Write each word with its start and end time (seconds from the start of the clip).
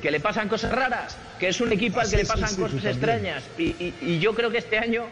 que 0.00 0.10
le 0.10 0.20
pasan 0.20 0.48
cosas 0.48 0.72
raras, 0.72 1.16
que 1.38 1.48
es 1.48 1.60
un 1.60 1.72
equipo 1.72 2.00
al 2.00 2.10
que 2.10 2.16
le 2.16 2.24
pasan 2.24 2.54
cosas 2.56 2.84
extrañas. 2.84 3.44
Y, 3.58 4.18
yo 4.18 4.34
creo 4.34 4.50
que 4.50 4.58
este 4.58 4.78
año 4.78 5.04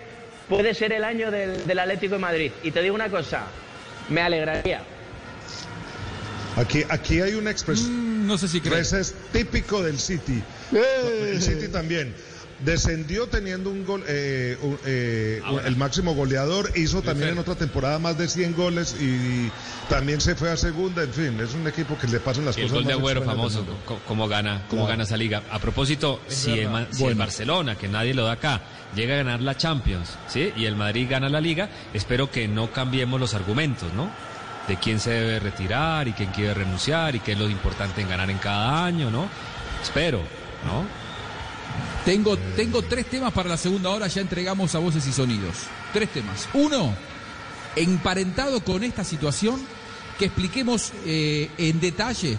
puede 0.48 0.74
ser 0.74 0.92
el 0.92 1.04
año 1.04 1.30
del, 1.30 1.78
Atlético 1.78 2.14
de 2.14 2.20
Madrid. 2.20 2.52
Y 2.62 2.70
te 2.70 2.82
digo 2.82 2.94
una 2.94 3.08
cosa, 3.08 3.42
me 4.08 4.20
alegraría. 4.20 4.82
Aquí, 6.56 6.84
aquí 6.88 7.20
hay 7.20 7.34
una 7.34 7.50
expresión. 7.50 8.24
Mm, 8.24 8.26
no 8.26 8.38
sé 8.38 8.48
si 8.48 8.60
crees. 8.60 8.92
Es 8.92 9.14
típico 9.32 9.82
del 9.82 9.98
City. 9.98 10.40
Eh. 10.72 11.30
El 11.32 11.42
City 11.42 11.68
también. 11.68 12.14
Descendió 12.60 13.26
teniendo 13.26 13.70
un 13.70 13.84
gol, 13.84 14.04
eh, 14.06 14.56
eh, 14.86 15.42
el 15.64 15.76
máximo 15.76 16.14
goleador, 16.14 16.70
hizo 16.76 17.02
también 17.02 17.30
en 17.30 17.38
otra 17.38 17.56
temporada 17.56 17.98
más 17.98 18.16
de 18.16 18.28
100 18.28 18.54
goles 18.54 18.96
y, 19.00 19.50
también 19.88 20.20
se 20.20 20.34
fue 20.34 20.50
a 20.50 20.56
segunda, 20.56 21.02
en 21.02 21.12
fin, 21.12 21.40
es 21.40 21.54
un 21.54 21.66
equipo 21.66 21.98
que 21.98 22.06
le 22.06 22.20
pasan 22.20 22.44
las 22.44 22.56
cosas. 22.56 22.70
El 22.70 22.74
gol 22.74 22.84
de 22.84 22.92
Agüero 22.92 23.22
famoso, 23.22 23.64
cómo 24.06 24.28
gana, 24.28 24.62
cómo 24.68 24.86
gana 24.86 25.04
esa 25.04 25.16
liga. 25.16 25.42
A 25.50 25.58
propósito, 25.58 26.20
si, 26.26 26.60
el, 26.60 27.14
Barcelona, 27.14 27.76
que 27.76 27.88
nadie 27.88 28.14
lo 28.14 28.24
da 28.24 28.32
acá, 28.32 28.62
llega 28.94 29.14
a 29.14 29.18
ganar 29.18 29.40
la 29.40 29.56
Champions, 29.56 30.16
¿sí? 30.28 30.52
Y 30.56 30.64
el 30.66 30.76
Madrid 30.76 31.06
gana 31.10 31.28
la 31.28 31.40
liga, 31.40 31.68
espero 31.92 32.30
que 32.30 32.48
no 32.48 32.72
cambiemos 32.72 33.20
los 33.20 33.34
argumentos, 33.34 33.92
¿no? 33.92 34.10
De 34.68 34.76
quién 34.76 35.00
se 35.00 35.10
debe 35.10 35.40
retirar 35.40 36.08
y 36.08 36.12
quién 36.12 36.30
quiere 36.30 36.54
renunciar 36.54 37.14
y 37.14 37.20
qué 37.20 37.32
es 37.32 37.38
lo 37.38 37.50
importante 37.50 38.00
en 38.00 38.08
ganar 38.08 38.30
en 38.30 38.38
cada 38.38 38.84
año, 38.84 39.10
¿no? 39.10 39.28
Espero, 39.82 40.20
¿no? 40.64 41.03
Tengo, 42.04 42.36
tengo 42.56 42.82
tres 42.82 43.06
temas 43.06 43.32
para 43.32 43.48
la 43.48 43.56
segunda 43.56 43.90
hora, 43.90 44.06
ya 44.08 44.20
entregamos 44.20 44.74
a 44.74 44.78
voces 44.78 45.06
y 45.06 45.12
sonidos. 45.12 45.54
Tres 45.92 46.10
temas. 46.10 46.48
Uno, 46.52 46.94
emparentado 47.76 48.62
con 48.62 48.84
esta 48.84 49.04
situación, 49.04 49.60
que 50.18 50.26
expliquemos 50.26 50.92
eh, 51.04 51.50
en 51.58 51.80
detalle 51.80 52.36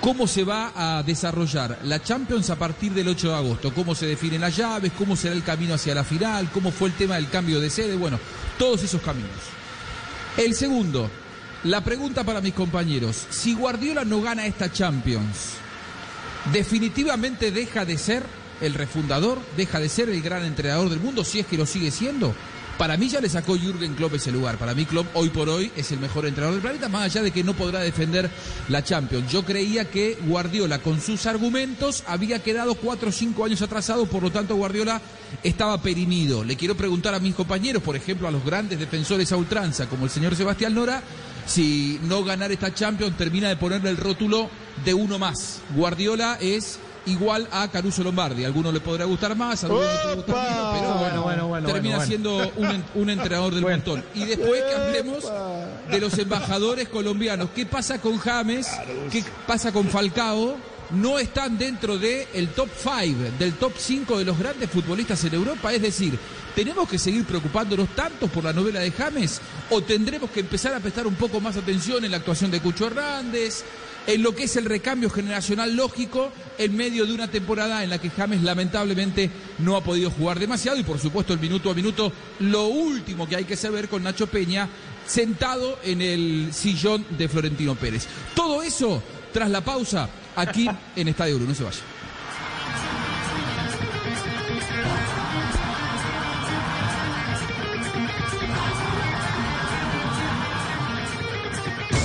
cómo 0.00 0.26
se 0.26 0.44
va 0.44 0.72
a 0.74 1.02
desarrollar 1.02 1.78
la 1.84 2.02
Champions 2.02 2.50
a 2.50 2.56
partir 2.56 2.92
del 2.92 3.08
8 3.08 3.28
de 3.28 3.34
agosto, 3.34 3.74
cómo 3.74 3.94
se 3.94 4.06
definen 4.06 4.40
las 4.40 4.56
llaves, 4.56 4.92
cómo 4.96 5.16
será 5.16 5.34
el 5.34 5.42
camino 5.42 5.74
hacia 5.74 5.94
la 5.94 6.04
final, 6.04 6.50
cómo 6.50 6.70
fue 6.70 6.88
el 6.88 6.94
tema 6.94 7.16
del 7.16 7.28
cambio 7.28 7.60
de 7.60 7.70
sede, 7.70 7.96
bueno, 7.96 8.18
todos 8.58 8.82
esos 8.82 9.00
caminos. 9.00 9.30
El 10.36 10.54
segundo, 10.54 11.10
la 11.64 11.82
pregunta 11.82 12.24
para 12.24 12.40
mis 12.40 12.54
compañeros, 12.54 13.26
si 13.30 13.54
Guardiola 13.54 14.04
no 14.04 14.20
gana 14.20 14.46
esta 14.46 14.70
Champions, 14.70 15.54
¿definitivamente 16.52 17.50
deja 17.50 17.84
de 17.84 17.96
ser 17.96 18.43
el 18.60 18.74
refundador, 18.74 19.38
deja 19.56 19.80
de 19.80 19.88
ser 19.88 20.08
el 20.08 20.22
gran 20.22 20.44
entrenador 20.44 20.90
del 20.90 21.00
mundo, 21.00 21.24
si 21.24 21.40
es 21.40 21.46
que 21.46 21.56
lo 21.56 21.66
sigue 21.66 21.90
siendo. 21.90 22.34
Para 22.78 22.96
mí 22.96 23.08
ya 23.08 23.20
le 23.20 23.28
sacó 23.28 23.56
Jürgen 23.56 23.94
Klopp 23.94 24.14
ese 24.14 24.32
lugar. 24.32 24.58
Para 24.58 24.74
mí 24.74 24.84
Klopp 24.84 25.06
hoy 25.14 25.28
por 25.28 25.48
hoy 25.48 25.70
es 25.76 25.92
el 25.92 26.00
mejor 26.00 26.26
entrenador 26.26 26.54
del 26.54 26.62
planeta, 26.62 26.88
más 26.88 27.04
allá 27.04 27.22
de 27.22 27.30
que 27.30 27.44
no 27.44 27.54
podrá 27.54 27.80
defender 27.80 28.28
la 28.68 28.82
Champions. 28.82 29.30
Yo 29.30 29.44
creía 29.44 29.88
que 29.88 30.18
Guardiola 30.26 30.80
con 30.80 31.00
sus 31.00 31.26
argumentos 31.26 32.02
había 32.08 32.42
quedado 32.42 32.74
cuatro 32.74 33.10
o 33.10 33.12
cinco 33.12 33.44
años 33.44 33.62
atrasado, 33.62 34.06
por 34.06 34.24
lo 34.24 34.32
tanto 34.32 34.56
Guardiola 34.56 35.00
estaba 35.44 35.80
perimido. 35.80 36.42
Le 36.42 36.56
quiero 36.56 36.76
preguntar 36.76 37.14
a 37.14 37.20
mis 37.20 37.36
compañeros, 37.36 37.80
por 37.80 37.94
ejemplo 37.94 38.26
a 38.26 38.32
los 38.32 38.44
grandes 38.44 38.78
defensores 38.78 39.30
a 39.30 39.36
ultranza, 39.36 39.86
como 39.86 40.06
el 40.06 40.10
señor 40.10 40.34
Sebastián 40.34 40.74
Nora, 40.74 41.00
si 41.46 42.00
no 42.02 42.24
ganar 42.24 42.50
esta 42.50 42.74
Champions 42.74 43.16
termina 43.16 43.48
de 43.48 43.56
ponerle 43.56 43.90
el 43.90 43.96
rótulo 43.96 44.50
de 44.84 44.94
uno 44.94 45.20
más. 45.20 45.60
Guardiola 45.76 46.38
es 46.40 46.80
igual 47.06 47.48
a 47.50 47.68
Caruso 47.68 48.02
Lombardi. 48.02 48.44
A 48.44 48.46
alguno 48.46 48.72
le 48.72 48.80
podrá 48.80 49.04
gustar 49.04 49.36
más, 49.36 49.62
a 49.64 49.66
algunos 49.66 49.86
le 49.86 49.98
puede 49.98 50.14
gustar 50.16 50.72
menos, 50.72 51.02
pero 51.02 51.22
bueno, 51.48 51.66
termina 51.66 52.04
siendo 52.04 52.52
un, 52.94 53.10
entrenador 53.10 53.54
del 53.54 53.62
montón. 53.62 54.04
Y 54.14 54.24
después 54.24 54.62
que 54.62 54.74
hablemos 54.74 55.24
de 55.90 56.00
los 56.00 56.18
embajadores 56.18 56.88
colombianos. 56.88 57.50
¿Qué 57.54 57.66
pasa 57.66 58.00
con 58.00 58.18
James? 58.18 58.68
¿Qué 59.10 59.24
pasa 59.46 59.72
con 59.72 59.88
Falcao? 59.88 60.56
No 60.90 61.18
están 61.18 61.56
dentro 61.56 61.98
del 61.98 62.26
el 62.34 62.48
top 62.48 62.68
5, 62.76 63.38
del 63.38 63.54
top 63.54 63.72
5 63.76 64.18
de 64.18 64.24
los 64.24 64.38
grandes 64.38 64.70
futbolistas 64.70 65.24
en 65.24 65.34
Europa. 65.34 65.72
Es 65.72 65.82
decir, 65.82 66.18
¿tenemos 66.54 66.88
que 66.88 66.98
seguir 66.98 67.24
preocupándonos 67.24 67.88
tanto 67.90 68.28
por 68.28 68.44
la 68.44 68.52
novela 68.52 68.80
de 68.80 68.90
James? 68.90 69.40
¿O 69.70 69.82
tendremos 69.82 70.30
que 70.30 70.40
empezar 70.40 70.74
a 70.74 70.80
prestar 70.80 71.06
un 71.06 71.14
poco 71.14 71.40
más 71.40 71.56
atención 71.56 72.04
en 72.04 72.10
la 72.10 72.18
actuación 72.18 72.50
de 72.50 72.60
Cucho 72.60 72.86
Hernández? 72.86 73.64
En 74.06 74.22
lo 74.22 74.34
que 74.34 74.44
es 74.44 74.56
el 74.56 74.64
recambio 74.64 75.10
generacional 75.10 75.74
lógico 75.74 76.30
en 76.58 76.76
medio 76.76 77.06
de 77.06 77.12
una 77.12 77.28
temporada 77.28 77.82
en 77.82 77.90
la 77.90 77.98
que 77.98 78.10
James 78.10 78.42
lamentablemente 78.42 79.30
no 79.58 79.76
ha 79.76 79.84
podido 79.84 80.10
jugar 80.10 80.38
demasiado 80.38 80.78
y 80.78 80.82
por 80.82 80.98
supuesto 80.98 81.32
el 81.32 81.40
minuto 81.40 81.70
a 81.70 81.74
minuto 81.74 82.12
lo 82.40 82.66
último 82.66 83.28
que 83.28 83.36
hay 83.36 83.44
que 83.44 83.56
saber 83.56 83.88
con 83.88 84.02
Nacho 84.02 84.26
Peña 84.26 84.68
sentado 85.06 85.78
en 85.82 86.02
el 86.02 86.48
sillón 86.52 87.04
de 87.16 87.28
Florentino 87.28 87.74
Pérez. 87.74 88.06
Todo 88.34 88.62
eso 88.62 89.02
tras 89.32 89.50
la 89.50 89.62
pausa 89.62 90.08
aquí 90.36 90.68
en 90.96 91.08
Estadio 91.08 91.36
1, 91.36 91.46
no 91.46 91.54
se 91.54 91.64
vaya. 91.64 91.93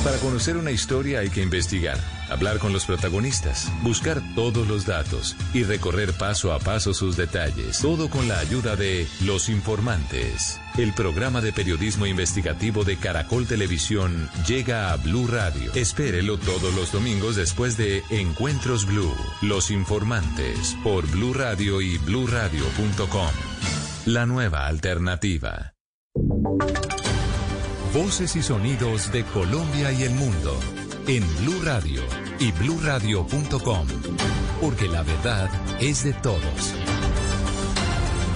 Para 0.03 0.17
conocer 0.17 0.55
una 0.55 0.71
historia 0.71 1.19
hay 1.19 1.29
que 1.29 1.41
investigar, 1.41 1.97
hablar 2.29 2.59
con 2.59 2.71
los 2.71 2.85
protagonistas, 2.85 3.69
buscar 3.83 4.21
todos 4.33 4.65
los 4.65 4.85
datos 4.85 5.35
y 5.53 5.63
recorrer 5.63 6.13
paso 6.13 6.53
a 6.53 6.59
paso 6.59 6.93
sus 6.93 7.17
detalles. 7.17 7.79
Todo 7.81 8.09
con 8.09 8.29
la 8.29 8.39
ayuda 8.39 8.77
de 8.77 9.07
Los 9.25 9.49
Informantes. 9.49 10.59
El 10.77 10.93
programa 10.93 11.41
de 11.41 11.51
periodismo 11.51 12.05
investigativo 12.05 12.85
de 12.85 12.95
Caracol 12.95 13.45
Televisión 13.45 14.29
llega 14.47 14.93
a 14.93 14.95
Blue 14.95 15.27
Radio. 15.27 15.73
Espérelo 15.73 16.37
todos 16.37 16.73
los 16.75 16.93
domingos 16.93 17.35
después 17.35 17.75
de 17.75 18.01
Encuentros 18.09 18.85
Blue. 18.85 19.15
Los 19.41 19.69
Informantes 19.69 20.77
por 20.81 21.07
Blue 21.07 21.33
Radio 21.33 21.81
y 21.81 21.97
bluradio.com. 21.97 23.31
La 24.05 24.25
nueva 24.25 24.65
alternativa. 24.65 25.73
Voces 27.93 28.35
y 28.35 28.43
sonidos 28.43 29.11
de 29.11 29.23
Colombia 29.23 29.91
y 29.91 30.03
el 30.03 30.11
mundo 30.11 30.59
en 31.07 31.23
Blue 31.37 31.59
Radio 31.63 32.03
y 32.39 32.51
bluradio.com, 32.51 33.87
porque 34.61 34.87
la 34.87 35.01
verdad 35.01 35.49
es 35.81 36.03
de 36.03 36.13
todos. 36.13 36.75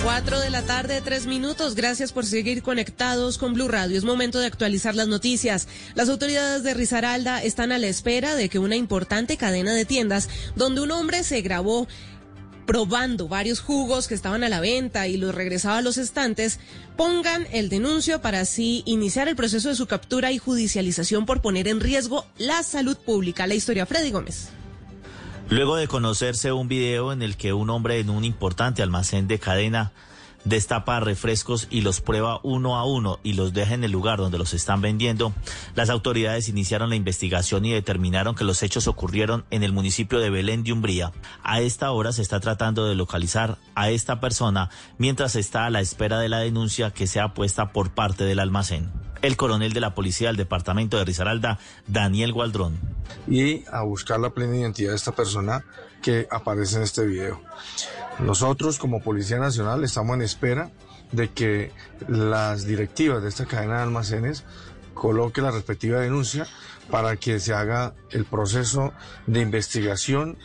Cuatro 0.03 0.39
de 0.39 0.49
la 0.49 0.63
tarde, 0.63 1.01
tres 1.01 1.27
minutos. 1.27 1.75
Gracias 1.75 2.11
por 2.11 2.25
seguir 2.25 2.63
conectados 2.63 3.37
con 3.37 3.53
Blue 3.53 3.67
Radio. 3.67 3.95
Es 3.95 4.03
momento 4.03 4.39
de 4.39 4.47
actualizar 4.47 4.95
las 4.95 5.07
noticias. 5.07 5.67
Las 5.93 6.09
autoridades 6.09 6.63
de 6.63 6.73
Risaralda 6.73 7.41
están 7.41 7.71
a 7.71 7.77
la 7.77 7.87
espera 7.87 8.35
de 8.35 8.49
que 8.49 8.59
una 8.59 8.75
importante 8.75 9.37
cadena 9.37 9.73
de 9.73 9.85
tiendas 9.85 10.29
donde 10.55 10.81
un 10.81 10.91
hombre 10.91 11.23
se 11.23 11.41
grabó 11.41 11.87
probando 12.66 13.28
varios 13.28 13.59
jugos 13.59 14.07
que 14.07 14.16
estaban 14.16 14.44
a 14.44 14.50
la 14.50 14.59
venta 14.59 15.07
y 15.07 15.18
los 15.18 15.35
regresaba 15.35 15.78
a 15.78 15.81
los 15.81 15.97
estantes, 15.97 16.59
pongan 16.97 17.47
el 17.51 17.69
denuncio 17.69 18.22
para 18.22 18.41
así 18.41 18.84
iniciar 18.85 19.28
el 19.28 19.35
proceso 19.35 19.69
de 19.69 19.75
su 19.75 19.88
captura 19.88 20.31
y 20.31 20.38
judicialización 20.38 21.25
por 21.25 21.41
poner 21.41 21.68
en 21.68 21.79
riesgo 21.79 22.25
la 22.38 22.63
salud 22.63 22.97
pública. 22.97 23.47
La 23.47 23.56
historia 23.56 23.85
Freddy 23.85 24.12
Gómez. 24.12 24.50
Luego 25.50 25.75
de 25.75 25.88
conocerse 25.88 26.51
un 26.51 26.68
video 26.68 27.12
en 27.12 27.22
el 27.22 27.38
que 27.38 27.53
un 27.53 27.69
hombre 27.69 28.00
en 28.00 28.09
un 28.09 28.24
importante 28.24 28.81
almacén 28.81 29.28
de 29.28 29.40
cadena 29.40 29.91
destapa 30.45 30.99
refrescos 30.99 31.67
y 31.69 31.81
los 31.81 32.01
prueba 32.01 32.39
uno 32.43 32.75
a 32.75 32.85
uno 32.85 33.19
y 33.23 33.33
los 33.33 33.53
deja 33.53 33.73
en 33.73 33.83
el 33.83 33.91
lugar 33.91 34.19
donde 34.19 34.37
los 34.37 34.53
están 34.53 34.81
vendiendo, 34.81 35.33
las 35.75 35.89
autoridades 35.89 36.49
iniciaron 36.49 36.89
la 36.89 36.95
investigación 36.95 37.65
y 37.65 37.71
determinaron 37.71 38.35
que 38.35 38.43
los 38.43 38.63
hechos 38.63 38.87
ocurrieron 38.87 39.45
en 39.51 39.63
el 39.63 39.73
municipio 39.73 40.19
de 40.19 40.29
Belén 40.29 40.63
de 40.63 40.73
Umbría. 40.73 41.11
A 41.43 41.61
esta 41.61 41.91
hora 41.91 42.11
se 42.11 42.21
está 42.21 42.39
tratando 42.39 42.85
de 42.85 42.95
localizar 42.95 43.57
a 43.75 43.89
esta 43.89 44.19
persona 44.19 44.69
mientras 44.97 45.35
está 45.35 45.65
a 45.65 45.69
la 45.69 45.81
espera 45.81 46.19
de 46.19 46.29
la 46.29 46.39
denuncia 46.39 46.91
que 46.91 47.07
sea 47.07 47.33
puesta 47.33 47.71
por 47.71 47.91
parte 47.91 48.23
del 48.23 48.39
almacén. 48.39 48.91
El 49.21 49.37
coronel 49.37 49.71
de 49.71 49.79
la 49.79 49.95
policía 49.95 50.27
del 50.27 50.35
departamento 50.35 50.97
de 50.97 51.05
Risaralda, 51.05 51.57
Daniel 51.87 52.33
Gualdrón. 52.33 52.77
Y 53.27 53.63
a 53.71 53.83
buscar 53.83 54.19
la 54.19 54.31
plena 54.31 54.57
identidad 54.57 54.89
de 54.89 54.97
esta 54.97 55.13
persona 55.13 55.63
que 56.03 56.27
aparece 56.29 56.77
en 56.77 56.83
este 56.83 57.03
video. 57.07 57.41
Nosotros 58.19 58.77
como 58.77 59.01
Policía 59.01 59.39
Nacional 59.39 59.83
estamos 59.83 60.15
en 60.15 60.21
espera 60.21 60.69
de 61.11 61.31
que 61.31 61.71
las 62.07 62.65
directivas 62.65 63.23
de 63.23 63.29
esta 63.29 63.45
cadena 63.45 63.77
de 63.77 63.83
almacenes 63.83 64.44
coloque 64.94 65.41
la 65.41 65.50
respectiva 65.50 66.00
denuncia 66.00 66.45
para 66.91 67.15
que 67.15 67.39
se 67.39 67.53
haga 67.53 67.95
el 68.11 68.25
proceso 68.25 68.94
de 69.25 69.41
investigación 69.41 70.38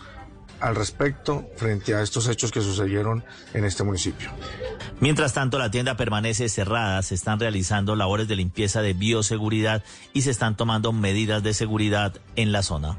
al 0.60 0.75
respecto 0.75 1.49
frente 1.56 1.94
a 1.94 2.02
estos 2.02 2.28
hechos 2.28 2.50
que 2.50 2.61
sucedieron 2.61 3.25
en 3.54 3.64
este 3.64 3.84
municipio. 3.84 4.31
Mientras 5.00 5.32
tanto, 5.32 5.58
la 5.58 5.70
tienda 5.70 5.96
permanece 5.96 6.49
cerrada, 6.49 7.02
se 7.02 7.14
están 7.14 7.38
realizando 7.38 7.94
labores 7.94 8.26
de 8.26 8.37
limpieza 8.37 8.82
de 8.82 8.94
bioseguridad 8.94 9.84
y 10.12 10.22
se 10.22 10.31
están 10.31 10.56
tomando 10.56 10.93
medidas 10.93 11.43
de 11.43 11.54
seguridad 11.54 12.16
en 12.34 12.50
la 12.50 12.62
zona. 12.62 12.96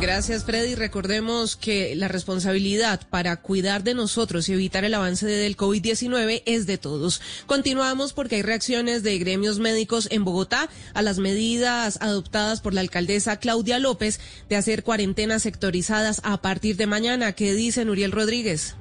Gracias, 0.00 0.44
Freddy. 0.44 0.76
Recordemos 0.76 1.56
que 1.56 1.94
la 1.94 2.08
responsabilidad 2.08 3.02
para 3.10 3.36
cuidar 3.36 3.84
de 3.84 3.92
nosotros 3.92 4.48
y 4.48 4.54
evitar 4.54 4.82
el 4.86 4.94
avance 4.94 5.26
del 5.26 5.58
COVID-19 5.58 6.42
es 6.46 6.66
de 6.66 6.78
todos. 6.78 7.20
Continuamos 7.44 8.14
porque 8.14 8.36
hay 8.36 8.42
reacciones 8.42 9.02
de 9.02 9.18
gremios 9.18 9.58
médicos 9.58 10.08
en 10.10 10.24
Bogotá 10.24 10.70
a 10.94 11.02
las 11.02 11.18
medidas 11.18 11.98
adoptadas 12.00 12.62
por 12.62 12.72
la 12.72 12.80
alcaldesa 12.80 13.36
Claudia 13.36 13.78
López 13.78 14.20
de 14.48 14.56
hacer 14.56 14.84
cuarentenas 14.84 15.42
sectorizadas 15.42 16.22
a 16.24 16.40
partir 16.40 16.76
de 16.78 16.86
mañana. 16.86 17.32
¿Qué 17.32 17.52
dice 17.52 17.84
Nuriel 17.84 18.12
Rodríguez? 18.12 18.76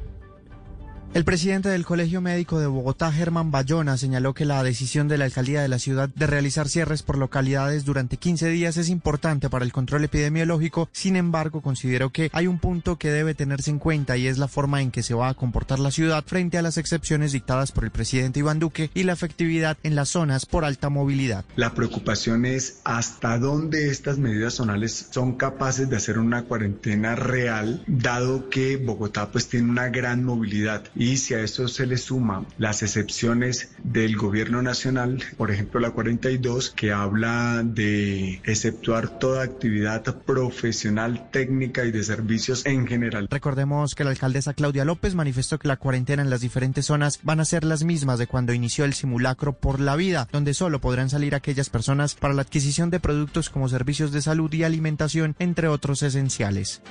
El 1.12 1.26
presidente 1.26 1.70
del 1.70 1.86
Colegio 1.86 2.22
Médico 2.22 2.60
de 2.60 2.68
Bogotá, 2.68 3.12
Germán 3.12 3.50
Bayona, 3.50 3.98
señaló 3.98 4.36
que 4.36 4.46
la 4.46 4.62
decisión 4.62 5.08
de 5.08 5.18
la 5.18 5.26
alcaldía 5.26 5.60
de 5.60 5.68
la 5.68 5.80
ciudad 5.80 6.08
de 6.08 6.28
realizar 6.28 6.70
cierres 6.70 7.02
por 7.02 7.18
localidades 7.18 7.84
durante 7.84 8.18
15 8.18 8.48
días 8.50 8.78
es 8.78 8.90
importante 8.90 9.50
para 9.50 9.66
el 9.66 9.72
control 9.72 10.04
epidemiológico. 10.04 10.88
Sin 10.92 11.16
embargo, 11.16 11.62
consideró 11.62 12.12
que 12.12 12.30
hay 12.32 12.46
un 12.46 12.60
punto 12.60 13.00
que 13.00 13.10
debe 13.10 13.34
tenerse 13.34 13.72
en 13.72 13.80
cuenta 13.80 14.18
y 14.18 14.28
es 14.28 14.38
la 14.38 14.48
forma 14.48 14.84
en 14.84 14.92
que 14.92 15.02
se 15.02 15.16
va 15.16 15.30
a 15.30 15.34
comportar 15.34 15.80
la 15.80 15.90
ciudad 15.90 16.24
frente 16.28 16.60
a 16.60 16.62
las 16.62 16.78
excepciones 16.78 17.32
dictadas 17.32 17.72
por 17.72 17.86
el 17.86 17.92
presidente 17.92 18.42
Iván 18.42 18.60
Duque 18.60 18.92
y 18.94 19.02
la 19.02 19.14
efectividad 19.14 19.80
en 19.82 19.96
las 19.96 20.10
zonas 20.10 20.46
por 20.46 20.64
alta 20.64 20.90
movilidad. 20.90 21.44
La 21.56 21.74
preocupación 21.74 22.46
es 22.46 22.82
hasta 22.84 23.40
dónde 23.40 23.90
estas 23.90 24.20
medidas 24.20 24.54
zonales 24.54 25.08
son 25.10 25.38
capaces 25.38 25.90
de 25.90 25.96
hacer 25.96 26.20
una 26.20 26.44
cuarentena 26.44 27.16
real, 27.16 27.84
dado 27.88 28.48
que 28.52 28.78
Bogotá 28.78 29.32
pues 29.32 29.50
tiene 29.50 29.72
una 29.72 29.90
gran 29.90 30.24
movilidad 30.24 30.84
y 31.00 31.16
si 31.16 31.34
a 31.34 31.40
eso 31.40 31.70
se 31.70 31.88
le 31.88 31.98
suma 31.98 32.46
las 32.58 32.84
excepciones 32.84 33.72
del 33.82 34.18
gobierno 34.18 34.62
nacional, 34.62 35.24
por 35.38 35.50
ejemplo 35.50 35.80
la 35.80 35.92
42, 35.92 36.72
que 36.72 36.92
habla 36.92 37.62
de 37.64 38.42
exceptuar 38.44 39.18
toda 39.18 39.44
actividad 39.44 40.04
profesional, 40.26 41.30
técnica 41.32 41.86
y 41.86 41.92
de 41.92 42.04
servicios 42.04 42.66
en 42.66 42.86
general. 42.86 43.30
Recordemos 43.32 43.96
que 43.96 44.04
la 44.04 44.10
alcaldesa 44.10 44.54
Claudia 44.54 44.84
López 44.84 45.16
manifestó 45.16 45.58
que 45.58 45.70
la 45.70 45.78
cuarentena 45.78 46.22
en 46.22 46.30
las 46.30 46.42
diferentes 46.42 46.88
zonas 46.88 47.22
van 47.24 47.40
a 47.40 47.46
ser 47.46 47.64
las 47.64 47.86
mismas 47.86 48.20
de 48.20 48.28
cuando 48.28 48.54
inició 48.54 48.84
el 48.84 48.94
simulacro 48.94 49.54
por 49.54 49.80
la 49.80 49.96
vida, 49.96 50.28
donde 50.34 50.54
solo 50.54 50.82
podrán 50.82 51.10
salir 51.10 51.34
aquellas 51.34 51.70
personas 51.70 52.16
para 52.16 52.34
la 52.34 52.42
adquisición 52.42 52.90
de 52.90 53.00
productos 53.00 53.50
como 53.50 53.70
servicios 53.70 54.12
de 54.12 54.22
salud 54.22 54.52
y 54.54 54.64
alimentación, 54.64 55.38
entre 55.40 55.70
otros 55.70 56.04
esenciales. 56.04 56.82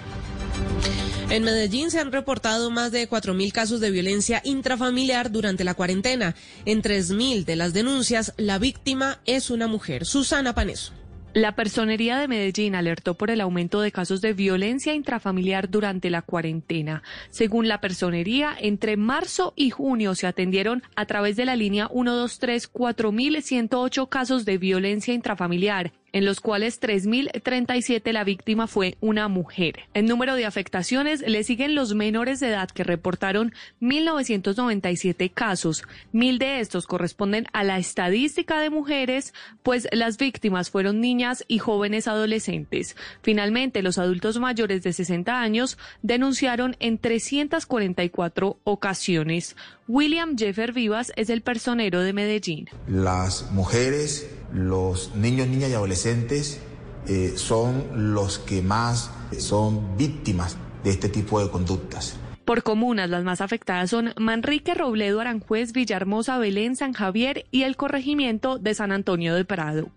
En 1.28 1.44
Medellín 1.44 1.90
se 1.90 2.00
han 2.00 2.11
reportado 2.11 2.70
más 2.70 2.90
de 2.90 3.06
4.000 3.06 3.52
casos 3.52 3.81
de 3.81 3.90
violencia 3.90 3.98
intrafamiliar 4.45 5.31
durante 5.31 5.65
la 5.65 5.75
cuarentena. 5.75 6.35
En 6.65 6.83
3.000 6.83 7.45
de 7.45 7.56
las 7.56 7.73
denuncias, 7.73 8.35
la 8.37 8.59
víctima 8.59 9.21
es 9.27 9.50
una 9.50 9.67
mujer. 9.67 10.06
Susana 10.06 10.55
Paneso. 10.55 10.93
La 11.35 11.55
Personería 11.55 12.17
de 12.19 12.27
Medellín 12.27 12.75
alertó 12.75 13.15
por 13.15 13.31
el 13.31 13.43
aumento 13.43 13.83
de 13.83 13.93
casos 13.93 14.23
de 14.23 14.33
violencia 14.33 14.95
intrafamiliar 14.95 15.69
durante 15.69 16.09
la 16.09 16.23
cuarentena. 16.23 17.03
Según 17.29 17.69
la 17.69 17.83
Personería, 17.83 18.56
entre 18.59 18.97
marzo 18.97 19.53
y 19.55 19.69
junio 19.69 20.15
se 20.15 20.27
atendieron 20.27 20.83
a 20.97 21.05
través 21.05 21.37
de 21.37 21.45
la 21.45 21.55
línea 21.55 21.89
123 21.89 22.73
4.108 22.73 24.09
casos 24.09 24.47
de 24.47 24.56
violencia 24.56 25.12
intrafamiliar 25.12 25.93
en 26.12 26.25
los 26.25 26.40
cuales 26.40 26.81
3.037 26.81 28.12
la 28.12 28.25
víctima 28.25 28.66
fue 28.66 28.96
una 29.00 29.28
mujer. 29.28 29.81
En 29.94 30.06
número 30.06 30.34
de 30.34 30.46
afectaciones 30.46 31.20
le 31.20 31.44
siguen 31.44 31.75
los 31.75 31.94
menores 31.94 32.40
de 32.40 32.49
edad 32.49 32.69
que 32.69 32.84
reportaron 32.84 33.52
1.997 33.81 35.32
casos. 35.32 35.84
Mil 36.12 36.38
de 36.38 36.60
estos 36.60 36.87
corresponden 36.87 37.46
a 37.52 37.64
la 37.64 37.78
estadística 37.78 38.60
de 38.60 38.70
mujeres, 38.70 39.34
pues 39.62 39.88
las 39.93 40.19
víctimas 40.19 40.70
fueron 40.70 41.00
niñas 41.00 41.44
y 41.49 41.58
jóvenes 41.58 42.08
adolescentes. 42.08 42.96
Finalmente, 43.22 43.82
los 43.82 43.99
adultos 43.99 44.38
mayores 44.38 44.82
de 44.82 44.93
60 44.93 45.40
años 45.40 45.78
denunciaron 46.02 46.76
en 46.81 46.99
344 46.99 48.58
ocasiones. 48.64 49.56
William 49.87 50.37
Jeffer 50.37 50.72
Vivas 50.72 51.12
es 51.16 51.31
el 51.31 51.43
personero 51.43 52.00
de 52.00 52.12
Medellín. 52.12 52.69
Las 52.87 53.50
mujeres 53.52 54.28
los 54.53 55.15
niños, 55.15 55.49
niñas 55.49 55.71
y 55.71 55.75
adolescentes 55.75 56.61
eh, 57.06 57.35
son 57.37 58.12
los 58.15 58.39
que 58.39 58.62
más 58.62 59.11
son 59.39 59.97
víctimas 59.97 60.56
de 60.85 60.91
este 60.91 61.09
tipo 61.09 61.41
de 61.41 61.50
conductas. 61.50 62.17
Por 62.45 62.62
comunas, 62.62 63.11
las 63.11 63.25
más 63.25 63.43
afectadas 63.43 63.91
son 63.91 64.15
Manrique, 64.17 64.75
Robledo, 64.75 65.21
Aranjuez, 65.21 65.73
Villahermosa, 65.73 66.39
Belén, 66.39 66.77
San 66.77 66.95
Javier 66.95 67.45
y 67.50 67.65
el 67.65 67.77
corregimiento 67.77 68.59
de 68.59 68.73
San 68.73 68.91
Antonio 68.91 69.35
de 69.35 69.45
Prado. 69.45 69.91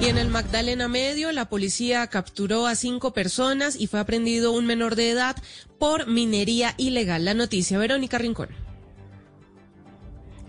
Y 0.00 0.06
en 0.06 0.18
el 0.18 0.28
Magdalena 0.28 0.88
Medio, 0.88 1.30
la 1.32 1.48
policía 1.48 2.06
capturó 2.06 2.66
a 2.66 2.74
cinco 2.74 3.12
personas 3.12 3.76
y 3.78 3.86
fue 3.86 4.00
aprendido 4.00 4.52
un 4.52 4.66
menor 4.66 4.96
de 4.96 5.10
edad 5.10 5.36
por 5.78 6.06
minería 6.06 6.74
ilegal. 6.78 7.24
La 7.24 7.34
noticia, 7.34 7.78
Verónica 7.78 8.18
Rincón. 8.18 8.48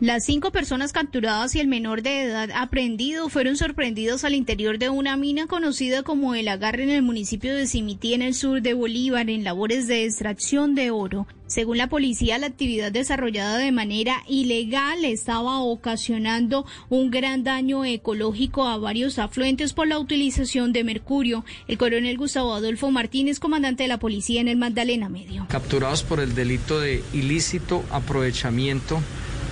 Las 0.01 0.25
cinco 0.25 0.51
personas 0.51 0.91
capturadas 0.91 1.55
y 1.55 1.61
el 1.61 1.69
menor 1.69 2.01
de 2.01 2.23
edad 2.23 2.49
aprendido 2.53 3.29
fueron 3.29 3.55
sorprendidos 3.55 4.25
al 4.25 4.35
interior 4.35 4.77
de 4.77 4.89
una 4.89 5.15
mina 5.15 5.47
conocida 5.47 6.03
como 6.03 6.35
El 6.35 6.49
Agarre 6.49 6.83
en 6.83 6.89
el 6.89 7.01
municipio 7.01 7.55
de 7.55 7.65
Cimití, 7.65 8.13
en 8.13 8.21
el 8.21 8.33
sur 8.33 8.61
de 8.61 8.73
Bolívar, 8.73 9.29
en 9.29 9.45
labores 9.45 9.87
de 9.87 10.03
extracción 10.03 10.75
de 10.75 10.91
oro. 10.91 11.27
Según 11.47 11.77
la 11.77 11.87
policía, 11.87 12.37
la 12.37 12.47
actividad 12.47 12.91
desarrollada 12.91 13.57
de 13.57 13.71
manera 13.71 14.21
ilegal 14.27 15.05
estaba 15.05 15.61
ocasionando 15.61 16.65
un 16.89 17.09
gran 17.09 17.45
daño 17.45 17.85
ecológico 17.85 18.67
a 18.67 18.77
varios 18.77 19.17
afluentes 19.17 19.71
por 19.71 19.87
la 19.87 19.97
utilización 19.97 20.73
de 20.73 20.83
mercurio. 20.83 21.45
El 21.69 21.77
coronel 21.77 22.17
Gustavo 22.17 22.53
Adolfo 22.53 22.91
Martínez, 22.91 23.39
comandante 23.39 23.83
de 23.83 23.89
la 23.89 23.99
policía 23.99 24.41
en 24.41 24.49
el 24.49 24.57
Magdalena 24.57 25.07
Medio. 25.07 25.45
Capturados 25.47 26.03
por 26.03 26.19
el 26.19 26.35
delito 26.35 26.81
de 26.81 27.01
ilícito 27.13 27.85
aprovechamiento 27.91 28.99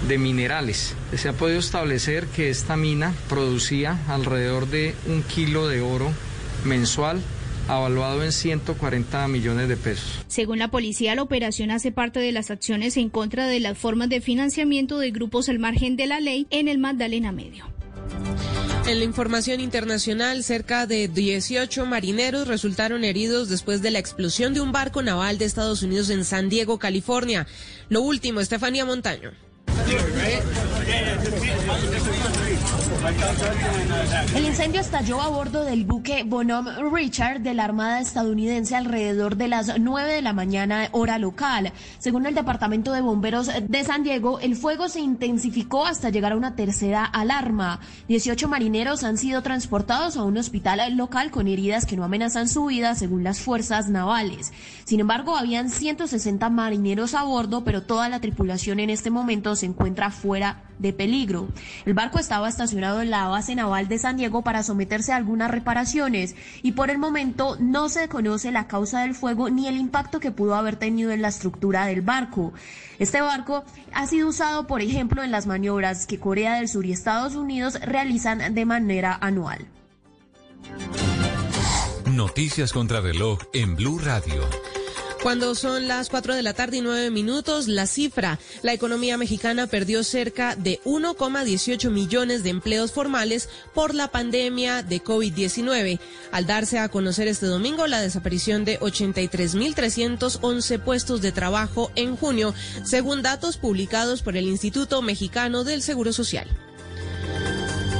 de 0.08 0.18
minerales. 0.18 0.96
Se 1.16 1.30
ha 1.30 1.34
podido 1.34 1.60
establecer 1.60 2.28
que 2.28 2.50
esta 2.50 2.76
mina 2.76 3.14
producía 3.30 4.00
alrededor 4.08 4.68
de 4.68 4.96
un 5.08 5.24
kilo 5.24 5.68
de 5.68 5.82
oro 5.82 6.12
mensual 6.66 7.22
avaluado 7.68 8.24
en 8.24 8.32
140 8.32 9.28
millones 9.28 9.70
de 9.70 9.78
pesos. 9.78 10.20
Según 10.28 10.60
la 10.60 10.70
policía, 10.70 11.16
la 11.16 11.24
operación 11.24 11.72
hace 11.72 11.92
parte 11.92 12.20
de 12.20 12.32
las 12.32 12.52
acciones 12.52 12.98
en 12.98 13.10
contra 13.10 13.48
de 13.48 13.60
las 13.60 13.78
formas 13.78 14.10
de 14.10 14.22
financiamiento 14.22 15.00
de 15.00 15.12
grupos 15.12 15.50
al 15.50 15.60
margen 15.60 15.96
de 15.96 16.08
la 16.08 16.20
ley 16.20 16.48
en 16.50 16.68
el 16.68 16.78
Magdalena 16.78 17.32
Medio. 17.32 17.66
En 18.86 19.00
la 19.00 19.06
información 19.06 19.62
internacional, 19.62 20.44
cerca 20.44 20.86
de 20.86 21.08
18 21.08 21.86
marineros 21.86 22.50
resultaron 22.50 23.06
heridos 23.06 23.48
después 23.48 23.82
de 23.82 23.92
la 23.92 24.00
explosión 24.00 24.54
de 24.54 24.60
un 24.60 24.74
barco 24.74 25.02
naval 25.02 25.38
de 25.38 25.46
Estados 25.46 25.84
Unidos 25.84 26.10
en 26.10 26.26
San 26.26 26.50
Diego, 26.50 26.80
California. 26.80 27.48
Lo 27.88 28.02
último, 28.02 28.42
Estefanía 28.42 28.84
Montaño. 28.84 29.32
right? 29.98 30.44
Yeah, 30.88 32.44
yeah. 32.44 32.53
El 34.34 34.46
incendio 34.46 34.80
estalló 34.80 35.20
a 35.20 35.28
bordo 35.28 35.66
del 35.66 35.84
buque 35.84 36.24
Bonhomme 36.24 36.72
Richard 36.90 37.42
de 37.42 37.54
la 37.54 37.66
Armada 37.66 38.00
estadounidense 38.00 38.78
alrededor 38.78 39.36
de 39.36 39.50
las 39.50 39.78
9 39.78 40.14
de 40.14 40.22
la 40.22 40.32
mañana 40.32 40.88
hora 40.94 41.18
local. 41.18 41.74
Según 42.00 42.28
el 42.28 42.34
Departamento 42.34 42.94
de 42.94 43.02
Bomberos 43.02 43.50
de 43.62 43.84
San 43.84 44.04
Diego, 44.04 44.40
el 44.40 44.56
fuego 44.56 44.88
se 44.88 45.02
intensificó 45.02 45.86
hasta 45.86 46.12
llegar 46.12 46.32
a 46.32 46.38
una 46.38 46.56
tercera 46.56 47.04
alarma. 47.04 47.82
18 48.08 48.48
marineros 48.48 49.04
han 49.04 49.18
sido 49.18 49.42
transportados 49.42 50.16
a 50.16 50.24
un 50.24 50.38
hospital 50.38 50.96
local 50.96 51.30
con 51.30 51.50
heridas 51.50 51.86
que 51.86 51.98
no 51.98 52.06
amenazan 52.06 52.48
su 52.48 52.66
vida 52.68 52.96
según 52.96 53.26
las 53.26 53.42
fuerzas 53.42 53.90
navales. 53.90 54.54
Sin 54.86 55.02
embargo, 55.02 55.36
habían 55.36 55.70
160 55.70 56.50
marineros 56.50 57.16
a 57.16 57.24
bordo, 57.24 57.66
pero 57.66 57.84
toda 57.84 58.08
la 58.08 58.22
tripulación 58.22 58.80
en 58.80 58.90
este 58.90 59.10
momento 59.10 59.58
se 59.58 59.66
encuentra 59.66 60.10
fuera 60.10 60.64
de 60.80 60.94
peligro. 60.94 61.48
El 61.86 61.94
barco 61.94 62.20
estaba 62.20 62.50
estacionado 62.50 62.93
en 63.02 63.10
la 63.10 63.28
base 63.28 63.56
naval 63.56 63.88
de 63.88 64.00
San 64.00 64.18
Diego 64.18 64.42
para 64.42 64.64
someterse 64.64 65.12
a 65.12 65.16
algunas 65.16 65.52
reparaciones 65.52 66.36
y 66.62 66.74
por 66.74 66.90
el 66.90 66.98
momento 66.98 67.58
no 67.60 67.90
se 67.90 68.08
conoce 68.08 68.52
la 68.52 68.68
causa 68.68 69.02
del 69.02 69.16
fuego 69.16 69.50
ni 69.50 69.68
el 69.68 69.78
impacto 69.78 70.20
que 70.20 70.32
pudo 70.32 70.56
haber 70.56 70.76
tenido 70.76 71.12
en 71.12 71.22
la 71.22 71.30
estructura 71.30 71.86
del 71.86 72.02
barco. 72.02 72.54
Este 73.00 73.22
barco 73.22 73.64
ha 73.94 74.08
sido 74.08 74.28
usado, 74.30 74.68
por 74.68 74.82
ejemplo, 74.82 75.24
en 75.24 75.32
las 75.32 75.48
maniobras 75.48 76.06
que 76.06 76.20
Corea 76.20 76.56
del 76.56 76.70
Sur 76.70 76.86
y 76.86 76.92
Estados 76.92 77.36
Unidos 77.36 77.80
realizan 77.82 78.54
de 78.54 78.66
manera 78.66 79.18
anual. 79.20 79.68
Noticias 82.06 82.74
contra 82.74 83.02
reloj 83.02 83.40
en 83.54 83.76
Blue 83.76 84.00
Radio. 84.00 84.44
Cuando 85.24 85.56
son 85.56 85.88
las 85.88 86.10
4 86.10 86.36
de 86.36 86.44
la 86.44 86.54
tarde 86.54 86.76
y 86.78 86.82
9 86.82 87.10
minutos, 87.10 87.70
la 87.70 87.88
cifra, 87.88 88.40
la 88.62 88.74
economía 88.74 89.18
mexicana 89.18 89.68
perdió 89.68 90.04
cerca 90.04 90.58
de 90.58 90.82
1,18 90.84 91.90
millones 91.92 92.44
de 92.44 92.50
empleos 92.50 92.92
formales 92.92 93.48
por 93.74 93.96
la 93.96 94.10
pandemia 94.10 94.84
de 94.84 95.02
COVID-19, 95.02 96.02
al 96.34 96.46
darse 96.46 96.78
a 96.78 96.90
conocer 96.90 97.30
este 97.30 97.46
domingo 97.46 97.88
la 97.88 98.02
desaparición 98.02 98.66
de 98.66 98.78
83.311 98.82 100.80
puestos 100.84 101.22
de 101.22 101.32
trabajo 101.32 101.90
en 101.96 102.18
junio, 102.18 102.54
según 102.84 103.22
datos 103.22 103.56
publicados 103.56 104.24
por 104.24 104.36
el 104.36 104.50
Instituto 104.50 105.02
Mexicano 105.02 105.64
del 105.64 105.82
Seguro 105.84 106.12
Social. 106.12 106.50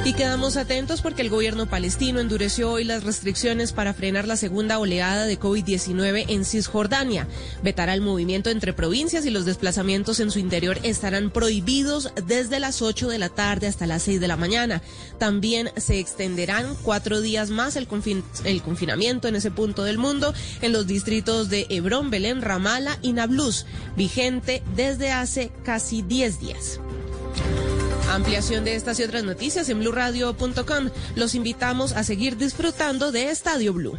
Y 0.04 0.12
quedamos 0.12 0.58
atentos 0.58 1.00
porque 1.00 1.22
el 1.22 1.30
gobierno 1.30 1.64
palestino 1.64 2.20
endureció 2.20 2.70
hoy 2.70 2.84
las 2.84 3.04
restricciones 3.04 3.72
para 3.72 3.94
frenar 3.94 4.28
la 4.28 4.36
segunda 4.36 4.78
oleada 4.78 5.24
de 5.24 5.40
COVID-19 5.40 6.26
en 6.28 6.44
Cisjordania. 6.44 7.26
Vetará 7.62 7.94
el 7.94 8.02
movimiento 8.02 8.50
entre 8.50 8.74
provincias 8.74 9.24
y 9.24 9.30
los 9.30 9.46
desplazamientos 9.46 10.20
en 10.20 10.30
su 10.30 10.40
interior 10.40 10.78
estarán 10.82 11.30
prohibidos 11.30 12.12
desde 12.26 12.60
las 12.60 12.82
8 12.82 13.08
de 13.08 13.16
la 13.16 13.30
tarde 13.30 13.66
hasta 13.66 13.86
las 13.86 14.02
6 14.02 14.20
de 14.20 14.28
la 14.28 14.36
mañana. 14.36 14.82
También 15.18 15.70
se 15.78 15.98
extenderán 15.98 16.76
cuatro 16.82 17.22
días 17.22 17.48
más 17.48 17.74
el, 17.76 17.86
confinamiento 17.86 19.26
en 19.26 19.36
ese 19.36 19.50
punto 19.50 19.84
del 19.84 19.96
mundo 19.96 20.34
en 20.60 20.72
los 20.72 20.86
distritos 20.86 21.48
de 21.48 21.66
Hebrón, 21.70 22.10
Belén, 22.10 22.42
Ramala 22.42 22.98
y 23.00 23.14
Nablus, 23.14 23.64
vigente 23.96 24.62
desde 24.76 25.12
hace 25.12 25.50
casi 25.64 26.02
10 26.02 26.40
días. 26.40 26.80
Ampliación 28.10 28.64
de 28.64 28.76
estas 28.76 29.00
y 29.00 29.02
otras 29.02 29.24
noticias 29.24 29.68
en 29.68 29.80
blurradio.com. 29.80 30.90
Los 31.16 31.34
invitamos 31.34 31.92
a 31.92 32.04
seguir 32.04 32.36
disfrutando 32.36 33.12
de 33.12 33.30
Estadio 33.30 33.72
Blue. 33.72 33.98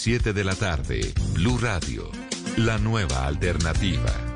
7 0.00 0.32
de 0.32 0.44
la 0.44 0.54
tarde, 0.54 1.12
Blue 1.34 1.58
Radio, 1.58 2.10
la 2.56 2.78
nueva 2.78 3.26
alternativa. 3.26 4.29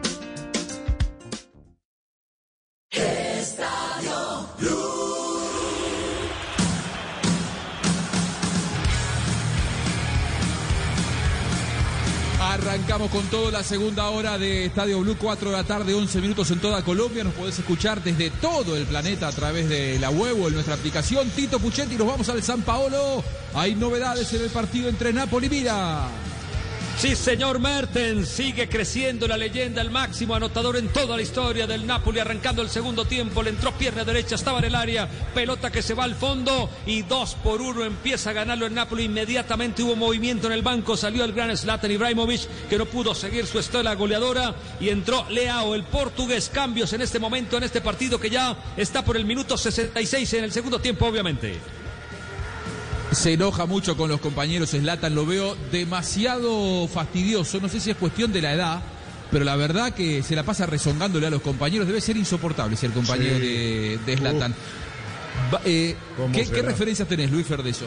Arrancamos 12.67 13.11
con 13.11 13.27
todo 13.27 13.51
la 13.51 13.63
segunda 13.63 14.09
hora 14.09 14.39
de 14.39 14.65
Estadio 14.65 15.01
Blue, 15.01 15.19
4 15.21 15.51
de 15.51 15.57
la 15.57 15.65
tarde, 15.65 15.93
11 15.93 16.21
minutos 16.23 16.51
en 16.51 16.61
toda 16.61 16.83
Colombia. 16.83 17.23
Nos 17.23 17.35
podés 17.35 17.59
escuchar 17.59 18.03
desde 18.03 18.31
todo 18.31 18.75
el 18.75 18.87
planeta 18.87 19.29
a 19.29 19.33
través 19.33 19.69
de 19.69 19.99
la 19.99 20.09
web 20.09 20.41
o 20.41 20.49
en 20.49 20.55
nuestra 20.55 20.75
aplicación. 20.75 21.29
Tito 21.29 21.59
Puchetti, 21.59 21.97
nos 21.97 22.07
vamos 22.07 22.27
al 22.31 22.43
San 22.43 22.63
Paolo. 22.63 23.23
Hay 23.53 23.75
novedades 23.75 24.33
en 24.33 24.41
el 24.41 24.49
partido 24.49 24.89
entre 24.89 25.13
Napoli 25.13 25.47
y 25.49 25.51
Mira. 25.51 26.09
Sí, 27.05 27.17
señor 27.17 27.59
Mertens, 27.59 28.31
sigue 28.31 28.67
creciendo 28.67 29.29
la 29.29 29.37
leyenda, 29.37 29.83
el 29.83 29.91
máximo 29.91 30.35
anotador 30.35 30.79
en 30.79 30.89
toda 30.89 31.17
la 31.17 31.23
historia 31.23 31.67
del 31.67 31.87
Napoli, 31.87 32.19
arrancando 32.19 32.63
el 32.63 32.71
segundo 32.71 33.05
tiempo, 33.05 33.43
le 33.43 33.51
entró 33.51 33.73
pierna 33.73 34.05
derecha, 34.05 34.37
estaba 34.37 34.61
en 34.61 34.65
el 34.65 34.75
área, 34.75 35.07
pelota 35.35 35.71
que 35.71 35.83
se 35.83 35.93
va 35.93 36.05
al 36.05 36.15
fondo 36.15 36.71
y 36.87 37.03
dos 37.03 37.35
por 37.45 37.61
uno 37.61 37.85
empieza 37.85 38.31
a 38.31 38.33
ganarlo 38.33 38.65
el 38.65 38.73
Napoli, 38.73 39.05
inmediatamente 39.05 39.83
hubo 39.83 39.97
movimiento 39.97 40.47
en 40.47 40.55
el 40.55 40.63
banco, 40.63 40.97
salió 40.97 41.25
el 41.25 41.35
gran 41.35 41.55
Zlatan 41.55 41.91
Ibrahimovic, 41.91 42.49
que 42.71 42.79
no 42.79 42.87
pudo 42.87 43.15
seguir 43.15 43.45
su 43.45 43.59
estela 43.59 43.95
goleadora 43.97 44.55
y 44.81 44.89
entró 44.89 45.27
Leao, 45.29 45.75
el 45.75 45.85
portugués, 45.85 46.51
cambios 46.51 46.95
en 46.95 47.03
este 47.03 47.19
momento, 47.19 47.59
en 47.59 47.65
este 47.65 47.83
partido 47.83 48.19
que 48.19 48.31
ya 48.31 48.57
está 48.79 49.05
por 49.05 49.19
el 49.19 49.27
minuto 49.27 49.59
66 49.59 50.33
en 50.33 50.45
el 50.45 50.53
segundo 50.53 50.79
tiempo, 50.79 51.05
obviamente. 51.05 51.84
Se 53.15 53.33
enoja 53.33 53.67
mucho 53.67 53.97
con 53.97 54.09
los 54.11 54.21
compañeros 54.21 54.71
Slatan, 54.71 55.15
lo 55.15 55.25
veo 55.25 55.57
demasiado 55.71 56.89
fastidioso. 56.89 57.61
No 57.61 57.69
sé 57.69 57.81
si 57.81 57.91
es 57.91 57.97
cuestión 57.97 58.33
de 58.33 58.43
la 58.43 58.53
edad, 58.53 58.83
pero 59.31 59.45
la 59.45 59.57
verdad 59.57 59.93
que 59.93 60.23
se 60.23 60.35
la 60.35 60.43
pasa 60.43 60.67
rezongándole 60.67 61.27
a 61.27 61.31
los 61.31 61.41
compañeros. 61.43 61.87
Debe 61.87 62.01
ser 62.01 62.17
insoportable 62.17 62.77
ser 62.77 62.91
compañero 62.91 63.37
Sí. 63.37 63.43
de, 63.43 63.99
de 64.05 64.17
Zlatan. 64.17 64.55
Eh, 65.65 65.97
¿Cómo 66.17 66.33
¿qué, 66.35 66.63
referencias 66.63 67.07
tenés, 67.09 67.31
Luis 67.31 67.47
Ferdeso? 67.47 67.87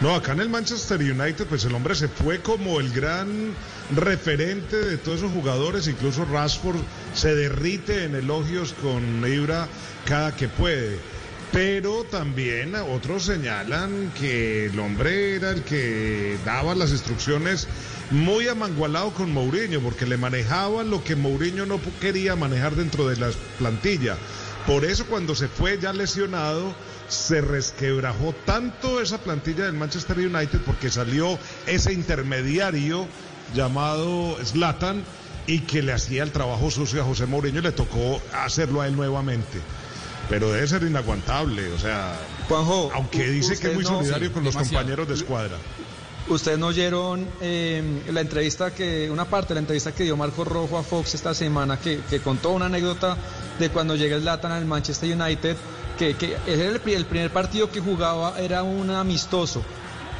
No, 0.00 0.14
acá 0.14 0.32
en 0.32 0.40
el 0.40 0.48
Manchester 0.50 1.00
United, 1.00 1.46
pues 1.46 1.64
el 1.64 1.74
hombre 1.74 1.94
se 1.94 2.08
fue 2.08 2.40
como 2.40 2.80
el 2.80 2.90
gran 2.92 3.54
referente 3.94 4.76
de 4.76 4.98
todos 4.98 5.18
esos 5.18 5.32
jugadores. 5.32 5.88
Incluso 5.88 6.24
Rashford 6.26 6.76
se 7.14 7.34
derrite 7.34 8.04
en 8.04 8.14
elogios 8.14 8.74
con 8.82 9.24
Ibra 9.26 9.68
cada 10.04 10.34
que 10.36 10.48
puede. 10.48 10.98
Pero 11.56 12.04
también 12.04 12.74
otros 12.74 13.22
señalan 13.22 14.12
que 14.12 14.66
el 14.66 14.78
hombre 14.78 15.36
era 15.36 15.52
el 15.52 15.62
que 15.62 16.36
daba 16.44 16.74
las 16.74 16.90
instrucciones 16.90 17.66
muy 18.10 18.46
amangualado 18.46 19.14
con 19.14 19.32
Mourinho, 19.32 19.80
porque 19.80 20.04
le 20.04 20.18
manejaba 20.18 20.84
lo 20.84 21.02
que 21.02 21.16
Mourinho 21.16 21.64
no 21.64 21.80
quería 21.98 22.36
manejar 22.36 22.76
dentro 22.76 23.08
de 23.08 23.16
la 23.16 23.30
plantilla. 23.56 24.18
Por 24.66 24.84
eso 24.84 25.06
cuando 25.06 25.34
se 25.34 25.48
fue 25.48 25.78
ya 25.80 25.94
lesionado, 25.94 26.74
se 27.08 27.40
resquebrajó 27.40 28.34
tanto 28.44 29.00
esa 29.00 29.16
plantilla 29.16 29.64
del 29.64 29.72
Manchester 29.72 30.18
United 30.18 30.60
porque 30.66 30.90
salió 30.90 31.38
ese 31.66 31.94
intermediario 31.94 33.06
llamado 33.54 34.36
Zlatan 34.44 35.02
y 35.46 35.60
que 35.60 35.80
le 35.80 35.94
hacía 35.94 36.22
el 36.22 36.32
trabajo 36.32 36.70
sucio 36.70 37.00
a 37.00 37.06
José 37.06 37.24
Mourinho 37.24 37.60
y 37.60 37.62
le 37.62 37.72
tocó 37.72 38.20
hacerlo 38.34 38.82
a 38.82 38.88
él 38.88 38.94
nuevamente. 38.94 39.58
Pero 40.28 40.50
debe 40.50 40.66
ser 40.66 40.82
inaguantable, 40.82 41.70
o 41.72 41.78
sea, 41.78 42.14
Juanjo, 42.48 42.90
aunque 42.94 43.28
dice 43.30 43.58
que 43.58 43.68
es 43.68 43.74
muy 43.74 43.84
no- 43.84 43.90
solidario 43.90 44.28
sí, 44.28 44.34
con 44.34 44.44
los 44.44 44.54
demasiado. 44.54 44.82
compañeros 44.82 45.08
de 45.08 45.14
escuadra. 45.14 45.56
Ustedes 46.28 46.58
no 46.58 46.66
oyeron 46.66 47.24
eh, 47.40 48.02
la 48.12 48.20
entrevista 48.20 48.74
que, 48.74 49.08
una 49.08 49.26
parte 49.26 49.48
de 49.50 49.54
la 49.54 49.60
entrevista 49.60 49.92
que 49.92 50.02
dio 50.02 50.16
Marco 50.16 50.44
Rojo 50.44 50.76
a 50.76 50.82
Fox 50.82 51.14
esta 51.14 51.32
semana, 51.34 51.78
que, 51.78 52.00
que 52.10 52.18
contó 52.20 52.50
una 52.50 52.66
anécdota 52.66 53.16
de 53.60 53.70
cuando 53.70 53.94
llega 53.94 54.18
Zlatan 54.18 54.50
al 54.50 54.64
Manchester 54.64 55.16
United, 55.16 55.56
que, 55.96 56.16
era 56.48 56.64
el, 56.64 56.80
el 56.84 57.04
primer 57.06 57.30
partido 57.32 57.70
que 57.70 57.80
jugaba 57.80 58.40
era 58.40 58.64
un 58.64 58.90
amistoso. 58.90 59.62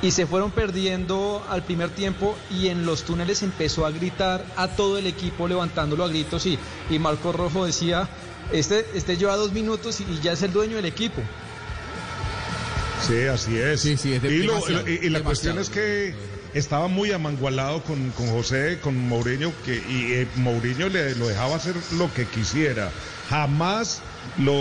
Y 0.00 0.12
se 0.12 0.26
fueron 0.26 0.52
perdiendo 0.52 1.44
al 1.50 1.64
primer 1.64 1.88
tiempo 1.90 2.36
y 2.50 2.68
en 2.68 2.86
los 2.86 3.02
túneles 3.02 3.42
empezó 3.42 3.84
a 3.84 3.90
gritar 3.90 4.44
a 4.56 4.68
todo 4.68 4.98
el 4.98 5.06
equipo 5.08 5.48
levantándolo 5.48 6.04
a 6.04 6.08
gritos 6.08 6.46
y, 6.46 6.56
y 6.88 6.98
Marco 7.00 7.32
Rojo 7.32 7.64
decía, 7.66 8.08
este, 8.52 8.86
este 8.94 9.16
lleva 9.16 9.36
dos 9.36 9.52
minutos 9.52 10.00
y, 10.00 10.06
ya 10.22 10.32
es 10.32 10.42
el 10.42 10.52
dueño 10.52 10.76
del 10.76 10.86
equipo. 10.86 11.22
Sí, 13.06 13.24
así 13.26 13.56
es. 13.58 13.80
Sí, 13.82 13.96
sí, 13.96 14.14
es 14.14 14.22
de- 14.22 14.34
y, 14.34 14.42
lo- 14.42 14.54
demasiado, 14.54 14.88
y- 14.88 15.06
y 15.06 15.10
la 15.10 15.20
cuestión 15.22 15.58
es 15.58 15.68
que 15.68 16.14
estaba 16.54 16.88
muy 16.88 17.12
amangualado 17.12 17.82
con, 17.82 18.10
con 18.12 18.28
José, 18.30 18.78
con 18.82 18.96
Mourinho, 19.08 19.52
que, 19.64 19.74
y 19.76 20.12
eh, 20.14 20.28
Mourinho 20.36 20.88
le 20.88 21.14
lo 21.14 21.28
dejaba 21.28 21.56
hacer 21.56 21.74
lo 21.98 22.12
que 22.14 22.24
quisiera. 22.26 22.90
Jamás 23.28 24.00
lo 24.38 24.54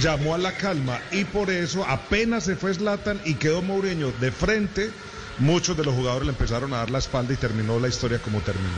llamó 0.00 0.34
a 0.34 0.38
la 0.38 0.52
calma 0.52 1.00
y 1.10 1.24
por 1.24 1.50
eso 1.50 1.84
apenas 1.86 2.44
se 2.44 2.56
fue 2.56 2.74
Zlatan 2.74 3.20
y 3.24 3.34
quedó 3.34 3.62
Mourinho 3.62 4.12
de 4.20 4.30
frente, 4.30 4.90
muchos 5.38 5.76
de 5.76 5.84
los 5.84 5.94
jugadores 5.94 6.26
le 6.26 6.32
empezaron 6.32 6.72
a 6.74 6.78
dar 6.78 6.90
la 6.90 6.98
espalda 6.98 7.32
y 7.32 7.36
terminó 7.36 7.80
la 7.80 7.88
historia 7.88 8.18
como 8.18 8.40
terminó. 8.40 8.68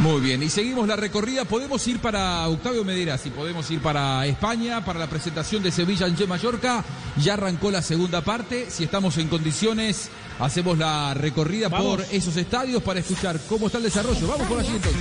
Muy 0.00 0.22
bien, 0.22 0.42
y 0.42 0.48
seguimos 0.48 0.88
la 0.88 0.96
recorrida. 0.96 1.44
Podemos 1.44 1.86
ir 1.86 1.98
para 1.98 2.48
Octavio 2.48 2.84
Medera, 2.84 3.18
si 3.18 3.28
podemos 3.28 3.70
ir 3.70 3.80
para 3.80 4.24
España, 4.24 4.82
para 4.82 4.98
la 4.98 5.06
presentación 5.06 5.62
de 5.62 5.70
Sevilla 5.70 6.06
en 6.06 6.28
Mallorca. 6.28 6.82
Ya 7.18 7.34
arrancó 7.34 7.70
la 7.70 7.82
segunda 7.82 8.22
parte. 8.22 8.70
Si 8.70 8.84
estamos 8.84 9.18
en 9.18 9.28
condiciones, 9.28 10.08
hacemos 10.38 10.78
la 10.78 11.12
recorrida 11.12 11.68
Vamos. 11.68 11.98
por 11.98 12.06
esos 12.14 12.34
estadios 12.38 12.82
para 12.82 13.00
escuchar 13.00 13.38
cómo 13.46 13.66
está 13.66 13.76
el 13.76 13.84
desarrollo. 13.84 14.26
Vamos 14.26 14.46
por 14.46 14.60
allí 14.60 14.74
entonces. 14.74 15.00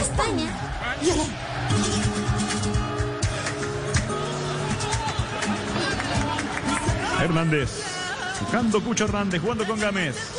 España. 0.00 0.50
Hernández. 7.20 7.70
Buscando 8.40 8.82
Cucho 8.82 9.04
Hernández, 9.04 9.42
jugando 9.42 9.66
con 9.66 9.78
Gámez. 9.78 10.37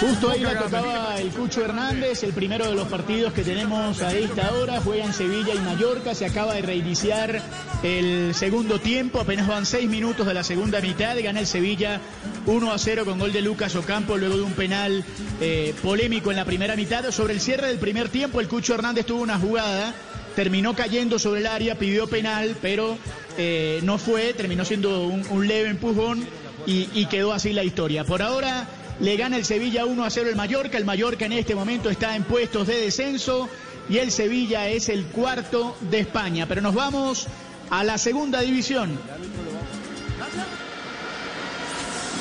Justo 0.00 0.30
ahí 0.30 0.40
la 0.40 0.58
tocaba 0.58 1.16
el 1.18 1.28
Cucho 1.30 1.64
Hernández, 1.64 2.24
el 2.24 2.32
primero 2.32 2.66
de 2.66 2.74
los 2.74 2.88
partidos 2.88 3.32
que 3.32 3.42
tenemos 3.42 4.02
a 4.02 4.12
esta 4.12 4.52
hora. 4.52 4.80
Juegan 4.80 5.12
Sevilla 5.12 5.54
y 5.54 5.58
Mallorca. 5.58 6.14
Se 6.14 6.26
acaba 6.26 6.54
de 6.54 6.62
reiniciar 6.62 7.40
el 7.82 8.34
segundo 8.34 8.80
tiempo. 8.80 9.20
Apenas 9.20 9.46
van 9.46 9.64
seis 9.64 9.88
minutos 9.88 10.26
de 10.26 10.34
la 10.34 10.42
segunda 10.42 10.80
mitad. 10.80 11.16
Gana 11.22 11.40
el 11.40 11.46
Sevilla 11.46 12.00
1 12.46 12.72
a 12.72 12.78
0 12.78 13.04
con 13.04 13.18
gol 13.18 13.32
de 13.32 13.40
Lucas 13.40 13.76
Ocampo 13.76 14.16
luego 14.16 14.36
de 14.36 14.42
un 14.42 14.52
penal 14.52 15.04
eh, 15.40 15.74
polémico 15.82 16.30
en 16.30 16.36
la 16.36 16.44
primera 16.44 16.74
mitad. 16.74 17.08
Sobre 17.10 17.32
el 17.32 17.40
cierre 17.40 17.68
del 17.68 17.78
primer 17.78 18.08
tiempo, 18.08 18.40
el 18.40 18.48
Cucho 18.48 18.74
Hernández 18.74 19.06
tuvo 19.06 19.22
una 19.22 19.38
jugada. 19.38 19.94
Terminó 20.34 20.74
cayendo 20.74 21.20
sobre 21.20 21.40
el 21.40 21.46
área, 21.46 21.78
pidió 21.78 22.08
penal, 22.08 22.56
pero 22.60 22.98
eh, 23.38 23.78
no 23.84 23.98
fue. 23.98 24.34
Terminó 24.34 24.64
siendo 24.64 25.06
un, 25.06 25.46
leve 25.46 25.70
empujón 25.70 26.26
y, 26.66 26.88
y 26.92 27.06
quedó 27.06 27.32
así 27.32 27.52
la 27.52 27.62
historia. 27.62 28.04
Por 28.04 28.20
ahora. 28.20 28.66
Le 29.00 29.16
gana 29.16 29.36
el 29.36 29.44
Sevilla 29.44 29.84
1 29.84 30.04
a 30.04 30.10
0 30.10 30.28
el 30.30 30.36
Mallorca. 30.36 30.78
El 30.78 30.84
Mallorca 30.84 31.26
en 31.26 31.32
este 31.32 31.54
momento 31.54 31.90
está 31.90 32.14
en 32.14 32.24
puestos 32.24 32.66
de 32.66 32.80
descenso 32.80 33.48
y 33.88 33.98
el 33.98 34.10
Sevilla 34.10 34.68
es 34.68 34.88
el 34.88 35.04
cuarto 35.06 35.76
de 35.80 36.00
España. 36.00 36.46
Pero 36.46 36.60
nos 36.60 36.74
vamos 36.74 37.26
a 37.70 37.84
la 37.84 37.98
segunda 37.98 38.40
división. 38.40 38.98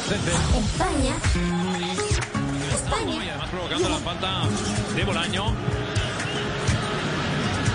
España. 0.10 1.16
España. 2.74 3.22
además 3.30 3.50
provocando 3.50 3.90
la 3.90 3.98
falta 3.98 4.44
de 4.96 5.04
Bolaño. 5.04 5.83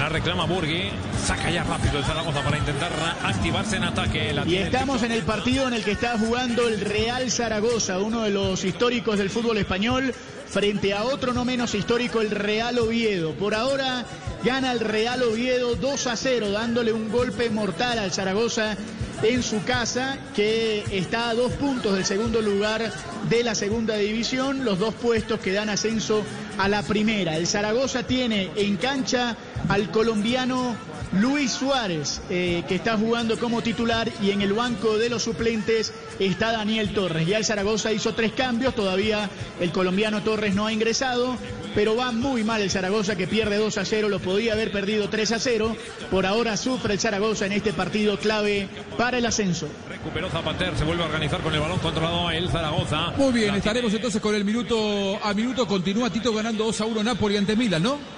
La 0.09 0.15
reclama 0.15 0.47
Burgui. 0.47 0.89
Saca 1.23 1.51
ya 1.51 1.65
rápido 1.65 1.99
el 1.99 2.05
Zaragoza 2.05 2.41
para 2.43 2.57
intentar 2.57 2.91
activarse 3.23 3.77
en 3.77 3.85
ataque. 3.85 4.35
y 4.47 4.57
estamos 4.57 5.03
en 5.03 5.13
el 5.13 5.23
partido 5.23 5.69
en 5.69 5.75
el 5.75 5.85
que 5.85 5.91
está 5.91 6.17
jugando 6.19 6.67
el 6.67 6.81
Real 6.81 7.31
Zaragoza, 7.31 7.99
uno 7.99 8.23
de 8.23 8.31
los 8.31 8.65
históricos 8.65 9.19
del 9.19 9.29
fútbol 9.29 9.59
español, 9.59 10.15
frente 10.47 10.95
a 10.95 11.05
otro 11.05 11.35
no 11.35 11.45
menos 11.45 11.75
histórico, 11.75 12.23
el 12.23 12.31
Real 12.31 12.79
Oviedo. 12.79 13.35
Por 13.35 13.55
ahora 13.55 14.07
gana 14.43 14.73
el 14.73 14.81
Real 14.81 15.23
Oviedo 15.25 15.75
2 15.75 16.07
a 16.07 16.17
0, 16.17 16.53
dándole 16.53 16.95
un 16.95 17.13
golpe 17.13 17.51
mortal 17.51 17.99
al 17.99 18.11
Zaragoza 18.11 18.79
en 19.23 19.43
su 19.43 19.63
casa, 19.65 20.17
que 20.35 20.85
está 20.91 21.29
a 21.29 21.35
dos 21.35 21.53
puntos 21.53 21.93
del 21.93 22.07
segundo 22.07 22.41
lugar 22.41 22.91
de 23.29 23.45
la 23.45 23.55
segunda 23.55 23.97
división, 23.97 24.65
los 24.65 24.79
dos 24.79 24.95
puestos 24.95 25.39
que 25.41 25.53
dan 25.53 25.69
ascenso 25.69 26.25
a 26.59 26.69
la 26.69 26.83
primera. 26.83 27.37
El 27.37 27.47
Zaragoza 27.47 28.03
tiene 28.03 28.51
en 28.57 28.77
cancha 28.77 29.37
al 29.69 29.91
colombiano 29.91 30.77
Luis 31.13 31.53
Suárez, 31.53 32.21
eh, 32.29 32.65
que 32.69 32.75
está 32.75 32.99
jugando 32.99 33.39
como 33.39 33.63
titular, 33.63 34.11
y 34.21 34.31
en 34.31 34.43
el 34.43 34.53
banco 34.53 34.99
de 34.99 35.09
los 35.09 35.23
suplentes 35.23 35.93
está 36.19 36.53
Daniel 36.53 36.93
Torres. 36.93 37.27
Ya 37.27 37.39
el 37.39 37.45
Zaragoza 37.45 37.93
hizo 37.93 38.15
tres 38.15 38.33
cambios, 38.33 38.75
todavía 38.75 39.31
el 39.61 39.73
colombiano 39.73 40.23
Torres 40.23 40.55
no 40.55 40.67
ha 40.67 40.73
ingresado, 40.73 41.37
pero 41.79 41.95
va 41.95 42.11
muy 42.11 42.43
mal 42.43 42.61
el 42.61 42.73
Zaragoza 42.73 43.15
que 43.15 43.29
pierde 43.29 43.57
2 43.57 43.79
a 43.79 43.85
0, 43.85 44.09
lo 44.09 44.19
podía 44.19 44.55
haber 44.55 44.73
perdido 44.73 45.09
3 45.09 45.31
a 45.31 45.39
0. 45.39 45.77
Por 46.11 46.27
ahora 46.27 46.57
sufre 46.57 46.95
el 46.95 46.99
Zaragoza 46.99 47.47
en 47.47 47.53
este 47.53 47.73
partido 47.73 48.19
clave 48.19 48.69
para 48.97 49.19
el 49.19 49.27
ascenso. 49.27 49.69
Recuperó 49.89 50.29
Zapater, 50.29 50.77
se 50.77 50.83
vuelve 50.83 51.05
a 51.05 51.07
organizar 51.07 51.41
con 51.41 51.55
el 51.55 51.61
balón 51.61 51.79
controlado 51.79 52.33
el 52.33 52.49
Zaragoza. 52.49 53.13
Muy 53.17 53.33
bien, 53.33 53.55
estaremos 53.55 53.95
entonces 53.95 54.21
con 54.21 54.35
el 54.35 54.45
minuto 54.45 55.21
a 55.23 55.33
minuto. 55.35 55.69
Continúa 55.69 56.11
Tito 56.11 56.35
ganando 56.35 56.65
2 56.65 56.81
a 56.81 56.85
1 56.85 57.05
Napoli 57.05 57.37
ante 57.37 57.55
Milan, 57.55 57.85
¿no? 57.85 58.18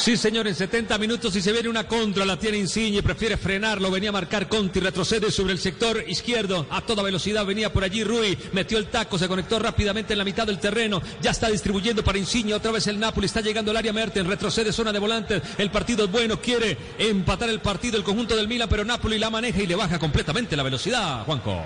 Sí, 0.00 0.16
señor, 0.16 0.48
en 0.48 0.54
70 0.54 0.96
minutos 0.96 1.36
y 1.36 1.42
se 1.42 1.52
viene 1.52 1.68
una 1.68 1.86
contra, 1.86 2.24
la 2.24 2.38
tiene 2.38 2.56
Insigne, 2.56 3.02
prefiere 3.02 3.36
frenarlo, 3.36 3.90
venía 3.90 4.08
a 4.08 4.12
marcar 4.12 4.48
Conti, 4.48 4.80
retrocede 4.80 5.30
sobre 5.30 5.52
el 5.52 5.58
sector 5.58 6.02
izquierdo, 6.08 6.66
a 6.70 6.80
toda 6.80 7.02
velocidad 7.02 7.44
venía 7.44 7.70
por 7.70 7.84
allí 7.84 8.02
Rui, 8.02 8.38
metió 8.52 8.78
el 8.78 8.86
taco, 8.86 9.18
se 9.18 9.28
conectó 9.28 9.58
rápidamente 9.58 10.14
en 10.14 10.18
la 10.18 10.24
mitad 10.24 10.46
del 10.46 10.58
terreno, 10.58 11.02
ya 11.20 11.32
está 11.32 11.50
distribuyendo 11.50 12.02
para 12.02 12.16
Insigne, 12.16 12.54
otra 12.54 12.72
vez 12.72 12.86
el 12.86 12.98
Napoli, 12.98 13.26
está 13.26 13.42
llegando 13.42 13.72
al 13.72 13.76
área 13.76 13.92
Merten, 13.92 14.26
retrocede 14.26 14.72
zona 14.72 14.90
de 14.90 15.00
volantes, 15.00 15.42
el 15.58 15.70
partido 15.70 16.06
es 16.06 16.10
bueno, 16.10 16.40
quiere 16.40 16.78
empatar 16.98 17.50
el 17.50 17.60
partido 17.60 17.98
el 17.98 18.02
conjunto 18.02 18.34
del 18.34 18.48
Milan, 18.48 18.70
pero 18.70 18.86
Napoli 18.86 19.18
la 19.18 19.28
maneja 19.28 19.60
y 19.62 19.66
le 19.66 19.74
baja 19.74 19.98
completamente 19.98 20.56
la 20.56 20.62
velocidad, 20.62 21.26
Juanco. 21.26 21.62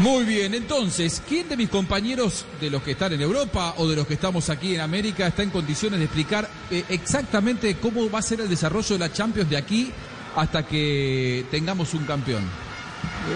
Muy 0.00 0.24
bien, 0.24 0.52
entonces, 0.54 1.22
¿quién 1.26 1.48
de 1.48 1.56
mis 1.56 1.70
compañeros, 1.70 2.44
de 2.60 2.68
los 2.68 2.82
que 2.82 2.90
están 2.92 3.14
en 3.14 3.20
Europa 3.22 3.74
o 3.78 3.88
de 3.88 3.96
los 3.96 4.06
que 4.06 4.14
estamos 4.14 4.50
aquí 4.50 4.74
en 4.74 4.82
América, 4.82 5.26
está 5.26 5.42
en 5.42 5.48
condiciones 5.50 5.98
de 5.98 6.04
explicar 6.04 6.48
eh, 6.70 6.84
exactamente 6.90 7.76
cómo 7.76 8.10
va 8.10 8.18
a 8.18 8.22
ser 8.22 8.42
el 8.42 8.48
desarrollo 8.50 8.90
de 8.90 8.98
la 8.98 9.10
Champions 9.12 9.48
de 9.48 9.56
aquí 9.56 9.90
hasta 10.36 10.66
que 10.66 11.46
tengamos 11.50 11.94
un 11.94 12.04
campeón? 12.04 12.42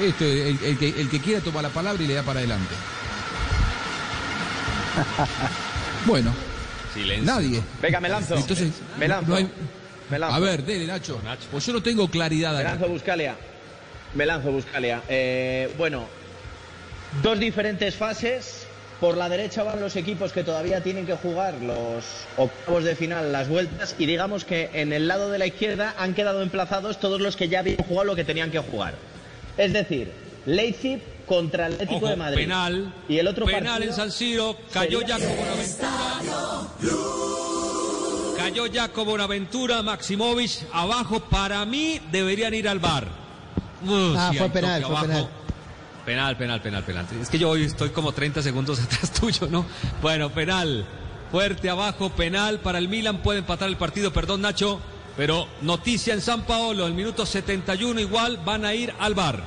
Esto, 0.05 0.25
el, 0.27 0.77
que, 0.79 0.89
el 1.01 1.09
que 1.09 1.21
quiera 1.21 1.41
toma 1.41 1.63
la 1.63 1.71
palabra 1.71 2.03
y 2.03 2.07
le 2.07 2.15
da 2.15 2.23
para 2.23 2.41
adelante. 2.41 2.75
Bueno, 6.07 6.33
Silencio. 6.95 7.27
nadie. 7.27 7.63
Venga, 7.83 8.01
me 8.01 8.09
lanzo. 8.09 8.35
Entonces, 8.35 8.71
me 8.99 9.07
lanzo. 9.07 9.29
no 9.31 9.37
hay- 9.37 9.51
Me 10.11 10.19
lanzo. 10.19 10.35
A 10.35 10.39
ver, 10.41 10.65
dele, 10.65 10.87
Nacho. 10.87 11.21
Pues 11.51 11.67
yo 11.67 11.75
no 11.75 11.83
tengo 11.83 12.09
claridad 12.11 12.55
Me 12.55 12.61
acá. 12.61 12.71
lanzo 12.71 12.89
Buscalia. 12.89 13.37
Me 14.15 14.25
lanzo 14.25 14.51
Buscalia. 14.51 15.03
Eh, 15.11 15.73
bueno, 15.77 16.07
dos 17.23 17.39
diferentes 17.39 17.95
fases. 17.95 18.67
Por 19.01 19.17
la 19.17 19.31
derecha 19.31 19.63
van 19.63 19.81
los 19.81 19.97
equipos 19.97 20.31
que 20.31 20.45
todavía 20.45 20.83
tienen 20.83 21.07
que 21.07 21.15
jugar 21.15 21.55
los 21.63 22.05
octavos 22.37 22.85
de 22.85 22.95
final, 22.95 23.33
las 23.33 23.49
vueltas, 23.49 23.95
y 23.99 24.05
digamos 24.05 24.45
que 24.45 24.69
en 24.75 24.93
el 24.93 25.09
lado 25.09 25.31
de 25.31 25.39
la 25.39 25.47
izquierda 25.47 25.95
han 25.97 26.13
quedado 26.13 26.43
emplazados 26.43 27.01
todos 27.01 27.19
los 27.19 27.35
que 27.35 27.49
ya 27.49 27.61
habían 27.61 27.79
jugado 27.79 28.05
lo 28.05 28.15
que 28.15 28.25
tenían 28.25 28.51
que 28.51 28.59
jugar. 28.59 28.95
Es 29.57 29.73
decir, 29.73 30.13
Leipzig 30.45 31.01
contra 31.25 31.69
el 31.69 31.73
Atlético 31.75 31.97
Ojo, 31.97 32.09
de 32.09 32.17
Madrid. 32.17 32.43
penal. 32.43 32.93
Y 33.09 33.17
el 33.19 33.27
otro 33.29 33.47
penal 33.47 33.65
partido 33.65 33.91
en 33.91 33.97
San 33.97 34.11
Siro, 34.13 34.55
cayó 34.71 35.01
sería- 35.01 35.15
Jacobo 35.19 35.37
Bonaventura. 35.37 35.91
Cayó 38.37 38.65
Jacobo 38.73 39.11
Bonaventura, 39.13 39.83
Maximovic 39.83 40.51
abajo. 40.73 41.21
Para 41.21 41.65
mí 41.65 42.01
deberían 42.13 42.53
ir 42.53 42.69
al 42.69 42.79
bar. 42.81 43.07
Ah, 43.89 44.33
fue 44.37 44.51
penal, 44.51 44.83
fue 44.85 45.01
penal. 45.03 45.29
Penal, 46.05 46.37
penal, 46.37 46.63
penal, 46.63 46.83
penal. 46.83 47.07
Es 47.21 47.29
que 47.29 47.39
yo 47.39 47.51
hoy 47.51 47.65
estoy 47.65 47.91
como 47.91 48.13
30 48.13 48.43
segundos 48.43 48.81
atrás 48.83 49.13
tuyo, 49.13 49.47
¿no? 49.49 49.67
Bueno, 50.03 50.31
penal. 50.31 50.87
Fuerte 51.31 51.71
abajo, 51.71 52.11
penal 52.11 52.59
para 52.61 52.79
el 52.79 52.89
Milan. 52.89 53.23
Puede 53.23 53.41
empatar 53.41 53.69
el 53.69 53.77
partido, 53.77 54.13
perdón, 54.13 54.43
Nacho. 54.43 54.81
Pero 55.17 55.49
noticia 55.63 56.15
en 56.15 56.21
San 56.21 56.43
Paolo, 56.43 56.87
el 56.87 56.95
minuto 56.95 57.27
71 57.27 58.01
igual 58.01 58.39
van 58.45 58.65
a 58.65 58.75
ir 58.75 58.93
al 58.99 59.15
bar. 59.15 59.43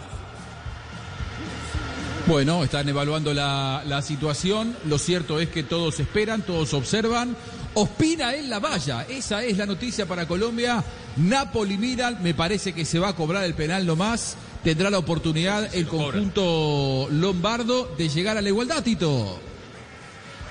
Bueno, 2.26 2.64
están 2.64 2.88
evaluando 2.88 3.34
la, 3.34 4.02
situación. 4.02 4.78
Lo 4.86 4.98
cierto 4.98 5.40
es 5.40 5.50
que 5.50 5.64
todos 5.64 6.00
esperan, 6.00 6.42
todos 6.42 6.74
observan. 6.74 7.36
Ospina 7.74 8.34
en 8.36 8.50
la 8.50 8.60
valla. 8.60 9.06
Esa 9.10 9.44
es 9.44 9.58
la 9.58 9.66
noticia 9.66 10.06
para 10.06 10.28
Colombia. 10.28 10.84
Napoli 11.18 11.78
Milan. 11.78 12.20
Me 12.22 12.34
parece 12.34 12.74
que 12.74 12.86
se 12.86 13.00
va 13.00 13.10
a 13.10 13.16
cobrar 13.16 13.44
el 13.44 13.56
penal 13.56 13.86
nomás. 13.86 14.38
Tendrá 14.64 14.90
la 14.90 14.98
oportunidad 14.98 15.74
el 15.76 15.86
conjunto 15.88 17.08
lombardo 17.12 17.94
de 17.98 18.08
llegar 18.08 18.38
a 18.38 18.42
la 18.42 18.48
igualdad, 18.50 18.82
Tito. 18.84 19.40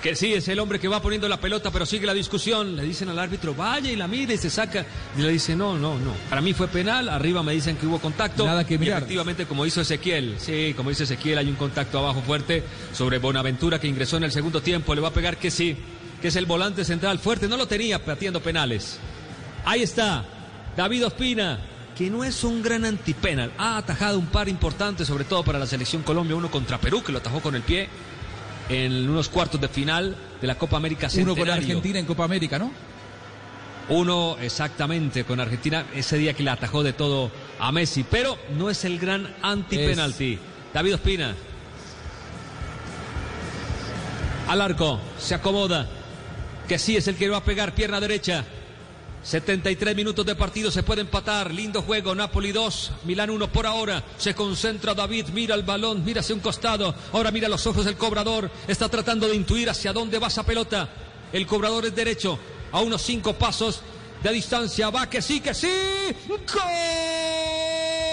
Que 0.02 0.16
sí, 0.16 0.34
es 0.34 0.48
el 0.48 0.58
hombre 0.58 0.80
que 0.80 0.88
va 0.88 1.00
poniendo 1.00 1.28
la 1.28 1.40
pelota, 1.40 1.70
pero 1.70 1.86
sigue 1.86 2.06
la 2.06 2.12
discusión. 2.12 2.74
Le 2.74 2.82
dicen 2.82 3.08
al 3.08 3.18
árbitro, 3.20 3.54
vaya 3.54 3.90
y 3.90 3.94
la 3.94 4.08
mire 4.08 4.34
y 4.34 4.36
se 4.36 4.50
saca. 4.50 4.84
Y 5.16 5.22
le 5.22 5.28
dice, 5.30 5.54
no, 5.54 5.78
no, 5.78 5.96
no. 5.96 6.12
Para 6.28 6.40
mí 6.42 6.52
fue 6.54 6.66
penal. 6.66 7.08
Arriba 7.08 7.42
me 7.44 7.52
dicen 7.52 7.76
que 7.76 7.86
hubo 7.86 8.00
contacto. 8.00 8.44
Nada 8.44 8.66
que 8.66 8.74
Y 8.74 8.78
mirar. 8.78 8.98
efectivamente, 8.98 9.46
como 9.46 9.64
hizo 9.64 9.80
Ezequiel. 9.80 10.34
Sí, 10.38 10.74
como 10.76 10.90
dice 10.90 11.04
Ezequiel, 11.04 11.38
hay 11.38 11.46
un 11.48 11.54
contacto 11.54 12.00
abajo 12.00 12.20
fuerte 12.20 12.64
sobre 12.92 13.18
Bonaventura 13.18 13.78
que 13.78 13.86
ingresó 13.86 14.16
en 14.16 14.24
el 14.24 14.32
segundo 14.32 14.60
tiempo. 14.60 14.92
Le 14.94 15.00
va 15.00 15.08
a 15.08 15.12
pegar 15.12 15.36
que 15.36 15.52
sí, 15.52 15.76
que 16.20 16.28
es 16.28 16.36
el 16.36 16.46
volante 16.46 16.84
central 16.84 17.20
fuerte. 17.20 17.46
No 17.46 17.56
lo 17.56 17.68
tenía 17.68 18.04
pateando 18.04 18.42
penales. 18.42 18.98
Ahí 19.64 19.82
está, 19.82 20.24
David 20.76 21.06
Ospina, 21.06 21.60
que 22.02 22.10
no 22.10 22.24
es 22.24 22.42
un 22.42 22.64
gran 22.64 22.84
antipenal. 22.84 23.52
Ha 23.58 23.76
atajado 23.76 24.18
un 24.18 24.26
par 24.26 24.48
importante, 24.48 25.04
sobre 25.04 25.22
todo 25.22 25.44
para 25.44 25.60
la 25.60 25.66
selección 25.66 26.02
Colombia. 26.02 26.34
Uno 26.34 26.50
contra 26.50 26.80
Perú, 26.80 27.00
que 27.00 27.12
lo 27.12 27.18
atajó 27.18 27.40
con 27.40 27.54
el 27.54 27.62
pie 27.62 27.88
en 28.68 29.08
unos 29.08 29.28
cuartos 29.28 29.60
de 29.60 29.68
final 29.68 30.16
de 30.40 30.46
la 30.48 30.56
Copa 30.56 30.78
América 30.78 31.06
Uno 31.14 31.26
con 31.26 31.36
Centenario. 31.36 31.62
Argentina 31.62 32.00
en 32.00 32.06
Copa 32.06 32.24
América, 32.24 32.58
¿no? 32.58 32.72
Uno 33.88 34.36
exactamente 34.40 35.22
con 35.22 35.38
Argentina, 35.38 35.86
ese 35.94 36.18
día 36.18 36.34
que 36.34 36.42
le 36.42 36.50
atajó 36.50 36.82
de 36.82 36.92
todo 36.92 37.30
a 37.60 37.70
Messi, 37.70 38.02
pero 38.02 38.36
no 38.58 38.68
es 38.68 38.84
el 38.84 38.98
gran 38.98 39.32
anti-penalti. 39.40 40.40
David 40.74 40.94
Ospina. 40.94 41.36
Al 44.48 44.60
arco, 44.60 44.98
se 45.20 45.36
acomoda. 45.36 45.86
Que 46.66 46.80
sí 46.80 46.96
es 46.96 47.06
el 47.06 47.14
que 47.14 47.28
va 47.28 47.36
a 47.38 47.44
pegar, 47.44 47.76
pierna 47.76 48.00
derecha. 48.00 48.44
73 49.22 49.94
minutos 49.94 50.26
de 50.26 50.34
partido, 50.34 50.70
se 50.70 50.82
puede 50.82 51.02
empatar. 51.02 51.52
Lindo 51.52 51.82
juego, 51.82 52.14
Napoli 52.14 52.52
2, 52.52 52.92
Milán 53.04 53.30
1 53.30 53.52
por 53.52 53.66
ahora. 53.66 54.02
Se 54.18 54.34
concentra 54.34 54.94
David, 54.94 55.28
mira 55.32 55.54
el 55.54 55.62
balón, 55.62 56.04
mira 56.04 56.20
hacia 56.20 56.34
un 56.34 56.40
costado. 56.40 56.94
Ahora 57.12 57.30
mira 57.30 57.48
los 57.48 57.66
ojos 57.66 57.84
del 57.84 57.96
cobrador. 57.96 58.50
Está 58.66 58.88
tratando 58.88 59.28
de 59.28 59.36
intuir 59.36 59.70
hacia 59.70 59.92
dónde 59.92 60.18
va 60.18 60.26
esa 60.26 60.44
pelota. 60.44 60.88
El 61.32 61.46
cobrador 61.46 61.86
es 61.86 61.94
derecho, 61.94 62.38
a 62.72 62.80
unos 62.80 63.00
5 63.02 63.34
pasos 63.34 63.80
de 64.22 64.32
distancia. 64.32 64.90
Va 64.90 65.08
que 65.08 65.22
sí, 65.22 65.40
que 65.40 65.54
sí. 65.54 65.70
¡Gol! 66.28 68.11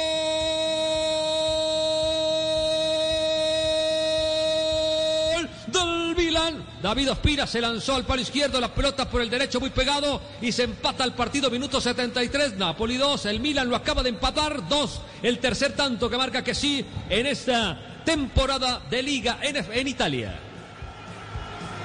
Milan. 6.20 6.66
David 6.84 7.12
Ospina 7.12 7.48
se 7.48 7.62
lanzó 7.62 7.96
al 7.96 8.06
palo 8.06 8.22
izquierdo, 8.22 8.60
la 8.60 8.74
pelota 8.74 9.10
por 9.10 9.22
el 9.22 9.30
derecho 9.30 9.62
muy 9.62 9.70
pegado 9.70 10.22
y 10.42 10.52
se 10.52 10.64
empata 10.64 11.06
el 11.06 11.14
partido, 11.14 11.50
minuto 11.50 11.80
73. 11.80 12.58
Napoli 12.58 12.98
2, 12.98 13.26
el 13.28 13.40
Milan 13.40 13.70
lo 13.70 13.78
acaba 13.78 14.04
de 14.04 14.10
empatar, 14.10 14.68
2. 14.68 15.02
El 15.24 15.40
tercer 15.40 15.78
tanto 15.78 16.10
que 16.10 16.18
marca 16.18 16.44
que 16.44 16.54
sí 16.54 16.86
en 17.10 17.26
esta 17.26 18.02
temporada 18.04 18.82
de 18.90 19.02
Liga 19.02 19.40
en, 19.42 19.56
en 19.56 19.88
Italia. 19.88 20.38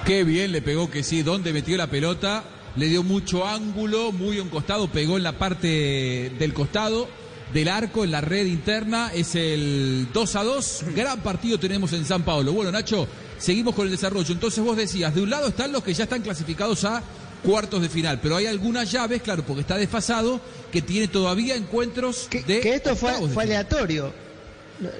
Qué 0.04 0.24
bien 0.24 0.50
le 0.50 0.62
pegó 0.62 0.90
que 0.90 1.04
sí, 1.04 1.22
donde 1.22 1.52
metió 1.52 1.76
la 1.76 1.86
pelota, 1.86 2.42
le 2.74 2.86
dio 2.86 3.04
mucho 3.04 3.46
ángulo, 3.46 4.10
muy 4.10 4.40
un 4.40 4.48
costado, 4.48 4.88
pegó 4.88 5.16
en 5.16 5.22
la 5.22 5.38
parte 5.38 6.32
del 6.38 6.52
costado 6.52 7.08
del 7.54 7.68
arco 7.68 8.04
en 8.04 8.10
la 8.10 8.20
red 8.20 8.44
interna. 8.46 9.12
Es 9.14 9.34
el 9.36 10.08
2 10.12 10.36
a 10.36 10.42
2. 10.42 10.84
Gran 10.94 11.20
partido 11.20 11.58
tenemos 11.58 11.92
en 11.92 12.04
San 12.04 12.22
Pablo. 12.22 12.52
Bueno, 12.52 12.70
Nacho, 12.72 13.06
seguimos 13.38 13.74
con 13.74 13.86
el 13.86 13.92
desarrollo. 13.92 14.34
Entonces 14.34 14.62
vos 14.62 14.76
decías, 14.76 15.14
de 15.14 15.22
un 15.22 15.30
lado 15.30 15.48
están 15.48 15.72
los 15.72 15.82
que 15.82 15.94
ya 15.94 16.04
están 16.04 16.20
clasificados 16.20 16.84
a 16.84 17.02
cuartos 17.44 17.80
de 17.80 17.88
final, 17.88 18.20
pero 18.22 18.36
hay 18.36 18.46
algunas 18.46 18.90
llaves, 18.90 19.20
claro, 19.20 19.44
porque 19.44 19.60
está 19.60 19.76
desfasado, 19.76 20.40
que 20.72 20.80
tiene 20.80 21.08
todavía 21.08 21.54
encuentros 21.54 22.26
que, 22.28 22.42
de. 22.42 22.60
Que 22.60 22.74
esto 22.74 22.96
fue, 22.96 23.12
fue 23.28 23.44
aleatorio. 23.44 24.12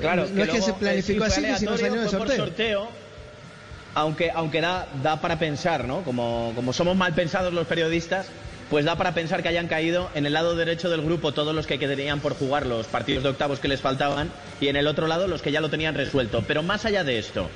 Claro, 0.01 0.29
no, 0.33 0.45
es 0.45 0.51
que 0.51 0.63
se 0.63 0.73
planificó 0.75 1.25
así, 1.25 1.43
sino 1.59 1.77
salió 1.77 2.03
en 2.03 2.09
sorteo. 2.09 2.37
sorteo. 2.37 2.89
Aunque, 3.97 4.31
aunque 4.31 4.61
da, 4.61 4.89
da 5.03 5.21
para 5.21 5.39
pensar, 5.39 5.87
¿no? 5.87 6.03
Como, 6.03 6.53
como 6.55 6.73
somos 6.73 6.97
mal 6.97 7.15
pensados 7.15 7.53
los 7.53 7.67
periodistas, 7.67 8.27
pues 8.71 8.85
da 8.85 8.97
para 8.97 9.15
pensar 9.15 9.43
que 9.43 9.49
hayan 9.49 9.69
caído 9.69 10.11
en 10.15 10.27
el 10.27 10.33
lado 10.33 10.57
derecho 10.57 10.91
del 10.91 11.03
grupo 11.03 11.33
todos 11.33 11.55
los 11.55 11.67
que 11.67 11.79
quedarían 11.79 12.21
por 12.21 12.35
jugar 12.35 12.67
los 12.67 12.87
partidos 12.87 13.23
de 13.23 13.31
octavos 13.31 13.61
que 13.61 13.69
les 13.69 13.81
faltaban 13.81 14.31
y 14.61 14.69
en 14.69 14.77
el 14.77 14.87
otro 14.87 15.07
lado 15.07 15.29
los 15.29 15.43
que 15.43 15.53
ya 15.53 15.61
lo 15.61 15.71
tenían 15.71 15.95
resuelto. 15.95 16.45
Pero 16.47 16.63
más 16.63 16.85
allá 16.85 17.05
de 17.05 17.19
esto, 17.19 17.49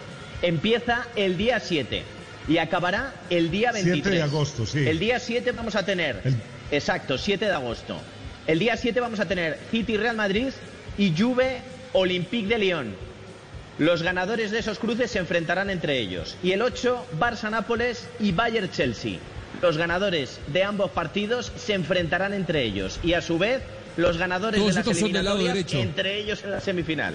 empieza 0.43 1.07
el 1.17 1.37
día 1.37 1.61
7 1.61 2.03
y 2.49 2.59
acabará 2.59 3.15
el 3.31 3.51
día 3.51 3.73
23. 3.73 4.03
7 4.03 4.17
de 4.17 4.23
agosto, 4.23 4.67
sí. 4.67 4.87
El 4.87 4.99
día 4.99 5.19
7 5.19 5.53
vamos 5.53 5.75
a 5.77 5.85
tener, 5.85 6.21
el... 6.25 6.37
exacto, 6.71 7.19
7 7.19 7.45
de 7.45 7.53
agosto. 7.53 7.99
El 8.47 8.59
día 8.59 8.77
7 8.77 9.01
vamos 9.01 9.21
a 9.21 9.27
tener 9.27 9.59
City 9.71 9.97
Real 9.97 10.17
Madrid 10.17 10.49
y 10.97 11.15
Juve 11.17 11.61
Olympique 11.93 12.49
de 12.49 12.59
Lyon. 12.59 12.95
Los 13.79 14.03
ganadores 14.03 14.51
de 14.51 14.59
esos 14.59 14.79
cruces 14.79 15.11
se 15.11 15.19
enfrentarán 15.21 15.71
entre 15.71 15.99
ellos. 15.99 16.37
Y 16.43 16.53
el 16.53 16.63
8, 16.63 17.07
Barça 17.19 17.51
Nápoles 17.51 18.09
y 18.19 18.33
Bayern 18.33 18.71
Chelsea. 18.71 19.19
Los 19.61 19.77
ganadores 19.77 20.39
de 20.47 20.63
ambos 20.63 20.91
partidos 20.91 21.53
se 21.57 21.75
enfrentarán 21.75 22.33
entre 22.33 22.63
ellos. 22.63 23.01
Y 23.03 23.15
a 23.15 23.23
su 23.23 23.39
vez, 23.39 23.63
los 23.97 24.17
ganadores 24.17 24.61
Todos 24.61 24.75
de 24.77 24.85
las 24.85 25.03
eliminatorias 25.03 25.75
entre 25.75 26.19
ellos 26.19 26.43
en 26.45 26.53
la 26.53 26.61
semifinal. 26.61 27.15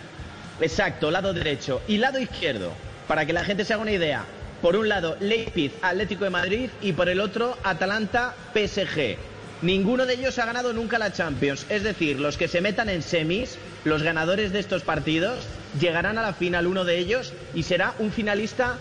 Exacto, 0.60 1.10
lado 1.10 1.34
derecho. 1.34 1.82
Y 1.88 1.98
lado 1.98 2.20
izquierdo, 2.20 2.74
para 3.08 3.26
que 3.26 3.34
la 3.34 3.44
gente 3.44 3.66
se 3.66 3.74
haga 3.74 3.82
una 3.82 3.92
idea. 3.92 4.26
Por 4.62 4.76
un 4.76 4.88
lado, 4.90 5.18
Leipzig, 5.20 5.72
Atlético 5.82 6.26
de 6.26 6.30
Madrid 6.30 6.70
y 6.82 6.94
por 6.94 7.10
el 7.10 7.20
otro, 7.20 7.58
Atalanta, 7.64 8.34
PSG. 8.54 9.18
Ninguno 9.62 10.06
de 10.06 10.16
ellos 10.16 10.40
ha 10.40 10.46
ganado 10.46 10.74
nunca 10.74 11.00
la 11.00 11.14
Champions. 11.14 11.66
Es 11.70 11.84
decir, 11.84 12.20
los 12.20 12.38
que 12.38 12.50
se 12.50 12.60
metan 12.60 12.90
en 12.90 13.02
semis, 13.02 13.58
los 13.86 14.04
ganadores 14.04 14.52
de 14.52 14.60
estos 14.60 14.84
partidos, 14.84 15.40
llegarán 15.80 16.18
a 16.18 16.22
la 16.22 16.34
final 16.34 16.68
uno 16.68 16.84
de 16.84 16.98
ellos 17.00 17.34
y 17.54 17.64
será 17.64 17.94
un 18.00 18.12
finalista 18.12 18.78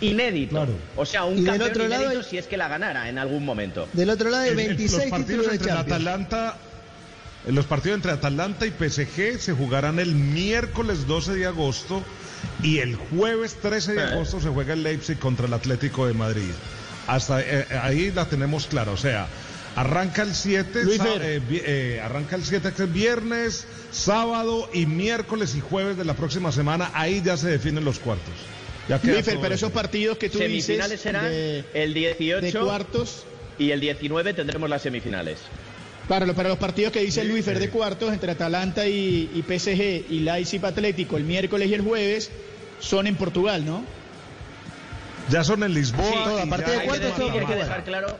inédito. 0.00 0.66
O 0.96 1.04
sea, 1.06 1.24
un 1.24 1.44
campeón 1.44 1.70
otro 1.70 1.88
lado 1.88 2.04
inédito 2.04 2.22
si 2.28 2.38
es 2.38 2.46
que 2.46 2.56
la 2.56 2.68
ganara 2.68 3.08
en 3.08 3.18
algún 3.18 3.44
momento. 3.44 3.88
Del 3.92 4.10
otro 4.10 4.30
lado 4.30 4.44
hay 4.44 4.50
En- 4.50 4.60
en 4.60 4.66
26 4.68 4.92
los 5.02 5.10
partidos 5.10 5.46
títulos 5.46 5.52
de 5.52 5.58
Champions. 5.58 5.92
Atalanta, 5.92 6.56
en 7.46 7.54
los 7.54 7.66
partidos 7.66 7.96
entre 7.96 8.12
Atalanta 8.12 8.66
y 8.66 8.70
PSG 8.70 9.38
se 9.40 9.52
jugarán 9.52 9.98
el 9.98 10.14
miércoles 10.14 11.06
12 11.06 11.34
de 11.34 11.46
agosto 11.46 12.02
y 12.62 12.78
el 12.78 12.96
jueves 12.96 13.56
13 13.60 13.94
de 13.94 14.00
Eh. 14.00 14.04
agosto 14.12 14.40
se 14.40 14.48
juega 14.48 14.72
el 14.74 14.82
Leipzig 14.82 15.18
contra 15.18 15.46
el 15.46 15.52
Atlético 15.54 16.06
de 16.06 16.14
Madrid. 16.14 16.50
Hasta 17.06 17.40
eh, 17.42 17.66
ahí 17.82 18.10
la 18.12 18.24
tenemos 18.26 18.66
clara, 18.66 18.90
o 18.92 18.96
sea, 18.96 19.26
arranca 19.76 20.22
el 20.22 20.34
7, 20.34 20.84
Luis 20.84 20.98
sa- 20.98 21.04
Fer. 21.04 21.22
eh, 21.22 21.42
eh, 21.50 22.00
arranca 22.02 22.36
el 22.36 22.44
7 22.44 22.72
que 22.74 22.84
es 22.84 22.92
viernes, 22.92 23.66
sábado 23.90 24.70
y 24.72 24.86
miércoles 24.86 25.54
y 25.54 25.60
jueves 25.60 25.96
de 25.98 26.04
la 26.04 26.14
próxima 26.14 26.50
semana, 26.52 26.90
ahí 26.94 27.20
ya 27.22 27.36
se 27.36 27.48
definen 27.48 27.84
los 27.84 27.98
cuartos. 27.98 28.34
Ya 28.88 28.98
queda 29.00 29.12
Luis 29.14 29.24
Fer, 29.24 29.34
todo 29.34 29.42
pero 29.42 29.54
esos 29.54 29.72
partidos 29.72 30.18
que 30.18 30.28
tú 30.28 30.38
Semifinales 30.38 30.90
dices 30.90 31.00
serán 31.02 31.30
de, 31.30 31.64
el 31.74 31.94
18 31.94 32.40
de 32.40 32.52
cuartos, 32.52 33.24
y 33.58 33.70
el 33.70 33.80
19 33.80 34.34
tendremos 34.34 34.68
las 34.68 34.82
semifinales. 34.82 35.38
para, 36.08 36.26
los- 36.26 36.36
para 36.36 36.50
los 36.50 36.58
partidos 36.58 36.92
que 36.92 37.00
dice 37.00 37.24
Luis 37.24 37.44
Fer 37.44 37.58
de 37.58 37.70
cuartos 37.70 38.12
entre 38.12 38.32
Atalanta 38.32 38.86
y, 38.86 39.30
y 39.34 39.42
PSG 39.42 40.10
y 40.12 40.20
Leipzig 40.20 40.64
Atlético 40.64 41.16
el 41.16 41.24
miércoles 41.24 41.68
y 41.70 41.74
el 41.74 41.80
jueves 41.80 42.30
son 42.80 43.06
en 43.06 43.14
Portugal, 43.16 43.64
¿no? 43.64 43.84
Ya 45.30 45.42
son 45.44 45.62
en 45.62 45.72
Lisboa. 45.72 46.04
Sí, 46.06 46.14
y 46.36 46.46
a 46.46 46.50
partir 46.50 46.68
de 46.74 46.80
hay 46.80 46.86
cuartos 46.86 47.12
que 47.32 47.38
hay 47.38 47.46
que 47.46 47.54
dejar 47.54 47.84
claro. 47.84 48.18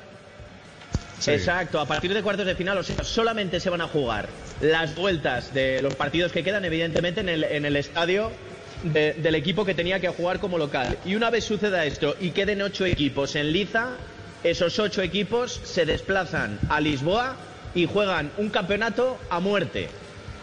Sí. 1.21 1.31
Exacto, 1.33 1.79
a 1.79 1.87
partir 1.87 2.13
de 2.15 2.23
cuartos 2.23 2.45
de 2.47 2.55
final, 2.55 2.77
o 2.79 2.83
sea, 2.83 3.05
solamente 3.05 3.61
se 3.61 3.71
van 3.71 3.81
a 3.83 3.89
jugar 3.89 4.29
las 4.61 4.95
vueltas 4.97 5.53
de 5.55 5.81
los 5.83 5.95
partidos 5.95 6.33
que 6.33 6.43
quedan, 6.43 6.65
evidentemente, 6.65 7.21
en 7.21 7.29
el, 7.29 7.45
en 7.45 7.65
el 7.67 7.77
estadio 7.77 8.31
de- 8.85 9.15
del 9.15 9.35
equipo 9.35 9.65
que 9.65 9.75
tenía 9.75 9.99
que 10.01 10.09
jugar 10.09 10.39
como 10.39 10.59
local. 10.59 10.97
Y 11.05 11.15
una 11.15 11.31
vez 11.31 11.45
suceda 11.45 11.85
esto 11.85 12.15
y 12.21 12.31
queden 12.31 12.63
ocho 12.63 12.85
equipos 12.85 13.35
en 13.37 13.53
liza, 13.53 13.89
esos 14.43 14.79
ocho 14.79 15.03
equipos 15.03 15.61
se 15.65 15.87
desplazan 15.87 16.59
a 16.69 16.81
Lisboa 16.81 17.37
y 17.75 17.87
juegan 17.87 18.31
un 18.37 18.51
campeonato 18.51 19.19
a 19.31 19.41
muerte. 19.41 19.89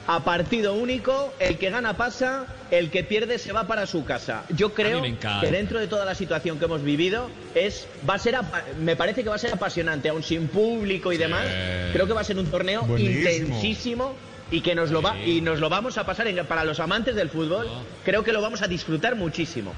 A 0.07 0.23
partido 0.25 0.73
único, 0.73 1.31
el 1.39 1.59
que 1.59 1.69
gana 1.69 1.95
pasa, 1.95 2.47
el 2.71 2.89
que 2.89 3.03
pierde 3.03 3.37
se 3.37 3.53
va 3.53 3.67
para 3.67 3.85
su 3.85 4.03
casa. 4.03 4.43
Yo 4.49 4.73
creo 4.73 5.01
que 5.03 5.51
dentro 5.51 5.79
de 5.79 5.87
toda 5.87 6.05
la 6.05 6.15
situación 6.15 6.57
que 6.57 6.65
hemos 6.65 6.83
vivido 6.83 7.29
es 7.53 7.85
va 8.09 8.15
a 8.15 8.19
ser 8.19 8.35
me 8.79 8.95
parece 8.95 9.21
que 9.21 9.29
va 9.29 9.35
a 9.35 9.39
ser 9.39 9.53
apasionante, 9.53 10.09
aún 10.09 10.23
sin 10.23 10.47
público 10.47 11.13
y 11.13 11.17
demás. 11.17 11.45
Creo 11.93 12.07
que 12.07 12.13
va 12.13 12.21
a 12.21 12.25
ser 12.25 12.39
un 12.39 12.47
torneo 12.47 12.81
Buenísimo. 12.81 13.19
intensísimo 13.29 14.15
y 14.51 14.61
que 14.61 14.75
nos 14.75 14.91
lo 14.91 15.01
va 15.01 15.17
y 15.19 15.41
nos 15.41 15.59
lo 15.59 15.69
vamos 15.69 15.97
a 15.97 16.05
pasar 16.05 16.27
en- 16.27 16.45
para 16.45 16.63
los 16.65 16.79
amantes 16.79 17.15
del 17.15 17.29
fútbol. 17.29 17.67
Creo 18.03 18.23
que 18.23 18.31
lo 18.33 18.41
vamos 18.41 18.61
a 18.61 18.67
disfrutar 18.67 19.15
muchísimo. 19.15 19.73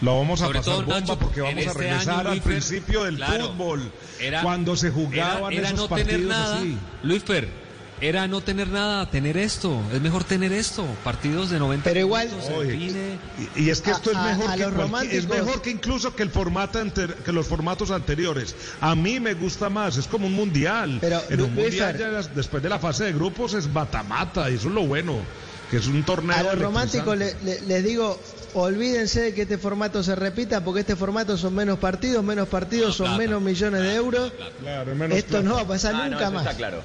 Lo 0.00 0.18
vamos 0.18 0.40
a 0.42 0.46
Sobre 0.46 0.58
pasar 0.58 0.74
todo, 0.74 0.82
bomba 0.84 1.00
Nacho, 1.00 1.18
porque 1.18 1.40
vamos 1.42 1.58
a 1.58 1.68
este 1.68 1.78
regresar 1.78 2.08
año, 2.14 2.20
al 2.20 2.26
Luis 2.30 2.42
principio 2.42 3.04
del 3.04 3.16
claro, 3.16 3.46
fútbol, 3.48 3.92
era- 4.18 4.42
cuando 4.42 4.74
se 4.76 4.90
jugaban 4.90 5.52
era, 5.52 5.60
era 5.62 5.68
esos 5.68 5.90
no 5.90 5.96
tener 5.96 6.06
partidos 6.06 6.28
nada. 6.28 6.56
así. 6.58 6.78
Luis 7.04 7.22
Fer, 7.22 7.48
era 8.02 8.26
no 8.26 8.40
tener 8.40 8.68
nada, 8.68 9.08
tener 9.08 9.36
esto. 9.36 9.80
Es 9.94 10.00
mejor 10.02 10.24
tener 10.24 10.52
esto. 10.52 10.84
Partidos 11.04 11.50
de 11.50 11.58
90 11.60 11.84
Pero 11.84 12.00
igual- 12.00 12.28
minutos, 12.28 12.50
Oye. 12.56 12.74
Y, 12.74 13.62
y 13.62 13.70
es 13.70 13.80
que 13.80 13.92
esto 13.92 14.10
A- 14.14 14.32
es 14.32 14.36
mejor 14.38 14.50
a 14.50 14.56
que 14.56 15.16
es 15.16 15.28
mejor 15.28 15.62
que 15.62 15.70
incluso 15.70 16.14
que 16.14 16.24
el 16.24 16.30
formato 16.30 16.80
que 17.24 17.32
los 17.32 17.46
formatos 17.46 17.90
anteriores. 17.92 18.54
A 18.80 18.94
mí 18.96 19.20
me 19.20 19.34
gusta 19.34 19.70
más, 19.70 19.96
es 19.96 20.06
como 20.08 20.26
un 20.26 20.32
mundial. 20.34 20.98
Pero, 21.00 21.22
en 21.30 21.40
un 21.42 21.54
Luis 21.54 21.64
mundial 21.66 21.94
Fer- 21.94 21.98
ya 22.00 22.08
las- 22.08 22.34
después 22.34 22.62
de 22.62 22.68
la 22.68 22.78
fase 22.80 23.04
de 23.04 23.12
grupos 23.12 23.54
es 23.54 23.68
mata-mata 23.68 24.50
y 24.50 24.54
eso 24.56 24.68
es 24.68 24.74
lo 24.74 24.82
bueno, 24.86 25.18
que 25.70 25.76
es 25.76 25.86
un 25.86 26.02
torneo 26.02 26.36
A 26.36 26.42
los 26.42 26.58
románticos 26.58 27.16
le- 27.16 27.36
le- 27.44 27.60
les 27.62 27.84
digo, 27.84 28.20
olvídense 28.54 29.20
de 29.20 29.34
que 29.34 29.42
este 29.42 29.58
formato 29.58 30.02
se 30.02 30.16
repita, 30.16 30.62
porque 30.64 30.80
este 30.80 30.96
formato 30.96 31.36
son 31.38 31.54
menos 31.54 31.78
partidos, 31.78 32.24
menos 32.24 32.48
partidos 32.48 32.96
son 32.96 33.06
plata, 33.06 33.18
menos 33.18 33.40
millones 33.42 33.80
de 33.82 33.94
euros. 33.94 34.32
Claro, 34.60 34.90
es 34.92 34.98
menos 34.98 35.16
Esto 35.16 35.30
plata. 35.30 35.48
no 35.48 35.54
va 35.54 35.60
a 35.60 35.66
pasar 35.68 35.94
Ah, 35.94 36.08
nunca 36.08 36.30
más. 36.30 36.42
está 36.46 36.56
claro. 36.56 36.82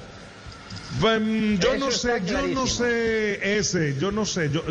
Bueno, 1.00 1.58
yo 1.60 1.74
Eso 1.74 1.78
no 1.84 1.88
está 1.90 2.18
sé, 2.18 2.24
yo 2.24 2.42
no 2.48 2.66
sé 2.66 3.58
ese, 3.58 3.96
yo 3.98 4.10
no 4.10 4.24
sé, 4.24 4.50
yo, 4.50 4.64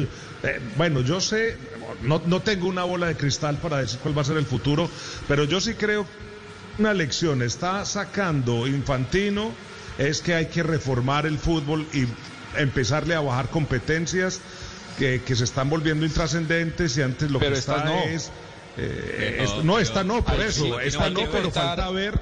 eh, 0.44 0.60
bueno, 0.76 1.02
yo 1.02 1.22
sé, 1.22 1.58
no, 2.02 2.22
no 2.26 2.42
tengo 2.42 2.68
una 2.68 2.84
bola 2.84 3.08
de 3.08 3.16
cristal 3.16 3.58
para 3.58 3.78
decir 3.78 4.00
cuál 4.00 4.18
va 4.18 4.24
a 4.24 4.26
ser 4.26 4.38
el 4.38 4.46
futuro, 4.46 4.90
pero 5.28 5.44
yo 5.46 5.62
sí 5.62 5.76
creo 5.76 6.06
que 6.06 6.82
una 6.82 6.94
lección 6.94 7.42
está 7.44 7.86
sacando 7.86 8.68
Infantino 8.68 9.54
es 10.00 10.22
que 10.22 10.34
hay 10.36 10.48
que 10.48 10.64
reformar 10.64 11.26
el 11.28 11.38
fútbol 11.38 11.88
y 11.94 12.08
empezarle 12.60 13.14
a 13.16 13.20
bajar 13.22 13.50
competencias 13.50 14.42
que, 14.98 15.22
que 15.24 15.36
se 15.36 15.44
están 15.44 15.70
volviendo 15.70 16.06
intrascendentes 16.06 16.98
y 16.98 17.04
antes 17.04 17.30
lo 17.30 17.40
Pero 17.40 17.54
que 17.54 17.60
está 17.60 17.84
no. 17.86 17.94
es... 17.94 18.32
eh, 18.78 19.38
esta- 19.44 19.64
no, 19.64 19.80
esta 19.80 20.04
no, 20.04 20.24
por 20.26 20.42
eso, 20.42 20.64
sí, 20.64 20.72
esta 20.84 21.06
hay 21.06 21.14
no, 21.14 21.22
pero 21.32 21.44
cortar- 21.52 21.78
falta 21.78 21.90
ver... 21.92 22.20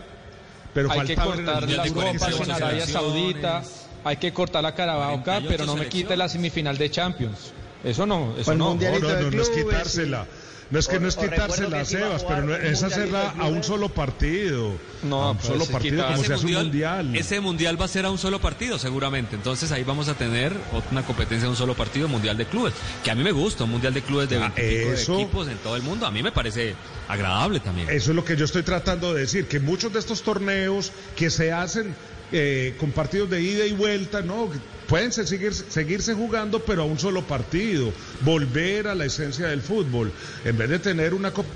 Pero 0.73 0.91
hay 0.91 0.97
falta 1.07 1.23
que 1.23 1.29
ver 1.29 1.39
en 1.39 1.39
el 1.39 1.45
cortar 1.45 1.59
Mundial 1.61 1.77
la 1.77 1.83
de 1.83 1.89
Europa 1.89 2.17
48 2.19 2.37
con 2.37 2.51
Arabia. 2.51 2.85
Saudita, 2.87 3.63
hay 4.05 4.17
que 4.17 4.31
cortar 4.31 4.63
la 4.63 4.73
Carabao 4.73 5.17
Cup, 5.17 5.23
48 5.25 5.47
pero 5.49 5.65
no 5.65 5.75
me 5.75 5.87
quite 5.89 6.15
la 6.15 6.29
semifinal 6.29 6.77
de 6.77 6.89
Champions. 6.89 7.51
Eso 7.83 8.05
no, 8.05 8.35
eso 8.37 8.55
no. 8.55 8.69
Mundial. 8.69 8.93
No, 8.93 8.99
no, 9.09 9.15
de 9.15 9.23
no, 9.23 9.31
no 9.31 9.41
es 9.41 9.49
quitársela. 9.49 10.25
No 10.71 10.79
es 10.79 10.87
que 10.87 10.99
no 10.99 11.07
es 11.07 11.15
quitársela, 11.15 11.85
Sebas, 11.85 12.23
pero 12.23 12.41
no- 12.41 12.55
es 12.55 12.81
hacerla 12.81 13.33
de 13.37 13.43
a 13.43 13.45
un 13.45 13.63
solo 13.63 13.89
partido. 13.89 14.71
No, 15.03 15.21
a 15.21 15.31
un 15.31 15.37
pues 15.37 15.47
solo 15.49 15.65
partido, 15.67 15.97
quitar- 15.97 16.07
como 16.07 16.17
Ese 16.21 16.27
se 16.27 16.33
hace 16.33 16.45
un 16.47 16.53
mundial. 16.53 17.15
ese 17.15 17.39
mundial 17.39 17.79
va 17.79 17.85
a 17.85 17.87
ser 17.87 18.05
a 18.05 18.09
un 18.09 18.17
solo 18.17 18.41
partido, 18.41 18.79
seguramente. 18.79 19.35
Entonces 19.35 19.71
ahí 19.71 19.83
vamos 19.83 20.07
a 20.09 20.15
tener 20.15 20.53
una 20.91 21.03
competencia 21.05 21.43
de 21.45 21.49
un 21.51 21.55
solo 21.55 21.75
partido, 21.75 22.07
mundial 22.07 22.35
de 22.35 22.45
clubes. 22.47 22.73
Que 23.03 23.11
a 23.11 23.15
mí 23.15 23.23
me 23.23 23.31
gusta, 23.31 23.65
un 23.65 23.71
mundial 23.71 23.93
de 23.93 24.01
clubes 24.01 24.27
de 24.27 24.37
Ah, 24.37 24.51
20 24.55 24.93
eso- 24.93 25.13
equipos 25.19 25.47
en 25.47 25.57
todo 25.59 25.75
el 25.75 25.83
mundo. 25.83 26.07
A 26.07 26.11
mí 26.11 26.23
me 26.23 26.31
parece 26.31 26.73
agradable 27.07 27.59
también. 27.59 27.87
Eso 27.91 28.09
es 28.09 28.15
lo 28.15 28.25
que 28.25 28.35
yo 28.35 28.45
estoy 28.45 28.63
tratando 28.63 29.13
de 29.13 29.21
decir, 29.21 29.47
que 29.47 29.59
muchos 29.59 29.93
de 29.93 29.99
estos 29.99 30.23
torneos 30.23 30.91
que 31.15 31.29
se 31.29 31.51
hacen 31.51 31.95
eh, 32.31 32.75
con 32.79 32.91
partidos 32.91 33.29
de 33.29 33.41
ida 33.41 33.65
y 33.65 33.73
vuelta, 33.73 34.21
¿no? 34.21 34.49
Pueden 34.87 35.11
se- 35.11 35.25
seguir, 35.25 35.53
seguirse 35.53 36.13
jugando, 36.13 36.63
pero 36.65 36.83
a 36.83 36.85
un 36.85 36.99
solo 36.99 37.25
partido. 37.27 37.91
Volver 38.21 38.87
a 38.87 38.95
la 38.95 39.05
esencia 39.05 39.47
del 39.47 39.61
fútbol. 39.61 40.11
En 40.43 40.57
vez 40.57 40.69
de 40.69 40.79
tener 40.79 41.13
una 41.13 41.31
copa 41.31 41.49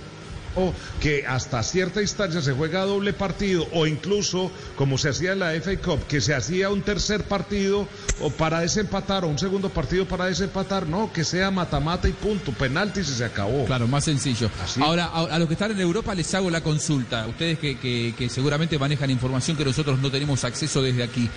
que 1.02 1.26
hasta 1.26 1.64
cierta 1.64 2.02
instancia 2.02 2.42
se 2.42 2.52
juega 2.54 2.84
doble 2.86 3.14
partido 3.14 3.68
o 3.74 3.88
incluso 3.88 4.52
como 4.76 4.98
se 4.98 5.10
hacía 5.10 5.32
en 5.34 5.40
la 5.40 5.52
FA 5.62 5.78
Cup, 5.78 6.06
que 6.08 6.20
se 6.22 6.34
hacía 6.34 6.70
un 6.70 6.82
tercer 6.82 7.24
partido 7.24 7.88
o 8.22 8.30
para 8.32 8.60
desempatar 8.60 9.24
o 9.24 9.28
un 9.28 9.40
segundo 9.40 9.70
partido 9.70 10.06
para 10.06 10.26
desempatar, 10.26 10.88
no, 10.88 11.12
que 11.14 11.24
sea 11.24 11.52
mata-mata 11.52 12.08
y 12.10 12.14
punto, 12.14 12.52
penaltis 12.52 13.10
y 13.10 13.14
se 13.16 13.26
acabó. 13.26 13.66
Claro, 13.66 13.88
más 13.88 14.04
sencillo. 14.04 14.50
Ahora, 14.82 15.06
a, 15.06 15.22
a 15.26 15.40
los 15.40 15.48
que 15.48 15.54
están 15.54 15.72
en 15.72 15.80
Europa 15.80 16.14
les 16.16 16.34
hago 16.34 16.50
la 16.50 16.62
consulta, 16.62 17.26
ustedes 17.28 17.60
que, 17.60 17.78
que- 17.78 18.14
que 18.18 18.30
seguramente 18.30 18.78
manejan 18.78 19.10
información 19.12 19.56
que 19.56 19.64
nosotros 19.66 20.00
no 20.00 20.12
tenemos 20.12 20.44
acceso 20.44 20.82
desde 20.82 21.04
aquí. 21.04 21.30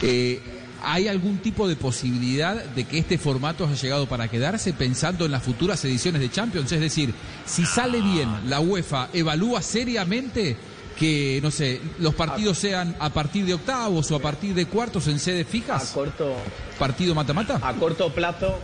Eh, 0.00 0.40
¿Hay 0.84 1.08
algún 1.08 1.38
tipo 1.38 1.68
de 1.68 1.76
posibilidad 1.76 2.56
de 2.64 2.84
que 2.84 2.98
este 2.98 3.18
formato 3.18 3.64
haya 3.64 3.74
llegado 3.80 4.06
para 4.06 4.28
quedarse 4.28 4.72
pensando 4.72 5.24
en 5.24 5.32
las 5.32 5.42
futuras 5.42 5.84
ediciones 5.84 6.20
de 6.20 6.30
Champions? 6.30 6.72
Es 6.72 6.80
decir, 6.80 7.14
si 7.46 7.64
sale 7.66 8.00
bien, 8.00 8.28
la 8.48 8.60
UEFA 8.60 9.08
evalúa 9.12 9.62
seriamente 9.62 10.56
que, 10.98 11.40
no 11.42 11.50
sé, 11.50 11.80
los 12.00 12.14
partidos 12.14 12.58
sean 12.58 12.94
a 12.98 13.10
partir 13.10 13.46
de 13.46 13.54
octavos 13.54 14.10
o 14.10 14.16
a 14.16 14.18
partir 14.20 14.54
de 14.54 14.66
cuartos 14.66 15.06
en 15.08 15.18
sedes 15.18 15.46
fijas. 15.46 15.90
A 15.90 15.94
corto, 15.94 16.34
¿Partido 16.78 17.14
mata-mata? 17.14 17.58
a 17.62 17.72
corto 17.74 18.12
plazo, 18.12 18.58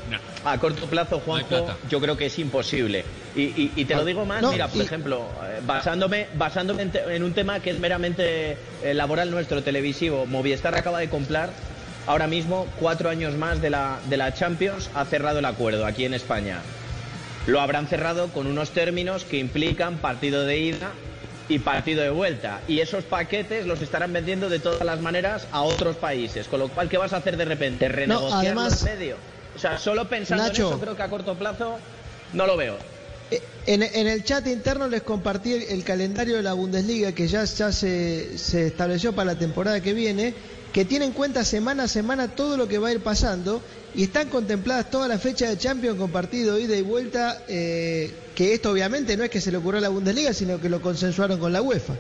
a 0.45 0.59
corto 0.59 0.87
plazo, 0.87 1.21
Juanjo, 1.21 1.69
yo 1.89 2.01
creo 2.01 2.17
que 2.17 2.27
es 2.27 2.39
imposible. 2.39 3.05
Y, 3.35 3.43
y- 3.43 3.73
y 3.77 3.85
te 3.85 3.95
lo 3.95 4.05
digo 4.05 4.27
más, 4.27 4.43
No, 4.43 4.51
mira, 4.53 4.67
por 4.69 4.79
y- 4.83 4.85
ejemplo, 4.85 5.29
eh, 5.45 5.61
basándome, 5.65 6.27
basándome 6.37 6.83
en, 6.83 6.91
te- 6.93 7.15
en 7.17 7.23
un 7.23 7.33
tema 7.33 7.61
que 7.61 7.71
es 7.71 7.79
meramente 7.79 8.59
eh, 8.83 8.93
laboral 8.95 9.31
nuestro, 9.31 9.63
televisivo, 9.63 10.27
Movistar 10.27 10.75
acaba 10.75 10.99
de 10.99 11.09
comprar 11.09 11.51
ahora 12.09 12.27
mismo 12.27 12.67
cuatro 12.81 13.11
años 13.11 13.35
más 13.35 13.61
de 13.61 13.71
la, 13.71 14.01
de 14.09 14.17
la 14.17 14.33
Champions, 14.35 14.91
ha 14.95 15.05
cerrado 15.05 15.39
el 15.39 15.45
acuerdo 15.45 15.87
aquí 15.87 16.05
en 16.07 16.15
España. 16.15 16.61
Lo 17.47 17.61
habrán 17.61 17.87
cerrado 17.87 18.29
con 18.33 18.47
unos 18.47 18.71
términos 18.71 19.25
que 19.25 19.39
implican 19.39 19.99
partido 19.99 20.45
de 20.45 20.59
ida 20.59 20.91
y 21.49 21.59
partido 21.61 22.03
de 22.03 22.11
vuelta. 22.11 22.61
Y 22.67 22.81
esos 22.81 23.05
paquetes 23.05 23.67
los 23.67 23.81
estarán 23.83 24.13
vendiendo 24.13 24.49
de 24.49 24.59
todas 24.59 24.85
las 24.85 25.01
maneras 25.01 25.47
a 25.53 25.63
otros 25.63 25.97
países. 25.97 26.47
Con 26.49 26.61
lo 26.61 26.69
cual, 26.69 26.89
¿qué 26.89 26.99
vas 26.99 27.13
a 27.13 27.19
hacer 27.19 27.37
de 27.37 27.45
repente? 27.45 27.89
¿Renegociarlo 27.89 28.39
además- 28.61 28.83
en 28.87 28.99
medio? 28.99 29.17
O 29.55 29.59
sea, 29.59 29.79
solo 29.79 30.09
pensando 30.09 30.45
Nacho. 30.45 30.63
en 30.63 30.69
eso, 30.75 30.81
creo 30.81 30.97
que 30.97 31.03
a 31.03 31.09
corto 31.09 31.35
plazo 31.37 31.79
no 32.33 32.47
lo 32.47 32.57
veo. 32.57 32.77
En, 33.67 33.83
en 33.83 34.07
el 34.07 34.25
chat 34.25 34.47
interno 34.47 34.89
les 34.89 35.03
compartí 35.03 35.53
el, 35.53 35.63
el 35.65 35.85
calendario 35.85 36.37
de 36.37 36.43
la 36.43 36.55
Bundesliga 36.55 37.13
que 37.13 37.29
ya, 37.29 37.45
ya 37.45 37.71
se, 37.73 38.39
se 38.39 38.69
estableció 38.69 39.15
para 39.15 39.33
la 39.35 39.39
temporada 39.39 39.81
que 39.83 39.93
viene, 39.93 40.33
que 40.73 40.85
tiene 40.85 41.07
en 41.07 41.13
cuenta 41.13 41.45
semana 41.45 41.85
a 41.85 41.89
semana 41.89 42.29
todo 42.29 42.57
lo 42.57 42.69
que 42.69 42.79
va 42.79 42.89
a 42.89 42.93
ir 42.93 43.01
pasando 43.01 43.63
y 43.95 44.05
están 44.05 44.29
contempladas 44.29 44.91
todas 44.91 45.09
las 45.09 45.21
fechas 45.21 45.49
de 45.49 45.59
Champions 45.59 45.99
con 45.99 46.11
partido 46.11 46.59
ida 46.59 46.77
y 46.77 46.83
vuelta, 46.83 47.43
eh, 47.49 48.13
que 48.35 48.55
esto 48.55 48.71
obviamente 48.71 49.17
no 49.17 49.25
es 49.25 49.31
que 49.31 49.41
se 49.41 49.51
le 49.51 49.59
ocurrió 49.59 49.79
a 49.79 49.83
la 49.83 49.89
Bundesliga, 49.89 50.33
sino 50.33 50.61
que 50.61 50.69
lo 50.69 50.81
consensuaron 50.83 51.39
con 51.41 51.53
la 51.53 51.63
UEFA. 51.63 51.95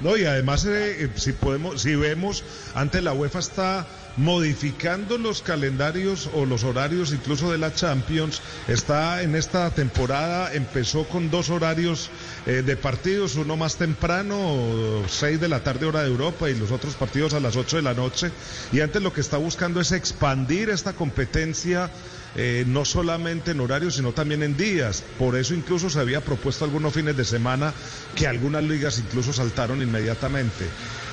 No, 0.00 0.16
y 0.16 0.24
además, 0.24 0.64
eh, 0.66 1.04
eh, 1.04 1.10
si 1.16 1.32
podemos, 1.32 1.82
si 1.82 1.94
vemos, 1.94 2.44
ante 2.74 3.00
la 3.00 3.12
UEFA 3.12 3.38
está 3.38 3.86
modificando 4.16 5.18
los 5.18 5.42
calendarios 5.42 6.28
o 6.34 6.46
los 6.46 6.64
horarios 6.64 7.12
incluso 7.12 7.50
de 7.50 7.58
la 7.58 7.74
Champions. 7.74 8.40
Está 8.68 9.22
en 9.22 9.34
esta 9.34 9.70
temporada, 9.70 10.52
empezó 10.54 11.04
con 11.04 11.30
dos 11.30 11.50
horarios 11.50 12.10
eh, 12.46 12.62
de 12.62 12.76
partidos, 12.76 13.36
uno 13.36 13.56
más 13.56 13.76
temprano, 13.76 15.02
6 15.06 15.40
de 15.40 15.48
la 15.48 15.60
tarde 15.60 15.86
hora 15.86 16.02
de 16.02 16.08
Europa 16.08 16.48
y 16.48 16.54
los 16.54 16.70
otros 16.70 16.94
partidos 16.94 17.34
a 17.34 17.40
las 17.40 17.56
8 17.56 17.76
de 17.76 17.82
la 17.82 17.94
noche. 17.94 18.30
Y 18.72 18.80
antes 18.80 19.02
lo 19.02 19.12
que 19.12 19.20
está 19.20 19.36
buscando 19.36 19.80
es 19.80 19.92
expandir 19.92 20.70
esta 20.70 20.92
competencia 20.92 21.90
eh, 22.36 22.64
no 22.66 22.84
solamente 22.84 23.52
en 23.52 23.60
horarios, 23.60 23.94
sino 23.94 24.12
también 24.12 24.42
en 24.42 24.56
días. 24.56 25.04
Por 25.18 25.36
eso 25.36 25.54
incluso 25.54 25.88
se 25.88 26.00
había 26.00 26.20
propuesto 26.20 26.64
algunos 26.64 26.92
fines 26.92 27.16
de 27.16 27.24
semana 27.24 27.72
que 28.14 28.26
algunas 28.26 28.64
ligas 28.64 28.98
incluso 28.98 29.32
saltaron 29.32 29.82
inmediatamente. 29.82 30.66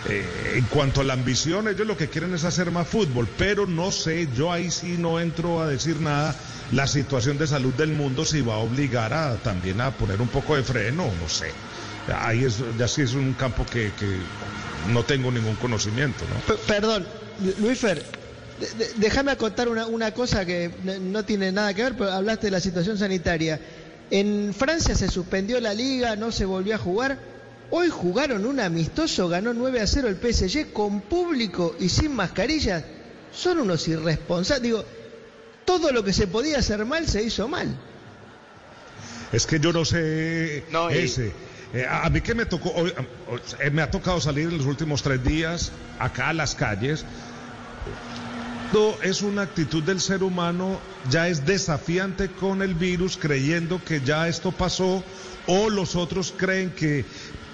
Eh, 0.09 0.53
en 0.55 0.65
cuanto 0.65 1.01
a 1.01 1.03
la 1.03 1.13
ambición, 1.13 1.67
ellos 1.67 1.85
lo 1.85 1.95
que 1.95 2.09
quieren 2.09 2.33
es 2.33 2.43
hacer 2.43 2.71
más 2.71 2.87
fútbol, 2.87 3.27
pero 3.37 3.67
no 3.67 3.91
sé, 3.91 4.27
yo 4.35 4.51
ahí 4.51 4.71
sí 4.71 4.95
no 4.97 5.19
entro 5.19 5.61
a 5.61 5.67
decir 5.67 5.99
nada. 6.01 6.35
La 6.71 6.87
situación 6.87 7.37
de 7.37 7.47
salud 7.47 7.73
del 7.73 7.91
mundo 7.91 8.25
si 8.25 8.41
va 8.41 8.55
a 8.55 8.59
obligar 8.59 9.13
a 9.13 9.35
también 9.35 9.81
a 9.81 9.91
poner 9.91 10.21
un 10.21 10.29
poco 10.29 10.55
de 10.55 10.63
freno, 10.63 11.11
no 11.21 11.29
sé. 11.29 11.51
Ahí 12.17 12.45
es, 12.45 12.63
ya 12.79 12.87
sí 12.87 13.01
es 13.03 13.13
un 13.13 13.33
campo 13.33 13.65
que, 13.65 13.91
no 14.91 15.03
tengo 15.03 15.31
ningún 15.31 15.55
conocimiento, 15.57 16.23
¿no? 16.27 16.55
Perdón, 16.65 17.05
déjame 18.97 19.31
acotar 19.31 19.67
una, 19.69 19.87
una 19.87 20.11
cosa 20.13 20.45
que 20.45 20.71
no, 20.83 20.97
no 20.99 21.25
tiene 21.25 21.51
nada 21.51 21.73
que 21.73 21.83
ver, 21.83 21.93
pero 21.97 22.11
hablaste 22.11 22.47
de 22.47 22.51
la 22.51 22.59
situación 22.59 22.97
sanitaria. 22.97 23.59
En 24.09 24.53
Francia 24.53 24.95
se 24.95 25.07
suspendió 25.07 25.59
la 25.59 25.73
liga, 25.73 26.15
no 26.15 26.31
se 26.31 26.45
volvió 26.45 26.75
a 26.75 26.77
jugar. 26.77 27.17
Hoy 27.69 27.89
jugaron 27.89 28.45
un 28.45 28.59
amistoso, 28.59 29.29
ganó 29.29 29.53
9 29.53 29.79
a 29.79 29.87
0 29.87 30.09
el 30.09 30.17
PSG 30.17 30.73
con 30.73 31.01
público 31.01 31.75
y 31.79 31.87
sin 31.89 32.13
mascarillas. 32.13 32.83
Son 33.33 33.59
unos 33.59 33.87
irresponsables. 33.87 34.63
Digo, 34.63 34.85
todo 35.63 35.91
lo 35.91 36.03
que 36.03 36.11
se 36.11 36.27
podía 36.27 36.57
hacer 36.59 36.83
mal 36.85 37.07
se 37.07 37.23
hizo 37.23 37.47
mal. 37.47 37.67
Es 39.31 39.45
que 39.45 39.59
yo 39.59 39.71
no 39.71 39.85
sé 39.85 40.65
No, 40.71 40.91
y- 40.91 40.97
ese. 40.97 41.31
Eh, 41.73 41.85
a, 41.89 42.05
a 42.05 42.09
mí 42.09 42.19
que 42.19 42.35
me 42.35 42.45
tocó, 42.45 42.69
hoy, 42.71 42.93
eh, 43.61 43.69
me 43.69 43.81
ha 43.81 43.89
tocado 43.89 44.19
salir 44.19 44.49
en 44.49 44.57
los 44.57 44.65
últimos 44.67 45.01
tres 45.03 45.23
días 45.23 45.71
acá 45.99 46.27
a 46.27 46.33
las 46.33 46.53
calles. 46.53 47.05
No, 48.73 48.95
es 49.03 49.21
una 49.21 49.41
actitud 49.41 49.83
del 49.83 49.99
ser 49.99 50.23
humano, 50.23 50.79
ya 51.09 51.27
es 51.27 51.45
desafiante 51.45 52.29
con 52.31 52.61
el 52.61 52.73
virus, 52.73 53.17
creyendo 53.17 53.83
que 53.83 53.99
ya 54.01 54.29
esto 54.29 54.51
pasó, 54.53 55.03
o 55.47 55.69
los 55.69 55.95
otros 55.97 56.33
creen 56.37 56.69
que 56.71 57.03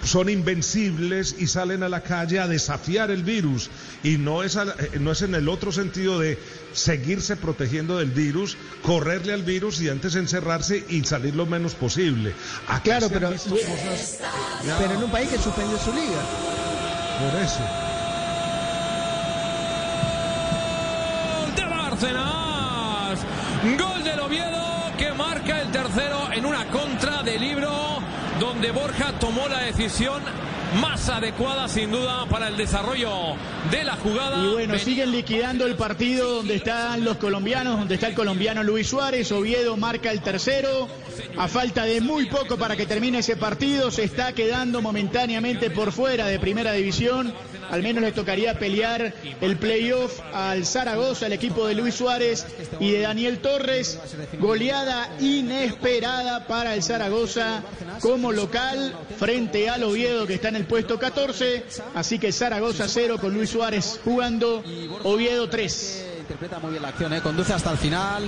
son 0.03 0.29
invencibles 0.29 1.35
y 1.39 1.47
salen 1.47 1.81
a 1.81 1.89
la 1.89 2.03
calle 2.03 2.39
a 2.39 2.47
desafiar 2.47 3.09
el 3.09 3.23
virus. 3.23 3.71
Y 4.03 4.17
no 4.19 4.43
es, 4.43 4.57
a- 4.57 4.75
eh, 4.77 4.99
no 4.99 5.11
es 5.11 5.23
en 5.23 5.33
el 5.33 5.49
otro 5.49 5.71
sentido 5.71 6.19
de 6.19 6.37
seguirse 6.71 7.35
protegiendo 7.35 7.97
del 7.97 8.11
virus, 8.11 8.55
correrle 8.83 9.33
al 9.33 9.41
virus 9.41 9.81
y 9.81 9.89
antes 9.89 10.13
encerrarse 10.15 10.85
y 10.87 11.03
salir 11.03 11.35
lo 11.35 11.47
menos 11.47 11.73
posible. 11.73 12.33
Acá 12.67 12.83
Claro, 12.83 13.09
pero, 13.09 13.29
cosas- 13.31 14.19
pero 14.77 14.93
en 14.93 15.03
un 15.03 15.09
país 15.11 15.29
que 15.29 15.39
suspendió 15.39 15.79
su 15.79 15.91
liga. 15.93 16.21
Por 17.19 17.41
eso. 17.41 17.59
de 21.55 21.65
Gol 21.99 24.03
del 24.03 24.19
Oviedo 24.19 24.91
que 24.99 25.11
marca 25.13 25.61
el 25.61 25.71
tercero 25.71 26.31
en 26.31 26.45
una 26.45 26.67
contra 26.67 27.23
de 27.23 27.39
libro 27.39 27.71
donde 28.39 28.71
Borja 28.71 29.13
tomó 29.19 29.47
la 29.47 29.61
decisión 29.61 30.21
más 30.81 31.09
adecuada 31.09 31.67
sin 31.67 31.91
duda 31.91 32.25
para 32.29 32.49
el 32.49 32.57
desarrollo 32.57 33.35
de 33.71 33.83
la 33.83 33.95
jugada. 33.95 34.43
Y 34.43 34.53
bueno, 34.53 34.77
siguen 34.77 35.11
liquidando 35.11 35.65
el 35.65 35.75
partido 35.75 36.35
donde 36.35 36.55
están 36.55 37.03
los 37.03 37.17
colombianos, 37.17 37.79
donde 37.79 37.95
está 37.95 38.07
el 38.07 38.15
colombiano 38.15 38.63
Luis 38.63 38.87
Suárez. 38.87 39.31
Oviedo 39.31 39.77
marca 39.77 40.11
el 40.11 40.21
tercero. 40.21 40.87
A 41.37 41.47
falta 41.47 41.83
de 41.83 42.01
muy 42.01 42.25
poco 42.27 42.57
para 42.57 42.75
que 42.75 42.85
termine 42.85 43.19
ese 43.19 43.35
partido, 43.35 43.91
se 43.91 44.03
está 44.03 44.33
quedando 44.33 44.81
momentáneamente 44.81 45.69
por 45.69 45.91
fuera 45.91 46.27
de 46.27 46.39
primera 46.39 46.73
división. 46.73 47.33
Al 47.69 47.83
menos 47.83 48.01
le 48.01 48.11
tocaría 48.11 48.57
pelear 48.57 49.13
el 49.41 49.57
playoff 49.57 50.19
al 50.33 50.65
Zaragoza, 50.65 51.27
el 51.27 51.33
equipo 51.33 51.67
de 51.67 51.75
Luis 51.75 51.95
Suárez 51.95 52.45
y 52.79 52.91
de 52.91 53.01
Daniel 53.01 53.39
Torres. 53.39 53.99
Goleada 54.39 55.09
inesperada 55.19 56.47
para 56.47 56.75
el 56.75 56.83
Zaragoza 56.83 57.63
como 58.01 58.31
local 58.31 58.95
frente 59.17 59.69
al 59.69 59.83
Oviedo 59.83 60.27
que 60.27 60.35
está 60.35 60.49
en 60.49 60.56
el 60.57 60.65
puesto 60.65 60.99
14. 60.99 61.65
Así 61.95 62.19
que 62.19 62.31
Zaragoza 62.33 62.87
0 62.87 63.17
con 63.19 63.33
Luis 63.33 63.49
Suárez 63.49 63.99
jugando, 64.03 64.63
Oviedo 65.03 65.47
3. 65.49 66.05
Interpreta 66.19 66.59
muy 66.59 66.71
bien 66.71 66.81
la 66.83 66.89
acción, 66.89 67.13
¿eh? 67.13 67.21
conduce 67.21 67.53
hasta 67.53 67.71
el 67.71 67.77
final 67.77 68.23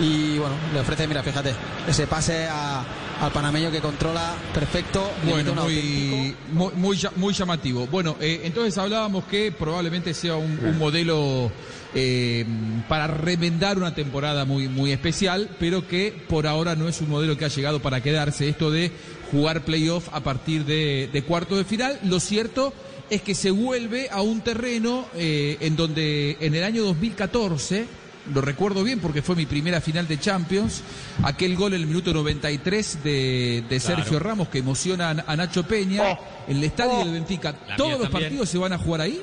y 0.00 0.38
bueno, 0.38 0.56
le 0.72 0.80
ofrece, 0.80 1.06
mira, 1.06 1.22
fíjate, 1.22 1.54
ese 1.88 2.06
pase 2.08 2.46
a- 2.50 2.84
al 3.20 3.30
panameño 3.30 3.70
que 3.70 3.80
controla 3.80 4.34
perfecto. 4.52 5.08
Bueno, 5.24 5.54
muy, 5.54 6.34
muy, 6.50 6.72
muy, 6.74 6.96
lla- 6.96 7.12
muy 7.14 7.32
llamativo. 7.32 7.86
Bueno, 7.86 8.16
eh, 8.20 8.40
entonces 8.42 8.76
hablábamos 8.76 9.24
que 9.26 9.52
probablemente 9.52 10.12
sea 10.14 10.34
un, 10.34 10.58
un 10.64 10.78
modelo 10.78 11.52
eh, 11.94 12.44
para 12.88 13.06
remendar 13.06 13.78
una 13.78 13.94
temporada 13.94 14.44
muy, 14.44 14.68
muy 14.68 14.92
especial, 14.92 15.48
pero 15.58 15.86
que 15.86 16.12
por 16.28 16.46
ahora 16.46 16.74
no 16.74 16.88
es 16.88 17.00
un 17.00 17.08
modelo 17.08 17.36
que 17.38 17.44
ha 17.44 17.48
llegado 17.48 17.80
para 17.80 18.02
quedarse. 18.02 18.48
Esto 18.48 18.70
de 18.70 18.90
jugar 19.30 19.64
playoff 19.64 20.08
a 20.12 20.20
partir 20.20 20.64
de, 20.64 21.08
de 21.12 21.22
cuarto 21.22 21.56
de 21.56 21.64
final. 21.64 21.98
Lo 22.04 22.20
cierto 22.20 22.72
es 23.10 23.22
que 23.22 23.34
se 23.34 23.50
vuelve 23.50 24.08
a 24.10 24.22
un 24.22 24.40
terreno 24.40 25.06
eh, 25.14 25.56
en 25.60 25.76
donde 25.76 26.36
en 26.40 26.54
el 26.54 26.64
año 26.64 26.84
2014 26.84 27.86
lo 28.32 28.40
recuerdo 28.40 28.82
bien 28.82 29.00
porque 29.00 29.20
fue 29.20 29.36
mi 29.36 29.44
primera 29.44 29.82
final 29.82 30.08
de 30.08 30.18
Champions, 30.18 30.82
aquel 31.22 31.56
gol 31.56 31.74
en 31.74 31.82
el 31.82 31.86
minuto 31.86 32.14
93 32.14 33.04
de, 33.04 33.64
de 33.68 33.80
Sergio 33.80 34.18
Ramos 34.18 34.48
que 34.48 34.58
emociona 34.58 35.10
a, 35.10 35.32
a 35.32 35.36
Nacho 35.36 35.64
Peña 35.64 36.18
en 36.48 36.56
el 36.56 36.64
estadio 36.64 36.98
del 37.00 37.12
Benfica. 37.12 37.52
¿Todos 37.76 37.92
los 37.92 38.02
también. 38.02 38.22
partidos 38.22 38.48
se 38.48 38.58
van 38.58 38.72
a 38.72 38.78
jugar 38.78 39.02
ahí? 39.02 39.20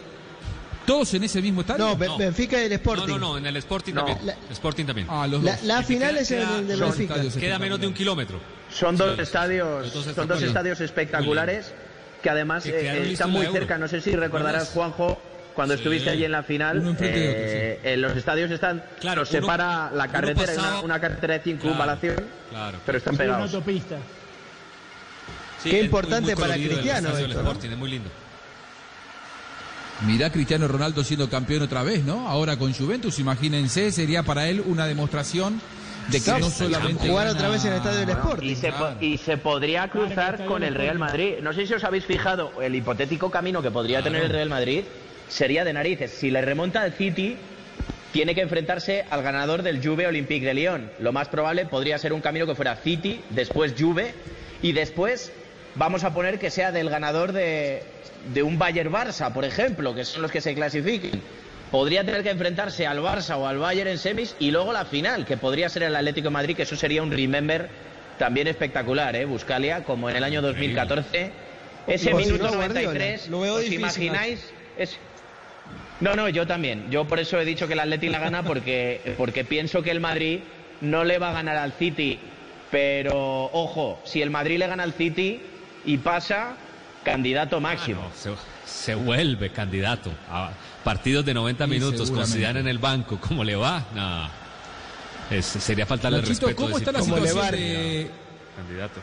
¿Todos 0.86 1.14
en 1.14 1.24
ese 1.24 1.42
mismo 1.42 1.62
estadio? 1.62 1.86
No, 1.86 1.96
Ben- 1.96 2.18
Benfica 2.18 2.62
y 2.62 2.66
el 2.66 2.72
Sporting. 2.74 3.08
No, 3.08 3.18
no, 3.20 3.32
no, 3.34 3.38
en 3.38 3.46
el 3.46 3.56
Sporting 3.58 3.94
No. 3.94 4.04
también. 4.06 4.26
La- 4.28 4.36
Sporting 4.52 4.86
también. 4.86 5.08
Ah, 5.10 5.28
los 5.28 5.44
La, 5.44 5.52
dos. 5.56 5.64
la 5.64 5.84
final 5.84 6.12
queda- 6.12 6.22
es 6.22 6.32
en 6.32 6.38
queda- 6.40 6.58
el 6.58 6.68
son 6.80 6.80
Benfica. 6.98 7.40
Queda 7.40 7.60
menos 7.60 7.80
de 7.80 7.88
un 7.88 7.94
kilómetro. 7.94 8.40
Son 8.72 8.98
dos 8.98 9.16
Sí, 9.16 9.22
estadios, 9.22 9.68
son 9.88 9.94
dos 9.94 10.08
espectaculares. 10.08 10.48
estadios 10.48 10.82
espectaculares 10.82 11.74
que 12.24 12.30
además 12.30 12.64
Que 12.64 12.70
eh, 12.72 13.12
están 13.12 13.30
en 13.30 13.34
muy 13.34 13.46
cerca. 13.48 13.78
No 13.78 13.88
sé 13.88 14.02
si 14.02 14.16
recordarás. 14.16 14.70
Juanjo, 14.70 15.22
cuando 15.54 15.76
Sí. 15.76 15.80
estuviste 15.82 16.10
allí 16.10 16.24
en 16.26 16.32
la 16.32 16.44
final. 16.44 16.80
Uno 16.80 16.92
enfrente 16.92 17.20
de 17.20 17.30
otro, 17.30 17.42
eh, 17.42 17.80
eh, 17.94 17.98
los 17.98 18.16
estadios 18.18 18.50
están, 18.52 18.84
Claro, 19.00 19.22
los 19.22 19.32
uno- 19.32 19.42
separa 19.42 19.92
la 19.94 20.08
carretera, 20.08 20.48
pasaba- 20.48 20.70
una, 20.80 20.82
una 20.82 21.00
carretera 21.02 21.34
de 21.36 21.42
Claro, 21.42 21.60
circunvalación, 21.60 22.16
claro. 22.50 22.78
pero 22.86 22.98
están 22.98 23.14
Sí, 23.14 23.22
una 23.22 23.26
pegados. 23.34 23.54
autopista. 23.54 23.98
Sí, 25.62 25.70
Qué 25.70 25.76
muy- 25.78 25.86
importante 25.86 26.34
muy 26.36 26.42
para 26.42 26.54
Cristiano 26.56 27.08
estadio 27.10 27.16
del 27.18 27.32
esto, 27.32 27.44
¿no? 27.44 27.50
Sporting, 27.50 27.70
es 27.72 27.78
muy 27.78 27.90
lindo. 27.92 28.10
Mirá 30.06 30.32
Cristiano 30.32 30.68
Ronaldo 30.68 31.04
siendo 31.04 31.30
campeón 31.30 31.62
otra 31.64 31.84
vez, 31.84 32.04
¿no? 32.04 32.28
Ahora 32.28 32.58
con 32.58 32.74
Juventus, 32.74 33.20
imagínense, 33.20 33.92
sería 33.92 34.24
para 34.24 34.48
él 34.50 34.62
una 34.66 34.88
demostración 34.88 35.62
de 36.08 36.18
que 36.20 36.32
Sí, 36.32 36.40
no 36.40 36.50
solamente 36.50 37.08
jugar 37.08 37.28
gana- 37.28 37.38
otra 37.38 37.50
vez 37.50 37.64
en 37.66 37.72
el 37.74 37.78
estadio 37.78 38.00
del 38.00 38.10
Sporting. 38.10 38.48
Y 39.00 39.06
y 39.14 39.18
se 39.20 39.38
podría 39.38 39.88
cruzar 39.90 40.46
con 40.46 40.64
el 40.64 40.74
Real 40.74 40.98
Madrid. 40.98 41.36
No 41.44 41.54
sé 41.54 41.68
si 41.68 41.74
os 41.76 41.84
habéis 41.84 42.06
fijado, 42.06 42.52
el 42.62 42.74
hipotético 42.76 43.30
camino 43.30 43.62
que 43.62 43.70
podría 43.70 44.02
tener 44.02 44.24
el 44.24 44.30
Real 44.32 44.50
Madrid 44.50 44.84
sería 45.30 45.64
de 45.64 45.74
narices. 45.74 46.12
Si 46.12 46.32
le 46.32 46.42
remonta 46.42 46.82
al 46.82 46.94
City, 46.94 47.38
tiene 48.12 48.34
que 48.34 48.42
enfrentarse 48.42 49.06
al 49.10 49.22
ganador 49.22 49.62
del 49.62 49.86
Juve 49.86 50.08
Olympique 50.08 50.46
de 50.46 50.56
Lyon. 50.56 50.92
Lo 51.00 51.14
más 51.14 51.28
probable 51.30 51.66
podría 51.68 51.98
ser 52.00 52.12
un 52.12 52.22
camino 52.22 52.48
que 52.48 52.56
fuera 52.56 52.76
City, 52.76 53.22
después 53.30 53.76
Juve, 53.80 54.14
y 54.64 54.72
después 54.74 55.32
vamos 55.76 56.04
a 56.04 56.14
poner 56.14 56.40
que 56.40 56.50
sea 56.50 56.72
del 56.72 56.90
ganador 56.90 57.32
de, 57.32 57.84
de 58.34 58.44
un 58.44 58.58
Bayern 58.58 58.92
Barça, 58.92 59.32
por 59.34 59.46
ejemplo, 59.46 59.94
que 59.96 60.06
son 60.06 60.22
los 60.22 60.32
que 60.32 60.42
se 60.42 60.54
clasifiquen. 60.56 61.22
Podría 61.72 62.04
tener 62.04 62.22
que 62.24 62.30
enfrentarse 62.32 62.86
al 62.86 63.00
Barça 63.00 63.38
o 63.38 63.48
al 63.48 63.58
Bayern 63.58 63.90
en 63.90 63.98
semis 63.98 64.36
y 64.40 64.52
luego 64.52 64.74
la 64.74 64.86
final, 64.86 65.26
que 65.26 65.38
podría 65.38 65.70
ser 65.70 65.84
el 65.84 65.96
Atlético 65.96 66.26
de 66.28 66.32
Madrid, 66.34 66.56
que 66.56 66.64
eso 66.64 66.76
sería 66.76 67.02
un 67.02 67.12
remember 67.12 67.70
también 68.18 68.48
espectacular, 68.48 69.16
¿eh? 69.16 69.26
Buscalia, 69.26 69.84
como 69.84 70.10
en 70.10 70.18
el 70.18 70.24
año 70.24 70.42
2014. 70.42 71.32
Ese 71.88 72.10
si 72.10 72.14
minuto 72.14 72.44
no, 72.44 72.54
Guardiola. 72.56 72.84
93, 72.94 73.28
Lo 73.30 73.40
veo 73.40 73.54
¿os 73.56 73.62
difícil, 73.62 73.80
imagináis? 73.80 74.52
Es- 74.78 75.00
No, 76.02 76.14
no, 76.16 76.28
yo 76.30 76.46
también. 76.46 76.92
Yo 76.92 77.06
por 77.06 77.20
eso 77.20 77.40
he 77.40 77.46
dicho 77.46 77.68
que 77.68 77.74
el 77.74 77.80
Atleti 77.80 78.10
la 78.10 78.20
gana 78.20 78.44
porque, 78.44 79.16
porque 79.18 79.46
pienso 79.46 79.82
que 79.82 79.92
el 79.92 80.00
Madrid 80.02 80.42
no 80.82 81.04
le 81.04 81.18
va 81.20 81.30
a 81.30 81.34
ganar 81.34 81.58
al 81.58 81.72
City. 81.74 82.20
Pero, 82.70 83.46
ojo, 83.54 84.02
si 84.06 84.22
el 84.22 84.30
Madrid 84.30 84.58
le 84.60 84.68
gana 84.68 84.84
al 84.84 84.94
City 84.94 85.42
y 85.86 85.98
pasa, 85.98 86.54
candidato 87.04 87.60
máximo. 87.60 88.10
Se, 88.16 88.32
se 88.66 88.96
vuelve 88.96 89.52
candidato 89.52 90.12
a 90.30 90.52
partidos 90.84 91.26
de 91.26 91.34
90 91.34 91.66
Sí, 91.66 91.70
minutos 91.72 92.12
con. 92.12 92.26
Zidane 92.28 92.60
en 92.62 92.68
el 92.68 92.78
banco. 92.80 93.20
¿Cómo 93.20 93.44
le 93.44 93.56
va? 93.56 93.86
No. 93.94 94.30
Es- 95.36 95.46
sería 95.46 95.86
faltarle 95.86 96.20
el 96.20 96.26
respeto. 96.28 96.56
¿cómo 96.56 96.70
decir 96.78 96.88
está 96.88 96.92
la 96.92 97.04
situación 97.04 97.52
de... 97.52 98.12
Candidato. 98.56 99.00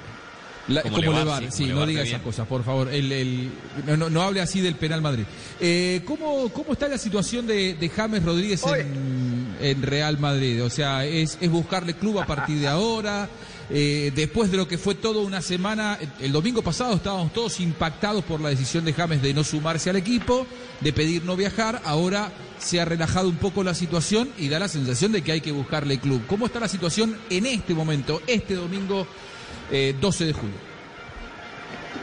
La- 0.69 0.83
Como 0.83 0.97
como 0.97 1.11
le 1.12 1.17
va, 1.17 1.25
Levar, 1.25 1.43
sí, 1.45 1.49
sí, 1.51 1.62
como 1.62 1.67
no 1.67 1.87
Levar, 1.87 1.88
diga 1.88 2.03
esas 2.03 2.21
cosas, 2.21 2.47
por 2.47 2.62
favor. 2.62 2.88
El, 2.93 3.11
el- 3.11 3.51
no, 3.87 3.97
no- 3.97 4.11
no 4.11 4.21
hable 4.23 4.43
así 4.43 4.61
del 4.61 4.75
penal 4.75 5.01
Madrid. 5.01 5.25
Eh, 5.59 6.03
¿cómo, 6.05 6.51
¿Cómo 6.51 6.75
está 6.75 6.87
la 6.88 6.99
situación 6.99 7.47
de, 7.47 7.73
de 7.75 7.88
James 7.88 8.23
Rodríguez 8.23 8.62
en, 8.67 9.57
en 9.61 9.83
Real 9.83 10.19
Madrid? 10.19 10.62
O 10.62 10.69
sea, 10.69 11.07
¿es, 11.07 11.38
es 11.41 11.51
buscarle 11.51 11.95
club 11.95 12.19
a 12.21 12.27
partir 12.27 12.59
de 12.61 12.69
ahora? 12.69 13.27
Eh, 13.71 14.13
después 14.15 14.51
de 14.51 14.57
lo 14.57 14.67
que 14.67 14.79
fue 14.79 14.95
toda 14.95 15.21
una 15.21 15.43
semana, 15.43 15.99
el 16.21 16.33
domingo 16.33 16.63
pasado 16.63 16.95
estábamos 16.95 17.33
todos 17.33 17.61
impactados 17.61 18.25
por 18.25 18.41
la 18.41 18.49
decisión 18.49 18.85
de 18.85 18.95
James 18.95 19.21
de 19.21 19.35
no 19.35 19.45
sumarse 19.45 19.91
al 19.91 19.97
equipo, 19.97 20.47
de 20.81 20.93
pedir 20.93 21.25
no 21.25 21.37
viajar. 21.37 21.83
Ahora 21.85 22.33
se 22.59 22.81
ha 22.81 22.87
relajado 22.87 23.29
un 23.29 23.37
poco 23.37 23.63
la 23.63 23.75
situación 23.75 24.31
y 24.39 24.49
da 24.49 24.59
la 24.59 24.69
sensación 24.69 25.13
de 25.13 25.23
que 25.23 25.33
hay 25.33 25.41
que 25.41 25.53
buscarle 25.53 25.99
club. 25.99 26.23
¿Cómo 26.27 26.47
está 26.47 26.61
la 26.61 26.69
situación 26.69 27.19
en 27.29 27.45
este 27.45 27.75
momento, 27.75 28.23
este 28.27 28.55
domingo 28.55 29.07
eh, 29.71 29.95
12 30.01 30.25
de 30.25 30.33
julio? 30.33 30.57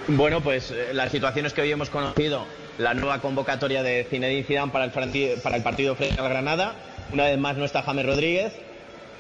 Bueno, 0.07 0.41
pues 0.41 0.69
eh, 0.69 0.93
las 0.93 1.11
situaciones 1.11 1.53
que 1.53 1.61
hoy 1.61 1.71
hemos 1.71 1.89
conocido, 1.89 2.45
la 2.77 2.93
nueva 2.93 3.21
convocatoria 3.21 3.81
de 3.81 4.05
Zinedine 4.07 4.43
Zidane 4.43 4.71
para 4.71 4.85
el, 4.85 4.91
para 5.41 5.57
el 5.57 5.63
partido 5.63 5.95
frente 5.95 6.21
al 6.21 6.29
Granada, 6.29 6.75
una 7.11 7.23
vez 7.23 7.39
más 7.39 7.57
no 7.57 7.65
está 7.65 7.81
James 7.81 8.05
Rodríguez 8.05 8.53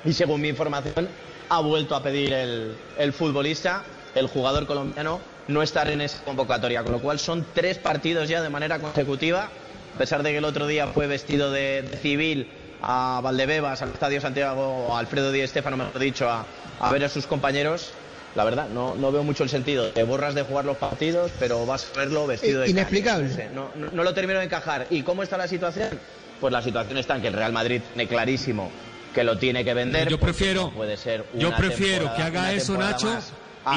y 0.03 0.13
según 0.13 0.41
mi 0.41 0.49
información 0.49 1.09
ha 1.49 1.59
vuelto 1.61 1.95
a 1.95 2.01
pedir 2.03 2.33
el, 2.33 2.75
el 2.97 3.13
futbolista, 3.13 3.83
el 4.15 4.27
jugador 4.27 4.65
colombiano, 4.65 5.19
no 5.47 5.61
estar 5.61 5.89
en 5.89 6.01
esa 6.01 6.23
convocatoria, 6.23 6.81
con 6.83 6.91
lo 6.91 6.99
cual 6.99 7.19
son 7.19 7.45
tres 7.53 7.77
partidos 7.77 8.27
ya 8.29 8.41
de 8.41 8.49
manera 8.49 8.79
consecutiva, 8.79 9.49
a 9.95 9.97
pesar 9.97 10.23
de 10.23 10.31
que 10.31 10.37
el 10.39 10.45
otro 10.45 10.67
día 10.67 10.87
fue 10.87 11.07
vestido 11.07 11.51
de, 11.51 11.83
de 11.83 11.97
civil 11.97 12.47
a 12.81 13.19
Valdebebas, 13.23 13.81
al 13.81 13.89
Estadio 13.89 14.21
Santiago, 14.21 14.95
a 14.95 14.99
Alfredo 14.99 15.31
Di 15.31 15.45
Stéfano, 15.47 15.77
mejor 15.77 15.99
dicho, 15.99 16.29
a, 16.29 16.45
a 16.79 16.91
ver 16.91 17.03
a 17.05 17.09
sus 17.09 17.25
compañeros. 17.27 17.93
La 18.35 18.43
verdad, 18.43 18.67
no, 18.67 18.95
no 18.95 19.13
veo 19.13 19.23
mucho 19.23 19.43
el 19.43 19.49
sentido. 19.49 19.91
Te 19.91 20.03
borras 20.03 20.35
de 20.35 20.41
jugar 20.43 20.65
los 20.65 20.75
partidos, 20.75 21.31
pero 21.39 21.65
vas 21.65 21.89
a 21.95 21.99
verlo 21.99 22.27
vestido 22.27 22.59
de 22.61 22.69
Inexplicable. 22.69 23.29
caña. 23.29 23.49
No, 23.53 23.69
sé, 23.71 23.79
no- 23.79 23.91
no 23.91 24.03
lo 24.03 24.13
termino 24.13 24.39
de 24.39 24.45
encajar. 24.45 24.87
¿Y 24.89 25.03
cómo 25.03 25.23
está 25.23 25.37
la 25.37 25.47
situación? 25.47 25.87
Pues 26.41 26.51
la 26.51 26.61
situación 26.61 26.97
está 26.97 27.15
en 27.15 27.21
que 27.21 27.27
el 27.29 27.33
Real 27.33 27.53
Madrid 27.53 27.81
tiene 27.93 28.09
clarísimo 28.09 28.69
que 29.15 29.23
lo 29.23 29.37
tiene 29.39 29.63
que 29.65 29.73
vender. 29.73 30.09
Yo 30.09 30.19
prefiero- 30.19 30.63
no 30.65 30.71
puede 30.71 30.97
ser 30.97 31.25
una 31.33 31.41
Yo 31.41 31.55
prefiero 31.55 32.13
que 32.15 32.21
haga 32.21 32.51
eso, 32.53 32.77
Nacho, 32.77 33.07
más 33.07 33.31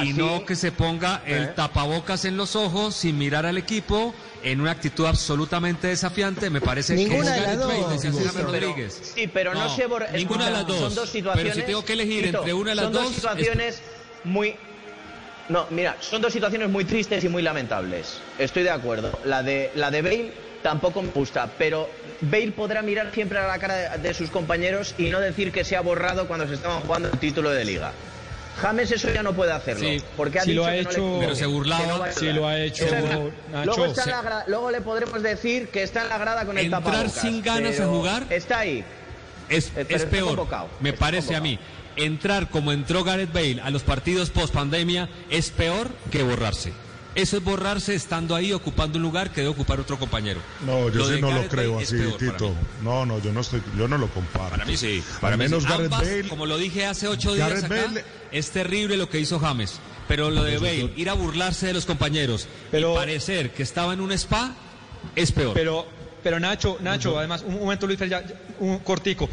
y 0.05 0.11
así. 0.11 0.13
no 0.15 0.45
que 0.45 0.55
se 0.57 0.73
ponga 0.73 1.23
el 1.25 1.45
¿Eh? 1.45 1.53
tapabocas 1.55 2.25
en 2.27 2.37
los 2.37 2.57
ojos 2.57 2.95
sin 2.95 3.17
mirar 3.17 3.47
al 3.47 3.57
equipo 3.57 4.13
en 4.43 4.61
una 4.61 4.73
actitud 4.73 5.07
absolutamente 5.07 5.87
desafiante. 5.87 6.51
Me 6.51 6.61
parece 6.61 6.95
Ninguna 6.95 7.33
que 7.35 7.41
de 7.41 7.47
las 7.47 7.55
es 7.55 7.59
dos. 7.61 7.73
James 8.03 8.33
Pero- 8.35 8.47
Rodríguez. 8.47 9.13
sí, 9.15 9.27
pero 9.29 9.55
no, 9.55 9.75
se 9.75 9.87
borra. 9.87 10.09
Ninguna 10.13 10.47
de 10.47 10.51
las 10.51 10.67
dos. 10.67 10.79
Son 10.81 10.95
dos 10.95 11.09
situaciones. 11.09 11.55
Pero 11.55 11.55
si 11.55 11.67
tengo 11.73 11.85
que 11.85 11.93
elegir 11.95 12.25
Tito, 12.27 12.39
entre 12.39 12.53
una 12.53 12.71
de 12.71 12.75
las 12.77 12.85
son 12.87 12.93
dos, 12.93 13.05
dos 13.05 13.15
situaciones 13.15 13.81
muy. 14.25 14.57
No, 15.49 15.67
mira, 15.71 15.97
son 16.01 16.21
dos 16.21 16.33
situaciones 16.33 16.69
muy 16.69 16.85
tristes 16.85 17.25
y 17.25 17.29
muy 17.31 17.43
lamentables. 17.43 18.21
Estoy 18.39 18.65
de 18.65 18.71
acuerdo. 18.71 19.19
La 19.25 19.43
de, 19.43 19.71
la 19.77 19.91
de 19.91 20.03
Bale 20.03 20.33
tampoco 20.63 21.01
me 21.01 21.11
gusta, 21.11 21.49
pero 21.57 21.89
Bale 22.21 22.53
podrá 22.53 22.83
mirar 22.83 23.13
siempre 23.13 23.39
a 23.39 23.47
la 23.47 23.59
cara 23.59 23.75
de, 23.97 23.99
de 24.09 24.15
sus 24.15 24.31
compañeros 24.31 24.95
y 24.99 25.05
no 25.11 25.21
decir 25.21 25.53
que 25.53 25.65
se 25.65 25.77
ha 25.77 25.81
borrado 25.81 26.27
cuando 26.27 26.47
se 26.49 26.55
estaban 26.55 26.81
jugando 26.81 27.09
el 27.09 27.19
título 27.19 27.51
de 27.51 27.65
liga. 27.65 27.93
James 28.61 28.91
eso 28.91 29.09
ya 29.13 29.23
no 29.23 29.35
puede 29.35 29.53
hacerlo, 29.53 29.87
Sí, 29.87 30.03
porque 30.17 30.41
ha 30.41 30.43
sí 30.43 30.51
dicho 30.51 30.63
lo 30.63 30.67
ha 30.67 30.73
que 30.73 30.83
no 30.83 30.91
le 30.91 30.97
hecho- 30.97 31.17
Pero 31.21 31.35
se 31.37 31.47
burlaba, 31.47 31.87
no 31.87 32.03
ayudar. 32.03 32.35
lo 32.35 32.49
ha 32.49 32.59
hecho, 32.59 32.85
es 32.87 32.91
Nacho, 32.93 33.33
luego, 33.65 33.85
está 33.87 34.01
en 34.03 34.05
se- 34.05 34.11
la 34.11 34.23
gra- 34.23 34.45
luego 34.49 34.71
le 34.73 34.81
podremos 34.81 35.23
decir 35.23 35.69
que 35.69 35.85
está 35.85 36.03
en 36.03 36.09
la 36.09 36.19
grada 36.19 36.45
con 36.45 36.59
el 36.59 36.65
Entrar 36.65 36.83
tapabocas. 36.83 37.13
sin 37.13 37.41
ganas 37.41 37.79
a 37.79 37.87
jugar 37.87 38.25
Está 38.31 38.59
ahí. 38.59 38.83
Es, 39.49 39.71
Eh, 39.77 39.87
es 39.89 40.05
peor, 40.07 40.27
convocado, 40.31 40.69
me 40.81 40.89
está 40.91 40.99
parece 40.99 41.37
a 41.37 41.41
mí. 41.41 41.57
Entrar 41.95 42.49
como 42.51 42.73
entró 42.73 43.05
Gareth 43.05 43.33
Bale 43.33 43.61
a 43.63 43.71
los 43.71 43.85
partidos 43.85 44.31
post 44.31 44.53
pandemia 44.53 45.09
es 45.31 45.51
peor 45.51 45.89
que 46.11 46.25
borrarse. 46.25 46.73
Eso 47.19 47.37
es 47.37 47.43
borrarse 47.43 47.95
estando 47.97 48.35
ahí 48.37 48.53
ocupando 48.53 48.97
un 48.97 49.03
lugar 49.03 49.31
que 49.33 49.41
debe 49.41 49.51
ocupar 49.53 49.81
otro 49.81 49.99
compañero. 49.99 50.41
No, 50.65 50.89
yo 50.89 51.01
Lo 51.01 51.09
sí 51.09 51.21
no 51.21 51.33
lo 51.33 51.49
creo 51.49 51.73
Bale 51.75 51.85
así, 51.85 51.97
Tito. 52.17 52.51
mí. 52.51 52.55
No, 52.83 53.05
no, 53.05 53.21
yo 53.21 53.33
no 53.33 53.41
estoy, 53.41 53.61
yo 53.77 53.89
no 53.89 53.99
lo 53.99 54.09
comparo. 54.09 54.51
Para 54.51 54.65
mí 54.65 54.77
sí. 54.77 55.03
Al 55.15 55.21
Para 55.21 55.37
mí 55.37 55.45
menos 55.45 55.65
sí. 55.65 55.69
Gareth 55.69 55.87
Ambas, 55.93 56.01
Bale. 56.09 56.29
como 56.29 56.47
lo 56.47 56.57
dije 56.59 56.87
hace 56.87 57.09
ocho 57.09 57.35
días 57.35 57.49
Gareth 57.49 57.65
acá, 57.65 57.75
Bale- 57.89 58.05
es 58.31 58.51
terrible 58.51 58.97
lo 58.97 59.09
que 59.09 59.19
hizo 59.19 59.41
James. 59.41 59.81
Pero 60.07 60.31
lo 60.31 60.45
de 60.45 60.59
Bale, 60.59 60.93
ir 60.97 61.11
a 61.11 61.15
burlarse 61.15 61.67
de 61.67 61.73
los 61.75 61.85
compañeros 61.87 62.47
Pero- 62.71 62.93
y 62.93 62.97
parecer 62.97 63.51
que 63.51 63.63
estaba 63.65 63.93
en 63.95 64.01
un 64.01 64.13
spa, 64.13 64.55
es 65.17 65.33
peor. 65.33 65.55
Pero, 65.55 65.87
pero 66.23 66.39
Nacho, 66.39 66.79
Nacho, 66.81 67.19
además, 67.19 67.43
un 67.45 67.59
momento 67.59 67.87
Luis, 67.89 67.99
ya, 68.09 68.23
un 68.61 68.79
cortico. 68.79 69.29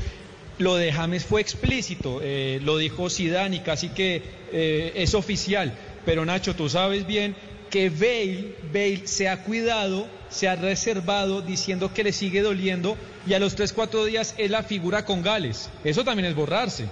Lo 0.57 0.75
de 0.75 0.91
James 0.91 1.23
fue 1.23 1.39
explícito, 1.41 2.19
eh, 2.23 2.59
lo 2.63 2.77
dijo 2.77 3.09
Zidane 3.11 3.57
y 3.57 3.59
casi 3.59 3.89
que 3.89 4.23
eh, 4.51 4.91
es 4.95 5.13
oficial. 5.13 5.77
Pero 6.03 6.25
Nacho, 6.25 6.55
tú 6.55 6.67
sabes 6.69 7.05
bien 7.05 7.35
que 7.69 7.89
Bale, 7.89 8.55
Bale 8.73 9.07
se 9.07 9.29
ha 9.29 9.43
cuidado, 9.43 10.07
se 10.29 10.47
ha 10.47 10.55
reservado 10.55 11.41
diciendo 11.41 11.93
que 11.93 12.03
le 12.03 12.11
sigue 12.11 12.41
doliendo 12.41 12.97
y 13.27 13.33
a 13.33 13.39
los 13.39 13.57
3-4 13.57 14.05
días 14.05 14.35
es 14.37 14.51
la 14.51 14.63
figura 14.63 15.05
con 15.05 15.21
Gales. 15.21 15.69
Eso 15.83 16.03
también 16.03 16.27
es 16.29 16.35
borrarse. 16.35 16.87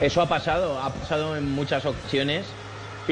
Eso 0.00 0.22
ha 0.22 0.28
pasado, 0.28 0.80
ha 0.80 0.92
pasado 0.92 1.36
en 1.36 1.50
muchas 1.50 1.84
ocasiones 1.84 2.46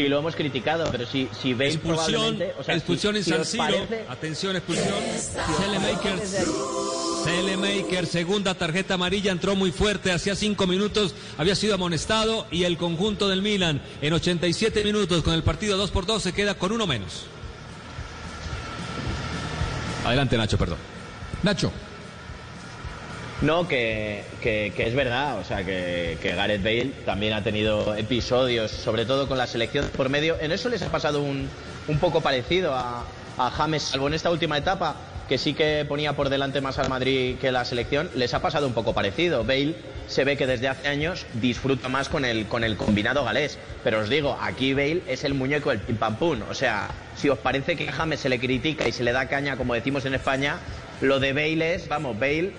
y 0.00 0.08
lo 0.08 0.18
hemos 0.18 0.34
criticado, 0.36 0.88
pero 0.90 1.06
si, 1.06 1.28
si 1.40 1.52
Bale 1.54 1.68
Expulsión, 1.72 2.06
probablemente... 2.12 2.54
o 2.58 2.64
sea, 2.64 2.74
expulsión 2.74 3.12
si- 3.14 3.18
en 3.18 3.24
si 3.24 3.30
San 3.30 3.44
Siro. 3.44 3.64
parece- 3.64 4.04
Atención, 4.08 4.56
expulsión. 4.56 4.94
Selemaker. 5.58 6.20
Selemaker, 7.24 8.06
segunda 8.06 8.54
tarjeta 8.54 8.94
amarilla, 8.94 9.32
entró 9.32 9.54
muy 9.56 9.70
fuerte, 9.72 10.12
hacía 10.12 10.34
cinco 10.34 10.66
minutos 10.66 11.14
había 11.36 11.54
sido 11.54 11.74
amonestado 11.74 12.46
y 12.50 12.64
el 12.64 12.76
conjunto 12.78 13.28
del 13.28 13.42
Milan 13.42 13.82
en 14.00 14.12
87 14.12 14.84
minutos 14.84 15.22
con 15.22 15.34
el 15.34 15.42
partido 15.42 15.76
2 15.76 15.90
por 15.90 16.06
2 16.06 16.22
se 16.22 16.32
queda 16.32 16.54
con 16.54 16.72
uno 16.72 16.86
menos. 16.86 17.24
Adelante 20.04 20.36
Nacho, 20.38 20.56
perdón. 20.56 20.78
Nacho. 21.42 21.70
No, 23.40 23.68
que, 23.68 24.24
que- 24.40 24.72
es 24.76 24.94
verdad, 24.94 25.38
o 25.38 25.44
sea, 25.44 25.64
que, 25.64 26.18
que 26.20 26.34
Gareth 26.34 26.62
Bale 26.62 26.90
también 27.04 27.32
ha 27.34 27.42
tenido 27.42 27.94
episodios, 27.94 28.70
sobre 28.72 29.06
todo 29.06 29.28
con 29.28 29.38
la 29.38 29.46
selección 29.46 29.90
por 29.96 30.08
medio. 30.08 30.36
En 30.40 30.50
eso 30.50 30.68
les 30.68 30.82
ha 30.82 30.88
pasado 30.90 31.22
un, 31.22 31.48
un 31.86 31.98
poco 31.98 32.20
parecido 32.20 32.74
a, 32.74 33.04
a 33.36 33.50
James, 33.50 33.82
salvo 33.84 34.08
en 34.08 34.14
esta 34.14 34.30
última 34.30 34.58
etapa, 34.58 34.96
que 35.28 35.38
sí 35.38 35.54
que 35.54 35.84
ponía 35.86 36.14
por 36.14 36.30
delante 36.30 36.60
más 36.60 36.78
al 36.80 36.88
Madrid 36.88 37.36
que 37.40 37.52
la 37.52 37.64
selección, 37.64 38.10
les 38.16 38.34
ha 38.34 38.42
pasado 38.42 38.66
un 38.66 38.72
poco 38.72 38.92
parecido. 38.92 39.44
Bale 39.44 39.76
se 40.08 40.24
ve 40.24 40.36
que 40.36 40.46
desde 40.48 40.66
hace 40.68 40.88
años 40.88 41.24
disfruta 41.34 41.88
más 41.88 42.08
con 42.08 42.24
el, 42.24 42.46
con 42.46 42.64
el 42.64 42.76
combinado 42.76 43.22
galés. 43.24 43.56
Pero 43.84 44.00
os 44.00 44.08
digo, 44.08 44.36
aquí 44.40 44.72
Bale 44.74 45.02
es 45.06 45.22
el 45.22 45.34
muñeco 45.34 45.70
del 45.70 45.78
pim 45.80 45.96
pam 45.96 46.16
pum. 46.16 46.40
O 46.50 46.54
sea, 46.54 46.88
si 47.14 47.28
os 47.28 47.38
parece 47.38 47.76
que 47.76 47.88
a 47.88 47.92
James 47.92 48.18
se 48.18 48.30
le 48.30 48.40
critica 48.40 48.88
y 48.88 48.92
se 48.92 49.04
le 49.04 49.12
da 49.12 49.28
caña, 49.28 49.56
como 49.56 49.74
decimos 49.74 50.04
en 50.06 50.14
España, 50.14 50.56
lo 51.02 51.20
de 51.20 51.32
Bale 51.34 51.74
es, 51.74 51.86
vamos, 51.88 52.18
Bale 52.18 52.52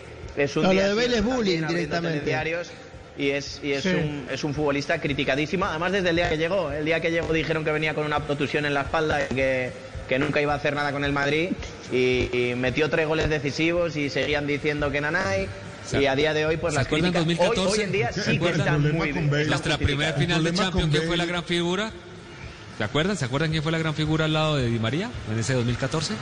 es 0.43 0.55
un 0.57 0.63
No, 0.63 0.73
lo 0.73 0.81
de 0.81 0.93
Bale 0.93 1.17
es 1.17 1.23
bullying 1.23 1.67
directamente. 1.67 2.19
telediarios 2.19 2.69
y 3.17 3.29
es, 3.31 3.59
y 3.63 3.71
es, 3.73 3.83
Sí. 3.83 3.89
un, 3.89 4.27
es 4.31 4.43
un 4.43 4.53
futbolista 4.53 4.99
criticadísimo. 5.01 5.65
Además, 5.65 5.91
desde 5.91 6.09
el 6.09 6.15
día 6.15 6.29
que 6.29 6.37
llegó. 6.37 6.71
El 6.71 6.85
día 6.85 6.99
que 7.01 7.11
llegó 7.11 7.33
dijeron 7.33 7.63
que 7.65 7.71
venía 7.71 7.93
con 7.93 8.05
una 8.05 8.19
protusión 8.25 8.65
en 8.65 8.73
la 8.73 8.81
espalda 8.81 9.19
y 9.29 9.35
que, 9.35 9.71
que 10.07 10.19
nunca 10.19 10.41
iba 10.41 10.53
a 10.53 10.55
hacer 10.57 10.73
nada 10.75 10.91
con 10.91 11.03
el 11.03 11.11
Madrid. 11.11 11.49
Y, 11.91 12.29
y 12.31 12.53
metió 12.55 12.89
tres 12.89 13.07
goles 13.07 13.29
decisivos 13.29 13.95
y 13.97 14.09
seguían 14.09 14.47
diciendo 14.47 14.89
que 14.91 15.01
Nanay. 15.01 15.47
Y 15.91 16.05
a 16.05 16.15
día 16.15 16.33
de 16.35 16.45
hoy, 16.45 16.57
pues 16.57 16.73
¿Se 16.73 16.79
las 16.79 16.85
acuerdan 16.87 17.11
críticas 17.11 17.39
hoy, 17.49 17.55
2014? 17.55 17.77
hoy 17.81 17.85
en 17.85 17.91
día 17.91 18.11
¿Se 18.13 18.21
sí 18.21 18.37
que 18.39 18.49
están 18.49 18.81
muy 18.95 19.11
bien. 19.11 19.25
Están 19.25 19.47
Nuestra 19.47 19.77
primera 19.79 20.13
final 20.13 20.43
de 20.43 20.53
Champions, 20.53 20.89
¿quién 20.91 21.03
fue 21.07 21.17
la 21.17 21.25
gran 21.25 21.43
figura? 21.43 21.91
¿Se 22.77 22.83
acuerdan? 22.83 23.17
¿Se 23.17 23.25
acuerdan 23.25 23.49
quién 23.51 23.63
fue 23.63 23.71
la 23.71 23.79
gran 23.79 23.95
figura 23.95 24.25
al 24.25 24.33
lado 24.33 24.55
de 24.57 24.67
Di 24.67 24.77
María 24.79 25.09
en 25.33 25.39
ese 25.39 25.53
2014? 25.53 26.13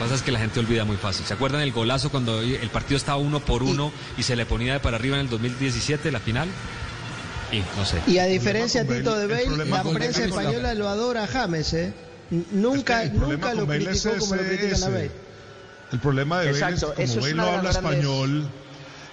Lo 0.00 0.06
que 0.06 0.08
pasa 0.12 0.14
es 0.20 0.22
que 0.22 0.32
la 0.32 0.38
gente 0.38 0.58
olvida 0.60 0.86
muy 0.86 0.96
fácil. 0.96 1.26
¿Se 1.26 1.34
acuerdan 1.34 1.60
el 1.60 1.72
golazo 1.72 2.08
cuando 2.10 2.40
el 2.40 2.70
partido 2.70 2.96
estaba 2.96 3.18
uno 3.18 3.38
por 3.40 3.62
uno 3.62 3.92
y 4.16 4.22
se 4.22 4.34
le 4.34 4.46
ponía 4.46 4.72
de 4.72 4.80
para 4.80 4.96
arriba 4.96 5.16
en 5.16 5.20
el 5.24 5.28
2017, 5.28 6.10
la 6.10 6.20
final? 6.20 6.48
Y 7.52 7.58
no 7.76 7.84
sé. 7.84 7.98
Y 8.06 8.16
a 8.16 8.24
diferencia, 8.24 8.86
Tito, 8.86 9.14
de 9.14 9.26
Bale- 9.26 9.44
Bale, 9.50 9.64
la 9.70 9.82
prensa 9.82 9.92
Bale 9.92 10.06
es 10.06 10.18
la- 10.18 10.24
española 10.42 10.74
lo 10.74 10.88
adora 10.88 11.24
a 11.24 11.26
James, 11.26 11.74
¿eh? 11.74 11.92
Nunca, 12.50 13.02
Es 13.04 13.10
que 13.10 13.18
nunca 13.18 13.52
lo 13.52 13.66
Bale 13.66 13.90
es 13.90 14.00
criticó 14.00 14.18
como 14.20 14.36
lo 14.36 14.40
ese- 14.42 14.56
critican 14.56 14.82
a. 14.84 14.88
Bale. 14.88 15.10
El 15.92 15.98
problema 15.98 16.40
de 16.40 16.46
Bale 16.46 16.58
Exacto, 16.58 16.90
es 16.92 16.96
que 16.96 17.02
eso 17.02 17.14
como 17.16 17.26
es 17.26 17.32
Bale 17.34 17.34
no 17.50 17.56
habla 17.58 17.70
español 17.70 18.48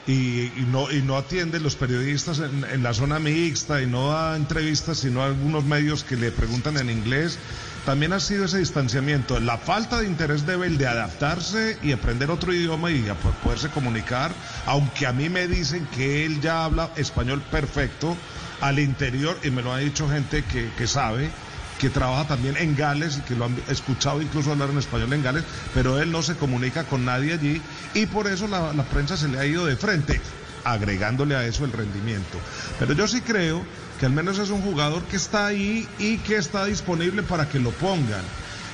y, 0.08 0.54
y 0.56 0.66
no, 0.72 0.90
y 0.92 1.02
no 1.02 1.18
atiende 1.18 1.60
los 1.60 1.76
periodistas 1.76 2.40
en, 2.40 2.82
la 2.82 2.94
zona 2.94 3.20
mixta 3.20 3.82
y 3.82 3.88
no 3.88 4.12
da 4.12 4.36
entrevistas, 4.38 5.00
sino 5.00 5.22
a 5.22 5.26
algunos 5.26 5.66
medios 5.66 6.04
que 6.04 6.16
le 6.16 6.32
preguntan 6.32 6.78
en 6.78 6.90
inglés, 6.90 7.38
también 7.86 8.14
ha 8.14 8.20
sido 8.20 8.46
ese 8.46 8.60
distanciamiento, 8.60 9.40
la 9.40 9.58
falta 9.58 10.00
de 10.00 10.08
interés 10.08 10.46
de 10.46 10.56
Bale 10.56 10.78
de 10.78 10.88
adaptarse 10.88 11.78
y 11.84 11.92
aprender 11.92 12.32
otro 12.32 12.54
idioma 12.54 12.90
y 12.92 13.02
po- 13.22 13.32
poderse 13.44 13.70
comunicar, 13.70 14.32
aunque 14.66 15.08
a 15.08 15.14
mí 15.14 15.30
me 15.30 15.48
dicen 15.48 15.86
que 15.96 16.26
él 16.26 16.40
ya 16.42 16.64
habla 16.66 16.92
español 16.96 17.42
perfecto 17.52 18.16
al 18.62 18.80
interior 18.80 19.38
y 19.44 19.52
me 19.52 19.62
lo 19.62 19.72
ha 19.74 19.78
dicho 19.80 20.10
gente 20.10 20.44
que, 20.44 20.70
que 20.78 20.88
sabe 20.88 21.30
que 21.78 21.90
trabaja 21.90 22.28
también 22.28 22.58
en 22.58 22.76
Gales 22.76 23.18
y 23.18 23.22
que 23.22 23.36
lo 23.36 23.46
han 23.46 23.56
escuchado 23.70 24.22
incluso 24.22 24.52
hablar 24.52 24.70
en 24.70 24.80
español 24.80 25.14
en 25.14 25.24
Gales, 25.24 25.44
pero 25.74 26.00
él 26.00 26.12
no 26.12 26.24
se 26.24 26.36
comunica 26.36 26.84
con 26.84 27.06
nadie 27.06 27.34
allí 27.34 27.62
y 27.94 28.06
por 28.08 28.28
eso 28.28 28.48
la, 28.48 28.72
prensa 28.84 29.18
se 29.18 29.28
le 29.28 29.40
ha 29.40 29.46
ido 29.46 29.66
de 29.66 29.76
frente, 29.76 30.20
agregándole 30.64 31.36
a 31.36 31.46
eso 31.46 31.66
el 31.66 31.72
rendimiento. 31.72 32.40
Pero 32.80 32.94
yo 32.94 33.08
sí 33.08 33.22
creo 33.22 33.64
que 34.00 34.06
al 34.06 34.12
menos 34.12 34.40
es 34.40 34.50
un 34.50 34.62
jugador 34.62 35.04
que 35.04 35.18
está 35.18 35.48
ahí 35.48 35.88
y 36.00 36.18
que 36.20 36.38
está 36.38 36.66
disponible 36.66 37.24
para 37.24 37.48
que 37.50 37.60
lo 37.60 37.72
pongan. 37.72 38.24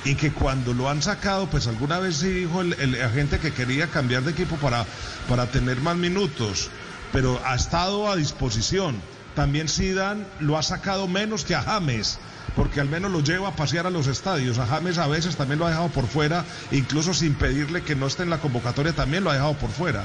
Y 0.06 0.16
que 0.16 0.32
cuando 0.32 0.74
lo 0.74 0.90
han 0.90 1.00
sacado, 1.00 1.48
pues 1.48 1.66
alguna 1.66 1.98
vez 1.98 2.16
sí 2.16 2.28
dijo 2.28 2.60
el, 2.60 3.02
agente 3.02 3.38
que 3.38 3.54
quería 3.54 3.86
cambiar 3.86 4.22
de 4.22 4.32
equipo 4.32 4.56
para, 4.56 4.84
para 5.30 5.46
tener 5.46 5.80
más 5.80 5.96
minutos, 5.96 6.68
pero 7.10 7.40
ha 7.46 7.54
estado 7.54 8.10
a 8.10 8.16
disposición. 8.16 9.00
También 9.34 9.66
Zidane 9.66 10.26
lo 10.40 10.58
ha 10.58 10.62
sacado 10.62 11.08
menos 11.08 11.44
que 11.44 11.54
a 11.54 11.62
James, 11.62 12.18
porque 12.56 12.80
al 12.80 12.88
menos 12.88 13.10
lo 13.10 13.20
lleva 13.20 13.48
a 13.48 13.56
pasear 13.56 13.86
a 13.86 13.90
los 13.90 14.06
estadios. 14.06 14.58
A 14.58 14.66
James 14.66 14.98
a 14.98 15.06
veces 15.06 15.36
también 15.36 15.58
lo 15.58 15.66
ha 15.66 15.70
dejado 15.70 15.88
por 15.88 16.06
fuera, 16.06 16.44
incluso 16.70 17.14
sin 17.14 17.34
pedirle 17.34 17.82
que 17.82 17.94
no 17.94 18.06
esté 18.06 18.22
en 18.22 18.30
la 18.30 18.38
convocatoria, 18.38 18.92
también 18.92 19.24
lo 19.24 19.30
ha 19.30 19.34
dejado 19.34 19.54
por 19.54 19.70
fuera. 19.70 20.04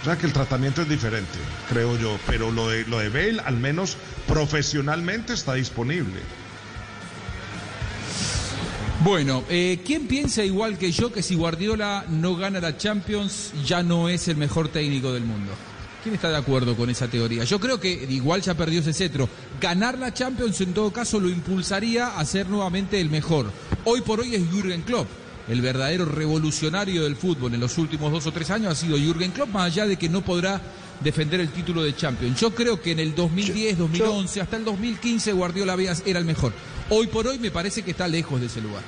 O 0.00 0.04
sea 0.04 0.16
que 0.16 0.26
el 0.26 0.32
tratamiento 0.32 0.82
es 0.82 0.88
diferente, 0.88 1.38
creo 1.68 1.96
yo. 1.96 2.18
Pero 2.26 2.50
lo 2.50 2.68
de, 2.68 2.84
lo 2.86 2.98
de 2.98 3.08
Bale, 3.08 3.40
al 3.44 3.56
menos 3.56 3.96
profesionalmente, 4.26 5.32
está 5.32 5.54
disponible. 5.54 6.20
Bueno, 9.04 9.44
eh, 9.48 9.80
¿quién 9.84 10.06
piensa 10.06 10.44
igual 10.44 10.78
que 10.78 10.92
yo 10.92 11.12
que 11.12 11.22
si 11.22 11.34
Guardiola 11.34 12.04
no 12.08 12.36
gana 12.36 12.60
la 12.60 12.76
Champions 12.76 13.52
ya 13.64 13.82
no 13.82 14.08
es 14.08 14.28
el 14.28 14.36
mejor 14.36 14.68
técnico 14.68 15.12
del 15.12 15.24
mundo? 15.24 15.52
¿Quién 16.02 16.14
está 16.16 16.30
de 16.30 16.36
acuerdo 16.36 16.76
con 16.76 16.90
esa 16.90 17.06
teoría? 17.08 17.44
Yo 17.44 17.60
creo 17.60 17.78
que 17.78 17.90
igual 18.10 18.42
ya 18.42 18.54
perdió 18.54 18.80
ese 18.80 18.92
cetro. 18.92 19.28
Ganar 19.60 19.98
la 19.98 20.12
Champions 20.12 20.60
en 20.60 20.74
todo 20.74 20.92
caso 20.92 21.20
lo 21.20 21.28
impulsaría 21.28 22.18
a 22.18 22.24
ser 22.24 22.48
nuevamente 22.48 23.00
el 23.00 23.08
mejor. 23.08 23.52
Hoy 23.84 24.00
por 24.00 24.20
hoy 24.20 24.34
es 24.34 24.42
Jürgen 24.50 24.82
Klopp. 24.82 25.06
El 25.48 25.60
verdadero 25.60 26.04
revolucionario 26.04 27.04
del 27.04 27.16
fútbol 27.16 27.54
en 27.54 27.60
los 27.60 27.76
últimos 27.78 28.10
dos 28.12 28.26
o 28.26 28.32
tres 28.32 28.50
años 28.50 28.72
ha 28.72 28.74
sido 28.74 28.96
Jürgen 28.96 29.30
Klopp, 29.32 29.50
más 29.50 29.66
allá 29.66 29.86
de 29.86 29.96
que 29.96 30.08
no 30.08 30.22
podrá 30.24 30.60
defender 31.00 31.40
el 31.40 31.48
título 31.50 31.82
de 31.82 31.94
Champions. 31.94 32.40
Yo 32.40 32.52
creo 32.54 32.80
que 32.80 32.92
en 32.92 33.00
el 33.00 33.14
2010, 33.14 33.78
2011, 33.78 34.40
hasta 34.40 34.56
el 34.56 34.64
2015 34.64 35.32
Guardiola 35.32 35.76
era 36.04 36.18
el 36.18 36.24
mejor. 36.24 36.52
Hoy 36.90 37.06
por 37.08 37.26
hoy 37.28 37.38
me 37.38 37.50
parece 37.50 37.82
que 37.82 37.92
está 37.92 38.06
lejos 38.08 38.40
de 38.40 38.46
ese 38.46 38.60
lugar. 38.60 38.82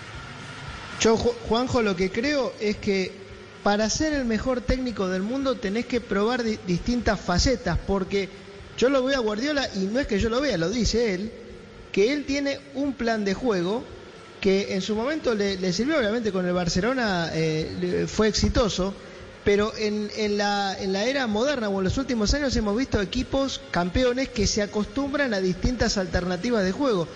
Yo, 1.01 1.17
Ju- 1.17 1.33
Juanjo, 1.49 1.83
lo 1.83 1.97
que 1.97 2.11
creo 2.11 2.53
es 2.61 2.77
que 2.77 3.24
para 3.65 3.91
ser 3.91 4.13
el 4.13 4.25
mejor 4.27 4.61
técnico 4.61 5.09
del 5.09 5.23
mundo 5.23 5.57
tenés 5.57 5.87
que 5.87 6.01
probar 6.01 6.45
di- 6.45 6.59
distintas 6.67 7.19
facetas, 7.19 7.79
porque 7.87 8.29
yo 8.79 8.89
lo 8.91 9.03
veo 9.03 9.17
a 9.17 9.21
Guardiola 9.21 9.69
y 9.75 9.87
no 9.87 9.99
es 9.99 10.07
que 10.07 10.21
yo 10.21 10.29
lo 10.29 10.41
vea, 10.41 10.57
lo 10.59 10.71
dice 10.71 11.15
él, 11.15 11.33
que 11.91 12.13
él 12.13 12.25
tiene 12.27 12.61
un 12.75 12.93
plan 12.93 13.25
de 13.25 13.35
juego 13.35 13.83
que 14.41 14.75
en 14.75 14.83
su 14.83 14.95
momento 14.95 15.35
le, 15.35 15.73
sirvió, 15.73 15.99
obviamente 15.99 16.31
con 16.31 16.45
el 16.47 16.53
Barcelona 16.53 17.31
eh, 17.33 18.05
fue 18.07 18.29
exitoso, 18.29 18.95
pero 19.45 19.73
en, 19.79 20.11
en 20.17 20.37
la, 20.37 20.77
en 20.79 20.93
la 20.93 21.05
era 21.05 21.27
moderna 21.27 21.69
o 21.71 21.79
en 21.79 21.85
los 21.85 21.97
últimos 21.97 22.35
años 22.35 22.55
hemos 22.57 22.77
visto 22.77 23.01
equipos 23.01 23.61
campeones 23.71 24.29
que 24.29 24.47
se 24.47 24.61
acostumbran 24.63 25.33
a 25.33 25.41
distintas 25.41 25.97
alternativas 25.97 26.63
de 26.65 26.73
juego. 26.73 27.09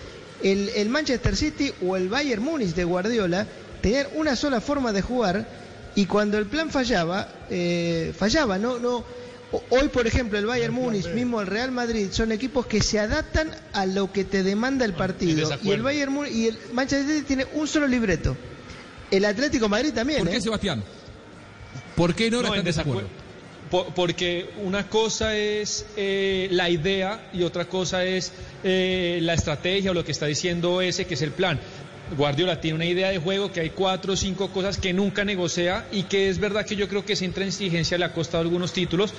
El, 0.43 0.71
el 0.71 0.89
Manchester 0.89 1.37
City 1.37 1.73
o 1.83 1.97
el 1.97 2.09
Bayern 2.09 2.43
Múnich 2.43 2.75
de 2.75 2.85
Guardiola 2.85 3.47
tenían 3.83 4.07
una 4.15 4.37
sola 4.37 4.61
forma 4.63 4.93
de 4.93 5.03
jugar 5.03 5.68
y 5.99 6.07
cuando 6.07 6.39
el 6.39 6.47
plan 6.47 6.71
fallaba, 6.71 7.29
eh, 7.51 8.13
fallaba, 8.17 8.57
no, 8.59 8.79
no. 8.79 9.05
Hoy, 9.71 9.89
por 9.89 10.07
ejemplo, 10.07 10.39
el 10.39 10.47
Bayern 10.47 10.73
Múnich, 10.75 11.09
mismo 11.09 11.41
el 11.41 11.47
Real 11.47 11.73
Madrid, 11.73 12.09
son 12.13 12.31
equipos 12.33 12.67
que 12.67 12.81
se 12.83 13.01
adaptan 13.01 13.51
a 13.73 13.85
lo 13.87 14.13
que 14.13 14.25
te 14.25 14.43
demanda 14.45 14.85
el 14.85 14.93
partido. 14.93 15.51
Y 15.65 15.71
el 15.73 15.83
Bayern 15.83 16.13
Múnich 16.13 16.33
y 16.33 16.47
el 16.49 16.59
Manchester 16.73 17.09
City 17.17 17.27
tiene 17.27 17.47
un 17.55 17.67
solo 17.67 17.89
libreto. 17.89 18.37
El 19.11 19.25
Atlético 19.25 19.65
de 19.65 19.71
Madrid 19.71 19.93
también. 19.93 20.21
¿Por 20.21 20.29
qué, 20.31 20.37
¿eh? 20.37 20.41
Sebastián? 20.41 20.85
¿Por 21.97 22.15
qué 22.15 22.31
no, 22.31 22.43
No, 22.43 22.55
están 22.55 22.59
en 22.61 22.65
de 22.65 22.71
acuerdo? 22.71 22.93
desacuerdo. 23.01 23.29
Po- 23.71 23.93
Porque 23.95 24.51
una 24.63 24.89
cosa 24.89 25.35
es 25.37 25.85
eh, 25.97 26.49
la 26.53 26.71
idea 26.71 27.29
y 27.35 27.43
otra 27.43 27.65
cosa 27.67 28.05
es 28.05 28.33
eh, 28.65 29.19
la 29.23 29.35
estrategia 29.35 29.91
o 29.91 29.95
lo 29.95 30.05
que 30.05 30.13
está 30.13 30.27
diciendo 30.27 30.81
ese, 30.81 31.07
que 31.07 31.15
es 31.15 31.23
el 31.23 31.33
plan. 31.33 31.59
Guardiola 32.17 32.61
tiene 32.61 32.77
una 32.77 32.85
idea 32.87 33.11
de 33.11 33.19
juego 33.19 33.53
que 33.53 33.61
hay 33.61 33.71
cuatro 33.71 34.15
o 34.15 34.17
cinco 34.17 34.49
cosas 34.49 34.79
que 34.79 34.93
nunca 34.93 35.25
negocia 35.25 35.85
y 35.93 36.05
que 36.05 36.29
es 36.29 36.39
verdad 36.39 36.65
que 36.65 36.77
yo 36.77 36.89
creo 36.89 37.05
que 37.05 37.13
esa 37.13 37.25
intransigencia 37.25 37.99
le 37.99 38.05
ha 38.05 38.13
costado 38.13 38.43
algunos 38.43 38.73
títulos, 38.73 39.13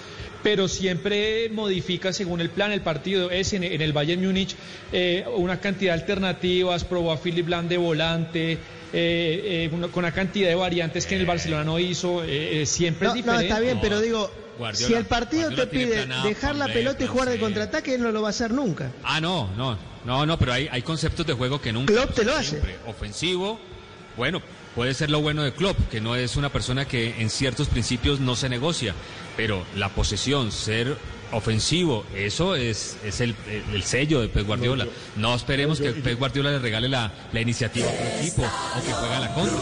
pero 0.43 0.67
siempre 0.67 1.49
modifica 1.49 2.11
según 2.13 2.41
el 2.41 2.49
plan 2.49 2.71
el 2.71 2.81
partido. 2.81 3.29
Es 3.31 3.53
en, 3.53 3.63
en 3.63 3.81
el 3.81 3.93
Bayern 3.93 4.23
Múnich 4.25 4.55
eh, 4.91 5.25
una 5.35 5.59
cantidad 5.59 5.93
de 5.93 6.01
alternativas, 6.01 6.83
probó 6.83 7.11
a 7.11 7.17
Philip 7.21 7.47
Lahm 7.47 7.67
de 7.67 7.77
volante, 7.77 8.53
eh, 8.53 8.57
eh, 8.93 9.69
una- 9.71 9.87
con 9.89 10.03
una 10.03 10.13
cantidad 10.13 10.49
de 10.49 10.55
variantes 10.55 11.05
que 11.05 11.15
en 11.15 11.21
el 11.21 11.27
Barcelona 11.27 11.63
no 11.63 11.77
hizo, 11.79 12.23
eh, 12.23 12.61
eh, 12.61 12.65
siempre 12.65 13.07
No, 13.07 13.13
es 13.13 13.25
no, 13.25 13.31
diferente. 13.33 13.47
está 13.47 13.59
bien, 13.59 13.79
pero 13.81 14.01
digo, 14.01 14.31
Guardiola- 14.57 14.87
si 14.87 14.93
el 14.95 15.05
partido 15.05 15.43
Guardiola 15.43 15.69
te 15.69 15.77
pide 15.77 16.05
dejar 16.27 16.55
la 16.55 16.67
pelota 16.67 17.03
y 17.03 17.07
jugar 17.07 17.29
de 17.29 17.39
contraataque, 17.39 17.95
él 17.95 18.01
no 18.01 18.11
lo 18.11 18.21
va 18.21 18.29
a 18.29 18.31
hacer 18.31 18.51
nunca. 18.51 18.91
Ah, 19.03 19.21
no, 19.21 19.49
no, 19.55 19.77
no, 20.09 20.25
no, 20.25 20.37
pero 20.39 20.53
hay, 20.53 20.67
hay 20.71 20.81
conceptos 20.81 21.25
de 21.27 21.33
juego 21.33 21.61
que 21.61 21.71
nunca. 21.71 21.93
Klopp 21.93 22.13
te 22.15 22.25
lo 22.25 22.33
hace. 22.33 22.49
siempre. 22.49 22.77
Ofensivo, 22.87 23.59
bueno, 24.17 24.41
puede 24.75 24.93
ser 24.95 25.09
lo 25.11 25.21
bueno 25.21 25.43
de 25.43 25.53
Klopp, 25.53 25.77
que 25.89 26.01
no 26.01 26.15
es 26.15 26.35
una 26.35 26.49
persona 26.49 26.85
que 26.85 27.21
en 27.21 27.29
ciertos 27.29 27.67
principios 27.67 28.19
no 28.19 28.35
se 28.35 28.49
negocia, 28.49 28.95
pero 29.37 29.63
la 29.75 29.89
posesión, 29.89 30.51
ser 30.51 30.97
ofensivo, 31.31 32.05
eso 32.15 32.55
es, 32.55 32.97
es 33.05 33.21
el, 33.21 33.35
el- 33.47 33.75
el 33.75 33.83
sello 33.83 34.19
de 34.21 34.29
Pep 34.29 34.47
Guardiola. 34.47 34.87
No 35.15 35.35
esperemos 35.35 35.79
que 35.79 35.91
Pep 35.91 36.17
Guardiola 36.17 36.49
le 36.51 36.59
regale 36.59 36.89
la, 36.89 37.11
la 37.31 37.39
iniciativa 37.41 37.87
a 37.87 37.91
otro 37.93 38.07
equipo 38.19 38.41
o 38.41 38.81
que 38.83 38.91
juegue 38.91 39.13
a 39.15 39.19
la 39.19 39.33
contra. 39.35 39.57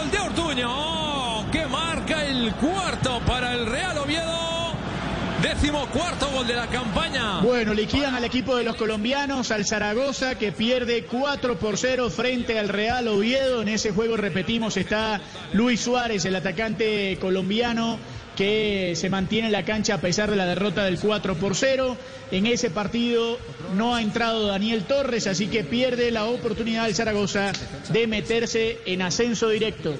Gol 0.00 0.10
de 0.10 0.18
Ortuño, 0.18 1.50
que 1.52 1.66
marca 1.66 2.24
el 2.26 2.52
cuarto 2.54 3.20
para 3.26 3.52
el 3.54 3.66
Real 3.66 3.96
Oviedo. 3.98 4.59
Décimo 5.42 5.86
cuarto 5.86 6.28
gol 6.30 6.46
de 6.46 6.54
la 6.54 6.66
campaña. 6.66 7.40
Bueno, 7.40 7.72
liquidan 7.72 8.14
al 8.14 8.24
equipo 8.24 8.56
de 8.56 8.64
los 8.64 8.76
colombianos, 8.76 9.50
al 9.50 9.64
Zaragoza, 9.64 10.34
que 10.34 10.52
pierde 10.52 11.04
4 11.04 11.58
por 11.58 11.78
0 11.78 12.10
frente 12.10 12.58
al 12.58 12.68
Real 12.68 13.08
Oviedo. 13.08 13.62
En 13.62 13.68
ese 13.68 13.92
juego, 13.92 14.18
repetimos, 14.18 14.76
está 14.76 15.18
Luis 15.54 15.80
Suárez, 15.80 16.26
el 16.26 16.36
atacante 16.36 17.16
colombiano, 17.18 17.98
que 18.36 18.92
se 18.96 19.08
mantiene 19.08 19.46
en 19.46 19.52
la 19.52 19.64
cancha 19.64 19.94
a 19.94 20.00
pesar 20.00 20.30
de 20.30 20.36
la 20.36 20.44
derrota 20.44 20.84
del 20.84 20.98
4 20.98 21.34
por 21.36 21.56
0. 21.56 21.96
En 22.30 22.46
ese 22.46 22.68
partido 22.68 23.38
no 23.74 23.94
ha 23.94 24.02
entrado 24.02 24.46
Daniel 24.46 24.84
Torres, 24.84 25.26
así 25.26 25.46
que 25.46 25.64
pierde 25.64 26.10
la 26.10 26.26
oportunidad 26.26 26.86
el 26.86 26.94
Zaragoza 26.94 27.52
de 27.88 28.06
meterse 28.06 28.78
en 28.84 29.00
ascenso 29.00 29.48
directo. 29.48 29.94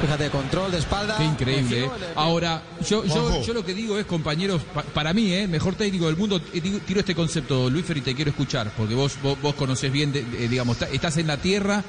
Fíjate, 0.00 0.28
control 0.30 0.70
de 0.70 0.78
espalda. 0.78 1.16
Qué 1.16 1.24
increíble. 1.24 1.84
¿eh? 1.84 1.90
Ahora, 2.16 2.62
yo, 2.86 3.04
yo, 3.06 3.42
yo 3.42 3.54
lo 3.54 3.64
que 3.64 3.72
digo 3.74 3.98
es, 3.98 4.04
compañeros, 4.04 4.62
pa- 4.62 4.82
para 4.82 5.12
mí, 5.14 5.32
¿eh? 5.32 5.48
mejor 5.48 5.74
técnico 5.74 6.06
del 6.06 6.16
mundo, 6.16 6.40
eh, 6.52 6.60
digo- 6.60 6.80
tiro 6.80 7.00
este 7.00 7.14
concepto, 7.14 7.70
Luis 7.70 7.84
Fer, 7.86 7.96
y 7.96 8.00
te 8.02 8.14
quiero 8.14 8.30
escuchar, 8.30 8.70
porque 8.76 8.94
vos, 8.94 9.16
vos, 9.22 9.40
vos 9.40 9.54
conocés 9.54 9.90
bien, 9.90 10.12
de- 10.12 10.22
de- 10.22 10.48
digamos, 10.48 10.76
está- 10.80 10.92
estás 10.94 11.16
en 11.16 11.26
la 11.26 11.38
tierra 11.38 11.82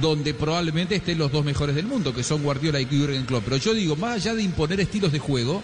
donde 0.00 0.32
probablemente 0.34 0.94
estén 0.96 1.18
los 1.18 1.30
dos 1.30 1.44
mejores 1.44 1.74
del 1.76 1.86
mundo, 1.86 2.14
que 2.14 2.22
son 2.22 2.42
Guardiola 2.42 2.80
y 2.80 2.86
Jürgen 2.86 3.24
Klopp. 3.26 3.44
Pero 3.44 3.56
yo 3.58 3.74
digo, 3.74 3.94
más 3.96 4.14
allá 4.16 4.34
de 4.34 4.42
imponer 4.42 4.80
estilos 4.80 5.12
de 5.12 5.18
juego 5.18 5.62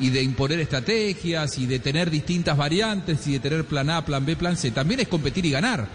y 0.00 0.10
de 0.10 0.22
imponer 0.22 0.60
estrategias 0.60 1.58
y 1.58 1.66
de 1.66 1.78
tener 1.78 2.10
distintas 2.10 2.56
variantes 2.56 3.26
y 3.26 3.32
de 3.32 3.40
tener 3.40 3.64
plan 3.64 3.90
A, 3.90 4.04
plan 4.04 4.24
B, 4.24 4.34
plan 4.36 4.56
C, 4.56 4.70
también 4.70 5.00
es 5.00 5.08
competir 5.08 5.44
y 5.44 5.50
ganar. 5.50 5.86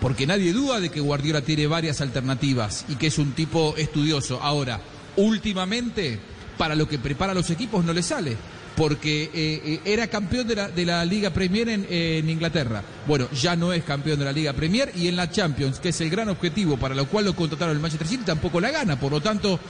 Porque 0.00 0.26
nadie 0.26 0.52
duda 0.52 0.80
de 0.80 0.90
que 0.90 1.00
Guardiola 1.00 1.40
tiene 1.40 1.66
varias 1.66 2.00
alternativas 2.00 2.84
y 2.88 2.96
que 2.96 3.06
es 3.06 3.16
un 3.18 3.32
tipo 3.32 3.74
estudioso. 3.76 4.38
Ahora, 4.42 4.80
últimamente, 5.16 6.18
para 6.58 6.74
lo 6.74 6.88
que 6.88 6.98
prepara 6.98 7.32
a 7.32 7.34
los 7.34 7.50
equipos 7.50 7.84
no 7.84 7.92
le 7.92 8.02
sale. 8.02 8.36
Porque 8.76 9.24
eh, 9.24 9.30
eh, 9.34 9.80
era 9.84 10.08
campeón 10.08 10.48
de 10.48 10.56
la, 10.56 10.68
de 10.68 10.84
la 10.84 11.04
Liga 11.04 11.30
Premier 11.30 11.68
en, 11.68 11.86
en 11.88 12.28
Inglaterra. 12.28 12.82
Bueno, 13.06 13.28
ya 13.30 13.54
no 13.54 13.72
es 13.72 13.84
campeón 13.84 14.18
de 14.18 14.24
la 14.24 14.32
Liga 14.32 14.52
Premier 14.52 14.90
y 14.96 15.06
en 15.06 15.14
la 15.14 15.30
Champions, 15.30 15.78
que 15.78 15.90
es 15.90 16.00
el 16.00 16.10
gran 16.10 16.28
objetivo 16.28 16.76
para 16.76 16.92
lo 16.94 17.06
cual 17.06 17.26
lo 17.26 17.36
contrataron 17.36 17.76
el 17.76 17.80
Manchester 17.80 18.08
City, 18.08 18.24
tampoco 18.26 18.60
la 18.60 18.72
gana. 18.72 18.98
Por 18.98 19.12
lo 19.12 19.20
tanto, 19.20 19.60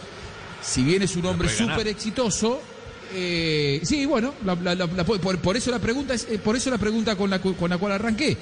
si 0.62 0.82
bien 0.82 1.02
es 1.02 1.16
un 1.16 1.26
hombre 1.26 1.48
súper 1.50 1.86
exitoso, 1.88 2.62
eh, 3.12 3.80
sí, 3.82 4.06
bueno, 4.06 4.32
la- 4.42 4.54
la- 4.54 4.74
la- 4.74 4.86
la- 4.86 5.04
por, 5.04 5.20
por 5.38 5.54
eso 5.56 5.70
la 5.70 5.78
pregunta 5.80 6.14
es, 6.14 6.24
por 6.42 6.56
eso 6.56 6.70
la 6.70 6.78
pregunta 6.78 7.14
con 7.14 7.28
la, 7.28 7.40
con 7.40 7.68
la 7.68 7.76
cual 7.76 7.92
arranqué. 7.92 8.38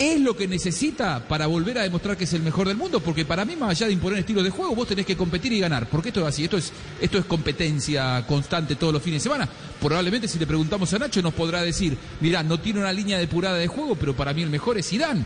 ¿Es 0.00 0.18
lo 0.18 0.34
que 0.34 0.48
necesita 0.48 1.28
para 1.28 1.46
volver 1.46 1.76
a 1.76 1.82
demostrar 1.82 2.16
que 2.16 2.24
es 2.24 2.32
el 2.32 2.40
mejor 2.40 2.66
del 2.66 2.78
mundo? 2.78 3.00
Porque 3.00 3.26
para 3.26 3.44
mí, 3.44 3.54
más 3.54 3.72
allá 3.72 3.86
de 3.86 3.92
imponer 3.92 4.20
estilo 4.20 4.42
de 4.42 4.48
juego, 4.48 4.74
vos 4.74 4.88
tenés 4.88 5.04
que 5.04 5.14
competir 5.14 5.52
y 5.52 5.60
ganar. 5.60 5.90
Porque 5.90 6.08
esto 6.08 6.22
es 6.22 6.26
así, 6.26 6.44
esto 6.44 6.56
es, 6.56 6.72
esto 7.02 7.18
es 7.18 7.26
competencia 7.26 8.24
constante 8.26 8.76
todos 8.76 8.94
los 8.94 9.02
fines 9.02 9.22
de 9.22 9.28
semana. 9.28 9.46
Probablemente 9.78 10.26
si 10.26 10.38
le 10.38 10.46
preguntamos 10.46 10.90
a 10.94 10.98
Nacho 10.98 11.20
nos 11.20 11.34
podrá 11.34 11.60
decir, 11.60 11.98
mirá, 12.20 12.42
no 12.42 12.58
tiene 12.58 12.80
una 12.80 12.94
línea 12.94 13.18
depurada 13.18 13.58
de 13.58 13.66
juego, 13.66 13.94
pero 13.94 14.16
para 14.16 14.32
mí 14.32 14.40
el 14.42 14.48
mejor 14.48 14.78
es 14.78 14.88
Zidane. 14.88 15.22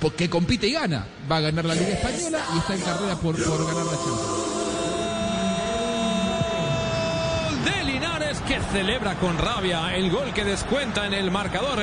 Porque 0.00 0.30
compite 0.30 0.68
y 0.68 0.72
gana. 0.74 1.04
Va 1.28 1.38
a 1.38 1.40
ganar 1.40 1.64
la 1.64 1.74
Liga 1.74 1.88
Española 1.88 2.46
y 2.54 2.58
está 2.58 2.76
en 2.76 2.80
carrera 2.80 3.16
por, 3.16 3.34
por 3.42 3.66
ganar 3.66 3.86
la 3.86 3.92
Champions. 3.92 4.51
Celebra 8.72 9.16
con 9.16 9.36
rabia 9.36 9.94
el 9.94 10.10
gol 10.10 10.32
que 10.32 10.44
descuenta 10.44 11.06
en 11.06 11.12
el 11.12 11.30
marcador. 11.30 11.78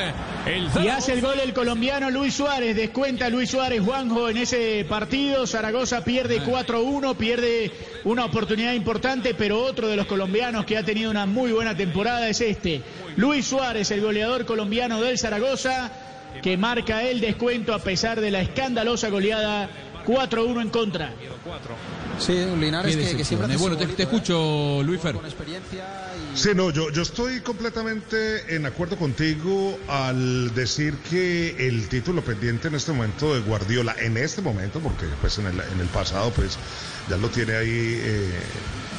El 0.48 0.70
Y 0.84 0.88
hace 0.88 1.14
el 1.14 1.22
gol 1.22 1.40
el 1.40 1.54
colombiano 1.54 2.10
Luis 2.10 2.34
Suárez, 2.34 2.76
descuenta 2.76 3.30
Luis 3.30 3.52
Suárez 3.52 3.82
Juanjo 3.82 4.28
en 4.28 4.38
ese 4.38 4.84
partido. 4.90 5.46
Zaragoza 5.46 6.04
pierde 6.04 6.42
4-1, 6.42 7.16
pierde 7.16 7.72
una 8.06 8.26
oportunidad 8.26 8.74
importante, 8.74 9.36
pero 9.36 9.62
otro 9.62 9.88
de 9.88 9.98
los 9.98 10.08
colombianos 10.08 10.66
que 10.66 10.78
ha 10.78 10.84
tenido 10.84 11.12
una 11.12 11.28
muy 11.28 11.52
buena 11.52 11.78
temporada 11.78 12.28
es 12.28 12.42
este. 12.42 12.82
Luis 13.18 13.46
Suárez, 13.46 13.92
el 13.92 14.02
goleador 14.02 14.48
colombiano 14.48 15.00
del 15.00 15.20
Zaragoza, 15.20 15.92
que 16.42 16.58
marca 16.58 17.04
el 17.04 17.22
descuento 17.22 17.76
a 17.76 17.80
pesar 17.80 18.20
de 18.20 18.32
la 18.32 18.42
escandalosa 18.42 19.10
goleada 19.10 19.70
4-1 20.08 20.62
en 20.64 20.70
contra. 20.70 21.14
Sí, 22.20 22.34
un 22.34 22.60
Linares 22.60 22.96
que, 22.96 23.18
que 23.18 23.24
siempre 23.24 23.56
Bueno, 23.58 23.78
te, 23.78 24.04
escucho, 24.04 24.82
Luis 24.84 25.02
Fer. 25.02 25.16
Con 25.16 25.26
experiencia 25.26 25.86
y... 26.34 26.38
Sí, 26.38 26.50
no, 26.54 26.70
yo, 26.70 26.92
yo 26.92 27.02
estoy 27.02 27.40
completamente 27.42 28.56
en 28.56 28.66
acuerdo 28.66 28.98
contigo 28.98 29.80
al 29.88 30.54
decir 30.54 30.96
que 31.10 31.68
el 31.68 31.88
título 31.88 32.22
pendiente 32.22 32.68
en 32.68 32.76
este 32.76 32.92
momento 32.92 33.34
de 33.34 33.42
Guardiola, 33.42 33.96
en 34.00 34.18
este 34.18 34.42
momento, 34.42 34.80
porque 34.80 35.06
pues 35.22 35.38
en 35.38 35.48
el, 35.48 35.60
en 35.60 35.80
el 35.80 35.88
pasado 35.88 36.32
pues 36.32 36.58
ya 37.10 37.18
lo 37.18 37.30
tiene 37.30 37.56
ahí 37.56 38.00
eh, 38.02 38.40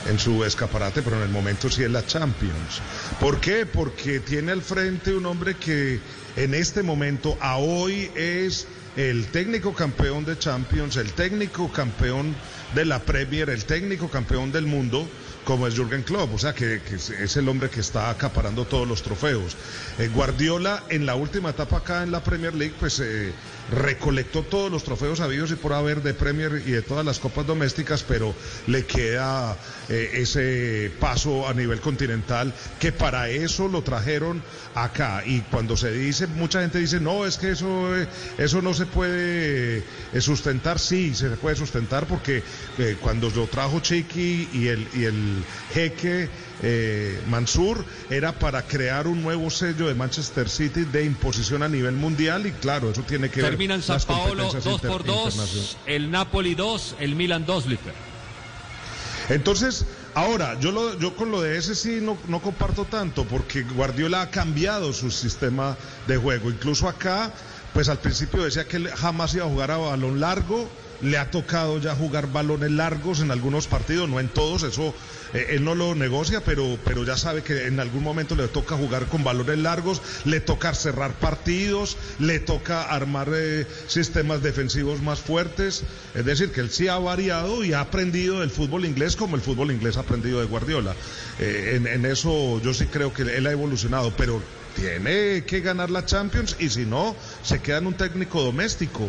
en 0.09 0.19
su 0.19 0.45
escaparate, 0.45 1.03
pero 1.03 1.17
en 1.17 1.23
el 1.23 1.29
momento 1.29 1.69
sí 1.69 1.83
es 1.83 1.91
la 1.91 2.05
Champions. 2.05 2.81
¿Por 3.21 3.41
qué? 3.41 3.67
Porque 3.67 4.21
tiene 4.21 4.53
al 4.53 4.63
frente 4.63 5.15
un 5.15 5.27
hombre 5.27 5.57
que 5.57 6.01
en 6.37 6.55
este 6.55 6.83
momento, 6.83 7.37
a 7.41 7.59
hoy, 7.59 8.11
es 8.15 8.67
el 8.97 9.27
técnico 9.27 9.75
campeón 9.75 10.25
de 10.25 10.39
Champions, 10.39 10.97
el 10.97 11.13
técnico 11.13 11.71
campeón 11.71 12.35
de 12.75 12.85
la 12.85 13.01
Premier, 13.01 13.51
el 13.51 13.65
técnico 13.65 14.09
campeón 14.09 14.53
del 14.53 14.67
mundo, 14.67 15.09
como 15.45 15.67
es 15.67 15.75
Jürgen 15.75 16.03
Klopp, 16.03 16.35
o 16.35 16.39
sea 16.39 16.55
que, 16.55 16.81
que 16.83 16.95
es- 16.97 17.37
el 17.37 17.49
hombre 17.49 17.71
que 17.71 17.81
está 17.81 18.11
acaparando 18.11 18.65
todos 18.65 18.87
los 18.87 19.03
trofeos. 19.03 19.57
Eh, 19.99 20.09
Guardiola 20.15 20.85
en 20.89 21.07
la 21.07 21.15
última 21.15 21.51
etapa 21.51 21.79
acá 21.79 22.03
en 22.03 22.13
la 22.13 22.23
Premier 22.23 22.55
League, 22.55 22.75
pues 22.79 23.01
eh, 23.01 23.33
recolectó 23.71 24.43
todos 24.43 24.71
los 24.71 24.85
trofeos 24.85 25.21
habidos 25.21 25.51
y 25.51 25.57
por 25.57 25.73
haber 25.73 26.03
de 26.03 26.15
Premier 26.15 26.63
y 26.67 26.73
de 26.73 26.83
todas 26.83 27.05
las 27.05 27.19
copas 27.19 27.47
domésticas, 27.47 28.03
pero 28.03 28.35
le 28.67 28.85
queda 28.85 29.57
eh, 29.89 30.11
ese 30.15 30.91
paso 30.99 31.49
a 31.49 31.55
nivel 31.55 31.81
continental 31.81 32.53
que 32.79 32.93
para 32.93 33.29
eso 33.29 33.69
lo 33.69 33.83
trajeron 33.83 34.43
acá. 34.75 35.23
Y 35.25 35.41
cuando 35.43 35.77
se 35.77 35.93
dice, 35.93 36.27
mucha 36.27 36.61
gente 36.61 36.79
dice, 36.79 37.01
no, 37.01 37.27
es 37.27 37.39
que 37.39 37.51
eso, 37.51 37.97
eh, 37.97 38.09
eso 38.39 38.63
no 38.63 38.75
se 38.75 38.87
puede 38.87 39.79
eh, 39.79 40.21
sustentar, 40.21 40.79
sí, 40.79 41.15
se 41.15 41.31
puede 41.31 41.57
sustentar 41.57 42.07
porque 42.07 42.43
cuando 43.01 43.31
lo 43.31 43.47
trajo 43.47 43.81
Chiqui 43.81 44.49
y 44.53 44.69
el, 44.69 44.89
y 44.95 45.05
el 45.05 45.45
jeque 45.73 46.29
Mansur 47.29 47.85
era 48.11 48.39
para 48.39 48.63
crear 48.63 49.07
un 49.07 49.23
nuevo 49.23 49.49
sello 49.51 49.89
de 49.89 49.95
Manchester 49.95 50.49
City 50.49 50.85
de 50.85 51.05
imposición 51.05 51.63
a 51.63 51.69
nivel 51.69 51.95
mundial 51.95 52.47
y 52.47 52.53
claro, 52.53 52.91
eso 52.91 53.03
tiene 53.03 53.31
que 53.31 53.43
ver 53.43 53.50
Termina 53.51 53.75
en 53.75 53.83
San 53.83 54.01
Paolo 54.03 54.45
competencias 54.49 54.65
2 54.65 54.75
inter- 54.75 54.91
por 54.91 55.05
2, 55.05 55.17
internacionales. 55.35 55.77
el 55.87 56.11
Napoli 56.11 56.55
2, 56.55 56.95
el 57.01 57.15
Milan 57.17 57.45
2, 57.47 57.67
Lifer. 57.67 57.95
Entonces, 59.29 59.87
ahora, 60.15 60.59
yo, 60.59 60.73
lo, 60.73 60.99
yo 60.99 61.15
con 61.15 61.31
lo 61.31 61.41
de 61.41 61.57
ese 61.57 61.75
sí 61.75 61.99
no, 62.03 62.19
no 62.27 62.41
comparto 62.43 62.85
tanto, 62.85 63.25
porque 63.25 63.63
Guardiola 63.63 64.23
ha 64.23 64.31
cambiado 64.31 64.93
su 64.93 65.11
sistema 65.11 65.77
de 66.09 66.17
juego. 66.17 66.51
Incluso 66.51 66.89
acá, 66.89 67.31
pues 67.73 67.89
al 67.89 67.99
principio 67.99 68.43
decía 68.43 68.67
que 68.67 68.79
él 68.79 68.89
jamás 68.89 69.35
iba 69.35 69.45
a 69.45 69.49
jugar 69.49 69.71
a 69.71 69.77
balón 69.77 70.19
largo. 70.21 70.69
Le 71.03 71.19
ha 71.19 71.31
tocado 71.31 71.79
ya 71.79 71.95
jugar 71.95 72.31
balones 72.33 72.71
largos 72.71 73.21
en 73.21 73.31
algunos 73.31 73.67
partidos, 73.67 74.09
no 74.09 74.21
en 74.21 74.29
todos, 74.29 74.63
eso 74.63 74.95
eh, 75.33 75.47
él 75.51 75.65
no 75.65 75.75
lo 75.75 75.95
negocia, 75.95 76.43
pero, 76.45 76.79
pero 76.85 77.05
ya 77.05 77.17
sabe 77.17 77.43
que 77.43 77.67
en 77.67 77.81
algún 77.81 78.03
momento 78.03 78.35
le 78.35 78.49
toca 78.49 78.77
jugar 78.77 79.07
con 79.07 79.25
balones 79.25 79.59
largos, 79.59 80.03
le 80.25 80.41
toca 80.41 80.75
cerrar 80.75 81.13
partidos, 81.15 81.97
le 82.19 82.41
toca 82.41 82.83
armar 82.83 83.29
eh, 83.33 83.67
sistemas 83.87 84.43
defensivos 84.43 85.01
más 85.03 85.21
fuertes. 85.21 85.85
Es 86.15 86.25
decir, 86.25 86.51
que 86.51 86.61
él 86.61 86.71
sí 86.71 86.89
ha 86.89 86.99
variado 86.99 87.65
y 87.65 87.73
ha 87.73 87.81
aprendido 87.81 88.41
del 88.41 88.51
fútbol 88.51 88.85
inglés 88.85 89.17
como 89.17 89.37
el 89.37 89.43
fútbol 89.43 89.71
inglés 89.71 89.97
ha 89.97 90.01
aprendido 90.01 90.41
de 90.41 90.47
Guardiola. 90.47 90.95
Eh, 91.39 91.75
en, 91.77 91.87
en 91.87 92.05
eso 92.07 92.61
yo 92.63 92.75
sí 92.75 92.87
creo 92.87 93.13
que 93.13 93.23
él 93.23 93.47
ha 93.47 93.53
evolucionado, 93.53 94.13
pero 94.17 94.43
tiene 94.75 95.45
que 95.45 95.61
ganar 95.61 95.91
la 95.91 96.05
Champions 96.05 96.57
y 96.59 96.69
si 96.71 96.87
no, 96.87 97.15
se 97.43 97.61
queda 97.61 97.79
en 97.79 97.87
un 97.87 97.95
técnico 97.95 98.43
doméstico. 98.43 99.09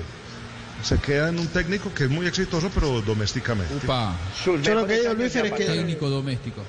Se 0.84 0.98
queda 0.98 1.30
en 1.30 1.40
un 1.40 1.48
técnico 1.48 1.94
que 1.94 2.06
es 2.06 2.10
muy 2.10 2.26
exitoso, 2.28 2.70
pero 2.74 3.02
domésticamente. 3.02 3.74
Upa. 3.76 4.16
Yo 4.46 4.58
lo 4.76 4.86
que 4.88 5.00
digo, 5.02 5.14
Luis, 5.14 5.36
es 5.36 5.52
que 5.52 5.66
Técnico 5.66 6.10
doméstico. 6.10 6.64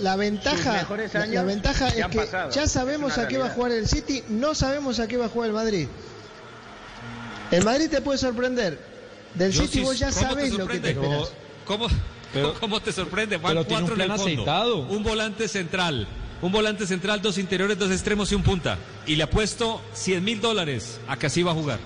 la 0.00 0.16
ventaja, 0.16 0.86
la, 1.28 1.42
ventaja 1.44 1.88
es 1.88 2.06
que 2.06 2.16
pasado. 2.18 2.50
ya 2.50 2.66
sabemos 2.66 3.18
a 3.18 3.28
qué 3.28 3.36
va 3.38 3.46
a 3.46 3.50
jugar 3.50 3.72
el 3.72 3.86
City, 3.86 4.24
no 4.28 4.54
sabemos 4.54 4.98
a 4.98 5.06
qué 5.06 5.16
va 5.18 5.26
a 5.26 5.28
jugar 5.28 5.48
el 5.48 5.54
Madrid. 5.54 5.88
El 7.50 7.64
Madrid 7.64 7.90
te 7.90 8.00
puede 8.00 8.18
sorprender. 8.18 8.78
Del 9.34 9.52
Yo 9.52 9.62
City 9.62 9.78
sí- 9.78 9.84
vos 9.84 9.98
ya 9.98 10.10
¿cómo 10.10 10.20
te 10.20 10.26
sabés 10.26 10.52
lo 10.54 10.66
que 10.66 10.78
te 10.80 10.90
esperas. 10.90 11.32
¿Cómo, 11.66 11.88
¿Cómo 12.60 12.80
te 12.80 12.92
sorprende? 12.92 13.36
Van 13.36 13.52
pero 13.52 13.66
tiene 13.66 13.82
un 13.82 13.88
cuatro 13.88 13.94
en 13.96 14.00
el 14.00 14.06
plan 14.06 14.18
fondo. 14.18 14.32
aceitado. 14.32 14.76
Un 14.88 15.02
volante 15.02 15.48
central. 15.48 16.08
Un 16.42 16.52
volante 16.52 16.86
central, 16.86 17.20
dos 17.20 17.36
interiores, 17.36 17.78
dos 17.78 17.90
extremos 17.90 18.32
y 18.32 18.34
un 18.34 18.42
punta. 18.42 18.78
Y 19.06 19.16
le 19.16 19.24
apuesto 19.24 19.82
100 19.92 20.24
mil 20.24 20.40
dólares 20.40 20.98
a 21.06 21.18
que 21.18 21.26
así 21.26 21.42
va 21.42 21.50
a 21.50 21.54
jugar. 21.54 21.78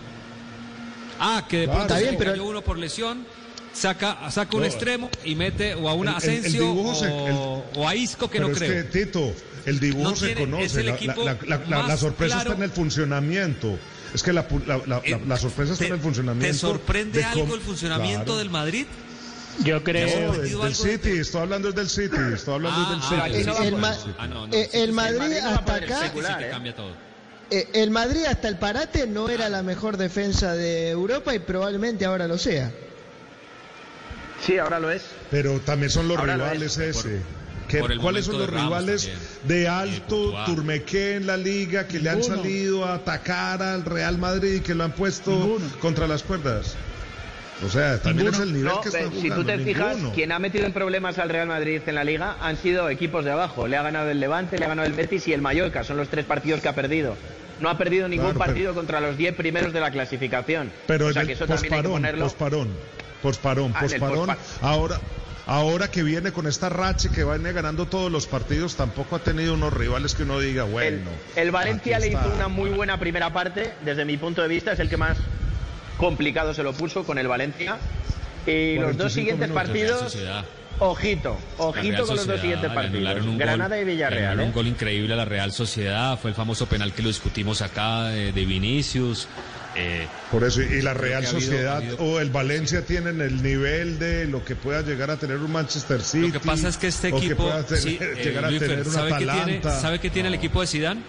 Ah, 1.19 1.45
que 1.49 1.59
de 1.59 1.65
Claro. 1.65 1.79
pronto 1.79 1.95
Está 1.95 2.05
se 2.05 2.11
bien, 2.11 2.19
pero- 2.19 2.45
uno 2.45 2.62
por 2.62 2.79
lesión. 2.79 3.27
Saca, 3.73 4.31
saca 4.31 4.55
un 4.57 4.62
No. 4.62 4.69
extremo 4.69 5.11
y 5.25 5.35
mete 5.35 5.75
o 5.75 5.89
a 5.89 5.95
un 5.95 6.07
El- 6.07 6.15
el- 6.15 6.23
el 6.23 6.39
Asensio 6.39 6.61
dibujo 6.62 6.95
se- 6.95 7.07
el- 7.07 7.33
o, 7.35 7.65
o 7.75 7.89
a 7.89 7.95
Isco 7.97 8.29
que 8.31 8.39
Pero 8.39 8.47
no 8.49 8.53
es 8.53 8.59
creo. 8.61 8.71
que, 8.71 9.05
Tito, 9.05 9.33
el 9.67 9.81
dibujo 9.81 10.11
No 10.11 10.17
se 10.17 10.27
tiene- 10.27 10.41
conoce. 10.43 10.81
el 10.81 10.87
La, 10.87 10.93
equipo 10.93 11.25
la- 11.25 11.39
la- 11.47 11.83
la- 11.89 11.97
sorpresa 11.97 12.37
claro. 12.37 12.51
está 12.53 12.65
en 12.65 12.71
el 12.71 12.77
funcionamiento. 12.77 13.77
Es 14.15 14.23
que 14.23 14.33
la, 14.33 14.49
pu- 14.49 14.65
la- 14.65 14.77
la- 14.87 15.03
la- 15.05 15.19
la 15.27 15.37
sorpresa 15.37 15.73
está 15.73 15.85
¿Te- 15.85 15.89
en 15.89 15.95
el 15.95 16.01
funcionamiento. 16.01 16.47
¿Te 16.47 16.55
sorprende 16.57 17.19
de 17.19 17.25
algo 17.25 17.41
cómo- 17.41 17.55
el 17.57 17.61
funcionamiento 17.62 18.25
Claro. 18.27 18.39
del 18.39 18.51
Madrid? 18.51 18.87
Yo 19.65 19.83
creo. 19.83 20.07
No, 20.07 20.12
¿Has 20.12 20.21
del, 20.21 20.43
metido 20.43 20.62
del 20.62 20.73
algo 20.73 20.85
de- 20.85 20.93
City, 20.99 21.11
estoy 21.19 21.41
hablando 21.43 21.73
del 21.73 21.89
City, 21.89 22.17
estoy 22.33 22.55
hablando 22.55 22.81
Ah, 22.81 23.01
City. 23.03 23.15
el, 23.15 23.21
el 23.49 23.55
City. 23.55 24.15
Ah, 24.19 24.27
no, 24.29 24.47
no, 24.47 24.55
eh, 24.55 24.69
sí, 24.71 24.79
el 24.79 24.87
sí, 24.87 24.93
Madrid 24.93 25.19
Madrid 25.19 25.37
hasta 25.39 25.79
el 25.79 25.85
acá, 25.85 26.01
secular, 26.01 26.39
que 26.39 26.47
¿eh? 26.47 26.51
cambia 26.51 26.77
todo. 26.77 26.93
Eh, 27.51 27.68
el 27.74 27.90
Madrid 27.90 28.24
hasta 28.26 28.49
el 28.49 28.59
parate 28.59 29.07
no 29.07 29.28
era 29.28 29.49
la 29.49 29.62
mejor 29.62 29.97
defensa 29.97 30.55
de 30.55 30.90
Europa 30.90 31.34
y 31.34 31.38
probablemente 31.38 32.05
ahora 32.05 32.26
lo 32.28 32.38
sea. 32.38 32.72
Sí, 34.45 34.59
ahora 34.59 34.78
lo 34.78 34.90
es. 34.90 35.03
Pero 35.30 35.61
también 35.61 35.90
son 35.90 36.09
los 36.09 36.18
Ahora 36.18 36.36
lo 36.36 36.45
rivales 36.45 36.76
es, 36.78 36.97
ese. 36.97 37.20
¿Qué- 37.68 37.78
Por 37.78 37.92
el 37.92 37.99
¿Cuáles 37.99 38.26
son 38.26 38.38
los 38.38 38.51
de 38.51 38.59
rivales 38.59 39.03
también. 39.03 39.28
de 39.45 39.68
alto 39.68 40.16
Courtois. 40.16 40.45
turmequé 40.47 41.14
en 41.16 41.26
la 41.26 41.36
liga 41.38 41.88
que 41.88 41.99
le 41.99 42.11
han 42.11 42.22
salido 42.22 42.84
a 42.84 42.95
atacar 42.95 43.62
al 43.62 43.84
Real 43.86 44.18
Madrid 44.18 44.57
y 44.57 44.61
que 44.61 44.74
lo 44.74 44.84
han 44.84 44.92
puesto 44.92 45.57
contra 45.80 46.07
las 46.07 46.22
cuerdas? 46.22 46.74
O 47.64 47.68
sea, 47.68 47.98
también 48.02 48.28
es 48.28 48.40
el 48.40 48.52
nivel 48.52 48.72
No, 48.72 48.80
que 48.80 48.88
está 48.88 48.98
jugando. 49.05 49.20
si 49.20 49.30
tú 49.30 49.44
te 49.44 49.59
fijas, 49.59 49.96
quien 50.14 50.32
ha 50.32 50.38
metido 50.38 50.66
en 50.66 50.72
problemas 50.72 51.18
al 51.18 51.28
Real 51.28 51.46
Madrid 51.48 51.80
en 51.86 51.94
la 51.94 52.05
liga 52.05 52.36
han 52.40 52.57
sido 52.57 52.90
equipos 52.90 53.24
de 53.24 53.30
abajo. 53.30 53.68
Le 53.68 53.76
ha 53.76 53.82
ganado 53.82 54.11
el 54.11 54.20
Levante, 54.20 54.59
le 54.59 54.64
ha 54.64 54.68
ganado 54.68 54.86
el 54.88 54.94
Betis 54.94 55.26
y 55.28 55.32
el 55.32 55.40
Mallorca. 55.40 55.84
Son 55.84 55.96
los 55.96 56.09
tres 56.09 56.24
partidos 56.26 56.61
que 56.61 56.68
ha 56.68 56.74
perdido. 56.74 57.16
No 57.61 57.68
ha 57.68 57.78
perdido 57.78 58.09
ningún 58.09 58.26
Claro, 58.32 58.38
pero- 58.40 58.52
partido 58.52 58.74
contra 58.74 59.00
los 59.00 59.16
10 59.16 59.34
primeros 59.36 59.72
de 59.72 59.80
la 59.80 59.90
clasificación. 59.92 60.72
Pero 60.86 61.07
o 61.07 61.12
sea 61.12 61.22
el 61.22 61.28
que 61.28 61.34
eso 61.34 61.46
también 61.46 61.72
hay 61.74 61.80
que 61.80 61.88
posparón, 61.88 61.92
ponerlo. 61.92 62.24
posparón, 62.24 62.68
posparón, 63.22 63.72
Ah, 63.76 63.80
posparón. 63.80 64.28
pospa- 64.28 64.36
Ahora, 64.61 65.00
ahora 65.46 65.88
que 65.90 66.02
viene 66.02 66.32
con 66.32 66.46
esta 66.48 66.68
racha 66.68 67.11
que 67.11 67.22
viene 67.24 67.52
ganando 67.52 67.86
todos 67.86 68.11
los 68.11 68.26
partidos, 68.26 68.74
tampoco 68.74 69.14
ha 69.16 69.20
tenido 69.20 69.55
unos 69.55 69.72
rivales 69.72 70.14
que 70.16 70.24
uno 70.24 70.40
diga, 70.40 70.64
bueno. 70.64 71.11
El 71.36 71.52
Valencia 71.52 71.98
le 72.00 72.09
hizo 72.09 72.32
una 72.34 72.48
muy 72.48 72.70
buena 72.70 72.98
primera 72.98 73.32
parte, 73.32 73.72
desde 73.84 74.05
mi 74.05 74.16
punto 74.16 74.42
de 74.42 74.48
vista, 74.48 74.72
es 74.72 74.80
el 74.80 74.88
que 74.88 74.96
más 74.96 75.16
complicado 75.97 76.55
se 76.55 76.62
lo 76.62 76.72
puso 76.72 77.05
con 77.05 77.18
el 77.18 77.28
Valencia. 77.28 77.76
Y 78.47 78.74
los 78.76 78.95
45 78.97 79.03
dos 79.03 79.12
siguientes 79.12 79.51
partidos, 79.51 80.16
ojito, 80.78 81.38
ojito 81.59 82.07
con 82.07 82.16
los 82.16 82.26
dos 82.26 82.40
siguientes 82.40 82.70
partidos. 82.72 83.24
un 83.24 83.38
Granada 83.38 83.76
gol, 83.76 83.84
y 83.84 83.90
Villarreal. 83.92 84.24
anularon 84.24 84.40
¿eh? 84.45 84.47
un 84.49 84.53
gol 84.53 84.66
increíble 84.66 85.14
a 85.14 85.16
la 85.16 85.24
Real 85.24 85.53
Sociedad. 85.53 86.18
Fue 86.18 86.30
el 86.30 86.36
famoso 86.36 86.66
penal 86.66 86.92
que 86.92 87.03
lo 87.03 87.09
discutimos 87.09 87.62
acá 87.62 88.05
de, 88.09 88.32
de 88.32 88.45
Vinicius. 88.45 89.28
Eh, 89.76 90.07
Por 90.30 90.45
eso, 90.45 90.61
y 90.62 90.82
la 90.82 90.95
Real 90.95 91.22
que 91.22 91.26
ha 91.26 91.30
habido- 91.30 91.40
Sociedad 91.40 91.72
ha 91.74 91.76
habido- 91.78 91.97
o 91.99 92.20
el 92.20 92.30
Valencia 92.30 92.84
tienen 92.84 93.20
el 93.20 93.42
nivel 93.42 93.99
de 93.99 94.26
lo 94.26 94.45
que 94.45 94.55
pueda 94.57 94.82
llegar 94.82 95.11
a 95.11 95.16
tener 95.16 95.38
un 95.38 95.51
Manchester 95.51 96.01
City. 96.03 96.26
Lo 96.28 96.32
que 96.32 96.40
pasa 96.40 96.68
es 96.68 96.76
que 96.76 96.88
este 96.88 97.09
equipo 97.09 97.49
tener- 97.66 98.03
eh, 98.03 98.20
llegar 98.24 98.51
Luis 98.51 98.61
tener 98.61 98.86
un 98.86 98.92
¿sabe 98.92 99.09
qué 99.12 99.16
tiene, 99.18 99.32
Atalanta. 99.40 99.80
¿sabe 99.80 99.99
qué 100.01 100.11
tiene 100.11 100.28
el 100.28 100.34
equipo 100.34 100.61
de 100.61 100.66
Zidane? 100.66 101.01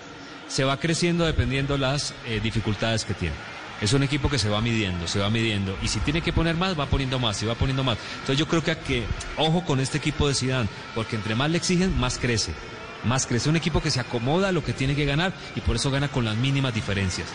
Se 0.47 0.63
va 0.63 0.79
creciendo 0.79 1.25
dependiendo 1.25 1.77
las 1.77 2.13
eh, 2.27 2.39
dificultades 2.41 3.03
que 3.03 3.13
tiene. 3.13 3.35
Es 3.81 3.93
un 3.93 4.03
equipo 4.03 4.29
que 4.29 4.39
se 4.39 4.49
va 4.49 4.61
midiendo, 4.61 5.07
se 5.07 5.19
va 5.19 5.29
midiendo 5.29 5.77
y 5.81 5.87
si 5.87 5.99
tiene 5.99 6.21
que 6.21 6.31
poner 6.31 6.55
más 6.55 6.79
va 6.79 6.85
poniendo 6.85 7.19
más, 7.19 7.41
y 7.43 7.45
va 7.45 7.55
poniendo 7.55 7.83
más. 7.83 7.97
Entonces 8.13 8.37
yo 8.37 8.47
creo 8.47 8.63
que, 8.63 8.77
que 8.77 9.03
ojo 9.37 9.65
con 9.65 9.79
este 9.79 9.97
equipo 9.97 10.27
de 10.27 10.33
Zidane, 10.33 10.69
porque 10.93 11.15
entre 11.15 11.35
más 11.35 11.49
le 11.49 11.57
exigen, 11.57 11.97
más 11.99 12.17
crece. 12.17 12.53
Más 13.03 13.27
crece 13.27 13.49
un 13.49 13.55
equipo 13.55 13.81
que 13.81 13.91
se 13.91 13.99
acomoda 13.99 14.49
a 14.49 14.51
lo 14.51 14.63
que 14.63 14.73
tiene 14.73 14.95
que 14.95 15.05
ganar 15.05 15.33
y 15.55 15.61
por 15.61 15.75
eso 15.75 15.91
gana 15.91 16.07
con 16.07 16.25
las 16.25 16.35
mínimas 16.35 16.73
diferencias. 16.73 17.27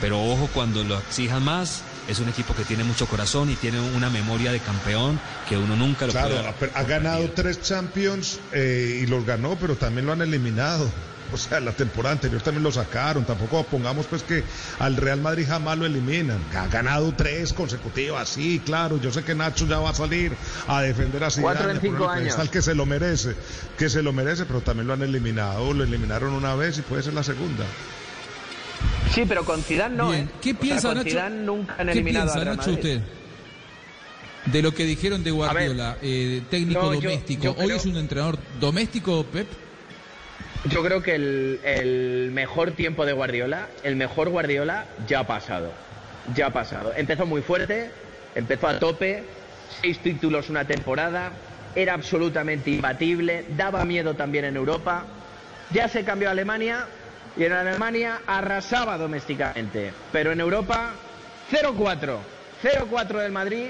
Pero 0.00 0.22
ojo 0.22 0.50
cuando 0.52 0.84
lo 0.84 0.98
exijan 0.98 1.42
más, 1.44 1.82
es 2.08 2.18
un 2.18 2.28
equipo 2.28 2.54
que 2.54 2.64
tiene 2.64 2.84
mucho 2.84 3.06
corazón 3.06 3.48
y 3.50 3.54
tiene 3.54 3.80
una 3.80 4.10
memoria 4.10 4.52
de 4.52 4.60
campeón 4.60 5.18
que 5.48 5.56
uno 5.56 5.76
nunca 5.76 6.06
lo 6.06 6.12
Claro, 6.12 6.54
puede 6.58 6.72
ha, 6.74 6.78
ha 6.78 6.82
ganado 6.82 7.30
tres 7.30 7.62
Champions 7.62 8.40
eh, 8.52 9.00
y 9.02 9.06
los 9.06 9.24
ganó, 9.24 9.56
pero 9.56 9.76
también 9.76 10.06
lo 10.06 10.12
han 10.12 10.20
eliminado. 10.20 10.90
O 11.32 11.36
sea, 11.36 11.58
la 11.60 11.72
temporada 11.72 12.12
anterior 12.14 12.40
también 12.42 12.62
lo 12.62 12.70
sacaron. 12.70 13.24
Tampoco 13.24 13.64
pongamos 13.64 14.06
pues 14.06 14.22
que 14.22 14.44
al 14.78 14.96
Real 14.96 15.20
Madrid 15.20 15.46
jamás 15.48 15.76
lo 15.78 15.86
eliminan. 15.86 16.38
Ha 16.56 16.68
ganado 16.68 17.12
tres 17.16 17.52
consecutivas, 17.52 18.28
sí, 18.28 18.60
claro. 18.64 19.00
Yo 19.00 19.10
sé 19.12 19.24
que 19.24 19.34
Nacho 19.34 19.66
ya 19.66 19.78
va 19.78 19.90
a 19.90 19.94
salir 19.94 20.32
a 20.68 20.82
defender 20.82 21.24
a 21.24 21.30
Zidane. 21.30 21.54
Cuatro 21.54 21.70
en 21.70 21.80
cinco 21.80 22.08
años. 22.08 22.36
que 22.50 22.62
se 22.62 22.74
lo 22.74 22.86
merece, 22.86 23.34
que 23.78 23.88
se 23.88 24.02
lo 24.02 24.12
merece, 24.12 24.44
pero 24.44 24.60
también 24.60 24.86
lo 24.86 24.92
han 24.92 25.02
eliminado. 25.02 25.72
Lo 25.72 25.82
eliminaron 25.84 26.32
una 26.34 26.54
vez 26.54 26.78
y 26.78 26.82
puede 26.82 27.02
ser 27.02 27.14
la 27.14 27.22
segunda. 27.24 27.64
Sí, 29.12 29.24
pero 29.28 29.44
con 29.44 29.62
Zidane 29.62 29.96
no, 29.96 30.10
Bien, 30.10 30.24
¿eh? 30.24 30.28
¿qué 30.42 30.50
O 30.50 30.52
sea, 30.54 30.60
piensa 30.60 30.88
con 30.88 30.96
Nacho? 30.98 31.10
Zidane 31.10 31.36
nunca 31.44 31.74
han 31.78 31.86
¿Qué 31.86 31.92
eliminado 31.92 32.26
piensa 32.26 32.38
al 32.38 32.44
Real 32.44 32.56
Nacho 32.56 32.70
usted? 32.72 33.00
De 34.46 34.60
lo 34.62 34.74
que 34.74 34.84
dijeron 34.84 35.24
de 35.24 35.30
Guardiola, 35.30 35.96
eh, 36.02 36.42
técnico 36.50 36.82
No, 36.82 36.94
yo- 36.94 37.00
doméstico. 37.00 37.42
yo 37.44 37.50
¿Hoy 37.52 37.64
creo- 37.66 37.76
es 37.76 37.84
un 37.86 37.96
entrenador 37.96 38.38
doméstico, 38.60 39.24
Pep? 39.24 39.48
Yo 40.70 40.82
creo 40.82 41.02
que 41.02 41.14
el, 41.14 42.30
mejor 42.32 42.72
tiempo 42.72 43.04
de 43.04 43.12
Guardiola, 43.12 43.68
el 43.82 43.96
mejor 43.96 44.30
Guardiola, 44.30 44.86
ya 45.06 45.20
ha 45.20 45.26
pasado. 45.26 45.70
Ya 46.34 46.46
ha 46.46 46.50
pasado. 46.50 46.92
Empezó 46.96 47.26
muy 47.26 47.42
fuerte, 47.42 47.90
empezó 48.34 48.68
a 48.68 48.78
tope, 48.78 49.24
seis 49.82 49.98
títulos 49.98 50.48
una 50.48 50.64
temporada, 50.64 51.32
era 51.74 51.92
absolutamente 51.92 52.70
imbatible, 52.70 53.44
daba 53.56 53.84
miedo 53.84 54.14
también 54.14 54.46
en 54.46 54.56
Europa. 54.56 55.04
Ya 55.70 55.88
se 55.88 56.02
cambió 56.02 56.28
a 56.28 56.32
Alemania 56.32 56.86
y 57.36 57.44
en 57.44 57.52
Alemania 57.52 58.22
arrasaba 58.26 58.96
domésticamente. 58.96 59.92
Pero 60.12 60.32
en 60.32 60.40
Europa, 60.40 60.92
0-4. 61.52 62.18
0-4 62.62 63.18
del 63.18 63.32
Madrid, 63.32 63.66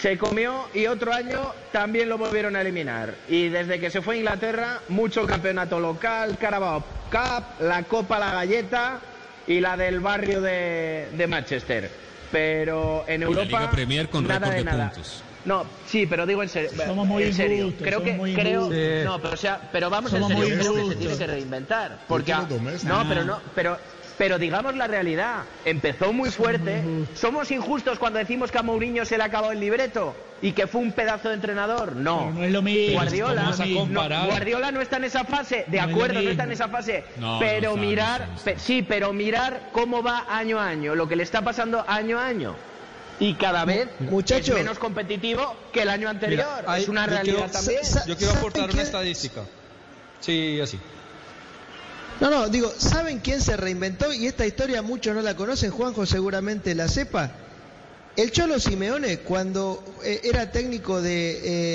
se 0.00 0.18
comió 0.18 0.68
y 0.74 0.86
otro 0.86 1.12
año 1.12 1.52
también 1.72 2.08
lo 2.08 2.18
volvieron 2.18 2.56
a 2.56 2.60
eliminar. 2.60 3.14
Y 3.28 3.48
desde 3.48 3.80
que 3.80 3.90
se 3.90 4.02
fue 4.02 4.16
a 4.16 4.18
Inglaterra, 4.18 4.80
mucho 4.88 5.26
campeonato 5.26 5.80
local, 5.80 6.36
Carabao 6.38 6.84
Cup, 7.10 7.44
la 7.60 7.82
Copa 7.84 8.18
La 8.18 8.32
Galleta 8.32 9.00
y 9.46 9.60
la 9.60 9.76
del 9.76 10.00
barrio 10.00 10.40
de, 10.40 11.08
de 11.12 11.26
Manchester. 11.26 11.90
Pero 12.30 13.04
en 13.06 13.22
Y 13.22 13.24
la 13.24 13.26
Europa. 13.26 13.44
Liga 13.60 13.70
Premier 13.70 14.08
con 14.08 14.26
nada 14.26 14.50
de 14.50 14.56
de 14.56 14.64
nada. 14.64 14.90
puntos. 14.90 15.22
No, 15.44 15.64
sí, 15.86 16.06
pero 16.06 16.26
digo 16.26 16.42
en 16.42 16.48
serio. 16.48 16.70
Somos 16.84 17.06
muy 17.06 17.22
en 17.22 17.32
serio. 17.32 17.66
injustos, 17.66 17.86
creo 17.86 18.02
que 18.02 18.10
somos 18.10 18.26
muy 18.26 18.34
creo, 18.34 18.62
no, 19.04 19.18
pero 19.22 19.34
o 19.34 19.36
sea, 19.36 19.60
pero 19.70 19.88
vamos 19.88 20.10
Somos 20.10 20.32
en 20.32 20.38
serio, 20.38 20.56
muy 20.56 20.58
creo 20.58 20.74
que 20.74 20.88
se 20.94 20.96
tiene 20.96 21.16
que 21.18 21.26
reinventar, 21.28 21.98
porque 22.08 22.34
no, 22.82 23.08
pero 23.08 23.24
no, 23.24 23.40
pero 23.54 23.78
pero 24.18 24.38
digamos 24.38 24.74
la 24.76 24.86
realidad, 24.86 25.44
empezó 25.64 26.12
muy 26.12 26.30
fuerte. 26.30 26.82
Somos 27.14 27.50
injustos 27.50 27.98
cuando 27.98 28.18
decimos 28.18 28.50
que 28.50 28.58
a 28.58 28.62
Mourinho 28.62 29.04
se 29.04 29.18
le 29.18 29.24
acabó 29.24 29.52
el 29.52 29.60
libreto 29.60 30.16
y 30.40 30.52
que 30.52 30.66
fue 30.66 30.80
un 30.80 30.92
pedazo 30.92 31.28
de 31.28 31.34
entrenador. 31.34 31.96
No, 31.96 32.18
Pero 32.20 32.32
no 32.32 32.44
es 32.44 32.52
lo 32.52 32.62
mismo. 32.62 32.94
Guardiola, 32.94 33.34
¿Cómo 33.42 33.50
vas 33.50 33.60
a 33.60 33.66
no? 33.66 34.26
Guardiola 34.26 34.70
no 34.72 34.80
está 34.80 34.96
en 34.96 35.04
esa 35.04 35.24
fase, 35.24 35.64
de 35.68 35.78
No 35.78 35.84
es 35.84 35.90
lo 35.90 35.94
acuerdo, 35.94 36.22
no 36.22 36.30
está 36.30 36.44
en 36.44 36.52
esa 36.52 36.68
fase, 36.68 37.04
No, 37.16 37.38
pero 37.38 37.70
no 37.70 37.74
está, 37.76 37.80
mirar, 37.86 38.20
no 38.28 38.34
está, 38.36 38.50
no 38.50 38.56
pe- 38.56 38.58
sí, 38.62 38.82
pero 38.82 39.12
mirar 39.12 39.68
cómo 39.72 40.02
va 40.02 40.24
año 40.28 40.58
a 40.58 40.66
año, 40.68 40.94
lo 40.94 41.06
que 41.08 41.16
le 41.16 41.22
está 41.22 41.42
pasando 41.42 41.84
año 41.86 42.18
a 42.18 42.26
año. 42.26 42.54
Y 43.18 43.34
cada 43.34 43.64
vez 43.64 43.88
Muchacho. 44.00 44.52
es 44.52 44.58
menos 44.58 44.78
competitivo 44.78 45.56
que 45.72 45.82
el 45.82 45.88
año 45.88 46.08
anterior. 46.08 46.44
Mira, 46.58 46.70
hay- 46.72 46.82
es 46.82 46.88
una 46.88 47.04
yo 47.06 47.10
realidad 47.12 47.36
quiero- 47.36 47.52
también. 47.52 47.80
Yo 48.06 48.16
quiero 48.16 48.32
¿Saben 48.32 48.38
aportar 48.38 48.70
una 48.70 48.82
estadística. 48.82 49.40
Sí, 50.20 50.60
así. 50.60 50.78
No, 52.20 52.30
no, 52.30 52.48
digo, 52.48 52.72
¿saben 52.78 53.18
quién 53.18 53.42
se 53.42 53.56
reinventó? 53.56 54.12
Y 54.12 54.26
esta 54.26 54.46
historia 54.46 54.80
muchos 54.80 55.14
no 55.14 55.20
la 55.20 55.36
conocen, 55.36 55.70
Juanjo 55.70 56.06
seguramente 56.06 56.74
la 56.74 56.88
sepa. 56.88 57.30
El 58.16 58.32
Cholo 58.32 58.58
Simeone, 58.58 59.18
cuando 59.18 59.84
eh, 60.02 60.22
era 60.24 60.50
técnico 60.50 61.02
de 61.02 61.32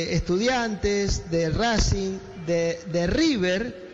eh, 0.09 0.15
estudiantes, 0.15 1.29
de 1.29 1.51
Racing, 1.51 2.17
de, 2.47 3.07
River, 3.07 3.89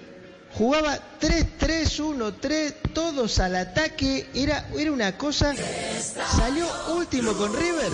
jugaba 0.53 0.97
3-3-1-3, 1.19 2.73
todos 2.93 3.39
al 3.39 3.57
ataque, 3.57 4.27
era, 4.33 4.69
era 4.77 4.93
una 4.93 5.17
cosa, 5.17 5.53
salió 6.37 6.65
último 6.95 7.33
con 7.33 7.53
River. 7.53 7.91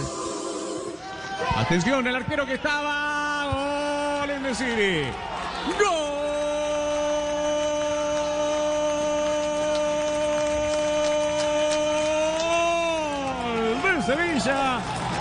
Atención, 1.55 2.05
el 2.05 2.15
arquero 2.15 2.45
que 2.45 2.53
estaba. 2.53 4.19
Gol 4.21 4.29
en 4.29 4.55
City. 4.55 5.09
Gol 5.79 6.12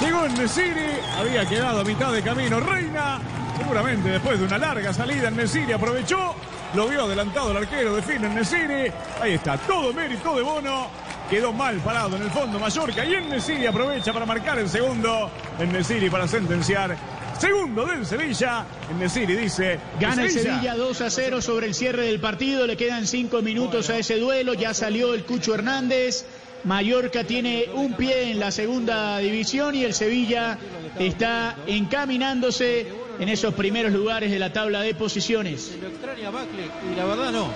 Llegó 0.00 0.24
en 0.26 0.34
Nesiri. 0.34 0.98
Había 1.16 1.48
quedado 1.48 1.80
a 1.80 1.84
mitad 1.84 2.12
de 2.12 2.22
camino. 2.22 2.58
Reina. 2.58 3.20
Seguramente 3.56 4.08
después 4.08 4.40
de 4.40 4.46
una 4.46 4.58
larga 4.58 4.92
salida 4.92 5.28
en 5.28 5.36
Nesiri 5.36 5.72
aprovechó. 5.72 6.34
Lo 6.74 6.88
vio 6.88 7.04
adelantado 7.04 7.52
el 7.52 7.58
arquero. 7.58 7.94
Define 7.94 8.26
en 8.26 8.34
Nesiri. 8.34 8.92
Ahí 9.20 9.34
está. 9.34 9.56
Todo 9.58 9.92
mérito 9.92 10.34
de 10.34 10.42
Bono. 10.42 10.88
Quedó 11.30 11.52
mal 11.52 11.76
parado 11.76 12.16
en 12.16 12.22
el 12.22 12.30
fondo 12.30 12.58
Mallorca 12.58 13.04
y 13.04 13.14
en 13.14 13.28
Nesiri 13.28 13.66
aprovecha 13.66 14.12
para 14.12 14.26
marcar 14.26 14.58
el 14.58 14.68
segundo. 14.68 15.30
En 15.58 15.72
Nesiri 15.72 16.10
para 16.10 16.26
sentenciar. 16.26 16.96
Segundo 17.38 17.84
del 17.86 18.04
Sevilla. 18.04 18.64
En 18.90 18.98
Nesiri 18.98 19.36
dice. 19.36 19.78
Gana 20.00 20.24
el 20.24 20.30
Sevilla 20.30 20.74
2 20.74 21.00
a 21.00 21.10
0 21.10 21.40
sobre 21.40 21.68
el 21.68 21.74
cierre 21.74 22.06
del 22.06 22.18
partido. 22.18 22.66
Le 22.66 22.76
quedan 22.76 23.06
5 23.06 23.40
minutos 23.40 23.88
a 23.88 23.98
ese 23.98 24.18
duelo. 24.18 24.54
Ya 24.54 24.74
salió 24.74 25.14
el 25.14 25.24
Cucho 25.24 25.54
Hernández. 25.54 26.24
Mallorca 26.64 27.24
tiene 27.24 27.66
un 27.74 27.94
pie 27.94 28.30
en 28.30 28.38
la 28.40 28.50
segunda 28.50 29.18
división 29.18 29.74
y 29.74 29.84
el 29.84 29.94
Sevilla 29.94 30.58
está 30.98 31.56
encaminándose 31.66 32.86
en 33.18 33.28
esos 33.28 33.54
primeros 33.54 33.92
lugares 33.92 34.30
de 34.30 34.38
la 34.38 34.52
tabla 34.52 34.80
de 34.82 34.94
posiciones. 34.94 35.72
Lo 35.80 35.88
extraña 35.88 36.30
Bacle 36.30 36.64
y 36.92 36.96
la 36.96 37.04
verdad 37.04 37.32
no. 37.32 37.48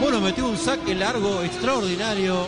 Bueno, 0.00 0.20
metió 0.20 0.46
un 0.48 0.56
saque 0.56 0.94
largo 0.94 1.42
extraordinario 1.42 2.46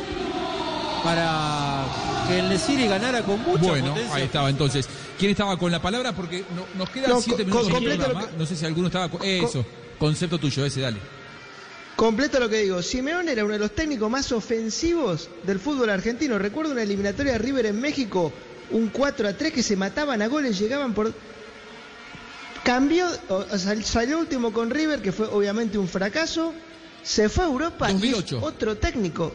para 1.02 1.84
que 2.28 2.38
el 2.38 2.48
Nesiri 2.48 2.86
ganara 2.86 3.22
con 3.22 3.40
mucha 3.42 3.62
Bueno, 3.64 3.90
potencia. 3.90 4.14
ahí 4.16 4.22
estaba 4.22 4.48
entonces. 4.50 4.88
¿Quién 5.18 5.30
estaba 5.32 5.56
con 5.58 5.70
la 5.70 5.80
palabra? 5.80 6.12
Porque 6.12 6.44
no- 6.56 6.66
nos 6.78 6.88
quedan 6.90 7.10
No, 7.10 7.20
siete 7.20 7.44
co- 7.44 7.62
minutos 7.62 7.82
programa. 7.96 8.28
No 8.38 8.46
sé 8.46 8.56
si 8.56 8.64
alguno 8.64 8.86
estaba 8.88 9.08
con... 9.08 9.20
Eso, 9.22 9.64
concepto 9.98 10.38
tuyo, 10.38 10.64
ese, 10.64 10.80
dale. 10.80 10.96
Completo 11.96 12.40
lo 12.40 12.48
que 12.48 12.62
digo, 12.62 12.82
Simeone 12.82 13.30
era 13.32 13.44
uno 13.44 13.52
de 13.52 13.60
los 13.60 13.74
técnicos 13.74 14.10
más 14.10 14.32
ofensivos 14.32 15.28
del 15.44 15.60
fútbol 15.60 15.90
argentino. 15.90 16.38
Recuerdo 16.38 16.72
una 16.72 16.82
eliminatoria 16.82 17.32
de 17.32 17.38
River 17.38 17.66
en 17.66 17.80
México, 17.80 18.32
un 18.70 18.88
4 18.88 19.28
a 19.28 19.32
3 19.36 19.52
que 19.52 19.62
se 19.62 19.76
mataban 19.76 20.20
a 20.20 20.26
goles, 20.26 20.58
llegaban 20.58 20.92
por... 20.92 21.12
cambió, 22.64 23.06
o- 23.28 23.44
salió 23.84 24.18
último 24.18 24.52
con 24.52 24.70
River, 24.70 25.02
que 25.02 25.12
fue 25.12 25.26
obviamente 25.26 25.78
un 25.78 25.88
fracaso, 25.88 26.52
se 27.02 27.28
fue 27.28 27.44
a 27.44 27.48
Europa 27.48 27.88
y 27.92 27.94
es 27.94 28.32
otro 28.42 28.76
técnico 28.76 29.32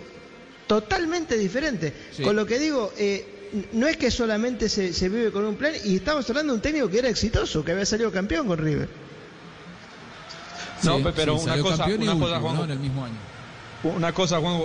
totalmente 0.67 1.37
diferente. 1.37 1.93
Sí. 2.15 2.23
Con 2.23 2.35
lo 2.35 2.45
que 2.45 2.59
digo, 2.59 2.91
eh, 2.97 3.25
no 3.71 3.87
es 3.87 3.95
que 3.97 4.11
solamente 4.11 4.67
se, 4.69 4.91
se 4.93 5.07
vive 5.09 5.31
con 5.31 5.45
un 5.45 5.55
plan, 5.55 5.73
y 5.85 5.95
estamos 5.95 6.29
hablando 6.29 6.51
de 6.53 6.57
un 6.57 6.61
técnico 6.61 6.89
que 6.89 6.99
era 6.99 7.09
exitoso, 7.09 7.63
que 7.63 7.71
había 7.71 7.85
salido 7.85 8.11
campeón 8.11 8.47
con 8.47 8.57
River. 8.57 8.89
No, 10.83 10.97
Sí, 10.97 11.03
pero 11.15 11.37
sí, 11.37 11.45
una 11.45 11.61
cosa, 11.61 11.85
una 11.85 12.19
cosa, 12.19 12.39
Juanjo. 12.39 12.53
¿no? 12.53 12.63
En 12.65 12.71
el 12.71 12.79
mismo 12.79 13.05
año. 13.05 13.15
Una 13.83 14.13
cosa, 14.13 14.39
Juan, 14.39 14.63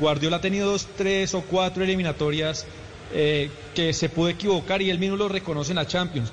Guardiola 0.00 0.36
ha 0.36 0.40
tenido 0.40 0.70
dos, 0.70 0.86
tres 0.96 1.34
o 1.34 1.42
cuatro 1.42 1.84
eliminatorias 1.84 2.66
eh, 3.12 3.50
que 3.74 3.92
se 3.92 4.08
pudo 4.08 4.28
equivocar 4.28 4.82
y 4.82 4.90
él 4.90 4.98
mismo 4.98 5.16
lo 5.16 5.28
reconoce 5.28 5.72
en 5.72 5.76
la 5.76 5.86
Champions. 5.86 6.30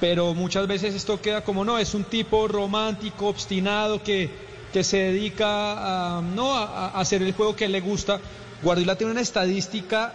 Pero 0.00 0.34
muchas 0.34 0.66
veces 0.66 0.94
esto 0.94 1.20
queda 1.20 1.42
como 1.42 1.64
no, 1.64 1.78
es 1.78 1.94
un 1.94 2.04
tipo 2.04 2.48
romántico, 2.48 3.28
obstinado, 3.28 4.02
que, 4.02 4.28
que 4.72 4.84
se 4.84 4.98
dedica 4.98 6.18
a, 6.18 6.20
no, 6.20 6.54
a, 6.54 6.88
a 6.88 7.00
hacer 7.00 7.22
el 7.22 7.32
juego 7.32 7.56
que 7.56 7.68
le 7.68 7.80
gusta. 7.80 8.20
Guardiola 8.62 8.96
tiene 8.96 9.12
una 9.12 9.20
estadística 9.20 10.12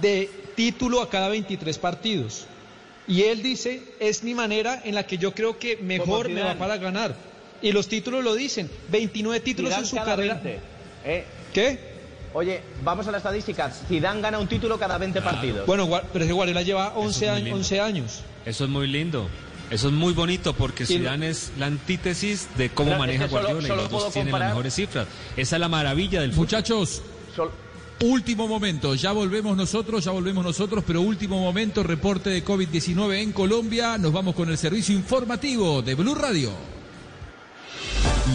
de 0.00 0.30
título 0.54 1.00
a 1.00 1.08
cada 1.08 1.28
23 1.28 1.78
partidos. 1.78 2.46
Y 3.08 3.22
él 3.22 3.42
dice, 3.42 3.82
es 3.98 4.22
mi 4.22 4.34
manera 4.34 4.80
en 4.84 4.94
la 4.94 5.06
que 5.06 5.18
yo 5.18 5.32
creo 5.32 5.58
que 5.58 5.76
mejor 5.76 6.28
me 6.28 6.42
va 6.42 6.54
para 6.54 6.76
ganar. 6.76 7.14
Y 7.62 7.72
los 7.72 7.88
títulos 7.88 8.24
lo 8.24 8.34
dicen, 8.34 8.68
29 8.90 9.40
títulos 9.40 9.70
Zidane 9.70 9.82
en 9.84 9.88
su 9.88 9.96
cada 9.96 10.06
carrera. 10.06 10.34
20, 10.34 10.60
¿eh? 11.04 11.24
¿Qué? 11.54 11.92
Oye, 12.34 12.62
vamos 12.82 13.06
a 13.06 13.12
la 13.12 13.18
estadística. 13.18 13.70
Zidane 13.70 14.20
gana 14.20 14.38
un 14.38 14.48
título 14.48 14.78
cada 14.78 14.98
20 14.98 15.22
partidos. 15.22 15.66
Bueno, 15.66 15.88
pero 16.12 16.24
es 16.24 16.28
que 16.28 16.32
Guardiola 16.32 16.62
lleva 16.62 16.94
11, 16.96 17.18
muy 17.20 17.28
años, 17.28 17.44
lindo. 17.44 17.56
11 17.58 17.80
años. 17.80 18.20
Eso 18.44 18.64
es 18.64 18.70
muy 18.70 18.88
lindo. 18.88 19.28
Eso 19.70 19.88
es 19.88 19.94
muy 19.94 20.12
bonito 20.12 20.52
porque 20.54 20.84
Zidane 20.84 21.30
es 21.30 21.52
la 21.58 21.66
antítesis 21.66 22.48
de 22.58 22.70
cómo 22.70 22.90
Pero 22.90 22.94
es 22.94 23.00
maneja 23.00 23.24
que 23.24 23.30
Guardiola 23.30 23.68
solo 23.68 23.74
y 23.74 23.76
los 23.76 23.90
dos 23.90 24.12
tienen 24.12 24.32
las 24.32 24.48
mejores 24.48 24.74
cifras. 24.74 25.06
Esa 25.36 25.56
es 25.56 25.60
la 25.60 25.68
maravilla 25.68 26.20
del 26.20 26.32
fútbol. 26.32 26.44
Muchachos, 26.44 27.02
último 28.00 28.48
momento, 28.48 28.94
ya 28.94 29.12
volvemos 29.12 29.56
nosotros, 29.56 30.04
ya 30.04 30.10
volvemos 30.10 30.44
nosotros, 30.44 30.84
pero 30.86 31.00
último 31.00 31.38
momento, 31.40 31.82
reporte 31.82 32.30
de 32.30 32.44
COVID-19 32.44 33.14
en 33.14 33.32
Colombia. 33.32 33.96
Nos 33.98 34.12
vamos 34.12 34.34
con 34.34 34.50
el 34.50 34.58
servicio 34.58 34.94
informativo 34.94 35.80
de 35.80 35.94
Blue 35.94 36.14
Radio. 36.14 36.71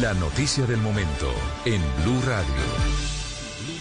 La 0.01 0.13
noticia 0.13 0.65
del 0.65 0.81
momento 0.81 1.33
en 1.63 1.81
Blue 2.03 2.21
Radio. 2.25 2.53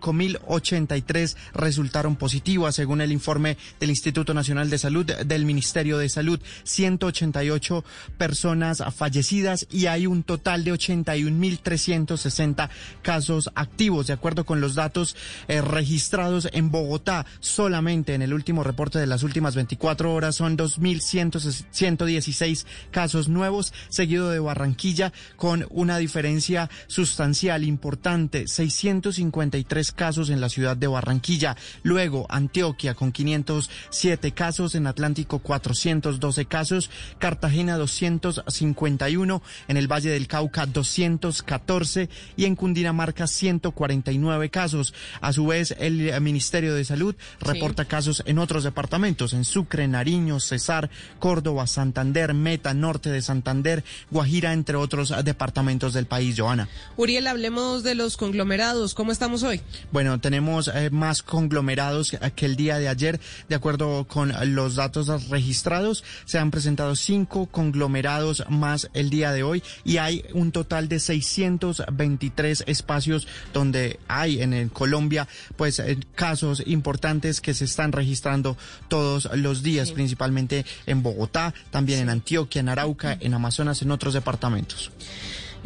5.083 0.00 1.36
resultaron 1.54 2.16
positivas, 2.16 2.74
según 2.74 3.00
el 3.00 3.12
informe 3.12 3.56
del 3.80 3.90
Instituto 3.90 4.34
Nacional 4.34 4.70
de 4.70 4.78
Salud, 4.78 5.04
del 5.04 5.44
Ministerio 5.44 5.98
de 5.98 6.08
Salud. 6.08 6.40
188 6.64 7.84
personas 8.18 8.82
fallecidas 8.94 9.66
y 9.70 9.86
hay 9.86 10.06
un 10.06 10.22
total 10.22 10.64
de 10.64 10.72
81.360 10.72 12.68
casos 13.02 13.50
activos, 13.54 14.06
de 14.06 14.12
acuerdo 14.12 14.44
con 14.44 14.60
los 14.60 14.74
datos 14.74 15.16
eh, 15.48 15.60
registrados 15.60 16.48
en 16.52 16.70
Bogotá. 16.70 17.26
Solamente 17.40 18.14
en 18.14 18.22
el 18.22 18.32
último 18.34 18.62
reporte 18.64 18.98
de 18.98 19.06
las 19.06 19.22
últimas 19.22 19.54
24 19.54 20.14
horas 20.14 20.36
son 20.36 20.56
2.116 20.56 22.64
casos 22.90 23.28
nuevos, 23.28 23.74
seguido 23.88 24.30
de 24.30 24.38
Barranquilla 24.38 25.12
con 25.36 25.66
una 25.70 25.98
diferencia 25.98 26.70
sustancial, 26.86 27.64
importante, 27.64 28.46
653 28.46 29.85
casos 29.92 30.30
en 30.30 30.40
la 30.40 30.48
ciudad 30.48 30.76
de 30.76 30.86
Barranquilla. 30.86 31.56
Luego, 31.82 32.26
Antioquia 32.28 32.94
con 32.94 33.12
507 33.12 34.32
casos, 34.32 34.74
en 34.74 34.86
Atlántico 34.86 35.38
412 35.38 36.46
casos, 36.46 36.90
Cartagena 37.18 37.76
251, 37.76 39.42
en 39.68 39.76
el 39.76 39.90
Valle 39.90 40.10
del 40.10 40.28
Cauca 40.28 40.66
214 40.66 42.08
y 42.36 42.44
en 42.44 42.56
Cundinamarca 42.56 43.26
149 43.26 44.50
casos. 44.50 44.94
A 45.20 45.32
su 45.32 45.46
vez, 45.46 45.74
el 45.78 46.08
eh, 46.08 46.20
Ministerio 46.20 46.74
de 46.74 46.84
Salud 46.84 47.14
reporta 47.40 47.84
casos 47.84 48.22
en 48.26 48.38
otros 48.38 48.64
departamentos, 48.64 49.32
en 49.32 49.44
Sucre, 49.44 49.88
Nariño, 49.88 50.40
Cesar, 50.40 50.90
Córdoba, 51.18 51.66
Santander, 51.66 52.34
Meta, 52.34 52.74
Norte 52.74 53.10
de 53.10 53.22
Santander, 53.22 53.84
Guajira, 54.10 54.52
entre 54.52 54.76
otros 54.76 55.10
eh, 55.10 55.22
departamentos 55.22 55.94
del 55.94 56.06
país, 56.06 56.36
Joana. 56.38 56.68
Uriel, 56.96 57.26
hablemos 57.26 57.82
de 57.82 57.94
los 57.94 58.16
conglomerados. 58.16 58.94
¿Cómo 58.94 59.12
estamos 59.12 59.42
hoy? 59.42 59.60
Bueno, 59.92 60.20
tenemos 60.20 60.68
eh, 60.68 60.90
más 60.90 61.22
conglomerados 61.22 62.16
que- 62.34 62.46
el 62.46 62.56
día 62.56 62.78
de 62.78 62.88
ayer. 62.88 63.20
De 63.48 63.54
acuerdo 63.56 64.04
con 64.06 64.32
los 64.54 64.76
datos 64.76 65.28
registrados, 65.30 66.04
se 66.24 66.38
han 66.38 66.50
presentado 66.50 66.94
cinco 66.96 67.46
conglomerados 67.46 68.44
más 68.48 68.88
el 68.94 69.10
día 69.10 69.32
de 69.32 69.42
hoy 69.42 69.62
y 69.84 69.96
hay 69.96 70.24
un 70.32 70.52
total 70.52 70.88
de 70.88 71.00
623 71.00 72.64
espacios 72.66 73.26
donde 73.52 73.98
hay 74.08 74.42
en 74.42 74.52
el 74.52 74.70
Colombia 74.70 75.26
pues 75.56 75.78
eh, 75.78 75.98
casos 76.14 76.62
importantes 76.66 77.40
que 77.40 77.54
se 77.54 77.64
están 77.64 77.92
registrando 77.92 78.56
todos 78.88 79.28
los 79.34 79.62
días, 79.62 79.90
principalmente 79.92 80.64
en 80.86 81.02
Bogotá, 81.02 81.52
también 81.70 82.00
en 82.00 82.10
Antioquia, 82.10 82.60
en 82.60 82.68
Arauca, 82.68 83.16
en 83.20 83.34
Amazonas, 83.34 83.82
en 83.82 83.90
otros 83.90 84.14
departamentos. 84.14 84.90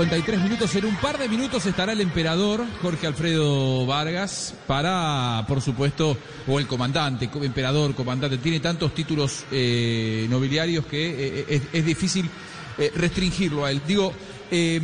53 0.00 0.40
minutos. 0.40 0.74
En 0.76 0.86
un 0.86 0.96
par 0.96 1.18
de 1.18 1.28
minutos 1.28 1.66
estará 1.66 1.92
el 1.92 2.00
emperador 2.00 2.64
Jorge 2.80 3.06
Alfredo 3.06 3.84
Vargas 3.84 4.54
para, 4.66 5.44
por 5.46 5.60
supuesto, 5.60 6.16
o 6.48 6.58
el 6.58 6.66
comandante, 6.66 7.28
co- 7.28 7.44
emperador, 7.44 7.94
comandante. 7.94 8.38
Tiene 8.38 8.60
tantos 8.60 8.94
títulos 8.94 9.44
eh, 9.52 10.26
nobiliarios 10.30 10.86
que 10.86 11.40
eh, 11.40 11.44
es, 11.50 11.62
es 11.70 11.84
difícil 11.84 12.30
eh, 12.78 12.90
restringirlo 12.96 13.66
a 13.66 13.70
él. 13.72 13.82
Digo, 13.86 14.10
eh, 14.50 14.80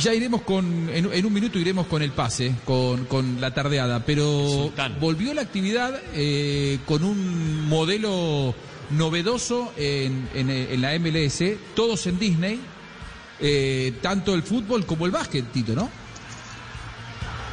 ya 0.00 0.14
iremos 0.14 0.42
con, 0.42 0.88
en, 0.90 1.12
en 1.12 1.26
un 1.26 1.32
minuto 1.32 1.58
iremos 1.58 1.88
con 1.88 2.00
el 2.00 2.12
pase, 2.12 2.54
con, 2.64 3.06
con 3.06 3.40
la 3.40 3.52
tardeada, 3.52 4.04
pero 4.06 4.70
volvió 5.00 5.34
la 5.34 5.42
actividad 5.42 6.00
eh, 6.14 6.78
con 6.86 7.02
un 7.02 7.66
modelo 7.68 8.54
novedoso 8.90 9.72
en, 9.76 10.28
en- 10.34 10.50
en 10.50 10.80
la 10.80 10.96
MLS, 11.00 11.42
todos 11.74 12.06
en 12.06 12.20
Disney, 12.20 12.60
eh, 13.40 13.94
tanto 14.02 14.34
el 14.34 14.42
fútbol 14.42 14.86
como 14.86 15.06
el 15.06 15.12
básquet, 15.12 15.50
Tito, 15.52 15.74
¿no? 15.74 15.88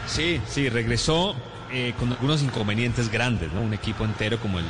Sí, 0.07 0.41
sí, 0.49 0.69
regresó 0.69 1.35
eh, 1.71 1.93
con 1.99 2.11
algunos 2.11 2.41
inconvenientes 2.41 3.11
grandes, 3.11 3.51
¿no? 3.51 3.61
Un 3.61 3.73
equipo 3.73 4.05
entero 4.05 4.39
como 4.39 4.59
el... 4.59 4.65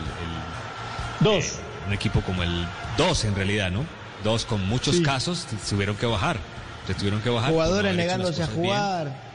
Dos. 1.20 1.55
un 1.88 1.93
equipo 1.93 2.22
como 2.22 2.43
el 2.43 2.68
dos 2.97 3.24
en 3.26 3.36
realidad, 3.36 3.72
¿no? 3.72 3.86
Dos 4.24 4.45
con 4.45 4.68
muchos 4.68 4.97
Sí. 4.97 5.03
casos 5.03 5.45
tuvieron 5.70 5.95
que 5.95 6.05
bajar. 6.05 6.38
Se 6.86 6.93
tuvieron 6.93 7.22
que 7.22 7.30
bajar. 7.30 7.49
no 7.49 7.55
Jugadores 7.55 7.95
negándose 7.95 8.43
a 8.43 8.47
jugar. 8.47 9.28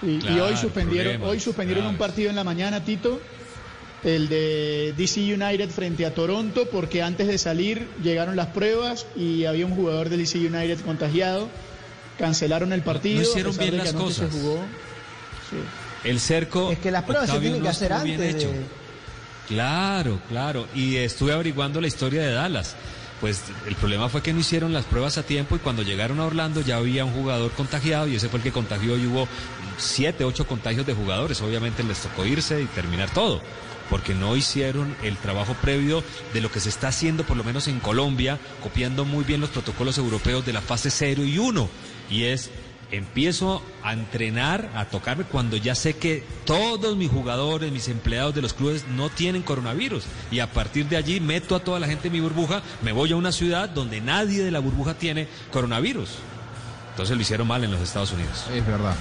Sí, 0.00 0.18
y 0.22 0.40
hoy 0.40 0.56
suspendieron, 0.56 1.22
hoy 1.22 1.38
suspendieron 1.40 1.82
claro. 1.82 1.92
un 1.92 1.98
partido 1.98 2.30
en 2.30 2.36
la 2.36 2.44
mañana, 2.44 2.82
Tito, 2.84 3.20
el 4.04 4.28
de 4.28 4.94
DC 4.96 5.20
United 5.20 5.70
frente 5.70 6.06
a 6.06 6.14
Toronto, 6.14 6.66
porque 6.70 7.02
antes 7.02 7.26
de 7.26 7.38
salir 7.38 7.86
llegaron 8.02 8.36
las 8.36 8.48
pruebas 8.48 9.06
y 9.16 9.44
había 9.44 9.66
un 9.66 9.74
jugador 9.74 10.08
del 10.08 10.20
DC 10.20 10.38
United 10.38 10.80
contagiado. 10.80 11.48
Cancelaron 12.18 12.72
el 12.72 12.82
partido. 12.82 13.22
No 13.22 13.28
hicieron 13.28 13.56
bien 13.56 13.78
las 13.78 13.90
anoche 13.90 14.14
se 14.14 14.20
cosas. 14.22 14.40
jugó. 14.40 14.58
El 16.04 16.20
cerco. 16.20 16.70
Es 16.70 16.78
que 16.78 16.90
las 16.90 17.04
pruebas 17.04 17.30
se 17.30 17.38
tienen 17.40 17.58
no 17.58 17.64
que 17.64 17.70
hacer 17.70 17.92
antes 17.92 18.34
de-. 18.34 18.50
Claro, 19.48 20.20
claro. 20.28 20.66
Y 20.74 20.96
estuve 20.96 21.32
averiguando 21.32 21.80
la 21.80 21.86
historia 21.86 22.22
de 22.22 22.32
Dallas. 22.32 22.76
Pues 23.20 23.42
el 23.66 23.74
problema 23.74 24.08
fue 24.08 24.22
que 24.22 24.32
no 24.32 24.40
hicieron 24.40 24.72
las 24.72 24.86
pruebas 24.86 25.18
a 25.18 25.22
tiempo 25.22 25.54
y 25.54 25.58
cuando 25.58 25.82
llegaron 25.82 26.20
a 26.20 26.26
Orlando 26.26 26.62
ya 26.62 26.76
había 26.76 27.04
un 27.04 27.12
jugador 27.12 27.50
contagiado 27.50 28.06
y 28.06 28.16
ese 28.16 28.30
fue 28.30 28.38
el 28.38 28.44
que 28.44 28.52
contagió 28.52 28.96
y 28.96 29.06
hubo 29.06 29.28
siete, 29.76 30.24
ocho 30.24 30.46
contagios 30.46 30.86
de 30.86 30.94
jugadores. 30.94 31.42
Obviamente 31.42 31.82
les 31.82 31.98
tocó 31.98 32.24
irse 32.24 32.62
y 32.62 32.66
terminar 32.66 33.10
todo 33.12 33.42
porque 33.90 34.14
no 34.14 34.36
hicieron 34.36 34.96
el 35.02 35.16
trabajo 35.16 35.54
previo 35.54 36.02
de 36.32 36.40
lo 36.40 36.50
que 36.50 36.60
se 36.60 36.68
está 36.68 36.88
haciendo, 36.88 37.24
por 37.24 37.36
lo 37.36 37.44
menos 37.44 37.68
en 37.68 37.80
Colombia, 37.80 38.38
copiando 38.62 39.04
muy 39.04 39.24
bien 39.24 39.40
los 39.40 39.50
protocolos 39.50 39.98
europeos 39.98 40.46
de 40.46 40.52
la 40.52 40.62
fase 40.62 40.90
0 40.90 41.24
y 41.24 41.38
1. 41.38 41.68
Y 42.08 42.24
es, 42.24 42.50
empiezo 42.92 43.62
a 43.82 43.92
entrenar, 43.92 44.70
a 44.74 44.84
tocarme 44.86 45.24
cuando 45.24 45.56
ya 45.56 45.74
sé 45.74 45.96
que 45.96 46.24
todos 46.44 46.96
mis 46.96 47.10
jugadores, 47.10 47.72
mis 47.72 47.88
empleados 47.88 48.34
de 48.34 48.42
los 48.42 48.54
clubes 48.54 48.86
no 48.88 49.10
tienen 49.10 49.42
coronavirus. 49.42 50.04
Y 50.30 50.38
a 50.38 50.52
partir 50.52 50.86
de 50.86 50.96
allí 50.96 51.20
meto 51.20 51.56
a 51.56 51.60
toda 51.60 51.80
la 51.80 51.88
gente 51.88 52.08
en 52.08 52.12
mi 52.12 52.20
burbuja, 52.20 52.62
me 52.82 52.92
voy 52.92 53.12
a 53.12 53.16
una 53.16 53.32
ciudad 53.32 53.68
donde 53.68 54.00
nadie 54.00 54.44
de 54.44 54.50
la 54.50 54.60
burbuja 54.60 54.94
tiene 54.94 55.26
coronavirus. 55.52 56.10
Entonces 56.90 57.16
lo 57.16 57.22
hicieron 57.22 57.46
mal 57.46 57.64
en 57.64 57.72
los 57.72 57.80
Estados 57.80 58.12
Unidos. 58.12 58.46
Es 58.52 58.66
verdad. 58.66 58.94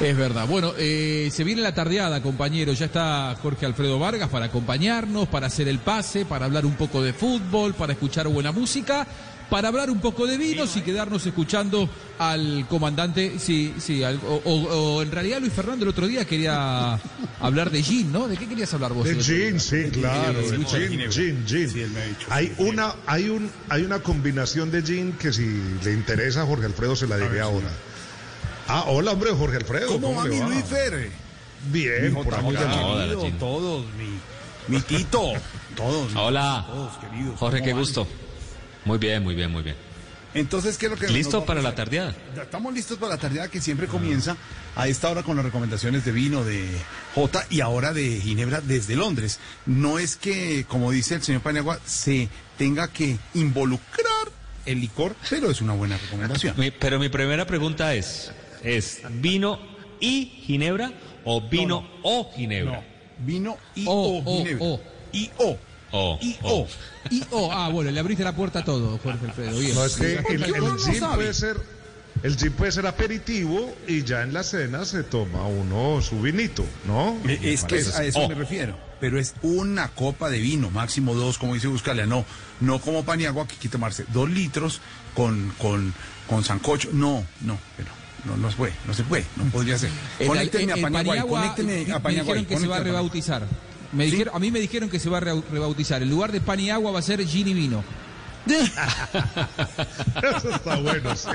Es 0.00 0.16
verdad. 0.16 0.46
Bueno, 0.48 0.72
eh, 0.78 1.28
se 1.30 1.44
viene 1.44 1.60
la 1.60 1.74
tardeada, 1.74 2.22
compañeros. 2.22 2.78
Ya 2.78 2.86
está 2.86 3.36
Jorge 3.42 3.66
Alfredo 3.66 3.98
Vargas 3.98 4.30
para 4.30 4.46
acompañarnos, 4.46 5.28
para 5.28 5.48
hacer 5.48 5.68
el 5.68 5.78
pase, 5.78 6.24
para 6.24 6.46
hablar 6.46 6.64
un 6.64 6.74
poco 6.74 7.02
de 7.02 7.12
fútbol, 7.12 7.74
para 7.74 7.92
escuchar 7.92 8.26
buena 8.28 8.50
música, 8.50 9.06
para 9.50 9.68
hablar 9.68 9.90
un 9.90 10.00
poco 10.00 10.26
de 10.26 10.38
vinos 10.38 10.74
y 10.76 10.80
quedarnos 10.80 11.26
escuchando 11.26 11.90
al 12.18 12.66
comandante. 12.66 13.34
Sí, 13.38 13.74
sí. 13.78 14.02
al- 14.02 14.20
o, 14.26 14.40
o- 14.42 14.68
o 14.96 15.02
en 15.02 15.12
realidad 15.12 15.38
Luis 15.40 15.52
Fernando 15.52 15.84
el 15.84 15.90
otro 15.90 16.06
día 16.06 16.24
quería 16.24 16.98
hablar 17.40 17.70
de 17.70 17.82
gin, 17.82 18.10
¿no? 18.10 18.26
¿De 18.26 18.38
qué 18.38 18.48
querías 18.48 18.72
hablar 18.72 18.94
vos? 18.94 19.04
De 19.04 19.16
gin, 19.22 19.60
sí, 19.60 19.84
claro, 19.92 20.38
de 20.40 20.64
gin, 20.64 21.10
gin, 21.10 21.44
gin. 21.46 21.94
Hay 22.30 22.54
una, 22.56 22.94
hay 23.06 23.28
un, 23.28 23.50
hay 23.68 23.82
una 23.82 23.98
combinación 23.98 24.70
de 24.70 24.80
gin 24.82 25.12
que 25.12 25.30
si 25.30 25.44
le 25.84 25.92
interesa 25.92 26.40
a 26.42 26.46
Jorge 26.46 26.64
Alfredo 26.64 26.96
se 26.96 27.06
la 27.06 27.18
diré 27.18 27.40
ahora. 27.42 27.68
Ah, 28.72 28.84
hola 28.86 29.10
hombre, 29.12 29.32
Jorge 29.32 29.56
Alfredo. 29.56 29.88
¿Cómo 29.88 30.14
va 30.14 30.24
mi 30.26 30.40
Luis 30.40 30.64
Fer? 30.64 31.10
Bien, 31.72 32.14
Mi 32.14 32.22
por 32.22 32.32
Jota, 32.40 32.60
acá. 32.60 33.20
Gin. 33.20 33.38
todos, 33.38 33.84
mi, 33.98 34.74
mi 34.74 34.80
Tito, 34.82 35.32
todos. 35.76 36.14
Hola. 36.14 36.64
Todos, 36.68 36.92
queridos. 36.98 37.36
Jorge, 37.38 37.58
¿cómo 37.58 37.64
qué 37.66 37.72
van? 37.72 37.80
gusto. 37.80 38.06
Muy 38.84 38.98
bien, 38.98 39.22
muy 39.24 39.34
bien, 39.34 39.50
muy 39.50 39.62
bien. 39.64 39.74
Entonces, 40.34 40.78
¿qué 40.78 40.86
es 40.86 40.92
lo 40.92 40.96
que 40.98 41.08
¿Listo 41.08 41.44
para 41.44 41.60
la 41.60 41.74
tardeada? 41.74 42.14
Estamos 42.40 42.72
listos 42.72 42.96
para 42.98 43.14
la 43.14 43.18
tardeada 43.20 43.48
que 43.48 43.60
siempre 43.60 43.88
comienza 43.88 44.36
a 44.76 44.86
esta 44.86 45.10
hora 45.10 45.24
con 45.24 45.34
las 45.34 45.44
recomendaciones 45.44 46.04
de 46.04 46.12
vino 46.12 46.44
de 46.44 46.68
J 47.16 47.46
y 47.50 47.60
ahora 47.62 47.92
de 47.92 48.20
Ginebra 48.20 48.60
desde 48.60 48.94
Londres. 48.94 49.40
No 49.66 49.98
es 49.98 50.14
que, 50.14 50.64
como 50.68 50.92
dice 50.92 51.16
el 51.16 51.22
señor 51.24 51.40
Paniagua, 51.42 51.80
se 51.84 52.28
tenga 52.56 52.86
que 52.86 53.18
involucrar 53.34 54.06
el 54.66 54.80
licor, 54.80 55.16
pero 55.28 55.50
es 55.50 55.60
una 55.60 55.72
buena 55.72 55.98
recomendación. 55.98 56.54
Mi- 56.56 56.70
pero 56.70 57.00
mi 57.00 57.08
primera 57.08 57.44
pregunta 57.44 57.92
es, 57.94 58.30
¿es 58.64 59.00
vino 59.20 59.58
y 60.00 60.26
ginebra 60.46 60.92
o 61.24 61.40
vino 61.48 61.86
o 62.02 62.30
ginebra? 62.34 62.84
Vino 63.18 63.56
y 63.74 63.84
O, 63.86 64.22
Ginebra. 64.24 64.64
o. 64.64 64.80
Y 65.12 65.30
o. 65.38 65.58
Y 66.22 66.36
o. 66.42 66.66
Y, 67.10 67.22
oh, 67.32 67.50
ah, 67.52 67.68
bueno, 67.70 67.90
le 67.90 67.98
abriste 68.00 68.22
la 68.24 68.34
puerta 68.34 68.60
a 68.60 68.64
todo, 68.64 68.98
Jorge 69.02 69.26
Alfredo. 69.26 69.58
Bien. 69.58 69.74
No, 69.74 69.84
es 69.84 69.96
que 69.96 70.14
el, 70.28 70.44
el 70.44 70.78
gin 70.78 71.04
puede 71.14 71.34
ser, 71.34 71.56
el 72.22 72.36
gin 72.36 72.52
puede 72.52 72.70
ser 72.72 72.86
aperitivo 72.86 73.74
y 73.88 74.04
ya 74.04 74.22
en 74.22 74.32
la 74.32 74.42
cena 74.44 74.84
se 74.84 75.02
toma 75.02 75.46
uno 75.46 76.00
su 76.00 76.20
vinito, 76.22 76.64
¿no? 76.86 77.18
Es 77.26 77.64
que 77.64 77.78
es- 77.78 77.94
a 77.96 78.04
eso 78.04 78.20
Oh. 78.20 78.28
me 78.28 78.34
refiero. 78.36 78.78
Pero 79.00 79.18
es 79.18 79.34
una 79.42 79.88
copa 79.88 80.28
de 80.30 80.38
vino, 80.38 80.70
máximo 80.70 81.14
dos, 81.14 81.38
como 81.38 81.54
dice 81.54 81.66
Buscalia. 81.66 82.06
No, 82.06 82.24
no 82.60 82.80
como 82.80 83.04
Paniagua 83.04 83.46
que 83.48 83.54
hay 83.54 83.58
que 83.60 83.68
tomarse 83.70 84.04
dos 84.12 84.28
litros 84.30 84.80
con, 85.14 85.52
con, 85.58 85.92
con 86.28 86.44
sancocho. 86.44 86.90
No, 86.92 87.24
no, 87.40 87.58
pero 87.76 87.88
no, 88.24 88.36
no 88.36 88.50
se 88.50 88.56
puede, 88.56 88.72
no 88.86 88.94
se 88.94 89.04
puede, 89.04 89.24
no 89.36 89.44
podría 89.44 89.78
ser. 89.78 89.90
Conéctenme 90.26 90.72
a 90.72 90.76
Paniagua, 90.76 91.14
Paniagua, 91.14 91.40
conéctenme 91.40 91.84
me- 91.86 91.92
a 91.92 91.94
me 91.96 92.00
Paniagua. 92.00 92.34
dijeron 92.34 92.46
que 92.46 92.58
se 92.58 92.66
va 92.68 92.76
a 92.76 92.80
rebautizar. 92.80 93.42
Me 93.92 94.04
¿Sí? 94.04 94.10
dijeron, 94.12 94.36
a 94.36 94.38
mí 94.38 94.50
me 94.50 94.60
dijeron 94.60 94.88
que 94.88 94.98
se 95.00 95.10
va 95.10 95.18
a 95.18 95.20
re- 95.20 95.42
rebautizar. 95.50 96.02
En 96.02 96.10
lugar 96.10 96.30
de 96.32 96.40
pan 96.40 96.60
y 96.60 96.70
agua 96.70 96.92
va 96.92 97.00
a 97.00 97.02
ser 97.02 97.24
gin 97.26 97.48
y 97.48 97.54
vino. 97.54 97.82
Eso 98.50 100.50
está 100.54 100.76
bueno, 100.76 101.14
sí. 101.16 101.28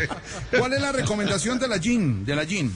¿Cuál 0.57 0.73
es 0.73 0.81
la 0.81 0.91
recomendación 0.91 1.59
de 1.59 1.67
la 1.67 1.79
gin? 1.79 2.25
De 2.25 2.36
la 2.36 2.45
gin. 2.45 2.71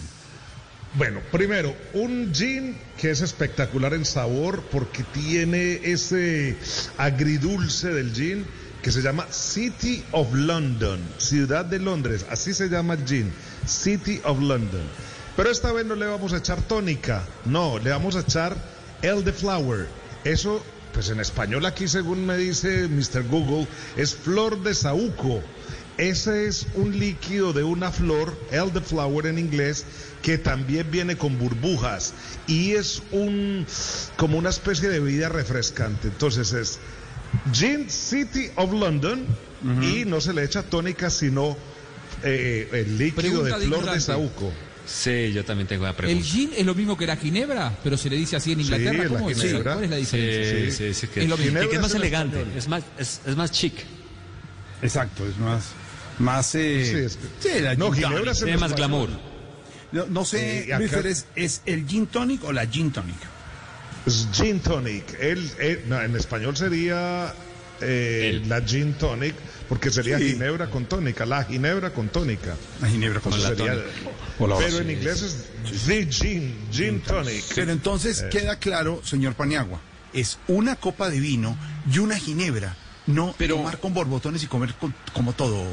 Bueno, 0.96 1.20
primero, 1.32 1.76
un 1.94 2.32
gin 2.34 2.76
que 2.98 3.12
es 3.12 3.22
espectacular 3.22 3.94
en 3.94 4.06
sabor 4.06 4.64
porque 4.72 5.04
tiene 5.04 5.80
ese 5.84 6.58
agridulce 6.98 7.90
del 7.90 8.14
gin 8.14 8.46
que 8.82 8.92
se 8.92 9.02
llama 9.02 9.28
City 9.30 10.04
of 10.12 10.34
London, 10.34 11.00
Ciudad 11.18 11.66
de 11.66 11.80
Londres, 11.80 12.26
así 12.32 12.54
se 12.54 12.70
llama 12.70 12.94
el 12.96 13.06
gin, 13.06 13.32
City 13.66 14.22
of 14.24 14.40
London. 14.40 14.84
Pero 15.36 15.50
esta 15.50 15.72
vez 15.72 15.86
no 15.86 15.96
le 15.96 16.06
vamos 16.06 16.34
a 16.34 16.38
echar 16.38 16.62
tónica, 16.62 17.24
no, 17.46 17.80
le 17.80 17.92
vamos 17.92 18.16
a 18.16 18.22
echar 18.22 18.56
elderflower. 19.02 19.88
Eso, 20.24 20.62
pues 20.94 21.10
en 21.10 21.20
español 21.20 21.66
aquí 21.66 21.88
según 21.88 22.26
me 22.26 22.38
dice 22.38 22.88
Mr. 22.88 23.24
Google, 23.24 23.68
es 23.96 24.16
flor 24.16 24.62
de 24.64 24.74
saúco. 24.74 25.42
Ese 25.98 26.48
es 26.48 26.68
un 26.76 26.98
líquido 26.98 27.52
de 27.52 27.64
una 27.64 27.92
flor, 27.92 28.38
elderflower 28.52 29.28
en 29.28 29.38
inglés, 29.38 29.86
que 30.22 30.38
también 30.38 30.90
viene 30.92 31.18
con 31.18 31.38
burbujas 31.38 32.14
y 32.48 32.72
es 32.72 33.02
un 33.12 33.66
como 34.18 34.38
una 34.38 34.50
especie 34.50 34.90
de 34.90 35.00
bebida 35.00 35.30
refrescante. 35.30 36.08
Entonces 36.08 36.54
es 36.54 36.80
Gin 37.54 37.90
City 37.90 38.50
of 38.56 38.72
London 38.74 39.26
y 39.82 40.06
no 40.06 40.22
se 40.22 40.34
le 40.34 40.44
echa 40.44 40.64
tónica 40.64 41.10
sino 41.10 41.58
eh, 42.24 42.70
el 42.72 42.98
líquido 42.98 43.16
Pregunta 43.22 43.56
de 43.58 43.62
de 43.62 43.68
flor 43.68 43.92
de 43.92 44.00
saúco. 44.02 44.52
Sí, 44.86 45.32
yo 45.34 45.46
también 45.46 45.68
tengo 45.68 45.82
una 45.84 45.92
¿El 45.92 45.96
pregunta. 45.96 46.26
gin 46.26 46.52
es 46.58 46.66
lo 46.66 46.74
mismo 46.74 46.98
que 46.98 47.06
la 47.06 47.16
ginebra? 47.16 47.78
Pero 47.84 47.96
se 47.96 48.10
le 48.10 48.16
dice 48.16 48.36
así 48.38 48.54
en 48.54 48.62
Inglaterra. 48.62 48.92
Sí, 48.92 48.98
la 48.98 49.08
¿Cómo 49.20 49.30
es? 49.30 49.38
ginebra. 49.42 49.74
¿Cuál 49.74 49.84
es 49.84 49.90
la 49.92 49.96
Sí, 49.98 50.02
diferencia? 50.18 50.72
sí, 50.88 50.94
sí, 50.96 51.08
que, 51.08 51.22
Es 51.24 51.30
lo 51.30 51.38
mismo. 51.38 51.52
y 51.52 51.54
que 51.54 51.60
es 51.60 51.66
Ginebra 51.68 51.82
más 51.82 51.94
elegante, 51.96 52.38
español. 52.38 52.58
es 52.58 52.68
más, 52.68 52.84
es, 52.98 53.22
es 53.26 53.36
más 53.36 53.52
chic, 53.52 53.74
Exacto, 54.82 55.28
es 55.28 55.38
más. 55.38 55.64
Más. 56.20 56.56
Eh, 56.56 56.86
Sí, 56.86 56.98
es- 56.98 57.20
sí, 57.40 57.60
la 57.62 57.76
no, 57.76 57.92
gin 57.92 58.06
Ginebra 58.06 58.34
tiene 58.34 58.58
más 58.58 58.76
glamour. 58.76 59.10
No, 59.92 60.06
no 60.08 60.26
sé, 60.26 60.60
Eh, 60.60 60.64
acá- 60.74 60.80
Luis 60.80 60.92
Fer, 60.92 61.08
¿es, 61.08 61.26
¿es 61.36 61.62
el 61.66 61.88
gin 61.88 62.08
tonic 62.08 62.44
o 62.44 62.52
la 62.52 62.66
gin 62.68 62.92
tonic? 62.92 63.16
Es 64.06 64.28
gin 64.34 64.60
tonic. 64.60 65.04
El, 65.20 65.50
el- 65.60 65.82
no, 65.88 66.02
en 66.02 66.16
español 66.16 66.56
sería 66.58 67.34
eh, 67.82 68.42
la 68.48 68.62
gin 68.62 68.94
tonic 68.94 69.36
porque 69.68 69.92
sería 69.92 70.18
Sí. 70.18 70.32
ginebra 70.32 70.70
con 70.70 70.86
tónica, 70.86 71.26
la 71.26 71.44
ginebra 71.44 71.92
con 71.94 72.10
tónica. 72.10 72.56
La 72.82 72.88
ginebra 72.88 73.20
con 73.20 73.34
Eso 73.34 73.42
la 73.44 73.50
sería- 73.50 73.74
tónica. 73.74 74.58
Pero 74.60 74.78
en 74.80 74.90
inglés 74.92 75.22
es 75.22 75.46
the 75.86 76.08
gin, 76.12 76.56
gin 76.72 77.02
tonic. 77.02 77.44
Pero 77.54 77.72
entonces 77.72 78.22
Eh. 78.22 78.30
queda 78.32 78.58
claro, 78.58 79.02
señor 79.04 79.36
Paniagua, 79.36 79.80
es 80.14 80.40
una 80.48 80.76
copa 80.76 81.10
de 81.10 81.20
vino 81.20 81.58
y 81.92 82.00
una 82.00 82.18
ginebra, 82.18 82.76
no 83.06 83.36
tomar 83.48 83.80
con 83.80 83.94
borbotones 83.94 84.42
y 84.44 84.48
comer 84.48 84.74
con- 84.76 84.96
como 85.14 85.34
todo, 85.34 85.64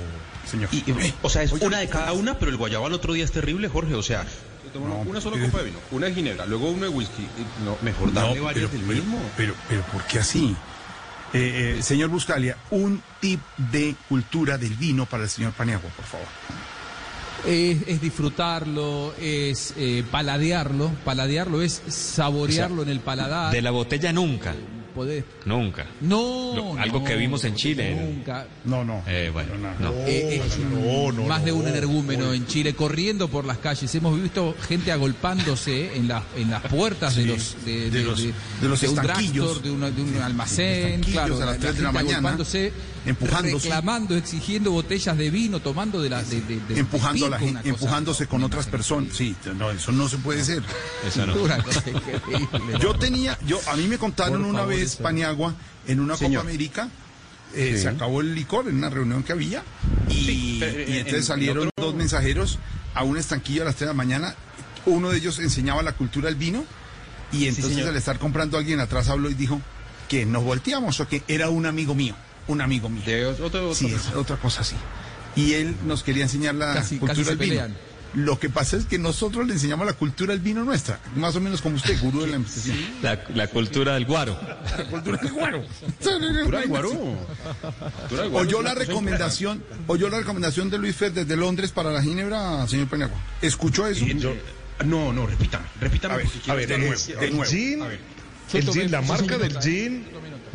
señor. 0.50 0.68
Y- 0.72 0.78
y- 0.90 1.14
o 1.22 1.30
sea, 1.30 1.42
es 1.42 1.52
una 1.52 1.78
de 1.78 1.88
cada 1.88 2.12
una, 2.12 2.38
pero 2.38 2.50
el 2.50 2.56
guayabo 2.56 2.86
al 2.86 2.92
otro 2.92 3.12
día 3.14 3.24
es 3.24 3.32
terrible, 3.32 3.68
Jorge. 3.68 3.94
O 3.94 4.02
sea, 4.02 4.26
una- 4.74 5.20
sola 5.22 5.42
copa 5.42 5.58
de 5.58 5.64
vino, 5.64 5.78
una 5.90 6.06
de 6.08 6.14
ginebra, 6.14 6.44
luego 6.44 6.68
una 6.68 6.82
de 6.82 6.88
whisky. 6.90 7.26
No, 7.64 7.78
mejor 7.82 8.12
darle 8.12 8.36
No, 8.40 8.44
varias 8.44 8.70
del 8.70 8.82
pero, 8.82 8.92
mismo. 8.94 9.18
Pero, 9.36 9.54
pero, 9.68 9.82
¿por 9.84 10.02
qué 10.04 10.18
así? 10.18 10.54
Eh, 11.32 11.76
eh, 11.78 11.82
señor 11.82 12.10
Buscalia, 12.10 12.56
un 12.70 13.02
tip 13.20 13.40
de 13.56 13.94
cultura 14.08 14.58
del 14.58 14.74
vino 14.74 15.06
para 15.06 15.24
el 15.24 15.28
señor 15.28 15.52
Paniagua, 15.52 15.90
por 15.90 16.04
favor. 16.04 16.26
Es, 17.46 17.82
es 17.86 18.00
disfrutarlo, 18.00 19.14
es 19.20 19.74
eh, 19.76 20.04
paladearlo. 20.10 20.90
Paladearlo 21.04 21.62
es 21.62 21.82
saborearlo 21.88 22.82
en 22.82 22.88
el 22.88 23.00
paladar. 23.00 23.52
De 23.52 23.62
la 23.62 23.70
botella 23.70 24.12
nunca. 24.12 24.54
Poder- 24.96 25.24
Nunca. 25.44 25.86
No, 26.00 26.76
algo 26.78 27.00
no, 27.00 27.04
que 27.04 27.14
vimos 27.16 27.44
en 27.44 27.54
Chile. 27.54 27.94
Nunca. 27.94 28.46
No, 28.64 28.82
no. 28.84 29.02
Eh, 29.06 29.30
bueno, 29.32 29.50
no. 29.78 29.92
Eh, 30.06 30.40
eh, 30.40 31.22
más 31.28 31.44
de 31.44 31.52
un 31.52 31.68
energúmeno 31.68 32.32
en 32.32 32.46
Chile 32.46 32.74
corriendo 32.74 33.28
por 33.28 33.44
las 33.44 33.58
calles. 33.58 33.94
Hemos 33.94 34.20
visto 34.20 34.54
gente 34.66 34.90
agolpándose 34.92 35.94
en, 35.96 36.08
las 36.08 36.22
en 36.36 36.50
las 36.50 36.62
puertas 36.62 37.14
de 37.14 37.26
los 37.26 37.64
de, 37.64 37.90
de 37.90 38.02
los- 38.04 38.22
de 38.22 38.32
los 38.68 38.82
un 38.82 38.88
estanquillos. 38.88 39.34
drugstore, 39.62 39.68
de, 39.68 39.70
una- 39.70 39.90
de 39.90 40.02
un 40.02 40.16
almacén, 40.22 41.02
claro, 41.02 41.36
a 41.36 41.38
las 41.40 41.46
la, 41.46 41.52
la 41.52 41.58
tres 41.58 41.76
de 41.76 41.82
la 41.82 41.88
gente 41.90 42.02
mañana, 42.04 42.18
agolpándose, 42.18 42.72
empujándose. 43.06 43.68
reclamando, 43.68 44.16
exigiendo 44.16 44.70
botellas 44.72 45.16
de 45.16 45.30
vino, 45.30 45.60
tomando 45.60 46.00
de 46.00 46.10
las 46.10 46.28
de, 46.30 46.40
de- 46.40 46.60
de- 46.60 46.78
empujando 46.80 47.26
a 47.26 47.30
la 47.30 47.38
gente, 47.38 47.68
empujándose 47.68 48.26
con 48.26 48.42
otras 48.44 48.66
personas. 48.66 49.16
Sí, 49.16 49.34
no, 49.56 49.70
eso 49.70 49.92
no 49.92 50.08
se 50.08 50.18
puede 50.18 50.44
ser. 50.44 50.62
Eso 51.06 51.26
no. 51.26 51.34
Una 51.36 51.62
cosa 51.62 51.82
increíble. 51.88 52.78
Yo 52.80 52.94
tenía, 52.98 53.38
yo 53.46 53.60
a 53.68 53.76
mí 53.76 53.86
me 53.88 53.98
contaron 53.98 54.40
Por 54.42 54.50
una 54.50 54.58
favor, 54.60 54.74
vez 54.74 54.92
eso. 54.94 55.02
Paniagua 55.02 55.54
en 55.86 56.00
una 56.00 56.16
Señor. 56.16 56.42
Copa 56.42 56.50
América. 56.50 56.88
eh, 57.54 57.72
Sí. 57.76 57.82
Se 57.82 57.88
acabó 57.88 58.20
el 58.20 58.34
licor 58.34 58.68
en 58.68 58.76
una 58.76 58.90
reunión 58.90 59.22
que 59.22 59.32
había 59.32 59.62
y, 60.08 60.14
Sí, 60.14 60.56
pero, 60.60 60.78
y 60.80 60.82
eh, 60.82 60.96
entonces 60.98 61.14
en- 61.20 61.24
salieron 61.24 61.62
en 61.64 61.68
otro- 61.68 61.86
dos 61.86 61.94
mensajeros 61.94 62.58
a 62.94 63.04
un 63.04 63.16
estanquillo 63.16 63.62
a 63.62 63.66
las 63.66 63.76
3 63.76 63.88
de 63.88 63.94
la 63.94 63.96
mañana. 63.96 64.34
Uno 64.84 65.10
de 65.10 65.18
ellos 65.18 65.38
enseñaba 65.38 65.82
la 65.82 65.92
cultura 65.92 66.26
del 66.28 66.36
vino 66.36 66.64
y 67.32 67.46
entonces 67.48 67.84
al 67.86 67.96
estar 67.96 68.18
comprando 68.18 68.56
alguien 68.58 68.78
atrás 68.80 69.08
habló 69.08 69.28
y 69.30 69.34
dijo 69.34 69.60
que 70.08 70.24
nos 70.26 70.44
volteamos 70.44 71.00
o 71.00 71.08
que 71.08 71.22
era 71.28 71.48
un 71.50 71.66
amigo 71.66 71.94
mío, 71.94 72.14
un 72.48 72.60
amigo 72.60 72.88
mío. 72.88 73.02
De 73.04 73.26
otro- 73.26 73.46
otro- 73.46 73.74
Sí, 73.74 73.86
otro- 73.86 73.96
es 73.98 74.14
otra 74.14 74.36
cosa 74.36 74.60
así. 74.62 74.76
Y 75.34 75.52
él 75.54 75.74
nos 75.84 76.02
quería 76.02 76.22
enseñar 76.24 76.54
la 76.54 76.74
Casi- 76.74 76.98
cultura 76.98 77.14
casi 77.24 77.36
del 77.36 77.50
vino. 77.50 77.66
Lo 78.14 78.38
que 78.40 78.48
pasa 78.48 78.78
es 78.78 78.86
que 78.86 78.98
nosotros 78.98 79.46
le 79.46 79.52
enseñamos 79.52 79.84
la 79.86 79.92
cultura 79.92 80.32
del 80.32 80.40
vino 80.40 80.64
nuestra, 80.64 81.00
más 81.16 81.36
o 81.36 81.40
menos 81.40 81.60
como 81.60 81.76
usted, 81.76 82.00
gurú 82.00 82.22
de 82.22 82.28
la 82.28 82.36
investigación. 82.36 82.78
La, 83.02 83.20
la 83.34 83.46
cultura 83.48 83.92
del 83.94 84.06
guaro. 84.06 84.38
La 84.78 84.84
cultura 84.86 85.18
del 85.18 85.32
guaro. 85.32 85.62
Cultura 86.02 86.60
del 86.60 86.68
guaro. 86.68 86.88
Cultura 86.90 88.22
del 88.22 88.30
guaro 88.30 88.36
Oyó 88.48 88.62
la 88.62 88.74
recomendación, 88.74 89.62
oyó 89.86 90.08
la 90.08 90.18
recomendación 90.18 90.70
de 90.70 90.78
Luis 90.78 90.96
Fer 90.96 91.12
desde 91.12 91.36
Londres 91.36 91.72
para 91.72 91.90
la 91.90 92.02
ginebra, 92.02 92.66
señor 92.68 92.86
Peniagua. 92.88 93.18
¿Escuchó 93.42 93.86
eso? 93.86 94.04
impresionante. 94.04 94.42
No, 94.86 95.12
no, 95.12 95.26
repítame, 95.26 95.66
repítame. 95.80 96.14
A 96.14 96.54
ver, 96.54 96.72
a 96.72 96.72
de 96.74 96.78
nuevo. 96.78 96.94
el 97.20 97.36
nuevo. 97.36 97.44
gin, 97.50 97.82
A 97.82 97.88
ver. 97.88 98.00
el 98.54 98.62
gin, 98.70 98.90
la 98.90 99.02
marca 99.02 99.36
del 99.38 99.58
gin 99.60 100.06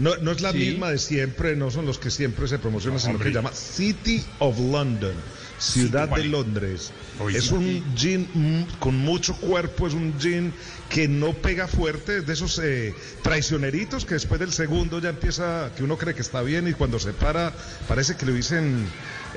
no, 0.02 0.16
no 0.18 0.32
es 0.32 0.42
la 0.42 0.52
Sí. 0.52 0.58
misma 0.58 0.90
de 0.90 0.98
siempre, 0.98 1.56
no 1.56 1.70
son 1.72 1.86
los 1.86 2.00
que 2.00 2.10
siempre 2.12 2.48
se 2.48 2.60
promocionan, 2.60 3.00
sino 3.00 3.14
Hombre. 3.14 3.28
que 3.30 3.34
se 3.34 3.36
llama 3.36 3.54
City 3.54 4.24
of 4.40 4.58
London, 4.60 5.14
Ciudad 5.60 6.10
¿cuál 6.10 6.22
de 6.22 6.28
es? 6.28 6.32
Londres. 6.32 6.92
Oye, 7.20 7.38
es 7.38 7.46
sí. 7.46 7.54
un 7.54 7.96
gin 7.96 8.28
mm, 8.34 8.80
con 8.80 8.96
mucho 8.96 9.36
cuerpo, 9.36 9.86
es 9.88 9.94
un 9.94 10.20
gin 10.20 10.54
que 10.90 11.08
no 11.08 11.34
pega 11.34 11.68
fuerte, 11.68 12.18
es 12.18 12.26
de 12.26 12.34
esos 12.34 12.60
eh, 12.64 12.96
traicioneritos 13.22 14.06
que 14.06 14.16
después 14.16 14.40
del 14.40 14.52
segundo 14.52 15.00
ya 15.00 15.10
empieza, 15.10 15.72
que 15.78 15.84
uno 15.84 15.98
cree 15.98 16.16
que 16.16 16.22
está 16.22 16.42
bien 16.42 16.68
y 16.68 16.74
cuando 16.74 17.00
se 17.00 17.14
para 17.14 17.54
parece 17.88 18.16
que 18.18 18.26
lo 18.26 18.34
dicen 18.34 18.86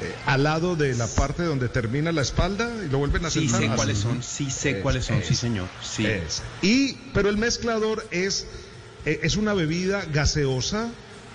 eh, 0.00 0.14
al 0.26 0.44
lado 0.44 0.76
de 0.76 0.94
la 0.94 1.06
parte 1.06 1.42
donde 1.42 1.68
termina 1.68 2.10
la 2.10 2.22
espalda 2.22 2.70
y 2.84 2.90
lo 2.90 2.98
vuelven 2.98 3.24
a 3.26 3.30
Sí 3.30 3.48
sentar. 3.48 3.60
sé 3.70 3.76
cuáles 3.76 3.98
son, 3.98 4.22
sí 4.22 4.50
sé 4.50 4.70
Es- 4.70 4.76
cuáles 4.82 5.04
son, 5.04 5.22
sí 5.22 5.34
señor. 5.34 5.68
Sí. 5.82 6.06
es. 6.06 6.42
Y, 6.62 6.94
pero 7.12 7.28
el 7.28 7.36
mezclador 7.36 8.06
es, 8.10 8.46
es 9.04 9.36
una 9.36 9.54
bebida 9.54 10.04
gaseosa, 10.12 10.90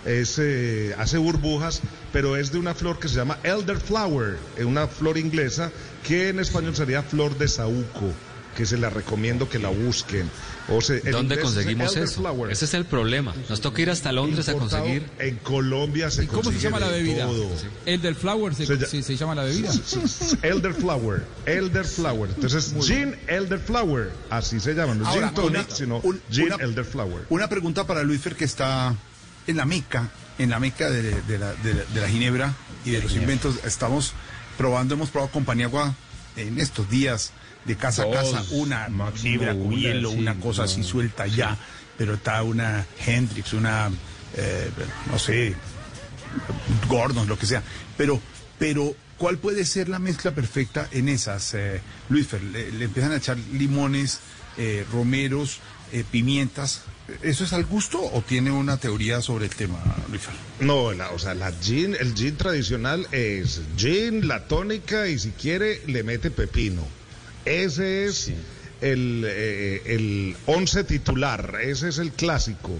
es, 0.06 0.40
eh, 0.40 0.96
hace 0.98 1.18
burbujas, 1.18 1.82
pero 2.12 2.38
es 2.38 2.52
de 2.52 2.58
una 2.58 2.74
flor 2.74 3.00
que 3.00 3.08
se 3.08 3.16
llama 3.16 3.38
elderflower, 3.44 4.38
eh, 4.58 4.64
una 4.66 4.88
flor 4.88 5.18
inglesa 5.18 5.72
que 6.08 6.30
en 6.30 6.40
español 6.40 6.76
sería 6.76 7.04
flor 7.04 7.38
de 7.38 7.48
saúco, 7.48 8.14
que 8.60 8.66
se 8.66 8.78
la 8.78 8.90
recomiendo 8.90 9.48
que 9.48 9.58
la 9.58 9.70
busquen. 9.70 10.30
O 10.68 10.82
sea, 10.82 11.00
¿Dónde 11.12 11.36
es 11.36 11.42
conseguimos 11.42 11.92
eso? 11.92 12.00
elderflower. 12.00 12.52
Ese 12.52 12.66
es 12.66 12.74
el 12.74 12.84
problema. 12.84 13.34
Nos 13.48 13.62
toca 13.62 13.82
ir 13.82 13.90
hasta 13.90 14.12
Londres 14.12 14.50
a 14.50 14.54
conseguir. 14.54 15.10
En 15.18 15.38
Colombia 15.38 16.12
se 16.12 16.26
¿Y 16.26 16.28
cómo 16.28 16.40
se 16.44 16.50
consigue 16.50 16.64
llama 16.66 16.82
la 16.82 16.90
bebida? 16.90 17.26
todo. 17.26 17.50
El 17.86 18.02
del 18.02 18.16
flower 18.16 18.54
se, 18.54 18.66
Se 18.66 18.74
ll- 18.78 18.86
se- 18.86 19.02
se 19.02 19.16
llama 19.16 19.34
la 19.34 19.44
bebida. 19.44 19.72
Elderflower, 20.42 21.24
Elderflower. 21.46 22.30
Entonces, 22.36 22.74
Gin 22.86 23.16
Elderflower, 23.28 24.12
así 24.30 24.60
se 24.60 24.74
llama, 24.74 24.94
no 24.96 25.08
Ahora, 25.08 25.28
Gin 25.28 25.36
Tonic, 25.36 25.66
una- 25.68 25.76
sino 25.76 26.00
un- 26.04 26.22
Gin 26.30 26.52
una- 26.54 26.64
Elderflower. 26.64 27.26
Una 27.30 27.48
pregunta 27.48 27.88
para 27.88 28.04
Luis 28.04 28.20
Fer 28.20 28.36
que 28.36 28.44
está 28.44 28.94
en 29.48 29.56
la 29.56 29.64
meca, 29.64 30.10
en 30.38 30.50
la 30.50 30.60
meca 30.60 30.90
de, 30.90 31.22
de 31.22 31.38
la, 31.38 31.54
de 31.54 31.74
la- 31.76 31.84
de 31.86 32.02
la 32.02 32.10
ginebra 32.10 32.54
y 32.84 32.92
de 32.92 33.02
los 33.02 33.16
inventos. 33.16 33.56
Estamos 33.64 34.12
probando, 34.58 34.96
hemos 34.96 35.10
probado 35.12 35.32
con 35.32 35.46
Paniagua 35.46 35.96
en 36.36 36.60
estos 36.60 36.90
días 36.90 37.32
de 37.66 37.76
casa 37.76 38.04
a 38.04 38.12
casa 38.12 38.44
una 38.52 38.90
ginebra 39.16 39.54
con 39.54 39.68
una, 39.68 39.78
hielo, 39.78 40.12
sí, 40.12 40.18
una 40.18 40.36
cosa 40.36 40.64
así 40.64 40.84
suelta 40.84 41.28
ya, 41.28 41.58
pero 41.98 42.16
está 42.16 42.42
una 42.44 42.86
Hendrix, 43.06 43.54
una, 43.54 43.90
eh, 44.36 44.70
no 45.12 45.20
sé, 45.20 45.56
Gordon, 46.88 47.28
lo 47.28 47.38
que 47.38 47.46
sea. 47.46 47.64
Pero, 47.98 48.22
pero, 48.58 48.96
¿cuál 49.18 49.38
puede 49.38 49.66
ser 49.66 49.90
la 49.90 50.00
mezcla 50.00 50.32
perfecta 50.32 50.88
en 50.92 51.10
esas? 51.10 51.54
Eh, 51.54 51.82
Luis 52.10 52.28
Fer, 52.28 52.44
le, 52.44 52.72
le 52.72 52.86
empiezan 52.86 53.12
a 53.12 53.18
echar 53.18 53.38
limones, 53.54 54.20
eh, 54.58 54.86
romeros, 54.92 55.60
eh, 55.92 56.04
pimientas. 56.10 56.82
¿Eso 57.24 57.44
es 57.44 57.54
al 57.54 57.66
gusto 57.66 58.00
o 58.00 58.22
tiene 58.22 58.52
una 58.52 58.78
teoría 58.78 59.22
sobre 59.22 59.46
el 59.46 59.56
tema, 59.56 59.80
Luis 60.10 60.22
Fer? 60.22 60.36
No, 60.60 60.92
la, 60.94 61.10
o 61.12 61.20
sea, 61.20 61.34
la 61.34 61.52
gin, 61.52 61.96
el 62.00 62.14
gin 62.14 62.36
tradicional 62.36 63.08
es 63.12 63.62
gin, 63.78 64.28
la 64.28 64.48
tónica 64.48 65.08
y 65.08 65.18
si 65.18 65.32
quiere 65.32 65.82
le 65.88 66.04
mete 66.04 66.30
pepino. 66.30 66.99
Ese 67.50 68.06
es 68.06 68.32
el, 68.82 69.24
eh, 69.28 69.82
el 69.86 70.36
once 70.46 70.84
titular, 70.84 71.58
ese 71.62 71.90
es 71.90 71.98
el 71.98 72.12
clásico. 72.12 72.78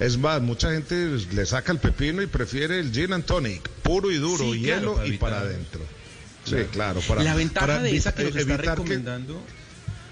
Es 0.00 0.16
más, 0.18 0.40
mucha 0.42 0.72
gente 0.72 0.94
le 1.32 1.46
saca 1.46 1.72
el 1.72 1.78
pepino 1.78 2.22
y 2.22 2.26
prefiere 2.26 2.80
el 2.80 2.90
gin 2.92 3.12
and 3.12 3.24
tonic, 3.24 3.68
puro 3.82 4.10
y 4.10 4.16
duro, 4.16 4.52
Sí, 4.52 4.62
claro, 4.62 4.80
hielo 4.80 4.94
para 4.96 5.06
y 5.06 5.18
para 5.18 5.38
adentro. 5.40 5.80
Sí, 6.44 6.50
Claro. 6.52 6.68
claro. 6.72 7.00
Para, 7.06 7.22
la 7.22 7.34
ventaja 7.34 7.66
para 7.66 7.82
de 7.82 7.94
esa 7.96 8.14
que 8.14 8.24
nos 8.24 8.34
está 8.36 8.40
evitar 8.54 8.60
que- 8.64 8.70
recomendando. 8.70 9.42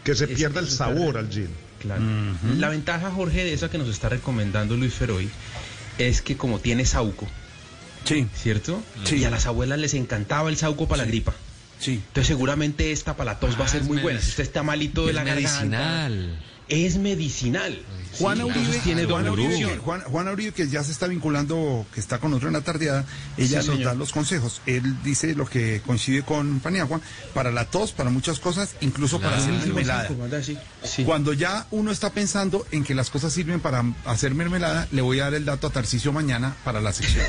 que, 0.05 0.14
se 0.14 0.28
pierda 0.28 0.61
que 0.61 0.66
el 0.66 0.70
sabor 0.70 1.16
al 1.16 1.30
gin. 1.30 1.49
Claro. 1.80 2.03
La 2.59 2.68
ventaja, 2.68 3.11
Jorge, 3.11 3.44
de 3.44 3.53
esa 3.55 3.70
que 3.70 3.78
nos 3.78 3.88
está 3.88 4.09
recomendando 4.09 4.76
Luis 4.76 4.92
Feroy 4.94 5.28
es 5.96 6.22
que 6.22 6.36
como 6.36 6.59
tiene 6.61 6.84
sauco, 6.84 7.26
Sí. 8.05 8.26
¿cierto? 8.34 8.82
Sí. 9.05 9.16
Y 9.16 9.24
a 9.24 9.30
las 9.30 9.46
abuelas 9.46 9.78
les 9.78 9.94
encantaba 9.94 10.51
el 10.51 10.57
sauco 10.57 10.86
para 10.86 11.03
la 11.05 11.09
gripa. 11.09 11.34
Sí. 11.79 11.95
Entonces 11.95 12.26
seguramente 12.26 12.93
esta 12.93 13.16
para 13.16 13.33
la 13.35 13.41
tos 13.41 13.57
va 13.59 13.64
a 13.64 13.66
Ah, 13.66 13.68
ser 13.68 13.83
es 13.83 13.87
muy 13.89 13.99
buena. 13.99 14.20
Si 14.20 14.31
usted 14.31 14.43
está 14.45 14.62
malito 14.62 15.03
de 15.05 15.11
Es 15.11 15.14
la 15.14 15.24
garganta, 15.24 15.51
medicinal. 15.61 16.39
es 16.68 16.97
medicinal. 16.99 17.79
Juana 18.18 18.44
Sí, 18.44 18.50
Uribe, 18.50 18.78
tiene 18.78 19.04
Juana 19.04 19.32
Uribe. 19.32 19.76
Juan- 19.78 20.00
Juana 20.02 20.32
Uribe, 20.32 20.52
que 20.52 20.68
ya 20.68 20.82
se 20.84 20.92
está 20.92 21.06
vinculando, 21.06 21.86
que 21.92 22.00
está 22.00 22.18
con 22.18 22.32
otro 22.34 22.48
en 22.48 22.54
la 22.54 22.61
tardeada, 22.62 23.04
ella 23.36 23.48
Sí, 23.62 23.66
nos 23.68 23.76
señor. 23.76 23.84
da 23.84 23.94
los 23.94 24.12
consejos. 24.12 24.61
Él 24.66 25.02
dice 25.02 25.34
lo 25.34 25.46
que 25.46 25.82
coincide 25.86 26.22
con 26.22 26.61
Paniagua, 26.61 27.00
para 27.34 27.50
la 27.50 27.64
tos, 27.64 27.92
para 27.92 28.11
muchas 28.11 28.38
cosas, 28.40 28.70
incluso 28.80 29.20
para 29.20 29.36
hacer 29.36 29.52
mermelada. 29.52 30.09
Sí. 30.82 31.04
Cuando 31.04 31.32
ya 31.32 31.66
uno 31.70 31.90
está 31.90 32.11
pensando 32.11 32.66
en 32.70 32.84
que 32.84 32.94
las 32.94 33.11
cosas 33.11 33.32
sirven 33.32 33.61
para 33.61 33.84
hacer 34.04 34.34
mermelada, 34.34 34.88
le 34.92 35.02
voy 35.02 35.20
a 35.20 35.24
dar 35.24 35.34
el 35.34 35.44
dato 35.44 35.66
a 35.66 35.70
Tarcicio 35.70 36.12
mañana 36.12 36.56
para 36.64 36.80
la 36.80 36.92
sección. 36.92 37.24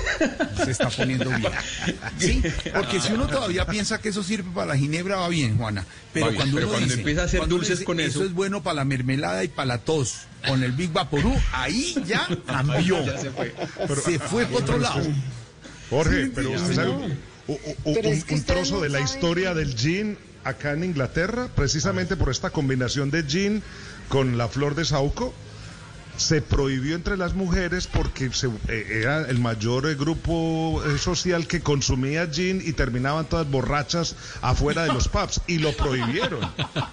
Se 0.64 0.72
está 0.72 0.90
poniendo 0.90 1.30
bien. 1.30 1.44
Sí, 2.20 2.42
porque 2.74 3.00
si 3.00 3.14
uno 3.14 3.28
todavía 3.28 3.66
piensa 3.66 4.00
que 4.00 4.10
eso 4.10 4.24
sirve 4.24 4.50
para 4.54 4.68
la 4.74 4.78
ginebra, 4.78 5.18
va 5.18 5.30
bien, 5.30 5.58
Juana. 5.58 5.86
Pero 6.14 6.26
Va 6.28 6.32
bien, 6.32 6.38
cuando, 6.42 6.56
pero 6.56 6.68
uno 6.68 6.74
cuando 6.74 6.88
dice- 6.88 7.00
empieza 7.00 7.22
a 7.22 7.26
hacer 7.26 7.48
dulces 7.48 7.70
dice, 7.80 7.86
con 7.86 8.00
eso- 8.00 8.24
es 8.24 8.34
bueno 8.34 8.62
para 8.64 8.76
la 8.76 8.86
mermelada 8.86 9.44
y 9.44 9.48
para 9.48 9.66
la 9.68 9.78
tos, 9.80 10.22
con 10.48 10.64
el 10.64 10.72
Big 10.72 10.92
Vaporú, 10.92 11.34
ahí 11.52 11.96
ya 12.06 12.28
cambió. 12.46 13.04
Ya 13.06 13.18
se 13.18 13.32
fue. 13.32 13.54
se 14.04 14.20
fue 14.20 14.46
por 14.46 14.64
otro 14.64 14.78
lado. 14.78 15.02
Jorge, 15.90 16.26
Sí, 16.26 16.32
pero 16.36 16.50
sí, 16.50 16.56
usted 16.56 16.70
sí, 16.70 16.76
sabe 16.76 16.88
no. 16.88 16.98
un, 16.98 17.18
Pero 17.96 18.10
es 18.10 18.24
que 18.24 18.34
un 18.36 18.40
ustedes 18.42 18.46
trozo 18.46 18.76
no 18.76 18.82
de 18.82 18.90
la 18.90 19.00
historia 19.02 19.54
del 19.54 19.76
gin 19.76 20.18
acá 20.44 20.72
en 20.74 20.84
Inglaterra, 20.84 21.50
precisamente 21.56 22.16
por 22.16 22.30
esta 22.30 22.52
combinación 22.52 23.12
de 23.12 23.24
gin 23.24 23.64
con 24.08 24.38
la 24.38 24.48
flor 24.48 24.76
de 24.76 24.86
saúco. 24.86 25.34
Se 26.20 26.42
prohibió 26.42 26.96
entre 26.96 27.16
las 27.18 27.34
mujeres 27.34 27.88
porque 27.88 28.30
se- 28.34 28.48
eh, 28.68 29.00
era 29.02 29.22
el 29.30 29.40
mayor 29.40 29.88
eh, 29.88 29.96
grupo 29.96 30.84
eh, 30.86 30.98
social 30.98 31.48
que 31.48 31.62
consumía 31.62 32.28
gin 32.28 32.62
y 32.64 32.74
terminaban 32.74 33.26
todas 33.28 33.50
borrachas 33.50 34.16
afuera 34.42 34.84
de 34.84 34.94
los 34.94 35.08
pubs 35.08 35.42
y 35.48 35.60
lo 35.60 35.72
prohibieron. 35.76 36.42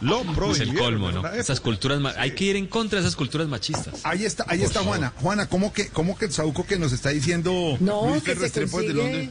Lo 0.00 0.22
prohibieron. 0.32 0.52
Es 0.52 0.60
el 0.60 0.74
colmo, 0.78 1.10
¿no? 1.12 1.26
Esas 1.32 1.60
culturas, 1.60 2.00
ma- 2.00 2.14
hay 2.16 2.30
que 2.32 2.44
ir 2.44 2.56
en 2.56 2.66
contra 2.68 3.00
de 3.00 3.04
esas 3.04 3.16
culturas 3.16 3.48
machistas. 3.48 4.00
Ahí 4.04 4.24
está, 4.24 4.44
ahí 4.48 4.58
Por 4.58 4.66
está 4.68 4.78
favor. 4.80 4.96
Juana. 4.98 5.12
Juana, 5.20 5.48
¿cómo 5.48 5.72
que, 5.72 5.88
cómo 5.88 6.16
que 6.16 6.26
el 6.26 6.32
Sauco 6.32 6.64
que 6.64 6.78
nos 6.78 6.92
está 6.92 7.10
diciendo 7.10 7.76
No, 7.80 8.08
Luis 8.10 8.22
que 8.22 8.34
se 8.36 8.40
desde 8.42 9.30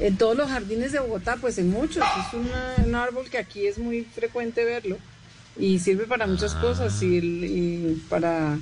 en 0.00 0.16
todos 0.16 0.36
los 0.36 0.48
jardines 0.50 0.92
de 0.92 0.98
Bogotá, 1.00 1.36
pues 1.40 1.58
en 1.58 1.70
muchos. 1.70 1.98
Es 2.04 2.34
una- 2.34 2.74
un 2.84 2.94
árbol 2.94 3.28
que 3.30 3.38
aquí 3.38 3.66
es 3.66 3.78
muy 3.78 4.02
frecuente 4.04 4.64
verlo 4.64 4.98
y 5.56 5.78
sirve 5.78 6.06
para 6.06 6.26
muchas 6.26 6.54
cosas 6.54 7.00
y, 7.02 7.18
el- 7.18 7.44
y 7.44 8.02
para 8.08 8.58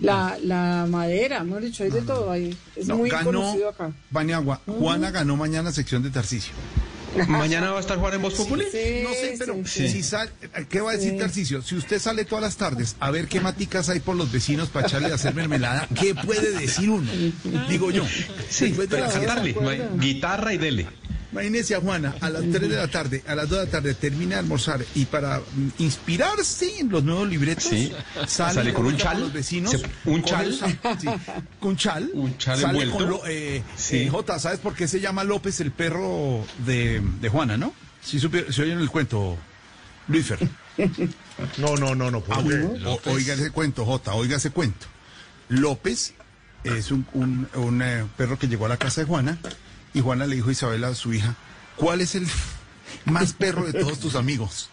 la, 0.00 0.38
la 0.42 0.86
madera, 0.88 1.38
hemos 1.38 1.60
dicho, 1.62 1.84
hay 1.84 1.90
de 1.90 2.02
todo 2.02 2.30
ahí. 2.30 2.56
Es 2.76 2.86
No, 2.88 2.96
muy 2.96 3.10
ganó 3.10 3.24
conocido 3.32 3.68
acá. 3.68 3.90
Baniagua. 4.10 4.60
Juana 4.66 5.10
ganó 5.10 5.36
mañana 5.36 5.72
sección 5.72 6.02
de 6.02 6.10
Tarcisio. 6.10 6.52
¿Mañana 7.28 7.72
va 7.72 7.78
a 7.78 7.80
estar 7.80 7.98
Juan 7.98 8.14
en 8.14 8.22
Voz 8.22 8.34
Populi? 8.34 8.62
no 8.64 8.70
sé, 8.70 9.34
pero 9.36 9.56
si 9.66 10.00
sal- 10.02 10.30
¿qué 10.68 10.80
va 10.80 10.92
a 10.92 10.96
decir 10.96 11.18
Tarcisio? 11.18 11.60
Si 11.60 11.74
usted 11.74 11.98
sale 11.98 12.24
todas 12.24 12.42
las 12.44 12.56
tardes 12.56 12.94
a 13.00 13.10
ver 13.10 13.26
qué 13.26 13.40
maticas 13.40 13.88
hay 13.88 13.98
por 13.98 14.14
los 14.14 14.30
vecinos 14.30 14.68
para 14.68 14.86
echarle 14.86 15.10
a 15.10 15.16
hacer 15.16 15.34
mermelada, 15.34 15.88
¿qué 16.00 16.14
puede 16.14 16.52
decir 16.56 16.88
uno? 16.88 17.10
Digo 17.68 17.90
yo. 17.90 18.04
Sí, 18.48 18.66
Después 18.66 18.88
de 18.88 18.96
pero 18.98 19.10
cantarle. 19.10 19.56
Guitarra 19.98 20.54
y 20.54 20.58
dele. 20.58 20.86
Imagínese 21.32 21.76
a 21.76 21.80
Juana 21.80 22.14
a 22.20 22.28
las 22.28 22.42
3 22.42 22.60
de 22.68 22.76
la 22.76 22.88
tarde, 22.88 23.22
a 23.26 23.34
las 23.36 23.48
2 23.48 23.58
de 23.60 23.64
la 23.66 23.70
tarde 23.70 23.94
termina 23.94 24.34
de 24.34 24.40
almorzar 24.40 24.84
y 24.96 25.04
para 25.04 25.38
mm, 25.38 25.68
inspirarse 25.78 26.80
en 26.80 26.88
los 26.88 27.04
nuevos 27.04 27.28
libretos 27.28 27.64
Sí. 27.64 27.92
sale, 28.26 28.54
Sale 28.54 28.72
con 28.74 28.86
un 28.86 28.96
chal. 28.96 29.20
los 29.20 29.32
vecinos. 29.32 29.70
Se- 29.72 29.82
un 30.10 30.24
chal. 30.24 30.46
el 30.46 30.54
sa- 30.58 30.68
sí, 30.98 31.08
con 31.60 31.76
chal. 31.76 32.10
Un 32.14 32.36
chal 32.36 32.58
sale 32.58 32.82
envuelto. 32.82 32.96
con 32.96 33.08
lo- 33.10 33.26
eh, 33.26 33.62
Sí. 33.76 33.98
eh, 33.98 34.08
Jota, 34.10 34.38
¿sabes 34.40 34.58
por 34.58 34.74
qué 34.74 34.88
se 34.88 35.00
llama 35.00 35.22
López 35.22 35.60
el 35.60 35.70
perro 35.70 36.44
de, 36.66 37.00
de 37.20 37.28
Juana, 37.28 37.56
no? 37.56 37.72
Si 38.02 38.18
supe- 38.18 38.50
se 38.52 38.62
oyen 38.62 38.78
el 38.80 38.90
cuento, 38.90 39.36
Luífer. 40.08 40.38
No, 41.58 41.76
no, 41.76 41.94
no, 41.94 42.10
no. 42.10 42.20
¿por 42.22 42.36
Ah, 42.38 42.42
o- 42.86 43.00
oiga 43.12 43.34
ese 43.34 43.50
cuento, 43.50 43.84
Jota, 43.84 44.14
oiga 44.14 44.36
ese 44.38 44.50
cuento. 44.50 44.86
López 45.48 46.14
es 46.64 46.90
un, 46.90 47.06
un- 47.12 47.48
un, 47.54 47.82
eh, 47.82 48.04
perro 48.16 48.38
que 48.38 48.48
llegó 48.48 48.66
a 48.66 48.68
la 48.70 48.76
casa 48.76 49.00
de 49.02 49.06
Juana 49.06 49.38
y 49.94 50.00
Juana 50.00 50.26
le 50.26 50.36
dijo 50.36 50.50
a 50.50 50.52
Isabela, 50.52 50.88
a 50.88 50.94
su 50.94 51.12
hija, 51.12 51.36
¿cuál 51.76 52.00
es 52.00 52.14
el 52.14 52.26
más 53.04 53.32
perro 53.32 53.64
de 53.64 53.78
todos 53.78 53.98
tus 53.98 54.14
amigos? 54.14 54.70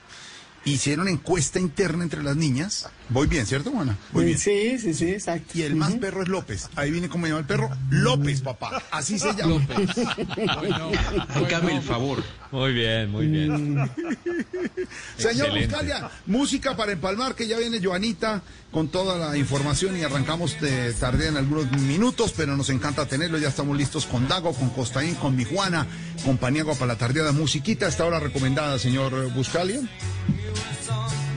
Hicieron 0.66 1.08
encuesta 1.08 1.60
interna 1.60 2.04
entre 2.04 2.24
las 2.24 2.36
niñas. 2.36 2.90
Voy 3.10 3.28
bien, 3.28 3.46
¿cierto, 3.46 3.72
Juana? 3.72 3.98
Voy 4.12 4.26
bien. 4.26 4.38
Sí, 4.38 4.78
sí, 4.80 4.94
sí, 4.94 5.12
exacto. 5.12 5.52
Y 5.54 5.62
el 5.62 5.76
más 5.76 5.94
perro 5.96 6.24
es 6.24 6.28
López. 6.28 6.70
Ahí 6.76 6.92
viene 6.92 7.08
cómo 7.08 7.26
se 7.26 7.30
llama 7.30 7.40
el 7.42 7.46
perro. 7.46 7.70
López, 7.90 8.42
papá. 8.42 8.82
Así 8.92 9.18
se 9.18 9.34
llama. 9.34 9.66
Hágame 11.36 11.78
el 11.78 11.82
favor. 11.82 12.24
Muy 12.52 12.74
bien, 12.74 13.12
muy 13.12 13.28
bien. 13.28 13.92
Señor. 15.18 15.58
Buscalia, 15.58 16.10
música 16.26 16.76
para 16.76 16.92
empalmar, 16.92 17.36
que 17.36 17.48
ya 17.48 17.58
viene 17.58 17.80
Joanita 17.82 18.42
con 18.72 18.90
toda 18.90 19.18
la 19.18 19.38
información 19.38 19.98
y 19.98 20.04
arrancamos 20.04 20.60
de 20.60 20.94
tarde 20.94 21.28
en 21.28 21.38
algunos 21.38 21.72
minutos, 21.72 22.34
pero 22.36 22.58
nos 22.58 22.70
encanta 22.70 23.06
tenerlo. 23.06 23.38
Ya 23.38 23.48
estamos 23.48 23.78
listos 23.78 24.06
con 24.06 24.28
Dago, 24.28 24.54
con 24.54 24.70
Costaín, 24.70 25.16
con 25.16 25.36
mi 25.36 25.46
Juana, 25.46 25.88
con 26.26 26.38
Paniagua 26.38 26.76
para 26.76 26.94
la 26.94 26.98
tardeada 26.98 27.32
musiquita. 27.32 27.88
Esta 27.88 28.06
hora 28.06 28.20
recomendada, 28.20 28.78
señor 28.78 29.32
Buscalia. 29.34 29.80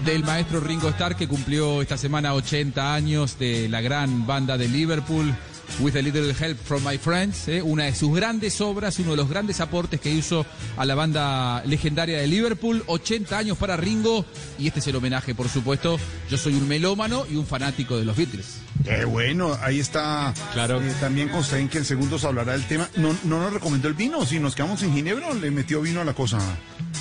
Del 0.05 0.25
maestro 0.25 0.61
Ringo 0.61 0.89
Starr 0.89 1.17
que 1.17 1.29
cumplió 1.29 1.83
esta 1.83 1.97
semana 1.97 2.35
80 2.35 2.95
años 2.95 3.39
de 3.39 3.69
la 3.69 3.81
gran 3.81 4.27
banda 4.27 4.57
de 4.57 4.69
Liverpool. 4.69 5.35
With 5.79 5.97
a 5.97 6.03
Little 6.03 6.35
Help 6.39 6.59
from 6.59 6.85
My 6.87 6.99
Friends, 6.99 7.49
¿eh? 7.49 7.63
una 7.63 7.85
de 7.85 7.95
sus 7.95 8.15
grandes 8.15 8.61
obras, 8.61 8.99
uno 8.99 9.13
de 9.13 9.17
los 9.17 9.31
grandes 9.31 9.61
aportes 9.61 9.99
que 9.99 10.11
hizo 10.11 10.45
a 10.77 10.85
la 10.85 10.95
banda 10.95 11.63
legendaria 11.65 12.19
de 12.19 12.27
Liverpool. 12.27 12.83
80 12.87 13.39
años 13.39 13.57
para 13.57 13.79
Ringo 13.79 14.27
y 14.59 14.67
este 14.67 14.81
es 14.81 14.87
el 14.89 14.97
homenaje, 14.97 15.35
por 15.35 15.49
supuesto. 15.49 15.99
Yo 16.29 16.37
soy 16.37 16.55
un 16.55 16.69
melómano 16.69 17.25
y 17.31 17.37
un 17.37 17.47
fanático 17.47 17.97
de 17.97 18.05
los 18.05 18.15
Beatles. 18.15 18.57
Qué 18.85 19.05
bueno, 19.07 19.57
ahí 19.63 19.81
está 19.81 20.35
Claro. 20.53 20.83
eh, 20.83 20.93
también 21.01 21.29
Costaín, 21.31 21.69
que 21.69 21.79
en 21.79 21.85
segundos 21.87 22.25
hablará 22.25 22.53
del 22.53 22.65
tema. 22.67 22.89
No, 22.97 23.17
no 23.25 23.41
nos 23.41 23.53
recomendó 23.53 23.89
el 23.89 23.95
vino, 23.95 24.27
si 24.27 24.39
nos 24.39 24.55
quedamos 24.55 24.83
en 24.83 24.93
Ginebra, 24.95 25.29
o 25.29 25.35
le 25.35 25.51
metió 25.51 25.81
vino 25.81 26.03
a 26.03 26.05
la 26.05 26.13
cosa. 26.15 26.39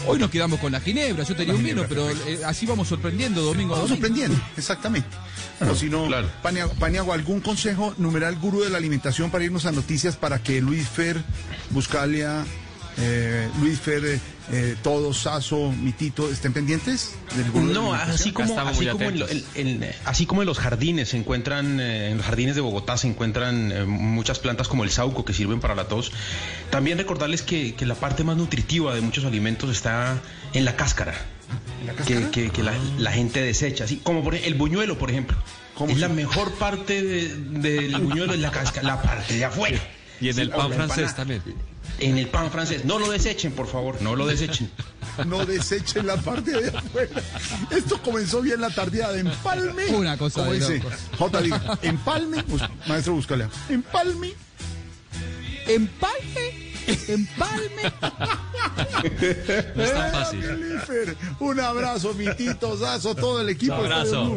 Hoy 0.08 0.20
nos 0.20 0.30
quedamos 0.30 0.60
con 0.62 0.72
la 0.72 0.80
ginebra, 0.80 1.24
yo 1.26 1.36
tenía 1.36 1.54
La 1.54 1.60
un 1.60 1.66
vino, 1.66 1.84
pero 1.90 2.10
eh, 2.10 2.40
así 2.46 2.66
vamos 2.66 2.88
sorprendiendo 2.88 3.42
domingo 3.42 3.74
Vamos 3.74 3.90
domingo. 3.90 4.08
sorprendiendo, 4.08 4.46
exactamente. 4.56 5.10
O 5.62 5.76
si 5.76 5.90
no, 5.90 6.08
Paniagua, 6.42 6.74
Paniagua, 6.76 7.16
¿algún 7.16 7.42
consejo 7.42 7.94
numeral 7.98 8.36
gurú 8.38 8.62
de 8.62 8.70
la 8.70 8.78
alimentación 8.78 9.30
para 9.32 9.44
irnos 9.44 9.66
a 9.66 9.72
noticias 9.72 10.16
para 10.16 10.40
que 10.42 10.62
Luis 10.62 10.88
Fer, 10.88 11.22
Buscalia, 11.72 12.46
eh, 12.98 13.50
Luis 13.62 13.80
Fer, 13.80 14.04
eh, 14.06 14.20
eh, 14.52 14.76
todos, 14.82 15.20
Saso, 15.20 15.72
Mitito, 15.72 16.30
estén 16.32 16.54
pendientes? 16.54 17.12
Del 17.36 17.52
gurú 17.52 17.68
de 17.68 17.74
la 17.74 17.80
No, 17.82 17.94
así 17.94 18.32
como, 18.32 18.60
así, 18.60 18.88
como 18.88 19.04
en, 19.10 19.20
lo- 19.20 19.30
en- 19.30 19.44
en- 19.56 19.92
así 20.06 20.26
como 20.26 20.42
en 20.42 20.48
los 20.48 20.60
jardines 20.60 21.10
se 21.10 21.18
encuentran, 21.18 21.80
eh, 21.80 22.12
en 22.12 22.18
los 22.18 22.26
jardines 22.26 22.56
de 22.56 22.62
Bogotá 22.62 22.98
se 22.98 23.08
encuentran 23.08 23.72
eh, 23.72 23.86
muchas 23.86 24.40
plantas 24.40 24.68
como 24.68 24.84
el 24.84 24.90
sauco 24.92 25.24
que 25.26 25.34
sirven 25.34 25.60
para 25.60 25.76
la 25.76 25.88
tos, 25.88 26.12
también 26.72 26.98
recordarles 26.98 27.42
que, 27.42 27.76
que 27.76 27.86
la 27.86 27.96
parte 27.96 28.24
más 28.24 28.38
nutritiva 28.38 28.96
de 28.96 29.02
muchos 29.02 29.26
alimentos 29.26 29.70
está 29.70 30.20
en 30.54 30.66
la 30.66 30.76
cáscara. 30.76 31.14
Que, 32.06 32.30
que- 32.30 32.50
que 32.52 32.64
la, 32.64 32.74
la 32.98 33.12
gente 33.12 33.42
desecha, 33.42 33.84
así 33.86 33.98
como 33.98 34.24
por 34.24 34.36
el 34.36 34.54
buñuelo, 34.56 34.98
por 34.98 35.10
ejemplo. 35.10 35.38
Es 35.88 35.98
la 35.98 36.10
mejor 36.10 36.52
parte 36.54 37.02
de- 37.02 37.36
del 37.36 37.96
buñuelo 38.02 38.34
es 38.34 38.40
la 38.40 38.52
cáscara, 38.52 38.86
la 38.88 39.02
parte 39.02 39.36
de 39.38 39.46
afuera. 39.46 39.80
Y 40.22 40.30
en 40.30 40.40
el 40.40 40.50
pan 40.50 40.72
francés 40.74 41.16
también. 41.16 41.42
En 42.00 42.18
el 42.18 42.28
pan 42.28 42.52
francés. 42.52 42.86
No 42.86 43.00
lo 43.00 43.10
desechen, 43.10 43.52
por 43.54 43.68
favor, 43.68 44.02
no 44.02 44.16
lo 44.16 44.26
desechen. 44.28 44.70
No 45.26 45.46
desechen 45.46 46.06
la 46.08 46.18
parte 46.18 46.52
de 46.52 46.70
afuera. 46.78 47.22
Esto 47.72 48.02
comenzó 48.02 48.42
bien 48.42 48.62
la 48.62 48.70
tardía 48.70 49.10
de 49.12 49.22
empalme. 49.22 49.86
Una 49.88 50.18
cosa 50.18 50.42
Como 50.42 50.52
de 50.54 50.60
dice 50.60 50.78
locos. 50.78 50.94
J. 51.18 51.42
diga, 51.42 51.80
empalme, 51.82 52.44
pues, 52.44 52.64
maestro 52.88 53.14
Buscalia. 53.14 53.50
Empalme. 53.70 54.34
Empalme. 55.68 56.59
Empalme. 57.08 57.94
No 59.76 59.84
es 59.84 59.94
tan 59.94 60.12
fácil. 60.12 60.42
Jennifer, 60.42 61.16
Un 61.40 61.60
abrazo, 61.60 62.14
Mitito, 62.14 62.78
Zazo, 62.78 63.16
todo 63.16 63.42
el 63.42 63.50
equipo. 63.50 63.76
Un 63.76 63.88
de 63.88 63.94
abrazo. 63.94 64.36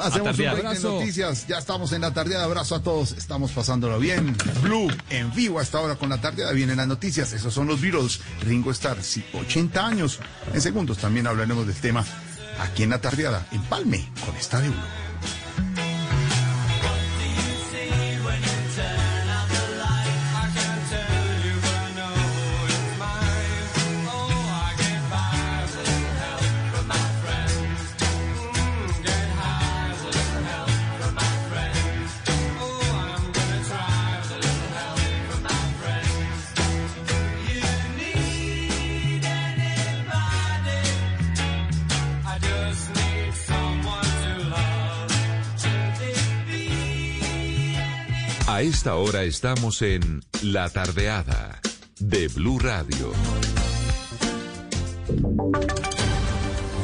Hacemos 0.00 0.30
un 0.30 0.36
break 0.36 0.68
de 0.74 0.80
noticias. 0.80 1.46
Ya 1.46 1.58
estamos 1.58 1.92
en 1.92 2.02
la 2.02 2.12
tardeada. 2.12 2.44
Abrazo 2.44 2.74
a 2.76 2.82
todos. 2.82 3.12
Estamos 3.12 3.52
pasándolo 3.52 3.98
bien. 3.98 4.36
Blue 4.62 4.88
en 5.10 5.32
vivo 5.34 5.60
hasta 5.60 5.78
ahora 5.78 5.96
con 5.96 6.08
la 6.10 6.20
tardeada. 6.20 6.52
Vienen 6.52 6.76
las 6.76 6.86
noticias. 6.88 7.32
Esos 7.32 7.52
son 7.54 7.66
los 7.66 7.80
Beatles. 7.80 8.20
Ringo 8.42 8.70
Starr, 8.70 9.02
sí, 9.02 9.24
80 9.32 9.86
años. 9.86 10.18
En 10.52 10.60
segundos 10.60 10.98
también 10.98 11.26
hablaremos 11.26 11.66
del 11.66 11.76
tema 11.76 12.04
aquí 12.60 12.82
en 12.82 12.90
la 12.90 13.00
tardeada. 13.00 13.46
En 13.52 13.62
Palme 13.62 14.08
con 14.24 14.36
Estadio 14.36 14.70
Blue. 14.70 15.81
A 48.52 48.60
esta 48.60 48.96
hora 48.96 49.22
estamos 49.22 49.80
en 49.80 50.20
La 50.42 50.68
Tardeada 50.68 51.58
de 51.98 52.28
Blue 52.28 52.58
Radio. 52.58 53.10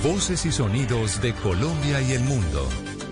Voces 0.03 0.47
y 0.47 0.51
sonidos 0.51 1.21
de 1.21 1.35
Colombia 1.35 2.01
y 2.01 2.12
el 2.12 2.23
mundo 2.23 2.66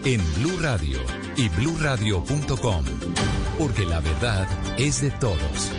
en 0.07 0.23
Blue 0.37 0.59
Radio 0.59 1.01
y 1.37 1.51
bluradio.com, 1.51 2.85
porque 3.59 3.85
la 3.85 4.01
verdad 4.01 4.49
es 4.79 5.03
de 5.03 5.11
todos. 5.11 5.71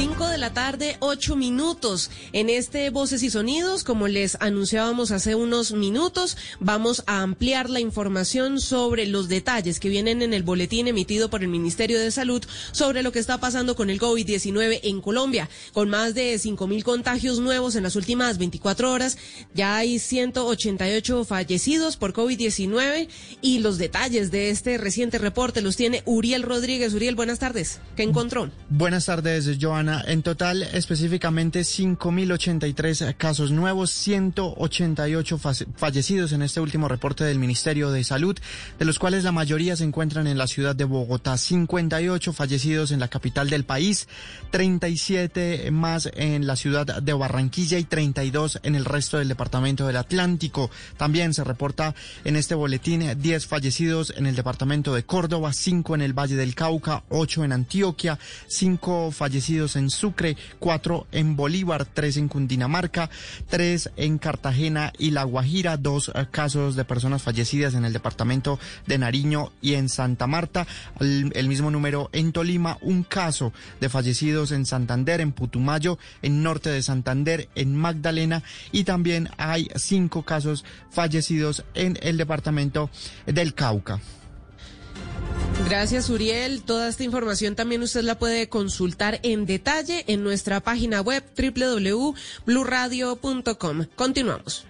5 0.00 0.28
de 0.28 0.38
la 0.38 0.54
tarde, 0.54 0.96
8 1.00 1.36
minutos. 1.36 2.10
En 2.32 2.48
este 2.48 2.88
Voces 2.88 3.22
y 3.22 3.28
Sonidos, 3.28 3.84
como 3.84 4.08
les 4.08 4.38
anunciábamos 4.40 5.10
hace 5.10 5.34
unos 5.34 5.72
minutos, 5.72 6.38
vamos 6.58 7.02
a 7.06 7.20
ampliar 7.20 7.68
la 7.68 7.80
información 7.80 8.62
sobre 8.62 9.04
los 9.06 9.28
detalles 9.28 9.78
que 9.78 9.90
vienen 9.90 10.22
en 10.22 10.32
el 10.32 10.42
boletín 10.42 10.88
emitido 10.88 11.28
por 11.28 11.42
el 11.42 11.48
Ministerio 11.48 12.00
de 12.00 12.10
Salud 12.12 12.42
sobre 12.72 13.02
lo 13.02 13.12
que 13.12 13.18
está 13.18 13.40
pasando 13.40 13.76
con 13.76 13.90
el 13.90 14.00
COVID-19 14.00 14.80
en 14.84 15.02
Colombia. 15.02 15.50
Con 15.74 15.90
más 15.90 16.14
de 16.14 16.38
5 16.38 16.66
mil 16.66 16.82
contagios 16.82 17.38
nuevos 17.38 17.76
en 17.76 17.82
las 17.82 17.94
últimas 17.94 18.38
24 18.38 18.90
horas, 18.90 19.18
ya 19.52 19.76
hay 19.76 19.98
188 19.98 21.26
fallecidos 21.26 21.98
por 21.98 22.14
COVID-19 22.14 23.06
y 23.42 23.58
los 23.58 23.76
detalles 23.76 24.30
de 24.30 24.48
este 24.48 24.78
reciente 24.78 25.18
reporte 25.18 25.60
los 25.60 25.76
tiene 25.76 26.02
Uriel 26.06 26.42
Rodríguez. 26.42 26.94
Uriel, 26.94 27.16
buenas 27.16 27.38
tardes. 27.38 27.80
¿Qué 27.96 28.02
encontró? 28.02 28.50
Buenas 28.70 29.04
tardes, 29.04 29.58
Joana. 29.60 29.89
En 30.06 30.22
total, 30.22 30.62
específicamente 30.62 31.60
5.083 31.60 33.16
casos 33.16 33.50
nuevos, 33.50 33.90
188 33.90 35.38
fallecidos 35.76 36.32
en 36.32 36.42
este 36.42 36.60
último 36.60 36.86
reporte 36.86 37.24
del 37.24 37.38
Ministerio 37.38 37.90
de 37.90 38.04
Salud, 38.04 38.38
de 38.78 38.84
los 38.84 38.98
cuales 38.98 39.24
la 39.24 39.32
mayoría 39.32 39.76
se 39.76 39.84
encuentran 39.84 40.26
en 40.26 40.38
la 40.38 40.46
ciudad 40.46 40.76
de 40.76 40.84
Bogotá, 40.84 41.36
58 41.36 42.32
fallecidos 42.32 42.92
en 42.92 43.00
la 43.00 43.08
capital 43.08 43.50
del 43.50 43.64
país, 43.64 44.06
37 44.50 45.70
más 45.70 46.08
en 46.14 46.46
la 46.46 46.56
ciudad 46.56 47.02
de 47.02 47.12
Barranquilla 47.12 47.78
y 47.78 47.84
32 47.84 48.60
en 48.62 48.74
el 48.74 48.84
resto 48.84 49.18
del 49.18 49.28
departamento 49.28 49.86
del 49.86 49.96
Atlántico. 49.96 50.70
También 50.96 51.34
se 51.34 51.44
reporta 51.44 51.94
en 52.24 52.36
este 52.36 52.54
boletín 52.54 53.20
10 53.20 53.46
fallecidos 53.46 54.14
en 54.16 54.26
el 54.26 54.36
departamento 54.36 54.94
de 54.94 55.04
Córdoba, 55.04 55.52
5 55.52 55.94
en 55.96 56.02
el 56.02 56.12
Valle 56.12 56.36
del 56.36 56.54
Cauca, 56.54 57.02
8 57.08 57.44
en 57.44 57.52
Antioquia, 57.52 58.18
5 58.46 59.10
fallecidos 59.10 59.69
en 59.76 59.90
Sucre, 59.90 60.36
4 60.58 61.06
en 61.12 61.36
Bolívar, 61.36 61.86
3 61.86 62.16
en 62.18 62.28
Cundinamarca, 62.28 63.10
3 63.48 63.90
en 63.96 64.18
Cartagena 64.18 64.92
y 64.98 65.10
La 65.10 65.24
Guajira, 65.24 65.76
2 65.76 66.12
casos 66.30 66.76
de 66.76 66.84
personas 66.84 67.22
fallecidas 67.22 67.74
en 67.74 67.84
el 67.84 67.92
departamento 67.92 68.58
de 68.86 68.98
Nariño 68.98 69.52
y 69.60 69.74
en 69.74 69.88
Santa 69.88 70.26
Marta, 70.26 70.66
el, 71.00 71.48
mismo 71.48 71.70
número 71.70 72.10
en 72.12 72.32
Tolima, 72.32 72.78
un 72.80 73.02
caso 73.02 73.52
de 73.80 73.88
fallecidos 73.88 74.52
en 74.52 74.66
Santander, 74.66 75.20
en 75.20 75.32
Putumayo, 75.32 75.98
en 76.22 76.42
norte 76.42 76.70
de 76.70 76.82
Santander, 76.82 77.48
en 77.54 77.76
Magdalena 77.76 78.42
y 78.72 78.84
también 78.84 79.28
hay 79.36 79.68
5 79.74 80.24
casos 80.24 80.64
fallecidos 80.90 81.64
en 81.74 81.98
el 82.02 82.16
departamento 82.16 82.90
del 83.26 83.54
Cauca. 83.54 84.00
Gracias, 85.70 86.10
Uriel. 86.10 86.60
Toda 86.62 86.88
esta 86.88 87.04
información 87.04 87.54
también 87.54 87.82
usted 87.82 88.02
la 88.02 88.18
puede 88.18 88.48
consultar 88.48 89.20
en 89.22 89.46
detalle 89.46 90.02
en 90.08 90.24
nuestra 90.24 90.58
página 90.58 91.00
web 91.00 91.22
www.bluradio.com. 91.38 93.86
Continuamos. 93.94 94.64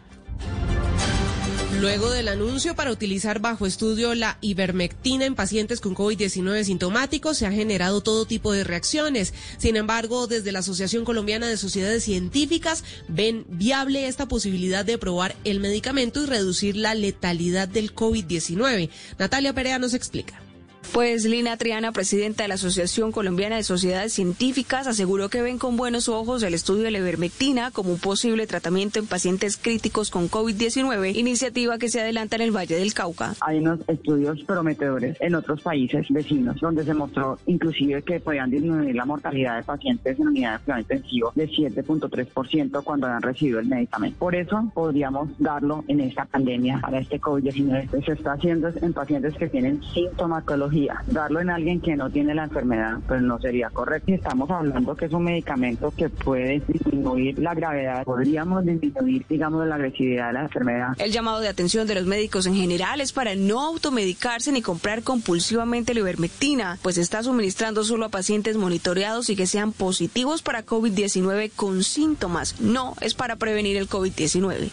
Luego 1.81 2.11
del 2.11 2.29
anuncio 2.29 2.77
para 2.77 2.93
utilizar 2.93 3.41
bajo 3.41 3.65
estudio 3.65 4.15
la 4.15 4.37
ivermectina 4.43 5.25
en 5.25 5.35
pacientes 5.35 5.81
con 5.81 5.95
COVID-19 5.95 6.65
sintomáticos, 6.65 7.39
se 7.39 7.47
ha 7.47 7.51
generado 7.51 8.03
todo 8.03 8.27
tipo 8.27 8.53
de 8.53 8.65
reacciones. 8.65 9.33
Sin 9.57 9.77
embargo, 9.77 10.27
desde 10.27 10.53
la 10.53 10.59
Asociación 10.59 11.07
Colombiana 11.07 11.49
de 11.49 11.57
Sociedades 11.57 12.05
Científicas 12.05 12.85
ven 13.09 13.47
viable 13.49 14.07
esta 14.07 14.29
posibilidad 14.29 14.85
de 14.85 14.99
probar 14.99 15.35
el 15.45 15.61
medicamento 15.61 16.23
y 16.23 16.27
reducir 16.27 16.77
la 16.77 16.95
letalidad 16.95 17.69
del 17.69 17.95
COVID-19. 17.95 18.91
Natalia 19.19 19.55
Perea 19.55 19.79
nos 19.79 19.95
explica. 19.95 20.43
Pues 20.93 21.25
Lina 21.25 21.57
Triana, 21.57 21.93
presidenta 21.93 22.43
de 22.43 22.49
la 22.49 22.55
Asociación 22.55 23.13
Colombiana 23.13 23.55
de 23.55 23.63
Sociedades 23.63 24.13
Científicas, 24.13 24.89
aseguró 24.89 25.29
que 25.29 25.41
ven 25.41 25.57
con 25.57 25.77
buenos 25.77 26.09
ojos 26.09 26.43
el 26.43 26.53
estudio 26.53 26.83
de 26.83 26.91
la 26.91 26.99
ivermectina 26.99 27.71
como 27.71 27.93
un 27.93 28.01
posible 28.01 28.49
tratamiento 28.49 28.99
en 28.99 29.07
pacientes 29.07 29.57
críticos 29.57 30.11
con 30.11 30.29
COVID-19, 30.29 31.15
iniciativa 31.15 31.79
que 31.79 31.89
se 31.89 32.01
adelanta 32.01 32.37
en 32.37 32.43
el 32.43 32.57
Valle 32.57 32.75
del 32.75 32.93
Cauca. 32.93 33.35
Hay 33.41 33.59
unos 33.59 33.79
estudios 33.87 34.43
prometedores 34.43 35.17
en 35.21 35.37
otros 35.37 35.61
países 35.61 36.07
vecinos 36.09 36.61
donde 36.61 36.85
se 36.85 36.93
mostró 36.93 37.39
inclusive 37.47 38.03
que 38.03 38.19
podían 38.19 38.51
disminuir 38.51 38.97
la 38.97 39.05
mortalidad 39.05 39.59
de 39.59 39.63
pacientes 39.63 40.19
en 40.19 40.27
unidad 40.27 40.59
de 40.59 40.65
cuidado 40.65 40.81
intensivo 40.81 41.33
de 41.37 41.49
7.3% 41.49 42.83
cuando 42.83 43.07
han 43.07 43.23
recibido 43.23 43.61
el 43.61 43.67
medicamento. 43.67 44.19
Por 44.19 44.35
eso 44.35 44.71
podríamos 44.75 45.29
darlo 45.39 45.85
en 45.87 46.01
esta 46.01 46.25
pandemia 46.25 46.81
para 46.81 46.99
este 46.99 47.21
COVID-19. 47.21 48.05
Se 48.05 48.13
está 48.13 48.33
haciendo 48.33 48.69
en 48.69 48.93
pacientes 48.93 49.35
que 49.37 49.49
tienen 49.49 49.81
sintomatología 49.95 50.70
Darlo 51.07 51.41
en 51.41 51.51
alguien 51.51 51.81
que 51.81 51.97
no 51.97 52.11
tiene 52.11 52.35
la 52.35 52.45
enfermedad, 52.45 52.99
pues 53.07 53.23
no 53.23 53.41
sería 53.41 53.71
correcto. 53.71 54.13
Estamos 54.13 54.51
hablando 54.51 54.95
que 54.95 55.07
es 55.07 55.13
un 55.13 55.25
medicamento 55.25 55.93
que 55.97 56.09
puede 56.09 56.63
disminuir 56.67 57.39
la 57.39 57.55
gravedad. 57.55 58.05
Podríamos 58.05 58.65
disminuir, 58.65 59.25
digamos, 59.29 59.67
la 59.67 59.75
agresividad 59.75 60.29
de 60.29 60.33
la 60.35 60.43
enfermedad. 60.43 60.89
El 60.99 61.13
llamado 61.13 61.41
de 61.41 61.49
atención 61.49 61.87
de 61.87 61.95
los 61.95 62.07
médicos 62.07 62.47
en 62.47 62.55
general 62.55 63.01
es 63.01 63.13
para 63.13 63.35
no 63.35 63.61
automedicarse 63.61 64.53
ni 64.53 64.63
comprar 64.63 65.03
compulsivamente 65.03 65.95
la 65.95 66.01
ivermectina, 66.01 66.79
pues 66.83 66.99
está 66.99 67.23
suministrando 67.23 67.85
solo 67.85 68.07
a 68.07 68.09
pacientes 68.11 68.57
monitoreados 68.57 69.31
y 69.31 69.37
que 69.37 69.47
sean 69.47 69.73
positivos 69.73 70.43
para 70.43 70.65
COVID-19 70.65 71.51
con 71.55 71.83
síntomas. 71.83 72.61
No 72.61 72.95
es 73.01 73.15
para 73.15 73.37
prevenir 73.37 73.77
el 73.77 73.89
COVID-19. 73.89 74.71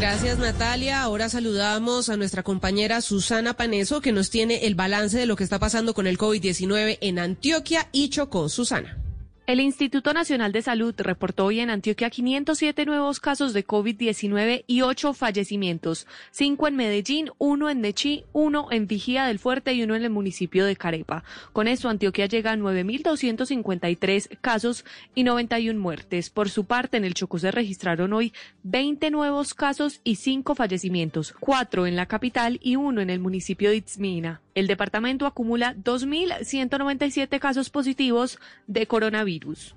Gracias 0.00 0.38
Natalia. 0.38 1.02
Ahora 1.02 1.28
saludamos 1.28 2.08
a 2.08 2.16
nuestra 2.16 2.44
compañera 2.44 3.00
Susana 3.00 3.54
Paneso 3.54 4.00
que 4.00 4.12
nos 4.12 4.30
tiene 4.30 4.66
el 4.66 4.76
balance 4.76 5.18
de 5.18 5.26
lo 5.26 5.34
que 5.34 5.42
está 5.42 5.58
pasando 5.58 5.92
con 5.92 6.06
el 6.06 6.18
COVID-19 6.18 6.98
en 7.00 7.18
Antioquia 7.18 7.88
y 7.90 8.08
Chocó. 8.08 8.48
Susana. 8.48 9.07
El 9.48 9.60
Instituto 9.60 10.12
Nacional 10.12 10.52
de 10.52 10.60
Salud 10.60 10.94
reportó 10.98 11.46
hoy 11.46 11.60
en 11.60 11.70
Antioquia 11.70 12.10
507 12.10 12.84
nuevos 12.84 13.18
casos 13.18 13.54
de 13.54 13.66
COVID-19 13.66 14.64
y 14.66 14.82
8 14.82 15.14
fallecimientos, 15.14 16.06
5 16.32 16.68
en 16.68 16.76
Medellín, 16.76 17.30
1 17.38 17.70
en 17.70 17.80
Nechí, 17.80 18.24
1 18.34 18.68
en 18.72 18.86
Vigía 18.86 19.24
del 19.24 19.38
Fuerte 19.38 19.72
y 19.72 19.82
1 19.82 19.96
en 19.96 20.02
el 20.02 20.10
municipio 20.10 20.66
de 20.66 20.76
Carepa. 20.76 21.24
Con 21.54 21.66
esto, 21.66 21.88
Antioquia 21.88 22.26
llega 22.26 22.52
a 22.52 22.56
9.253 22.56 24.38
casos 24.42 24.84
y 25.14 25.24
91 25.24 25.80
muertes. 25.80 26.28
Por 26.28 26.50
su 26.50 26.66
parte, 26.66 26.98
en 26.98 27.06
el 27.06 27.14
Chocó 27.14 27.38
se 27.38 27.50
registraron 27.50 28.12
hoy 28.12 28.34
20 28.64 29.10
nuevos 29.10 29.54
casos 29.54 30.02
y 30.04 30.16
5 30.16 30.56
fallecimientos, 30.56 31.34
4 31.40 31.86
en 31.86 31.96
la 31.96 32.04
capital 32.04 32.60
y 32.62 32.76
1 32.76 33.00
en 33.00 33.08
el 33.08 33.18
municipio 33.18 33.70
de 33.70 33.76
Itzmina. 33.76 34.42
El 34.58 34.66
departamento 34.66 35.24
acumula 35.24 35.76
2.197 35.76 37.38
casos 37.38 37.70
positivos 37.70 38.40
de 38.66 38.88
coronavirus. 38.88 39.76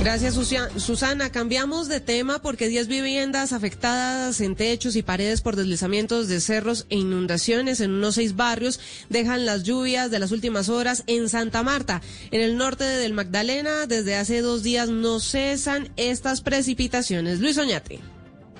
Gracias, 0.00 0.34
Susana. 0.76 1.32
Cambiamos 1.32 1.88
de 1.88 1.98
tema 1.98 2.40
porque 2.40 2.68
10 2.68 2.86
viviendas 2.86 3.52
afectadas 3.52 4.40
en 4.40 4.54
techos 4.54 4.94
y 4.94 5.02
paredes 5.02 5.40
por 5.40 5.56
deslizamientos 5.56 6.28
de 6.28 6.40
cerros 6.40 6.86
e 6.88 6.98
inundaciones 6.98 7.80
en 7.80 7.90
unos 7.90 8.14
seis 8.14 8.36
barrios 8.36 8.78
dejan 9.08 9.44
las 9.44 9.64
lluvias 9.64 10.12
de 10.12 10.20
las 10.20 10.30
últimas 10.30 10.68
horas 10.68 11.02
en 11.08 11.28
Santa 11.28 11.64
Marta. 11.64 12.00
En 12.30 12.42
el 12.42 12.56
norte 12.56 12.84
del 12.84 13.12
Magdalena, 13.12 13.86
desde 13.88 14.14
hace 14.14 14.40
dos 14.40 14.62
días 14.62 14.88
no 14.88 15.18
cesan 15.18 15.88
estas 15.96 16.42
precipitaciones. 16.42 17.40
Luis 17.40 17.58
Oñate. 17.58 17.98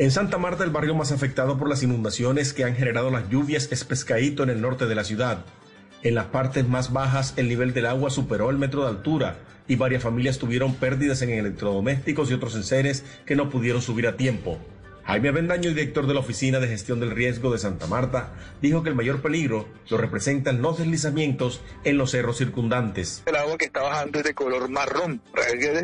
En 0.01 0.11
Santa 0.11 0.39
Marta, 0.39 0.65
el 0.65 0.71
barrio 0.71 0.95
más 0.95 1.13
afectado 1.13 1.59
por 1.59 1.69
las 1.69 1.83
inundaciones 1.83 2.55
que 2.55 2.65
han 2.65 2.75
generado 2.75 3.11
las 3.11 3.29
lluvias 3.29 3.69
es 3.71 3.85
Pescaíto 3.85 4.43
en 4.43 4.49
el 4.49 4.63
norte 4.63 4.87
de 4.87 4.95
la 4.95 5.05
ciudad. 5.05 5.45
En 6.03 6.15
las 6.15 6.25
partes 6.25 6.67
más 6.67 6.91
bajas, 6.91 7.35
el 7.37 7.51
nivel 7.51 7.75
del 7.75 7.85
agua 7.85 8.09
superó 8.09 8.49
el 8.49 8.57
metro 8.57 8.81
de 8.81 8.89
altura 8.89 9.37
y 9.69 9.77
varias 9.77 10.03
familias 10.03 10.39
tuvieron 10.39 10.75
pérdidas 10.77 11.21
en 11.21 11.29
electrodomésticos 11.29 12.31
y 12.31 12.33
otros 12.33 12.57
enseres 12.57 13.05
que 13.27 13.37
no 13.37 13.51
pudieron 13.51 13.83
subir 13.83 14.07
a 14.07 14.17
tiempo. 14.17 14.59
Jaime 15.05 15.29
Avendaño, 15.29 15.69
director 15.69 16.07
de 16.07 16.15
la 16.15 16.21
Oficina 16.21 16.61
de 16.61 16.69
Gestión 16.69 16.99
del 16.99 17.11
Riesgo 17.11 17.53
de 17.53 17.59
Santa 17.59 17.87
Marta, 17.87 18.33
dijo 18.63 18.83
que 18.83 18.89
el 18.89 18.95
mayor 18.95 19.21
peligro 19.21 19.69
lo 19.91 19.99
representan 19.99 20.63
los 20.63 20.79
deslizamientos 20.79 21.61
en 21.85 21.99
los 21.99 22.13
cerros 22.13 22.39
circundantes. 22.39 23.23
El 23.27 23.37
agua 23.37 23.59
que 23.59 23.67
está 23.67 23.83
bajando 23.83 24.21
es 24.21 24.25
de 24.25 24.33
color 24.33 24.71
marrón, 24.71 25.21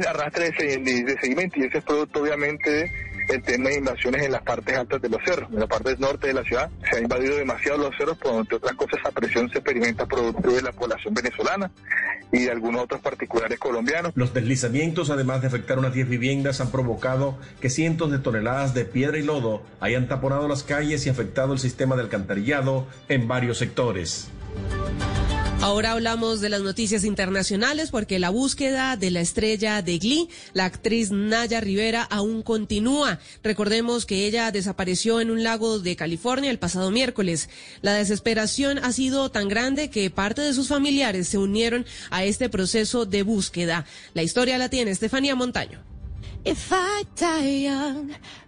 arrastre 0.08 0.52
de, 0.52 1.16
seguimiento 1.20 1.60
y 1.60 1.64
ese 1.64 1.78
es 1.78 1.84
producto 1.84 2.22
obviamente 2.22 2.90
el 3.28 3.42
tema 3.42 3.70
de 3.70 3.78
invasiones 3.78 4.22
en 4.22 4.32
las 4.32 4.42
partes 4.42 4.76
altas 4.76 5.02
de 5.02 5.08
los 5.08 5.20
cerros. 5.24 5.50
En 5.50 5.60
la 5.60 5.66
parte 5.66 5.96
norte 5.98 6.28
de 6.28 6.34
la 6.34 6.42
ciudad 6.44 6.70
se 6.88 6.96
ha 6.96 7.00
invadido 7.00 7.36
demasiado 7.36 7.78
los 7.78 7.96
cerros, 7.96 8.16
por 8.18 8.34
entre 8.34 8.56
otras 8.56 8.74
cosas 8.74 9.00
esa 9.00 9.10
presión 9.10 9.48
se 9.50 9.58
experimenta 9.58 10.06
producto 10.06 10.50
de 10.50 10.62
la 10.62 10.72
población 10.72 11.14
venezolana 11.14 11.70
y 12.32 12.44
de 12.44 12.50
algunos 12.50 12.82
otros 12.82 13.00
particulares 13.00 13.58
colombianos. 13.58 14.12
Los 14.14 14.34
deslizamientos, 14.34 15.10
además 15.10 15.40
de 15.40 15.48
afectar 15.48 15.78
unas 15.78 15.94
10 15.94 16.08
viviendas, 16.08 16.60
han 16.60 16.70
provocado 16.70 17.38
que 17.60 17.70
cientos 17.70 18.10
de 18.10 18.18
toneladas 18.18 18.74
de 18.74 18.84
piedra 18.84 19.18
y 19.18 19.22
lodo 19.22 19.62
hayan 19.80 20.08
taponado 20.08 20.48
las 20.48 20.62
calles 20.62 21.06
y 21.06 21.10
afectado 21.10 21.52
el 21.52 21.58
sistema 21.58 21.96
de 21.96 22.02
alcantarillado 22.02 22.86
en 23.08 23.28
varios 23.28 23.58
sectores. 23.58 24.30
Ahora 25.66 25.90
hablamos 25.90 26.40
de 26.40 26.48
las 26.48 26.62
noticias 26.62 27.02
internacionales 27.02 27.90
porque 27.90 28.20
la 28.20 28.30
búsqueda 28.30 28.96
de 28.96 29.10
la 29.10 29.18
estrella 29.18 29.82
de 29.82 29.98
Glee, 29.98 30.28
la 30.52 30.64
actriz 30.64 31.10
Naya 31.10 31.60
Rivera, 31.60 32.04
aún 32.04 32.42
continúa. 32.44 33.18
Recordemos 33.42 34.06
que 34.06 34.28
ella 34.28 34.52
desapareció 34.52 35.20
en 35.20 35.32
un 35.32 35.42
lago 35.42 35.80
de 35.80 35.96
California 35.96 36.52
el 36.52 36.60
pasado 36.60 36.92
miércoles. 36.92 37.48
La 37.82 37.94
desesperación 37.94 38.78
ha 38.78 38.92
sido 38.92 39.32
tan 39.32 39.48
grande 39.48 39.90
que 39.90 40.08
parte 40.08 40.40
de 40.40 40.54
sus 40.54 40.68
familiares 40.68 41.26
se 41.26 41.38
unieron 41.38 41.84
a 42.10 42.22
este 42.22 42.48
proceso 42.48 43.04
de 43.04 43.24
búsqueda. 43.24 43.86
La 44.14 44.22
historia 44.22 44.58
la 44.58 44.68
tiene 44.68 44.92
Estefanía 44.92 45.34
Montaño. 45.34 45.82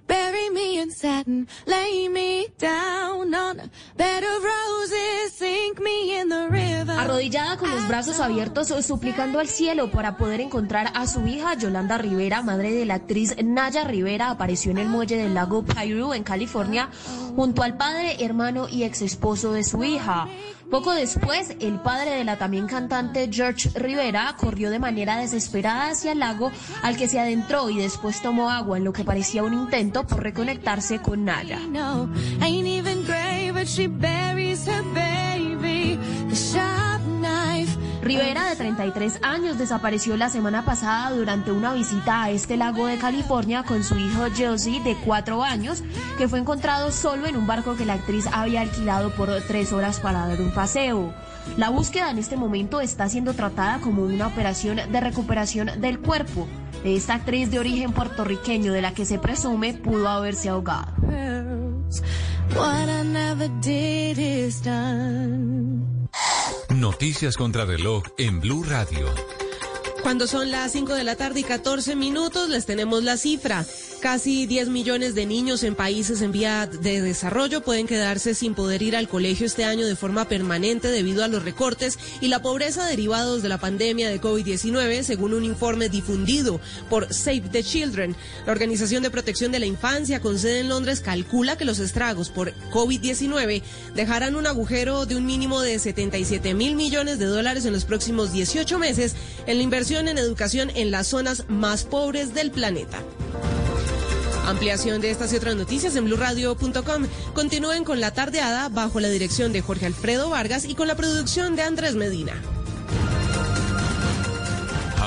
Bury 0.09 0.51
me 0.51 0.81
in 0.81 0.91
satin, 0.91 1.47
lay 1.67 2.09
me 2.09 2.47
down 2.59 3.35
on 3.35 3.61
a 3.61 3.71
bed 3.97 4.25
of 4.25 4.43
roses, 4.43 5.33
sink 5.35 5.81
me 5.81 6.19
in 6.19 6.29
the 6.29 6.49
river. 6.49 6.93
Arrodillada 6.99 7.59
con 7.59 7.71
los 7.71 7.87
brazos 7.87 8.19
abiertos, 8.19 8.69
suplicando 8.85 9.39
al 9.39 9.49
cielo 9.49 9.91
para 9.91 10.17
poder 10.17 10.41
encontrar 10.41 10.91
a 10.95 11.07
su 11.07 11.27
hija 11.27 11.55
Yolanda 11.55 11.99
Rivera, 11.99 12.43
madre 12.43 12.73
de 12.73 12.87
la 12.87 12.95
actriz 12.95 13.37
Naya 13.43 13.85
Rivera, 13.85 14.31
apareció 14.31 14.71
en 14.71 14.79
el 14.79 14.89
muelle 14.89 15.17
del 15.17 15.35
lago 15.35 15.65
Piru 15.65 16.15
en 16.15 16.25
California, 16.25 16.89
junto 17.37 17.63
al 17.63 17.77
padre, 17.77 18.25
hermano 18.25 18.67
y 18.69 18.85
ex 18.85 19.03
esposo 19.03 19.53
de 19.53 19.63
su 19.63 19.85
hija. 19.85 20.27
Poco 20.71 20.93
después, 20.93 21.57
el 21.61 21.81
padre 21.81 22.11
de 22.11 22.25
la 22.25 22.37
también 22.37 22.67
cantante 22.67 23.31
George 23.33 23.71
Rivera 23.75 24.35
corrió 24.39 24.69
de 24.69 24.79
manera 24.79 25.17
desesperada 25.17 25.89
hacia 25.89 26.13
el 26.13 26.19
lago 26.19 26.53
al 26.83 26.99
que 26.99 27.09
se 27.09 27.19
adentró 27.19 27.71
y 27.71 27.79
después 27.79 28.21
tomó 28.21 28.51
agua 28.51 28.77
en 28.77 28.85
lo 28.85 28.93
que 28.93 29.03
parecía 29.03 29.45
un 29.45 29.55
intento 29.55 29.98
por 30.07 30.23
reconectarse 30.23 31.01
con 31.01 31.25
Naya. 31.25 31.61
No, 31.71 32.09
ain't 32.41 32.67
even 32.67 33.05
gray, 33.05 33.51
but 33.53 33.67
she 33.67 33.87
buries 33.87 34.67
her 34.67 34.83
baby. 34.95 35.99
The 36.29 36.35
sharp 36.35 37.03
knife. 37.21 37.77
Rivera, 38.03 38.49
de 38.49 38.57
33 38.57 39.21
años, 39.23 39.59
desapareció 39.59 40.17
la 40.17 40.31
semana 40.31 40.65
pasada 40.65 41.11
durante 41.11 41.53
una 41.53 41.75
visita 41.75 42.23
a 42.23 42.31
este 42.31 42.57
lago 42.57 42.87
de 42.87 42.97
California 42.97 43.65
con 43.65 43.83
su 43.85 43.99
hijo 43.99 44.27
Josie, 44.37 44.81
de 44.81 44.97
4 45.05 45.43
años, 45.43 45.83
que 46.17 46.29
fue 46.29 46.39
encontrado 46.39 46.91
solo 46.93 47.27
en 47.27 47.37
un 47.37 47.47
barco 47.47 47.77
que 47.77 47.85
la 47.85 47.95
actriz 47.95 48.27
había 48.33 48.61
alquilado 48.61 49.11
por 49.11 49.29
tres 49.47 49.73
horas 49.73 50.01
para 50.01 50.27
dar 50.27 50.41
un 50.41 50.53
paseo. 50.53 51.13
La 51.57 51.71
búsqueda 51.71 52.11
en 52.11 52.19
este 52.19 52.37
momento 52.37 52.81
está 52.81 53.09
siendo 53.09 53.35
tratada 53.35 53.79
como 53.81 54.03
una 54.05 54.29
operación 54.29 54.81
de 54.91 55.01
recuperación 55.01 55.81
del 55.81 55.99
cuerpo 55.99 56.47
esta 56.85 57.15
actriz 57.15 57.51
de 57.51 57.59
origen 57.59 57.93
puertorriqueño 57.93 58.73
de 58.73 58.83
la 58.83 58.95
que 58.95 59.05
se 59.05 59.19
presume 59.19 59.75
pudo 59.75 60.09
haberse 60.09 60.49
ahogado. 60.49 60.93
Noticias 66.75 67.37
contra 67.37 67.65
reloj 67.65 68.05
en 68.19 68.41
Blue 68.41 68.65
Radio. 68.65 69.07
Cuando 70.09 70.27
son 70.27 70.51
las 70.51 70.73
5 70.73 70.95
de 70.95 71.05
la 71.05 71.17
tarde 71.17 71.41
y 71.41 71.45
14 71.45 71.95
minutos, 71.95 72.49
les 72.49 72.65
tenemos 72.65 73.05
la 73.05 73.19
cifra. 73.19 73.67
Casi 74.01 74.47
10 74.47 74.69
millones 74.69 75.15
de 75.15 75.27
niños 75.27 75.65
en 75.65 75.75
países 75.75 76.23
en 76.23 76.33
vía 76.33 76.67
de 76.67 77.03
desarrollo 77.03 77.63
pueden 77.63 77.87
quedarse 77.87 78.35
sin 78.35 78.55
poder 78.55 78.81
ir 78.81 78.97
al 78.97 79.09
colegio 79.09 79.45
este 79.45 79.65
año 79.65 79.87
de 79.87 79.97
forma 79.97 80.27
permanente 80.27 80.89
debido 80.89 81.25
a 81.25 81.29
los 81.29 81.43
recortes 81.43 81.99
y 82.23 82.29
la 82.29 82.41
pobreza 82.41 82.87
derivados 82.87 83.43
de 83.43 83.51
la 83.51 83.59
pandemia 83.59 84.09
de 84.09 84.19
COVID-19, 84.19 85.03
según 85.03 85.35
un 85.35 85.45
informe 85.45 85.91
difundido 85.91 86.59
por 86.89 87.13
Save 87.13 87.51
the 87.51 87.63
Children. 87.63 88.17
La 88.47 88.53
Organización 88.53 89.03
de 89.03 89.11
Protección 89.11 89.53
de 89.53 89.59
la 89.59 89.67
Infancia 89.67 90.21
con 90.21 90.39
sede 90.39 90.61
en 90.61 90.71
Londres 90.71 91.01
calcula 91.01 91.59
que 91.59 91.67
los 91.67 91.81
estragos 91.81 92.31
por 92.31 92.55
COVID-19 92.71 93.63
dejarán 93.95 94.37
un 94.37 94.47
agujero 94.47 95.05
de 95.05 95.17
un 95.17 95.27
mínimo 95.27 95.61
de 95.61 95.79
77 95.79 96.55
mil 96.55 96.77
millones 96.77 97.19
de 97.19 97.27
dólares 97.27 97.67
en 97.67 97.75
los 97.75 97.85
próximos 97.85 98.33
18 98.33 98.79
meses 98.79 99.15
en 99.47 99.59
la 99.59 99.63
inversión 99.65 99.98
en 100.07 100.19
educación 100.19 100.71
en 100.75 100.93
las 100.93 101.09
zonas 101.09 101.45
más 101.49 101.85
pobres 101.85 102.35
del 102.35 102.53
planeta. 102.53 103.03
Ampliación 104.47 105.01
de 105.01 105.11
estas 105.11 105.33
y 105.33 105.37
otras 105.37 105.57
noticias 105.57 105.97
en 105.97 106.05
blurradio.com. 106.05 107.07
Continúen 107.35 107.85
con 107.85 108.01
la 108.01 108.13
tardeada 108.13 108.69
bajo 108.69 109.01
la 109.01 109.09
dirección 109.09 109.53
de 109.53 109.61
Jorge 109.61 109.87
Alfredo 109.87 110.31
Vargas 110.31 110.65
y 110.65 110.75
con 110.75 110.89
la 110.89 110.95
producción 110.95 111.57
de 111.57 111.63
Andrés 111.63 111.97
Medina. 111.97 112.41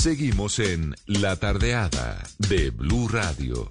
Seguimos 0.00 0.60
en 0.60 0.94
La 1.06 1.34
Tardeada 1.34 2.22
de 2.38 2.70
Blue 2.70 3.08
Radio. 3.08 3.68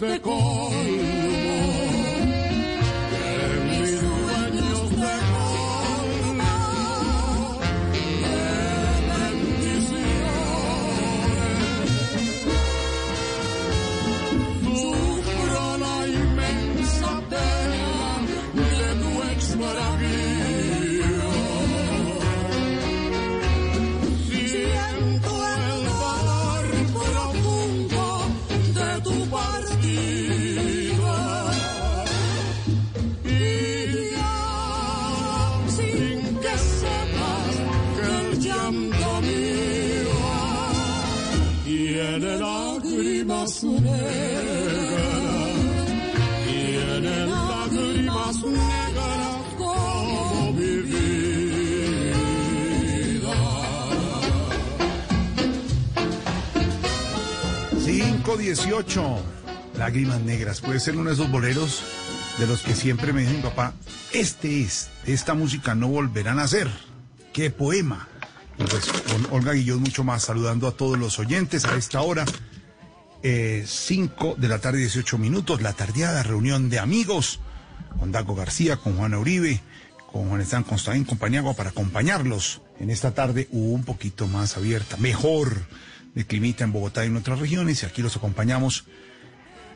De 0.00 0.20
lágrimas 43.62 43.82
negras, 47.00 47.28
lágrimas 47.28 48.36
negras 48.44 49.54
como 49.56 50.52
mi 50.52 50.76
vida. 50.82 51.08
518. 57.84 59.22
Lágrimas 59.76 60.20
negras. 60.20 60.60
Puede 60.60 60.80
ser 60.80 60.96
uno 60.96 61.10
de 61.10 61.14
esos 61.14 61.30
boleros 61.30 61.82
de 62.38 62.46
los 62.46 62.62
que 62.62 62.74
siempre 62.74 63.12
me 63.12 63.22
dice 63.22 63.34
mi 63.34 63.42
papá, 63.42 63.74
este 64.12 64.62
es, 64.62 64.90
esta 65.06 65.34
música 65.34 65.74
no 65.74 65.88
volverán 65.88 66.38
a 66.38 66.44
hacer. 66.44 66.70
¡Qué 67.32 67.50
poema! 67.50 68.06
Pues 68.56 68.86
con 68.86 69.26
Olga 69.30 69.52
Guillón 69.52 69.80
mucho 69.80 70.04
más, 70.04 70.22
saludando 70.24 70.68
a 70.68 70.72
todos 70.72 70.98
los 70.98 71.18
oyentes 71.18 71.64
a 71.64 71.76
esta 71.76 72.00
hora. 72.00 72.24
5 73.22 74.36
de 74.38 74.48
la 74.48 74.58
tarde, 74.60 74.78
18 74.78 75.18
minutos, 75.18 75.60
la 75.60 75.72
tardeada 75.72 76.22
reunión 76.22 76.70
de 76.70 76.78
amigos 76.78 77.40
con 77.98 78.12
Dago 78.12 78.34
García, 78.34 78.76
con 78.76 78.96
Juana 78.96 79.18
Uribe, 79.18 79.60
con 80.12 80.28
Juan 80.28 80.40
Esteban 80.40 80.64
Constaín, 80.64 81.04
compañía 81.04 81.42
para 81.54 81.70
acompañarlos 81.70 82.62
en 82.78 82.90
esta 82.90 83.12
tarde 83.12 83.48
un 83.50 83.84
poquito 83.84 84.26
más 84.28 84.56
abierta, 84.56 84.96
mejor 84.96 85.66
de 86.14 86.26
climita 86.26 86.64
en 86.64 86.72
Bogotá 86.72 87.04
y 87.04 87.08
en 87.08 87.16
otras 87.16 87.38
regiones, 87.40 87.82
y 87.82 87.86
aquí 87.86 88.02
los 88.02 88.16
acompañamos 88.16 88.84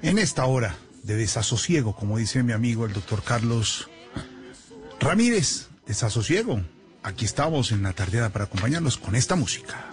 en 0.02 0.18
esta 0.18 0.44
hora 0.44 0.76
de 1.02 1.16
desasosiego, 1.16 1.96
como 1.96 2.18
dice 2.18 2.42
mi 2.42 2.52
amigo 2.52 2.86
el 2.86 2.92
doctor 2.92 3.22
Carlos 3.22 3.90
Ramírez, 5.00 5.68
desasosiego. 5.86 6.62
Aquí 7.02 7.24
estamos 7.24 7.72
en 7.72 7.82
la 7.82 7.92
tardeada 7.92 8.30
para 8.30 8.44
acompañarlos 8.44 8.96
con 8.96 9.16
esta 9.16 9.34
música. 9.34 9.90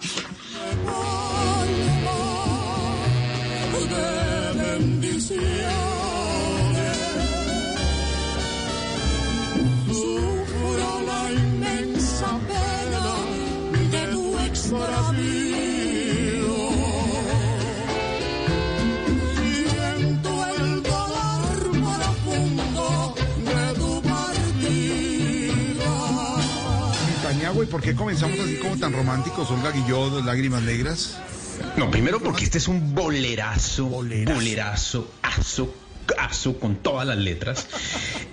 Bendiciones. 5.20 5.68
Sufro 9.88 11.00
la 11.06 11.32
inmensa 11.32 12.38
pena 12.48 13.04
de 13.90 14.02
tu 14.12 14.38
extravío. 14.38 14.90
Siento 19.36 20.30
el 20.56 20.82
dolor 20.82 21.70
profundo 21.82 23.14
de 23.44 23.74
tu 23.78 24.02
partida. 24.02 25.92
Paniagua, 27.22 27.64
¿y 27.64 27.66
por 27.66 27.82
qué 27.82 27.94
comenzamos 27.94 28.38
así 28.40 28.56
como 28.56 28.76
tan 28.78 28.92
románticos? 28.92 29.50
Olga 29.50 29.70
Guillot, 29.70 30.24
Lágrimas 30.24 30.62
Negras. 30.62 31.18
No, 31.76 31.90
primero 31.90 32.20
porque 32.20 32.44
este 32.44 32.58
es 32.58 32.68
un 32.68 32.94
bolerazo, 32.94 33.86
bolerazo, 33.86 35.12
aso, 35.22 35.74
aso 36.18 36.58
con 36.58 36.76
todas 36.76 37.06
las 37.06 37.18
letras. 37.18 37.66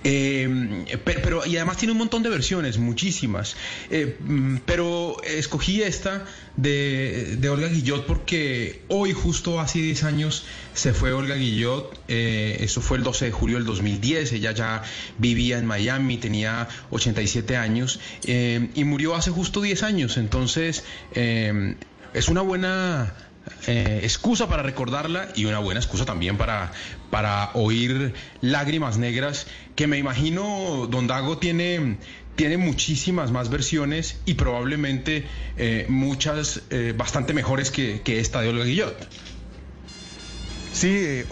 Eh, 0.04 0.84
pero, 1.04 1.20
pero- 1.22 1.46
y 1.46 1.56
además 1.56 1.76
tiene 1.76 1.92
un 1.92 1.98
montón 1.98 2.22
de 2.22 2.28
versiones, 2.28 2.78
muchísimas. 2.78 3.56
Eh, 3.90 4.16
mm, 4.20 4.56
pero 4.66 5.16
escogí 5.24 5.82
esta 5.82 6.24
de, 6.56 7.36
de 7.38 7.48
Olga 7.48 7.68
Guillot 7.68 8.06
porque 8.06 8.82
hoy, 8.88 9.12
justo 9.12 9.60
hace 9.60 9.78
10 9.78 10.04
años, 10.04 10.44
se 10.74 10.92
fue 10.92 11.12
Olga 11.12 11.36
Guillot. 11.36 11.98
Eh, 12.08 12.58
eso 12.60 12.80
fue 12.80 12.98
el 12.98 13.02
12 13.04 13.26
de 13.26 13.32
julio 13.32 13.56
del 13.56 13.66
2010. 13.66 14.32
Ella 14.32 14.52
ya 14.52 14.82
vivía 15.18 15.58
en 15.58 15.66
Miami, 15.66 16.18
tenía 16.18 16.68
87 16.90 17.56
años 17.56 18.00
eh, 18.24 18.68
y 18.74 18.84
murió 18.84 19.14
hace 19.14 19.30
justo 19.30 19.60
10 19.60 19.82
años. 19.84 20.16
Entonces, 20.16 20.84
eh, 21.14 21.76
es 22.14 22.28
una 22.28 22.42
buena 22.42 23.12
eh, 23.66 24.00
excusa 24.02 24.48
para 24.48 24.62
recordarla 24.62 25.28
y 25.34 25.44
una 25.44 25.58
buena 25.58 25.80
excusa 25.80 26.04
también 26.04 26.36
para, 26.36 26.72
para 27.10 27.50
oír 27.54 28.14
Lágrimas 28.40 28.98
Negras, 28.98 29.46
que 29.74 29.86
me 29.86 29.98
imagino 29.98 30.86
Don 30.90 31.06
Dago 31.06 31.38
tiene, 31.38 31.98
tiene 32.36 32.56
muchísimas 32.56 33.30
más 33.30 33.50
versiones 33.50 34.18
y 34.24 34.34
probablemente 34.34 35.26
eh, 35.56 35.86
muchas 35.88 36.62
eh, 36.70 36.94
bastante 36.96 37.32
mejores 37.34 37.70
que, 37.70 38.02
que 38.02 38.20
esta 38.20 38.40
de 38.40 38.48
Olga 38.48 38.64
Guillot. 38.64 39.08
Sí, 40.72 41.24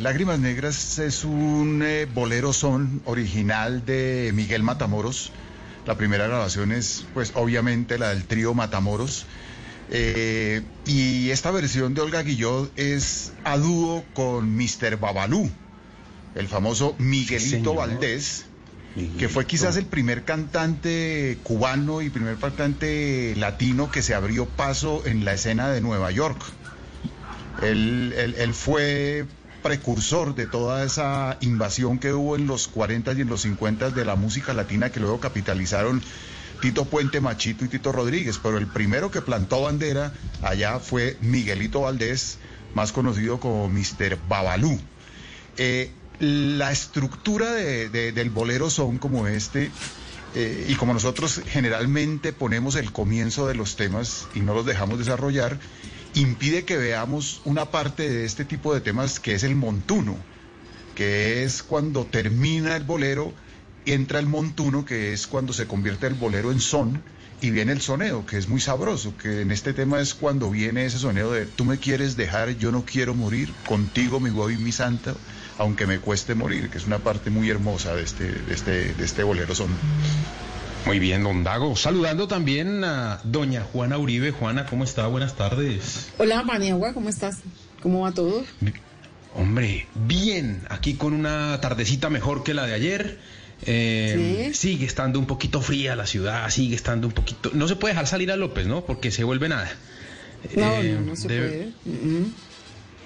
Lágrimas 0.00 0.38
Negras 0.38 0.98
es 0.98 1.24
un 1.24 1.84
bolero 2.14 2.52
son 2.52 3.02
original 3.06 3.84
de 3.84 4.30
Miguel 4.34 4.62
Matamoros. 4.62 5.32
La 5.84 5.96
primera 5.96 6.28
grabación 6.28 6.70
es, 6.70 7.04
pues, 7.12 7.32
obviamente 7.34 7.98
la 7.98 8.10
del 8.10 8.24
trío 8.24 8.54
Matamoros. 8.54 9.26
Eh, 9.94 10.62
y 10.86 11.28
esta 11.30 11.50
versión 11.50 11.92
de 11.94 12.00
Olga 12.00 12.22
Guillot 12.22 12.72
es 12.78 13.32
a 13.44 13.58
dúo 13.58 14.04
con 14.14 14.56
Mr. 14.56 14.96
Babalú, 14.98 15.50
el 16.34 16.48
famoso 16.48 16.94
Miguelito. 16.98 17.74
Valdés, 17.74 18.44
que 19.18 19.28
fue 19.28 19.46
quizás 19.46 19.76
el 19.76 19.84
primer 19.86 20.24
cantante 20.24 21.36
cubano 21.42 22.00
y 22.02 22.08
primer 22.10 22.36
cantante 22.36 23.34
latino 23.36 23.90
que 23.90 24.02
se 24.02 24.14
abrió 24.14 24.46
paso 24.46 25.02
en 25.04 25.24
la 25.26 25.34
escena 25.34 25.68
de 25.68 25.80
Nueva 25.82 26.10
York. 26.10 26.40
Él, 27.62 28.14
él- 28.16 28.34
él 28.38 28.54
fue 28.54 29.26
precursor 29.62 30.34
de 30.34 30.46
toda 30.46 30.84
esa 30.84 31.36
invasión 31.40 31.98
que 31.98 32.12
hubo 32.12 32.34
en 32.34 32.46
los 32.46 32.66
40 32.66 33.12
y 33.12 33.20
en 33.20 33.28
los 33.28 33.42
50 33.42 33.90
de 33.90 34.04
la 34.04 34.16
música 34.16 34.54
latina 34.54 34.90
que 34.90 35.00
luego 35.00 35.20
capitalizaron 35.20 36.02
Tito 36.62 36.84
Puente 36.84 37.20
Machito 37.20 37.64
y 37.64 37.68
Tito 37.68 37.90
Rodríguez, 37.90 38.38
pero 38.40 38.56
el 38.56 38.68
primero 38.68 39.10
que 39.10 39.20
plantó 39.20 39.62
bandera 39.62 40.12
allá 40.42 40.78
fue 40.78 41.16
Miguelito 41.20 41.80
Valdés, 41.80 42.38
más 42.74 42.92
conocido 42.92 43.40
como 43.40 43.68
Mr. 43.68 44.16
Babalú. 44.28 44.78
Eh, 45.58 45.90
la 46.20 46.70
estructura 46.70 47.50
de- 47.52 47.88
de- 47.88 48.12
del 48.12 48.30
bolero 48.30 48.70
son 48.70 48.98
como 48.98 49.26
este, 49.26 49.72
eh, 50.36 50.66
y 50.68 50.76
como 50.76 50.94
nosotros 50.94 51.42
generalmente 51.48 52.32
ponemos 52.32 52.76
el 52.76 52.92
comienzo 52.92 53.48
de 53.48 53.56
los 53.56 53.74
temas 53.74 54.28
y 54.32 54.40
no 54.40 54.54
los 54.54 54.64
dejamos 54.64 55.00
desarrollar, 55.00 55.58
impide 56.14 56.64
que 56.64 56.76
veamos 56.76 57.40
una 57.44 57.66
parte 57.72 58.08
de 58.08 58.24
este 58.24 58.44
tipo 58.44 58.72
de 58.72 58.80
temas 58.80 59.18
que 59.18 59.34
es 59.34 59.42
el 59.42 59.56
montuno, 59.56 60.16
que 60.94 61.42
es 61.42 61.64
cuando 61.64 62.04
termina 62.06 62.76
el 62.76 62.84
bolero, 62.84 63.32
entra 63.86 64.18
el 64.18 64.26
montuno, 64.26 64.84
que 64.84 65.12
es 65.12 65.26
cuando 65.26 65.52
se 65.52 65.66
convierte 65.66 66.06
el 66.06 66.14
bolero 66.14 66.52
en 66.52 66.60
son, 66.60 67.02
y 67.40 67.50
viene 67.50 67.72
el 67.72 67.80
soneo, 67.80 68.24
que 68.24 68.38
es 68.38 68.48
muy 68.48 68.60
sabroso, 68.60 69.14
que 69.16 69.40
en 69.40 69.50
este 69.50 69.72
tema 69.72 70.00
es 70.00 70.14
cuando 70.14 70.48
viene 70.48 70.84
ese 70.84 70.98
soneo 70.98 71.32
de 71.32 71.44
tú 71.44 71.64
me 71.64 71.78
quieres 71.78 72.16
dejar, 72.16 72.56
yo 72.56 72.70
no 72.70 72.84
quiero 72.84 73.14
morir, 73.14 73.52
contigo 73.66 74.20
me 74.20 74.30
voy 74.30 74.56
mi 74.56 74.70
santa, 74.70 75.14
aunque 75.58 75.86
me 75.86 75.98
cueste 75.98 76.36
morir, 76.36 76.70
que 76.70 76.78
es 76.78 76.86
una 76.86 76.98
parte 76.98 77.30
muy 77.30 77.50
hermosa 77.50 77.96
de 77.96 78.04
este, 78.04 78.30
de 78.30 78.54
este, 78.54 78.94
de 78.94 79.04
este 79.04 79.24
bolero 79.24 79.54
son. 79.54 79.70
Muy 80.86 80.98
bien, 80.98 81.22
Don 81.22 81.44
Dago. 81.44 81.76
Saludando 81.76 82.26
también 82.26 82.82
a 82.82 83.20
Doña 83.22 83.62
Juana 83.62 83.98
Uribe. 83.98 84.32
Juana, 84.32 84.66
¿cómo 84.66 84.82
está? 84.82 85.06
Buenas 85.06 85.36
tardes. 85.36 86.10
Hola, 86.18 86.42
Paniagua, 86.44 86.92
¿cómo 86.92 87.08
estás? 87.08 87.38
¿Cómo 87.82 88.00
va 88.00 88.12
todo? 88.12 88.44
Hombre, 89.34 89.86
bien, 89.94 90.62
aquí 90.68 90.94
con 90.94 91.14
una 91.14 91.60
tardecita 91.60 92.10
mejor 92.10 92.42
que 92.42 92.52
la 92.52 92.66
de 92.66 92.74
ayer. 92.74 93.18
Eh, 93.66 94.50
Sigue 94.54 94.86
estando 94.86 95.18
un 95.18 95.26
poquito 95.26 95.60
fría 95.60 95.94
la 95.96 96.06
ciudad, 96.06 96.48
sigue 96.50 96.74
estando 96.74 97.06
un 97.06 97.12
poquito... 97.12 97.50
No 97.54 97.68
se 97.68 97.76
puede 97.76 97.94
dejar 97.94 98.06
salir 98.06 98.30
a 98.32 98.36
López, 98.36 98.66
¿no? 98.66 98.84
Porque 98.84 99.10
se 99.10 99.24
vuelve 99.24 99.48
nada. 99.48 99.70
No, 100.56 100.72
Eh, 100.74 100.92
no, 100.94 101.00
no 101.06 101.16
se 101.16 101.28
debe- 101.28 101.48
puede. 101.48 101.72
Mm, 101.84 102.18
mm. 102.18 102.34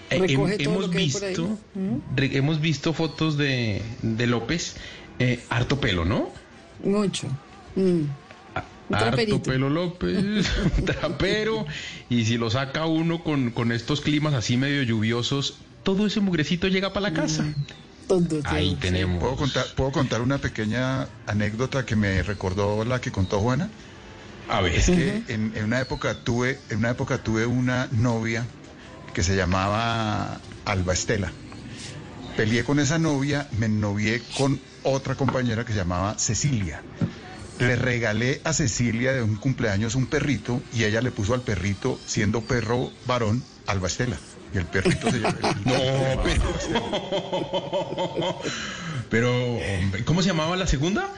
Eh, 0.09 0.19
Recoge 0.21 0.55
hem- 0.55 0.65
todo 0.65 0.73
hemos 0.75 0.85
lo 0.87 0.91
que 0.91 0.99
visto, 0.99 1.59
Mm. 1.75 1.97
hemos 2.17 2.61
visto 2.61 2.93
fotos 2.93 3.37
de, 3.37 3.83
de 4.03 4.27
López, 4.27 4.77
eh, 5.19 5.41
harto 5.51 5.81
pelo, 5.81 6.05
¿no? 6.05 6.31
Mucho. 6.85 7.27
Mm. 7.75 7.81
Un 8.89 8.95
Harto 8.95 9.43
pelo 9.43 9.69
López, 9.69 10.47
un 10.79 10.85
trapero, 10.85 11.67
y 12.09 12.25
si 12.25 12.39
lo 12.39 12.51
saca 12.51 12.87
uno 12.87 13.25
con, 13.25 13.51
con 13.51 13.73
estos 13.73 14.01
climas 14.01 14.33
así 14.35 14.57
medio 14.57 14.83
lluviosos, 14.85 15.59
todo 15.83 16.07
ese 16.07 16.21
mugrecito 16.21 16.69
llega 16.69 16.93
para 16.93 17.11
la 17.11 17.13
casa. 17.13 17.45
Ahí 18.45 18.77
tenemos. 18.77 19.21
¿Puedo 19.21 19.37
contar, 19.37 19.67
¿Puedo 19.75 19.93
contar 19.93 20.21
una 20.21 20.39
pequeña 20.39 21.09
anécdota 21.27 21.85
que 21.85 21.97
me 21.97 22.23
recordó 22.23 22.85
la 22.85 23.01
que 23.01 23.11
contó 23.11 23.41
Juana? 23.41 23.71
A 24.49 24.61
ver. 24.61 24.75
Es 24.75 24.87
que 24.87 25.23
en, 25.29 25.53
en 25.57 25.65
una 25.65 25.81
época 25.81 26.15
tuve, 26.23 26.59
en 26.71 26.79
una 26.79 26.91
época 26.91 27.19
tuve 27.19 27.47
una 27.47 27.89
novia 27.93 28.45
que 29.13 29.23
se 29.23 29.35
llamaba 29.35 30.41
Alba 30.65 30.93
Estela. 30.93 31.33
Peleé 32.37 32.65
con 32.65 32.79
esa 32.79 32.99
novia, 32.99 33.49
me 33.59 33.69
novié 33.69 34.23
con 34.37 34.61
otra 34.83 35.15
compañera 35.15 35.65
que 35.65 35.73
se 35.73 35.79
llamaba 35.79 36.19
Cecilia. 36.19 36.83
Le 37.59 37.77
regalé 37.77 38.43
a 38.45 38.53
Cecilia 38.53 39.15
de 39.15 39.23
un 39.23 39.37
cumpleaños 39.37 39.95
un 39.95 40.07
perrito 40.07 40.61
y 40.75 40.85
ella 40.85 41.01
le 41.01 41.11
puso 41.11 41.33
al 41.33 41.41
perrito, 41.41 41.99
siendo 42.07 42.43
perro 42.43 42.93
varón, 43.07 43.43
Alba 43.67 43.89
Estela. 43.89 44.19
Y 44.57 44.59
el 44.59 44.65
perrito 44.65 45.11
se 45.11 45.19
llama. 45.21 45.37
No, 45.67 45.75
Pero, 49.11 49.31
hombre, 49.57 50.03
¿cómo 50.07 50.23
se 50.23 50.29
llamaba 50.29 50.57
la 50.57 50.67
segunda? 50.67 51.11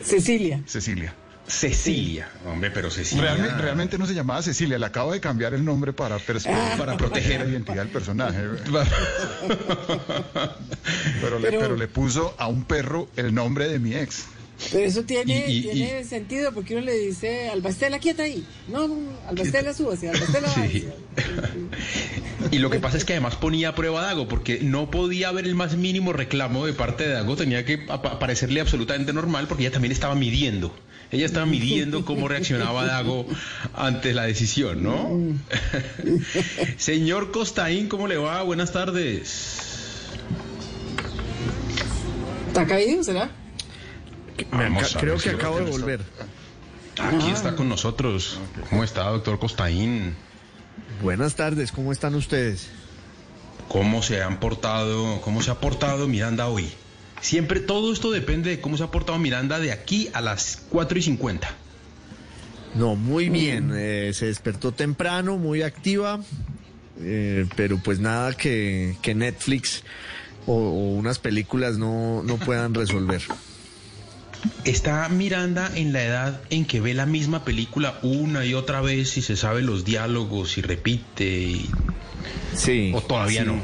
Cecilia. 0.00 0.60
Cecilia. 0.66 1.12
Cecilia. 1.48 2.28
Hombre, 2.46 2.70
pero 2.70 2.88
Cecilia. 2.88 3.24
Realmente, 3.24 3.56
realmente 3.60 3.98
no 3.98 4.06
se 4.06 4.14
llamaba 4.14 4.42
Cecilia, 4.42 4.78
le 4.78 4.86
acabo 4.86 5.10
de 5.12 5.18
cambiar 5.20 5.54
el 5.54 5.64
nombre 5.64 5.92
para, 5.92 6.16
Ah. 6.18 6.74
para 6.78 6.96
proteger 6.96 7.40
la 7.40 7.46
identidad 7.50 7.78
del 7.78 7.88
personaje. 7.88 8.38
pero, 11.20 11.38
le, 11.40 11.48
Pero- 11.48 11.60
pero 11.60 11.76
le 11.76 11.88
puso 11.88 12.36
a 12.38 12.46
un 12.46 12.62
perro 12.64 13.08
el 13.16 13.34
nombre 13.34 13.66
de 13.68 13.80
mi 13.80 13.94
ex. 13.96 14.26
Pero 14.70 14.84
eso 14.84 15.02
tiene, 15.02 15.44
Y- 15.48 15.58
y- 15.58 15.62
tiene 15.72 16.04
sentido 16.04 16.52
porque 16.52 16.74
uno 16.76 16.84
le 16.86 16.96
dice, 16.96 17.48
Albastela, 17.48 17.98
quieta 17.98 18.22
ahí. 18.22 18.44
No, 18.68 18.86
no, 18.86 18.96
Albastela, 19.28 19.74
súbase, 19.74 20.08
Albastela, 20.10 20.48
Sí. 20.70 20.86
Y 22.50 22.58
lo 22.58 22.70
que 22.70 22.78
pasa 22.80 22.96
es 22.96 23.04
que 23.04 23.12
además 23.14 23.36
ponía 23.36 23.70
a 23.70 23.74
prueba 23.74 24.02
a 24.02 24.06
Dago, 24.06 24.28
porque 24.28 24.60
no 24.62 24.90
podía 24.90 25.28
haber 25.28 25.46
el 25.46 25.54
más 25.54 25.76
mínimo 25.76 26.12
reclamo 26.12 26.66
de 26.66 26.72
parte 26.74 27.04
de 27.06 27.14
Dago, 27.14 27.36
tenía 27.36 27.64
que 27.64 27.78
parecerle 27.78 28.60
absolutamente 28.60 29.12
normal, 29.12 29.46
porque 29.48 29.64
ella 29.64 29.72
también 29.72 29.92
estaba 29.92 30.14
midiendo. 30.14 30.74
Ella 31.10 31.26
estaba 31.26 31.44
midiendo 31.46 32.04
cómo 32.04 32.26
reaccionaba 32.28 32.84
Dago 32.86 33.26
ante 33.74 34.12
la 34.14 34.24
decisión, 34.24 34.82
¿no? 34.82 35.10
Señor 36.78 37.30
Costaín, 37.32 37.88
¿cómo 37.88 38.06
le 38.08 38.16
va? 38.16 38.42
Buenas 38.42 38.72
tardes. 38.72 39.60
¿Está 42.48 42.66
caído, 42.66 43.02
será? 43.02 43.30
Vamos 44.50 44.96
creo 44.98 45.16
que 45.18 45.30
acabo 45.30 45.58
de 45.58 45.70
volver. 45.70 46.00
Aquí 47.00 47.26
Ah. 47.28 47.32
está 47.34 47.56
con 47.56 47.68
nosotros. 47.68 48.38
¿Cómo 48.70 48.84
está, 48.84 49.04
doctor 49.04 49.38
Costaín? 49.38 50.14
Buenas 51.02 51.34
tardes, 51.34 51.72
¿cómo 51.72 51.92
están 51.92 52.14
ustedes? 52.14 52.68
¿Cómo 53.68 54.02
se 54.02 54.22
han 54.22 54.38
portado, 54.40 55.20
cómo 55.22 55.42
se 55.42 55.50
ha 55.50 55.60
portado 55.60 56.06
Miranda 56.08 56.48
hoy? 56.48 56.70
Siempre 57.20 57.60
todo 57.60 57.92
esto 57.92 58.10
depende 58.10 58.50
de 58.50 58.60
cómo 58.60 58.76
se 58.76 58.82
ha 58.84 58.90
portado 58.90 59.18
Miranda 59.18 59.58
de 59.58 59.72
aquí 59.72 60.10
a 60.12 60.20
las 60.20 60.62
4 60.70 60.98
y 60.98 61.02
50. 61.02 61.48
No, 62.74 62.96
muy 62.96 63.28
bien. 63.28 63.70
eh, 63.74 64.12
se 64.14 64.26
despertó 64.26 64.72
temprano, 64.72 65.36
muy 65.38 65.62
activa, 65.62 66.20
eh, 67.00 67.46
pero 67.56 67.78
pues 67.78 68.00
nada 68.00 68.32
que, 68.34 68.96
que 69.02 69.14
Netflix 69.14 69.82
o, 70.46 70.52
o 70.54 70.88
unas 70.94 71.18
películas 71.18 71.78
no, 71.78 72.22
no 72.22 72.36
puedan 72.38 72.74
resolver. 72.74 73.22
Está 74.64 75.08
Miranda 75.08 75.70
en 75.74 75.92
la 75.92 76.02
edad 76.04 76.40
en 76.50 76.64
que 76.64 76.80
ve 76.80 76.94
la 76.94 77.06
misma 77.06 77.44
película 77.44 77.98
una 78.02 78.44
y 78.44 78.54
otra 78.54 78.80
vez 78.80 79.16
y 79.16 79.22
se 79.22 79.36
sabe 79.36 79.62
los 79.62 79.84
diálogos 79.84 80.58
y 80.58 80.62
repite. 80.62 81.24
y- 81.24 81.70
Sí. 82.56 82.92
¿O 82.94 83.00
todavía 83.00 83.42
sí. 83.42 83.46
no? 83.46 83.60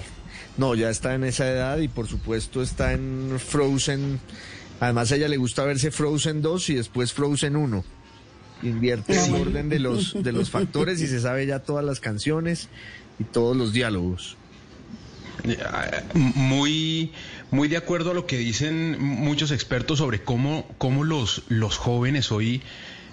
No, 0.57 0.75
ya 0.75 0.91
está 0.91 1.15
en 1.15 1.25
esa 1.25 1.49
edad 1.49 1.79
y 1.79 1.89
por 1.89 2.09
supuesto 2.09 2.63
está 2.63 2.93
en 2.93 3.37
Frozen. 3.39 4.19
Además 4.81 5.13
a 5.13 5.17
ella 5.17 5.29
le 5.29 5.37
gusta 5.37 5.65
verse 5.65 5.91
Frozen 5.91 6.43
2 6.43 6.71
y 6.71 6.75
después 6.75 7.13
Frozen 7.13 7.55
1. 7.57 7.85
Invierte 8.63 9.25
el 9.25 9.35
orden 9.35 9.69
de 9.69 9.79
los, 9.79 10.21
de 10.21 10.33
los 10.33 10.51
factores 10.51 11.01
y 11.01 11.07
se 11.07 11.21
sabe 11.21 11.47
ya 11.47 11.61
todas 11.61 11.85
las 11.85 12.01
canciones 12.01 12.69
y 13.21 13.25
todos 13.25 13.57
los 13.57 13.73
diálogos. 13.73 14.37
Muy, 16.15 17.13
muy 17.51 17.69
de 17.69 17.77
acuerdo 17.77 18.11
a 18.11 18.15
lo 18.15 18.27
que 18.27 18.37
dicen 18.37 19.01
muchos 19.01 19.51
expertos 19.51 19.99
sobre 19.99 20.23
cómo, 20.23 20.67
cómo 20.79 21.05
los, 21.05 21.43
los 21.49 21.77
jóvenes 21.77 22.31
hoy 22.33 22.63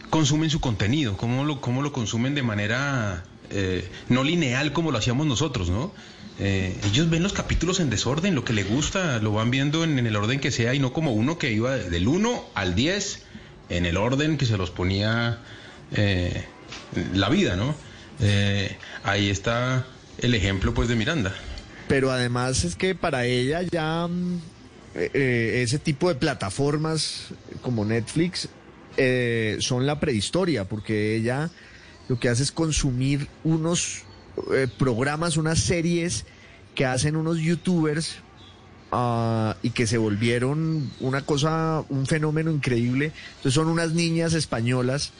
consumen 0.09 0.49
su 0.49 0.59
contenido, 0.59 1.17
cómo 1.17 1.43
lo, 1.43 1.61
cómo 1.61 1.81
lo 1.81 1.91
consumen 1.91 2.35
de 2.35 2.43
manera 2.43 3.23
eh, 3.49 3.89
no 4.09 4.23
lineal 4.23 4.73
como 4.73 4.91
lo 4.91 4.97
hacíamos 4.97 5.25
nosotros, 5.27 5.69
¿no? 5.69 5.93
Eh, 6.37 6.77
ellos 6.85 7.09
ven 7.09 7.23
los 7.23 7.31
capítulos 7.31 7.79
en 7.79 7.89
desorden, 7.89 8.35
lo 8.35 8.43
que 8.43 8.51
les 8.51 8.67
gusta, 8.67 9.19
lo 9.19 9.31
van 9.31 9.51
viendo 9.51 9.83
en, 9.83 9.97
el 9.97 10.15
orden 10.15 10.39
que 10.39 10.51
sea 10.51 10.73
y 10.73 10.79
no 10.79 10.91
como 10.91 11.13
uno 11.13 11.37
que 11.37 11.51
iba 11.51 11.77
del 11.77 12.07
1 12.07 12.45
al 12.53 12.75
10 12.75 13.23
en 13.69 13.85
el 13.85 13.95
orden 13.97 14.37
que 14.37 14.45
se 14.45 14.57
los 14.57 14.69
ponía 14.69 15.39
eh, 15.95 16.43
la 17.13 17.29
vida, 17.29 17.55
¿no? 17.55 17.73
Eh, 18.19 18.77
ahí 19.03 19.29
está 19.29 19.85
el 20.17 20.35
ejemplo 20.35 20.73
pues 20.73 20.89
de 20.89 20.95
Miranda. 20.95 21.33
Pero 21.87 22.11
además 22.11 22.63
es 22.63 22.75
que 22.75 22.95
para 22.95 23.25
ella 23.25 23.61
ya 23.61 24.07
mm, 24.07 24.41
eh, 24.95 25.11
eh, 25.13 25.61
ese 25.63 25.79
tipo 25.79 26.09
de 26.09 26.15
plataformas 26.15 27.27
como 27.61 27.85
Netflix 27.85 28.49
eh, 28.97 29.57
son 29.59 29.85
la 29.85 29.99
prehistoria, 29.99 30.63
porque 30.65 31.15
ella 31.15 31.51
lo 32.07 32.19
que 32.19 32.29
hace 32.29 32.43
es 32.43 32.51
consumir 32.51 33.27
unos 33.43 34.03
eh, 34.53 34.67
programas, 34.77 35.37
unas 35.37 35.59
series 35.59 36.25
que 36.75 36.85
hacen 36.85 37.15
unos 37.15 37.39
youtubers 37.39 38.17
ah, 38.91 39.57
y 39.63 39.71
que 39.71 39.87
se 39.87 39.97
volvieron 39.97 40.91
una 40.99 41.25
cosa, 41.25 41.83
un 41.89 42.05
fenómeno 42.05 42.51
increíble. 42.51 43.11
Entonces 43.37 43.53
son 43.53 43.67
unas 43.67 43.91
niñas 43.91 44.33
españolas 44.33 45.11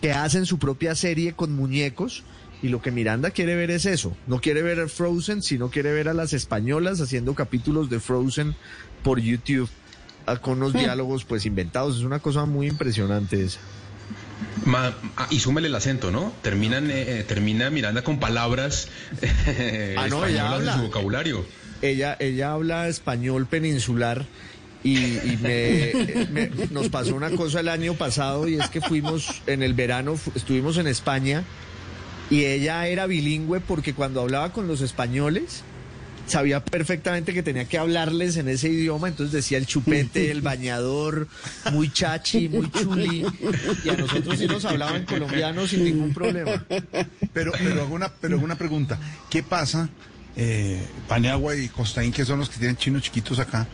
que 0.00 0.12
hacen 0.12 0.44
su 0.44 0.58
propia 0.58 0.94
serie 0.94 1.32
con 1.34 1.54
muñecos 1.54 2.24
y 2.62 2.68
lo 2.68 2.80
que 2.80 2.90
Miranda 2.90 3.30
quiere 3.30 3.56
ver 3.56 3.70
es 3.70 3.84
eso. 3.86 4.16
No 4.26 4.40
quiere 4.40 4.62
ver 4.62 4.88
Frozen, 4.88 5.42
sino 5.42 5.70
quiere 5.70 5.92
ver 5.92 6.08
a 6.08 6.14
las 6.14 6.32
españolas 6.32 7.00
haciendo 7.00 7.34
capítulos 7.34 7.90
de 7.90 8.00
Frozen 8.00 8.54
por 9.02 9.20
YouTube 9.20 9.68
con 10.40 10.58
unos 10.58 10.74
Mm. 10.74 10.78
diálogos 10.78 11.24
pues 11.24 11.44
inventados. 11.44 11.98
Es 11.98 12.02
una 12.04 12.18
cosa 12.20 12.46
muy 12.46 12.66
impresionante 12.66 13.44
esa. 13.44 13.60
Ma- 14.64 14.94
ah, 15.16 15.26
y 15.30 15.40
súmele 15.40 15.68
el 15.68 15.74
acento, 15.74 16.10
¿no? 16.10 16.32
Terminan, 16.42 16.90
eh, 16.90 17.20
eh, 17.20 17.24
termina 17.24 17.68
Miranda 17.70 18.02
con 18.02 18.18
palabras 18.18 18.88
eh, 19.22 19.94
Ah, 19.98 20.08
no, 20.08 20.24
ella 20.24 20.36
españolas 20.44 20.58
habla. 20.68 20.76
su 20.76 20.82
vocabulario. 20.82 21.44
Ella, 21.82 22.16
ella 22.18 22.52
habla 22.52 22.88
español 22.88 23.46
peninsular 23.46 24.24
y, 24.82 24.96
y 24.96 25.38
me, 25.42 26.26
me- 26.30 26.50
nos 26.70 26.88
pasó 26.88 27.14
una 27.14 27.30
cosa 27.30 27.60
el 27.60 27.68
año 27.68 27.94
pasado 27.94 28.48
y 28.48 28.54
es 28.54 28.68
que 28.70 28.80
fuimos 28.80 29.42
en 29.46 29.62
el 29.62 29.74
verano, 29.74 30.18
estuvimos 30.34 30.78
en 30.78 30.86
España 30.86 31.44
y 32.30 32.44
ella 32.44 32.86
era 32.86 33.06
bilingüe 33.06 33.60
porque 33.60 33.94
cuando 33.94 34.20
hablaba 34.20 34.52
con 34.52 34.66
los 34.66 34.80
españoles 34.80 35.62
sabía 36.26 36.64
perfectamente 36.64 37.34
que 37.34 37.42
tenía 37.42 37.66
que 37.66 37.78
hablarles 37.78 38.36
en 38.36 38.48
ese 38.48 38.68
idioma, 38.68 39.08
entonces 39.08 39.32
decía 39.32 39.58
el 39.58 39.66
chupete, 39.66 40.30
el 40.30 40.40
bañador, 40.42 41.28
muy 41.72 41.92
chachi, 41.92 42.48
muy 42.48 42.70
chuli, 42.70 43.26
y 43.84 43.88
a 43.88 43.96
nosotros 43.96 44.38
sí 44.38 44.46
nos 44.46 44.64
hablaban 44.64 45.04
colombianos 45.04 45.70
sin 45.70 45.84
ningún 45.84 46.14
problema. 46.14 46.64
Pero, 47.32 47.52
pero, 47.52 47.82
hago, 47.82 47.94
una, 47.94 48.08
pero 48.08 48.36
hago 48.36 48.44
una 48.44 48.56
pregunta. 48.56 48.98
¿Qué 49.28 49.42
pasa, 49.42 49.88
eh, 50.36 50.80
Paniagua 51.08 51.56
y 51.56 51.68
Costaín, 51.68 52.12
que 52.12 52.24
son 52.24 52.38
los 52.38 52.48
que 52.48 52.58
tienen 52.58 52.76
chinos 52.76 53.02
chiquitos 53.02 53.38
acá? 53.38 53.68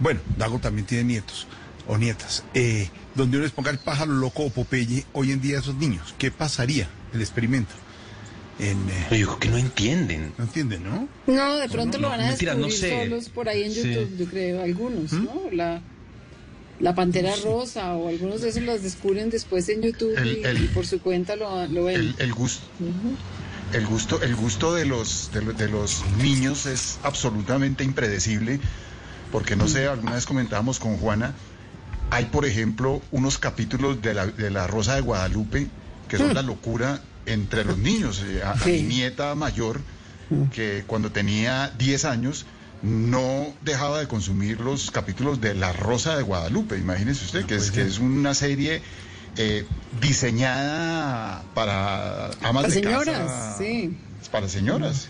Bueno, 0.00 0.20
Dago 0.36 0.58
también 0.58 0.86
tiene 0.86 1.04
nietos 1.04 1.46
o 1.88 1.98
nietas. 1.98 2.44
Eh, 2.54 2.88
donde 3.14 3.38
uno 3.38 3.44
les 3.44 3.52
ponga 3.52 3.70
el 3.70 3.78
pájaro 3.78 4.12
loco 4.12 4.44
o 4.44 4.50
Popeye 4.50 5.04
hoy 5.12 5.32
en 5.32 5.40
día 5.40 5.56
a 5.56 5.60
esos 5.60 5.74
niños. 5.74 6.14
¿Qué 6.18 6.30
pasaría 6.30 6.88
el 7.12 7.20
experimento? 7.20 7.74
En, 8.58 8.76
eh, 8.90 9.06
Yo 9.10 9.16
digo 9.16 9.38
que 9.38 9.48
no 9.48 9.56
entienden. 9.56 10.32
No 10.36 10.44
entienden, 10.44 10.82
¿no? 10.84 11.08
No, 11.26 11.56
de 11.58 11.68
pronto 11.68 11.98
no, 11.98 12.02
lo 12.02 12.08
van 12.10 12.20
a 12.22 12.26
mentira, 12.28 12.54
no 12.54 12.66
descubrir 12.66 12.90
sé. 12.90 13.04
solos 13.04 13.28
por 13.28 13.48
ahí 13.48 13.62
en 13.64 13.72
Sí. 13.72 13.82
YouTube, 13.94 14.16
yo 14.18 14.26
creo, 14.26 14.62
algunos, 14.62 15.12
¿no? 15.12 15.42
La, 15.52 15.80
la 16.80 16.94
Pantera 16.94 17.34
Rosa 17.36 17.94
o 17.94 18.08
algunos 18.08 18.40
de 18.40 18.48
esos 18.48 18.62
los 18.62 18.82
descubren 18.82 19.30
después 19.30 19.68
en 19.68 19.82
YouTube 19.82 20.16
El- 20.16 20.38
y, 20.38 20.42
el- 20.44 20.64
y 20.64 20.66
por 20.68 20.86
su 20.86 21.00
cuenta 21.00 21.36
lo, 21.36 21.66
lo 21.68 21.84
ven. 21.84 21.96
El, 22.00 22.14
el 22.18 22.32
gusto. 22.34 22.66
El 23.72 23.86
gusto, 23.86 24.22
el 24.22 24.34
gusto 24.34 24.74
de 24.74 24.86
los, 24.86 25.30
de, 25.32 25.42
lo- 25.42 25.52
de 25.52 25.68
los 25.68 26.02
niños 26.20 26.66
es 26.66 26.98
absolutamente 27.02 27.84
impredecible, 27.84 28.60
porque 29.30 29.56
no 29.56 29.68
sé, 29.68 29.86
alguna 29.86 30.14
vez 30.14 30.24
comentábamos 30.24 30.78
con 30.80 30.96
Juana, 30.96 31.34
hay 32.10 32.24
por 32.26 32.46
ejemplo 32.46 33.02
unos 33.12 33.36
capítulos 33.38 34.00
de 34.00 34.14
la, 34.14 34.26
de 34.26 34.50
la 34.50 34.66
Rosa 34.66 34.94
de 34.94 35.02
Guadalupe 35.02 35.66
que 36.08 36.16
son 36.16 36.32
la 36.32 36.40
locura 36.40 37.02
entre 37.32 37.64
los 37.64 37.78
niños. 37.78 38.22
Eh, 38.26 38.42
A, 38.44 38.52
a 38.52 38.64
mi 38.66 38.82
nieta 38.82 39.34
mayor, 39.34 39.80
que 40.52 40.84
cuando 40.86 41.10
tenía 41.12 41.72
10 41.78 42.04
años, 42.04 42.46
no 42.82 43.52
dejaba 43.62 43.98
de 44.00 44.06
consumir 44.08 44.60
los 44.60 44.90
capítulos 44.90 45.40
de 45.40 45.54
La 45.54 45.72
Rosa 45.72 46.16
de 46.16 46.22
Guadalupe, 46.22 46.76
imagínese 46.78 47.24
usted, 47.24 47.44
que, 47.46 47.56
es, 47.56 47.70
que 47.70 47.82
es 47.82 47.98
una 47.98 48.34
serie 48.34 48.82
eh, 49.36 49.64
diseñada 50.00 51.42
para 51.54 52.30
amas 52.42 52.64
Las 52.64 52.74
de 52.74 52.82
señoras, 52.82 53.18
casa, 53.18 53.56
sí. 53.58 53.96
para 54.30 54.48
señoras. 54.48 55.08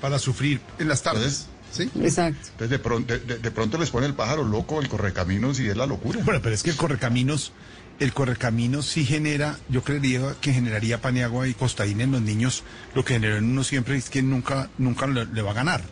Para 0.00 0.18
sufrir 0.18 0.60
en 0.78 0.88
las 0.88 1.02
tardes. 1.02 1.46
¿sí? 1.72 1.90
Exacto. 2.00 2.40
Entonces 2.52 2.70
de 2.70 2.78
pronto, 2.78 3.18
de, 3.18 3.38
de 3.38 3.50
pronto 3.50 3.78
les 3.78 3.90
pone 3.90 4.06
el 4.06 4.14
pájaro 4.14 4.44
loco, 4.44 4.80
el 4.80 4.88
correcaminos 4.88 5.60
y 5.60 5.68
es 5.68 5.76
la 5.76 5.86
locura. 5.86 6.20
Bueno, 6.24 6.40
pero 6.42 6.54
es 6.54 6.62
que 6.62 6.70
el 6.70 6.76
correcaminos, 6.76 7.52
el 8.00 8.12
correcaminos 8.12 8.86
sí 8.86 9.04
genera, 9.04 9.58
yo 9.68 9.82
creería 9.82 10.34
que 10.40 10.52
generaría 10.52 11.00
Paniagua 11.00 11.48
y 11.48 11.54
Costaín 11.54 12.00
en 12.00 12.12
los 12.12 12.22
niños, 12.22 12.64
lo 12.94 13.04
que 13.04 13.14
generó 13.14 13.36
en 13.36 13.44
uno 13.44 13.64
siempre 13.64 13.96
es 13.96 14.10
que 14.10 14.22
nunca, 14.22 14.70
nunca 14.78 15.06
le, 15.06 15.26
le 15.26 15.42
va 15.42 15.52
a 15.52 15.54
ganar. 15.54 15.82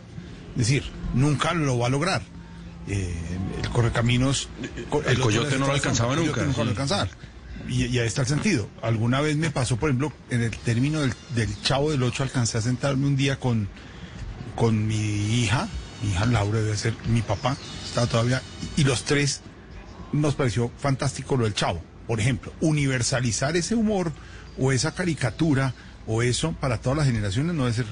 Es 0.51 0.57
decir, 0.57 0.83
nunca 1.13 1.53
lo 1.53 1.77
va 1.77 1.87
a 1.87 1.89
lograr. 1.89 2.21
Eh, 2.87 3.15
el 3.61 3.69
correcaminos. 3.69 4.49
El 5.05 5.19
coyote 5.19 5.57
no 5.57 5.67
lo 5.67 5.73
alcanzaba 5.73 6.13
el 6.13 6.19
coyote 6.19 6.45
nunca, 6.45 6.47
nunca 6.47 6.59
lo 6.59 6.65
sí. 6.65 6.71
alcanzaba. 6.71 7.07
Y, 7.69 7.85
y 7.85 7.99
ahí 7.99 8.07
está 8.07 8.21
el 8.21 8.27
sentido. 8.27 8.67
Alguna 8.81 9.21
vez 9.21 9.37
me 9.37 9.51
pasó, 9.51 9.77
por 9.77 9.89
ejemplo, 9.89 10.11
en 10.29 10.41
el 10.41 10.51
término 10.51 11.01
del, 11.01 11.13
del 11.35 11.61
Chavo 11.61 11.91
del 11.91 12.03
Ocho, 12.03 12.23
alcancé 12.23 12.57
a 12.57 12.61
sentarme 12.61 13.05
un 13.05 13.15
día 13.15 13.39
con, 13.39 13.69
con 14.55 14.87
mi 14.87 15.41
hija, 15.41 15.69
mi 16.01 16.09
hija 16.09 16.25
Laura 16.25 16.59
debe 16.59 16.75
ser 16.75 16.95
mi 17.07 17.21
papá, 17.21 17.55
estaba 17.85 18.07
todavía, 18.07 18.41
y 18.75 18.83
los 18.83 19.03
tres 19.03 19.41
nos 20.11 20.35
pareció 20.35 20.71
fantástico 20.77 21.37
lo 21.37 21.43
del 21.45 21.53
Chavo. 21.53 21.81
Por 22.11 22.19
ejemplo, 22.19 22.51
universalizar 22.59 23.55
ese 23.55 23.73
humor 23.73 24.11
o 24.59 24.73
esa 24.73 24.93
caricatura 24.93 25.73
o 26.05 26.21
eso 26.21 26.51
para 26.59 26.77
todas 26.81 26.97
las 26.97 27.07
generaciones 27.07 27.55
no 27.55 27.63
debe 27.63 27.73
ser, 27.77 27.85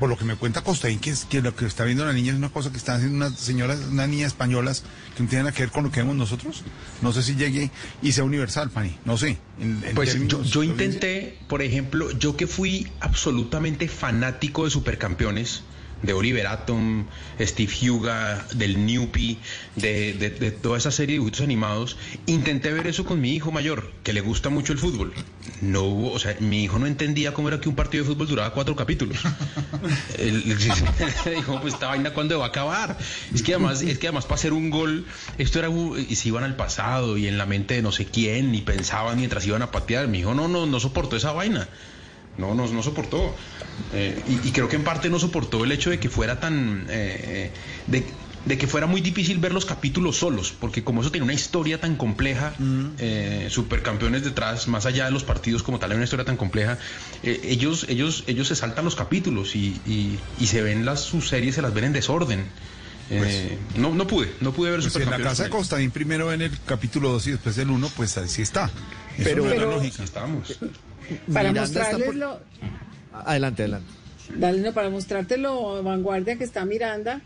por 0.00 0.08
lo 0.08 0.16
que 0.16 0.24
me 0.24 0.36
cuenta 0.36 0.62
Costaín, 0.62 0.98
que, 1.00 1.10
es, 1.10 1.26
que 1.26 1.42
lo 1.42 1.54
que 1.54 1.66
está 1.66 1.84
viendo 1.84 2.06
la 2.06 2.14
niña 2.14 2.32
es 2.32 2.38
una 2.38 2.48
cosa 2.48 2.70
que 2.70 2.78
están 2.78 2.96
haciendo 2.96 3.16
unas 3.26 3.38
señoras, 3.38 3.80
unas 3.90 4.08
niñas 4.08 4.28
españolas 4.28 4.84
que 5.14 5.22
no 5.22 5.28
tienen 5.28 5.44
nada 5.44 5.54
que 5.54 5.64
ver 5.64 5.70
con 5.70 5.84
lo 5.84 5.90
que 5.90 6.00
vemos 6.00 6.16
nosotros. 6.16 6.62
No 7.02 7.12
sé 7.12 7.22
si 7.22 7.34
llegue 7.34 7.70
y 8.00 8.12
sea 8.12 8.24
universal, 8.24 8.70
Pani, 8.70 8.96
no 9.04 9.18
sé. 9.18 9.36
en- 9.60 9.82
en 9.84 9.94
Pues 9.94 10.08
yo, 10.14 10.14
términos 10.14 10.50
yo 10.50 10.62
intenté, 10.62 11.38
por 11.46 11.60
ejemplo, 11.60 12.10
yo 12.12 12.38
que 12.38 12.46
fui 12.46 12.90
absolutamente 13.00 13.86
fanático 13.86 14.64
de 14.64 14.70
Supercampeones, 14.70 15.62
de 16.02 16.12
Oliver 16.12 16.46
Atom, 16.46 17.06
Steve 17.40 17.72
Huga, 17.90 18.46
del 18.54 18.86
Newpie, 18.86 19.38
de, 19.76 20.12
de- 20.14 20.30
de 20.30 20.50
toda 20.52 20.78
esa 20.78 20.90
serie 20.90 21.14
de 21.14 21.18
dibujitos 21.18 21.40
animados, 21.42 21.96
intenté 22.26 22.72
ver 22.72 22.86
eso 22.86 23.04
con 23.04 23.20
mi 23.20 23.34
hijo 23.34 23.50
mayor, 23.52 23.92
que 24.04 24.12
le 24.12 24.20
gusta 24.20 24.48
mucho 24.48 24.72
el 24.72 24.78
fútbol. 24.78 25.12
No 25.60 25.82
hubo, 25.82 26.12
o 26.12 26.18
sea, 26.18 26.36
mi 26.40 26.62
hijo 26.64 26.78
no 26.78 26.86
entendía 26.86 27.32
cómo 27.34 27.48
era 27.48 27.60
que 27.60 27.68
un 27.68 27.74
partido 27.74 28.04
de 28.04 28.10
fútbol 28.10 28.28
duraba 28.28 28.52
cuatro 28.52 28.76
capítulos. 28.76 29.18
Él 30.18 30.42
él 30.46 30.58
dijo, 31.36 31.60
pues 31.60 31.74
esta 31.74 31.88
vaina 31.88 32.12
cuándo 32.12 32.38
va 32.38 32.46
a 32.46 32.48
acabar. 32.48 32.96
Es 33.34 33.42
que 33.42 33.54
además, 33.54 33.82
es 33.82 33.98
que 33.98 34.06
además 34.08 34.24
para 34.24 34.36
hacer 34.36 34.52
un 34.52 34.70
gol, 34.70 35.04
esto 35.38 35.58
era 35.58 35.68
y 36.08 36.14
se 36.16 36.28
iban 36.28 36.44
al 36.44 36.56
pasado 36.56 37.16
y 37.18 37.26
en 37.28 37.38
la 37.38 37.46
mente 37.46 37.74
de 37.74 37.82
no 37.82 37.92
sé 37.92 38.06
quién, 38.06 38.54
y 38.54 38.60
pensaban 38.62 39.16
mientras 39.18 39.46
iban 39.46 39.62
a 39.62 39.70
patear. 39.70 40.08
Mi 40.08 40.20
hijo 40.20 40.34
no, 40.34 40.48
no, 40.48 40.66
no 40.66 40.80
soportó 40.80 41.16
esa 41.16 41.32
vaina. 41.32 41.68
No, 42.38 42.54
no, 42.54 42.66
no 42.68 42.82
soportó. 42.82 43.34
Eh, 43.92 44.20
y, 44.28 44.48
y 44.48 44.52
creo 44.52 44.68
que 44.68 44.76
en 44.76 44.84
parte 44.84 45.10
no 45.10 45.18
soportó 45.18 45.64
el 45.64 45.72
hecho 45.72 45.90
de 45.90 45.98
que 46.00 46.08
fuera 46.08 46.40
tan. 46.40 46.86
eh, 46.88 47.50
de, 47.86 48.04
de 48.44 48.56
que 48.56 48.66
fuera 48.66 48.86
muy 48.86 49.00
difícil 49.02 49.38
ver 49.38 49.52
los 49.52 49.66
capítulos 49.66 50.16
solos, 50.16 50.54
porque 50.58 50.82
como 50.82 51.02
eso 51.02 51.10
tiene 51.10 51.24
una 51.24 51.34
historia 51.34 51.80
tan 51.80 51.96
compleja, 51.96 52.54
eh, 52.98 53.48
supercampeones 53.50 54.24
detrás, 54.24 54.68
más 54.68 54.86
allá 54.86 55.04
de 55.06 55.10
los 55.10 55.24
partidos 55.24 55.62
como 55.62 55.78
tal, 55.78 55.90
hay 55.90 55.96
una 55.96 56.04
historia 56.04 56.24
tan 56.24 56.36
compleja, 56.38 56.78
eh, 57.24 57.40
ellos, 57.44 57.84
ellos, 57.88 58.24
ellos 58.26 58.48
se 58.48 58.54
saltan 58.56 58.84
los 58.86 58.94
capítulos 58.94 59.54
y, 59.54 59.78
y- 59.86 60.18
y 60.40 60.46
se 60.46 60.62
ven 60.62 60.86
las 60.86 61.00
sus 61.02 61.28
series, 61.28 61.56
se 61.56 61.62
las 61.62 61.74
ven 61.74 61.84
en 61.84 61.92
desorden. 61.92 62.46
Eh, 63.10 63.58
no, 63.76 63.92
no 63.94 64.06
pude, 64.06 64.32
no 64.40 64.52
pude 64.52 64.70
ver 64.70 64.80
Pues 64.80 64.94
en 64.96 65.10
la 65.10 65.18
casa 65.18 65.44
de 65.44 65.50
con 65.50 65.58
él. 65.58 65.62
Costaín 65.62 65.90
primero 65.90 66.32
en 66.32 66.40
el 66.42 66.52
capítulo 66.64 67.10
2 67.10 67.26
y 67.26 67.30
después 67.32 67.58
el 67.58 67.68
1, 67.70 67.90
pues 67.96 68.16
así 68.18 68.40
está. 68.42 68.66
Eso 68.66 69.24
Pero- 69.24 69.44
no 69.44 69.50
es 69.50 69.56
la 69.56 69.64
pero- 69.64 69.70
lógica. 69.76 70.04
Estamos. 70.04 70.58
Para 71.32 71.50
Miranda 71.50 71.60
mostrarles 71.62 72.06
por- 72.06 72.14
lo, 72.16 72.40
Adelante, 73.12 73.62
adelante. 73.62 73.86
Dale, 74.36 74.60
no, 74.60 74.72
para 74.74 74.90
mostrarte 74.90 75.38
lo 75.38 75.82
vanguardia 75.82 76.36
que 76.36 76.44
está 76.44 76.64
Miranda, 76.64 77.22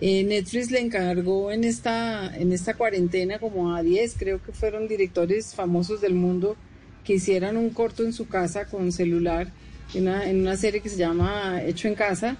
eh, 0.00 0.22
Netflix 0.24 0.70
le 0.70 0.80
encargó 0.80 1.50
en 1.50 1.64
esta, 1.64 2.34
en 2.36 2.52
esta 2.52 2.74
cuarentena 2.74 3.38
como 3.38 3.74
a 3.74 3.82
10, 3.82 4.14
creo 4.18 4.42
que 4.42 4.52
fueron 4.52 4.86
directores 4.88 5.54
famosos 5.54 6.00
del 6.00 6.14
mundo, 6.14 6.56
que 7.04 7.14
hicieran 7.14 7.56
un 7.56 7.70
corto 7.70 8.04
en 8.04 8.12
su 8.12 8.28
casa 8.28 8.66
con 8.66 8.92
celular, 8.92 9.48
en 9.94 10.02
una, 10.04 10.28
en 10.30 10.40
una 10.40 10.56
serie 10.56 10.80
que 10.80 10.88
se 10.88 10.96
llama 10.96 11.60
Hecho 11.62 11.88
en 11.88 11.94
Casa. 11.94 12.36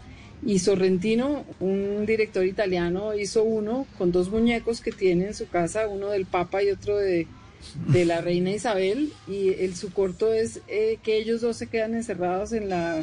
Y 0.47 0.59
Sorrentino, 0.59 1.45
un 1.59 2.05
director 2.07 2.45
italiano, 2.45 3.15
hizo 3.15 3.43
uno 3.45 3.87
con 3.99 4.13
dos 4.13 4.31
muñecos 4.31 4.81
que 4.81 4.93
tiene 4.93 5.29
en 5.29 5.35
su 5.35 5.49
casa, 5.49 5.89
uno 5.89 6.09
del 6.11 6.27
Papa 6.27 6.63
y 6.63 6.71
otro 6.71 6.97
de, 6.99 7.27
de 7.89 8.05
la 8.05 8.21
reina 8.21 8.51
Isabel 8.51 9.13
y 9.29 9.51
el 9.51 9.75
su 9.75 9.93
corto 9.93 10.33
es 10.33 10.61
eh, 10.69 10.99
que 11.03 11.17
ellos 11.19 11.41
dos 11.41 11.57
se 11.57 11.67
quedan 11.67 11.95
encerrados 11.95 12.53
en 12.53 12.69
la 12.69 13.03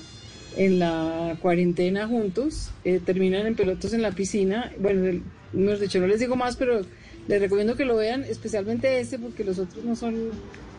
en 0.58 0.80
la 0.80 1.38
cuarentena 1.42 2.08
juntos 2.08 2.72
eh, 2.84 3.00
terminan 3.04 3.48
en 3.48 3.56
pelotos 3.56 3.94
en 3.94 4.02
la 4.02 4.12
piscina 4.12 4.72
bueno 4.80 5.22
mejor 5.54 5.80
dicho 5.80 6.00
no 6.00 6.08
les 6.08 6.20
digo 6.20 6.36
más 6.36 6.58
pero 6.58 6.82
les 7.28 7.42
recomiendo 7.42 7.76
que 7.76 7.86
lo 7.86 7.96
vean 7.96 8.24
especialmente 8.24 9.00
ese 9.00 9.20
porque 9.20 9.44
los 9.44 9.60
otros 9.60 9.84
no 9.86 9.96
son 9.96 10.30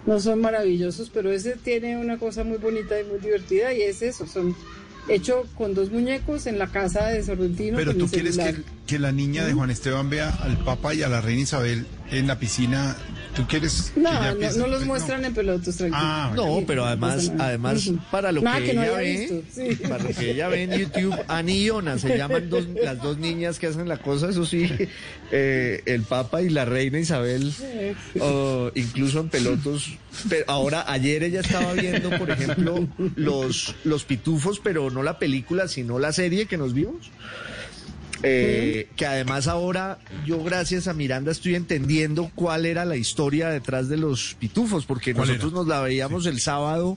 no 0.07 0.21
son 0.21 0.41
maravillosos 0.41 1.11
pero 1.11 1.31
ese 1.31 1.57
tiene 1.57 1.97
una 1.97 2.19
cosa 2.19 2.45
muy 2.45 2.59
bonita 2.59 3.01
y 3.01 3.05
muy 3.05 3.19
divertida 3.19 3.73
y 3.73 3.83
es 3.83 4.03
eso 4.03 4.27
son 4.27 4.55
hecho 5.09 5.45
con 5.57 5.75
dos 5.75 5.91
muñecos 5.91 6.47
en 6.47 6.59
la 6.59 6.69
casa 6.69 7.07
de 7.07 7.23
Sorrentino 7.23 7.77
Pero 7.77 7.95
tú 7.95 8.09
quieres 8.09 8.37
que, 8.37 8.63
que 8.87 8.99
la 8.99 9.13
niña 9.13 9.45
de 9.45 9.53
Juan 9.53 9.71
Esteban 9.71 10.09
vea 10.11 10.31
al 10.31 10.59
Papa 10.59 10.95
y 10.95 11.03
a 11.03 11.09
la 11.09 11.21
reina 11.21 11.43
Isabel 11.43 11.87
en 12.11 12.27
la 12.27 12.39
piscina. 12.39 12.97
¿Tú 13.35 13.47
quieres 13.47 13.93
no, 13.97 14.13
no, 14.13 14.35
no 14.35 14.67
los 14.67 14.77
pues, 14.77 14.87
muestran 14.87 15.25
en 15.25 15.33
pelotos, 15.33 15.77
tranquilo. 15.77 16.03
Ah, 16.03 16.33
No, 16.35 16.63
pero 16.67 16.85
además, 16.85 17.33
además 17.39 17.91
para 18.11 18.31
lo 18.31 18.43
Nada 18.43 18.61
que, 18.61 18.67
que 18.67 18.75
no 18.75 18.83
ella 18.83 18.97
ve, 18.97 19.43
sí. 19.51 19.77
para 19.89 20.05
lo 20.05 20.11
que 20.11 20.31
ella 20.33 20.49
ve 20.49 20.63
en 20.65 20.73
YouTube, 20.73 21.17
Ani 21.29 21.63
y 21.63 21.71
Ona 21.71 21.99
se 21.99 22.17
llaman 22.17 22.51
dos, 22.51 22.67
las 22.83 23.01
dos 23.03 23.19
niñas 23.19 23.59
que 23.59 23.69
hacen 23.69 23.89
la 23.89 23.97
cosa, 23.97 24.29
eso 24.29 24.45
sí, 24.45 24.69
eh, 25.31 25.83
el 25.87 26.03
Papa 26.03 26.43
y 26.43 26.51
la 26.51 26.65
Reina 26.65 26.99
Isabel, 26.99 27.53
o 28.21 28.71
incluso 28.75 29.21
en 29.21 29.29
pelotos. 29.29 29.97
Pero 30.29 30.45
ahora, 30.49 30.85
ayer 30.89 31.23
ella 31.23 31.41
estaba 31.41 31.73
viendo, 31.73 32.11
por 32.11 32.31
ejemplo, 32.31 32.87
los, 33.17 33.75
los 33.85 34.05
pitufos, 34.05 34.61
pero 34.61 34.91
no 34.91 35.03
la 35.03 35.19
película, 35.19 35.69
sino 35.69 35.99
la 35.99 36.13
serie 36.13 36.47
que 36.47 36.59
nos 36.59 36.75
vimos. 36.75 37.11
Eh, 38.23 38.89
que 38.97 39.05
además 39.07 39.49
ahora 39.49 39.99
yo 40.25 40.43
gracias 40.45 40.87
a 40.87 40.95
Miranda 40.95 41.33
estoy 41.33 41.55
entendiendo 41.57 42.31
cuál 42.35 42.67
era 42.67 42.85
la 42.85 42.97
historia 42.97 43.49
detrás 43.49 43.89
de 43.89 43.97
los 43.97 44.37
pitufos, 44.39 44.85
porque 44.87 45.13
¿Cuál 45.13 45.29
nosotros 45.29 45.53
era? 45.53 45.59
nos 45.59 45.67
la 45.69 45.81
veíamos 45.81 46.27
el 46.27 46.41
sábado 46.41 46.97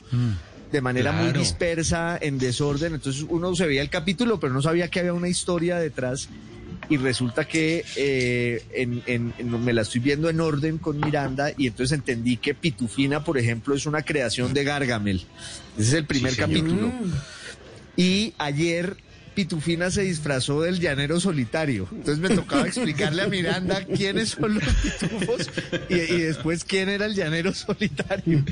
de 0.71 0.81
manera 0.81 1.11
muy 1.13 1.31
dispersa, 1.31 2.17
en 2.21 2.37
desorden, 2.37 2.93
entonces 2.95 3.25
uno 3.29 3.55
se 3.55 3.65
veía 3.65 3.81
el 3.81 3.89
capítulo, 3.89 4.39
pero 4.39 4.53
no 4.53 4.61
sabía 4.61 4.89
que 4.89 4.99
había 4.99 5.13
una 5.13 5.29
historia 5.29 5.77
detrás. 5.77 6.29
Y 6.87 6.97
resulta 6.97 7.45
que 7.47 7.83
eh, 7.95 8.63
en- 8.75 9.01
en- 9.07 9.33
en- 9.39 9.63
me 9.65 9.73
la 9.73 9.81
estoy 9.81 10.01
viendo 10.01 10.29
en 10.29 10.39
orden 10.39 10.77
con 10.77 10.99
Miranda 10.99 11.51
y 11.57 11.65
entonces 11.65 11.97
entendí 11.97 12.37
que 12.37 12.53
Pitufina, 12.53 13.23
por 13.23 13.39
ejemplo, 13.39 13.73
es 13.73 13.87
una 13.87 14.03
creación 14.03 14.53
de 14.53 14.63
Gargamel. 14.63 15.25
Ese 15.79 15.87
es 15.87 15.93
el 15.93 16.05
primer 16.05 16.35
capítulo. 16.35 16.89
Mm. 16.89 17.11
Y 17.97 18.33
ayer 18.37 18.97
Pitufina 19.35 19.91
se 19.91 20.01
disfrazó 20.03 20.61
del 20.61 20.79
llanero 20.79 21.19
solitario. 21.19 21.87
Entonces 21.91 22.19
me 22.19 22.29
tocaba 22.33 22.65
explicarle 22.67 23.21
a 23.23 23.27
Miranda 23.27 23.83
quiénes 23.85 24.29
son 24.29 24.55
los 24.55 24.63
pitufos 24.63 25.49
y, 25.89 25.95
y 25.95 26.19
después 26.21 26.63
quién 26.63 26.89
era 26.89 27.05
el 27.05 27.13
llanero 27.15 27.53
solitario. 27.53 28.43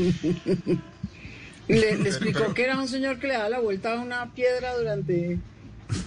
Le, 1.67 1.97
le 1.97 2.09
explicó 2.09 2.53
que 2.53 2.63
era 2.65 2.77
un 2.79 2.87
señor 2.89 3.19
que 3.19 3.27
le 3.27 3.33
daba 3.33 3.49
la 3.49 3.59
vuelta 3.59 3.93
a 3.93 4.01
una 4.01 4.29
piedra 4.33 4.75
durante, 4.77 5.39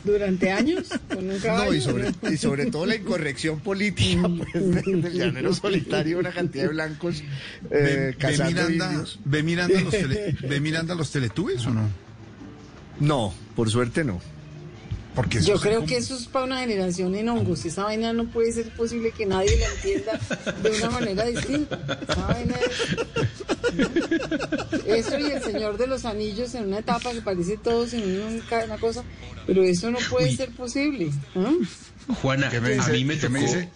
durante 0.04 0.52
años 0.52 0.88
con 1.08 1.30
un 1.30 1.38
caballo. 1.38 1.70
No, 1.70 1.74
y 1.74 1.80
sobre, 1.80 2.10
y 2.30 2.36
sobre 2.36 2.66
todo 2.66 2.84
la 2.84 2.96
incorrección 2.96 3.60
política 3.60 4.28
pues, 4.52 4.84
de- 4.84 4.96
del 5.00 5.12
llanero 5.14 5.54
solitario, 5.54 6.18
una 6.18 6.32
cantidad 6.32 6.64
de 6.64 6.68
blancos 6.68 7.22
eh, 7.70 8.14
¿Ve, 8.20 8.36
ve 8.36 8.44
Miranda. 8.44 9.04
¿Ve 9.24 9.42
Miranda 9.42 9.80
los 9.80 9.94
tele- 9.94 10.36
¿Ve 10.46 10.60
Miranda 10.60 10.94
los 10.94 11.10
teletubbies 11.10 11.64
o 11.66 11.70
no? 11.70 11.88
No, 13.00 13.34
por 13.54 13.70
suerte 13.70 14.04
no. 14.04 14.20
Porque 15.16 15.40
Yo 15.40 15.58
creo 15.58 15.76
como- 15.76 15.86
que 15.88 15.96
eso 15.96 16.14
es 16.14 16.26
para 16.26 16.44
una 16.44 16.60
generación 16.60 17.14
en 17.16 17.28
hongos. 17.30 17.64
Esa 17.64 17.84
vaina 17.84 18.12
no 18.12 18.26
puede 18.26 18.52
ser 18.52 18.68
posible 18.76 19.10
que 19.12 19.24
nadie 19.26 19.56
la 19.58 19.66
entienda 19.66 20.20
de 20.62 20.70
una 20.70 20.90
manera 20.90 21.24
distinta. 21.24 21.80
Esa 22.06 22.26
vaina 22.26 22.54
es- 22.54 22.96
Eso 24.86 25.18
y 25.18 25.30
el 25.32 25.42
Señor 25.42 25.78
de 25.78 25.86
los 25.86 26.04
Anillos 26.04 26.54
en 26.54 26.66
una 26.66 26.78
etapa 26.80 27.12
que 27.12 27.22
parece 27.22 27.56
todos 27.56 27.94
en 27.94 28.20
una, 28.20 28.64
una 28.66 28.76
cosa, 28.78 29.02
pero 29.46 29.62
eso 29.64 29.90
no 29.90 29.98
puede 30.10 30.36
ser 30.36 30.50
posible. 30.50 31.10
¿ah? 31.34 31.50
Juana, 32.22 32.48
¿Qué 32.50 32.60
me 32.60 32.74
dice, 32.74 32.90
a 32.90 32.92
mí 32.92 33.04
me 33.04 33.14
qué 33.14 33.20
tocó... 33.22 33.32
me 33.32 33.40
dice, 33.40 33.68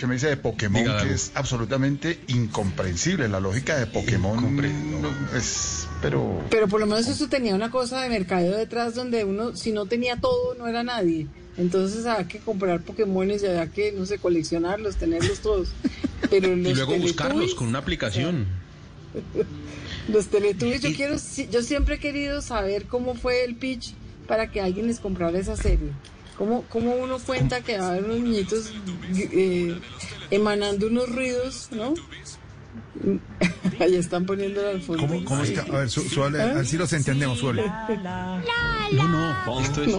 qué 0.00 0.06
me 0.06 0.14
dice 0.14 0.28
de 0.28 0.38
Pokémon 0.38 0.82
Diga, 0.82 1.02
que 1.02 1.12
es 1.12 1.30
absolutamente 1.34 2.18
incomprensible? 2.28 3.28
La 3.28 3.38
lógica 3.38 3.76
de 3.76 3.86
Pokémon 3.86 4.56
no 4.56 5.36
es, 5.36 5.86
pero... 6.00 6.42
Pero 6.48 6.68
por 6.68 6.80
lo 6.80 6.86
menos 6.86 7.06
eso 7.06 7.28
tenía 7.28 7.54
una 7.54 7.70
cosa 7.70 8.00
de 8.00 8.08
mercadeo 8.08 8.56
detrás 8.56 8.94
donde 8.94 9.24
uno, 9.24 9.54
si 9.54 9.72
no 9.72 9.84
tenía 9.84 10.16
todo, 10.16 10.54
no 10.54 10.66
era 10.66 10.82
nadie. 10.82 11.26
Entonces 11.58 12.06
había 12.06 12.26
que 12.26 12.38
comprar 12.38 12.80
Pokémones 12.80 13.42
y 13.42 13.46
había 13.48 13.66
que, 13.66 13.92
no 13.92 14.06
sé, 14.06 14.16
coleccionarlos, 14.16 14.96
tenerlos 14.96 15.40
todos. 15.40 15.68
Pero 16.30 16.56
los 16.56 16.72
Y 16.72 16.74
luego 16.76 16.96
buscarlos 16.96 17.54
con 17.54 17.68
una 17.68 17.80
aplicación. 17.80 18.46
Los 20.08 20.28
Teletubbies, 20.28 20.80
yo 20.80 20.94
quiero, 20.94 21.16
yo 21.50 21.62
siempre 21.62 21.96
he 21.96 21.98
querido 21.98 22.40
saber 22.40 22.86
cómo 22.86 23.14
fue 23.14 23.44
el 23.44 23.54
pitch 23.54 23.92
para 24.26 24.50
que 24.50 24.62
alguien 24.62 24.86
les 24.86 24.98
comprara 24.98 25.38
esa 25.38 25.56
serie. 25.56 25.90
¿Cómo, 26.40 26.64
cómo 26.70 26.94
uno 26.94 27.18
cuenta 27.18 27.60
que 27.60 27.76
va 27.76 27.88
a 27.88 27.90
haber 27.90 28.04
unos 28.04 28.20
niñitos 28.20 28.72
eh, 29.14 29.78
emanando 30.30 30.86
unos 30.86 31.14
ruidos, 31.14 31.68
¿no? 31.70 31.92
Ahí 33.78 33.94
están 33.96 34.24
poniendo 34.24 34.66
al 34.66 34.80
fondo. 34.80 35.06
¿Cómo, 35.06 35.22
cómo 35.26 35.42
es 35.42 35.50
que- 35.50 35.60
a 35.60 35.64
ver, 35.64 35.90
su, 35.90 36.00
suele, 36.08 36.40
a 36.40 36.54
ver 36.54 36.66
si 36.66 36.78
los 36.78 36.90
entendemos, 36.94 37.38
suele. 37.40 37.62
No, 38.92 39.06
no, 39.06 39.60
esto 39.60 39.82
es... 39.82 39.94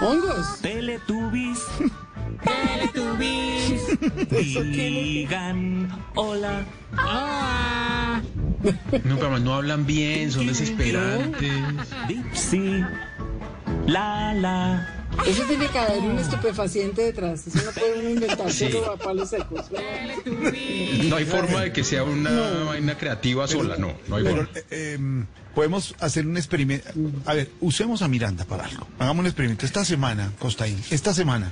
Hongos. 0.00 0.60
Teletubbies. 0.62 1.58
Teletubbies. 2.44 3.98
Digan 4.30 5.88
hola. 6.14 6.64
No, 9.02 9.16
pero 9.16 9.38
no 9.40 9.54
hablan 9.54 9.84
bien, 9.84 10.30
son 10.30 10.46
desesperantes. 10.46 11.50
Dipsy. 12.06 12.84
La 13.88 14.32
la. 14.32 14.92
Eso 15.26 15.42
tiene 15.44 15.68
que 15.68 15.78
haber 15.78 16.00
un 16.00 16.18
estupefaciente 16.18 17.02
detrás. 17.02 17.46
Eso 17.46 17.58
no 17.64 17.70
puede 17.72 18.00
uno 18.00 18.10
inventárselo 18.10 18.90
a 18.90 18.96
palos 18.96 19.30
secos. 19.30 19.66
No 21.08 21.16
hay 21.16 21.24
forma 21.24 21.62
de 21.62 21.72
que 21.72 21.84
sea 21.84 22.04
una 22.04 22.30
vaina 22.64 22.96
creativa 22.98 23.46
sola, 23.48 23.76
no, 23.76 23.94
no 24.08 24.16
hay 24.16 24.24
Pero, 24.24 24.36
forma. 24.36 24.50
eh, 24.70 24.92
em, 24.94 25.26
podemos 25.54 25.94
hacer 26.00 26.26
un 26.26 26.36
experimento. 26.36 26.88
A 27.24 27.34
ver, 27.34 27.50
usemos 27.60 28.02
a 28.02 28.08
Miranda 28.08 28.44
para 28.44 28.66
algo. 28.66 28.86
Hagamos 28.98 29.20
un 29.20 29.26
experimento. 29.26 29.66
Esta 29.66 29.84
semana, 29.84 30.32
Costaín, 30.38 30.78
esta 30.90 31.12
semana, 31.14 31.50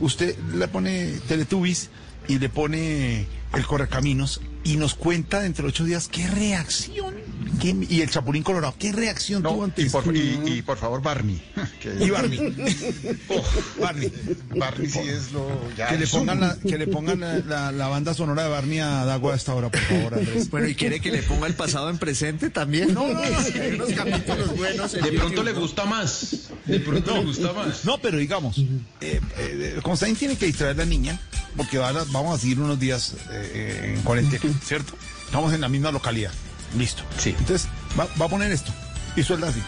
usted 0.00 0.36
le 0.54 0.68
pone 0.68 1.12
Teletubbies 1.28 1.90
y 2.28 2.38
le 2.38 2.48
pone 2.48 3.26
el 3.54 3.66
Correcaminos 3.66 4.40
y 4.64 4.76
nos 4.76 4.94
cuenta 4.94 5.40
dentro 5.40 5.64
de 5.64 5.70
ocho 5.70 5.84
días 5.84 6.08
qué 6.08 6.26
reacción. 6.28 7.14
qué- 7.60 7.76
y 7.88 8.00
el 8.00 8.10
Chapulín 8.10 8.42
Colorado, 8.42 8.74
qué 8.78 8.92
reacción 8.92 9.42
tuvo 9.42 9.64
ante 9.64 9.82
Y 9.82 9.90
por, 9.90 10.02
esto? 10.04 10.12
y, 10.48 10.52
y 10.58 10.62
por 10.62 10.78
favor, 10.78 11.02
Barney. 11.02 11.40
Que- 11.80 12.04
Y 12.04 12.10
Barney. 12.10 12.38
Oh, 13.28 13.42
Barney. 13.80 14.12
Barney 14.56 14.88
sí 14.88 15.00
es 15.00 15.32
lo. 15.32 15.48
ya 15.76 15.88
Que 15.88 15.98
le 15.98 16.06
pongan, 16.06 16.40
la, 16.40 16.56
que 16.58 16.78
le 16.78 16.86
pongan 16.86 17.20
la, 17.20 17.38
la- 17.40 17.72
la 17.72 17.88
banda 17.88 18.14
sonora 18.14 18.44
de 18.44 18.48
Barney 18.50 18.78
a 18.78 19.04
Dagua 19.04 19.32
a 19.32 19.36
esta 19.36 19.54
hora, 19.54 19.68
por 19.68 19.80
favor, 19.80 20.14
Andrés. 20.14 20.48
Bueno, 20.50 20.68
¿y 20.68 20.74
quiere 20.74 21.00
que 21.00 21.10
le 21.10 21.22
ponga 21.22 21.46
el 21.48 21.54
pasado 21.54 21.90
en 21.90 21.98
presente 21.98 22.50
también? 22.50 22.94
No, 22.94 23.06
no, 23.08 23.14
no, 23.14 23.20
Hay 23.20 23.72
unos 23.74 23.90
capítulos 23.92 24.56
buenos. 24.56 24.94
en 24.94 25.02
De 25.02 25.12
pronto 25.12 25.28
YouTube, 25.36 25.44
le 25.44 25.52
gusta 25.52 25.84
más. 25.84 26.36
De 26.66 26.80
pronto 26.80 27.14
le 27.16 27.24
gusta 27.24 27.52
más. 27.52 27.84
No, 27.84 27.98
pero 27.98 28.18
digamos, 28.18 28.56
eh, 29.00 29.20
eh, 29.38 29.78
Constantin 29.82 30.16
tiene 30.16 30.36
que 30.36 30.46
distraer 30.46 30.74
a 30.76 30.78
la 30.78 30.86
niña, 30.86 31.18
porque 31.56 31.78
van 31.78 31.96
a- 31.96 32.04
vamos 32.04 32.38
a 32.38 32.40
seguir 32.40 32.60
unos 32.60 32.78
días 32.78 33.14
eh, 33.30 33.41
en 33.54 34.02
cuarentena, 34.02 34.54
¿cierto? 34.64 34.94
Estamos 35.24 35.52
en 35.52 35.60
la 35.60 35.68
misma 35.68 35.90
localidad. 35.90 36.32
Listo. 36.76 37.02
Sí. 37.18 37.34
Entonces, 37.38 37.68
va, 37.98 38.06
va 38.20 38.26
a 38.26 38.28
poner 38.28 38.50
esto. 38.52 38.72
Y 39.16 39.22
suelta 39.22 39.48
así. 39.48 39.60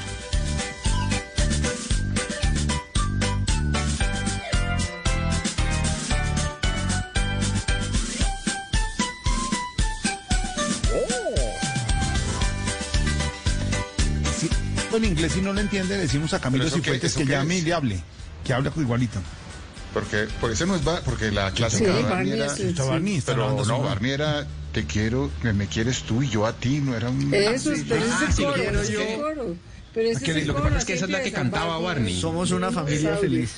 En 14.97 15.05
inglés 15.05 15.33
si 15.33 15.41
no 15.41 15.53
lo 15.53 15.61
entiende, 15.61 15.99
decimos 15.99 16.35
a 16.35 16.41
Camilo 16.41 16.71
Cifuentes 16.71 17.15
que 17.15 17.25
qué 17.25 17.33
llame 17.33 17.57
es? 17.57 17.63
y 17.63 17.65
le 17.65 17.73
hable. 17.75 18.01
Que 18.45 18.53
hable 18.53 18.71
igualito. 18.77 19.19
Porque, 19.95 20.27
porque 20.41 20.55
ese 20.55 20.67
no 20.67 20.75
es 20.77 20.85
Bar- 20.85 21.03
porque 21.05 21.31
la 21.31 21.51
clásica 21.53 21.79
Sí, 21.79 21.97
de 21.97 22.03
Barney 22.03 22.11
Barney 22.11 22.33
era. 22.33 22.47
es 22.47 22.61
el- 22.61 22.69
Está 22.71 22.85
Barney, 22.85 23.17
está 23.17 23.33
la 23.33 23.37
Pero 23.45 23.57
no, 23.57 23.65
sonora. 23.65 23.89
Barney 23.91 24.11
era 24.11 24.47
te 24.73 24.85
quiero, 24.87 25.31
que 25.41 25.53
me 25.53 25.69
quieres 25.69 26.03
tú 26.03 26.23
y 26.23 26.29
yo 26.29 26.45
a 26.47 26.53
ti, 26.53 26.81
no 26.81 26.95
era 26.97 27.09
un. 27.09 27.33
Eso 27.33 27.71
es, 27.73 27.85
pero 27.89 28.03
Ah, 28.11 28.21
ese 28.25 28.33
sí, 28.33 28.43
coro, 28.45 28.57
yo. 28.85 29.23
coro. 29.23 29.57
Pero 29.95 30.09
ese 30.11 30.25
Que 30.25 30.45
lo 30.45 30.57
que 30.57 30.63
pasa 30.63 30.79
es 30.79 30.85
que 30.85 30.93
esa 30.95 31.05
es 31.05 31.11
la 31.13 31.23
que 31.23 31.31
cantaba 31.33 31.79
Barney. 31.79 32.21
Somos 32.21 32.51
una 32.51 32.73
familia 32.73 33.15
Saudi. 33.15 33.21
feliz. 33.29 33.51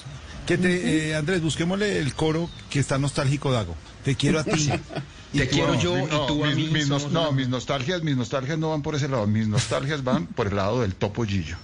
Que 0.47 0.59
te, 0.59 1.09
eh, 1.09 1.15
Andrés, 1.17 1.41
busquémosle 1.43 1.99
el 1.99 2.15
coro 2.15 2.49
que 2.71 2.79
está 2.79 2.99
nostálgico, 2.99 3.51
Dago. 3.51 3.75
Te 4.05 4.15
quiero 4.15 4.39
a 4.41 4.45
ti. 4.45 4.71
y 5.33 5.39
Te 5.39 5.47
tú 5.47 5.57
quiero 5.57 5.75
yo. 5.81 5.97
No, 5.97 6.05
y 6.05 6.27
tú 6.29 6.45
a 6.45 6.51
mí 6.51 6.69
mis 6.71 6.87
no, 6.89 6.99
una- 6.99 7.31
mis 7.33 7.49
nostalgias, 7.49 8.03
mis 8.03 8.17
nostalgias 8.17 8.59
no 8.59 8.71
van 8.71 8.83
por 8.83 8.95
ese 8.95 9.09
lado, 9.09 9.27
mis 9.27 9.49
nostalgias 9.49 10.05
van 10.05 10.27
por 10.27 10.49
el 10.49 10.57
lado 10.57 10.83
del 10.83 10.95
topollillo. 10.95 11.57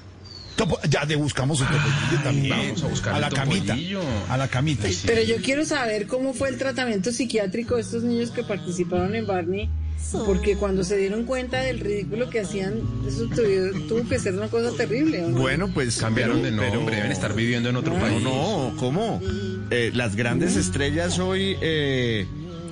Topo- 0.65 0.81
ya 0.89 1.07
te 1.07 1.17
buscamos 1.17 1.61
un 1.61 1.67
topollillo 1.67 2.23
también. 2.23 2.51
Vamos 2.59 2.83
a 2.85 2.87
buscar 2.89 3.15
a 3.15 3.21
la 3.21 3.31
camita. 3.31 3.77
A 4.29 4.37
la 4.37 4.49
camita. 4.49 4.89
Pero 5.07 5.23
yo 5.23 5.37
quiero 5.43 5.65
saber 5.65 6.07
cómo 6.07 6.35
fue 6.35 6.49
el 6.51 6.59
tratamiento 6.59 7.11
psiquiátrico 7.13 7.77
de 7.77 7.83
estos 7.83 8.03
niños 8.03 8.31
que 8.31 8.43
participaron 8.45 9.15
en 9.15 9.27
Barney, 9.27 9.69
porque 10.27 10.57
cuando 10.57 10.85
se 10.85 10.97
dieron 10.97 11.25
cuenta 11.25 11.61
del 11.61 11.81
ridículo 11.81 12.29
que 12.31 12.41
hacían, 12.41 12.75
eso 13.07 13.27
tuvo, 13.29 13.87
tuvo 13.89 14.09
que 14.09 14.19
ser 14.19 14.35
una 14.35 14.49
cosa 14.49 14.77
terrible. 14.77 15.25
¿o 15.25 15.29
no? 15.31 15.39
Bueno, 15.41 15.71
pues 15.73 15.97
Cambiaron 15.99 16.43
de 16.43 16.53
pero- 16.53 16.75
nombre, 16.75 16.97
deben 16.97 17.13
estar 17.13 17.35
viviendo 17.35 17.69
en 17.69 17.77
otro 17.77 17.95
No, 17.95 18.01
país. 18.01 18.23
no, 18.23 18.75
¿cómo? 18.79 19.21
Eh, 19.71 19.91
las 19.95 20.17
grandes 20.17 20.57
estrellas 20.57 21.19
hoy, 21.19 21.57
eh, 21.63 22.27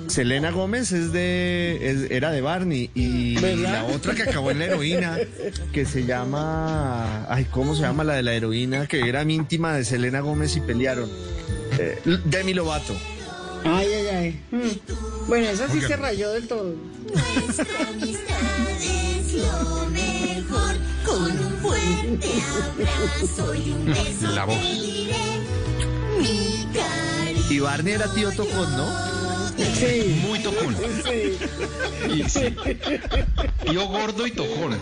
Selena 0.07 0.51
Gómez 0.51 0.91
es 0.91 1.11
de, 1.13 1.79
es- 1.81 2.11
era 2.11 2.31
de 2.31 2.41
Barney 2.41 2.89
y 2.93 3.35
¿Verdad? 3.39 3.71
la 3.73 3.85
otra 3.85 4.13
que 4.13 4.23
acabó 4.23 4.51
en 4.51 4.59
la 4.59 4.65
heroína, 4.65 5.17
que 5.71 5.85
se 5.85 6.05
llama, 6.05 7.25
ay, 7.29 7.45
¿cómo 7.45 7.75
se 7.75 7.81
llama 7.81 8.03
la 8.03 8.15
de 8.15 8.23
la 8.23 8.33
heroína? 8.33 8.87
Que 8.87 9.07
era 9.07 9.23
íntima 9.23 9.73
de 9.73 9.85
Selena 9.85 10.19
Gómez 10.19 10.55
y 10.57 10.61
pelearon. 10.61 11.09
Eh, 11.79 11.99
Demi 12.25 12.53
Lovato. 12.53 12.93
Ay, 13.63 13.87
ay, 13.93 14.07
ay. 14.07 14.41
Mm. 14.51 15.27
Bueno, 15.27 15.47
esa 15.49 15.69
sí 15.69 15.79
se 15.81 15.95
rayó 15.95 16.31
del 16.31 16.47
todo. 16.47 16.73
Nuestra 17.45 17.65
amistad 17.89 18.81
es 18.81 19.33
lo 19.35 19.85
mejor. 19.91 20.75
Con 21.05 21.23
un 21.31 21.53
fuerte 21.61 22.27
abrazo 22.77 23.55
y 23.55 23.71
un 23.71 23.85
beso 23.85 24.31
La 24.33 24.45
voz. 24.45 24.57
Y 27.51 27.59
Barney 27.59 27.93
era 27.93 28.07
tío 28.13 28.31
Tocón, 28.31 28.77
¿no? 28.77 28.87
Sí. 29.57 30.21
Muy 30.25 30.39
tocón. 30.39 30.75
Sí. 31.05 31.37
Y, 32.15 32.29
sí. 32.29 32.55
Tío 33.69 33.85
gordo 33.87 34.25
y 34.25 34.31
tocón. 34.31 34.79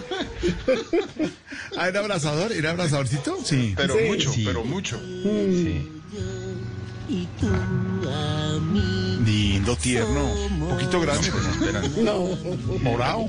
Ah, 1.77 1.87
¿era 1.89 1.99
abrazador? 1.99 2.51
¿Era 2.53 2.71
abrazadorcito? 2.71 3.37
Sí. 3.43 3.73
Pero 3.75 3.95
Sí. 3.97 4.03
mucho, 4.07 4.31
Sí. 4.31 4.43
pero 4.45 4.63
mucho. 4.63 4.99
Sí. 4.99 5.89
Lindo, 9.69 9.81
tierno. 9.81 10.25
Un 10.25 10.69
poquito 10.69 10.99
grande. 11.01 11.31
pues, 11.31 11.45
Esperan. 11.45 12.03
No. 12.03 12.29
Morado. 12.81 13.25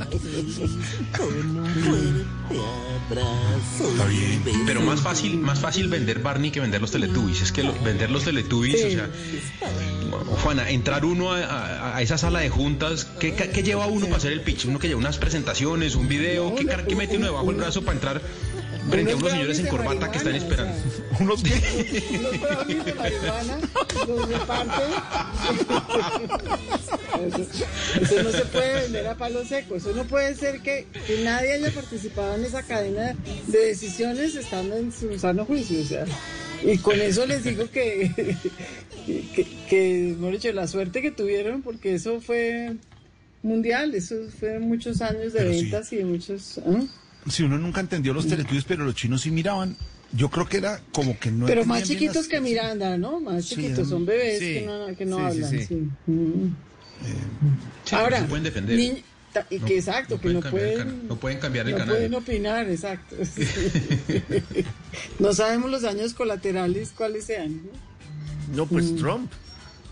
Está 3.10 4.04
bien. 4.06 4.42
Pero 4.66 4.80
más 4.82 5.00
fácil, 5.00 5.38
más 5.38 5.58
fácil 5.58 5.88
vender 5.88 6.20
Barney 6.20 6.50
que 6.50 6.60
vender 6.60 6.80
los 6.80 6.90
Teletubbies. 6.92 7.42
Es 7.42 7.52
que 7.52 7.62
lo- 7.62 7.74
vender 7.82 8.10
los 8.10 8.24
Teletubbies, 8.24 8.80
Sí. 8.80 8.86
o 8.86 8.90
sea, 8.90 9.08
Juana, 10.42 10.70
entrar 10.70 11.04
uno 11.04 11.32
a, 11.32 11.38
a- 11.44 11.96
a 11.96 12.02
esa 12.02 12.16
sala 12.18 12.40
de 12.40 12.48
juntas, 12.48 13.06
¿qué, 13.18 13.32
lleva 13.62 13.86
uno 13.86 14.06
para 14.06 14.18
hacer 14.18 14.32
el 14.32 14.40
pitch? 14.40 14.64
Uno 14.66 14.78
que 14.78 14.88
lleva 14.88 14.98
unas 15.00 15.18
presentaciones, 15.18 15.94
un 15.96 16.08
video, 16.08 16.54
¿qué, 16.54 16.64
car- 16.66 16.86
qué 16.86 16.94
mete 16.96 17.16
uno 17.16 17.26
debajo 17.26 17.46
del 17.46 17.56
brazo 17.56 17.82
para 17.82 17.94
entrar 17.96 18.22
frente 18.90 19.12
a 19.12 19.16
unos 19.16 19.30
señores 19.30 19.58
en 19.58 19.66
corbata 19.66 20.10
que 20.10 20.18
están 20.18 20.34
esperando? 20.34 20.74
Unos 21.20 21.42
que... 21.42 21.50
De 21.50 22.94
marihuana, 22.94 23.58
los 24.06 24.28
reparten. 24.28 24.90
Eso, 27.26 27.46
eso 28.00 28.22
no 28.22 28.30
se 28.30 28.44
puede 28.46 28.74
vender 28.82 29.06
a 29.06 29.14
palo 29.14 29.44
seco. 29.44 29.76
Eso 29.76 29.92
no 29.92 30.04
puede 30.04 30.34
ser 30.34 30.60
que, 30.60 30.86
que 31.06 31.22
nadie 31.22 31.52
haya 31.52 31.70
participado 31.70 32.36
en 32.36 32.44
esa 32.44 32.62
cadena 32.62 33.14
de 33.48 33.58
decisiones 33.58 34.34
estando 34.34 34.76
en 34.76 34.92
su 34.92 35.18
sano 35.18 35.44
juicio. 35.44 35.80
O 35.80 35.84
sea, 35.84 36.06
y 36.62 36.78
con 36.78 37.00
eso 37.00 37.26
les 37.26 37.44
digo 37.44 37.70
que, 37.70 38.10
que, 39.06 39.46
que, 39.68 40.16
dicho, 40.32 40.52
la 40.52 40.66
suerte 40.66 41.02
que 41.02 41.10
tuvieron, 41.10 41.62
porque 41.62 41.94
eso 41.94 42.20
fue 42.20 42.76
mundial. 43.42 43.94
Eso 43.94 44.16
fueron 44.38 44.68
muchos 44.68 45.00
años 45.00 45.32
de 45.32 45.40
Pero 45.40 45.52
sí. 45.52 45.62
ventas 45.62 45.92
y 45.92 45.96
de 45.96 46.04
muchos. 46.04 46.58
¿ah? 46.58 46.82
Si 47.28 47.42
uno 47.42 47.58
nunca 47.58 47.80
entendió 47.80 48.14
los 48.14 48.26
teletubbies, 48.26 48.64
pero 48.64 48.84
los 48.84 48.94
chinos 48.94 49.20
sí 49.22 49.30
miraban. 49.30 49.76
Yo 50.12 50.28
creo 50.30 50.48
que 50.48 50.56
era 50.56 50.80
como 50.92 51.18
que 51.20 51.30
no 51.30 51.46
Pero 51.46 51.64
más 51.64 51.84
chiquitos 51.84 52.16
las- 52.16 52.28
que 52.28 52.40
Miranda, 52.40 52.96
¿no? 52.98 53.20
Más 53.20 53.46
chiquitos, 53.46 53.88
son 53.88 54.04
bebés 54.06 54.40
sí, 54.40 54.54
que 54.54 54.62
no, 54.66 54.96
que 54.96 55.04
no 55.06 55.16
sí, 55.18 55.22
hablan. 55.22 55.50
sí. 55.50 55.64
sí. 55.66 55.74
Mm. 56.06 56.54
Sí, 57.84 57.94
Ahora, 57.94 58.18
no 58.18 58.24
se 58.24 58.28
pueden 58.28 58.44
defender. 58.44 58.78
y 59.50 59.58
que 59.60 59.78
exacto, 59.78 60.20
que 60.20 60.30
no 60.30 60.40
cambiar 60.40 60.64
el 60.64 60.72
pueden, 60.74 60.78
canal, 60.88 61.08
no 61.08 61.16
pueden 61.16 61.38
cambiar 61.38 61.66
el 61.66 61.72
no 61.72 61.78
canal. 61.78 61.94
pueden 61.94 62.14
opinar, 62.14 62.68
exacto. 62.68 63.16
no 65.18 65.32
sabemos 65.32 65.70
los 65.70 65.82
daños 65.82 66.14
colaterales 66.14 66.92
cuáles 66.96 67.24
sean. 67.24 67.56
¿no? 67.56 68.56
No, 68.56 68.66
pues 68.66 68.94
Trump. 68.96 69.30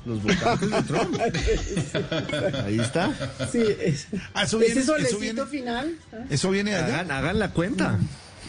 Los 0.08 0.22
votantes 0.22 0.70
de 0.70 0.82
Trump. 0.84 1.20
Ahí 2.64 2.78
está. 2.80 3.12
Sí, 3.52 3.62
es- 3.80 4.06
Ah, 4.32 4.44
eso 4.44 4.58
viene- 4.58 4.72
ese 4.72 4.80
eso 4.82 4.92
solecito 4.94 5.20
viene- 5.20 5.46
final, 5.46 5.94
¿ah? 6.12 6.16
Eso 6.30 6.50
viene 6.50 6.70
de 6.70 6.76
allá. 6.78 6.86
Hagan, 7.00 7.10
hagan 7.10 7.38
la 7.38 7.50
cuenta. 7.50 7.98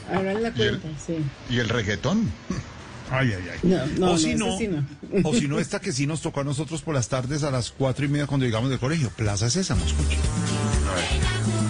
hagan 0.10 0.42
la 0.42 0.52
cuenta, 0.54 0.88
sí. 1.06 1.18
Y 1.50 1.60
el 1.60 1.68
reggaetón. 1.68 2.32
Ay, 3.12 3.34
ay, 3.34 3.44
ay. 3.52 3.60
No, 3.64 3.86
no, 3.98 4.06
o 4.06 4.10
no, 4.12 4.18
si 4.20 4.36
no, 4.36 4.58
sí 4.58 4.68
no. 4.68 4.86
o 5.24 5.34
si 5.34 5.48
no, 5.48 5.60
esta 5.60 5.82
que 5.82 5.92
sí 5.92 6.06
nos 6.08 6.22
tocó 6.22 6.42
a 6.42 6.44
nosotros 6.44 6.82
por 6.84 6.94
las 6.96 7.10
tardes 7.10 7.44
a 7.44 7.50
las 7.52 7.72
cuatro 7.72 8.06
y 8.06 8.08
media 8.08 8.28
cuando 8.28 8.46
llegamos 8.46 8.70
del 8.70 8.80
colegio. 8.80 9.10
Plaza 9.18 9.50
Sésamo, 9.50 9.84
escuche. 9.84 10.16
Si 10.16 11.69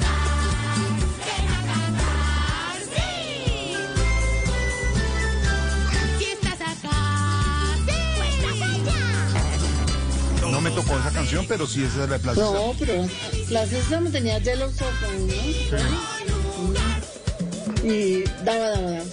me 10.70 10.76
tocó 10.76 10.98
esa 10.98 11.12
canción, 11.12 11.46
pero 11.48 11.68
sí 11.68 11.84
esa 11.84 12.04
es 12.04 12.10
la 12.10 12.18
de 12.18 12.20
Plaza. 12.20 12.42
No, 12.42 12.74
pero 12.78 13.08
la 13.50 13.66
Sésamo 13.66 14.10
tenía 14.10 14.40
Yellow 14.40 14.72
Submarine, 14.72 15.34
¿no? 15.72 15.90
Mm. 17.84 17.90
Y 17.90 18.24
daba, 18.44 18.72
daba. 18.72 19.04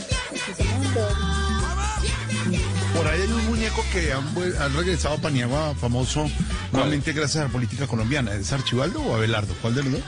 Por 2.95 3.07
ahí 3.07 3.21
hay 3.23 3.29
un 3.29 3.47
muñeco 3.47 3.85
que 3.93 4.13
han, 4.13 4.27
han 4.61 4.75
regresado 4.75 5.17
a 5.17 5.19
Paniagua 5.19 5.75
famoso 5.75 6.31
nuevamente 6.73 7.13
gracias 7.13 7.43
a 7.43 7.47
la 7.47 7.53
política 7.53 7.87
colombiana. 7.87 8.33
¿Es 8.35 8.53
Archibaldo 8.53 9.01
o 9.03 9.15
Abelardo? 9.15 9.55
¿Cuál 9.61 9.75
de 9.75 9.83
los 9.85 9.93
dos? 9.93 10.03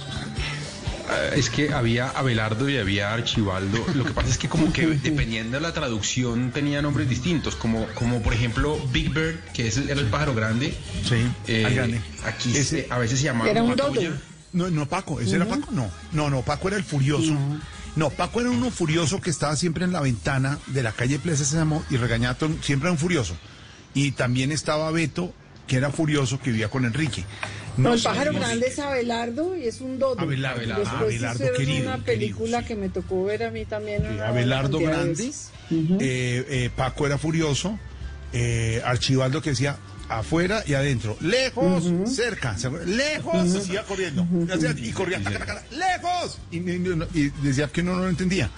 Es 1.35 1.51
que 1.51 1.72
había 1.72 2.09
Abelardo 2.10 2.68
y 2.68 2.76
había 2.78 3.12
Archibaldo. 3.12 3.85
Lo 3.94 4.05
que 4.05 4.12
pasa 4.12 4.28
es 4.28 4.39
que 4.39 4.48
como 4.48 4.72
que 4.72 4.86
dependiendo 5.02 5.56
de 5.56 5.60
la 5.62 5.72
traducción 5.72 6.51
tenía 6.52 6.82
nombres 6.82 7.09
distintos, 7.09 7.56
como, 7.56 7.86
como 7.94 8.20
por 8.22 8.32
ejemplo 8.35 8.78
Big 8.93 9.10
Bird, 9.12 9.36
que 9.55 9.68
es 9.68 9.76
el- 9.76 9.90
era 9.90 10.01
el 10.01 10.06
pájaro 10.06 10.35
grande. 10.35 10.74
Sí, 11.09 11.16
Eh, 11.47 11.66
grande. 11.74 12.01
Aquí 12.24 12.51
Ese- 12.51 12.64
se- 12.85 12.86
a 12.90 12.98
veces 12.98 13.18
se 13.18 13.24
llamaba 13.26 13.51
Era 13.51 13.62
un. 13.62 13.74
No, 14.52 14.70
no, 14.70 14.86
Paco, 14.86 15.20
¿ese 15.20 15.36
era. 15.36 15.47
Paco? 15.47 15.70
No, 15.72 15.90
no, 16.12 16.30
no, 16.30 16.43
Paco 16.43 16.68
era 16.68 16.76
el 16.78 16.85
furioso. 16.85 17.36
No, 17.97 18.10
Paco 18.10 18.40
era 18.40 18.51
uno 18.51 18.70
furioso 18.70 19.20
que 19.20 19.28
estaba 19.30 19.56
siempre 19.56 19.85
en 19.85 19.93
la 19.93 20.01
ventana 20.01 20.59
de 20.68 20.82
la 20.82 20.93
calle 20.93 21.18
Plaza 21.18 21.44
Sésamo 21.44 21.85
y 21.90 21.97
regañaba 21.97 22.32
a 22.35 22.39
todo 22.39 22.51
el- 22.51 22.62
siempre 22.62 22.86
era 22.89 22.93
un 22.93 22.98
furioso. 22.98 23.36
Y 23.94 24.12
también 24.12 24.52
estaba 24.52 24.90
Beto, 24.90 25.35
que 25.66 25.76
era 25.76 25.90
furioso, 25.90 26.39
que 26.40 26.51
vivía 26.51 26.68
con 26.70 26.85
Enrique. 26.86 27.24
No, 27.79 27.95
el 27.95 28.03
pájaro 28.03 28.33
grande 28.33 28.67
es 28.67 28.79
Abelardo 28.79 29.57
y 29.57 29.65
es 29.65 29.81
un 29.81 29.99
dodo. 29.99 30.21
Abelardo, 30.21 30.61
Después 30.67 30.89
Abelardo, 30.89 31.35
hicieron 31.37 31.57
querido, 31.57 31.87
una 31.95 32.05
película 32.05 32.65
que 32.65 32.75
me 32.75 32.89
tocó 32.89 33.25
ver 33.25 33.45
a 33.45 33.51
mí 33.51 33.65
también. 33.65 34.05
Abelardo 34.21 34.79
Grande, 34.81 35.31
eh, 35.71 36.45
eh, 36.49 36.71
Paco 36.75 37.07
era 37.07 37.19
furioso, 37.19 37.79
eh, 38.33 38.83
Archibaldo 38.85 39.41
que 39.41 39.51
decía 39.51 39.77
afuera 40.09 40.63
y 40.67 40.73
adentro, 40.75 41.17
lejos, 41.21 41.85
cerca, 42.07 42.57
lejos, 42.87 43.35
así 43.57 43.73
iba 43.73 43.83
corriendo, 43.85 44.27
y 44.79 44.91
corría, 44.93 45.23
taca, 45.23 45.39
taca, 45.39 45.55
taca, 45.55 45.65
lejos, 45.77 46.39
y, 46.51 46.59
y- 46.59 47.07
y 47.15 47.31
decía 47.43 47.69
que 47.69 47.83
uno 47.83 47.95
no 47.97 48.03
lo 48.05 48.09
entendía, 48.09 48.49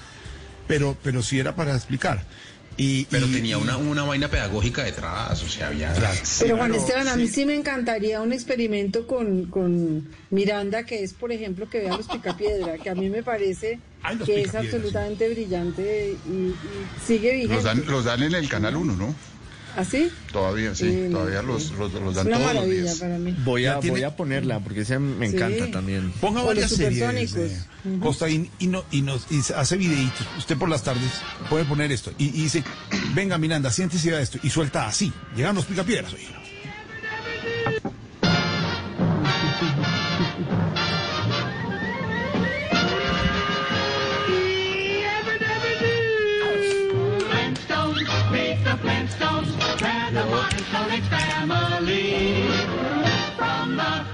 pero, 0.69 0.97
pero 1.03 1.23
sí 1.23 1.39
era 1.41 1.55
para 1.57 1.75
explicar. 1.75 2.23
Y, 2.83 3.05
Pero 3.11 3.27
y- 3.27 3.33
tenía 3.33 3.59
una, 3.59 3.77
una 3.77 4.05
vaina 4.05 4.29
pedagógica 4.29 4.83
detrás, 4.83 5.43
o 5.43 5.49
sea, 5.49 5.67
había... 5.67 5.93
Pero 6.41 6.57
Juan 6.57 6.75
Esteban, 6.75 7.09
a 7.09 7.17
mí 7.17 7.29
sí 7.29 7.45
me 7.45 7.55
encantaría 7.55 8.23
un 8.23 8.33
experimento 8.33 9.07
con, 9.07 9.51
con 9.51 10.09
Miranda, 10.31 10.87
que 10.87 11.03
es, 11.03 11.13
por 11.13 11.31
ejemplo, 11.31 11.69
que 11.69 11.81
vea 11.81 11.95
los 11.95 12.09
picapiedra, 12.09 12.79
que 12.79 12.89
a 12.89 12.95
mí 12.95 13.11
me 13.11 13.23
parece 13.23 13.81
que 14.25 14.41
es 14.41 14.55
absolutamente 14.55 15.29
brillante 15.29 16.17
y, 16.27 16.31
y 16.33 16.55
sigue 17.07 17.33
vigente. 17.35 17.55
Los 17.57 17.65
dan, 17.65 17.85
los 17.87 18.05
dan 18.07 18.23
en 18.23 18.35
el 18.35 18.49
Canal 18.49 18.77
1, 18.77 18.97
¿no? 18.97 19.15
¿Así? 19.77 20.11
Todavía, 20.33 20.75
sí, 20.75 21.09
todavía 21.11 21.41
sí. 21.41 21.47
los, 21.47 21.71
los, 21.73 21.93
los 21.93 22.09
Es 22.11 22.15
dan 22.17 22.27
una 22.27 22.39
todos 22.39 22.55
los 22.55 22.71
días. 22.71 22.99
para 22.99 23.19
mí. 23.19 23.35
Voy 23.45 23.67
a, 23.67 23.79
tiene- 23.81 23.97
voy 23.99 24.03
a 24.05 24.17
ponerla 24.17 24.61
porque 24.61 24.81
esa 24.81 24.99
me 24.99 25.29
Sí. 25.29 25.37
encanta 25.37 25.71
también. 25.71 26.13
Ponga 26.21 26.43
varias 26.43 26.71
los 26.71 26.79
series 26.79 26.99
supersónicos. 27.01 27.35
de 27.85 27.99
Costaín 28.01 28.51
y, 28.59 28.67
no, 28.67 28.85
y, 28.91 29.03
nos, 29.03 29.27
y 29.31 29.41
hace 29.55 29.77
videitos. 29.77 30.27
Usted 30.39 30.57
por 30.59 30.69
las 30.69 30.83
tardes 30.83 31.11
puede 31.49 31.65
poner 31.65 31.93
esto 31.93 32.13
y, 32.19 32.27
y 32.27 32.43
dice, 32.43 32.63
venga 33.15 33.39
Miranda, 33.39 33.71
siéntese 33.71 34.09
y 34.09 34.11
vea 34.11 34.21
esto. 34.21 34.39
Y 34.43 34.51
suelta 34.51 34.87
así. 34.87 35.13
Llegan 35.37 35.55
los 35.55 35.65
picapiedras. 35.67 36.13
oye. 36.15 36.29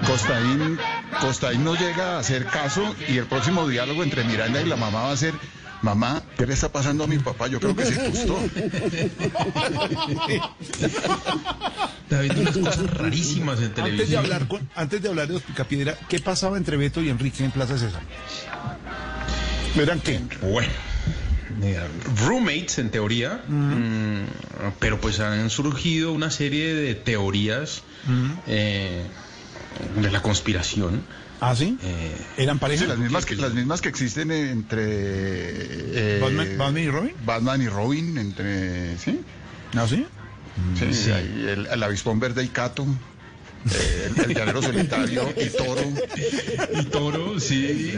Costaín, 0.06 0.78
Costaín 1.20 1.64
no 1.64 1.74
llega 1.74 2.16
a 2.16 2.18
hacer 2.20 2.46
caso 2.46 2.94
y 3.08 3.18
el 3.18 3.26
próximo 3.26 3.68
diálogo 3.68 4.02
entre 4.02 4.24
Miranda 4.24 4.60
y 4.62 4.66
la 4.66 4.76
mamá 4.76 5.02
va 5.02 5.12
a 5.12 5.16
ser, 5.16 5.34
mamá, 5.82 6.22
¿qué 6.38 6.46
le 6.46 6.54
está 6.54 6.70
pasando 6.70 7.04
a 7.04 7.06
mi 7.06 7.18
papá? 7.18 7.48
Yo 7.48 7.60
creo 7.60 7.74
que 7.76 7.84
se 7.86 8.08
gustó. 8.08 8.38
David, 12.08 12.32
unas 12.38 12.56
cosas 12.56 12.90
rarísimas 12.94 13.58
en 13.58 13.64
Antes 13.66 13.76
de, 13.84 13.90
televisión. 13.90 14.24
hablar 14.24 14.46
con- 14.48 14.68
antes 14.76 15.02
de 15.02 15.08
hablar 15.08 15.26
de 15.26 15.34
los 15.34 15.42
picapiedra, 15.42 15.96
¿qué 16.08 16.20
pasaba 16.20 16.56
entre 16.56 16.76
Beto 16.76 17.02
y 17.02 17.08
Enrique 17.08 17.44
en 17.44 17.50
Plaza 17.50 17.76
César? 17.76 18.00
¿Verán 19.74 20.00
qué? 20.00 20.20
Bueno, 20.40 20.72
eh, 21.62 21.80
roommates 22.26 22.78
en 22.78 22.90
teoría, 22.90 23.42
mm, 23.48 24.24
pero 24.78 25.00
pues 25.00 25.20
han 25.20 25.48
surgido 25.50 26.12
una 26.12 26.30
serie 26.30 26.74
de 26.74 26.94
teorías 26.94 27.82
eh, 28.46 29.02
de 30.00 30.10
la 30.10 30.22
conspiración. 30.22 31.02
¿Ah, 31.40 31.54
sí? 31.54 31.78
¿Eran 32.38 32.58
pareja? 32.58 32.84
Sí, 32.84 32.88
las 32.88 32.98
mismas 32.98 33.26
que, 33.26 33.36
las 33.36 33.52
mismas 33.52 33.80
que 33.82 33.88
existen 33.90 34.30
entre 34.30 34.84
eh, 34.86 36.18
Batman- 36.20 36.56
Batman 36.56 36.82
y 36.82 36.88
Robin. 36.88 37.12
Batman 37.24 37.62
y 37.62 37.68
Robin, 37.68 38.16
entre 38.18 38.96
sí. 38.98 39.20
¿Ah, 39.76 39.86
sí? 39.86 40.06
Sí, 40.78 40.94
Sí. 40.94 41.10
hay 41.10 41.46
el, 41.48 41.66
el 41.66 41.82
avispón 41.82 42.18
verde 42.18 42.42
y 42.42 42.48
Cato, 42.48 42.86
eh, 43.74 44.10
el, 44.16 44.22
el 44.30 44.34
llanero 44.36 44.62
solitario 44.62 45.32
y 45.36 45.46
Toro. 45.50 45.82
Y 46.80 46.84
Toro, 46.86 47.40
sí. 47.40 47.94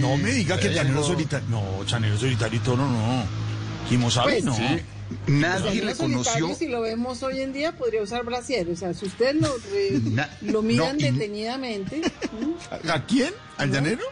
No 0.00 0.16
me 0.16 0.32
diga 0.32 0.58
que 0.58 0.68
el 0.68 0.74
llanero 0.74 0.98
algo- 1.00 1.06
solitario. 1.12 1.48
No, 1.48 1.84
llanero 1.84 2.18
solitario 2.18 2.58
y 2.58 2.62
toro 2.62 2.86
no. 2.88 3.24
Kimosabe 3.88 4.32
Pues, 4.32 4.44
no. 4.44 4.54
Sí. 4.56 4.80
Nadie 5.26 5.80
el 5.80 5.86
le 5.86 5.94
conoció. 5.94 6.54
Si 6.54 6.66
lo 6.66 6.80
vemos 6.80 7.22
hoy 7.22 7.40
en 7.40 7.52
día, 7.52 7.72
podría 7.72 8.02
usar 8.02 8.24
brasier. 8.24 8.68
O 8.70 8.76
sea, 8.76 8.94
si 8.94 9.04
usted 9.06 9.34
lo, 9.34 9.54
re- 9.70 10.00
Na- 10.04 10.30
lo 10.40 10.62
miran 10.62 10.96
no, 10.96 11.06
y- 11.06 11.10
detenidamente. 11.10 12.00
¿A 12.88 13.04
quién? 13.04 13.32
¿Al 13.58 13.70
llanero? 13.70 14.02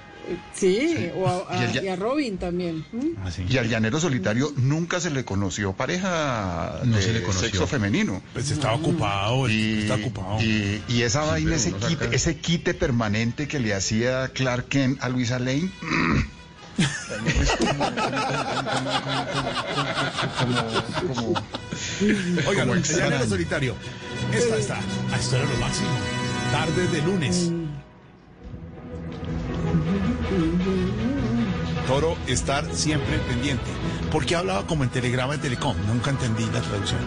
Sí, 0.54 1.10
o 1.16 1.28
a, 1.28 1.56
Y 1.60 1.64
el 1.64 1.68
a- 1.68 1.72
ya- 1.72 1.82
y 1.82 1.88
a 1.88 1.96
Robin 1.96 2.38
también. 2.38 2.84
¿Mm? 2.92 3.16
Y 3.48 3.58
al 3.58 3.68
llanero 3.68 3.98
solitario 4.00 4.52
nunca 4.56 5.00
se 5.00 5.10
le 5.10 5.24
conoció 5.24 5.72
pareja 5.72 6.80
No 6.84 6.96
de 6.96 7.02
se 7.02 7.12
le 7.12 7.22
conoció. 7.22 7.48
sexo 7.48 7.66
femenino. 7.66 8.22
Pues 8.32 8.50
estaba 8.50 8.74
ocupado, 8.74 9.46
el 9.46 9.52
Y, 9.52 9.78
está 9.82 9.94
ocupado. 9.96 10.40
y, 10.40 10.82
y 10.88 11.02
esa 11.02 11.22
vaina, 11.24 11.56
ese 11.56 11.72
quite, 11.72 12.14
ese 12.14 12.36
quite 12.36 12.74
permanente 12.74 13.48
que 13.48 13.58
le 13.60 13.74
hacía 13.74 14.28
Clark 14.28 14.68
Kent 14.68 15.02
a 15.02 15.08
Luisa 15.08 15.38
Lane. 15.38 15.70
como, 21.08 21.34
Oigan, 22.48 22.70
el 22.70 22.82
llanero 22.82 23.26
solitario. 23.26 23.74
Esta 24.32 24.56
está. 24.56 24.76
Ah, 25.12 25.16
esto 25.18 25.36
era 25.36 25.44
lo 25.46 25.56
máximo. 25.56 25.88
Tardes 26.52 26.92
de 26.92 27.02
lunes. 27.02 27.50
Toro, 31.86 32.16
estar 32.26 32.64
siempre 32.74 33.18
pendiente. 33.28 33.64
¿Por 34.10 34.24
qué 34.24 34.36
hablaba 34.36 34.66
como 34.66 34.84
en 34.84 34.90
telegrama 34.90 35.34
de 35.34 35.38
Telecom? 35.40 35.76
Nunca 35.86 36.10
entendí 36.10 36.44
la 36.52 36.60
traducción. 36.60 37.00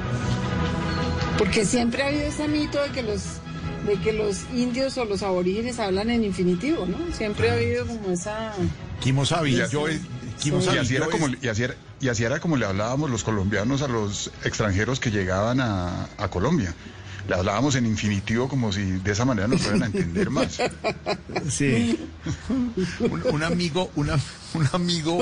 Porque 1.37 1.65
siempre 1.65 2.03
ha 2.03 2.07
habido 2.07 2.23
ese 2.25 2.47
mito 2.47 2.81
de 2.81 2.89
que 2.89 3.03
los 3.03 3.21
de 3.87 3.97
que 3.97 4.13
los 4.13 4.45
indios 4.55 4.97
o 4.97 5.05
los 5.05 5.21
aborígenes 5.21 5.77
hablan 5.79 6.09
en 6.09 6.23
infinitivo, 6.23 6.87
¿no? 6.87 6.97
Siempre 7.15 7.51
ha 7.51 7.53
habido 7.53 7.85
como 7.85 8.09
esa... 8.09 8.51
Kimosabe, 8.99 9.51
Y 9.51 9.53
yo. 9.69 9.87
Y 9.87 9.99
así, 10.79 10.95
era 10.95 11.05
yo 11.05 11.11
como, 11.11 11.27
es- 11.27 11.37
y, 11.43 11.47
así 11.49 11.63
era, 11.63 11.75
y 12.01 12.07
así 12.09 12.23
era 12.23 12.39
como 12.39 12.57
le 12.57 12.65
hablábamos 12.65 13.11
los 13.11 13.23
colombianos 13.23 13.83
a 13.83 13.87
los 13.87 14.31
extranjeros 14.43 14.99
que 14.99 15.11
llegaban 15.11 15.61
a, 15.61 16.07
a 16.17 16.27
Colombia. 16.29 16.73
Le 17.27 17.35
hablábamos 17.35 17.75
en 17.75 17.85
infinitivo 17.87 18.47
como 18.47 18.71
si 18.71 18.83
de 18.83 19.11
esa 19.11 19.25
manera 19.25 19.47
nos 19.47 19.61
fueran 19.61 19.83
a 19.83 19.85
entender 19.87 20.29
más. 20.29 20.57
Sí. 21.49 21.99
un, 22.99 23.23
un 23.31 23.43
amigo, 23.43 23.91
una- 23.95 24.17
un 24.53 24.67
amigo, 24.73 25.19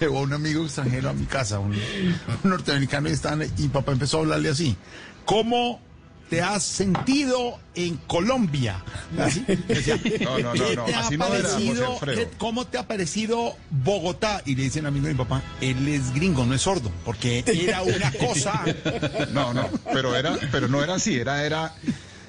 llevó 0.00 0.18
a 0.18 0.22
un 0.22 0.32
amigo 0.32 0.64
extranjero 0.64 1.10
a 1.10 1.12
mi 1.12 1.26
casa, 1.26 1.58
un, 1.58 1.72
un 1.72 2.50
norteamericano, 2.50 3.08
y, 3.08 3.12
estaban- 3.12 3.46
y 3.56 3.68
papá 3.68 3.92
empezó 3.92 4.18
a 4.18 4.20
hablarle 4.22 4.48
así. 4.50 4.76
¿Cómo 5.24 5.80
te 6.28 6.42
has 6.42 6.62
sentido 6.62 7.58
en 7.74 7.96
Colombia? 8.06 8.82
Así, 9.18 9.44
decía, 9.66 9.98
No, 10.20 10.38
no, 10.38 10.54
no, 10.54 10.64
"¿Qué 10.64 10.76
no, 10.76 10.84
te 10.84 10.94
ha 10.94 11.00
era, 11.00 11.00
José 11.00 11.18
parecido- 11.18 12.28
¿Cómo 12.38 12.66
te 12.66 12.78
ha 12.78 12.86
parecido 12.86 13.56
Bogotá? 13.70 14.42
Y 14.44 14.54
le 14.54 14.64
dicen 14.64 14.86
amigo 14.86 15.06
de 15.06 15.12
mi 15.14 15.18
papá, 15.18 15.42
él 15.60 15.86
es 15.88 16.12
gringo, 16.14 16.44
no 16.46 16.54
es 16.54 16.62
sordo, 16.62 16.90
porque 17.04 17.44
era 17.46 17.82
una 17.82 18.12
cosa. 18.12 18.64
No, 19.32 19.52
no, 19.54 19.68
pero 19.92 20.14
era, 20.16 20.36
pero 20.52 20.68
no 20.68 20.82
era 20.82 20.94
así, 20.94 21.16
era, 21.16 21.44
era 21.44 21.74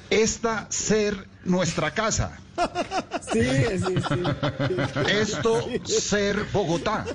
esta 0.10 0.68
ser 0.70 1.28
nuestra 1.44 1.92
casa. 1.92 2.38
Sí, 3.32 3.42
sí, 3.44 3.96
sí. 4.10 5.12
Esto 5.12 5.68
ser 5.86 6.46
Bogotá. 6.52 7.06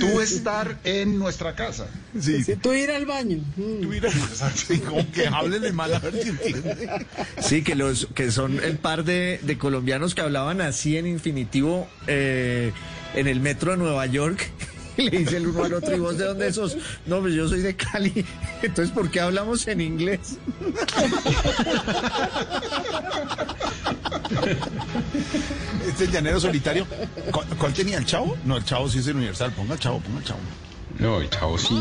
Tú 0.00 0.20
estar 0.22 0.78
en 0.84 1.18
nuestra 1.18 1.54
casa. 1.54 1.88
Sí, 2.18 2.42
Sí, 2.42 2.56
tú 2.56 2.72
ir 2.72 2.90
al 2.90 3.04
baño. 3.04 3.38
Mm. 3.56 3.82
Tú 3.82 3.92
sí, 4.54 4.78
como 4.78 5.10
que 5.12 5.28
mal 5.72 5.94
a 5.94 5.98
ver 5.98 6.22
si 6.22 6.30
entiende. 6.30 7.06
Sí, 7.38 7.62
que 7.62 7.74
los 7.74 8.08
que 8.14 8.30
son 8.30 8.64
el 8.64 8.78
par 8.78 9.04
de, 9.04 9.40
de 9.42 9.58
colombianos 9.58 10.14
que 10.14 10.22
hablaban 10.22 10.62
así 10.62 10.96
en 10.96 11.06
infinitivo 11.06 11.86
eh, 12.06 12.72
en 13.14 13.28
el 13.28 13.40
metro 13.40 13.72
de 13.72 13.76
Nueva 13.76 14.06
York. 14.06 14.50
Y 14.96 15.02
le 15.10 15.18
dice 15.18 15.36
el 15.38 15.46
uno 15.46 15.64
al 15.64 15.74
otro, 15.74 15.96
¿y 15.96 15.98
vos 15.98 16.18
de 16.18 16.26
dónde 16.26 16.52
sos? 16.52 16.76
No, 17.06 17.20
pues 17.20 17.34
yo 17.34 17.48
soy 17.48 17.60
de 17.60 17.74
Cali. 17.74 18.24
Entonces, 18.62 18.92
¿por 18.92 19.10
qué 19.10 19.20
hablamos 19.20 19.66
en 19.68 19.80
inglés? 19.80 20.38
Este 25.86 26.06
llanero 26.08 26.40
solitario. 26.40 26.86
¿Cuál, 27.30 27.46
cuál 27.58 27.72
tenía 27.72 27.98
el 27.98 28.06
chavo? 28.06 28.36
No, 28.44 28.56
el 28.56 28.64
chavo 28.64 28.88
sí 28.88 28.98
es 28.98 29.06
el 29.06 29.16
universal. 29.16 29.52
Ponga 29.52 29.74
el 29.74 29.80
chavo, 29.80 30.00
ponga 30.00 30.18
el 30.18 30.24
chavo. 30.24 30.40
No, 30.98 31.20
el 31.20 31.30
chavo 31.30 31.58
sí. 31.58 31.74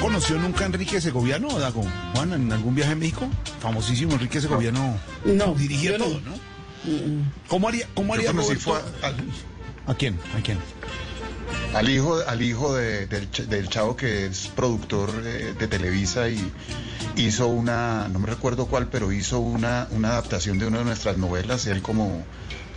Conoció 0.00 0.38
nunca 0.38 0.62
a 0.64 0.66
Enrique 0.66 1.00
Segoviano, 1.00 1.58
Dago? 1.58 1.84
Juan, 2.14 2.32
en 2.32 2.52
algún 2.52 2.74
viaje 2.74 2.92
a 2.92 2.96
México? 2.96 3.28
Famosísimo 3.60 4.12
Enrique 4.12 4.40
Segoviano. 4.40 4.98
No, 5.24 5.54
Dirigía 5.54 5.98
no. 5.98 6.04
todo, 6.04 6.20
¿no? 6.20 6.52
¿Cómo 7.48 7.68
haría, 7.68 7.86
cómo 7.94 8.14
haría 8.14 8.26
Yo 8.26 8.32
conocí 8.36 8.54
Roberto? 8.54 8.90
¿A 9.86 9.94
quién? 9.94 10.18
¿A 10.36 10.42
quién? 10.42 10.58
Al 11.74 11.88
hijo, 11.88 12.18
al 12.26 12.42
hijo 12.42 12.74
de- 12.74 13.06
del, 13.06 13.30
ch- 13.30 13.46
del 13.46 13.68
chavo 13.68 13.96
que 13.96 14.26
es 14.26 14.48
productor 14.54 15.10
eh, 15.24 15.54
de 15.58 15.68
Televisa 15.68 16.28
y 16.28 16.52
hizo 17.16 17.46
una, 17.48 18.08
no 18.08 18.18
me 18.18 18.26
recuerdo 18.26 18.66
cuál, 18.66 18.88
pero 18.88 19.10
hizo 19.12 19.38
una, 19.40 19.88
una 19.90 20.10
adaptación 20.10 20.58
de 20.58 20.66
una 20.66 20.78
de 20.78 20.84
nuestras 20.84 21.18
novelas, 21.18 21.66
él 21.66 21.82
como, 21.82 22.24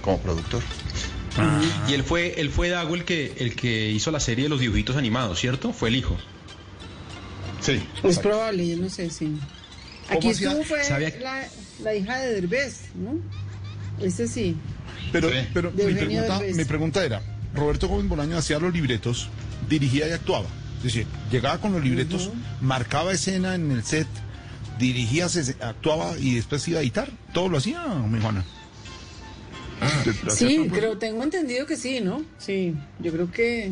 como 0.01 0.19
productor. 0.19 0.61
Y 1.89 1.93
él 1.93 2.03
fue, 2.03 2.39
él 2.39 2.49
fue 2.49 2.69
Dago 2.69 2.95
el 2.95 3.03
que, 3.03 3.33
el 3.39 3.55
que 3.55 3.89
hizo 3.91 4.09
la 4.11 4.19
serie 4.21 4.43
de 4.45 4.49
los 4.49 4.59
dibujitos 4.61 4.95
animados, 4.95 5.39
¿cierto? 5.39 5.73
Fue 5.73 5.89
el 5.89 5.95
hijo. 5.97 6.15
Sí. 7.65 7.83
Es 8.03 8.19
probable, 8.19 8.67
yo 8.67 8.77
no 8.77 8.89
sé, 8.89 9.09
sí. 9.09 9.37
Aquí 10.09 10.29
hacía- 10.29 10.49
estuvo 10.49 10.63
fue 10.65 10.83
sabía- 10.83 11.13
la, 11.19 11.43
la 11.83 11.95
hija 11.95 12.17
de 12.19 12.33
Derbez, 12.35 12.81
¿no? 12.95 13.19
Ese 14.05 14.27
sí. 14.27 14.55
Pero, 15.11 15.29
pero 15.53 15.71
mi, 15.71 15.93
pregunta, 15.93 16.39
mi 16.53 16.65
pregunta 16.65 17.03
era, 17.05 17.21
Roberto 17.53 17.87
Gómez 17.87 18.07
Bolaño 18.07 18.37
hacía 18.37 18.59
los 18.59 18.73
libretos, 18.73 19.29
dirigía 19.69 20.07
y 20.07 20.11
actuaba. 20.11 20.47
Es 20.77 20.83
decir, 20.83 21.07
llegaba 21.31 21.57
con 21.59 21.71
los 21.71 21.83
libretos, 21.83 22.29
marcaba 22.61 23.13
escena 23.13 23.55
en 23.55 23.71
el 23.71 23.83
set, 23.83 24.07
dirigía, 24.77 25.29
se- 25.29 25.55
actuaba 25.61 26.17
y 26.19 26.35
después 26.35 26.67
iba 26.67 26.79
a 26.79 26.81
editar. 26.83 27.09
Todo 27.33 27.49
lo 27.49 27.57
hacía, 27.57 27.83
mi 27.85 28.19
Juana. 28.21 28.43
¿Lo 30.23 30.31
hacía 30.31 30.47
Sí, 30.47 30.67
pero 30.71 30.97
tengo 30.97 31.23
entendido 31.23 31.65
que 31.65 31.75
sí, 31.75 31.99
¿no? 32.01 32.23
Sí, 32.37 32.73
yo 32.99 33.11
creo 33.11 33.29
que, 33.31 33.71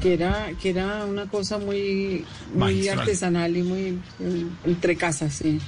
que 0.00 0.14
era 0.14 0.50
que 0.60 0.70
era 0.70 1.04
una 1.04 1.26
cosa 1.28 1.58
muy, 1.58 2.24
muy 2.54 2.88
artesanal 2.88 3.56
y 3.56 3.62
muy 3.62 3.98
entre 4.64 4.96
casas, 4.96 5.34
sí. 5.34 5.58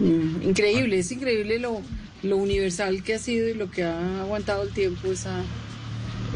Mm, 0.00 0.42
increíble, 0.42 0.98
es 0.98 1.10
increíble 1.12 1.58
lo, 1.58 1.80
lo 2.22 2.36
universal 2.36 3.02
que 3.02 3.14
ha 3.14 3.18
sido 3.18 3.48
y 3.48 3.54
lo 3.54 3.70
que 3.70 3.84
ha 3.84 4.20
aguantado 4.22 4.62
el 4.64 4.70
tiempo 4.70 5.10
esa, 5.12 5.42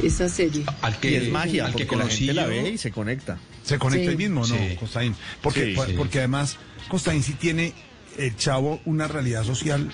esa 0.02 0.28
serie. 0.28 0.64
Al 0.82 0.98
que, 0.98 1.10
y 1.10 1.14
es 1.16 1.28
magia, 1.30 1.66
al 1.66 1.74
que 1.74 1.84
la 1.84 1.88
conocí 1.88 2.26
gente 2.26 2.34
la 2.34 2.42
yo- 2.44 2.48
ve 2.50 2.70
y 2.70 2.78
se 2.78 2.90
conecta. 2.90 3.38
Se 3.64 3.78
conecta 3.78 4.04
Sí. 4.06 4.10
ahí 4.10 4.16
mismo, 4.16 4.40
¿no, 4.46 4.56
Sí. 4.56 4.76
Costaín? 4.78 5.14
Porque, 5.42 5.66
Sí, 5.66 5.72
por- 5.74 5.86
sí. 5.88 5.94
porque 5.96 6.18
además 6.18 6.56
Costaín 6.88 7.22
sí 7.22 7.34
tiene 7.34 7.74
el 8.18 8.36
chavo 8.36 8.80
una 8.84 9.08
realidad 9.08 9.44
social 9.44 9.90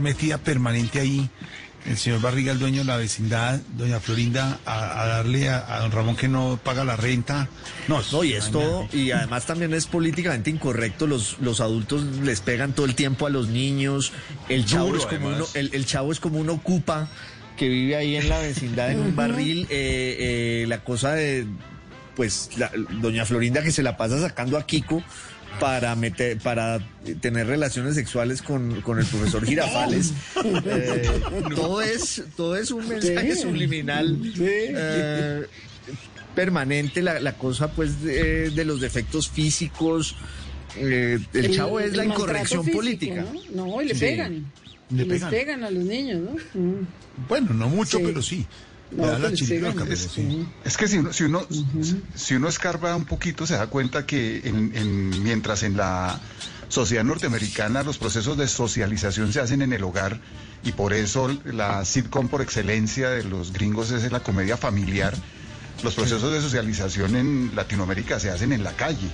metida 0.00 0.38
permanente 0.38 1.00
ahí. 1.00 1.28
El 1.84 1.96
señor 1.96 2.20
Barriga, 2.20 2.50
el 2.50 2.58
dueño 2.58 2.78
de 2.80 2.84
la 2.86 2.96
vecindad, 2.96 3.60
doña 3.76 4.00
Florinda, 4.00 4.58
a, 4.66 5.02
a 5.02 5.06
darle 5.06 5.48
a, 5.48 5.72
a 5.72 5.80
don 5.82 5.92
Ramón 5.92 6.16
que 6.16 6.26
no 6.26 6.58
paga 6.64 6.84
la 6.84 6.96
renta. 6.96 7.48
No, 7.86 8.02
No, 8.10 8.24
y 8.24 8.32
es 8.32 8.50
todo, 8.50 8.88
y 8.92 9.12
además 9.12 9.46
también 9.46 9.72
es 9.72 9.86
políticamente 9.86 10.50
incorrecto, 10.50 11.06
los, 11.06 11.36
los 11.40 11.60
adultos 11.60 12.02
les 12.24 12.40
pegan 12.40 12.72
todo 12.72 12.86
el 12.86 12.96
tiempo 12.96 13.26
a 13.26 13.30
los 13.30 13.46
niños, 13.50 14.12
el 14.48 14.64
chavo, 14.64 14.86
Duro, 14.86 14.98
es 14.98 15.06
como 15.06 15.28
uno, 15.28 15.46
el, 15.54 15.70
el 15.74 15.86
chavo 15.86 16.10
es 16.10 16.18
como 16.18 16.40
un 16.40 16.50
ocupa 16.50 17.08
que 17.56 17.68
vive 17.68 17.94
ahí 17.94 18.16
en 18.16 18.28
la 18.28 18.40
vecindad 18.40 18.90
en 18.90 18.98
un 18.98 19.14
barril, 19.14 19.68
eh, 19.70 20.16
eh, 20.18 20.64
la 20.66 20.82
cosa 20.82 21.12
de, 21.14 21.46
pues, 22.16 22.50
la- 22.56 22.72
doña 23.00 23.24
Florinda 23.24 23.62
que 23.62 23.70
se 23.70 23.84
la 23.84 23.96
pasa 23.96 24.20
sacando 24.20 24.58
a 24.58 24.66
Kiko 24.66 25.04
para 25.60 25.94
meter, 25.96 26.38
para 26.38 26.78
tener 27.20 27.46
relaciones 27.46 27.94
sexuales 27.94 28.42
con, 28.42 28.80
con 28.82 28.98
el 28.98 29.06
profesor 29.06 29.44
Girafales. 29.44 30.12
Eh, 30.66 31.10
todo 31.54 31.80
es, 31.82 32.22
todo 32.36 32.56
es 32.56 32.70
un 32.70 32.86
mensaje 32.88 33.34
Sí. 33.34 33.42
subliminal. 33.42 34.18
eh, 34.38 35.46
permanente 36.34 37.02
la, 37.02 37.18
la 37.20 37.32
cosa 37.38 37.70
pues 37.72 38.02
de, 38.02 38.50
de 38.50 38.64
los 38.64 38.80
defectos 38.80 39.28
físicos 39.30 40.16
eh, 40.76 41.18
el, 41.32 41.54
chavo 41.54 41.80
es 41.80 41.96
la 41.96 42.02
el 42.02 42.10
incorrección 42.10 42.62
físico, 42.62 42.78
política 42.78 43.24
¿no? 43.54 43.66
No, 43.66 43.82
y 43.82 43.86
le 43.86 43.94
Sí. 43.94 44.00
pegan. 44.00 44.44
Le 44.90 45.04
Les 45.04 45.08
pegan. 45.08 45.30
pegan 45.30 45.64
a 45.64 45.70
los 45.70 45.84
niños, 45.84 46.20
¿no? 46.20 46.60
Mm. 46.60 46.86
Bueno, 47.28 47.54
no 47.54 47.68
mucho, 47.70 47.96
Sí. 47.98 48.04
pero 48.06 48.20
sí. 48.22 48.46
No, 48.90 49.18
la 49.18 49.28
pero 49.84 49.96
sí. 50.08 50.46
Es 50.64 50.76
que 50.76 50.86
si 50.88 50.98
uno, 50.98 51.12
si 51.12 51.24
uno, 51.24 51.46
si 52.14 52.34
uno 52.34 52.48
escarba 52.48 52.94
un 52.94 53.04
poquito 53.04 53.46
se 53.46 53.54
da 53.54 53.66
cuenta 53.66 54.06
que 54.06 54.42
en- 54.44 54.74
en- 54.76 55.22
mientras 55.24 55.62
en 55.64 55.76
la 55.76 56.20
sociedad 56.68 57.04
norteamericana 57.04 57.82
los 57.82 57.98
procesos 57.98 58.36
de 58.38 58.48
socialización 58.48 59.32
se 59.32 59.40
hacen 59.40 59.62
en 59.62 59.72
el 59.72 59.82
hogar 59.84 60.20
y 60.64 60.72
por 60.72 60.92
eso 60.92 61.28
la 61.44 61.84
sitcom 61.84 62.28
por 62.28 62.42
excelencia 62.42 63.10
de 63.10 63.24
los 63.24 63.52
gringos 63.52 63.90
es 63.90 64.10
la 64.12 64.20
comedia 64.20 64.56
familiar, 64.56 65.14
los 65.82 65.94
procesos 65.94 66.32
de 66.32 66.40
socialización 66.40 67.16
en 67.16 67.52
Latinoamérica 67.54 68.18
se 68.20 68.30
hacen 68.30 68.52
en 68.52 68.64
la 68.64 68.72
calle. 68.72 69.08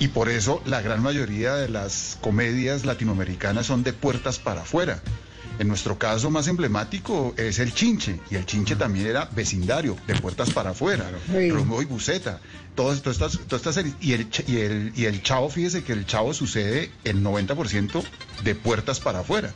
Y 0.00 0.08
por 0.08 0.28
eso 0.28 0.60
la 0.66 0.82
gran 0.82 1.00
mayoría 1.02 1.54
de 1.54 1.68
las 1.68 2.18
comedias 2.20 2.84
latinoamericanas 2.84 3.66
son 3.66 3.84
de 3.84 3.92
puertas 3.92 4.38
para 4.40 4.62
afuera. 4.62 5.00
En 5.58 5.68
nuestro 5.68 5.98
caso 5.98 6.30
más 6.30 6.48
emblemático 6.48 7.32
es 7.36 7.60
el 7.60 7.72
chinche, 7.72 8.18
y 8.30 8.34
el 8.34 8.44
chinche 8.44 8.74
también 8.74 9.06
era 9.06 9.28
vecindario, 9.32 9.96
de 10.06 10.16
puertas 10.16 10.50
para 10.50 10.70
afuera, 10.70 11.10
Sí. 11.30 11.48
Y 11.48 11.84
Buceta, 11.84 12.40
todas, 12.74 13.02
todas 13.02 13.16
estas, 13.16 13.46
todas 13.46 13.60
estas 13.60 13.74
series. 13.76 13.94
Y 14.00 14.12
el, 14.14 14.28
y, 14.46 14.56
el, 14.56 14.92
y 14.96 15.04
el 15.04 15.22
chavo, 15.22 15.48
fíjese 15.48 15.84
que 15.84 15.92
el 15.92 16.06
chavo 16.06 16.34
sucede 16.34 16.90
el 17.04 17.22
90% 17.22 18.02
de 18.42 18.54
puertas 18.54 19.00
para 19.00 19.20
afuera, 19.20 19.54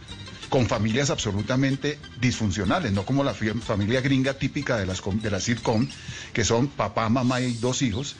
con 0.48 0.66
familias 0.66 1.10
absolutamente 1.10 1.98
disfuncionales, 2.20 2.92
no 2.92 3.04
como 3.04 3.24
la 3.24 3.34
familia 3.34 4.00
gringa 4.00 4.34
típica 4.34 4.76
de 4.76 4.86
las, 4.86 5.02
de 5.04 5.30
las 5.30 5.44
sitcom, 5.44 5.88
que 6.32 6.44
son 6.44 6.68
papá, 6.68 7.08
mamá 7.08 7.40
y 7.40 7.54
dos 7.54 7.82
hijos. 7.82 8.16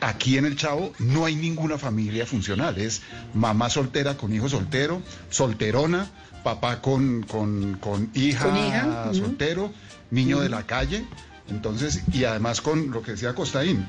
Aquí 0.00 0.36
en 0.36 0.44
el 0.44 0.56
Chavo 0.56 0.92
no 0.98 1.24
hay 1.24 1.36
ninguna 1.36 1.78
familia 1.78 2.26
funcional, 2.26 2.76
es 2.76 3.00
mamá 3.32 3.70
soltera 3.70 4.18
con 4.18 4.32
hijo 4.34 4.46
soltero, 4.46 5.00
solterona, 5.30 6.10
papá 6.46 6.80
con, 6.80 7.24
con, 7.24 7.74
con 7.80 8.08
hija, 8.14 8.44
Con 8.44 8.56
hija, 8.56 9.06
ujú. 9.10 9.14
soltero, 9.18 9.72
niño 10.12 10.38
de 10.38 10.48
la 10.48 10.62
calle, 10.62 11.04
entonces, 11.50 12.04
y 12.12 12.22
además 12.22 12.60
con 12.60 12.92
lo 12.92 13.02
que 13.02 13.10
decía 13.12 13.34
Costaín, 13.34 13.84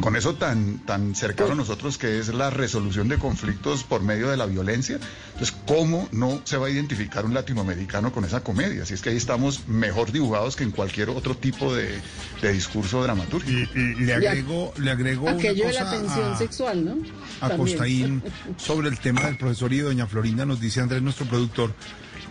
con 0.00 0.16
eso 0.16 0.34
tan, 0.34 0.78
tan 0.86 1.14
cercano 1.14 1.52
a 1.52 1.54
nosotros 1.54 1.98
que 1.98 2.18
es 2.18 2.28
la 2.28 2.50
resolución 2.50 3.08
de 3.08 3.18
conflictos 3.18 3.84
por 3.84 4.02
medio 4.02 4.30
de 4.30 4.36
la 4.36 4.46
violencia, 4.46 4.98
entonces, 5.34 5.54
¿cómo 5.66 6.08
no 6.12 6.40
se 6.44 6.56
va 6.56 6.66
a 6.66 6.70
identificar 6.70 7.24
un 7.24 7.34
latinoamericano 7.34 8.10
con 8.12 8.24
esa 8.24 8.42
comedia? 8.42 8.86
Si 8.86 8.94
es 8.94 9.02
que 9.02 9.10
ahí 9.10 9.16
estamos 9.16 9.68
mejor 9.68 10.10
dibujados 10.10 10.56
que 10.56 10.64
en 10.64 10.70
cualquier 10.70 11.10
otro 11.10 11.36
tipo 11.36 11.74
de, 11.74 12.00
de 12.40 12.52
discurso 12.52 13.02
dramatúrgico. 13.02 13.70
Y- 13.74 13.80
y 13.80 13.94
le 14.04 14.14
agrego, 14.14 14.72
le 14.78 14.90
agrego 14.90 15.22
una 15.26 15.32
Aquello 15.32 15.66
de 15.66 15.72
la 15.74 15.90
tensión 15.90 16.32
a- 16.32 16.38
sexual, 16.38 16.84
¿no? 16.84 16.96
a 17.40 17.48
También. 17.48 17.58
Costaín 17.76 18.22
sobre 18.56 18.88
el 18.88 18.98
tema 18.98 19.22
del 19.22 19.36
profesor 19.36 19.72
y 19.72 19.76
de 19.78 19.82
doña 19.84 20.06
Florinda, 20.06 20.46
nos 20.46 20.60
dice 20.60 20.80
Andrés, 20.80 21.02
nuestro 21.02 21.26
productor, 21.26 21.74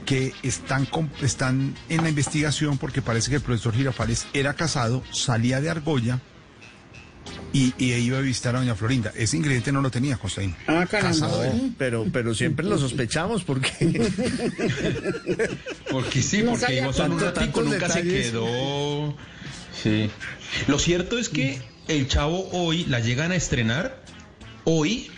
que 0.06 0.34
están, 0.42 0.88
están 1.22 1.76
en 1.90 2.02
la 2.04 2.10
investigación 2.10 2.78
porque 2.80 3.02
parece 3.04 3.30
que 3.30 3.36
el 3.36 3.42
profesor 3.44 3.74
Girafales 3.76 4.26
era 4.34 4.56
casado, 4.56 5.04
salía 5.12 5.62
de 5.62 5.70
Argolla 5.70 6.20
y, 7.54 7.74
y 7.78 7.94
iba 7.94 8.18
a 8.18 8.22
visitar 8.22 8.56
a 8.56 8.60
doña 8.60 8.76
Florinda. 8.76 9.12
Ese 9.16 9.38
ingrediente 9.38 9.72
no 9.72 9.82
lo 9.82 9.92
tenía 9.92 10.18
Costaín. 10.18 10.56
Ah, 10.68 10.86
caramba. 10.90 11.28
No, 11.28 11.74
pero 11.78 12.06
pero 12.12 12.34
siempre 12.34 12.66
lo 12.66 12.78
sospechamos 12.78 13.44
porque 13.44 13.72
Porque 15.92 16.22
sí, 16.22 16.40
No 16.40 16.52
porque 16.52 16.66
sabía 16.66 16.84
iba 16.84 16.94
solo 16.94 17.16
un 17.16 17.20
ratico, 17.20 17.62
nunca 17.62 17.90
se 17.90 18.04
quedó. 18.04 19.16
Sí. 19.82 20.10
Lo 20.68 20.80
cierto 20.80 21.18
es 21.18 21.30
que 21.30 21.62
el 21.88 22.08
chavo 22.08 22.50
hoy 22.52 22.86
la 22.86 23.00
llegan 23.00 23.32
a 23.32 23.36
estrenar 23.36 24.02
hoy. 24.64 25.10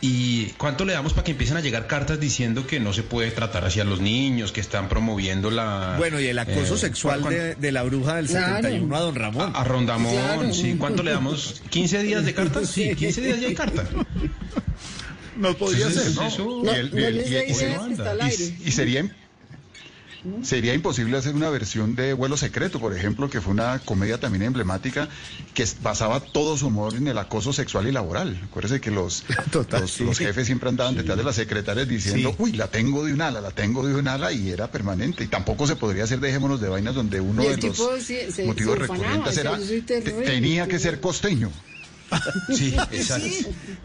¿Y 0.00 0.46
cuánto 0.58 0.84
le 0.84 0.92
damos 0.92 1.12
para 1.14 1.24
que 1.24 1.30
empiecen 1.32 1.56
a 1.56 1.60
llegar 1.60 1.86
cartas 1.86 2.20
diciendo 2.20 2.66
que 2.66 2.78
no 2.78 2.92
se 2.92 3.02
puede 3.02 3.30
tratar 3.30 3.64
hacia 3.64 3.84
los 3.84 4.00
niños, 4.00 4.52
que 4.52 4.60
están 4.60 4.88
promoviendo 4.88 5.50
la... 5.50 5.94
bueno 5.96 6.20
y 6.20 6.26
el 6.26 6.38
acoso 6.38 6.74
eh, 6.74 6.78
sexual 6.78 7.20
¿cuán- 7.22 7.32
de, 7.32 7.54
de 7.54 7.72
la 7.72 7.82
bruja 7.84 8.16
del 8.16 8.26
Claro. 8.26 8.56
71 8.56 8.96
a 8.96 9.00
don 9.00 9.14
Ramón 9.14 9.52
A, 9.54 9.60
a 9.60 9.64
Rondamón, 9.64 10.12
Claro. 10.12 10.52
sí. 10.52 10.74
¿Cuánto 10.78 11.02
le 11.02 11.12
damos? 11.12 11.62
¿15 11.70 12.02
días 12.02 12.24
de 12.24 12.34
cartas? 12.34 12.68
Sí, 12.68 12.94
15 12.94 13.20
días 13.22 13.40
ya 13.40 13.48
hay 13.48 13.54
carta. 13.54 13.84
No 15.36 15.54
podría 15.56 15.86
Entonces, 15.86 16.12
ser, 16.14 16.22
¿no? 16.22 16.28
eso- 16.28 16.74
el- 16.74 16.98
el- 16.98 18.58
y 18.64 18.70
sería 18.72 19.10
sería 20.42 20.74
imposible 20.74 21.16
hacer 21.16 21.34
una 21.34 21.50
versión 21.50 21.94
de 21.94 22.12
Vuelo 22.14 22.36
Secreto, 22.36 22.80
por 22.80 22.96
ejemplo, 22.96 23.28
que 23.30 23.40
fue 23.40 23.52
una 23.52 23.78
comedia 23.80 24.18
también 24.18 24.42
emblemática 24.42 25.08
que 25.54 25.66
basaba 25.82 26.20
todo 26.20 26.56
su 26.56 26.68
humor 26.68 26.94
en 26.94 27.08
el 27.08 27.18
acoso 27.18 27.52
sexual 27.52 27.86
y 27.86 27.92
laboral. 27.92 28.40
Acuérdese 28.44 28.80
que 28.80 28.90
los, 28.90 29.24
Total, 29.50 29.82
los, 29.82 29.90
sí. 29.92 30.04
los 30.04 30.18
jefes 30.18 30.46
siempre 30.46 30.68
andaban 30.68 30.94
detrás 30.96 31.16
de 31.18 31.24
las 31.24 31.36
secretarias 31.36 31.88
diciendo, 31.88 32.30
Sí. 32.30 32.36
uy, 32.38 32.52
la 32.52 32.68
tengo 32.68 33.04
de 33.04 33.12
un 33.12 33.20
ala, 33.20 33.40
la 33.40 33.50
tengo 33.50 33.86
de 33.86 33.94
un 33.94 34.08
ala, 34.08 34.32
y 34.32 34.50
era 34.50 34.70
permanente. 34.70 35.24
Y 35.24 35.28
tampoco 35.28 35.66
se 35.66 35.76
podría 35.76 36.04
hacer 36.04 36.20
Dejémonos 36.20 36.60
de 36.60 36.68
Vainas, 36.68 36.94
donde 36.94 37.20
uno 37.20 37.42
de 37.42 37.48
los 37.50 37.60
tipo 37.60 37.90
sí, 37.98 38.16
se- 38.30 38.44
motivos 38.44 38.76
se 38.78 38.84
ufanaba, 38.84 39.26
recurrentes 39.26 39.36
era, 39.38 40.24
tenía 40.24 40.66
que 40.68 40.78
ser 40.78 41.00
costeño. 41.00 41.50
Sí, 42.54 42.74
exacto. 42.92 43.26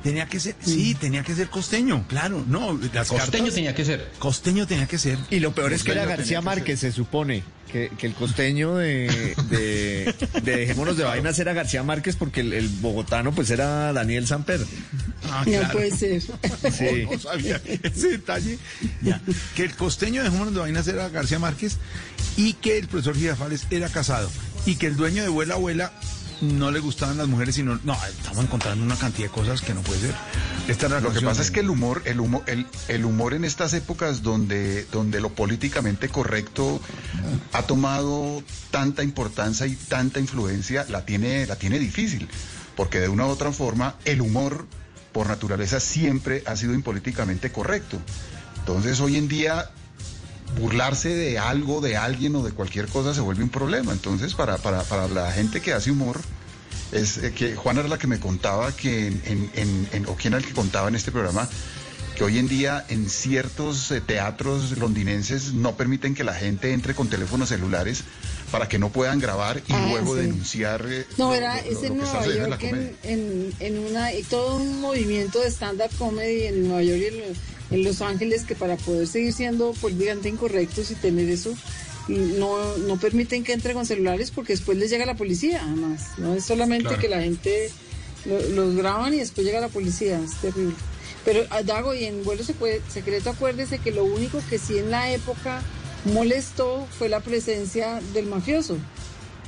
tenía 0.03 0.26
que 0.27 0.39
ser, 0.39 0.56
sí, 0.64 0.95
tenía 0.95 1.23
que 1.23 1.35
ser 1.35 1.49
costeño, 1.49 2.06
claro. 2.07 2.43
No, 2.47 2.73
las 2.93 3.07
Costeño 3.07 3.43
cartas- 3.45 3.53
tenía 3.56 3.76
que 3.76 3.85
ser. 3.85 4.10
Costeño 4.19 4.68
tenía 4.68 4.88
que 4.88 4.97
ser. 4.97 5.18
Y 5.30 5.39
lo 5.39 5.53
peor 5.53 5.73
es 5.73 5.84
que 5.84 5.91
era 5.91 6.06
García 6.06 6.41
Márquez, 6.41 6.80
se 6.80 6.91
supone. 6.91 7.43
Que, 7.72 7.91
que 7.99 8.07
el 8.07 8.15
costeño 8.15 8.77
de, 8.77 9.35
de, 9.51 10.15
de 10.41 10.56
Dejémonos 10.57 10.97
de 10.97 11.03
Vainas 11.03 11.38
era 11.38 11.53
García 11.53 11.84
Márquez 11.84 12.15
porque 12.15 12.41
el, 12.41 12.53
el 12.53 12.68
bogotano 12.68 13.31
pues 13.31 13.51
era 13.51 13.93
Daniel 13.93 14.26
Samper. 14.26 14.60
Ah, 15.30 15.45
No 15.45 15.69
puede 15.72 15.91
ser. 15.95 16.19
Sí. 16.72 17.06
No 17.11 17.19
sabía 17.19 17.61
ese 17.84 18.07
detalle. 18.10 18.57
Ya. 19.03 19.22
Que 19.56 19.65
el 19.65 19.76
costeño 19.76 20.23
de 20.23 20.30
Jóvenes 20.30 20.56
de 20.56 20.60
Vainas 20.61 20.88
era 20.88 21.10
García 21.10 21.38
Márquez 21.38 21.77
y 22.38 22.53
que 22.53 22.80
el 22.80 22.88
profesor 22.88 23.15
Girafales 23.15 23.68
era 23.69 23.88
casado. 23.89 24.31
Y 24.65 24.76
que 24.77 24.88
el 24.88 24.95
dueño 24.97 25.22
de 25.22 25.30
Vuela 25.30 25.53
Abuela 25.53 25.93
no 26.41 26.72
le 26.72 26.80
gustaban 26.80 27.18
las 27.18 27.28
mujeres, 27.28 27.56
sino. 27.56 27.80
No, 27.84 27.98
estamos 28.06 28.44
encontrando 28.44 28.84
una 28.84 28.95
cantidad 28.95 29.28
de 29.28 29.34
cosas 29.34 29.61
que 29.61 29.74
no 29.74 29.82
puede 29.82 30.02
ser. 30.02 30.16
Esta 30.68 30.86
es 30.86 30.91
la 30.91 30.99
Lo 31.02 31.14
que 31.14 31.22
pasa 31.22 31.41
es 31.41 31.52
que 31.52 31.60
el 31.60 31.70
humor, 31.70 32.02
el 32.06 32.20
humor, 32.20 32.44
el, 32.48 32.66
el 32.88 33.06
humor 33.06 33.34
en 33.34 33.45
estas 33.45 33.74
épocas 33.74 34.22
donde, 34.22 34.86
donde 34.86 35.22
lo 35.22 35.30
políticamente 35.30 36.10
correcto 36.10 36.82
ha 37.53 37.64
tomado 37.64 38.44
tanta 38.72 39.03
importancia 39.03 39.66
y 39.66 39.76
tanta 39.76 40.20
influencia, 40.20 40.86
la 40.90 41.06
tiene, 41.06 41.45
la 41.45 41.56
tiene 41.56 41.80
difícil. 41.80 42.28
Porque 42.76 42.99
de 42.99 43.10
una 43.10 43.26
u 43.26 43.30
otra 43.30 43.52
forma, 43.52 43.95
el 44.06 44.22
humor, 44.22 44.66
por 45.11 45.28
naturaleza, 45.28 45.80
siempre 45.80 46.44
ha 46.45 46.56
sido 46.56 46.74
impolíticamente 46.74 47.52
correcto. 47.52 47.99
Entonces, 48.60 48.99
hoy 49.02 49.18
en 49.18 49.28
día, 49.28 49.72
burlarse 50.57 51.09
de 51.09 51.38
algo, 51.39 51.81
de 51.81 51.97
alguien 51.97 52.35
o 52.35 52.43
de 52.43 52.51
cualquier 52.51 52.88
cosa 52.88 53.13
se 53.13 53.21
vuelve 53.21 53.43
un 53.43 53.49
problema. 53.49 53.91
Entonces, 53.91 54.34
para, 54.34 54.57
para, 54.57 54.84
para 54.84 55.07
la 55.07 55.31
gente 55.31 55.61
que 55.61 55.73
hace 55.73 55.91
humor, 55.91 56.19
es 56.91 57.17
eh, 57.17 57.31
que 57.34 57.55
Juana 57.55 57.81
era 57.81 57.89
la 57.89 57.97
que 57.99 58.07
me 58.07 58.19
contaba 58.19 58.71
que 58.76 59.07
en- 59.07 60.05
o 60.07 60.15
quién 60.15 60.34
era 60.34 60.39
el 60.41 60.45
que 60.47 60.53
contaba 60.53 60.88
en 60.88 60.95
este 60.95 61.11
programa 61.11 61.47
que 62.15 62.23
hoy 62.26 62.38
en 62.39 62.47
día 62.49 62.84
en 62.89 63.09
ciertos 63.09 63.91
eh, 63.91 64.01
teatros 64.01 64.77
londinenses 64.77 65.53
no 65.53 65.77
permiten 65.77 66.15
que 66.15 66.23
la 66.26 66.34
gente 66.34 66.73
entre 66.73 66.93
con 66.95 67.07
teléfonos 67.09 67.47
celulares 67.49 68.03
para 68.51 68.67
que 68.67 68.80
no 68.80 68.89
puedan 68.91 69.19
grabar 69.19 69.61
y 69.67 69.73
Ah, 69.73 69.88
luego 69.91 70.15
sí. 70.15 70.21
denunciar 70.21 70.85
eh, 70.89 71.05
No, 71.17 71.34
era, 71.34 71.59
es 71.59 71.84
en 71.84 71.97
Nueva 71.97 72.26
York, 72.26 72.63
en, 72.63 72.95
en, 73.03 73.53
en 73.59 73.80
una, 73.80 74.13
y 74.13 74.23
todo 74.23 74.55
un 74.57 74.81
movimiento 74.81 75.39
de 75.41 75.49
stand-up 75.49 75.89
comedy 75.97 76.43
en 76.47 76.67
Nueva 76.67 76.84
York 76.84 76.99
y 77.01 77.07
en, 77.07 77.23
en 77.80 77.84
Los 77.84 78.01
Ángeles 78.01 78.43
que 78.45 78.55
para 78.55 78.76
poder 78.77 79.07
seguir 79.07 79.34
siendo 79.34 79.73
políticamente 79.73 80.30
incorrectos 80.30 80.89
y 80.91 80.95
tener 80.95 81.30
eso, 81.30 81.53
no, 82.07 82.77
no 82.80 82.97
permiten 82.97 83.43
que 83.43 83.53
entre 83.53 83.73
con 83.73 83.85
celulares 83.85 84.31
porque 84.31 84.53
después 84.53 84.77
les 84.77 84.89
llega 84.89 85.05
la 85.05 85.15
policía, 85.15 85.61
además. 85.63 86.07
No 86.17 86.34
es 86.34 86.45
solamente 86.45 86.88
Claro. 86.88 87.01
que 87.01 87.07
la 87.09 87.21
gente 87.21 87.69
lo- 88.26 88.41
los 88.49 88.76
graban 88.76 89.13
y 89.13 89.17
después 89.17 89.45
llega 89.45 89.59
la 89.61 89.67
policía, 89.69 90.19
es 90.19 90.35
terrible. 90.41 90.73
Pero, 91.26 91.43
ah, 91.51 91.61
Dago, 91.61 91.93
y 91.93 92.05
en 92.05 92.23
vuelo 92.23 92.43
secreto, 92.43 93.30
acuérdese 93.30 93.77
que 93.80 93.91
lo 93.91 94.05
único 94.05 94.41
que 94.49 94.57
sí 94.57 94.77
en 94.80 94.89
la 94.89 95.11
época 95.11 95.61
molestó 96.05 96.88
fue 96.97 97.09
la 97.09 97.19
presencia 97.19 97.99
del 98.13 98.27
mafioso, 98.27 98.77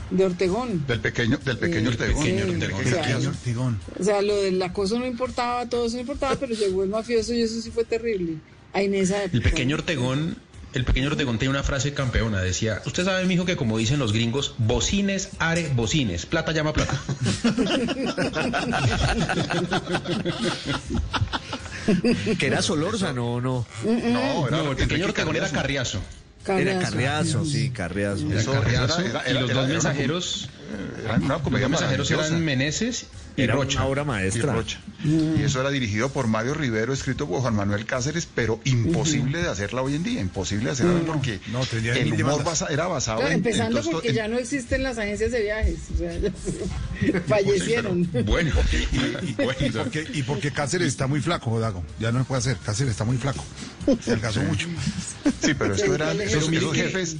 de 0.09 0.25
Ortegón. 0.25 0.85
Del 0.87 0.99
pequeño, 0.99 1.37
del 1.37 1.57
pequeño 1.57 1.91
Sí, 1.91 1.97
Ortegón. 1.97 2.23
sí, 2.25 2.31
Del 2.31 2.49
o 2.73 2.77
pequeño 2.77 3.19
sea, 3.21 3.29
Ortegón. 3.29 3.79
O 3.99 4.03
sea, 4.03 4.21
lo 4.21 4.35
del 4.37 4.61
acoso 4.61 4.99
no 4.99 5.05
importaba, 5.05 5.67
todo 5.69 5.85
eso 5.85 5.95
no 5.95 6.01
importaba, 6.01 6.35
pero 6.35 6.53
llegó 6.53 6.83
el 6.83 6.89
mafioso 6.89 7.33
y 7.33 7.41
eso 7.41 7.61
sí 7.61 7.71
fue 7.71 7.85
terrible. 7.85 8.35
Ahí 8.73 8.85
en 8.85 8.95
esa 8.95 9.23
época. 9.23 9.37
El 9.37 9.43
pequeño 9.43 9.75
Ortegón, 9.75 10.37
el 10.73 10.85
pequeño 10.85 11.07
Ortegón 11.07 11.37
tenía 11.37 11.49
una 11.51 11.63
frase 11.63 11.93
campeona, 11.93 12.41
decía, 12.41 12.81
usted 12.85 13.05
sabe, 13.05 13.25
mijo, 13.25 13.45
que 13.45 13.55
como 13.57 13.77
dicen 13.77 13.99
los 13.99 14.11
gringos, 14.13 14.55
bocines, 14.57 15.29
are, 15.39 15.69
bocines, 15.75 16.25
plata 16.25 16.51
llama 16.51 16.73
plata. 16.73 16.99
Que 22.39 22.47
era 22.47 22.61
Solórzano 22.61 23.33
o 23.35 23.41
no. 23.41 23.65
No, 23.83 24.47
era 24.47 24.69
el 24.69 24.75
pequeño 24.75 25.05
Ortegón 25.05 25.35
era 25.35 25.49
Carriazo. 25.49 25.99
Carriazo. 26.43 26.69
Era 26.79 26.89
Carriazo, 26.89 27.45
sí, 27.45 27.69
Carriazo. 27.69 28.31
Era 28.31 28.41
Eso- 28.41 28.51
Carriazo, 28.53 28.85
eso 28.85 29.09
era- 29.09 29.21
era- 29.21 29.29
y 29.29 29.33
los 29.41 29.49
era- 29.51 29.59
dos 29.61 29.69
mensajeros, 29.69 30.49
Era 31.03 31.15
una 31.15 31.37
los 31.37 31.51
mensajeros 31.69 32.09
eran 32.11 32.45
Meneses 32.45 33.05
y 33.35 33.41
Era 33.41 33.55
Rocha. 33.55 33.79
una 33.79 33.87
obra 33.89 34.03
maestra. 34.05 34.53
Y 34.53 34.55
Rocha. 34.55 34.79
Y 35.03 35.41
eso 35.43 35.59
era 35.59 35.69
dirigido 35.69 36.09
por 36.09 36.27
Mario 36.27 36.53
Rivero, 36.53 36.93
escrito 36.93 37.27
por 37.27 37.41
Juan 37.41 37.55
Manuel 37.55 37.85
Cáceres, 37.85 38.27
pero 38.33 38.59
imposible 38.63 39.41
de 39.41 39.49
hacerla 39.49 39.81
hoy 39.81 39.95
en 39.95 40.03
día, 40.03 40.21
imposible 40.21 40.65
de 40.65 40.71
hacerla 40.71 41.01
porque 41.05 41.39
no, 41.51 41.65
tendría 41.65 41.93
el 41.97 42.13
humor 42.13 42.43
basa- 42.43 42.67
era 42.69 42.87
basado 42.87 43.17
Claro, 43.19 43.31
en... 43.31 43.37
empezando 43.39 43.81
porque 43.81 44.09
en- 44.09 44.15
ya 44.15 44.27
no 44.27 44.37
existen 44.37 44.83
las 44.83 44.97
agencias 44.97 45.31
de 45.31 45.41
viajes. 45.41 45.77
O 45.93 45.97
sea, 45.97 46.17
ya 46.19 46.31
fallecieron. 47.27 48.09
Bueno, 48.25 48.51
Y, 48.71 48.75
y- 48.75 49.29
y 49.29 49.33
porque, 49.71 50.07
y 50.13 50.23
porque 50.23 50.51
Cáceres 50.51 50.87
está 50.87 51.07
muy 51.07 51.19
flaco, 51.21 51.59
Dago. 51.59 51.83
Ya 51.99 52.11
no 52.11 52.19
se 52.19 52.25
puede 52.25 52.39
hacer. 52.39 52.57
Cáceres 52.63 52.91
está 52.91 53.03
muy 53.03 53.17
flaco. 53.17 53.43
Se 54.01 54.11
alcanzó 54.13 54.41
mucho. 54.43 54.67
Sí, 55.41 55.53
pero 55.53 55.75
esto 55.75 55.93
eran 55.93 56.19
esos, 56.21 56.51
esos 56.51 56.75
jefes 56.75 57.15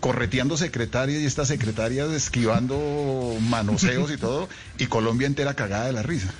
correteando 0.00 0.56
secretarias 0.56 1.20
y 1.22 1.26
estas 1.26 1.48
secretarias 1.48 2.10
esquivando 2.10 3.36
manoseos 3.48 4.10
y 4.10 4.16
todo, 4.16 4.48
y 4.78 4.86
Colombia 4.86 5.26
entera 5.26 5.54
cagada 5.54 5.86
de 5.86 5.92
la 5.92 6.02
risa. 6.02 6.32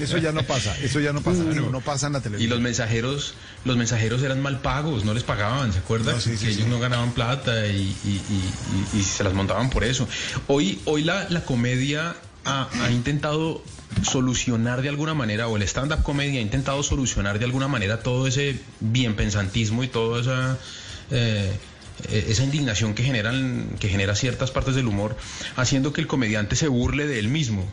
Eso 0.00 0.18
ya 0.18 0.32
no 0.32 0.42
pasa. 0.42 0.76
Eso 0.82 1.00
ya 1.00 1.12
no 1.12 1.20
pasa. 1.22 1.42
No, 1.44 1.70
no 1.70 1.80
pasa 1.80 2.08
en 2.08 2.14
la 2.14 2.18
Y 2.18 2.22
televisión. 2.22 2.50
los 2.50 2.60
mensajeros, 2.60 3.34
los 3.64 3.76
mensajeros 3.76 4.22
eran 4.22 4.40
mal 4.42 4.60
pagos, 4.60 5.04
no 5.04 5.14
les 5.14 5.22
pagaban, 5.22 5.72
¿se 5.72 5.78
acuerdan? 5.78 6.16
No, 6.16 6.20
sí, 6.20 6.36
sí, 6.36 6.46
que 6.46 6.52
sí. 6.52 6.58
ellos 6.58 6.68
no 6.68 6.80
ganaban 6.80 7.12
plata 7.12 7.66
y, 7.68 7.76
y- 8.04 8.20
y- 8.30 8.96
y- 8.96 9.00
y 9.00 9.02
se 9.02 9.24
las 9.24 9.32
montaban 9.34 9.70
por 9.70 9.84
eso. 9.84 10.08
Hoy, 10.48 10.80
hoy 10.84 11.04
la, 11.04 11.28
la 11.30 11.44
comedia 11.44 12.16
ha, 12.44 12.68
ha 12.84 12.90
intentado 12.90 13.62
solucionar 14.02 14.82
de 14.82 14.88
alguna 14.88 15.14
manera, 15.14 15.48
o 15.48 15.56
el 15.56 15.62
stand-up 15.62 16.02
comedy 16.02 16.38
ha 16.38 16.40
intentado 16.40 16.82
solucionar 16.82 17.38
de 17.38 17.44
alguna 17.44 17.68
manera 17.68 18.02
todo 18.02 18.26
ese 18.26 18.58
bien 18.80 19.14
pensantismo 19.14 19.84
y 19.84 19.88
toda 19.88 20.20
esa... 20.20 20.58
eh, 21.10 21.52
eh, 22.08 22.26
esa 22.28 22.42
indignación 22.42 22.94
que 22.94 23.04
generan 23.04 23.76
que 23.78 23.88
genera 23.88 24.16
ciertas 24.16 24.50
partes 24.50 24.74
del 24.74 24.86
humor 24.86 25.14
haciendo 25.56 25.92
que 25.92 26.00
el 26.00 26.06
comediante 26.06 26.56
se 26.56 26.66
burle 26.66 27.06
de 27.06 27.18
él 27.18 27.28
mismo 27.28 27.70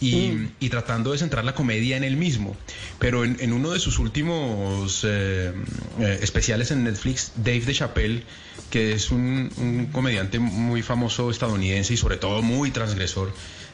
y, 0.00 0.48
y 0.60 0.68
tratando 0.68 1.12
de 1.12 1.18
centrar 1.18 1.44
la 1.44 1.54
comedia 1.54 1.96
en 1.96 2.04
él 2.04 2.16
mismo. 2.16 2.54
Pero 2.98 3.24
en, 3.24 3.36
en 3.40 3.52
uno 3.52 3.70
de 3.70 3.78
sus 3.78 3.98
últimos 3.98 5.04
eh, 5.04 5.52
eh, 6.00 6.18
especiales 6.22 6.70
en 6.70 6.84
Netflix, 6.84 7.32
Dave 7.36 7.60
de 7.60 7.72
Chappelle, 7.72 8.24
que 8.70 8.92
es 8.92 9.10
un, 9.10 9.50
un 9.56 9.86
comediante 9.92 10.38
muy 10.38 10.82
famoso 10.82 11.30
estadounidense 11.30 11.94
y 11.94 11.96
sobre 11.96 12.16
todo 12.18 12.42
muy 12.42 12.72
transgresor, 12.72 13.32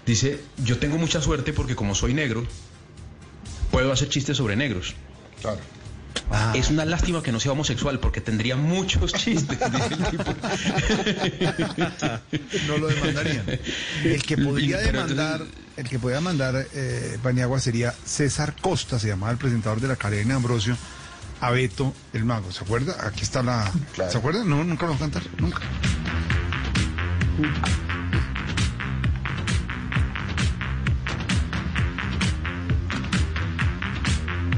dice, 0.09 0.41
yo 0.65 0.79
tengo 0.79 0.99
mucha 0.99 1.21
suerte 1.21 1.53
porque 1.53 1.77
como 1.77 1.95
soy 1.95 2.15
negro, 2.15 2.45
puedo 3.71 3.93
hacer 3.93 4.09
chistes 4.09 4.37
sobre 4.37 4.57
negros. 4.57 4.95
Claro. 5.41 5.61
Es 6.55 6.71
una 6.71 6.85
lástima 6.85 7.23
que 7.23 7.33
no 7.33 7.41
sea 7.41 7.53
homosexual 7.53 8.01
porque 8.01 8.21
tendría 8.21 8.57
muchos 8.57 9.13
chistes. 9.15 9.59
dice 9.59 9.95
el 9.95 10.05
tipo. 10.11 10.35
No 12.67 12.79
lo 12.79 12.89
demandarían. 12.89 13.45
El 14.05 14.23
que 14.23 14.37
podría 14.37 14.79
demandar, 14.79 15.45
el 15.77 15.89
que 15.89 15.99
podría 15.99 16.21
mandar 16.21 16.67
eh, 16.75 17.19
Paniagua 17.23 17.61
sería 17.61 17.95
César 18.05 18.55
Costa, 18.61 18.99
se 18.99 19.09
llamaba 19.09 19.33
el 19.33 19.39
presentador 19.39 19.81
de 19.81 19.89
la 19.89 19.97
cadena 19.97 20.35
Ambrosio, 20.35 20.77
a 21.41 21.51
Beto 21.51 21.95
el 22.13 22.25
Mago. 22.25 22.51
¿Se 22.53 22.65
acuerda? 22.65 22.97
Aquí 23.07 23.23
está 23.23 23.43
la. 23.43 23.71
Claro. 23.95 24.11
¿Se 24.11 24.19
acuerda? 24.19 24.45
No, 24.45 24.65
nunca 24.65 24.87
lo 24.87 24.93
va 24.93 24.97
a 24.97 25.01
cantar. 25.01 25.23
Nunca. 25.39 25.61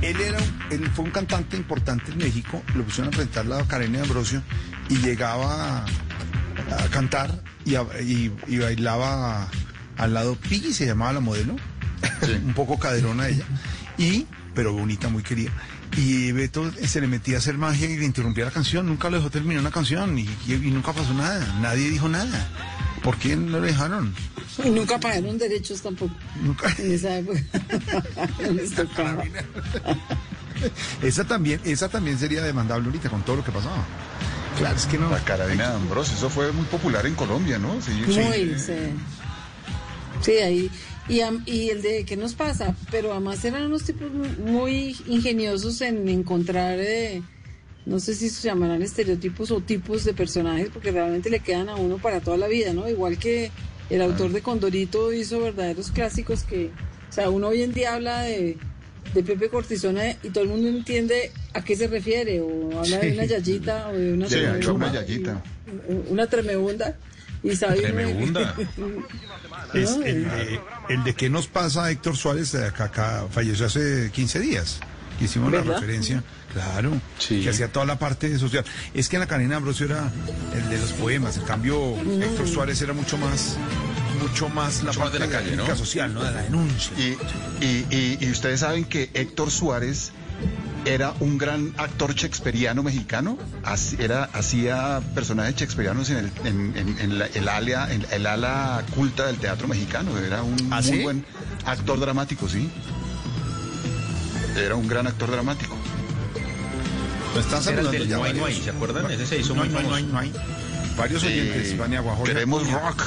Él 0.02 0.20
era 0.20 0.39
él 0.70 0.89
fue 0.94 1.05
un 1.05 1.10
cantante 1.10 1.56
importante 1.56 2.12
en 2.12 2.18
México, 2.18 2.62
lo 2.74 2.85
pusieron 2.85 3.09
a 3.12 3.16
presentar 3.16 3.47
la 3.47 3.62
Karen 3.66 3.93
de 3.93 4.01
Ambrosio 4.01 4.43
y 4.89 4.97
llegaba 4.98 5.78
a, 5.81 5.85
a 5.85 6.89
cantar 6.90 7.43
y, 7.64 7.74
a- 7.74 7.85
y- 8.02 8.32
y 8.47 8.59
bailaba 8.59 9.48
al 9.98 10.14
lado 10.14 10.36
Piggy, 10.36 10.72
se 10.72 10.86
llamaba 10.86 11.12
la 11.12 11.20
modelo, 11.20 11.55
un 12.44 12.55
poco 12.55 12.78
caderona 12.78 13.28
ella, 13.28 13.44
y, 13.98 14.27
pero 14.55 14.72
bonita, 14.72 15.09
muy 15.09 15.22
querida. 15.22 15.51
Y 15.97 16.31
Beto 16.32 16.70
se 16.86 17.01
le 17.01 17.06
metía 17.09 17.36
a 17.36 17.39
hacer 17.40 17.59
magia 17.59 17.90
y 17.90 17.97
le 17.98 18.05
interrumpía 18.06 18.44
la 18.47 18.51
canción, 18.52 18.86
nunca 18.86 19.10
lo 19.10 19.16
dejó 19.18 19.28
terminar 19.28 19.60
una 19.60 19.70
canción 19.72 20.16
y 20.18 20.24
nunca 20.47 20.93
pasó 20.93 21.12
nada, 21.12 21.59
nadie 21.60 21.90
dijo 21.90 22.09
nada. 22.09 22.48
¿Por 23.02 23.16
qué 23.16 23.35
no 23.36 23.59
lo 23.59 23.60
dejaron? 23.62 24.14
Y 24.64 24.70
nunca 24.70 24.98
pagaron 25.01 25.39
derechos 25.39 25.81
tampoco. 25.81 26.14
Nunca. 26.43 26.74
En 26.78 26.93
esa 26.93 27.18
época. 27.18 27.40
No 28.43 28.52
les 28.52 28.74
tocaba. 28.74 29.24
Esa 31.02 31.24
también, 31.24 31.60
esa 31.64 31.89
también 31.89 32.18
sería 32.18 32.43
demandable 32.43 32.86
ahorita 32.86 33.09
con 33.09 33.22
todo 33.22 33.36
lo 33.36 33.44
que 33.44 33.51
pasaba. 33.52 33.82
Claro, 34.59 34.77
es 34.77 34.85
que 34.86 34.98
no. 34.98 35.09
La 35.10 35.24
carabina 35.24 35.70
de 35.70 35.77
Ambrosio, 35.77 36.14
eso 36.14 36.28
fue 36.28 36.52
muy 36.52 36.66
popular 36.66 37.06
en 37.06 37.14
Colombia, 37.14 37.59
¿no? 37.59 37.81
Sí, 37.81 37.93
sí. 38.06 38.20
Muy, 38.20 38.59
sí. 38.59 38.74
Sí, 40.20 40.32
ahí. 40.32 40.70
Y, 41.09 41.22
am- 41.22 41.43
y 41.47 41.70
el 41.70 41.81
de 41.81 42.05
qué 42.05 42.16
nos 42.16 42.35
pasa, 42.35 42.74
pero 42.90 43.12
además 43.12 43.43
eran 43.44 43.64
unos 43.64 43.85
tipos 43.85 44.12
mu- 44.12 44.52
muy 44.52 44.97
ingeniosos 45.06 45.81
en 45.81 46.06
encontrar, 46.09 46.78
eh, 46.78 47.22
no 47.90 48.00
sé 48.00 48.14
si 48.14 48.30
se 48.30 48.48
llamarán 48.48 48.80
estereotipos 48.82 49.50
o 49.50 49.60
tipos 49.60 50.04
de 50.04 50.14
personajes, 50.14 50.70
porque 50.72 50.90
realmente 50.92 51.28
le 51.28 51.40
quedan 51.40 51.68
a 51.68 51.74
uno 51.76 51.98
para 51.98 52.20
toda 52.20 52.36
la 52.36 52.46
vida, 52.48 52.72
¿no? 52.72 52.88
Igual 52.88 53.18
que 53.18 53.50
El 53.90 54.00
autor 54.02 54.30
de 54.30 54.40
Condorito 54.40 55.12
hizo 55.12 55.40
verdaderos 55.40 55.90
clásicos 55.90 56.44
que, 56.44 56.70
o 57.10 57.12
sea, 57.12 57.28
uno 57.28 57.48
hoy 57.48 57.62
en 57.62 57.72
día 57.72 57.94
habla 57.94 58.22
de, 58.22 58.56
de 59.14 59.22
Pepe 59.24 59.48
Cortisona 59.48 60.12
y 60.22 60.28
todo 60.30 60.44
el 60.44 60.50
mundo 60.50 60.68
entiende 60.68 61.32
a 61.54 61.64
qué 61.64 61.74
se 61.74 61.88
refiere, 61.88 62.40
o 62.40 62.78
habla 62.78 62.98
de 62.98 63.12
una 63.12 63.24
yayita 63.24 63.88
o 63.88 63.92
de 63.96 64.12
una 64.12 64.28
Sí, 64.28 64.36
una 64.70 64.92
yayita. 64.92 65.42
y- 65.88 66.12
Una 66.12 66.26
tremebunda. 66.28 66.96
Y 67.42 67.56
sabe 67.56 67.80
Tremebunda. 67.80 68.54
Es 69.74 69.96
No, 69.96 70.04
el, 70.04 70.24
de, 70.24 70.60
el 70.90 71.04
de 71.04 71.14
qué 71.14 71.30
nos 71.30 71.46
pasa 71.46 71.90
Héctor 71.90 72.16
Suárez, 72.16 72.54
acá, 72.54 72.84
acá 72.84 73.26
falleció 73.30 73.66
hace 73.66 74.10
15 74.12 74.40
días. 74.40 74.80
que 75.18 75.24
Hicimos 75.26 75.50
la 75.52 75.58
¿Verdad? 75.60 75.74
referencia, 75.80 76.22
claro, 76.52 76.93
que 77.43 77.48
hacía 77.48 77.72
toda 77.72 77.86
la 77.86 77.98
parte 77.98 78.36
social. 78.39 78.64
Es 78.94 79.09
que 79.09 79.16
en 79.16 79.20
la 79.20 79.27
cadena 79.27 79.56
Ambrosio 79.56 79.86
era 79.86 80.10
el 80.55 80.68
de 80.68 80.78
los 80.78 80.93
poemas, 80.93 81.36
en 81.36 81.44
cambio 81.44 81.94
Héctor 82.22 82.48
Suárez 82.48 82.81
era 82.82 82.93
mucho 82.93 83.16
más, 83.18 83.56
mucho 84.20 84.48
más 84.48 84.82
la 84.82 84.93
parte 84.93 85.18
de 85.18 85.27
la 85.27 85.32
calle, 85.32 85.77
social, 85.77 86.12
¿no? 86.12 86.22
De 86.24 86.31
la 86.32 86.43
denuncia. 86.43 86.93
Y, 86.98 87.16
y- 87.64 87.86
y- 87.90 88.18
y 88.20 88.31
ustedes 88.31 88.60
saben 88.60 88.85
que 88.85 89.10
Héctor 89.14 89.51
Suárez 89.51 90.12
era 90.86 91.12
un 91.20 91.36
gran 91.36 91.74
actor 91.77 92.14
shakespeariano 92.14 92.82
mexicano, 92.82 93.36
era, 93.98 94.24
hacía 94.32 95.02
personajes 95.14 95.55
shakespearianos 95.56 96.09
en 96.09 96.16
el, 96.16 96.31
en, 96.44 96.72
en- 96.77 96.98
en 96.98 97.18
la- 97.18 97.27
el, 97.27 97.48
ala, 97.48 97.93
en 97.93 98.06
el 98.10 98.27
ala 98.27 98.82
culta 98.94 99.27
del 99.27 99.36
teatro 99.36 99.68
mexicano, 99.68 100.16
era 100.18 100.43
un 100.43 100.56
¿Ah, 100.70 100.81
muy 100.81 100.90
sí? 100.90 101.02
buen 101.02 101.24
actor 101.66 102.01
dramático, 102.01 102.48
sí. 102.48 102.70
Era 104.56 104.74
un 104.74 104.89
gran 104.89 105.06
actor 105.06 105.31
dramático. 105.31 105.77
Lo 107.35 107.40
están 107.40 107.62
saludando 107.62 107.90
del 107.93 108.09
ya 108.09 108.16
No 108.16 108.24
hay, 108.24 108.32
no 108.35 108.44
hay, 108.47 108.55
¿se 108.61 108.70
acuerdan? 108.70 109.11
Ese 109.11 109.27
se 109.27 109.39
hizo 109.39 109.55
no, 109.55 109.65
muy 109.65 109.69
hay, 109.77 109.85
no, 109.85 109.94
hay, 109.94 110.02
no, 110.05 110.19
hay, 110.19 110.31
famoso. 110.31 110.47
no 110.47 110.89
hay. 110.89 110.97
Varios 110.97 111.23
oyentes, 111.24 111.69
Eh, 111.70 111.74
Ivania 111.74 112.01
Guajora. 112.01 112.32
queremos 112.32 112.70
rock. 112.70 113.02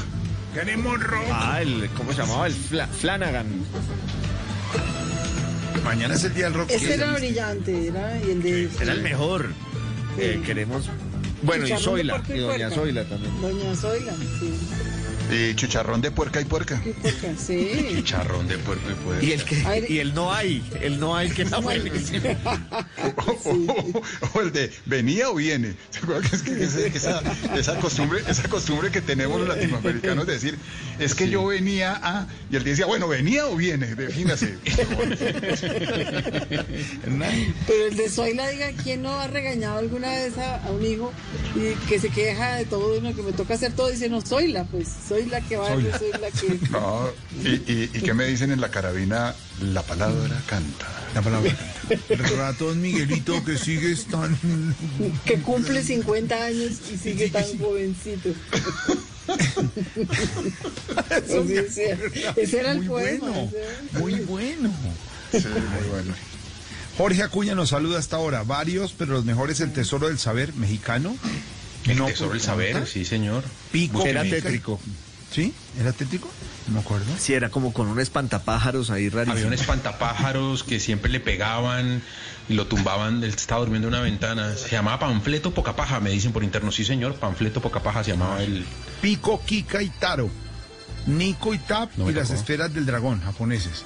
Queremos 0.53 1.03
rock. 1.03 1.25
Ah, 1.31 1.61
el, 1.61 1.89
¿cómo 1.97 2.11
se 2.11 2.17
llamaba? 2.19 2.47
El 2.47 2.53
Fla- 2.55 2.87
Flanagan. 2.87 3.47
Mañana 5.83 6.13
es 6.15 6.23
el 6.23 6.33
día 6.33 6.45
del 6.45 6.53
rock. 6.53 6.69
Ese 6.71 6.87
¿Qué 6.87 6.93
era 6.93 7.11
brillante, 7.13 7.87
era 7.87 8.17
y 8.23 8.31
el 8.31 8.41
de... 8.41 8.69
Era 8.81 8.93
el 8.93 9.01
mejor. 9.01 9.49
Eh, 10.17 10.41
queremos. 10.45 10.85
Bueno, 11.41 11.67
y 11.67 11.77
Zoila. 11.77 12.23
Y 12.29 12.37
doña. 12.37 12.69
Zoila 12.69 13.03
también. 13.03 13.41
Doña 13.41 13.75
Zoila, 13.75 14.13
sí. 14.39 14.53
Y 15.31 15.55
chicharrón 15.55 16.01
de 16.01 16.11
puerca 16.11 16.41
y 16.41 16.45
puerca. 16.45 16.79
Qué 16.83 16.91
puerca, 16.91 17.27
sí. 17.37 17.87
Chicharrón 17.95 18.47
de 18.47 18.57
puerca 18.59 18.91
y 18.91 18.95
puerca. 19.03 19.23
Y 19.25 19.31
el 19.31 19.43
que, 19.43 19.85
y 19.89 19.97
el 19.99 20.13
no 20.13 20.31
hay, 20.33 20.63
el 20.81 20.99
no 20.99 21.15
hay 21.15 21.29
que 21.29 21.41
está 21.43 21.57
buenísimo. 21.59 22.29
o 24.33 24.41
el 24.41 24.51
de 24.51 24.71
venía 24.85 25.29
o 25.29 25.35
viene. 25.35 25.75
¿Se 25.89 25.99
acuerdan 25.99 26.29
que 26.29 26.35
es 26.35 26.41
que 26.43 26.63
ese- 26.63 26.87
esa, 26.87 27.21
esa 27.57 27.79
costumbre, 27.79 28.21
esa 28.27 28.47
costumbre 28.47 28.91
que 28.91 29.01
tenemos 29.01 29.39
los 29.39 29.47
latinoamericanos 29.47 30.27
de 30.27 30.33
decir, 30.33 30.57
es 30.99 31.15
que 31.15 31.29
yo 31.29 31.45
venía 31.45 31.99
a, 32.03 32.27
y 32.51 32.55
él 32.55 32.63
decía, 32.63 32.85
bueno, 32.85 33.07
venía 33.07 33.47
o 33.47 33.55
viene, 33.55 33.95
defínase. 33.95 34.57
Pero 37.67 37.85
el 37.89 37.95
de 37.97 38.09
Zoila, 38.09 38.47
diga, 38.49 38.71
¿quién 38.83 39.01
no 39.01 39.19
ha 39.19 39.27
regañado 39.27 39.79
alguna 39.79 40.09
vez 40.09 40.37
a, 40.37 40.63
a 40.65 40.71
un 40.71 40.85
hijo 40.85 41.11
y 41.55 41.73
que 41.87 41.99
se 41.99 42.09
queja 42.09 42.55
de 42.55 42.65
todo, 42.65 42.97
uno 42.99 43.15
que 43.15 43.21
me 43.23 43.31
toca 43.33 43.53
hacer 43.55 43.73
todo? 43.73 43.89
Dice, 43.89 44.09
no, 44.09 44.21
soy 44.21 44.49
la, 44.51 44.65
pues, 44.65 44.87
soy 45.13 45.25
la 45.25 45.41
que 45.41 45.57
va, 45.57 45.67
Zoila. 45.67 45.99
soy 45.99 46.11
la 46.11 46.31
que... 46.31 46.59
No, 46.71 47.09
y, 47.43 47.49
y, 47.71 47.89
y 47.93 48.01
qué 48.01 48.13
me 48.13 48.25
dicen 48.25 48.51
en 48.51 48.59
la 48.61 48.69
carabina, 48.69 49.35
la 49.61 49.81
palabra 49.83 50.41
canta. 50.47 50.87
La 51.13 51.21
palabra. 51.21 51.55
Ratón 52.37 52.81
Miguelito 52.81 53.43
que 53.45 53.57
sigues 53.57 54.05
tan. 54.05 54.35
que 55.25 55.35
cumple 55.41 55.83
50 55.83 56.35
años 56.35 56.71
y 56.91 56.97
sigue 56.97 57.29
tan 57.29 57.45
jovencito. 57.59 58.29
Sí, 61.27 61.55
sí, 61.69 61.81
ese 62.35 62.59
era 62.59 62.71
el 62.71 62.79
Muy 62.79 62.87
poema. 62.87 63.27
bueno, 63.29 63.51
Muy 63.93 64.13
bueno. 64.25 64.69
Sí, 65.31 65.47
muy 65.47 65.89
bueno. 65.89 66.13
Jorge 66.97 67.23
Acuña 67.23 67.55
nos 67.55 67.69
saluda 67.69 67.99
hasta 67.99 68.17
ahora. 68.17 68.43
Varios, 68.43 68.93
pero 68.97 69.13
los 69.13 69.23
mejores 69.25 69.59
el 69.61 69.71
Tesoro 69.71 70.07
del 70.07 70.19
Saber 70.19 70.53
mexicano. 70.55 71.15
El 71.85 71.97
No, 71.97 72.05
tesoro 72.05 72.31
del 72.31 72.41
saber, 72.41 72.87
sí, 72.87 73.05
señor. 73.05 73.43
Pico. 73.71 74.05
Era 74.05 74.23
tétrico. 74.23 74.79
¿Sí? 75.31 75.53
¿Era 75.79 75.91
tétrico? 75.91 76.29
No 76.67 76.75
me 76.75 76.79
acuerdo. 76.81 77.05
Sí, 77.17 77.33
era 77.33 77.49
como 77.49 77.73
con 77.73 77.87
un 77.87 77.99
espantapájaros 77.99 78.91
ahí 78.91 79.09
rarísimo. 79.09 79.33
Había 79.33 79.47
un 79.47 79.53
espantapájaros 79.53 80.63
que 80.63 80.79
siempre 80.79 81.11
le 81.11 81.19
pegaban 81.19 82.01
y 82.47 82.53
lo 82.53 82.67
tumbaban, 82.67 83.23
él 83.23 83.29
estaba 83.29 83.61
durmiendo 83.61 83.87
en 83.87 83.95
una 83.95 84.03
ventana. 84.03 84.55
Se 84.55 84.69
llamaba 84.69 84.99
Panfleto 84.99 85.53
Pocapaja, 85.53 85.99
me 85.99 86.11
dicen 86.11 86.31
por 86.33 86.43
interno. 86.43 86.71
Sí, 86.71 86.85
señor, 86.85 87.15
Panfleto 87.15 87.61
Pocapaja 87.61 88.03
se 88.03 88.11
llamaba 88.11 88.43
el... 88.43 88.63
Pico, 89.01 89.41
Kika 89.43 89.81
y 89.81 89.89
Taro. 89.89 90.29
Nico 91.05 91.53
y 91.53 91.57
Tap 91.57 91.91
No 91.97 92.09
y 92.09 92.13
las 92.13 92.29
esferas 92.29 92.73
del 92.73 92.85
dragón 92.85 93.21
japoneses. 93.21 93.83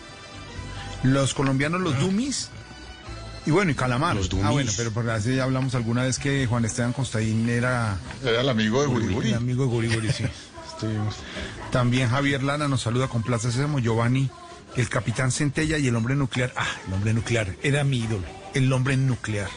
Los 1.04 1.34
colombianos, 1.34 1.82
los 1.82 1.98
Dumis. 2.00 2.50
Y 3.48 3.52
bueno, 3.52 3.72
y 3.72 3.76
Calamar. 3.76 4.18
Ah, 4.44 4.52
bueno, 4.52 4.70
pero 4.76 4.92
por 4.92 5.10
así 5.10 5.38
ya 5.38 5.46
hablamos 5.46 5.74
alguna 5.74 6.04
vez 6.04 6.20
que 6.20 6.46
Juan 6.48 6.66
Esteban 6.66 6.92
Constaín 6.92 7.48
era... 7.48 7.98
Era 8.22 8.42
el 8.42 8.50
amigo 8.50 8.82
de 8.82 8.88
Guriguri. 8.88 9.30
El 9.30 9.36
amigo 9.36 9.64
de 9.64 9.70
Guriguri, 9.70 10.12
sí. 10.12 10.26
Estuvimos. 10.68 11.16
También 11.72 12.10
Javier 12.10 12.44
Lana 12.44 12.68
nos 12.68 12.82
saluda 12.82 13.08
con 13.08 13.24
placer, 13.24 13.54
Sésamo 13.54 13.80
Giovanni, 13.80 14.30
el 14.76 14.90
capitán 14.90 15.32
Centella 15.32 15.78
y 15.78 15.88
el 15.88 15.96
hombre 15.96 16.14
nuclear. 16.18 16.52
Ah, 16.58 16.68
el 16.88 16.94
hombre 16.94 17.14
nuclear, 17.14 17.56
era 17.64 17.86
mi 17.86 18.00
ídolo, 18.00 18.26
el 18.54 18.72
hombre 18.74 18.98
nuclear. 18.98 19.50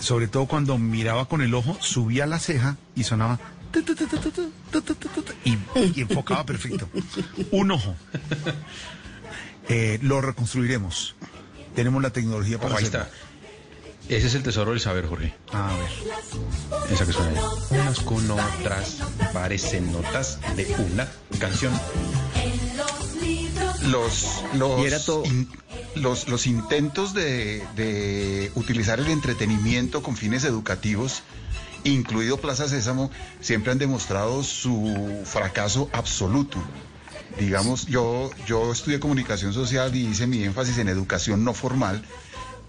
Sobre 0.00 0.26
todo 0.26 0.46
cuando 0.46 0.78
miraba 0.78 1.28
con 1.28 1.42
el 1.42 1.52
ojo, 1.52 1.76
subía 1.80 2.24
la 2.26 2.38
ceja 2.38 2.78
y 2.96 3.04
sonaba... 3.04 3.38
Y, 5.44 6.00
enfocaba 6.00 6.46
perfecto. 6.46 6.88
Un 7.50 7.72
ojo. 7.72 7.94
Lo 10.00 10.22
reconstruiremos. 10.22 11.14
Tenemos 11.74 12.02
la 12.02 12.10
tecnología 12.10 12.56
para 12.58 12.70
Ojo, 12.70 12.78
ahí 12.78 12.84
hacerlo. 12.86 13.06
está. 13.06 13.16
Ese 14.16 14.26
es 14.26 14.34
el 14.34 14.42
tesoro 14.42 14.72
del 14.72 14.80
saber, 14.80 15.06
Jorge. 15.06 15.32
A 15.52 15.68
ver. 15.76 15.90
Esa 16.92 17.06
que 17.06 17.12
suena 17.12 17.30
ahí. 17.30 17.36
Unas 17.70 18.00
con 18.00 18.28
otras 18.30 18.96
parecen 19.32 19.92
notas 19.92 20.40
de 20.56 20.66
una 20.92 21.06
canción. 21.38 21.72
Los, 23.86 24.42
los, 24.54 24.80
Y 24.80 24.84
era 24.84 24.98
todo- 25.04 25.24
in- 25.24 25.48
los, 25.94 26.28
los 26.28 26.46
intentos 26.46 27.14
de, 27.14 27.64
de 27.76 28.50
utilizar 28.54 29.00
el 29.00 29.08
entretenimiento 29.08 30.02
con 30.02 30.16
fines 30.16 30.44
educativos, 30.44 31.22
incluido 31.84 32.36
Plaza 32.38 32.68
Sésamo, 32.68 33.10
siempre 33.40 33.72
han 33.72 33.78
demostrado 33.78 34.42
su 34.42 35.22
fracaso 35.24 35.88
absoluto. 35.92 36.58
Digamos, 37.38 37.86
yo, 37.86 38.30
yo 38.46 38.72
estudié 38.72 39.00
comunicación 39.00 39.52
social 39.52 39.94
y 39.94 40.06
hice 40.06 40.26
mi 40.26 40.42
énfasis 40.42 40.78
en 40.78 40.88
educación 40.88 41.44
no 41.44 41.54
formal 41.54 42.02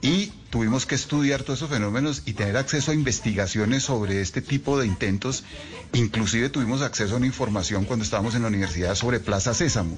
y 0.02 0.32
tuvimos 0.50 0.86
que 0.86 0.96
estudiar 0.96 1.44
todos 1.44 1.60
esos 1.60 1.70
fenómenos 1.70 2.24
y 2.26 2.34
tener 2.34 2.58
acceso 2.58 2.92
a 2.92 2.96
investigaciones 2.96 3.84
sobre 3.84 4.22
este 4.22 4.42
tipo 4.42 4.80
de 4.80 4.88
intentos. 4.88 5.44
Inclusive 5.94 6.50
tuvimos 6.50 6.82
acceso 6.82 7.14
a 7.14 7.18
una 7.18 7.28
información 7.28 7.86
cuando 7.86 8.04
estábamos 8.04 8.34
en 8.34 8.42
la 8.42 8.48
universidad 8.48 8.96
sobre 8.96 9.20
Plaza 9.20 9.54
Sésamo. 9.54 9.98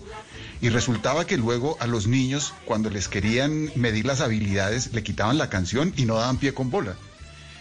Y 0.62 0.70
resultaba 0.70 1.26
que 1.26 1.38
luego 1.38 1.78
a 1.80 1.88
los 1.88 2.08
niños, 2.08 2.54
cuando 2.66 2.90
les 2.90 3.08
querían 3.08 3.72
medir 3.76 4.06
las 4.06 4.20
habilidades, 4.20 4.94
le 4.94 5.04
quitaban 5.04 5.38
la 5.38 5.50
canción 5.50 5.94
y 5.96 6.06
no 6.06 6.16
daban 6.16 6.38
pie 6.38 6.54
con 6.54 6.70
bola. 6.70 6.98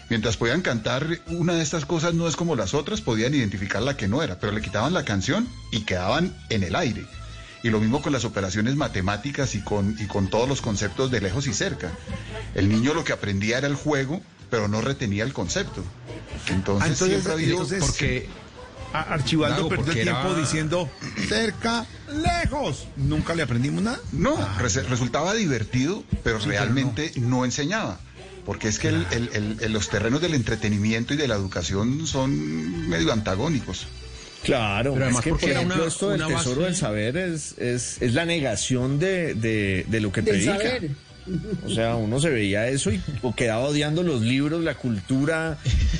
Mientras 0.09 0.37
podían 0.37 0.61
cantar 0.61 1.07
una 1.27 1.53
de 1.53 1.63
estas 1.63 1.85
cosas 1.85 2.13
no 2.13 2.27
es 2.27 2.35
como 2.35 2.55
las 2.55 2.73
otras, 2.73 3.01
podían 3.01 3.33
identificar 3.33 3.81
la 3.81 3.97
que 3.97 4.07
no 4.07 4.21
era, 4.21 4.39
pero 4.39 4.51
le 4.53 4.61
quitaban 4.61 4.93
la 4.93 5.05
canción 5.05 5.47
y 5.71 5.81
quedaban 5.81 6.35
en 6.49 6.63
el 6.63 6.75
aire. 6.75 7.05
Y 7.63 7.69
lo 7.69 7.79
mismo 7.79 8.01
con 8.01 8.11
las 8.11 8.25
operaciones 8.25 8.75
matemáticas 8.75 9.55
y 9.55 9.61
con, 9.61 9.95
y 9.99 10.05
con 10.07 10.29
todos 10.29 10.47
los 10.49 10.61
conceptos 10.61 11.09
de 11.11 11.21
lejos 11.21 11.47
y 11.47 11.53
cerca. 11.53 11.91
El 12.55 12.67
niño 12.69 12.93
lo 12.93 13.03
que 13.05 13.13
aprendía 13.13 13.57
era 13.57 13.67
el 13.67 13.75
juego, 13.75 14.21
pero 14.49 14.67
no 14.67 14.81
retenía 14.81 15.23
el 15.23 15.33
concepto. 15.33 15.83
Entonces, 16.49 16.83
Ah, 16.83 16.91
entonces, 16.91 17.07
siempre 17.07 17.31
ha 17.31 17.35
habido... 17.35 17.51
entonces- 17.53 17.83
Porque 17.83 18.29
A- 18.91 19.13
Archibaldo 19.13 19.55
Dago, 19.55 19.69
perdió 19.69 19.85
porque 19.85 20.01
tiempo 20.03 20.27
era- 20.29 20.39
diciendo 20.39 20.89
cerca, 21.27 21.87
lejos. 22.13 22.85
Nunca 22.97 23.33
le 23.33 23.41
aprendimos 23.41 23.81
nada. 23.81 23.99
No, 24.11 24.35
Ah, 24.37 24.57
res- 24.59 24.87
resultaba 24.87 25.33
divertido, 25.33 26.03
pero 26.23 26.39
Sí, 26.39 26.47
pero 26.49 26.59
realmente 26.59 27.11
no. 27.15 27.43
enseñaba. 27.45 27.99
Porque 28.45 28.67
es 28.67 28.77
que 28.79 28.89
el- 28.89 29.05
el- 29.11 29.29
el- 29.33 29.57
el- 29.61 29.71
los 29.73 29.89
terrenos 29.89 30.21
del 30.21 30.33
entretenimiento 30.33 31.13
y 31.13 31.17
de 31.17 31.27
la 31.27 31.35
educación 31.35 32.05
son 32.07 32.89
medio 32.89 33.13
antagónicos. 33.13 33.87
Claro, 34.43 34.91
Pero 34.93 35.05
además 35.05 35.19
es 35.19 35.23
que 35.23 35.29
porque 35.29 35.45
por 35.45 35.49
era 35.51 35.59
ejemplo 35.61 35.81
una- 35.83 35.87
esto 35.91 36.09
del 36.09 36.21
una 36.23 36.27
tesoro 36.37 36.55
base- 36.61 36.65
del 36.65 36.75
saber 36.75 37.17
es, 37.17 37.57
es, 37.57 38.01
es 38.01 38.13
la 38.13 38.25
negación 38.25 38.99
de, 38.99 39.33
de, 39.35 39.85
de 39.87 39.99
lo 40.01 40.11
que 40.11 40.21
Del 40.21 40.35
predica. 40.43 40.57
saber. 40.57 40.91
O 41.65 41.69
sea, 41.69 41.95
uno 41.95 42.19
se 42.19 42.29
veía 42.29 42.67
eso 42.67 42.91
y 42.91 43.01
o 43.21 43.33
quedaba 43.33 43.63
odiando 43.63 44.03
los 44.03 44.21
libros, 44.21 44.61
la 44.61 44.75
cultura, 44.75 45.57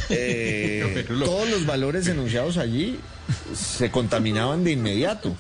eh, 0.10 1.06
Pero 1.08 1.24
todos 1.24 1.50
los 1.50 1.66
valores 1.66 2.06
enunciados 2.10 2.58
allí 2.58 3.00
se 3.56 3.90
contaminaban 3.90 4.66
de 4.66 4.72
inmediato. 4.74 5.38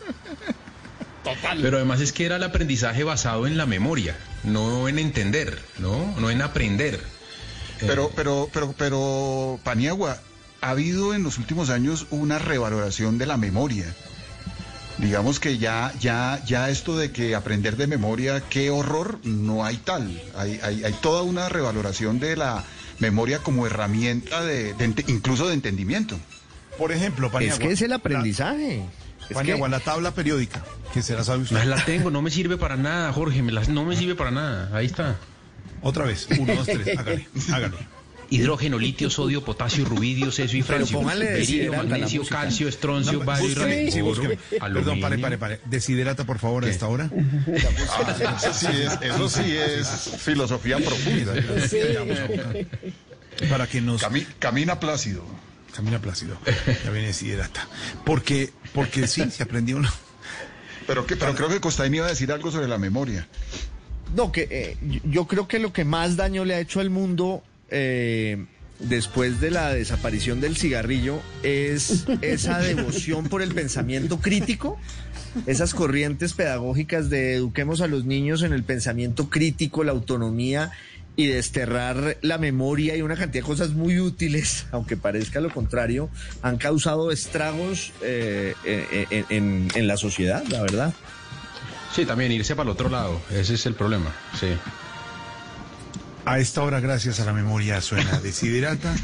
Pero 1.62 1.78
además 1.78 2.02
es 2.02 2.12
que 2.12 2.26
era 2.26 2.36
el 2.36 2.44
aprendizaje 2.44 3.04
basado 3.04 3.48
en 3.48 3.58
la 3.58 3.66
memoria, 3.66 4.16
no 4.44 4.88
en 4.88 5.00
entender, 5.00 5.60
¿no? 5.80 6.14
No 6.20 6.30
en 6.30 6.42
aprender. 6.42 7.00
Pero, 7.80 8.12
pero, 8.16 8.50
pero, 8.54 8.74
pero, 8.78 9.60
Paniagua, 9.64 10.20
ha 10.62 10.70
habido 10.70 11.14
en 11.14 11.24
los 11.24 11.38
últimos 11.38 11.70
años 11.70 12.08
una 12.10 12.40
revaloración 12.40 13.18
de 13.18 13.26
la 13.26 13.38
memoria. 13.38 13.94
digamos 14.98 15.40
que 15.40 15.58
ya, 15.58 15.92
ya, 16.00 16.42
ya 16.46 16.70
esto 16.70 16.98
de 16.98 17.12
que 17.12 17.36
aprender 17.36 17.76
de 17.78 17.88
memoria, 17.88 18.42
qué 18.50 18.70
horror, 18.70 19.20
no 19.24 19.66
hay 19.66 19.78
tal. 19.78 20.22
Hay, 20.36 20.60
hay, 20.64 20.84
hay 20.84 20.94
toda 20.94 21.24
una 21.24 21.50
revaloración 21.50 22.20
de 22.20 22.38
la 22.38 22.64
memoria 23.00 23.40
como 23.40 23.66
herramienta 23.66 24.44
de, 24.44 24.74
incluso 25.08 25.48
de 25.48 25.56
entendimiento. 25.56 26.18
Por 26.78 26.92
ejemplo, 26.92 27.32
Paniagua. 27.32 27.56
Es 27.56 27.60
que 27.60 27.74
es 27.74 27.82
el 27.82 27.94
aprendizaje. 27.94 28.84
Paniagua, 29.34 29.68
que- 29.68 29.72
la 29.72 29.80
tabla 29.80 30.12
periódica, 30.12 30.64
que 30.94 31.02
se 31.02 31.14
la 31.16 31.24
sabe 31.24 31.44
usted. 31.44 31.56
No 31.58 31.66
la 31.66 31.84
tengo, 31.86 32.10
no 32.12 32.22
me 32.22 32.30
sirve 32.32 32.58
para 32.58 32.76
nada, 32.78 33.12
Jorge, 33.14 33.42
me 33.42 33.52
la- 33.52 33.64
no 33.66 33.86
me 33.86 33.96
sirve 33.96 34.16
para 34.16 34.32
nada. 34.32 34.70
Ahí 34.76 34.86
está. 34.86 35.18
Otra 35.82 36.06
vez, 36.06 36.28
uno, 36.40 36.56
dos, 36.56 36.66
tres, 36.66 36.88
hágale, 36.98 37.28
hágale. 37.52 37.76
Hidrógeno, 38.30 38.80
litio, 38.80 39.10
sodio, 39.12 39.44
potasio, 39.46 39.86
rubidio, 39.86 40.32
cesio 40.32 40.58
y 40.58 40.62
francio. 40.64 41.02
la 41.04 41.08
magnesio, 41.84 42.26
calcio, 42.26 42.68
estroncio, 42.68 43.20
No, 43.20 43.26
bario 43.26 43.46
y 43.46 43.50
búsqueme, 43.50 43.92
sí, 43.92 44.02
búsqueme. 44.02 44.38
Perdón, 44.60 45.02
pare, 45.02 45.20
pare, 45.20 45.38
pare. 45.38 45.60
Desiderata, 45.66 46.24
por 46.26 46.40
favor, 46.40 46.66
a 46.66 46.70
esta 46.70 46.88
hora. 46.88 47.12
Ah, 48.26 48.38
eso 48.38 48.54
sí 48.54 48.68
es, 48.72 48.98
eso 49.02 49.30
sí 49.30 49.56
es 49.56 49.88
filosofía 50.18 50.78
profunda. 50.78 51.34
Para 53.50 53.68
que 53.68 53.82
nos... 53.82 54.04
camina 54.40 54.80
plácido. 54.80 55.24
Camina 55.76 56.00
plácido. 56.00 56.38
Ya 56.84 56.92
viene 56.92 57.08
Desiderata. 57.08 57.68
Porque, 58.06 58.52
porque 58.74 59.08
sí, 59.08 59.30
se 59.32 59.44
aprendió 59.44 59.78
uno. 59.78 59.90
Pero, 60.88 61.06
que, 61.06 61.16
pero 61.16 61.34
creo 61.34 61.50
que 61.50 61.60
Costaín 61.62 61.96
iba 61.96 62.06
a 62.06 62.10
decir 62.10 62.32
algo 62.32 62.52
sobre 62.52 62.68
la 62.68 62.78
memoria. 62.78 63.28
No, 64.16 64.32
que 64.32 64.48
eh, 64.52 64.78
yo- 64.82 65.00
yo 65.06 65.28
creo 65.28 65.48
que 65.48 65.60
lo 65.60 65.74
que 65.74 65.86
más 65.86 66.16
daño 66.16 66.46
le 66.46 66.56
ha 66.56 66.60
hecho 66.60 66.80
al 66.80 66.90
mundo 66.90 67.44
eh, 67.70 68.46
después 68.80 69.40
de 69.42 69.50
la 69.50 69.74
desaparición 69.74 70.42
del 70.42 70.58
cigarrillo 70.58 71.22
es 71.42 72.06
esa 72.22 72.60
devoción 72.60 73.28
por 73.30 73.42
el 73.42 73.54
pensamiento 73.56 74.20
crítico, 74.20 74.78
esas 75.48 75.74
corrientes 75.74 76.34
pedagógicas 76.34 77.10
de 77.10 77.34
eduquemos 77.36 77.82
a 77.82 77.88
los 77.88 78.06
niños 78.06 78.44
en 78.44 78.54
el 78.54 78.64
pensamiento 78.64 79.30
crítico, 79.30 79.84
la 79.84 79.94
autonomía 79.94 80.72
y 81.16 81.28
desterrar 81.28 82.18
la 82.22 82.38
memoria 82.40 82.96
y 82.96 83.02
una 83.04 83.16
cantidad 83.16 83.44
de 83.44 83.48
cosas 83.48 83.70
muy 83.72 84.00
útiles, 84.00 84.66
aunque 84.72 84.98
parezca 84.98 85.40
lo 85.42 85.50
contrario, 85.52 86.10
han 86.42 86.58
causado 86.58 87.12
estragos 87.12 87.92
eh, 88.02 88.56
eh, 88.66 89.06
en- 89.10 89.26
en- 89.30 89.68
en 89.76 89.88
la 89.88 89.98
sociedad, 89.98 90.44
la 90.50 90.62
verdad. 90.62 90.94
Sí, 91.96 92.06
también 92.06 92.32
irse 92.32 92.56
para 92.56 92.70
el 92.70 92.74
otro 92.74 92.90
lado, 92.90 93.22
ese 93.32 93.54
es 93.54 93.66
el 93.68 93.76
problema, 93.76 94.12
sí. 94.40 94.48
A 96.26 96.40
esta 96.40 96.64
hora, 96.64 96.80
gracias 96.80 97.20
a 97.20 97.26
la 97.26 97.34
memoria, 97.34 97.82
suena 97.82 98.18
Desiderata 98.24 98.96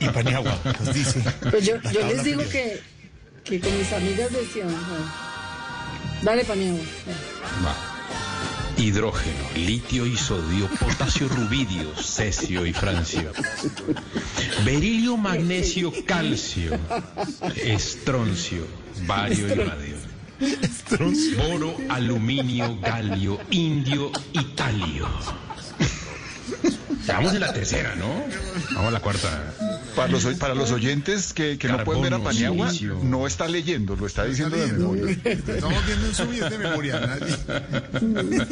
y 0.00 0.08
Paniagua. 0.08 0.56
Nos 0.64 0.94
dice. 0.94 1.22
Pues 1.50 1.66
yo, 1.66 1.74
les 2.06 2.22
digo 2.24 2.42
que, 2.48 2.80
que 3.44 3.58
con 3.60 3.76
mis 3.76 3.92
amigas 3.92 4.32
decían, 4.32 4.68
"Bueno, 4.68 5.12
dale 6.22 6.44
Paniagua. 6.44 6.80
Hidrógeno, 8.76 9.44
litio 9.54 10.04
y 10.06 10.16
sodio, 10.16 10.68
potasio, 10.68 11.28
rubidio, 11.28 11.94
cesio 11.96 12.66
y 12.66 12.72
francio. 12.72 13.32
Berilio, 14.64 15.16
magnesio, 15.16 15.92
calcio, 16.06 16.78
estroncio, 17.56 18.66
bario 19.06 19.46
y 19.46 19.54
radio. 19.54 19.96
Boro, 21.36 21.76
aluminio, 21.88 22.76
galio, 22.80 23.38
indio 23.50 24.10
y 24.32 24.42
talio. 24.56 25.08
Vamos 27.06 27.34
en 27.34 27.40
la 27.40 27.52
tercera, 27.52 27.94
¿no? 27.96 28.24
Vamos 28.74 28.88
a 28.88 28.90
la 28.92 29.00
cuarta. 29.00 29.52
Para 29.94 30.08
los, 30.08 30.24
para 30.24 30.54
los 30.54 30.72
oyentes 30.72 31.32
que, 31.32 31.56
que 31.56 31.68
no 31.68 31.84
pueden 31.84 32.02
ver 32.02 32.14
a 32.14 32.18
Paniagua, 32.18 32.68
silicio. 32.70 32.98
no 33.02 33.26
está 33.28 33.46
leyendo, 33.46 33.94
lo 33.94 34.06
está 34.06 34.24
diciendo 34.24 34.56
de 34.56 34.72
memoria. 34.72 35.16
Estamos 35.24 35.86
viendo 35.86 36.08
un 36.08 36.14
subido 36.14 36.50
de 36.50 36.58
memoria. 36.58 37.00
Nadie. 37.00 38.44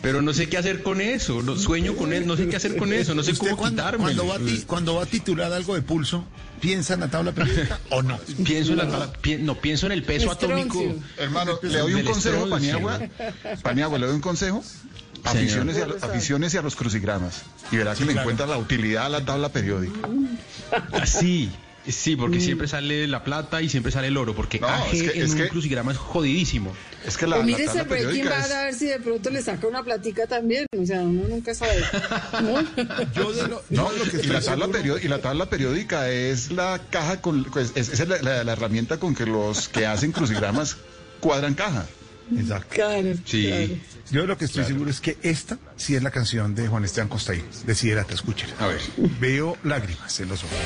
Pero 0.00 0.22
no 0.22 0.32
sé 0.32 0.48
qué 0.48 0.58
hacer 0.58 0.82
con 0.82 1.00
eso, 1.00 1.42
no, 1.42 1.56
sueño 1.56 1.96
con 1.96 2.12
él, 2.12 2.26
no 2.26 2.36
sé 2.36 2.48
qué 2.48 2.56
hacer 2.56 2.76
con 2.76 2.92
eso, 2.92 3.14
no 3.14 3.22
sé 3.22 3.32
¿Usted 3.32 3.46
cómo 3.50 3.56
cuando, 3.58 3.82
quitarme. 3.82 4.04
cuando, 4.04 4.26
va 4.26 4.36
a 4.36 4.38
ti- 4.38 4.64
cuando 4.66 4.94
va 4.96 5.02
a 5.04 5.06
titular 5.06 5.52
algo 5.52 5.74
de 5.74 5.82
pulso, 5.82 6.24
piensa 6.60 6.94
en 6.94 7.00
la 7.00 7.08
tabla 7.10 7.32
periódica 7.32 7.78
o 7.90 8.02
no? 8.02 8.18
Pienso 8.44 8.72
en 8.72 8.78
la, 8.78 9.12
pi- 9.12 9.38
no, 9.38 9.56
pienso 9.60 9.86
en 9.86 9.92
el 9.92 10.02
peso 10.02 10.30
atómico. 10.30 10.82
Hermano, 11.16 11.58
le 11.62 11.78
doy 11.78 11.94
un 11.94 12.04
consejo, 12.04 12.44
estroncio. 12.44 12.80
Paniagua. 12.80 13.00
Paniagua, 13.62 13.98
le 13.98 14.06
doy 14.06 14.14
un 14.16 14.20
consejo. 14.20 14.62
Aficiones 15.24 15.76
a, 15.78 16.06
aficiones 16.06 16.54
a 16.54 16.62
los 16.62 16.76
crucigramas. 16.76 17.42
Y 17.70 17.76
verá 17.76 17.92
que 17.92 17.98
Sí, 17.98 18.04
le 18.04 18.12
claro. 18.12 18.22
encuentra 18.22 18.46
la 18.46 18.58
utilidad 18.58 19.06
a 19.06 19.08
la 19.08 19.24
tabla 19.24 19.50
periódica. 19.50 20.08
Ah, 20.92 21.06
sí, 21.06 21.50
sí, 21.86 22.16
porque 22.16 22.40
siempre 22.40 22.68
sale 22.68 23.06
la 23.06 23.24
plata 23.24 23.60
y 23.62 23.68
siempre 23.68 23.92
sale 23.92 24.08
el 24.08 24.16
oro, 24.16 24.34
porque 24.34 24.58
No, 24.60 24.68
AG 24.68 24.92
es 24.94 25.02
que- 25.02 25.18
en 25.18 25.24
es 25.24 25.30
un 25.32 25.36
que- 25.38 25.48
crucigrama 25.48 25.92
es 25.92 25.98
jodidísimo. 25.98 26.72
Es 27.06 27.16
que 27.16 27.26
Pues 27.26 27.44
mire 27.44 27.64
ese 27.64 27.82
Breaking 27.84 28.24
Bad 28.24 28.52
a 28.52 28.64
ver 28.64 28.74
si 28.74 28.86
de 28.86 28.98
pronto 29.00 29.30
le 29.30 29.40
saca 29.42 29.66
una 29.66 29.82
platica 29.82 30.26
también. 30.26 30.66
O 30.80 30.84
sea, 30.86 31.00
uno 31.00 31.28
nunca 31.28 31.54
sabe. 31.54 31.82
Yo 33.14 33.32
de 33.32 33.48
lo, 33.48 33.62
No, 33.70 33.90
yo 33.96 34.04
lo 34.04 34.10
que 34.10 34.16
y, 34.18 34.26
la 34.28 34.40
tabla 34.40 34.66
seguro- 34.66 34.98
y 34.98 35.08
la 35.08 35.18
tabla 35.20 35.46
periódica 35.46 36.10
es 36.10 36.50
la 36.52 36.80
caja 36.90 37.20
con 37.20 37.44
pues, 37.44 37.72
es, 37.74 37.88
es 37.88 38.06
la, 38.08 38.20
la- 38.22 38.44
la 38.44 38.52
herramienta 38.52 38.98
con 38.98 39.14
que 39.14 39.26
los 39.26 39.68
que 39.68 39.86
hacen 39.86 40.12
crucigramas 40.12 40.76
cuadran 41.20 41.54
caja. 41.54 41.86
Exacto. 42.36 42.74
Claro. 42.74 43.14
Sí. 43.24 43.46
claro. 43.46 43.72
Yo 44.10 44.26
lo 44.26 44.38
que 44.38 44.44
estoy 44.46 44.64
seguro 44.64 44.90
es 44.90 45.00
que 45.00 45.16
esta 45.22 45.58
sí 45.76 45.94
es 45.94 46.02
la 46.02 46.10
canción 46.10 46.54
de 46.54 46.66
Juan 46.68 46.84
Esteban 46.84 47.08
Costaín. 47.08 47.44
Desiderata, 47.66 48.14
escúchela. 48.14 48.54
A 48.58 48.66
ver. 48.68 48.80
Veo 49.20 49.56
lágrimas 49.64 50.18
en 50.20 50.28
los 50.28 50.42
ojos. 50.44 50.56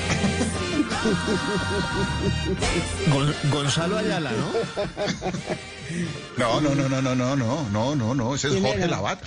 Gon- 3.13 3.35
Gonzalo 3.51 3.99
Ayala, 3.99 4.31
¿no? 4.33 4.53
No, 6.37 6.61
no, 6.61 6.75
no, 6.75 6.89
no, 6.89 7.03
no, 7.03 7.15
no, 7.15 7.37
no, 7.37 7.69
no, 7.71 7.95
no, 7.95 8.15
no, 8.15 8.35
ese 8.35 8.49
es 8.49 8.55
¿Quién 8.55 8.65
Jorge? 8.65 8.89
Lavat. 8.89 9.23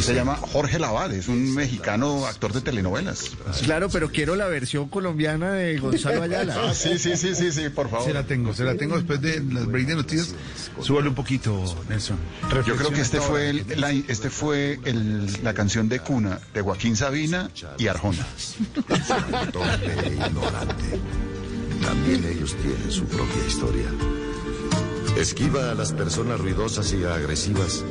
se 0.00 0.14
llama 0.14 0.36
Jorge 0.36 0.78
Lavat, 0.78 1.12
es 1.12 1.28
un 1.28 1.54
mexicano 1.54 2.26
actor 2.26 2.52
de 2.52 2.60
telenovelas. 2.60 3.30
Claro, 3.62 3.88
pero 3.88 4.10
quiero 4.10 4.34
la 4.36 4.46
versión 4.46 4.88
colombiana 4.88 5.52
de 5.52 5.78
Gonzalo 5.78 6.22
Ayala. 6.22 6.56
Ah, 6.68 6.74
sí, 6.74 6.98
sí, 6.98 7.16
sí, 7.16 7.34
sí, 7.34 7.52
sí, 7.52 7.68
por 7.68 7.88
favor. 7.88 8.06
Se 8.06 8.12
la 8.12 8.24
tengo, 8.24 8.52
se 8.54 8.64
la 8.64 8.74
tengo 8.76 8.96
después 8.96 9.20
de 9.20 9.40
las 9.42 9.66
break 9.66 9.86
de 9.86 9.94
noticias. 9.96 10.34
Súbale 10.82 11.08
un 11.08 11.14
poquito, 11.14 11.62
Nelson. 11.88 12.18
Yo 12.66 12.76
creo 12.76 12.90
que 12.90 13.00
este 13.00 13.20
fue, 13.20 13.50
el, 13.50 13.64
la, 13.80 13.90
este 13.92 14.30
fue 14.30 14.78
el- 14.84 15.42
la 15.42 15.54
canción 15.54 15.88
de 15.88 16.00
cuna 16.00 16.40
de 16.52 16.60
Joaquín 16.62 16.96
Sabina 16.96 17.50
y 17.78 17.86
Arjona. 17.86 18.26
También 21.82 22.24
ellos 22.24 22.54
tienen 22.56 22.90
su 22.90 23.04
propia 23.04 23.46
historia. 23.46 23.86
Esquiva 25.16 25.70
a 25.70 25.74
las 25.74 25.92
personas 25.94 26.38
ruidosas 26.38 26.92
y 26.92 27.02
agresivas, 27.04 27.82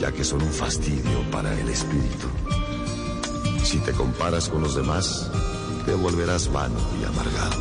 ya 0.00 0.10
que 0.10 0.24
son 0.24 0.42
un 0.42 0.52
fastidio 0.52 1.22
para 1.30 1.58
el 1.58 1.68
espíritu. 1.68 2.26
Si 3.62 3.78
te 3.78 3.92
comparas 3.92 4.48
con 4.48 4.62
los 4.62 4.74
demás, 4.74 5.30
te 5.86 5.94
volverás 5.94 6.52
vano 6.52 6.80
y 7.00 7.04
amargado. 7.04 7.56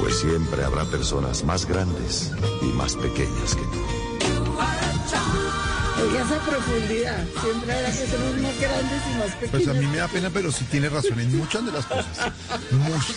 Pues 0.00 0.18
siempre 0.18 0.64
habrá 0.64 0.84
personas 0.86 1.44
más 1.44 1.66
grandes 1.66 2.32
y 2.62 2.72
más 2.76 2.96
pequeñas 2.96 3.54
que 3.54 3.62
tú. 3.62 4.91
Esa 6.24 6.38
profundidad. 6.38 7.24
Siempre 7.42 7.72
habrá 7.72 7.88
personas 7.90 8.34
más 8.42 8.60
grandes 8.60 9.02
y 9.12 9.18
más 9.18 9.30
pequeñas. 9.34 9.50
Pues 9.50 9.68
a 9.68 9.74
mí 9.74 9.86
me 9.86 9.96
da 9.96 10.08
pena, 10.08 10.30
pero 10.32 10.52
sí 10.52 10.64
tiene 10.70 10.88
razón 10.88 11.18
en 11.20 11.36
muchas 11.36 11.66
de 11.66 11.72
las 11.72 11.84
cosas. 11.86 12.32
Muchas. 12.70 13.16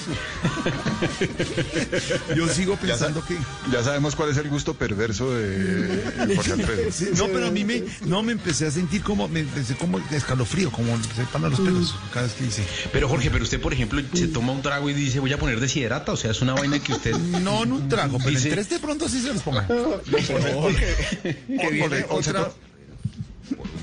Yo 2.35 2.47
sigo 2.47 2.73
Ya, 2.75 2.79
pensando 2.81 3.23
que... 3.25 3.37
ya 3.71 3.83
sabemos 3.83 4.15
cuál 4.15 4.29
es 4.31 4.37
el 4.37 4.49
gusto 4.49 4.73
perverso 4.73 5.31
de 5.33 6.33
Jorge 6.35 6.51
Alfredo. 6.53 6.91
Sí, 6.91 7.09
no, 7.17 7.27
pero 7.27 7.47
a 7.47 7.51
mí 7.51 7.63
me, 7.63 7.83
no 8.05 8.23
me 8.23 8.31
empecé 8.31 8.67
a 8.67 8.71
sentir 8.71 9.03
como, 9.03 9.27
me 9.27 9.41
empecé 9.41 9.75
como 9.75 9.99
escalofrío, 10.11 10.71
como 10.71 10.95
se 10.97 11.23
paran 11.31 11.51
los 11.51 11.59
pelos 11.59 11.95
cada 12.13 12.25
vez 12.25 12.35
que 12.35 12.43
dice. 12.45 12.63
Pero 12.91 13.07
Jorge, 13.09 13.29
pero 13.29 13.43
usted, 13.43 13.59
por 13.61 13.73
ejemplo, 13.73 14.01
se 14.13 14.27
toma 14.27 14.51
un 14.53 14.61
trago 14.61 14.89
y 14.89 14.93
dice, 14.93 15.19
voy 15.19 15.33
a 15.33 15.37
poner 15.37 15.59
desiderata, 15.59 16.11
o 16.11 16.17
sea, 16.17 16.31
es 16.31 16.41
una 16.41 16.53
vaina 16.53 16.79
que 16.79 16.93
usted... 16.93 17.15
No, 17.45 17.65
no 17.65 17.75
un 17.75 17.87
trago, 17.89 18.17
pero 18.17 18.31
Dice- 18.31 18.47
en 18.49 18.53
tres 18.55 18.69
de 18.69 18.79
pronto 18.79 19.07
sí 19.09 19.21
se 19.21 19.31
los 19.33 19.41
ponga. 19.43 19.67
O- 19.69 20.01
o 20.01 21.87
le- 21.89 22.05
o 22.09 22.23
se 22.23 22.33
to- 22.33 22.55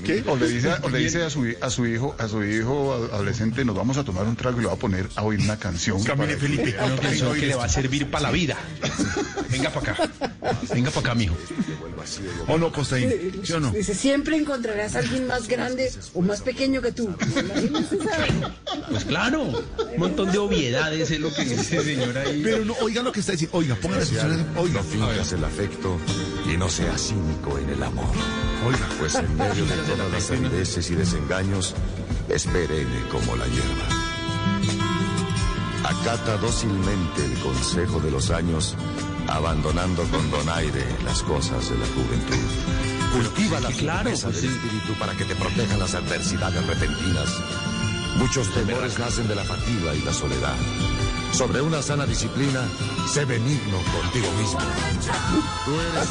¿Qué? 0.03 0.23
O 0.27 0.35
le 0.35 0.47
dice, 0.47 0.69
o 0.81 0.89
le 0.89 0.99
dice 0.99 1.23
a, 1.23 1.29
su, 1.29 1.45
hi- 1.47 1.57
a 1.61 1.69
su 1.69 1.85
hijo, 1.85 2.15
a 2.19 2.27
su 2.27 2.43
hijo 2.43 2.93
adolescente, 3.11 3.63
nos 3.65 3.75
vamos 3.75 3.97
a 3.97 4.03
tomar 4.03 4.25
un 4.25 4.35
trago 4.35 4.59
y 4.59 4.63
lo 4.63 4.69
va 4.69 4.75
a 4.75 4.77
poner 4.77 5.07
a 5.15 5.23
oír 5.23 5.39
una 5.39 5.57
canción. 5.57 6.03
Camine, 6.03 6.27
para- 6.35 6.39
Felipe. 6.39 6.75
Canción 7.01 7.33
que 7.35 7.47
le 7.47 7.55
va 7.55 7.65
a 7.65 7.69
servir 7.69 8.09
para 8.11 8.23
la 8.23 8.31
vida. 8.31 8.57
Venga 9.49 9.69
para 9.69 9.93
acá. 9.93 10.09
Venga 10.73 10.89
para 10.91 10.99
acá, 11.07 11.15
mijo. 11.15 11.35
¿O 12.47 12.57
no, 12.57 12.71
Costaín? 12.71 13.09
¿Sí 13.43 13.53
o 13.53 13.59
no? 13.59 13.71
Dice, 13.71 13.95
siempre 13.95 14.35
encontrarás 14.35 14.95
a 14.95 14.99
alguien 14.99 15.25
más 15.27 15.47
grande 15.47 15.89
o 16.13 16.21
más 16.21 16.41
pequeño 16.41 16.81
que 16.81 16.91
tú. 16.91 17.15
Pues 18.89 19.05
claro, 19.05 19.43
un 19.43 19.63
montón 19.99 20.31
de 20.31 20.37
obviedades 20.37 21.11
es 21.11 21.19
lo 21.19 21.33
que 21.33 21.43
dice 21.45 21.61
ese 21.77 21.81
señor 21.83 22.17
ahí. 22.17 22.41
Pero 22.43 22.65
no, 22.65 22.73
oiga 22.81 23.01
lo 23.03 23.11
que 23.11 23.21
está 23.21 23.31
diciendo. 23.33 23.57
Oiga, 23.57 23.75
pongan 23.75 23.99
las. 23.99 24.09
Oiga, 24.57 24.81
No 24.81 24.83
fincas 24.83 25.31
el 25.31 25.43
afecto 25.43 25.97
y 26.53 26.57
no 26.57 26.69
seas 26.69 27.01
cínico 27.01 27.57
en 27.57 27.69
el 27.69 27.81
amor. 27.81 28.05
oiga. 28.65 28.87
Pues 28.99 29.15
en 29.15 29.35
medio 29.35 29.65
de 29.65 29.75
todas 29.87 30.11
las 30.11 30.31
arideces 30.31 30.89
y 30.91 30.95
desengaños, 30.95 31.73
es 32.29 32.45
perenne 32.45 33.07
como 33.11 33.35
la 33.35 33.45
hierba. 33.47 33.87
Acata 35.83 36.37
dócilmente 36.37 37.25
el 37.25 37.33
consejo 37.39 37.99
de 37.99 38.11
los 38.11 38.29
años 38.29 38.75
abandonando 39.27 40.03
con 40.03 40.29
donaire 40.29 40.85
las 41.03 41.23
cosas 41.23 41.69
de 41.69 41.77
la 41.77 41.85
juventud. 41.87 42.37
Cultiva 43.13 43.59
la 43.59 43.69
claro, 43.69 44.03
firmeza 44.03 44.27
pues 44.27 44.41
del 44.41 44.51
sí. 44.51 44.57
espíritu 44.57 44.93
para 44.99 45.13
que 45.13 45.25
te 45.25 45.35
protejan 45.35 45.79
las 45.79 45.95
adversidades 45.95 46.65
repentinas. 46.67 47.29
Muchos 48.17 48.53
temores 48.53 48.99
nacen 48.99 49.27
de 49.27 49.35
la 49.35 49.43
fatiga 49.43 49.95
y 49.95 50.01
la 50.01 50.13
soledad. 50.13 50.55
Sobre 51.33 51.61
una 51.61 51.81
sana 51.81 52.05
disciplina, 52.05 52.61
sé 53.11 53.25
benigno 53.25 53.77
contigo 54.01 54.31
mismo. 54.33 54.59
Tú 55.65 55.71
eres 55.79 56.09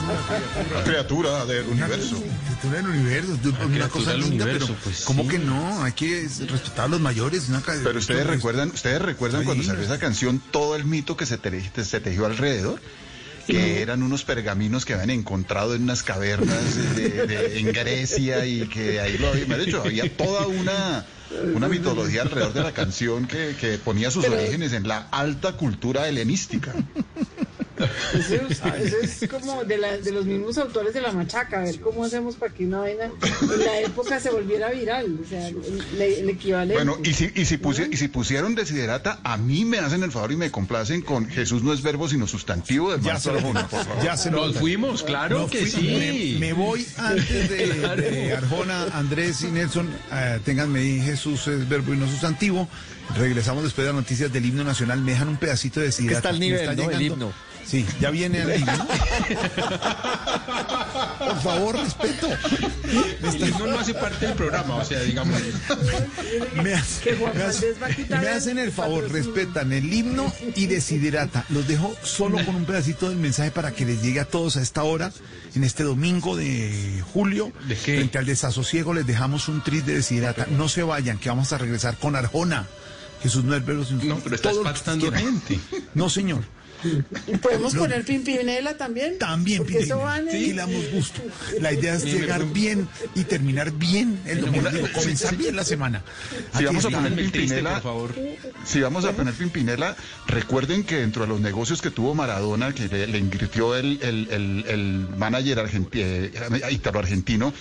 una 0.74 0.82
criatura 0.84 1.44
del 1.46 1.66
universo. 1.68 2.16
Criatura 2.60 2.76
del 2.76 2.86
universo, 2.88 3.30
una 3.32 3.52
criatura 3.52 3.88
cosa 3.88 4.10
del 4.12 4.20
linda, 4.20 4.44
universo, 4.44 4.66
pero 4.66 4.78
pues, 4.82 5.00
¿cómo 5.04 5.22
sí. 5.22 5.28
que 5.28 5.38
no? 5.38 5.84
Hay 5.84 5.92
que 5.92 6.28
respetar 6.48 6.86
a 6.86 6.88
los 6.88 7.00
mayores. 7.00 7.48
Una 7.48 7.60
Pero 7.60 7.98
ustedes 7.98 8.26
recuerdan, 8.26 8.70
ustedes 8.72 9.00
recuerdan 9.00 9.44
cuando 9.44 9.62
salió 9.62 9.82
esa 9.84 9.98
canción, 9.98 10.42
todo 10.50 10.74
el 10.74 10.84
mito 10.84 11.16
que 11.16 11.24
se, 11.24 11.38
te- 11.38 11.84
se 11.84 12.00
tejió 12.00 12.26
alrededor, 12.26 12.80
que 13.46 13.80
eran 13.80 14.02
unos 14.02 14.24
pergaminos 14.24 14.84
que 14.84 14.94
habían 14.94 15.10
encontrado 15.10 15.74
en 15.76 15.84
unas 15.84 16.02
cavernas 16.02 16.96
de- 16.96 17.26
de- 17.26 17.58
en 17.60 17.66
Grecia 17.72 18.44
y 18.44 18.66
que 18.66 19.00
ahí 19.00 19.18
lo 19.18 19.28
habían 19.28 19.60
hecho, 19.60 19.82
había 19.82 20.14
toda 20.16 20.46
una 20.48 21.06
una 21.54 21.68
mitología 21.68 22.22
alrededor 22.22 22.52
de 22.52 22.62
la 22.62 22.72
canción 22.72 23.26
que, 23.26 23.56
que 23.60 23.78
ponía 23.78 24.10
sus 24.10 24.24
Pero- 24.24 24.36
orígenes 24.36 24.72
en 24.72 24.86
la 24.88 25.08
alta 25.10 25.52
cultura 25.56 26.08
helenística. 26.08 26.72
Eso 28.14 28.34
es, 28.48 28.60
eso 28.60 28.96
es 29.22 29.28
como 29.30 29.64
de, 29.64 29.78
la- 29.78 29.98
de 29.98 30.12
los 30.12 30.24
mismos 30.26 30.58
autores 30.58 30.94
de 30.94 31.00
la 31.00 31.12
machaca, 31.12 31.60
a 31.60 31.64
ver 31.64 31.80
cómo 31.80 32.04
hacemos 32.04 32.36
para 32.36 32.52
que 32.52 32.66
una 32.66 32.80
vaina 32.80 33.04
en 33.04 33.58
la 33.64 33.80
época 33.80 34.20
se 34.20 34.30
volviera 34.30 34.70
viral, 34.70 35.18
o 35.24 35.28
sea, 35.28 35.48
el, 35.48 36.00
el 36.00 36.30
equivalente. 36.30 36.74
Bueno, 36.74 36.98
y 37.04 37.12
si, 37.14 37.30
y 37.34 37.44
si, 37.44 37.58
pusi- 37.58 37.88
y 37.92 37.96
si 37.96 38.08
pusieron 38.08 38.54
desiderata, 38.54 39.20
a 39.24 39.36
mí 39.36 39.64
me 39.64 39.78
hacen 39.78 40.02
el 40.02 40.12
favor 40.12 40.32
y 40.32 40.36
me 40.36 40.50
complacen 40.50 41.02
con 41.02 41.28
Jesús 41.28 41.62
no 41.62 41.72
es 41.72 41.82
verbo 41.82 42.08
sino 42.08 42.26
sustantivo 42.26 42.96
de 42.96 43.02
Ya 43.02 43.18
se 43.18 43.30
lo 43.32 43.38
Arjona, 43.38 43.68
por 43.68 43.84
favor. 43.84 44.04
Ya 44.04 44.16
se 44.16 44.30
Nos 44.30 44.56
fuimos, 44.56 45.02
claro 45.02 45.40
Nos 45.40 45.50
que 45.50 45.66
fui- 45.66 45.70
sí. 45.70 46.36
Me, 46.38 46.46
me 46.46 46.52
voy 46.52 46.86
antes 46.98 47.50
de, 47.50 47.68
Claro. 47.82 48.02
de 48.02 48.32
Arjona, 48.32 48.84
Andrés 48.92 49.42
y 49.42 49.46
Nelson. 49.46 49.88
eh, 50.12 50.40
ténganme 50.44 50.80
ahí, 50.80 51.00
Jesús 51.00 51.46
es 51.48 51.68
verbo 51.68 51.92
y 51.94 51.96
no 51.96 52.06
sustantivo. 52.08 52.68
Regresamos 53.16 53.64
después 53.64 53.86
de 53.86 53.92
las 53.92 54.00
noticias 54.02 54.32
del 54.32 54.46
himno 54.46 54.64
nacional. 54.64 55.00
Me 55.00 55.12
dejan 55.12 55.28
un 55.28 55.36
pedacito 55.36 55.80
de 55.80 55.90
que 55.90 56.12
está 56.12 56.30
al 56.30 56.38
Me 56.38 56.46
nivel, 56.46 56.76
¿no? 56.76 56.90
El 56.90 57.02
himno. 57.02 57.32
Sí, 57.66 57.86
ya 58.00 58.10
viene 58.10 58.42
himno. 58.56 58.86
Por 61.18 61.40
favor, 61.42 61.76
respeto. 61.78 62.28
El 63.22 63.48
himno 63.48 63.66
no 63.66 63.78
hace 63.78 63.94
parte 63.94 64.26
del 64.26 64.34
programa, 64.36 64.76
o 64.76 64.84
sea, 64.84 65.00
digamos. 65.00 65.38
Me, 66.62 66.74
hace- 66.74 67.16
hace- 67.46 67.74
hacen 68.28 68.58
el 68.58 68.72
favor, 68.72 69.10
respetan 69.10 69.72
el 69.72 69.92
himno 69.92 70.32
y 70.56 70.66
desiderata. 70.66 71.44
Los 71.48 71.66
dejo 71.68 71.94
solo 72.02 72.44
con 72.44 72.56
un 72.56 72.64
pedacito 72.64 73.08
del 73.08 73.18
mensaje 73.18 73.50
para 73.50 73.72
que 73.72 73.84
les 73.86 74.02
llegue 74.02 74.20
a 74.20 74.24
todos 74.24 74.56
a 74.56 74.62
esta 74.62 74.82
hora, 74.82 75.12
en 75.54 75.64
este 75.64 75.82
domingo 75.84 76.36
de 76.36 77.02
julio. 77.12 77.52
¿De 77.68 77.74
qué? 77.76 77.96
Frente 77.96 78.18
al 78.18 78.26
desasosiego 78.26 78.92
les 78.94 79.06
dejamos 79.06 79.48
un 79.48 79.62
tris 79.62 79.86
de 79.86 79.94
desiderata. 79.94 80.46
No 80.50 80.68
se 80.68 80.82
vayan, 80.82 81.18
que 81.18 81.28
vamos 81.28 81.52
a 81.52 81.58
regresar 81.58 81.96
con 81.96 82.16
Arjona. 82.16 82.66
Jesús 83.22 83.44
no 83.44 83.54
es 83.54 83.62
sino 83.86 84.02
No, 84.16 84.18
pero 84.18 84.36
pactando 84.64 85.06
quieran. 85.10 85.40
gente. 85.40 85.60
No, 85.94 86.10
señor. 86.10 86.42
¿Y 87.26 87.36
podemos 87.36 87.74
No. 87.74 87.80
poner 87.80 88.04
Pimpinela 88.04 88.76
también? 88.76 89.18
También, 89.18 89.58
Porque 89.58 89.78
eso 89.78 89.96
Pimpinela. 89.98 90.04
van 90.04 90.30
Sí, 90.30 90.36
en- 90.36 90.50
le 90.50 90.54
damos 90.62 90.90
gusto. 90.92 91.22
La 91.60 91.72
idea 91.72 91.94
es 91.94 92.04
llegar 92.04 92.44
bien. 92.52 92.88
y 93.14 93.24
terminar 93.24 93.70
bien 93.72 94.18
el 94.26 94.40
domingo. 94.40 94.68
Comenzar 94.94 95.36
bien 95.36 95.54
la 95.56 95.64
semana. 95.64 96.02
Si 96.52 96.56
Aquí 96.58 96.64
vamos 96.66 96.84
a 96.84 96.90
poner 96.90 97.14
Pimpinela, 97.14 97.74
por 97.74 97.82
favor. 97.82 98.14
si 98.64 98.80
vamos 98.80 99.04
a 99.04 99.12
poner 99.12 99.34
Pimpinela, 99.34 99.96
recuerden 100.26 100.84
que 100.84 100.96
dentro 100.96 101.22
de 101.22 101.28
los 101.28 101.40
negocios 101.40 101.80
que 101.82 101.90
tuvo 101.90 102.14
Maradona, 102.14 102.74
que 102.74 102.88
le, 102.88 103.06
le 103.06 103.18
invirtió 103.18 103.76
el, 103.76 103.98
el, 104.02 104.28
el, 104.30 104.64
el 104.68 105.06
manager 105.16 105.68
eh, 105.92 106.30
italo-argentino, 106.70 107.52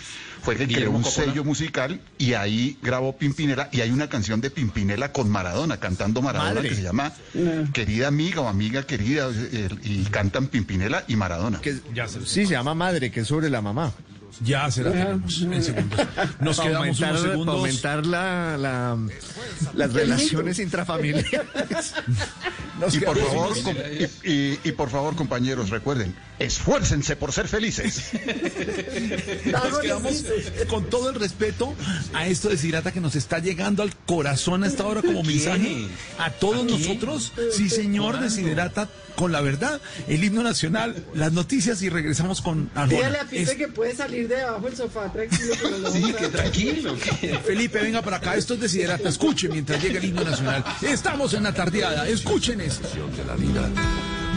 fue 0.42 0.56
que 0.56 0.68
creó 0.68 0.92
un 0.92 1.04
sello 1.04 1.44
musical 1.44 2.02
y 2.18 2.34
ahí 2.34 2.78
grabó 2.82 3.16
Pimpinela 3.18 3.70
y 3.72 3.82
hay 3.82 3.92
una 3.92 4.10
canción 4.10 4.42
de 4.42 4.50
Pimpinela 4.50 5.12
con 5.12 5.30
Maradona, 5.30 5.78
cantando 5.78 6.22
Maradona 6.22 6.56
Madre. 6.56 6.70
que 6.70 6.76
se 6.76 6.82
llama 6.84 7.14
Querida 7.74 8.08
Amiga 8.08 8.42
o 8.42 8.48
Amiga 8.48 8.84
Querida 8.84 9.30
eh, 9.32 9.70
y 9.84 10.04
cantan 10.06 10.48
Pimpinela 10.48 11.04
y 11.08 11.16
Maradona. 11.16 11.62
Que- 11.62 11.80
sí, 12.26 12.46
se 12.46 12.52
llama 12.54 12.74
madre, 12.74 13.12
que 13.12 13.22
es 13.22 13.28
sobre 13.28 13.50
la 13.50 13.62
mamá. 13.62 13.94
Ya 14.44 14.72
se 14.72 14.84
la 14.84 14.92
tenemos 14.92 15.42
en 15.42 15.64
segundos. 15.64 16.00
Nos 16.40 16.58
Para 16.58 16.70
quedamos 16.70 17.02
aumentar, 17.02 17.12
unos 17.12 17.22
para 17.22 17.32
segundos. 17.32 17.56
aumentar 17.56 18.06
la, 18.06 18.58
la- 18.58 18.98
las 19.76 19.94
relaciones 19.94 20.58
intrafamiliares. 20.60 21.30
Nos 22.80 22.96
Y 22.96 23.00
por 23.02 23.18
favor, 23.20 23.54
y, 24.24 24.30
y- 24.32 24.60
y 24.64 24.72
por 24.72 24.90
favor, 24.90 25.16
compañeros, 25.16 25.70
recuerden, 25.70 26.16
esfuércense 26.40 27.16
por 27.16 27.32
ser 27.32 27.48
felices. 27.48 28.10
Nos 29.46 29.80
quedamos 29.80 30.24
con 30.68 30.86
todo 30.90 31.10
el 31.10 31.16
respeto 31.20 31.76
a 32.14 32.26
esto 32.28 32.50
de 32.50 32.58
Cirata 32.58 32.92
que 32.92 33.02
nos 33.02 33.16
está 33.16 33.38
llegando 33.40 33.84
al 33.84 33.96
corazón 33.96 34.64
a 34.64 34.68
esta 34.68 34.86
hora 34.86 35.02
como 35.02 35.22
mensaje 35.24 35.88
a 36.18 36.32
todos 36.32 36.66
nosotros. 36.66 37.32
Sí, 37.56 37.70
señor, 37.70 38.20
Desiderata, 38.20 38.90
con 39.16 39.32
la 39.32 39.42
verdad, 39.42 39.80
el 40.08 40.24
himno 40.24 40.44
nacional, 40.44 40.96
las 41.14 41.32
noticias 41.34 41.82
y 41.82 41.90
regresamos 41.90 42.42
con 42.42 42.70
Dígale 42.88 42.98
Arjona. 43.18 43.22
a 43.22 43.26
Pipe 43.30 43.58
que 43.58 43.68
puede 43.68 43.96
salir 43.96 44.28
de 44.28 44.38
debajo 44.38 44.62
del 44.66 44.76
sofá, 44.76 45.12
tranquilo. 45.12 45.54
Lo 45.80 45.92
Sí, 45.92 46.14
que 46.14 46.28
tranquilo. 46.28 46.96
que- 47.20 47.40
Felipe, 47.40 47.80
venga 47.80 48.02
para 48.02 48.18
acá, 48.18 48.36
esto 48.36 48.54
es 48.56 48.62
Desiderata, 48.62 49.10
escuche 49.10 49.50
mientras 49.50 49.82
llega 49.82 50.00
el 50.00 50.06
himno 50.06 50.24
nacional. 50.24 50.64
Estamos 50.82 51.34
en 51.34 51.44
la 51.44 51.54
tardeada, 51.54 52.08
escuchen 52.08 52.62
esto. 52.62 52.88
de 52.92 53.26
la 53.26 53.36
vida. 53.36 53.70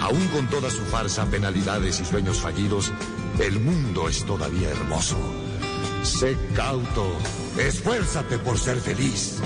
Aún 0.01 0.26
con 0.28 0.48
toda 0.51 0.70
su 0.70 0.82
farsa, 0.86 1.24
penalidades 1.30 2.01
y 2.01 2.05
sueños 2.05 2.38
fallidos, 2.38 2.92
el 3.38 3.59
mundo 3.60 4.09
es 4.09 4.24
todavía 4.26 4.68
hermoso. 4.70 5.16
Sé 6.02 6.36
cauto, 6.55 7.16
esfuérzate 7.59 8.38
por 8.38 8.59
ser 8.59 8.76
feliz. 8.80 9.36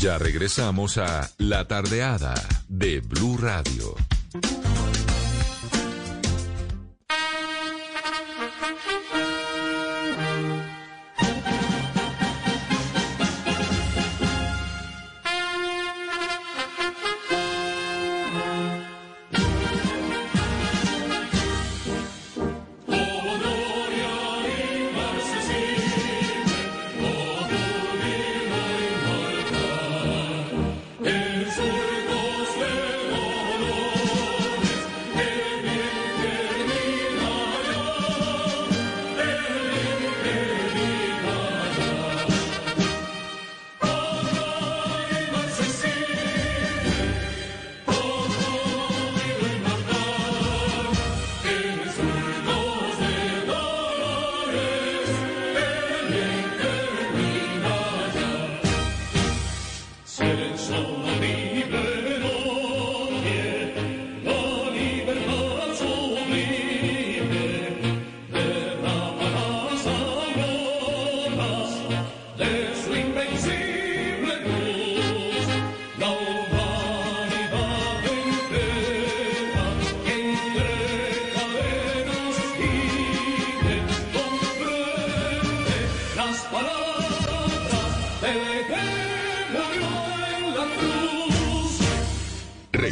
Ya 0.00 0.16
regresamos 0.16 0.96
a 0.96 1.28
La 1.38 1.66
Tardeada 1.66 2.34
de 2.68 3.00
Blue 3.00 3.36
Radio. 3.36 3.96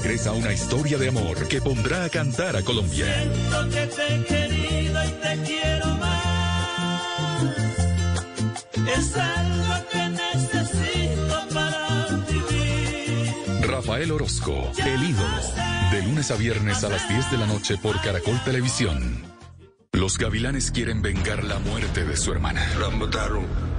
Regresa 0.06 0.30
una 0.30 0.52
historia 0.52 0.98
de 0.98 1.08
amor 1.08 1.48
que 1.48 1.60
pondrá 1.60 2.04
a 2.04 2.08
cantar 2.08 2.56
a 2.56 2.62
Colombia. 2.62 3.06
Siento 3.12 3.68
que 3.70 3.86
te 3.88 4.14
he 4.14 4.24
querido 4.24 5.04
y 5.04 5.08
te 5.08 5.42
quiero 5.44 5.86
más. 5.96 7.42
Es 8.96 9.16
algo 9.16 9.88
que 9.90 10.08
necesito 10.10 11.48
para 11.52 12.06
vivir. 12.28 13.68
Rafael 13.68 14.12
Orozco, 14.12 14.70
el 14.78 15.02
ídolo. 15.02 15.42
De 15.90 16.02
lunes 16.02 16.30
a 16.30 16.36
viernes 16.36 16.84
a 16.84 16.88
las 16.88 17.08
10 17.08 17.32
de 17.32 17.38
la 17.38 17.46
noche 17.46 17.76
por 17.76 18.00
Caracol 18.00 18.40
Televisión. 18.44 19.35
Los 20.06 20.18
gavilanes 20.18 20.70
quieren 20.70 21.02
vengar 21.02 21.42
la 21.42 21.58
muerte 21.58 22.04
de 22.04 22.16
su 22.16 22.30
hermana. 22.30 22.64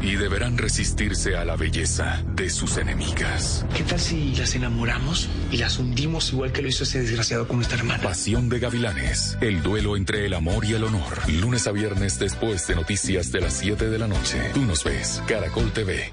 Y 0.01 0.15
deberán 0.15 0.57
resistirse 0.57 1.37
a 1.37 1.45
la 1.45 1.55
belleza 1.55 2.21
de 2.35 2.49
sus 2.49 2.75
enemigas. 2.75 3.65
¿Qué 3.73 3.83
tal 3.83 3.97
si 3.97 4.35
las 4.35 4.53
enamoramos 4.53 5.29
y 5.53 5.55
las 5.55 5.79
hundimos 5.79 6.33
igual 6.33 6.51
que 6.51 6.61
lo 6.61 6.67
hizo 6.67 6.83
ese 6.83 6.99
desgraciado 6.99 7.47
con 7.47 7.55
nuestra 7.55 7.77
hermana? 7.77 8.03
Pasión 8.03 8.49
de 8.49 8.59
Gavilanes. 8.59 9.37
El 9.39 9.63
duelo 9.63 9.95
entre 9.95 10.25
el 10.25 10.33
amor 10.33 10.65
y 10.65 10.73
el 10.73 10.83
honor. 10.83 11.29
Lunes 11.29 11.65
a 11.65 11.71
viernes 11.71 12.19
después 12.19 12.67
de 12.67 12.75
noticias 12.75 13.31
de 13.31 13.39
las 13.39 13.53
7 13.53 13.89
de 13.89 13.97
la 13.97 14.09
noche. 14.09 14.51
Tú 14.53 14.65
nos 14.65 14.83
ves. 14.83 15.23
Caracol 15.29 15.71
TV. 15.71 16.11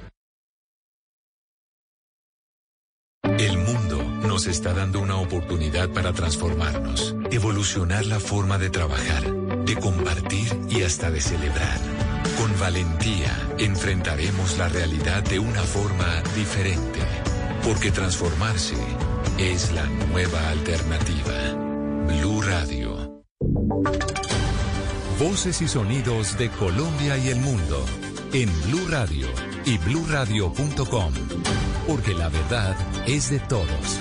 Está 4.47 4.73
dando 4.75 5.01
una 5.01 5.17
oportunidad 5.17 5.89
para 5.91 6.13
transformarnos, 6.13 7.15
evolucionar 7.31 8.05
la 8.07 8.21
forma 8.21 8.59
de 8.59 8.71
trabajar, 8.71 9.33
de 9.65 9.77
compartir 9.77 10.59
y 10.69 10.83
hasta 10.83 11.11
de 11.11 11.21
celebrar. 11.21 11.79
Con 12.39 12.59
valentía 12.59 13.33
enfrentaremos 13.59 14.59
la 14.59 14.69
realidad 14.69 15.23
de 15.23 15.39
una 15.39 15.63
forma 15.63 16.23
diferente, 16.35 17.01
porque 17.63 17.91
transformarse 17.91 18.77
es 19.39 19.73
la 19.73 19.87
nueva 19.87 20.51
alternativa. 20.51 21.35
Blue 22.07 22.43
Radio. 22.43 23.23
Voces 25.19 25.63
y 25.63 25.69
sonidos 25.69 26.37
de 26.39 26.51
Colombia 26.51 27.17
y 27.17 27.29
el 27.29 27.41
mundo 27.41 27.85
en 28.33 28.51
Blue 28.65 28.89
Radio 28.89 29.29
y 29.65 29.79
bluradio.com, 29.79 31.13
porque 31.87 32.15
la 32.15 32.29
verdad 32.29 32.77
es 33.07 33.31
de 33.31 33.39
todos. 33.41 34.01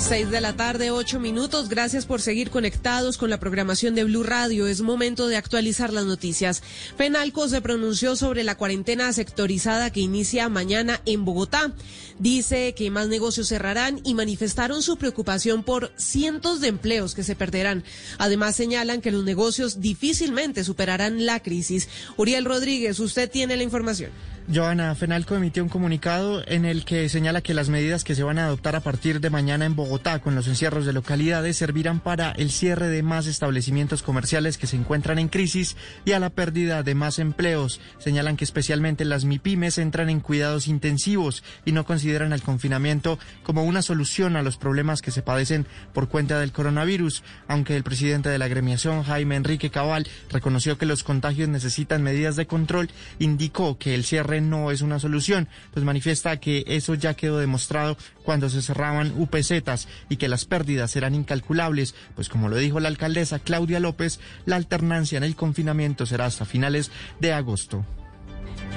Seis 0.00 0.30
de 0.30 0.40
la 0.40 0.54
tarde, 0.54 0.92
ocho 0.92 1.18
minutos. 1.18 1.68
Gracias 1.68 2.06
por 2.06 2.22
seguir 2.22 2.50
conectados 2.50 3.18
con 3.18 3.30
la 3.30 3.40
programación 3.40 3.96
de 3.96 4.04
Blue 4.04 4.22
Radio. 4.22 4.68
Es 4.68 4.80
momento 4.80 5.26
de 5.26 5.36
actualizar 5.36 5.92
las 5.92 6.06
noticias. 6.06 6.62
Penalco 6.96 7.48
se 7.48 7.60
pronunció 7.60 8.14
sobre 8.14 8.44
la 8.44 8.56
cuarentena 8.56 9.12
sectorizada 9.12 9.90
que 9.90 10.00
inicia 10.00 10.48
mañana 10.48 11.02
en 11.04 11.24
Bogotá. 11.24 11.72
Dice 12.18 12.74
que 12.74 12.90
más 12.90 13.08
negocios 13.08 13.48
cerrarán 13.48 14.00
y 14.04 14.14
manifestaron 14.14 14.82
su 14.82 14.96
preocupación 14.96 15.64
por 15.64 15.92
cientos 15.96 16.60
de 16.60 16.68
empleos 16.68 17.14
que 17.14 17.24
se 17.24 17.34
perderán. 17.34 17.82
Además 18.18 18.54
señalan 18.54 19.00
que 19.00 19.10
los 19.10 19.24
negocios 19.24 19.80
difícilmente 19.80 20.62
superarán 20.62 21.26
la 21.26 21.40
crisis. 21.40 21.88
Uriel 22.16 22.44
Rodríguez, 22.44 23.00
usted 23.00 23.28
tiene 23.28 23.56
la 23.56 23.64
información. 23.64 24.12
Joana, 24.50 24.94
Fenalco 24.94 25.34
emitió 25.34 25.62
un 25.62 25.68
comunicado 25.68 26.42
en 26.46 26.64
el 26.64 26.86
que 26.86 27.10
señala 27.10 27.42
que 27.42 27.52
las 27.52 27.68
medidas 27.68 28.02
que 28.02 28.14
se 28.14 28.22
van 28.22 28.38
a 28.38 28.46
adoptar 28.46 28.76
a 28.76 28.80
partir 28.80 29.20
de 29.20 29.28
mañana 29.28 29.66
en 29.66 29.76
Bogotá 29.76 30.20
con 30.20 30.34
los 30.34 30.48
encierros 30.48 30.86
de 30.86 30.94
localidades 30.94 31.58
servirán 31.58 32.00
para 32.00 32.30
el 32.30 32.50
cierre 32.50 32.88
de 32.88 33.02
más 33.02 33.26
establecimientos 33.26 34.02
comerciales 34.02 34.56
que 34.56 34.66
se 34.66 34.76
encuentran 34.76 35.18
en 35.18 35.28
crisis 35.28 35.76
y 36.06 36.12
a 36.12 36.18
la 36.18 36.30
pérdida 36.30 36.82
de 36.82 36.94
más 36.94 37.18
empleos. 37.18 37.78
Señalan 37.98 38.38
que 38.38 38.44
especialmente 38.44 39.04
las 39.04 39.26
MIPIMES 39.26 39.76
entran 39.76 40.08
en 40.08 40.20
cuidados 40.20 40.66
intensivos 40.66 41.44
y 41.66 41.72
no 41.72 41.84
consideran 41.84 42.32
el 42.32 42.40
confinamiento 42.40 43.18
como 43.42 43.64
una 43.64 43.82
solución 43.82 44.34
a 44.34 44.42
los 44.42 44.56
problemas 44.56 45.02
que 45.02 45.10
se 45.10 45.20
padecen 45.20 45.66
por 45.92 46.08
cuenta 46.08 46.40
del 46.40 46.52
coronavirus, 46.52 47.22
aunque 47.48 47.76
el 47.76 47.84
presidente 47.84 48.30
de 48.30 48.38
la 48.38 48.46
agremiación, 48.46 49.02
Jaime 49.02 49.36
Enrique 49.36 49.68
Cabal, 49.68 50.08
reconoció 50.30 50.78
que 50.78 50.86
los 50.86 51.04
contagios 51.04 51.50
necesitan 51.50 52.02
medidas 52.02 52.36
de 52.36 52.46
control, 52.46 52.88
indicó 53.18 53.76
que 53.76 53.94
el 53.94 54.04
cierre 54.04 54.37
no 54.40 54.70
es 54.70 54.82
una 54.82 54.98
solución, 54.98 55.48
pues 55.72 55.84
manifiesta 55.84 56.38
que 56.38 56.64
eso 56.66 56.94
ya 56.94 57.14
quedó 57.14 57.38
demostrado 57.38 57.96
cuando 58.24 58.48
se 58.48 58.62
cerraban 58.62 59.12
UPZs 59.16 59.88
y 60.08 60.16
que 60.16 60.28
las 60.28 60.44
pérdidas 60.44 60.90
serán 60.90 61.14
incalculables, 61.14 61.94
pues 62.14 62.28
como 62.28 62.48
lo 62.48 62.56
dijo 62.56 62.80
la 62.80 62.88
alcaldesa 62.88 63.38
Claudia 63.38 63.80
López, 63.80 64.20
la 64.46 64.56
alternancia 64.56 65.18
en 65.18 65.24
el 65.24 65.36
confinamiento 65.36 66.06
será 66.06 66.26
hasta 66.26 66.44
finales 66.44 66.90
de 67.20 67.32
agosto. 67.32 67.84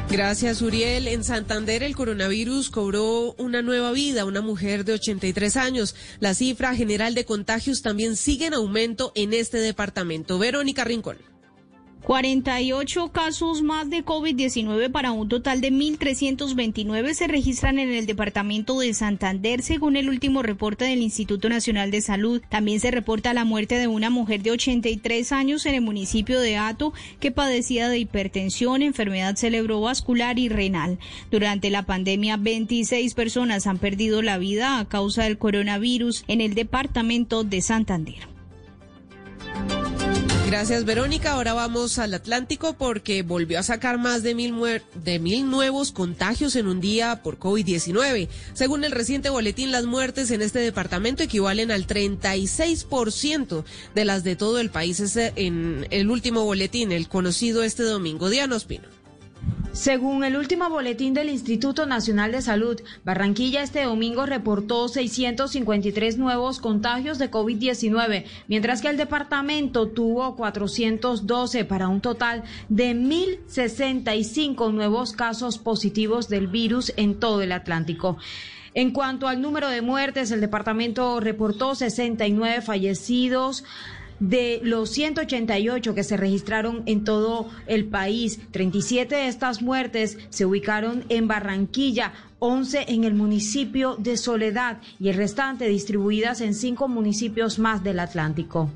Gracias, 0.09 0.61
Uriel. 0.61 1.07
En 1.07 1.23
Santander 1.23 1.83
el 1.83 1.95
coronavirus 1.95 2.69
cobró 2.69 3.33
una 3.37 3.61
nueva 3.61 3.91
vida, 3.91 4.25
una 4.25 4.41
mujer 4.41 4.83
de 4.83 4.93
83 4.93 5.55
años. 5.55 5.95
La 6.19 6.33
cifra 6.33 6.75
general 6.75 7.15
de 7.15 7.23
contagios 7.23 7.81
también 7.81 8.17
sigue 8.17 8.47
en 8.47 8.53
aumento 8.53 9.13
en 9.15 9.33
este 9.33 9.57
departamento. 9.59 10.37
Verónica 10.37 10.83
Rincón. 10.83 11.30
48 12.03 13.09
casos 13.09 13.61
más 13.61 13.89
de 13.91 14.03
COVID-19 14.03 14.91
para 14.91 15.11
un 15.11 15.29
total 15.29 15.61
de 15.61 15.71
1.329 15.71 17.13
se 17.13 17.27
registran 17.27 17.77
en 17.77 17.91
el 17.91 18.07
departamento 18.07 18.79
de 18.79 18.93
Santander, 18.95 19.61
según 19.61 19.95
el 19.95 20.09
último 20.09 20.41
reporte 20.41 20.85
del 20.85 21.01
Instituto 21.01 21.47
Nacional 21.47 21.91
de 21.91 22.01
Salud. 22.01 22.41
También 22.49 22.79
se 22.79 22.89
reporta 22.89 23.35
la 23.35 23.45
muerte 23.45 23.75
de 23.75 23.87
una 23.87 24.09
mujer 24.09 24.41
de 24.41 24.51
83 24.51 25.31
años 25.31 25.65
en 25.67 25.75
el 25.75 25.81
municipio 25.81 26.39
de 26.39 26.57
Ato 26.57 26.91
que 27.19 27.31
padecía 27.31 27.87
de 27.87 27.99
hipertensión, 27.99 28.81
enfermedad 28.81 29.35
cerebrovascular 29.35 30.39
y 30.39 30.49
renal. 30.49 30.97
Durante 31.29 31.69
la 31.69 31.83
pandemia, 31.83 32.37
26 32.37 33.13
personas 33.13 33.67
han 33.67 33.77
perdido 33.77 34.23
la 34.23 34.39
vida 34.39 34.79
a 34.79 34.85
causa 34.85 35.23
del 35.25 35.37
coronavirus 35.37 36.23
en 36.27 36.41
el 36.41 36.55
departamento 36.55 37.43
de 37.43 37.61
Santander. 37.61 38.30
Gracias, 40.51 40.83
Verónica. 40.83 41.31
Ahora 41.31 41.53
vamos 41.53 41.97
al 41.97 42.13
Atlántico 42.13 42.73
porque 42.73 43.23
volvió 43.23 43.57
a 43.57 43.63
sacar 43.63 43.97
más 43.97 44.21
de 44.21 44.35
mil, 44.35 44.53
muer- 44.53 44.81
de 44.95 45.17
mil 45.17 45.49
nuevos 45.49 45.93
contagios 45.93 46.57
en 46.57 46.67
un 46.67 46.81
día 46.81 47.23
por 47.23 47.39
COVID-19. 47.39 48.27
Según 48.53 48.83
el 48.83 48.91
reciente 48.91 49.29
boletín, 49.29 49.71
las 49.71 49.85
muertes 49.85 50.29
en 50.29 50.41
este 50.41 50.59
departamento 50.59 51.23
equivalen 51.23 51.71
al 51.71 51.87
36% 51.87 53.63
de 53.95 54.05
las 54.05 54.25
de 54.25 54.35
todo 54.35 54.59
el 54.59 54.69
país. 54.69 55.01
En 55.37 55.87
el 55.89 56.09
último 56.11 56.43
boletín, 56.43 56.91
el 56.91 57.07
conocido 57.07 57.63
este 57.63 57.83
domingo. 57.83 58.29
Diana 58.29 58.57
Ospino. 58.57 59.00
Según 59.73 60.25
el 60.25 60.35
último 60.35 60.69
boletín 60.69 61.13
del 61.13 61.29
Instituto 61.29 61.85
Nacional 61.85 62.33
de 62.33 62.41
Salud, 62.41 62.81
Barranquilla 63.05 63.63
este 63.63 63.83
domingo 63.83 64.25
reportó 64.25 64.89
653 64.89 66.17
nuevos 66.17 66.59
contagios 66.59 67.19
de 67.19 67.31
COVID-19, 67.31 68.25
mientras 68.49 68.81
que 68.81 68.89
el 68.89 68.97
departamento 68.97 69.87
tuvo 69.87 70.35
412 70.35 71.63
para 71.63 71.87
un 71.87 72.01
total 72.01 72.43
de 72.67 72.93
1.065 72.93 74.73
nuevos 74.73 75.13
casos 75.13 75.57
positivos 75.57 76.27
del 76.27 76.47
virus 76.47 76.91
en 76.97 77.17
todo 77.17 77.41
el 77.41 77.53
Atlántico. 77.53 78.17
En 78.73 78.91
cuanto 78.91 79.27
al 79.27 79.41
número 79.41 79.69
de 79.69 79.81
muertes, 79.81 80.31
el 80.31 80.41
departamento 80.41 81.19
reportó 81.19 81.75
69 81.75 82.61
fallecidos. 82.61 83.65
De 84.21 84.59
los 84.61 84.91
188 84.91 85.95
que 85.95 86.03
se 86.03 86.15
registraron 86.15 86.83
en 86.85 87.03
todo 87.03 87.49
el 87.65 87.85
país, 87.85 88.39
37 88.51 89.15
de 89.15 89.27
estas 89.27 89.63
muertes 89.63 90.19
se 90.29 90.45
ubicaron 90.45 91.05
en 91.09 91.27
Barranquilla, 91.27 92.13
11 92.37 92.85
en 92.89 93.03
el 93.03 93.15
municipio 93.15 93.95
de 93.95 94.17
Soledad 94.17 94.79
y 94.99 95.09
el 95.09 95.15
restante 95.15 95.67
distribuidas 95.67 96.41
en 96.41 96.53
cinco 96.53 96.87
municipios 96.87 97.57
más 97.57 97.83
del 97.83 97.99
Atlántico. 97.99 98.69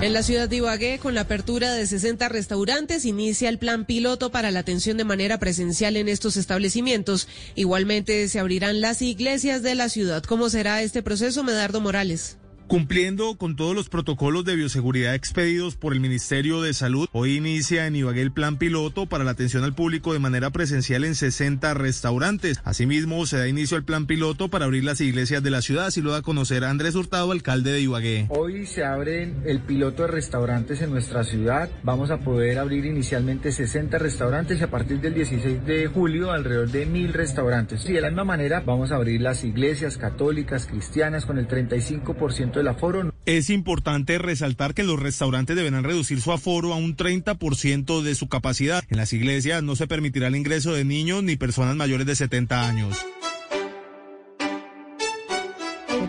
En 0.00 0.14
la 0.14 0.22
ciudad 0.22 0.48
de 0.48 0.56
Ibagué, 0.56 0.98
con 0.98 1.14
la 1.14 1.20
apertura 1.20 1.74
de 1.74 1.86
60 1.86 2.30
restaurantes, 2.30 3.04
inicia 3.04 3.50
el 3.50 3.58
plan 3.58 3.84
piloto 3.84 4.32
para 4.32 4.50
la 4.50 4.60
atención 4.60 4.96
de 4.96 5.04
manera 5.04 5.38
presencial 5.38 5.98
en 5.98 6.08
estos 6.08 6.38
establecimientos. 6.38 7.28
Igualmente 7.54 8.26
se 8.28 8.40
abrirán 8.40 8.80
las 8.80 9.02
iglesias 9.02 9.62
de 9.62 9.74
la 9.74 9.90
ciudad. 9.90 10.22
¿Cómo 10.24 10.48
será 10.48 10.82
este 10.82 11.02
proceso, 11.02 11.44
Medardo 11.44 11.82
Morales? 11.82 12.38
Cumpliendo 12.72 13.36
con 13.36 13.54
todos 13.54 13.74
los 13.74 13.90
protocolos 13.90 14.46
de 14.46 14.56
bioseguridad 14.56 15.14
expedidos 15.14 15.76
por 15.76 15.92
el 15.92 16.00
Ministerio 16.00 16.62
de 16.62 16.72
Salud, 16.72 17.06
hoy 17.12 17.36
inicia 17.36 17.86
en 17.86 17.96
Ibagué 17.96 18.22
el 18.22 18.32
plan 18.32 18.56
piloto 18.56 19.04
para 19.04 19.24
la 19.24 19.32
atención 19.32 19.62
al 19.62 19.74
público 19.74 20.14
de 20.14 20.20
manera 20.20 20.48
presencial 20.48 21.04
en 21.04 21.14
60 21.14 21.74
restaurantes. 21.74 22.62
Asimismo, 22.64 23.26
se 23.26 23.36
da 23.36 23.46
inicio 23.46 23.76
al 23.76 23.84
plan 23.84 24.06
piloto 24.06 24.48
para 24.48 24.64
abrir 24.64 24.84
las 24.84 25.02
iglesias 25.02 25.42
de 25.42 25.50
la 25.50 25.60
ciudad, 25.60 25.84
así 25.84 26.00
lo 26.00 26.12
da 26.12 26.20
a 26.20 26.22
conocer 26.22 26.64
Andrés 26.64 26.94
Hurtado, 26.94 27.30
alcalde 27.32 27.72
de 27.72 27.82
Ibagué. 27.82 28.28
Hoy 28.30 28.64
se 28.64 28.86
abre 28.86 29.34
el 29.44 29.60
piloto 29.60 30.04
de 30.04 30.08
restaurantes 30.08 30.80
en 30.80 30.92
nuestra 30.92 31.24
ciudad. 31.24 31.68
Vamos 31.82 32.10
a 32.10 32.20
poder 32.20 32.58
abrir 32.58 32.86
inicialmente 32.86 33.52
60 33.52 33.98
restaurantes 33.98 34.58
y 34.58 34.64
a 34.64 34.70
partir 34.70 34.98
del 34.98 35.12
16 35.12 35.66
de 35.66 35.88
julio 35.88 36.30
alrededor 36.30 36.70
de 36.70 36.86
mil 36.86 37.12
restaurantes. 37.12 37.86
Y 37.86 37.92
de 37.92 38.00
la 38.00 38.08
misma 38.08 38.24
manera 38.24 38.62
vamos 38.64 38.92
a 38.92 38.96
abrir 38.96 39.20
las 39.20 39.44
iglesias 39.44 39.98
católicas, 39.98 40.64
cristianas 40.64 41.26
con 41.26 41.36
el 41.36 41.46
35% 41.46 42.61
aforo. 42.68 43.14
Es 43.26 43.50
importante 43.50 44.18
resaltar 44.18 44.74
que 44.74 44.84
los 44.84 44.98
restaurantes 45.00 45.56
deberán 45.56 45.84
reducir 45.84 46.20
su 46.20 46.32
aforo 46.32 46.72
a 46.72 46.76
un 46.76 46.96
30% 46.96 48.02
de 48.02 48.14
su 48.14 48.28
capacidad. 48.28 48.82
En 48.88 48.96
las 48.96 49.12
iglesias 49.12 49.62
no 49.62 49.76
se 49.76 49.86
permitirá 49.86 50.28
el 50.28 50.36
ingreso 50.36 50.72
de 50.72 50.84
niños 50.84 51.22
ni 51.22 51.36
personas 51.36 51.76
mayores 51.76 52.06
de 52.06 52.16
70 52.16 52.68
años. 52.68 53.06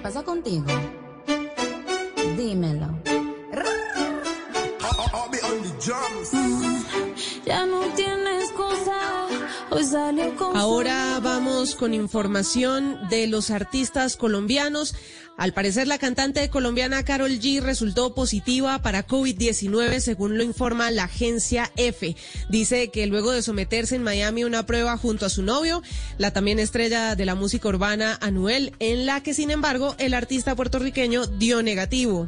pasa 0.03 0.21
contigo? 0.21 0.65
Dímelo. 2.37 2.87
Mm, 6.33 6.83
Ya 7.45 7.65
no 7.65 7.81
Ahora 10.53 11.19
vamos 11.19 11.73
con 11.73 11.95
información 11.95 12.99
de 13.09 13.25
los 13.25 13.49
artistas 13.49 14.17
colombianos. 14.17 14.93
Al 15.35 15.51
parecer, 15.51 15.87
la 15.87 15.97
cantante 15.97 16.47
colombiana 16.51 17.03
Carol 17.03 17.31
G 17.31 17.59
resultó 17.59 18.13
positiva 18.13 18.83
para 18.83 19.07
COVID-19, 19.07 19.99
según 19.99 20.37
lo 20.37 20.43
informa 20.43 20.91
la 20.91 21.05
agencia 21.05 21.71
F. 21.75 22.15
Dice 22.49 22.91
que 22.91 23.07
luego 23.07 23.31
de 23.31 23.41
someterse 23.41 23.95
en 23.95 24.03
Miami 24.03 24.43
a 24.43 24.47
una 24.47 24.65
prueba 24.67 24.95
junto 24.95 25.25
a 25.25 25.29
su 25.29 25.41
novio, 25.41 25.81
la 26.19 26.31
también 26.31 26.59
estrella 26.59 27.15
de 27.15 27.25
la 27.25 27.33
música 27.33 27.67
urbana 27.67 28.19
Anuel, 28.21 28.75
en 28.77 29.07
la 29.07 29.23
que, 29.23 29.33
sin 29.33 29.49
embargo, 29.49 29.95
el 29.97 30.13
artista 30.13 30.55
puertorriqueño 30.55 31.25
dio 31.25 31.63
negativo. 31.63 32.27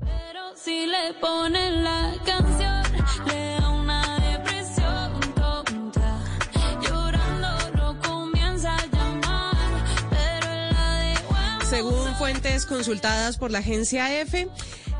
Pero 0.00 0.56
si 0.56 0.86
le 0.86 1.12
ponen 1.20 1.84
la 1.84 2.14
canción, 2.24 2.82
le 3.26 3.51
consultadas 12.66 13.36
por 13.36 13.50
la 13.50 13.58
agencia 13.58 14.20
F, 14.20 14.48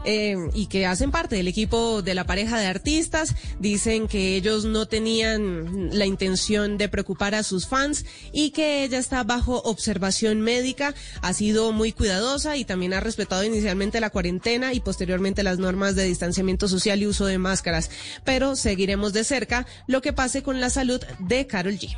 eh, 0.05 0.37
y 0.53 0.67
que 0.67 0.87
hacen 0.87 1.13
parte 1.13 1.37
del 1.37 1.47
equipo 1.47 2.03
de 2.03 2.15
la 2.15 2.25
pareja 2.25 2.59
de 2.59 2.67
artistas, 2.67 3.35
dicen 3.61 4.09
que 4.09 4.37
ellos 4.37 4.65
no 4.65 4.87
tenían 4.87 5.97
la 5.97 6.07
intención 6.07 6.77
de 6.77 6.89
preocupar 6.89 7.35
a 7.37 7.45
sus 7.45 7.69
fans 7.69 8.05
y 8.33 8.51
que 8.51 8.83
ella 8.83 8.99
está 8.99 9.23
bajo 9.23 9.63
observación 9.63 10.41
médica, 10.41 10.95
ha 11.21 11.33
sido 11.33 11.71
muy 11.71 11.93
cuidadosa 11.93 12.57
y 12.57 12.65
también 12.65 12.95
ha 12.95 13.01
respetado 13.01 13.45
inicialmente 13.45 14.01
la 14.01 14.11
cuarentena 14.11 14.73
y 14.73 14.81
posteriormente 14.81 15.45
las 15.45 15.59
normas 15.59 15.95
de 15.95 16.05
distanciamiento 16.05 16.67
social 16.67 17.01
y 17.01 17.07
uso 17.07 17.27
de 17.27 17.39
máscaras. 17.39 17.91
Pero 18.25 18.57
seguiremos 18.57 19.13
de 19.13 19.23
cerca 19.23 19.67
lo 19.87 20.03
que 20.03 20.13
pase 20.13 20.43
con 20.43 20.61
la 20.61 20.71
salud 20.71 21.01
de 21.21 21.47
Carol 21.47 21.79
G. 21.79 21.97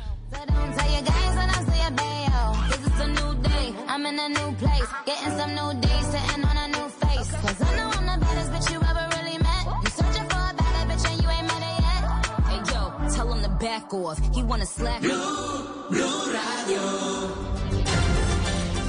I'm 3.95 4.05
in 4.05 4.19
a 4.19 4.27
new 4.27 4.51
place. 4.57 4.89
Getting 5.05 5.37
some 5.39 5.55
new 5.55 5.79
days, 5.79 6.05
sitting 6.07 6.43
on 6.43 6.57
a 6.57 6.67
new 6.67 6.89
face. 6.99 7.31
Cause 7.31 7.61
I 7.61 7.75
know 7.77 7.89
I'm 7.95 8.05
the 8.05 8.25
baddest 8.25 8.51
bitch 8.51 8.73
you 8.73 8.79
ever 8.81 9.07
really 9.15 9.37
met. 9.37 9.65
You 9.83 9.89
searching 9.89 10.27
for 10.27 10.35
a 10.35 10.53
bad 10.53 10.89
bitch 10.89 11.09
and 11.09 11.23
you 11.23 11.29
ain't 11.29 11.47
met 11.47 11.63
it 11.63 11.79
yet. 11.79 12.03
Hey 12.43 12.59
yo, 12.73 13.15
tell 13.15 13.31
him 13.31 13.41
to 13.43 13.49
back 13.57 13.93
off. 13.93 14.19
He 14.35 14.43
wanna 14.43 14.65
slack. 14.65 15.01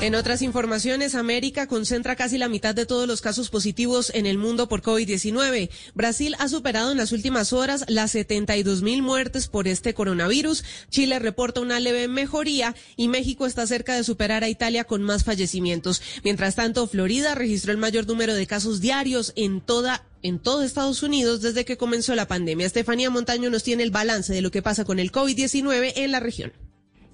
En 0.02 0.14
otras 0.14 0.43
informaciones, 0.43 1.14
América 1.14 1.66
concentra 1.66 2.16
casi 2.16 2.36
la 2.36 2.51
mitad 2.51 2.74
de 2.74 2.85
todos 2.85 3.09
los 3.09 3.23
casos 3.23 3.48
positivos 3.48 4.12
en 4.14 4.27
el 4.27 4.36
mundo 4.36 4.68
por 4.68 4.82
COVID-19. 4.82 5.70
Brasil 5.94 6.36
ha 6.39 6.48
superado 6.48 6.93
en 6.93 6.98
las 6.98 7.12
últimas 7.12 7.55
horas 7.55 7.86
las 7.89 8.10
72 8.10 8.82
mil 8.82 9.02
muertes 9.02 9.48
por 9.48 9.66
este 9.66 9.94
coronavirus. 9.94 10.64
Chile 10.90 11.18
reporta 11.18 11.62
una 11.62 11.81
leve 11.81 12.09
mejoría 12.09 12.77
y 12.97 13.09
México 13.09 13.47
está 13.47 13.66
cerca 13.66 13.94
de 13.94 14.05
superar 14.05 14.44
a 14.44 14.51
Italia 14.51 14.85
con 14.85 15.02
más 15.02 15.24
fallecimientos. 15.24 16.02
Mientras 16.23 16.56
tanto, 16.56 16.86
Florida 16.86 17.35
registró 17.35 17.73
el 17.73 17.78
mayor 17.78 18.06
número 18.06 18.35
de 18.35 18.47
casos 18.47 18.82
diarios 18.82 19.32
en 19.35 19.62
toda 19.62 20.05
en 20.23 20.40
todo 20.40 20.62
Estados 20.62 21.02
Unidos 21.02 21.40
desde 21.40 21.64
que 21.64 21.78
comenzó 21.78 22.14
la 22.14 22.28
pandemia. 22.28 22.66
Estefanía 22.66 23.09
Montaño 23.09 23.48
nos 23.48 23.62
tiene 23.62 23.82
el 23.82 23.90
balance 23.90 24.32
de 24.32 24.43
lo 24.43 24.51
que 24.51 24.62
pasa 24.62 24.85
con 24.85 24.98
el 24.98 25.10
COVID-19 25.10 25.94
en 25.97 26.12
la 26.12 26.20
región. 26.20 26.65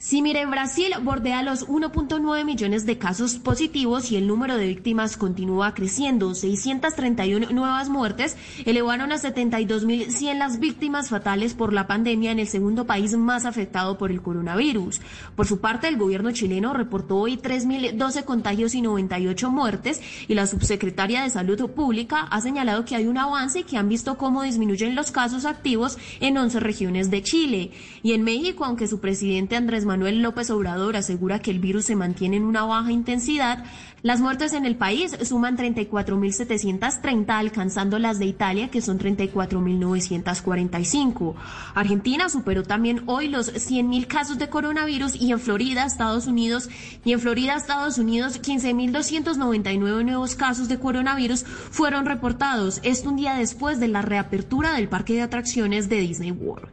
Sí, 0.04 0.20
mire, 0.20 0.44
Brasil 0.46 0.92
bordea 1.00 1.44
los 1.44 1.68
1.9 1.68 2.44
millones 2.44 2.86
de 2.86 2.98
casos 2.98 3.36
positivos 3.36 4.10
y 4.10 4.16
el 4.16 4.26
número 4.26 4.56
de 4.56 4.66
víctimas 4.66 5.16
continúa 5.16 5.74
creciendo. 5.74 6.34
631 6.34 7.50
nuevas 7.50 7.88
muertes 7.88 8.36
elevaron 8.66 9.12
a 9.12 9.14
72.100 9.14 10.38
las 10.38 10.58
víctimas 10.58 11.08
fatales 11.08 11.54
por 11.54 11.72
la 11.72 11.86
pandemia 11.86 12.32
en 12.32 12.40
el 12.40 12.48
segundo 12.48 12.84
país 12.84 13.16
más 13.16 13.44
afectado 13.44 13.96
por 13.96 14.10
el 14.10 14.22
coronavirus. 14.22 15.00
Por 15.36 15.46
su 15.46 15.60
parte, 15.60 15.86
el 15.86 15.98
gobierno 15.98 16.32
chileno 16.32 16.74
reportó 16.74 17.18
hoy 17.18 17.36
3.012 17.36 18.24
contagios 18.24 18.74
y 18.74 18.82
98 18.82 19.50
muertes 19.52 20.00
y 20.26 20.34
la 20.34 20.48
subsecretaria 20.48 21.22
de 21.22 21.30
Salud 21.30 21.70
Pública 21.70 22.22
ha 22.22 22.40
señalado 22.40 22.84
que 22.84 22.96
hay 22.96 23.06
un 23.06 23.18
avance 23.18 23.60
y 23.60 23.62
que 23.62 23.76
han 23.76 23.88
visto 23.88 24.18
cómo 24.18 24.42
disminuyen 24.42 24.96
los 24.96 25.12
casos 25.12 25.44
activos 25.44 25.96
en 26.18 26.36
11 26.36 26.58
regiones 26.58 27.08
de 27.08 27.22
Chile. 27.22 27.70
Y 28.02 28.14
en 28.14 28.24
México, 28.24 28.64
aunque 28.64 28.88
su 28.88 28.98
presidente 28.98 29.54
Andrés 29.54 29.84
Manuel 29.84 29.91
López 30.22 30.50
Obrador 30.50 30.96
asegura 30.96 31.38
que 31.38 31.50
el 31.50 31.58
virus 31.58 31.86
se 31.86 31.96
mantiene 31.96 32.36
en 32.36 32.44
una 32.44 32.64
baja 32.64 32.92
intensidad, 32.92 33.64
las 34.02 34.20
muertes 34.20 34.52
en 34.52 34.66
el 34.66 34.76
país 34.76 35.16
suman 35.22 35.56
34.730, 35.56 37.30
alcanzando 37.30 38.00
las 38.00 38.18
de 38.18 38.26
Italia, 38.26 38.68
que 38.68 38.82
son 38.82 38.98
34.945. 38.98 41.34
Argentina 41.74 42.28
superó 42.28 42.64
también 42.64 43.04
hoy 43.06 43.28
los 43.28 43.54
100.000 43.54 44.08
casos 44.08 44.38
de 44.38 44.48
coronavirus 44.48 45.14
y 45.14 45.30
en 45.30 45.38
Florida, 45.38 45.84
Estados 45.84 46.26
Unidos, 46.26 46.68
y 47.04 47.12
en 47.12 47.20
Florida, 47.20 47.54
Estados 47.54 47.98
Unidos, 47.98 48.42
15.299 48.42 50.04
nuevos 50.04 50.34
casos 50.34 50.68
de 50.68 50.78
coronavirus 50.78 51.44
fueron 51.44 52.06
reportados. 52.06 52.80
Esto 52.82 53.10
un 53.10 53.16
día 53.16 53.34
después 53.34 53.78
de 53.78 53.88
la 53.88 54.02
reapertura 54.02 54.72
del 54.72 54.88
parque 54.88 55.14
de 55.14 55.22
atracciones 55.22 55.88
de 55.88 56.00
Disney 56.00 56.32
World. 56.32 56.68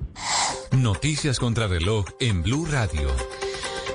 Noticias 0.72 1.39
contra 1.39 1.68
reloj 1.68 2.06
en 2.19 2.41
Blue 2.41 2.65
Radio. 2.65 3.10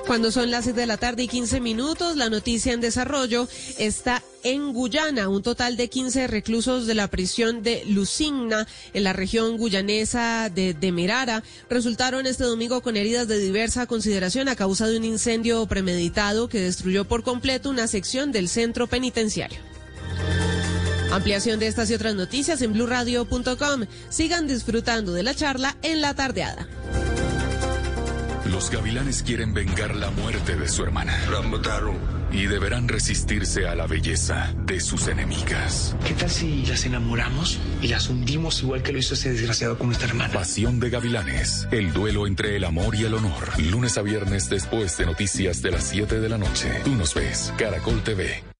Cuando 0.07 0.31
son 0.31 0.51
las 0.51 0.65
6 0.65 0.75
de 0.75 0.85
la 0.85 0.97
tarde 0.97 1.23
y 1.23 1.27
15 1.27 1.59
minutos, 1.59 2.15
la 2.15 2.29
noticia 2.29 2.73
en 2.73 2.79
desarrollo 2.79 3.47
está 3.79 4.21
en 4.43 4.71
Guyana. 4.71 5.29
Un 5.29 5.41
total 5.41 5.77
de 5.77 5.89
15 5.89 6.27
reclusos 6.27 6.85
de 6.85 6.93
la 6.93 7.07
prisión 7.07 7.63
de 7.63 7.83
Lusigna, 7.85 8.67
en 8.93 9.03
la 9.03 9.13
región 9.13 9.57
guyanesa 9.57 10.51
de 10.53 10.75
Demerara, 10.75 11.43
resultaron 11.71 12.27
este 12.27 12.43
domingo 12.43 12.81
con 12.81 12.97
heridas 12.97 13.27
de 13.27 13.39
diversa 13.39 13.87
consideración 13.87 14.47
a 14.47 14.55
causa 14.55 14.87
de 14.87 14.97
un 14.97 15.05
incendio 15.05 15.65
premeditado 15.65 16.49
que 16.49 16.59
destruyó 16.59 17.05
por 17.05 17.23
completo 17.23 17.71
una 17.71 17.87
sección 17.87 18.31
del 18.31 18.47
centro 18.47 18.85
penitenciario. 18.85 19.57
Ampliación 21.11 21.59
de 21.59 21.65
estas 21.65 21.89
y 21.89 21.95
otras 21.95 22.13
noticias 22.13 22.61
en 22.61 22.73
blurradio.com. 22.73 23.85
Sigan 24.09 24.47
disfrutando 24.47 25.13
de 25.13 25.23
la 25.23 25.33
charla 25.33 25.75
en 25.81 26.01
la 26.01 26.13
tardeada. 26.13 26.67
Los 28.45 28.69
gavilanes 28.69 29.23
quieren 29.23 29.53
vengar 29.53 29.95
la 29.95 30.11
muerte 30.11 30.55
de 30.55 30.67
su 30.67 30.83
hermana. 30.83 31.17
Y 32.31 32.45
deberán 32.47 32.87
resistirse 32.87 33.67
a 33.67 33.75
la 33.75 33.87
belleza 33.87 34.53
de 34.65 34.79
sus 34.79 35.07
enemigas. 35.07 35.95
¿Qué 36.05 36.13
tal 36.13 36.29
si 36.29 36.65
las 36.65 36.85
enamoramos 36.85 37.59
y 37.81 37.87
las 37.87 38.09
hundimos 38.09 38.61
igual 38.61 38.83
que 38.83 38.91
lo 38.91 38.99
hizo 38.99 39.13
ese 39.13 39.31
desgraciado 39.31 39.77
con 39.77 39.87
nuestra 39.87 40.09
hermana? 40.09 40.33
Pasión 40.33 40.79
de 40.79 40.89
gavilanes. 40.89 41.67
El 41.71 41.93
duelo 41.93 42.27
entre 42.27 42.55
el 42.55 42.63
amor 42.63 42.95
y 42.95 43.05
el 43.05 43.13
honor. 43.13 43.59
Lunes 43.59 43.97
a 43.97 44.01
viernes 44.01 44.49
después 44.49 44.97
de 44.97 45.05
noticias 45.05 45.61
de 45.61 45.71
las 45.71 45.83
7 45.85 46.19
de 46.19 46.29
la 46.29 46.37
noche. 46.37 46.69
Tú 46.83 46.93
nos 46.95 47.13
ves. 47.13 47.53
Caracol 47.57 48.03
TV. 48.03 48.54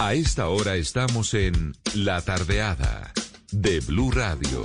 A 0.00 0.14
esta 0.14 0.48
hora 0.48 0.76
estamos 0.76 1.34
en 1.34 1.74
La 1.92 2.20
Tardeada 2.22 3.12
de 3.50 3.80
Blue 3.80 4.12
Radio. 4.12 4.62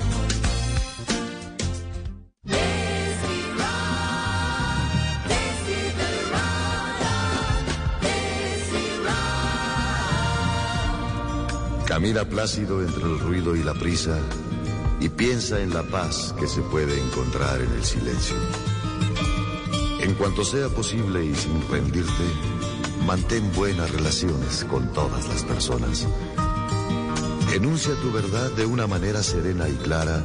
Camina 11.88 12.26
plácido 12.26 12.84
entre 12.84 13.04
el 13.04 13.20
ruido 13.20 13.56
y 13.56 13.64
la 13.64 13.74
prisa 13.74 14.20
y 15.00 15.10
piensa 15.10 15.60
en 15.62 15.74
la 15.74 15.82
paz 15.82 16.36
que 16.40 16.48
se 16.48 16.62
puede 16.62 17.02
encontrar 17.02 17.60
en 17.60 17.72
el 17.72 17.84
silencio. 17.84 18.38
En 20.00 20.14
cuanto 20.14 20.46
sea 20.46 20.70
posible 20.70 21.26
y 21.26 21.34
sin 21.34 21.68
rendirte, 21.72 22.53
mantén 23.06 23.52
buenas 23.54 23.92
relaciones 23.92 24.66
con 24.70 24.92
todas 24.94 25.28
las 25.28 25.44
personas. 25.44 26.08
Enuncia 27.54 27.94
tu 28.02 28.12
verdad 28.12 28.52
de 28.52 28.66
una 28.66 28.88
manera 28.88 29.22
serena 29.22 29.68
y 29.70 29.74
clara 29.74 30.24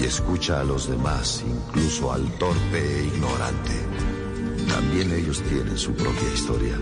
y 0.00 0.04
escucha 0.04 0.60
a 0.60 0.64
los 0.64 0.88
demás, 0.88 1.44
incluso 1.46 2.12
al 2.12 2.22
torpe 2.38 3.00
e 3.00 3.06
ignorante. 3.06 3.72
También 4.68 5.12
ellos 5.12 5.42
tienen 5.42 5.78
su 5.78 5.94
propia 5.94 6.32
historia. 6.34 6.78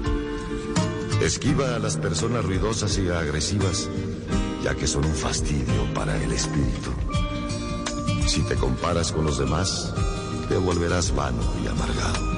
Esquiva 1.21 1.77
a 1.77 1.79
las 1.79 1.97
personas 1.97 2.45
ruidosas 2.45 2.99
y 2.99 3.09
agresivas, 3.09 3.89
ya 4.65 4.75
que 4.75 4.87
son 4.87 5.05
un 5.05 5.15
fastidio 5.15 5.93
para 5.95 6.17
el 6.23 6.33
espíritu. 6.33 6.91
Si 8.27 8.41
te 8.43 8.57
comparas 8.57 9.13
con 9.13 9.25
los 9.27 9.39
demás, 9.39 9.93
te 10.49 10.57
volverás 10.57 11.15
vano 11.15 11.43
y 11.63 11.69
amargado. 11.69 12.32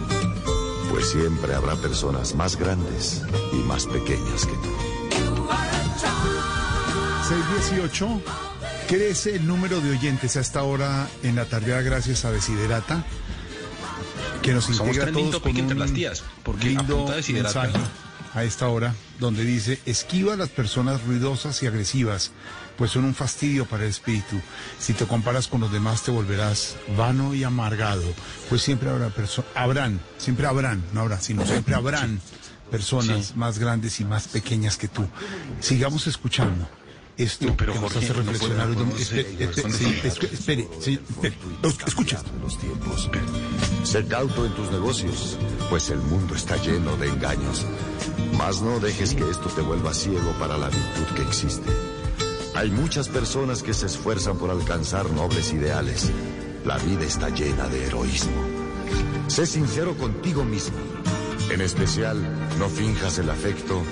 Pues 0.94 1.10
siempre 1.10 1.52
habrá 1.52 1.74
personas 1.74 2.36
más 2.36 2.56
grandes 2.56 3.22
y 3.52 3.56
más 3.66 3.84
pequeñas 3.84 4.46
que 4.46 4.52
tú. 4.52 4.70
618. 7.28 8.22
Crece 8.86 9.34
el 9.34 9.44
número 9.44 9.80
de 9.80 9.90
oyentes 9.90 10.36
a 10.36 10.40
esta 10.40 10.62
hora 10.62 11.08
en 11.24 11.34
la 11.34 11.46
tarde 11.46 11.82
gracias 11.82 12.24
a 12.24 12.30
Desiderata, 12.30 13.04
que 14.40 14.52
nos 14.52 14.66
Somos 14.66 14.82
integra 14.82 15.02
a 15.02 15.06
trending 15.06 15.30
todos 15.32 15.42
con 15.42 15.56
entre 15.56 15.74
un 15.74 15.80
las 15.80 15.92
tías, 15.92 16.22
porque 16.44 16.66
a 16.66 16.68
lindo 16.68 16.96
punta 16.98 17.10
de 17.10 17.16
Desiderata. 17.16 17.62
mensaje 17.62 17.84
a 18.32 18.44
esta 18.44 18.68
hora 18.68 18.94
donde 19.18 19.44
dice 19.44 19.80
esquiva 19.86 20.34
a 20.34 20.36
las 20.36 20.50
personas 20.50 21.02
ruidosas 21.02 21.60
y 21.64 21.66
agresivas, 21.66 22.30
pues 22.76 22.90
son 22.90 23.04
un 23.04 23.14
fastidio 23.14 23.66
para 23.66 23.84
el 23.84 23.90
espíritu. 23.90 24.36
Si 24.78 24.92
te 24.94 25.06
comparas 25.06 25.46
con 25.48 25.60
los 25.60 25.70
demás 25.72 26.02
te 26.02 26.10
volverás 26.10 26.76
vano 26.96 27.34
y 27.34 27.44
amargado, 27.44 28.04
pues 28.48 28.62
siempre 28.62 28.90
habrá 28.90 29.08
perso- 29.14 29.44
habrán, 29.54 30.00
siempre 30.18 30.46
habrán, 30.46 30.82
no 30.92 31.00
habrá, 31.02 31.20
sino 31.20 31.44
siempre 31.46 31.74
habrán 31.74 32.20
personas 32.70 33.36
más 33.36 33.58
grandes 33.58 34.00
y 34.00 34.04
más 34.04 34.26
pequeñas 34.28 34.76
que 34.76 34.88
tú. 34.88 35.06
Sigamos 35.60 36.06
escuchando. 36.06 36.68
Esto 37.16 37.54
pero 37.56 37.72
que 37.74 37.78
nos 37.78 37.92
Jorge, 37.92 38.06
hace 38.10 38.14
no 38.18 38.22
reflexionar. 38.32 38.66
podemos- 38.72 39.00
Espere, 39.00 39.20
espere, 39.30 39.46
podemos 39.46 39.80
espere, 39.80 40.00
seguir 40.00 40.00
sí, 40.00 40.34
espere, 40.34 40.68
sí, 40.80 41.00
espere. 41.22 41.36
Escucha. 41.86 42.20
Los 42.42 42.58
tiempos. 42.58 43.08
Sé 43.84 44.04
cauto 44.06 44.44
en 44.44 44.52
tus 44.54 44.68
negocios, 44.72 45.38
pues 45.70 45.90
el 45.90 45.98
mundo 45.98 46.34
está 46.34 46.56
lleno 46.56 46.96
de 46.96 47.06
engaños. 47.10 47.64
Mas 48.36 48.60
no 48.62 48.80
dejes 48.80 49.14
que 49.14 49.30
esto 49.30 49.48
te 49.50 49.60
vuelva 49.60 49.94
ciego 49.94 50.32
para 50.40 50.58
la 50.58 50.68
virtud 50.68 51.14
que 51.14 51.22
existe. 51.22 51.70
Hay 52.54 52.70
muchas 52.70 53.08
personas 53.08 53.62
que 53.62 53.74
se 53.74 53.86
esfuerzan 53.86 54.38
por 54.38 54.50
alcanzar 54.50 55.10
nobles 55.10 55.52
ideales. 55.52 56.10
La 56.64 56.78
vida 56.78 57.04
está 57.04 57.28
llena 57.28 57.66
de 57.68 57.86
heroísmo. 57.86 58.42
Sé 59.26 59.44
sincero 59.44 59.96
contigo 59.96 60.44
mismo. 60.44 60.76
En 61.50 61.60
especial, 61.60 62.16
no 62.58 62.68
finjas 62.68 63.18
el 63.18 63.28
afecto 63.28 63.82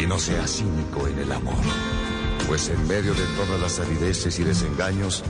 y 0.00 0.06
no 0.06 0.18
seas 0.18 0.50
cínico 0.50 1.06
en 1.06 1.18
el 1.20 1.30
amor. 1.30 1.62
Pues 2.48 2.68
en 2.68 2.88
medio 2.88 3.14
de 3.14 3.24
todas 3.36 3.60
las 3.60 3.78
arideces 3.78 4.38
y 4.40 4.44
desengaños, 4.44 5.22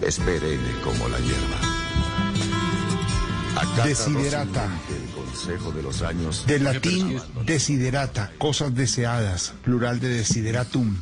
es 0.00 0.18
perenne 0.18 0.72
como 0.82 1.08
la 1.08 1.18
hierba. 1.18 1.82
Acata 3.56 3.84
Desiderata. 3.84 4.68
el 4.90 5.14
consejo 5.14 5.70
de 5.70 5.82
los 5.82 6.02
años. 6.02 6.44
Del 6.46 6.64
latín 6.64 7.20
desiderata, 7.46 8.32
cosas 8.38 8.74
deseadas, 8.74 9.54
plural 9.62 10.00
de 10.00 10.08
desideratum, 10.08 10.96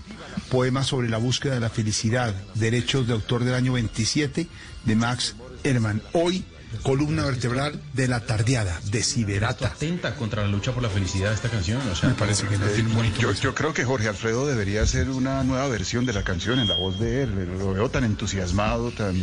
poema 0.50 0.82
sobre 0.84 1.08
la 1.08 1.16
búsqueda 1.18 1.54
de 1.54 1.60
la 1.60 1.70
felicidad, 1.70 2.34
derechos 2.54 3.06
de 3.06 3.12
autor 3.14 3.44
del 3.44 3.54
año 3.54 3.72
27 3.72 4.46
de 4.84 4.96
Max 4.96 5.34
Herman. 5.64 6.02
Hoy, 6.12 6.44
columna 6.82 7.24
vertebral 7.24 7.80
de 7.94 8.08
la 8.08 8.20
tardeada, 8.26 8.80
desiderata. 8.90 9.68
Atenta 9.68 10.14
contra 10.16 10.42
la 10.42 10.48
lucha 10.48 10.72
por 10.72 10.82
la 10.82 10.88
felicidad 10.88 11.28
de 11.30 11.34
esta 11.36 11.48
canción. 11.48 11.80
O 11.88 11.94
sea, 11.94 12.08
Me 12.10 12.14
parece 12.14 12.46
que 12.46 12.58
no 12.58 12.66
tiene 12.66 12.92
bonito. 12.94 13.20
yo, 13.20 13.32
yo 13.32 13.54
creo 13.54 13.72
que 13.72 13.84
Jorge 13.84 14.08
Alfredo 14.08 14.46
debería 14.46 14.82
hacer 14.82 15.08
una 15.10 15.42
nueva 15.44 15.66
versión 15.68 16.04
de 16.06 16.12
la 16.12 16.22
canción 16.24 16.58
en 16.58 16.68
la 16.68 16.76
voz 16.76 16.98
de 17.00 17.22
él. 17.22 17.48
Lo 17.58 17.72
veo 17.72 17.88
tan 17.90 18.04
entusiasmado, 18.04 18.90
tan... 18.92 19.20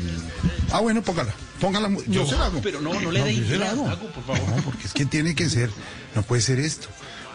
Ah, 0.71 0.79
bueno, 0.81 1.01
póngala. 1.01 1.33
Póngala. 1.59 1.89
Yo 2.07 2.23
No, 2.23 2.27
se 2.29 2.35
la 2.37 2.45
hago. 2.47 2.61
pero 2.61 2.81
no, 2.81 2.99
no 2.99 3.11
le 3.11 3.23
dé 3.23 3.35
yo 3.35 3.43
se 3.43 3.49
la 3.51 3.55
ideas, 3.57 3.73
hago. 3.73 3.87
hago, 3.89 4.07
por 4.11 4.23
favor. 4.25 4.55
No, 4.55 4.63
porque 4.63 4.85
es 4.87 4.93
que 4.93 5.05
tiene 5.05 5.33
que 5.35 5.49
ser. 5.49 5.69
No 6.15 6.23
puede 6.23 6.41
ser 6.41 6.59
esto. 6.59 6.87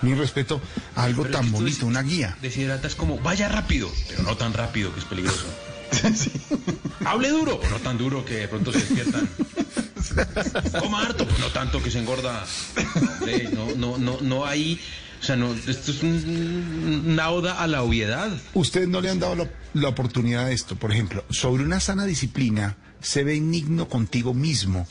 Mi 0.02 0.14
respeto 0.14 0.60
a 0.96 1.04
algo 1.04 1.22
Pero 1.22 1.38
tan 1.38 1.50
bonito, 1.52 1.86
una 1.86 2.02
guía. 2.02 2.36
Desiderata 2.42 2.86
es 2.88 2.94
como, 2.94 3.18
vaya 3.18 3.48
rápido, 3.48 3.90
pero 4.08 4.22
no 4.24 4.36
tan 4.36 4.52
rápido 4.52 4.92
que 4.92 5.00
es 5.00 5.06
peligroso. 5.06 5.44
Hable 7.04 7.28
duro, 7.30 7.60
no 7.70 7.76
tan 7.78 7.98
duro 7.98 8.24
que 8.24 8.34
de 8.34 8.48
pronto 8.48 8.72
se 8.72 8.78
despiertan. 8.80 9.28
Coma 10.80 11.02
harto, 11.02 11.26
pues 11.26 11.38
no 11.38 11.46
tanto 11.48 11.82
que 11.82 11.90
se 11.90 11.98
engorda. 12.00 12.44
Hombre, 13.20 13.48
no, 13.52 13.74
no, 13.76 13.98
no, 13.98 14.18
no 14.20 14.46
hay. 14.46 14.80
O 15.20 15.24
sea, 15.24 15.36
no, 15.36 15.54
esto 15.54 15.92
es 15.92 16.02
un- 16.02 17.04
una 17.06 17.30
oda 17.30 17.62
a 17.62 17.66
la 17.68 17.82
obviedad. 17.82 18.30
Ustedes 18.54 18.88
no 18.88 19.00
le 19.00 19.10
han 19.10 19.20
dado 19.20 19.36
la, 19.36 19.48
la 19.74 19.88
oportunidad 19.88 20.46
de 20.46 20.54
esto. 20.54 20.74
Por 20.76 20.90
ejemplo, 20.92 21.24
sobre 21.30 21.62
una 21.62 21.78
sana 21.78 22.04
disciplina, 22.06 22.76
se 23.00 23.22
benigno 23.22 23.88
contigo 23.88 24.34
mismo. 24.34 24.86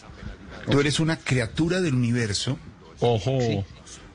Tú 0.69 0.79
eres 0.79 0.99
una 0.99 1.17
criatura 1.17 1.81
del 1.81 1.95
universo. 1.95 2.57
Ojo, 2.99 3.65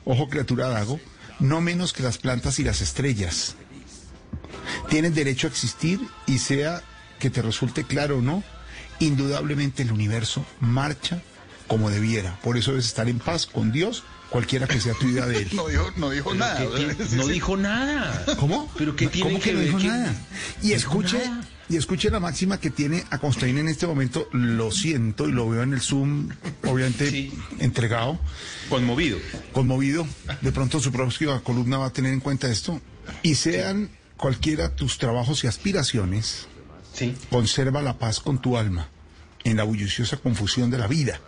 ojo 0.07 0.29
criatura 0.29 0.67
Dago. 0.69 0.99
No 1.39 1.61
menos 1.61 1.93
que 1.93 2.01
las 2.03 2.17
plantas 2.17 2.57
y 2.59 2.63
las 2.63 2.81
estrellas. 2.81 3.55
Tienes 4.89 5.13
derecho 5.13 5.47
a 5.47 5.49
existir 5.51 5.99
y 6.25 6.39
sea 6.39 6.81
que 7.19 7.29
te 7.29 7.41
resulte 7.41 7.83
claro 7.83 8.17
o 8.17 8.21
no, 8.21 8.43
indudablemente 8.99 9.83
el 9.83 9.91
universo 9.91 10.45
marcha 10.59 11.21
como 11.67 11.89
debiera. 11.89 12.39
Por 12.41 12.57
eso 12.57 12.71
debes 12.71 12.85
estar 12.85 13.07
en 13.09 13.19
paz 13.19 13.45
con 13.45 13.71
Dios, 13.71 14.03
cualquiera 14.29 14.67
que 14.67 14.79
sea 14.79 14.93
tu 14.93 15.07
idea 15.07 15.25
de 15.25 15.39
él. 15.43 15.49
No 15.55 15.67
dijo, 15.67 15.91
no 15.97 16.09
dijo 16.09 16.33
nada. 16.33 16.59
No 17.11 17.27
dijo 17.27 17.57
nada. 17.57 18.25
¿Cómo? 18.39 18.71
¿Pero 18.77 18.95
qué 18.95 19.07
tiene 19.07 19.29
¿Cómo 19.31 19.43
que 19.43 19.53
no 19.53 19.59
dijo 19.59 19.77
¿Qué- 19.77 19.87
nada? 19.87 20.13
Y 20.63 20.71
escuche, 20.73 21.21
y 21.69 21.75
escuche 21.75 22.09
la 22.09 22.19
máxima 22.19 22.59
que 22.59 22.69
tiene 22.69 23.03
a 23.09 23.17
Constaín 23.17 23.57
en 23.57 23.67
este 23.67 23.87
momento, 23.87 24.29
lo 24.31 24.71
siento 24.71 25.27
y 25.27 25.31
lo 25.31 25.49
veo 25.49 25.63
en 25.63 25.73
el 25.73 25.81
Zoom, 25.81 26.29
obviamente 26.65 27.31
entregado. 27.59 28.19
Conmovido. 28.69 29.17
Conmovido. 29.51 30.07
De 30.41 30.51
pronto 30.51 30.79
su 30.79 30.91
próxima 30.91 31.41
columna 31.41 31.77
va 31.77 31.87
a 31.87 31.93
tener 31.93 32.13
en 32.13 32.21
cuenta 32.21 32.49
esto. 32.49 32.81
Y 33.21 33.35
sean 33.35 33.89
cualquiera 34.15 34.75
tus 34.75 34.97
trabajos 34.97 35.43
y 35.43 35.47
aspiraciones, 35.47 36.47
conserva 37.29 37.81
la 37.81 37.97
paz 37.97 38.19
con 38.19 38.41
tu 38.41 38.57
alma 38.57 38.89
en 39.43 39.57
la 39.57 39.63
bulliciosa 39.63 40.17
confusión 40.17 40.71
de 40.71 40.77
la 40.77 40.87
vida. 40.87 41.19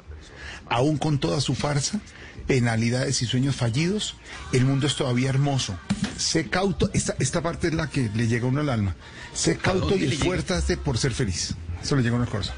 Aún 0.70 0.98
con 0.98 1.20
toda 1.20 1.42
su 1.42 1.56
farsa, 1.56 2.00
penalidades 2.48 3.22
y 3.22 3.26
sueños 3.26 3.56
fallidos, 3.56 4.16
el 4.52 4.66
mundo 4.66 4.88
es 4.88 4.96
todavía 4.96 5.30
hermoso. 5.30 5.78
Sé 6.18 6.50
cauto, 6.50 6.90
esta, 6.94 7.16
esta 7.20 7.42
parte 7.42 7.68
es 7.68 7.74
la 7.74 7.90
que 7.90 8.10
le 8.16 8.28
llega 8.28 8.46
a 8.46 8.50
uno 8.50 8.62
al 8.62 8.70
alma. 8.70 8.96
Sé 9.34 9.58
cauto 9.58 9.96
y 9.96 10.06
esfuérzate 10.06 10.78
por 10.78 10.98
ser 10.98 11.14
feliz. 11.14 11.54
Eso 11.82 11.96
le 11.96 12.02
llega 12.02 12.14
a 12.14 12.18
uno 12.18 12.26
al 12.26 12.32
corazón. 12.32 12.56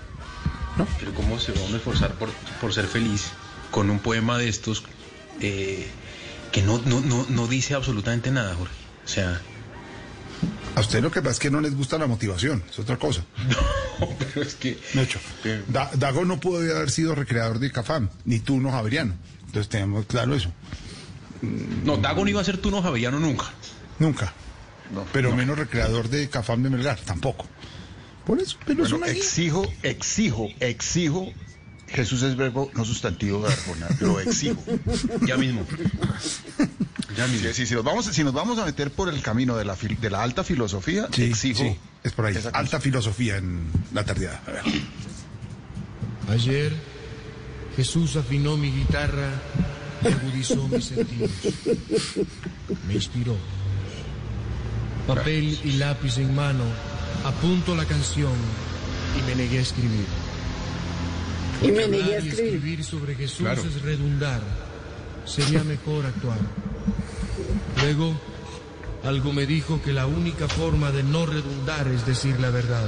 Pero 0.99 1.13
¿cómo 1.13 1.39
se 1.39 1.51
va 1.51 1.59
a 1.59 1.63
uno 1.65 1.77
esforzar 1.77 2.13
por, 2.15 2.29
por 2.59 2.73
ser 2.73 2.87
feliz 2.87 3.25
con 3.69 3.89
un 3.89 3.99
poema 3.99 4.37
de 4.37 4.47
estos 4.49 4.83
eh, 5.41 5.87
que 6.51 6.61
no, 6.61 6.79
no, 6.85 7.01
no, 7.01 7.25
no 7.29 7.47
dice 7.47 7.73
absolutamente 7.75 8.31
nada, 8.31 8.55
Jorge? 8.55 8.73
O 9.05 9.07
sea, 9.07 9.41
A 10.75 10.79
usted 10.79 11.01
lo 11.03 11.11
que 11.11 11.21
pasa 11.21 11.33
es 11.33 11.39
que 11.39 11.51
no 11.51 11.59
les 11.61 11.75
gusta 11.75 11.97
la 11.97 12.07
motivación, 12.07 12.63
es 12.69 12.79
otra 12.79 12.97
cosa. 12.97 13.23
pero 14.19 14.41
es 14.41 14.55
que... 14.55 14.79
Da- 15.67 15.91
Dago 15.95 16.23
no 16.25 16.39
pudo 16.39 16.59
haber 16.59 16.89
sido 16.89 17.13
recreador 17.13 17.59
de 17.59 17.71
Cafam, 17.71 18.09
ni 18.25 18.39
tú 18.39 18.59
no 18.61 18.71
Javeriano. 18.71 19.13
Entonces 19.51 19.67
tenemos 19.69 20.05
claro 20.05 20.33
eso. 20.33 20.49
No, 21.83 21.97
Dago 21.97 22.23
no 22.23 22.29
iba 22.29 22.39
a 22.39 22.43
ser 22.45 22.57
tú 22.57 22.71
no 22.71 22.81
Javellano 22.81 23.19
nunca. 23.19 23.45
Nunca. 23.99 24.31
pero 25.11 25.35
menos 25.35 25.57
recreador 25.57 26.07
de 26.09 26.29
Cafam 26.29 26.63
de 26.63 26.69
Melgar, 26.69 26.99
tampoco. 27.01 27.45
Por 28.25 28.39
eso, 28.39 28.57
pero 28.65 28.85
es 28.85 28.91
Bueno, 28.91 29.07
exijo, 29.07 29.63
exijo, 29.83 30.47
exijo. 30.61 31.27
Jesús 31.87 32.21
es 32.23 32.37
verbo, 32.37 32.71
no 32.75 32.85
sustantivo 32.85 33.41
de 33.45 33.51
Arjona, 33.51 33.87
lo 33.99 34.21
exijo. 34.21 34.63
Ya 35.27 35.35
mismo. 35.35 35.65
Ya 37.17 37.27
mismo. 37.27 37.47
Sí, 37.49 37.53
sí, 37.53 37.65
si, 37.65 37.73
nos 37.75 37.83
vamos, 37.83 38.05
si 38.05 38.23
nos 38.23 38.31
vamos 38.33 38.57
a 38.59 38.65
meter 38.65 38.89
por 38.91 39.09
el 39.09 39.21
camino 39.21 39.57
de 39.57 39.65
la, 39.65 39.75
fil- 39.75 39.99
de 39.99 40.09
la 40.09 40.23
alta 40.23 40.45
filosofía, 40.45 41.09
Sí, 41.11 41.23
exijo. 41.23 41.59
sí, 41.63 41.77
es 42.05 42.13
por 42.13 42.27
ahí. 42.27 42.37
Alta 42.53 42.79
filosofía 42.79 43.35
en 43.35 43.65
la 43.93 44.05
tardeada. 44.05 44.41
A 44.47 44.51
ver. 44.51 44.63
Ayer 46.29 46.73
Jesús 47.75 48.15
afinó 48.15 48.57
mi 48.57 48.71
guitarra 48.71 49.29
y 50.03 50.07
agudizó 50.07 50.67
mis 50.67 50.85
sentidos. 50.93 51.31
Me 52.87 52.95
inspiró. 52.95 53.35
Papel 55.07 55.57
y 55.63 55.73
lápiz 55.73 56.17
en 56.17 56.33
mano, 56.35 56.63
apunto 57.25 57.75
la 57.75 57.85
canción 57.85 58.33
y 59.19 59.29
me 59.29 59.35
negué 59.35 59.59
a 59.59 59.61
escribir. 59.61 60.05
Y 61.63 61.71
me 61.71 61.87
negué 61.87 62.15
a 62.15 62.17
escribir. 62.19 62.45
escribir 62.55 62.83
sobre 62.83 63.15
Jesús 63.15 63.39
Claro. 63.39 63.61
es 63.63 63.81
redundar. 63.81 64.41
Sería 65.25 65.63
mejor 65.63 66.05
actuar. 66.05 66.39
Luego 67.81 68.13
algo 69.03 69.33
me 69.33 69.45
dijo 69.47 69.81
que 69.83 69.93
la 69.93 70.05
única 70.05 70.47
forma 70.47 70.91
de 70.91 71.03
no 71.03 71.25
redundar 71.25 71.87
es 71.87 72.05
decir 72.05 72.39
la 72.39 72.49
verdad. 72.51 72.87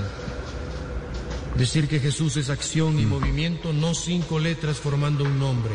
Decir 1.56 1.88
que 1.88 2.00
Jesús 2.00 2.38
es 2.38 2.50
acción 2.50 3.00
y 3.00 3.06
movimiento, 3.06 3.74
no 3.74 3.94
cinco 3.94 4.40
letras 4.40 4.78
formando 4.78 5.24
un 5.24 5.40
nombre. 5.40 5.74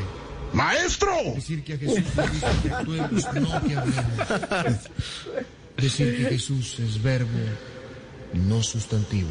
¡Maestro! 0.52 1.12
Decir 1.34 1.62
que 1.62 1.74
a 1.74 1.78
Jesús 1.78 2.04
le 2.16 2.28
dice 2.28 2.46
que 2.62 2.70
actuemos, 2.70 3.24
no 3.34 3.66
que 3.66 3.76
hablemos. 3.76 4.80
Decir 5.76 6.16
que 6.16 6.24
Jesús 6.30 6.80
es 6.80 7.00
verbo, 7.00 7.38
no 8.34 8.62
sustantivo. 8.62 9.28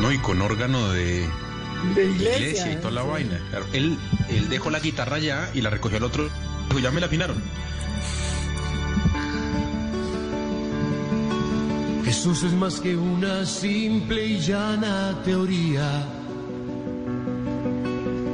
No, 0.00 0.12
y 0.12 0.18
con 0.18 0.40
órgano 0.40 0.92
de, 0.92 1.28
De 1.96 2.04
iglesia, 2.04 2.72
y 2.72 2.76
toda 2.76 2.92
la 2.92 3.02
vaina. 3.02 3.40
Claro, 3.50 3.66
Él, 3.72 3.98
él 4.28 4.48
dejó 4.48 4.70
la 4.70 4.78
guitarra 4.78 5.18
ya 5.18 5.50
y 5.54 5.62
la 5.62 5.70
recogió 5.70 5.98
al 5.98 6.04
otro. 6.04 6.28
Dijo, 6.68 6.78
ya 6.78 6.90
me 6.92 7.00
la 7.00 7.06
afinaron. 7.06 7.42
Jesús 12.12 12.42
es 12.42 12.52
más 12.52 12.78
que 12.78 12.94
una 12.94 13.46
simple 13.46 14.26
y 14.26 14.38
llana 14.38 15.18
teoría. 15.24 16.06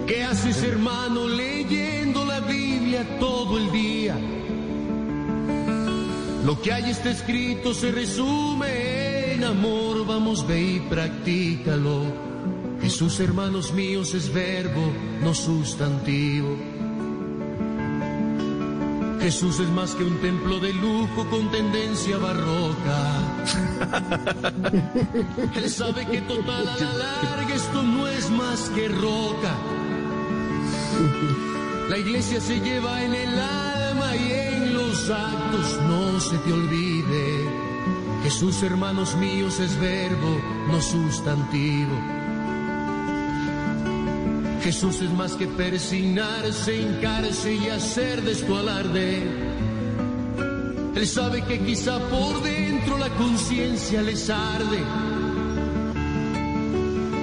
¿Qué 0.04 0.24
haces, 0.24 0.64
hermano, 0.64 1.28
leyendo 1.28 2.24
la 2.24 2.40
Biblia 2.40 3.06
todo 3.20 3.56
el 3.56 3.70
día? 3.70 4.16
Lo 6.44 6.60
que 6.60 6.72
hay 6.72 6.90
está 6.90 7.10
escrito 7.12 7.72
se 7.72 7.92
resume 7.92 9.34
en 9.34 9.44
amor, 9.44 10.04
vamos, 10.04 10.44
ve 10.44 10.60
y 10.60 10.80
practícalo. 10.80 12.02
Jesús, 12.82 13.20
hermanos 13.20 13.72
míos, 13.72 14.12
es 14.12 14.34
verbo, 14.34 14.92
no 15.22 15.32
sustantivo. 15.34 16.77
Jesús 19.20 19.58
es 19.60 19.68
más 19.70 19.94
que 19.94 20.04
un 20.04 20.20
templo 20.20 20.60
de 20.60 20.72
lujo 20.72 21.28
con 21.30 21.50
tendencia 21.50 22.18
barroca. 22.18 23.20
Él 25.54 25.70
sabe 25.70 26.06
que 26.06 26.20
total 26.22 26.68
a 26.68 26.76
la 26.76 26.92
larga 27.22 27.54
esto 27.54 27.82
no 27.82 28.06
es 28.08 28.30
más 28.30 28.70
que 28.70 28.88
roca. 28.88 29.54
La 31.88 31.98
iglesia 31.98 32.40
se 32.40 32.60
lleva 32.60 33.02
en 33.02 33.14
el 33.14 33.38
alma 33.38 34.16
y 34.16 34.32
en 34.32 34.74
los 34.74 35.10
actos, 35.10 35.80
no 35.88 36.20
se 36.20 36.36
te 36.38 36.52
olvide. 36.52 37.48
Jesús, 38.22 38.62
hermanos 38.62 39.16
míos, 39.16 39.58
es 39.58 39.78
verbo, 39.80 40.40
no 40.68 40.80
sustantivo. 40.80 42.17
Jesús 44.62 45.00
es 45.00 45.10
más 45.10 45.32
que 45.34 45.46
persignarse, 45.46 46.76
hincarse 46.76 47.54
y 47.54 47.68
hacer 47.68 48.22
de 48.22 48.32
esto 48.32 48.58
alarde. 48.58 49.22
Él 50.94 51.06
sabe 51.06 51.42
que 51.42 51.60
quizá 51.60 51.98
por 52.08 52.42
dentro 52.42 52.98
la 52.98 53.08
conciencia 53.10 54.02
les 54.02 54.28
arde. 54.28 54.78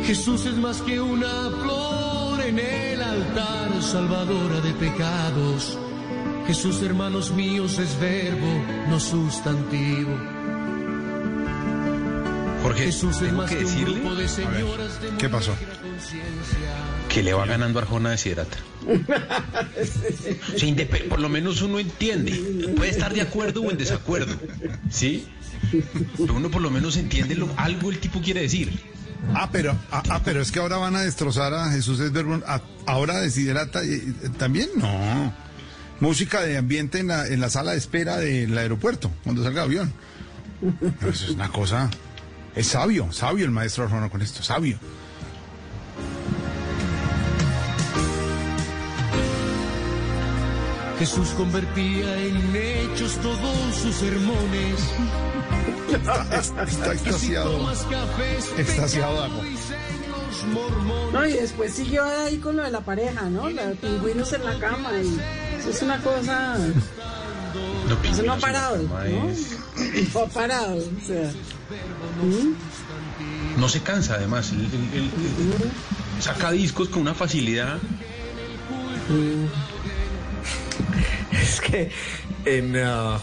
Jesús 0.06 0.46
es 0.46 0.56
más 0.56 0.82
que 0.82 1.00
una 1.02 1.50
flor 1.62 2.42
en 2.42 2.60
el 2.60 3.02
altar, 3.02 3.82
salvadora 3.82 4.62
de 4.62 4.72
pecados. 4.74 5.78
Jesús, 6.48 6.82
hermanos 6.84 7.32
míos, 7.32 7.80
es 7.80 8.00
verbo, 8.00 8.48
no 8.88 9.00
sustantivo. 9.00 10.16
Jorge, 12.62 12.86
Jesús 12.86 13.16
es 13.18 13.22
tengo 13.24 13.38
más 13.38 13.50
que 13.50 13.58
decirle 13.58 14.00
grupo 14.00 14.16
de 14.16 14.28
señoras 14.28 15.02
de 15.02 15.10
¿Qué 15.18 15.30
pasó? 15.30 15.54
Que 17.16 17.24
le 17.24 17.34
va 17.34 17.46
ganando 17.46 17.80
Arjona 17.80 18.18
sea, 18.18 18.36
indep- 20.68 21.08
por 21.08 21.22
lo 21.22 21.30
menos 21.30 21.62
uno 21.62 21.80
entiende. 21.80 22.34
Puede 22.76 22.92
estar 22.92 23.14
de 23.14 23.22
acuerdo 23.22 23.62
o 23.62 23.72
en 23.72 23.78
desacuerdo. 23.78 24.36
¿Sí? 24.90 25.26
Pero 26.18 26.34
uno 26.34 26.52
por 26.52 26.62
lo 26.62 26.70
menos 26.70 26.98
entiende 26.98 27.36
lo, 27.36 27.50
algo 27.56 27.90
el 27.90 28.00
tipo 28.00 28.20
quiere 28.22 28.42
decir. 28.42 28.78
Ah, 29.34 29.48
pero, 29.50 29.78
ah, 29.92 30.04
ah, 30.10 30.22
pero 30.26 30.42
es 30.42 30.52
que 30.52 30.60
ahora 30.60 30.76
van 30.76 30.98
a 30.98 31.04
destrozar 31.04 31.54
a 31.54 31.72
Jesús 31.72 32.02
es 32.02 32.12
verbo. 32.12 32.42
ah, 32.48 32.62
ahora 32.86 33.22
desiderata 33.22 33.82
eh, 33.82 33.96
eh, 33.96 34.30
también 34.38 34.68
no. 34.76 35.34
Música 36.02 36.42
de 36.42 36.58
ambiente 36.58 37.00
en 37.00 37.08
la, 37.08 37.26
en 37.28 37.40
la 37.40 37.50
sala 37.50 37.72
de 37.72 37.78
espera 37.78 38.18
del 38.18 38.58
aeropuerto, 38.58 39.10
cuando 39.24 39.42
salga 39.42 39.62
el 39.64 39.70
avión. 39.70 39.94
Pero 41.00 41.12
eso 41.14 41.28
es 41.28 41.32
una 41.32 41.48
cosa. 41.48 41.90
Es 42.58 42.68
sabio, 42.68 43.10
sabio 43.14 43.46
el 43.46 43.52
maestro 43.52 43.86
Arjona 43.86 44.10
con 44.10 44.22
esto, 44.22 44.44
sabio. 44.44 44.78
Jesús 51.06 51.30
convertía 51.38 52.18
en 52.20 52.56
hechos 52.56 53.18
todos 53.22 53.76
sus 53.80 53.94
sermones. 53.94 54.80
Está, 55.94 56.64
está 56.64 56.94
extasiado. 56.94 57.72
Extasiado, 58.58 59.16
Dago. 59.22 59.42
No, 61.14 61.28
y 61.28 61.34
después 61.34 61.74
siguió 61.76 62.04
ahí 62.06 62.38
con 62.40 62.56
lo 62.58 62.64
de 62.64 62.72
la 62.72 62.82
pareja, 62.82 63.30
¿no? 63.30 63.48
La 63.52 63.68
de 63.68 63.76
pingüinos 63.76 64.34
en 64.34 64.46
la 64.46 64.58
cama. 64.58 64.94
Y 65.00 65.16
eso 65.60 65.70
es 65.70 65.82
una 65.84 66.02
cosa. 66.02 66.58
Eso 68.12 68.24
no 68.24 68.34
ha 68.34 68.38
parado, 68.40 68.78
¿no? 68.78 68.90
No 70.12 70.20
ha 70.22 70.28
parado. 70.28 70.76
O 70.78 71.06
sea. 71.06 71.32
¿Mm? 72.24 73.60
No 73.62 73.70
se 73.70 73.80
cansa 73.82 74.16
además. 74.16 74.52
Él- 74.54 74.90
él 74.96 75.12
saca 76.20 76.50
discos 76.50 76.90
con 76.90 77.04
una 77.04 77.14
facilidad. 77.14 77.78
Es 81.46 81.62
que 81.62 81.92
en, 82.46 82.76
ah, 82.78 83.20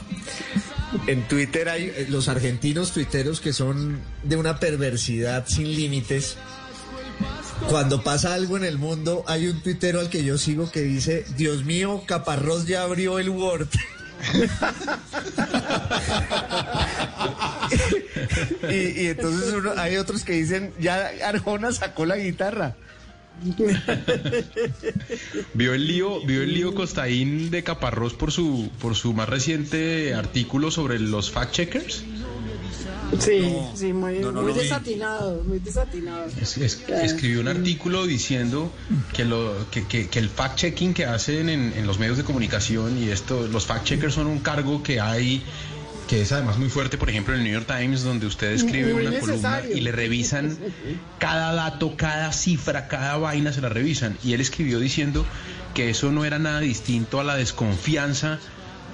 en 1.06 1.26
Twitter 1.28 1.68
hay 1.68 1.84
eh, 1.84 2.06
los 2.08 2.28
argentinos 2.28 2.92
tuiteros 2.92 3.40
que 3.40 3.52
son 3.52 4.00
de 4.22 4.36
una 4.36 4.58
perversidad 4.60 5.44
sin 5.48 5.74
límites. 5.74 6.36
Cuando 7.68 8.02
pasa 8.02 8.34
algo 8.34 8.56
en 8.56 8.64
el 8.64 8.78
mundo, 8.78 9.24
hay 9.26 9.46
un 9.46 9.60
tuitero 9.62 10.00
al 10.00 10.08
que 10.10 10.24
yo 10.24 10.36
sigo 10.38 10.70
que 10.70 10.82
dice, 10.82 11.24
Dios 11.36 11.64
mío, 11.64 12.02
Caparrós 12.06 12.66
ya 12.66 12.82
abrió 12.82 13.18
el 13.18 13.30
Word. 13.30 13.68
y, 18.70 19.02
y 19.02 19.06
entonces 19.08 19.52
uno- 19.54 19.72
hay 19.76 19.96
otros 19.96 20.24
que 20.24 20.32
dicen, 20.32 20.72
ya 20.80 21.10
Arjona 21.24 21.72
sacó 21.72 22.06
la 22.06 22.16
guitarra. 22.16 22.74
Vio 25.54 25.74
el 25.74 25.86
lío, 25.86 26.20
vio 26.24 26.42
el 26.42 26.54
lío 26.54 26.74
Costaín 26.74 27.50
de 27.50 27.62
Caparrós 27.62 28.14
por 28.14 28.32
su, 28.32 28.70
por 28.80 28.94
su 28.94 29.12
más 29.12 29.28
reciente 29.28 30.14
artículo 30.14 30.70
sobre 30.70 30.98
los 30.98 31.30
fact 31.30 31.52
checkers. 31.52 32.04
Sí, 33.20 33.42
sí, 33.74 33.92
muy, 33.92 34.20
no, 34.20 34.32
no 34.32 34.40
muy 34.40 34.52
lo 34.52 34.56
vi. 34.56 34.62
desatinado, 34.62 35.44
muy 35.44 35.58
desatinado. 35.58 36.24
Es- 36.40 36.56
es- 36.56 36.76
Claro. 36.76 37.04
escribió 37.04 37.40
un 37.40 37.48
artículo 37.48 38.06
diciendo 38.06 38.72
que, 39.12 39.26
lo, 39.26 39.54
que, 39.70 39.86
que- 39.86 40.08
que 40.08 40.18
el 40.18 40.30
fact-checking 40.30 40.94
que 40.94 41.04
hacen 41.04 41.50
en, 41.50 41.74
en 41.76 41.86
los 41.86 41.98
medios 41.98 42.16
de 42.16 42.24
comunicación 42.24 42.96
y 42.96 43.10
esto, 43.10 43.46
los 43.48 43.68
fact-checkers 43.68 44.12
son 44.12 44.28
un 44.28 44.38
cargo 44.38 44.82
que 44.82 44.98
hay, 44.98 45.42
que 46.12 46.20
es 46.20 46.30
además 46.32 46.58
muy 46.58 46.68
fuerte, 46.68 46.98
por 46.98 47.08
ejemplo, 47.08 47.32
en 47.32 47.40
el 47.40 47.44
New 47.44 47.54
York 47.54 47.66
Times, 47.66 48.02
donde 48.02 48.26
usted 48.26 48.52
escribe 48.52 48.92
Muy 48.92 49.06
una 49.06 49.18
columna 49.18 49.60
y 49.78 49.80
le 49.80 49.92
revisan 49.92 50.58
cada 51.18 51.54
dato, 51.54 51.96
cada 51.96 52.30
cifra, 52.34 52.86
cada 52.86 53.16
vaina 53.16 53.50
se 53.54 53.62
la 53.62 53.70
revisan. 53.70 54.18
Y 54.22 54.34
él 54.34 54.42
escribió 54.42 54.78
diciendo 54.78 55.24
que 55.72 55.88
eso 55.88 56.12
no 56.12 56.26
era 56.26 56.38
nada 56.38 56.60
distinto 56.60 57.18
a 57.18 57.24
la 57.24 57.34
desconfianza 57.36 58.38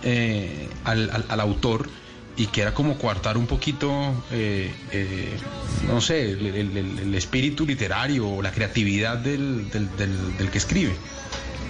eh, 0.05 0.68
al, 0.84 1.10
al- 1.10 1.24
al 1.28 1.40
autor 1.40 1.90
y 2.36 2.47
que 2.47 2.60
era 2.62 2.72
como 2.72 2.97
coartar 2.98 3.36
un 3.36 3.48
poquito, 3.48 4.14
eh, 4.30 4.70
eh, 4.92 5.36
no 5.88 6.00
sé, 6.00 6.30
el, 6.30 6.47
el- 6.47 6.76
el- 6.76 6.98
el 7.00 7.14
espíritu 7.16 7.66
literario 7.66 8.28
o 8.28 8.42
la 8.42 8.52
creatividad 8.52 9.16
del, 9.18 9.68
del- 9.70 9.88
del- 9.97 10.36
del 10.38 10.50
que 10.52 10.58
escribe. 10.58 10.92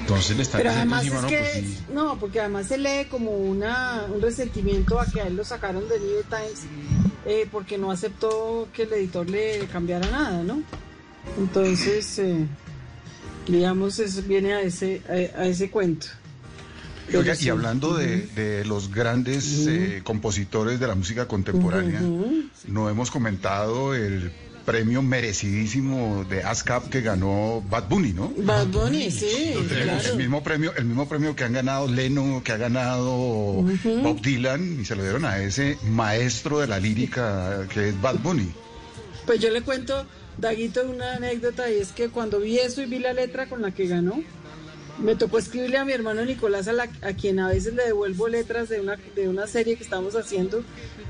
Entonces 0.09 0.37
le 0.37 0.43
está 0.43 0.57
Pero 0.59 0.71
diciendo 0.71 0.95
además 0.97 1.05
encima, 1.05 1.17
es 1.19 1.23
no, 1.23 1.29
que, 1.29 1.39
pues 1.39 1.53
sí. 1.53 1.79
no, 1.93 2.19
porque 2.19 2.41
además 2.41 2.67
se 2.67 2.79
lee 2.79 3.05
como 3.11 3.31
una, 3.33 4.07
un 4.11 4.23
resentimiento 4.23 4.99
a 4.99 5.07
que 5.07 5.21
a 5.21 5.27
él 5.27 5.37
lo 5.37 5.45
sacaron 5.45 5.87
de 5.87 6.01
New 6.01 6.11
York 6.15 6.27
Times 6.31 6.63
eh, 7.27 7.47
porque 7.53 7.77
no 7.77 7.91
aceptó 7.91 8.67
que 8.73 8.85
el 8.85 8.93
editor 8.95 9.29
le 9.29 9.67
cambiara 9.67 10.11
nada, 10.11 10.43
¿no? 10.43 10.63
Entonces, 11.39 12.19
eh, 12.21 12.47
digamos, 13.47 13.99
es- 13.99 14.27
viene 14.27 14.55
a 14.55 14.63
ese, 14.63 15.03
a, 15.37 15.43
a 15.43 15.47
ese 15.47 15.71
cuento. 15.71 16.07
Oiga, 17.15 17.35
y 17.39 17.49
hablando 17.51 17.95
de, 17.97 18.27
de 18.29 18.65
los 18.65 18.91
grandes 18.93 19.67
eh, 19.67 20.01
compositores 20.05 20.79
de 20.81 20.87
la 20.87 20.95
música 20.95 21.27
contemporánea, 21.29 22.01
no 22.67 22.89
hemos 22.91 23.11
comentado 23.11 23.95
el 23.95 24.31
premio 24.69 25.01
merecidísimo 25.01 26.27
de 26.29 26.43
ASCAP 26.43 26.91
que 26.91 27.01
ganó 27.01 27.63
Bad 27.71 27.89
Bunny, 27.89 28.13
¿no? 28.13 28.31
Bad 28.37 28.67
Bunny, 28.67 29.11
sí, 29.11 29.55
claro. 29.67 29.99
el 30.11 30.19
mismo 30.19 30.43
premio, 30.43 30.77
el 30.77 30.85
mismo 30.85 31.09
premio 31.09 31.35
que 31.35 31.45
han 31.45 31.55
ganado 31.55 31.89
Leno, 31.89 32.43
que 32.45 32.53
ha 32.53 32.59
ganado 32.59 33.65
Bob 34.03 34.21
Dylan, 34.21 34.83
y 34.83 34.85
se 34.85 34.95
lo 34.95 35.03
dieron 35.03 35.25
a 35.25 35.39
ese 35.39 35.79
maestro 35.85 36.59
de 36.59 36.67
la 36.67 36.79
lírica 36.79 37.67
que 37.73 37.89
es 37.89 38.01
Bad 38.03 38.17
Bunny. 38.17 38.53
Pues 39.25 39.41
yo 39.41 39.49
le 39.49 39.63
cuento, 39.63 40.05
Daguito, 40.37 40.83
una 40.83 41.15
anécdota 41.15 41.71
y 41.71 41.79
es 41.79 41.93
que 41.93 42.11
cuando 42.11 42.39
vi 42.39 42.59
eso 42.59 42.83
y 42.83 42.87
vi 42.87 42.99
la 42.99 43.15
letra 43.15 43.49
con 43.49 43.63
la 43.63 43.71
que 43.71 43.87
ganó, 43.87 44.23
Me 45.03 45.15
tocó 45.15 45.39
escribirle 45.39 45.79
a 45.79 45.85
mi 45.85 45.93
hermano 45.93 46.25
Nicolás, 46.25 46.67
a, 46.69 46.73
la- 46.73 46.89
a 47.03 47.13
quien 47.13 47.39
a 47.39 47.49
veces 47.49 47.75
le 47.75 47.85
devuelvo 47.85 48.27
letras 48.29 48.69
de 48.69 48.81
una, 48.81 48.97
de 49.15 49.29
una 49.29 49.47
serie 49.47 49.77
que 49.77 49.85
estamos 49.85 50.17
haciendo, 50.17 50.63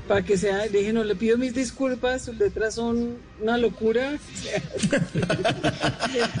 para 0.07 0.23
que 0.23 0.37
sea, 0.37 0.65
le 0.67 0.79
dije, 0.79 0.93
no, 0.93 1.03
le 1.03 1.15
pido 1.15 1.37
mis 1.37 1.53
disculpas, 1.55 2.23
sus 2.25 2.37
letras 2.37 2.75
son 2.75 3.17
una 3.41 3.57
locura. 3.57 4.13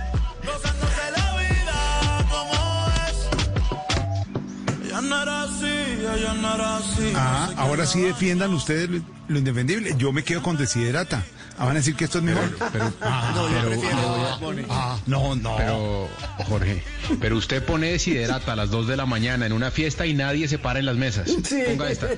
Ah, 7.16 7.50
ahora 7.58 7.86
sí 7.86 8.02
defiendan 8.02 8.54
ustedes 8.54 8.90
lo, 8.90 9.02
lo 9.28 9.38
indefendible. 9.40 9.94
Yo 9.98 10.12
me 10.12 10.24
quedo 10.24 10.42
con 10.42 10.58
Desiderata. 10.58 11.24
Ah, 11.60 11.66
van 11.66 11.72
a 11.72 11.80
decir 11.80 11.96
que 11.96 12.06
esto 12.06 12.20
es 12.20 12.24
mejor. 12.24 12.56
Pero, 12.72 12.94
Ah, 13.02 13.32
No, 13.36 13.50
yo 13.50 13.68
prefiero 13.68 14.68
ah, 14.70 15.00
no, 15.08 15.36
no. 15.36 15.56
Pero, 15.58 16.08
Jorge, 16.48 16.84
pero 17.20 17.36
usted 17.36 17.64
pone 17.64 17.92
desiderata 17.94 18.54
a 18.54 18.56
las 18.56 18.70
2 18.70 18.88
de 18.88 18.96
la 18.96 19.08
mañana 19.08 19.48
en 19.48 19.54
una 19.54 19.72
fiesta 19.72 20.06
y 20.06 20.14
nadie 20.14 20.48
se 20.48 20.60
para 20.60 20.78
en 20.78 20.86
las 20.86 20.98
mesas. 20.98 21.28
Sí, 21.44 21.58
Ponga 21.66 21.90
esta. 21.90 22.10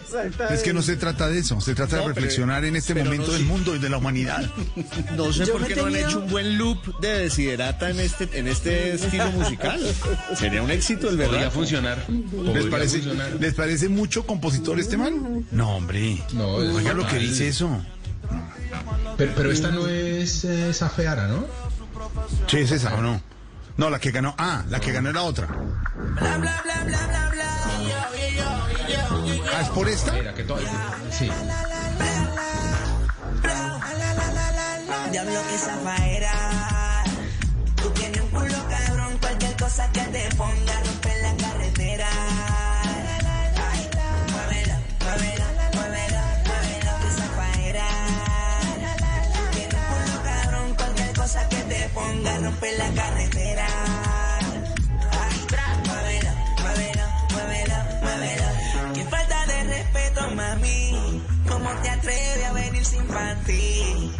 Es 0.53 0.61
que 0.61 0.73
no 0.73 0.81
se 0.81 0.97
trata 0.97 1.29
de 1.29 1.39
eso, 1.39 1.61
se 1.61 1.73
trata 1.73 1.95
No, 1.95 2.01
de 2.01 2.07
pero- 2.09 2.15
reflexionar 2.15 2.65
en 2.65 2.75
este 2.75 2.93
momento 2.95 3.27
no, 3.27 3.31
del 3.33 3.41
sí. 3.43 3.47
mundo 3.47 3.75
y 3.77 3.79
de 3.79 3.89
la 3.89 3.97
humanidad. 3.97 4.43
No 5.15 5.31
sé 5.31 5.45
Yo 5.45 5.53
por 5.53 5.61
me 5.61 5.67
qué 5.69 5.75
no 5.77 5.85
han 5.85 5.95
hecho 5.95 6.19
un 6.19 6.29
buen 6.29 6.57
loop 6.57 6.99
de 6.99 7.19
desiderata 7.19 7.89
en 7.91 8.01
este, 8.01 8.27
en 8.37 8.47
este 8.49 8.95
estilo 8.95 9.31
musical. 9.31 9.79
Sería 10.37 10.61
un 10.61 10.69
éxito 10.71 11.07
el 11.09 11.15
Podría 11.15 11.31
verdad. 11.43 11.51
funcionar. 11.53 12.03
¿Les 12.09 12.29
Podría 12.29 12.68
parece. 12.69 13.01
¿Les 13.39 13.53
parece 13.53 13.89
mucho 13.89 14.25
compositor 14.25 14.79
este 14.79 14.97
man? 14.97 15.45
No, 15.51 15.75
hombre. 15.75 16.21
No, 16.33 16.61
es 16.61 16.69
Oiga 16.69 16.93
lo 16.93 17.07
que 17.07 17.17
dice 17.17 17.47
eso. 17.47 17.69
Pero, 19.17 19.33
pero 19.35 19.51
esta 19.51 19.71
no 19.71 19.87
es 19.87 20.43
eh, 20.45 20.73
Safeara, 20.73 21.27
¿no? 21.27 21.45
Sí, 22.47 22.57
es 22.57 22.71
esa, 22.71 22.95
¿o 22.95 23.01
no? 23.01 23.21
No, 23.77 23.89
la 23.89 23.99
que 23.99 24.11
ganó. 24.11 24.35
Ah, 24.37 24.63
la 24.69 24.79
que 24.79 24.91
ganó 24.91 25.09
era 25.09 25.23
otra. 25.23 25.47
Ah, 29.53 29.61
¿es 29.61 29.69
por 29.69 29.87
esta? 29.87 30.13
Mira, 30.13 30.33
que 30.33 30.43
todo. 30.43 30.59
Sí. 31.11 31.29
Diablo 35.11 35.41
que 35.49 35.57
zafaera. 35.57 37.03
Tú 37.81 37.89
tienes 37.91 38.21
un 38.21 38.29
culo 38.29 38.67
cabrón, 38.69 39.17
cualquier 39.19 39.55
cosa 39.57 39.91
que 39.91 40.01
te 40.01 40.35
ponga 40.35 40.68
te 51.69 51.89
ponga 51.93 52.37
romper 52.39 52.77
la 52.77 52.89
carretera. 52.99 53.67
Ay, 55.21 55.35
muévelo, 55.87 56.31
muévelo, 56.61 57.05
muévelo, 57.33 57.77
muévelo. 58.01 58.93
Qué 58.95 59.03
falta 59.05 59.45
de 59.45 59.63
respeto, 59.63 60.21
mami. 60.35 60.98
¿Cómo 61.69 61.81
te 61.81 61.89
atreves 61.89 62.45
a 62.45 62.53
venir 62.53 62.83
sin 62.85 63.03
panty? 63.03 64.11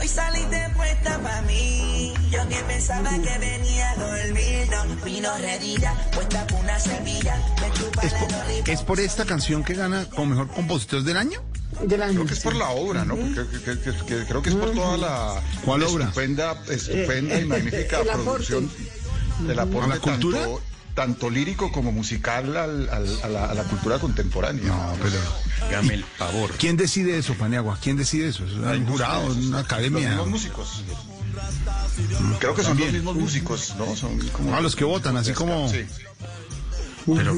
Hoy 0.00 0.08
saliste 0.08 0.68
puesta 0.76 1.18
pa' 1.20 1.42
mí. 1.42 2.12
Yo 2.30 2.48
que 2.48 2.56
pensaba 2.68 3.10
que 3.10 3.38
venía 3.38 3.90
a 3.90 3.96
dormir. 3.96 4.68
No, 4.70 5.04
vino 5.04 5.28
redilla, 5.38 5.94
puesta 6.12 6.46
por 6.46 6.60
una 6.60 6.78
semilla. 6.78 7.36
Me 7.60 7.72
chupa 7.72 8.02
¿Es 8.02 8.12
la 8.12 8.18
por, 8.20 8.30
lollipop. 8.32 8.68
es 8.68 8.82
por 8.82 9.00
esta 9.00 9.24
canción 9.24 9.64
que 9.64 9.74
gana 9.74 10.06
como 10.10 10.26
mejor 10.26 10.48
compositor 10.48 11.02
del 11.02 11.16
año? 11.16 11.42
Del 11.82 12.02
año. 12.02 12.14
Creo 12.14 12.26
que 12.26 12.34
es 12.34 12.40
por 12.40 12.54
la 12.54 12.68
obra, 12.70 13.04
¿no? 13.04 13.16
Porque 13.16 13.58
que- 13.58 13.80
que- 13.80 14.04
que- 14.06 14.24
creo 14.26 14.42
que 14.42 14.50
es 14.50 14.54
por 14.56 14.70
toda 14.72 14.96
la 14.96 15.42
¿Cuál 15.64 15.82
obra? 15.82 16.04
estupenda, 16.04 16.62
estupenda 16.70 17.40
y 17.40 17.44
magnífica 17.44 18.00
El 18.00 18.10
aporte. 18.10 18.24
producción 18.24 18.70
del 19.40 19.58
aporte 19.58 19.84
¿A 19.84 19.94
la 19.94 19.98
cultura? 20.00 20.38
Tanto, 20.40 20.60
tanto 20.98 21.30
lírico 21.30 21.70
como 21.70 21.92
musical 21.92 22.56
al- 22.56 22.88
al- 22.88 23.18
a, 23.22 23.28
la, 23.28 23.44
a 23.44 23.54
la 23.54 23.62
cultura 23.62 24.00
contemporánea. 24.00 24.64
No, 24.64 24.96
pero. 25.00 25.16
Hágame 25.68 25.94
el 25.94 26.04
favor. 26.04 26.50
¿Quién 26.58 26.76
decide 26.76 27.16
eso, 27.18 27.34
Paniagua? 27.34 27.78
¿Quién 27.80 27.96
decide 27.96 28.26
eso? 28.30 28.44
¿Es 28.44 28.50
un 28.52 28.84
jurado, 28.86 29.26
una 29.26 29.58
Los 29.58 29.64
academia? 29.64 30.08
mismos 30.08 30.26
músicos. 30.26 30.82
Creo 32.40 32.52
que 32.56 32.62
son 32.62 32.70
También. 32.72 32.88
los 32.88 32.94
mismos 32.94 33.14
músicos, 33.14 33.74
¿no? 33.78 33.94
Son 33.94 34.18
como 34.30 34.56
Ah, 34.56 34.60
los 34.60 34.74
que 34.74 34.82
votan, 34.82 35.16
así 35.16 35.32
como- 35.34 35.68
Sí. 35.68 35.84
Pero, 37.06 37.32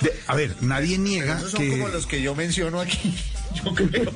de- 0.00 0.20
a 0.28 0.34
ver, 0.36 0.56
nadie 0.60 0.98
niega 0.98 1.38
Esos 1.38 1.50
son 1.50 1.60
que. 1.62 1.70
como 1.70 1.88
los 1.88 2.06
que 2.06 2.22
yo 2.22 2.36
menciono 2.36 2.80
aquí. 2.80 3.12
Yo 3.64 3.74
creo. 3.74 4.10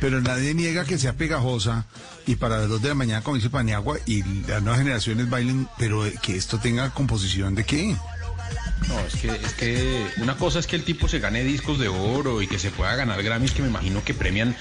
Pero 0.00 0.20
nadie 0.20 0.54
niega 0.54 0.84
que 0.84 0.98
sea 0.98 1.14
pegajosa 1.14 1.86
y 2.26 2.36
para 2.36 2.58
las 2.58 2.68
2 2.68 2.82
de 2.82 2.88
la 2.88 2.94
mañana, 2.94 3.22
como 3.22 3.36
dice 3.36 3.50
Paniagua, 3.50 3.98
y 4.06 4.22
las 4.46 4.62
nuevas 4.62 4.78
generaciones 4.78 5.30
bailen, 5.30 5.68
pero 5.78 6.04
que 6.22 6.36
esto 6.36 6.58
tenga 6.58 6.90
composición 6.90 7.54
de 7.54 7.64
qué? 7.64 7.96
No, 8.88 9.00
es 9.00 9.16
que, 9.16 9.28
es 9.28 9.52
que 9.54 10.06
una 10.18 10.36
cosa 10.36 10.58
es 10.58 10.66
que 10.66 10.76
el 10.76 10.84
tipo 10.84 11.08
se 11.08 11.18
gane 11.18 11.42
discos 11.42 11.78
de 11.78 11.88
oro 11.88 12.42
y 12.42 12.46
que 12.46 12.58
se 12.58 12.70
pueda 12.70 12.94
ganar 12.94 13.22
Grammys 13.22 13.52
que 13.52 13.62
me 13.62 13.68
imagino 13.68 14.04
que 14.04 14.14
premian 14.14 14.54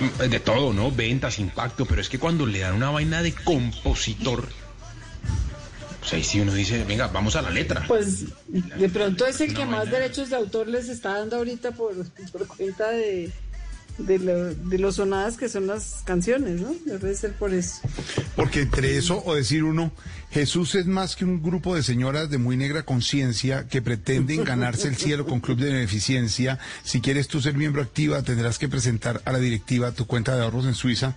mm, 0.00 0.22
de 0.28 0.40
todo, 0.40 0.72
¿no? 0.72 0.90
Ventas, 0.90 1.38
impacto, 1.38 1.86
pero 1.86 2.00
es 2.00 2.08
que 2.08 2.18
cuando 2.18 2.46
le 2.46 2.60
dan 2.60 2.74
una 2.74 2.90
vaina 2.90 3.22
de 3.22 3.32
compositor, 3.32 4.48
pues 6.02 6.14
ahí 6.14 6.24
sí 6.24 6.40
uno 6.40 6.52
dice, 6.52 6.82
venga, 6.82 7.06
vamos 7.06 7.36
a 7.36 7.42
la 7.42 7.50
letra. 7.50 7.84
Pues 7.86 8.24
de 8.48 8.88
pronto 8.88 9.24
es 9.24 9.40
el 9.40 9.54
que 9.54 9.64
más 9.64 9.88
derechos 9.88 10.30
de 10.30 10.36
autor 10.36 10.66
les 10.66 10.88
está 10.88 11.18
dando 11.18 11.36
ahorita 11.36 11.70
por, 11.70 11.94
por 12.32 12.48
cuenta 12.48 12.90
de, 12.90 13.30
de, 13.98 14.18
lo, 14.18 14.52
de 14.52 14.78
los 14.78 14.96
sonadas 14.96 15.36
que 15.36 15.48
son 15.48 15.68
las 15.68 16.02
canciones, 16.04 16.60
¿no? 16.60 16.74
Debe 16.86 17.14
ser 17.14 17.34
por 17.34 17.54
eso. 17.54 17.82
Porque 18.34 18.62
entre 18.62 18.96
eso 18.96 19.22
o 19.24 19.36
decir 19.36 19.62
uno, 19.62 19.92
Jesús 20.32 20.74
es 20.74 20.86
más 20.86 21.14
que 21.14 21.24
un 21.24 21.40
grupo 21.40 21.76
de 21.76 21.84
señoras 21.84 22.30
de 22.30 22.38
muy 22.38 22.56
negra 22.56 22.82
conciencia 22.82 23.68
que 23.68 23.80
pretenden 23.80 24.42
ganarse 24.44 24.88
el 24.88 24.96
cielo 24.96 25.24
con 25.24 25.38
club 25.38 25.58
de 25.58 25.72
beneficencia. 25.72 26.58
Si 26.82 27.00
quieres 27.00 27.28
tú 27.28 27.40
ser 27.40 27.54
miembro 27.54 27.80
activa, 27.80 28.22
tendrás 28.22 28.58
que 28.58 28.68
presentar 28.68 29.22
a 29.24 29.30
la 29.30 29.38
directiva 29.38 29.92
tu 29.92 30.08
cuenta 30.08 30.34
de 30.34 30.42
ahorros 30.42 30.66
en 30.66 30.74
Suiza 30.74 31.14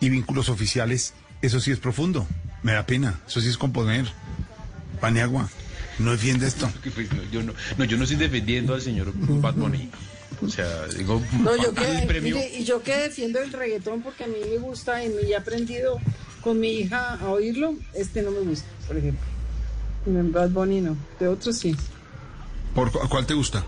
y 0.00 0.08
vínculos 0.08 0.48
oficiales. 0.48 1.12
Eso 1.42 1.60
sí 1.60 1.70
es 1.70 1.78
profundo. 1.78 2.26
Me 2.62 2.72
da 2.72 2.84
pena. 2.86 3.20
Eso 3.26 3.40
sí 3.40 3.48
es 3.48 3.56
componer. 3.58 4.06
Paniagua, 5.00 5.48
no 5.98 6.10
defiende 6.12 6.46
esto. 6.46 6.68
Pues, 6.94 7.12
no, 7.12 7.22
yo, 7.30 7.42
no, 7.42 7.52
no, 7.76 7.84
yo 7.84 7.96
no 7.96 8.02
estoy 8.04 8.18
defendiendo 8.18 8.74
al 8.74 8.80
señor 8.82 9.12
Bad 9.14 9.54
Bunny. 9.54 9.88
O 10.42 10.48
sea, 10.48 10.86
digo, 10.88 11.22
No, 11.40 11.56
yo 11.56 11.72
para 11.74 11.90
el 11.92 12.00
que, 12.00 12.06
premio. 12.06 12.36
mire, 12.36 12.58
y 12.58 12.64
yo 12.64 12.82
que 12.82 12.96
defiendo 12.96 13.40
el 13.40 13.52
reggaetón 13.52 14.02
porque 14.02 14.24
a 14.24 14.26
mí 14.26 14.36
me 14.50 14.58
gusta 14.58 15.04
y 15.04 15.08
me 15.08 15.22
he 15.22 15.36
aprendido 15.36 15.98
con 16.42 16.58
mi 16.60 16.70
hija 16.72 17.14
a 17.14 17.28
oírlo, 17.30 17.74
este 17.94 18.22
no 18.22 18.30
me 18.30 18.40
gusta, 18.40 18.66
por 18.86 18.96
ejemplo. 18.96 19.24
En 20.06 20.32
Bad 20.32 20.50
Bunny 20.50 20.80
no, 20.80 20.96
de 21.20 21.28
otros 21.28 21.56
sí. 21.58 21.76
¿Por 22.74 22.90
cu- 22.92 23.08
cuál 23.08 23.26
te 23.26 23.34
gusta? 23.34 23.64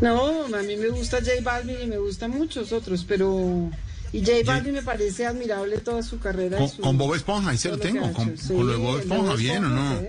No, 0.00 0.44
a 0.46 0.62
mí 0.62 0.76
me 0.76 0.88
gusta 0.88 1.18
J 1.18 1.30
Balvin 1.42 1.76
y 1.82 1.86
me 1.86 1.98
gustan 1.98 2.30
muchos 2.32 2.72
otros, 2.72 3.04
pero... 3.06 3.70
Y 4.12 4.20
J 4.20 4.32
Balvin 4.44 4.74
me 4.74 4.82
parece 4.82 5.24
admirable 5.26 5.78
toda 5.78 6.02
su 6.02 6.18
carrera. 6.18 6.58
Con, 6.58 6.68
su- 6.68 6.82
con 6.82 6.98
Bob 6.98 7.14
Esponja, 7.14 7.50
ahí 7.50 7.56
se 7.58 7.70
lo 7.70 7.78
tengo. 7.78 8.12
Con, 8.12 8.28
hecho. 8.30 8.42
Sí, 8.42 8.54
con 8.54 8.66
lo 8.66 8.72
de 8.72 8.78
Bob 8.78 8.98
Esponja, 8.98 9.34
¿bien 9.36 9.64
o 9.64 9.68
no? 9.70 9.98
sí. 9.98 10.06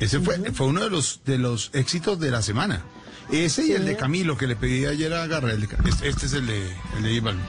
Ese 0.00 0.20
fue, 0.20 0.36
fue 0.52 0.66
uno 0.66 0.82
de 0.84 0.90
los 0.90 1.20
de 1.24 1.38
los 1.38 1.70
éxitos 1.72 2.20
de 2.20 2.30
la 2.30 2.42
semana. 2.42 2.84
Ese 3.32 3.66
y 3.66 3.72
el 3.72 3.84
de 3.84 3.96
Camilo 3.96 4.36
que 4.38 4.46
le 4.46 4.56
pedí 4.56 4.84
ayer 4.86 5.12
a 5.12 5.26
Garra. 5.26 5.52
el 5.52 5.60
de 5.62 5.68
Ca- 5.68 5.78
Este, 5.86 6.08
este 6.08 6.26
es 6.26 6.32
el 6.34 6.46
de 6.46 6.62
el 6.96 7.02
de 7.02 7.10
J 7.18 7.24
Balvin. 7.24 7.44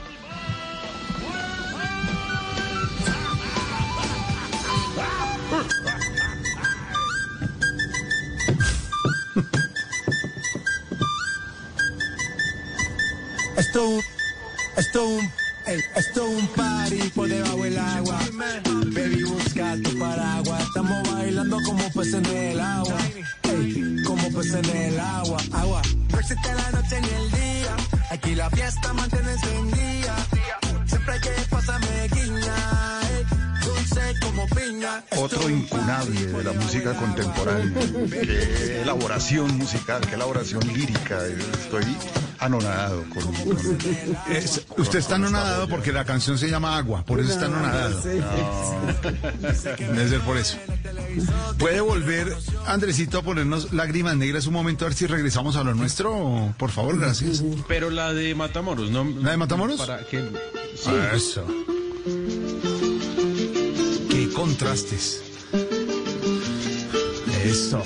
Esto 13.56 13.98
esto 14.76 15.04
un, 15.06 15.30
esto 15.66 16.26
es 16.26 16.38
un 16.38 16.46
party 16.48 17.10
por 17.14 17.28
debajo 17.28 17.62
del 17.62 17.78
agua. 17.78 18.18
Baby, 18.86 19.22
busca 19.24 19.76
tu 19.82 19.98
paraguas. 19.98 20.62
Estamos 20.62 21.10
bailando 21.12 21.58
como 21.64 21.90
peces 21.90 22.14
en 22.14 22.26
el 22.26 22.60
agua. 22.60 22.96
Como 24.06 24.22
peces 24.32 24.54
en 24.54 24.76
el 24.76 25.00
agua. 25.00 25.38
Agua. 25.52 25.82
No 26.10 26.18
existe 26.18 26.54
la 26.54 26.70
noche 26.70 27.00
ni 27.00 27.08
el 27.08 27.30
día. 27.30 27.76
Aquí 28.10 28.34
la 28.34 28.50
fiesta 28.50 28.92
mantiene 28.92 29.36
día. 29.36 30.16
Siempre 30.86 31.14
hay 31.14 31.20
que 31.20 31.30
pasarme 31.50 32.08
guiña. 32.08 32.99
Otro 35.16 35.48
incunable 35.50 36.26
de 36.26 36.44
la 36.44 36.52
música 36.52 36.94
contemporánea. 36.94 37.80
Qué 38.10 38.80
elaboración 38.82 39.56
musical, 39.58 40.00
qué 40.08 40.14
elaboración 40.14 40.66
lírica. 40.72 41.18
Estoy 41.26 41.84
anonadado 42.38 43.04
con... 43.10 43.22
con- 43.34 43.78
Es- 44.30 44.62
usted 44.76 44.98
está 44.98 45.16
anonadado 45.16 45.68
porque 45.68 45.92
la 45.92 46.04
canción 46.04 46.38
se 46.38 46.48
llama 46.48 46.76
Agua, 46.76 47.04
por 47.04 47.20
eso 47.20 47.32
está 47.32 47.46
anonadado. 47.46 48.00
Debe 49.78 50.08
ser 50.08 50.20
por 50.20 50.36
eso. 50.36 50.56
¿Puede 51.58 51.80
volver, 51.80 52.34
Andresito, 52.66 53.18
a 53.18 53.22
ponernos 53.22 53.72
lágrimas 53.72 54.16
negras 54.16 54.46
un 54.46 54.54
momento 54.54 54.84
a 54.84 54.88
ver 54.88 54.96
si 54.96 55.06
regresamos 55.06 55.56
a 55.56 55.64
lo 55.64 55.74
nuestro? 55.74 56.54
Por 56.56 56.70
favor, 56.70 56.98
gracias. 56.98 57.42
Pero 57.68 57.90
la 57.90 58.12
de 58.12 58.34
Matamoros, 58.34 58.90
¿no? 58.90 59.04
¿La 59.04 59.32
de 59.32 59.36
Matamoros? 59.36 59.76
Para 59.78 59.98
que... 60.04 60.20
Sí. 60.76 60.90
Eso. 61.14 61.44
Contrastes. 64.40 65.20
Eso. 67.44 67.82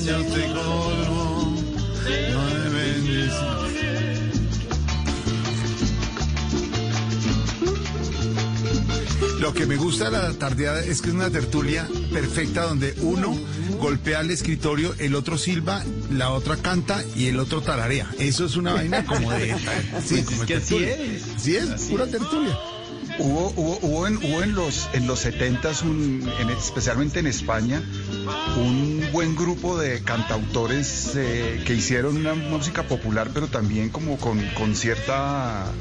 Sueños 0.00 0.26
te 0.34 0.42
colmo, 0.52 1.56
de 2.04 2.68
bendiciones. 2.70 3.74
Lo 9.40 9.52
que 9.52 9.66
me 9.66 9.76
gusta 9.76 10.06
de 10.06 10.10
la 10.12 10.32
tardeada 10.32 10.80
es 10.82 11.02
que 11.02 11.08
es 11.08 11.14
una 11.14 11.30
tertulia 11.30 11.86
perfecta 12.12 12.62
donde 12.62 12.94
uno 13.02 13.36
golpea 13.78 14.20
el 14.20 14.30
escritorio, 14.30 14.94
el 14.98 15.14
otro 15.14 15.36
silba, 15.36 15.84
la 16.10 16.30
otra 16.30 16.56
canta 16.56 17.02
y 17.14 17.26
el 17.26 17.38
otro 17.38 17.60
tararea. 17.60 18.08
Eso 18.18 18.46
es 18.46 18.56
una 18.56 18.72
vaina 18.72 19.04
como 19.04 19.30
de... 19.32 19.54
Sí, 20.04 20.22
como 20.22 20.40
de 20.42 20.46
que 20.46 20.54
así 20.54 20.76
es. 20.84 21.22
Sí 21.36 21.56
es, 21.56 21.68
pura 21.90 22.06
tertulia. 22.06 22.58
Hubo, 23.18 23.52
hubo, 23.56 23.78
hubo 23.82 24.06
en, 24.08 24.16
hubo 24.16 24.42
en 24.42 24.54
los 24.56 24.88
en 24.92 25.06
los 25.06 25.24
70s, 25.24 25.82
un, 25.82 26.28
en- 26.40 26.50
especialmente 26.50 27.20
en 27.20 27.26
España, 27.28 27.80
un 28.56 29.08
buen 29.12 29.36
grupo 29.36 29.78
de 29.78 30.02
cantautores 30.02 31.14
eh, 31.16 31.62
que 31.66 31.74
hicieron 31.74 32.16
una 32.16 32.34
música 32.34 32.82
popular, 32.84 33.30
pero 33.32 33.48
también 33.48 33.90
como 33.90 34.16
con, 34.18 34.40
con 34.54 34.74
cierta 34.74 35.72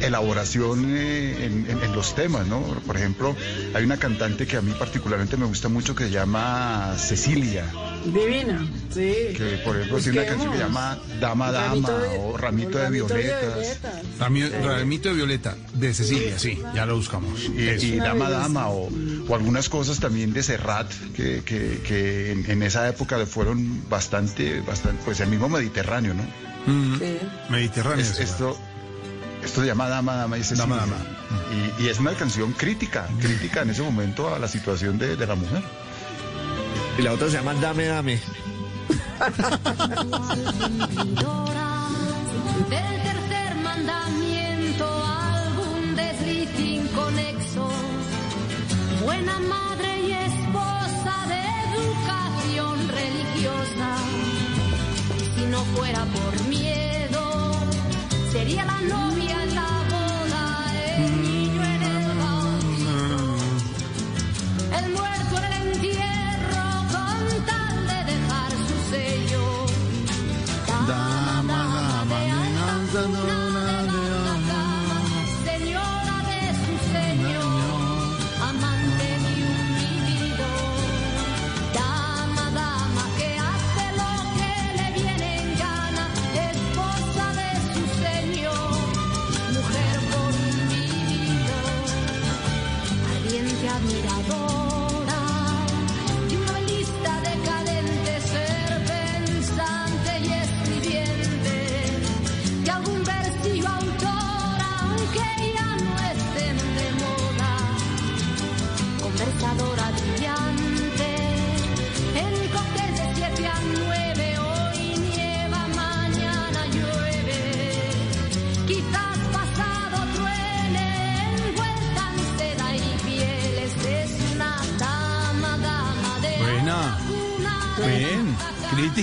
elaboración 0.00 0.84
eh, 0.88 1.44
en, 1.46 1.66
en- 1.70 1.82
en 1.82 1.92
los 1.94 2.14
temas, 2.14 2.46
¿no? 2.46 2.60
Por 2.86 2.96
ejemplo, 2.96 3.34
hay 3.74 3.84
una 3.84 3.96
cantante 3.98 4.46
que 4.46 4.56
a 4.56 4.62
mí 4.62 4.72
particularmente 4.78 5.36
me 5.36 5.46
gusta 5.46 5.68
mucho 5.68 5.94
que 5.94 6.04
se 6.04 6.10
llama 6.10 6.94
Cecilia, 6.98 7.64
Divina, 8.04 8.66
sí. 8.90 9.12
que 9.36 9.60
por 9.64 9.76
ejemplo 9.76 9.98
tiene 9.98 10.20
una 10.20 10.28
canción 10.28 10.52
que 10.52 10.58
se 10.58 10.64
llama 10.64 10.98
Dama 11.20 11.52
Dama 11.52 11.88
Ramito 11.88 11.98
de- 11.98 12.18
o 12.18 12.36
Ramito 12.36 12.78
de 12.78 12.84
Ramito 12.84 13.08
de 13.14 13.14
Violetas. 13.22 13.54
violetas. 13.54 14.18
Rami- 14.18 14.48
Ramito 14.64 15.08
de 15.08 15.14
Violeta, 15.14 15.56
de 15.74 15.94
Cecilia, 15.94 16.38
sí, 16.38 16.58
ya 16.74 16.86
lo 16.86 16.96
buscamos. 16.96 17.40
y, 17.56 17.96
Dama 17.96 18.30
Dama 18.30 18.68
o, 18.68 18.88
o 19.28 19.34
algunas 19.34 19.68
cosas 19.68 19.98
también 20.00 20.32
de 20.32 20.42
Serrat 20.42 20.90
que, 21.14 21.42
que- 21.44 21.80
que 21.86 22.32
en, 22.32 22.50
en 22.50 22.62
esa 22.62 22.88
época 22.88 23.18
fueron 23.26 23.88
bastante, 23.88 24.60
bastante, 24.60 25.00
pues 25.04 25.20
el 25.20 25.28
mismo 25.28 25.48
Mediterráneo, 25.48 26.14
¿no? 26.14 26.22
Mm, 26.66 26.98
Mediterráneo. 27.50 28.04
Es- 28.04 28.16
sí. 28.16 28.22
esto, 28.22 28.58
esto 29.48 29.62
se 29.62 29.66
llama 29.66 29.88
Dama 29.88 30.14
Dama 30.14 30.38
y 30.38 30.42
Cecilia. 30.42 30.64
Dama, 30.64 30.76
Dama. 30.76 30.96
Y, 31.78 31.84
y 31.84 31.88
es 31.88 31.98
una 31.98 32.12
canción 32.12 32.52
crítica, 32.52 33.08
crítica 33.20 33.62
en 33.62 33.70
ese 33.70 33.82
momento 33.82 34.34
a 34.34 34.38
la 34.38 34.46
situación 34.46 34.98
de, 34.98 35.16
de 35.16 35.26
la 35.26 35.34
mujer. 35.34 35.62
Y 36.98 37.02
la 37.02 37.12
otra 37.12 37.28
se 37.28 37.38
llama 37.38 37.54
Dame, 37.54 37.86
Dame. 37.86 38.20
Del 42.68 43.02
tercer 43.02 43.54
mandamiento 43.62 45.04
algún 45.06 45.96
desliz 45.96 46.60
inconexo. 46.60 47.70
Buena 49.02 49.38
madre 49.38 50.00
y 50.02 50.12
esposa 50.12 51.26
de 51.28 51.40
educación 51.72 52.88
religiosa. 52.88 53.96
Y 55.16 55.40
si 55.40 55.46
no 55.46 55.64
fuera 55.64 56.04
por 56.04 56.48
miedo, 56.48 57.52
sería 58.30 58.64
la 58.64 58.80
novia 58.82 59.37
El 64.78 64.92
muerto 64.92 65.17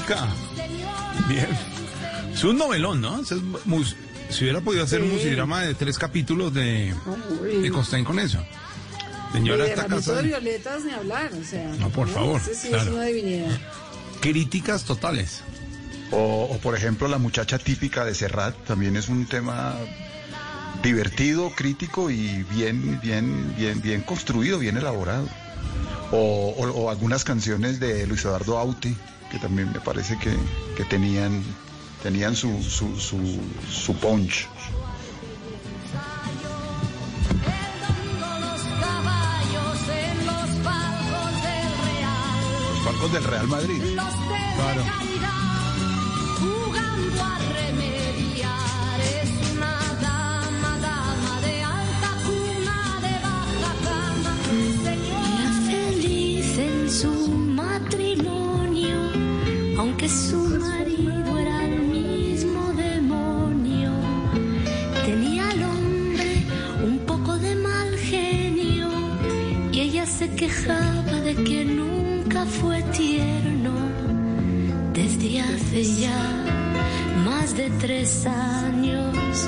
crítica. 0.05 0.27
Bien. 1.27 1.47
Es 2.33 2.43
un 2.43 2.57
novelón, 2.57 3.01
¿no? 3.01 3.21
Es 3.21 3.31
mus- 3.65 3.95
si 4.29 4.43
hubiera 4.43 4.61
podido 4.61 4.83
hacer 4.83 5.01
un 5.01 5.11
musidrama 5.11 5.61
de 5.61 5.75
tres 5.75 5.97
capítulos 5.97 6.53
de, 6.53 6.93
de 7.61 7.71
Costain 7.71 8.03
con 8.03 8.19
eso. 8.19 8.43
Señora, 9.31 9.65
Y 9.65 9.67
de 9.67 9.73
esta 9.73 9.85
casa. 9.87 10.13
de 10.15 10.23
violetas 10.23 10.83
ni 10.83 10.91
hablar, 10.91 11.31
o 11.39 11.43
sea. 11.43 11.67
No, 11.79 11.89
por 11.89 12.07
favor, 12.07 12.39
Ese 12.41 12.55
sí 12.55 12.67
claro. 12.69 12.83
es 12.83 12.89
una 12.89 13.03
divinidad. 13.03 13.57
Críticas 14.21 14.83
totales. 14.83 15.41
O, 16.11 16.47
o, 16.51 16.57
por 16.59 16.75
ejemplo 16.75 17.07
la 17.07 17.17
muchacha 17.17 17.57
típica 17.57 18.05
de 18.05 18.13
Serrat 18.13 18.55
también 18.65 18.95
es 18.95 19.09
un 19.09 19.25
tema 19.25 19.75
divertido, 20.83 21.51
crítico 21.55 22.09
y 22.11 22.43
bien, 22.43 22.99
bien, 23.01 23.53
bien, 23.57 23.81
bien 23.81 24.01
construido, 24.01 24.59
bien 24.59 24.77
elaborado. 24.77 25.27
O, 26.11 26.53
o- 26.57 26.69
o 26.83 26.89
algunas 26.89 27.23
canciones 27.23 27.79
de 27.79 28.05
Luis 28.07 28.23
Eduardo 28.23 28.57
Aute, 28.57 28.95
que 29.35 29.39
también 29.39 29.69
me 29.73 29.81
parece 29.81 30.17
que, 30.17 30.33
que 30.77 30.85
tenían, 30.85 31.43
tenían 32.01 32.37
su, 32.37 32.63
su, 32.63 32.97
su, 32.97 33.17
su 33.69 33.93
punch. 33.97 34.47
los 42.71 42.85
palcos 42.85 43.11
del 43.11 43.23
Real. 43.25 43.47
Madrid. 43.47 43.81
Claro. 44.55 45.14
Quejaba 70.35 71.21
de 71.21 71.33
que 71.35 71.63
nunca 71.63 72.45
fue 72.45 72.81
tierno 72.97 73.71
desde 74.93 75.39
hace 75.39 75.83
ya 75.83 76.43
más 77.25 77.55
de 77.55 77.69
tres 77.79 78.25
años. 78.25 79.47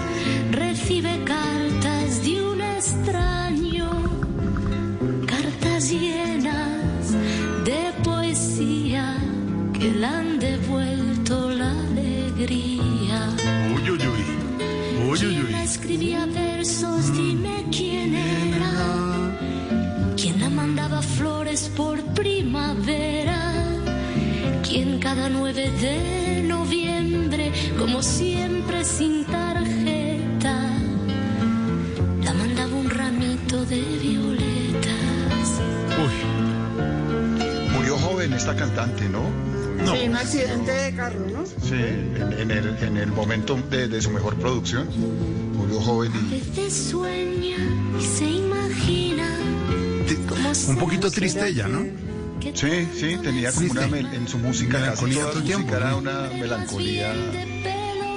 Recibe 0.52 1.24
cartas 1.26 2.24
de 2.24 2.42
un 2.42 2.62
extraño, 2.62 3.90
cartas 5.26 5.92
llenas 5.92 7.14
de 7.66 7.92
poesía 8.04 9.18
que 9.74 9.92
le 9.92 10.06
han 10.06 10.40
devuelto 10.40 11.50
la 11.52 11.72
alegría. 11.72 12.77
Cada 25.18 25.30
9 25.30 25.72
de 25.82 26.44
noviembre, 26.44 27.52
como 27.80 28.04
siempre 28.04 28.86
sin 28.86 29.26
tarjeta, 29.26 30.78
la 32.24 32.34
mandaba 32.34 32.76
un 32.76 32.88
ramito 32.88 33.66
de 33.66 33.82
violetas. 33.82 35.48
Murió 37.74 37.98
joven 37.98 38.34
esta 38.34 38.56
cantante, 38.56 39.10
¿no? 39.10 39.24
Sí, 39.92 40.08
un 40.08 40.16
accidente 40.16 40.72
de 40.72 40.96
carro, 40.96 41.26
¿no? 41.34 41.46
Sí, 41.48 41.74
en, 41.74 42.34
en 42.38 42.52
el, 42.52 42.78
en 42.84 42.98
el 42.98 43.08
momento 43.12 43.58
de, 43.72 43.88
de 43.88 44.02
su 44.04 44.12
mejor 44.12 44.36
producción. 44.36 44.88
Murió 45.56 45.80
joven 45.82 46.12
A 46.14 46.36
y 46.36 46.40
veces 46.40 46.74
sueña 46.92 47.58
y 48.00 48.04
se 48.04 48.26
imagina. 48.26 49.28
Un 50.68 50.78
poquito 50.78 51.10
triste 51.10 51.48
ella, 51.48 51.68
¿no? 51.68 52.07
Sí, 52.42 52.88
sí, 53.00 53.18
tenía 53.22 53.52
como 53.52 53.72
una 53.72 53.88
mel- 53.88 54.14
en 54.14 54.28
su 54.28 54.38
música, 54.38 54.74
casi 54.74 55.06
Melancolía 55.06 55.20
toda 55.22 55.34
su 55.34 55.40
música 55.40 55.78
era 55.78 55.96
una 55.96 56.30
melancolía. 56.40 57.14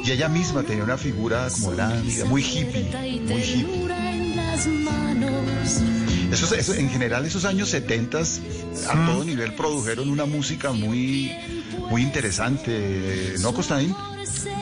Y 0.04 0.10
ella 0.10 0.28
misma 0.28 0.62
tenía 0.62 0.84
una 0.84 0.96
figura 0.96 1.48
como 1.50 1.72
lánguida, 1.72 2.24
muy 2.24 2.42
hippie, 2.42 2.88
muy 3.26 3.42
hippie. 3.42 3.64
ternura 3.66 4.12
en 4.14 4.36
las 4.36 4.66
manos. 4.66 5.80
Esos, 6.32 6.52
eso- 6.52 6.74
en 6.74 6.88
general, 6.90 7.24
esos 7.26 7.44
años 7.44 7.68
70 7.70 8.20
a 8.20 9.06
todo 9.06 9.24
nivel 9.24 9.52
produjeron 9.54 10.08
una 10.08 10.24
música 10.26 10.72
muy, 10.72 11.32
muy 11.90 12.02
interesante, 12.02 13.34
¿no, 13.40 13.52
Costaín? 13.52 13.94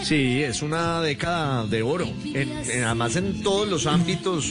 Sí, 0.03 0.43
es 0.43 0.63
una 0.63 1.01
década 1.03 1.67
de 1.67 1.83
oro. 1.83 2.07
En- 2.25 2.51
en- 2.71 2.85
además 2.85 3.17
en 3.17 3.43
todos 3.43 3.69
los 3.69 3.87
ámbitos 3.87 4.51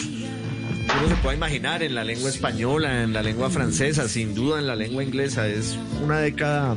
uno 0.99 1.09
se 1.09 1.15
pueda 1.17 1.35
imaginar, 1.35 1.83
en 1.83 1.95
la 1.95 2.03
lengua 2.03 2.29
española, 2.29 3.03
en 3.03 3.13
la 3.13 3.21
lengua 3.21 3.49
francesa, 3.49 4.07
sin 4.07 4.33
duda 4.33 4.59
en 4.59 4.67
la 4.67 4.75
lengua 4.75 5.03
inglesa. 5.03 5.47
Es 5.47 5.77
una 6.03 6.19
década 6.19 6.75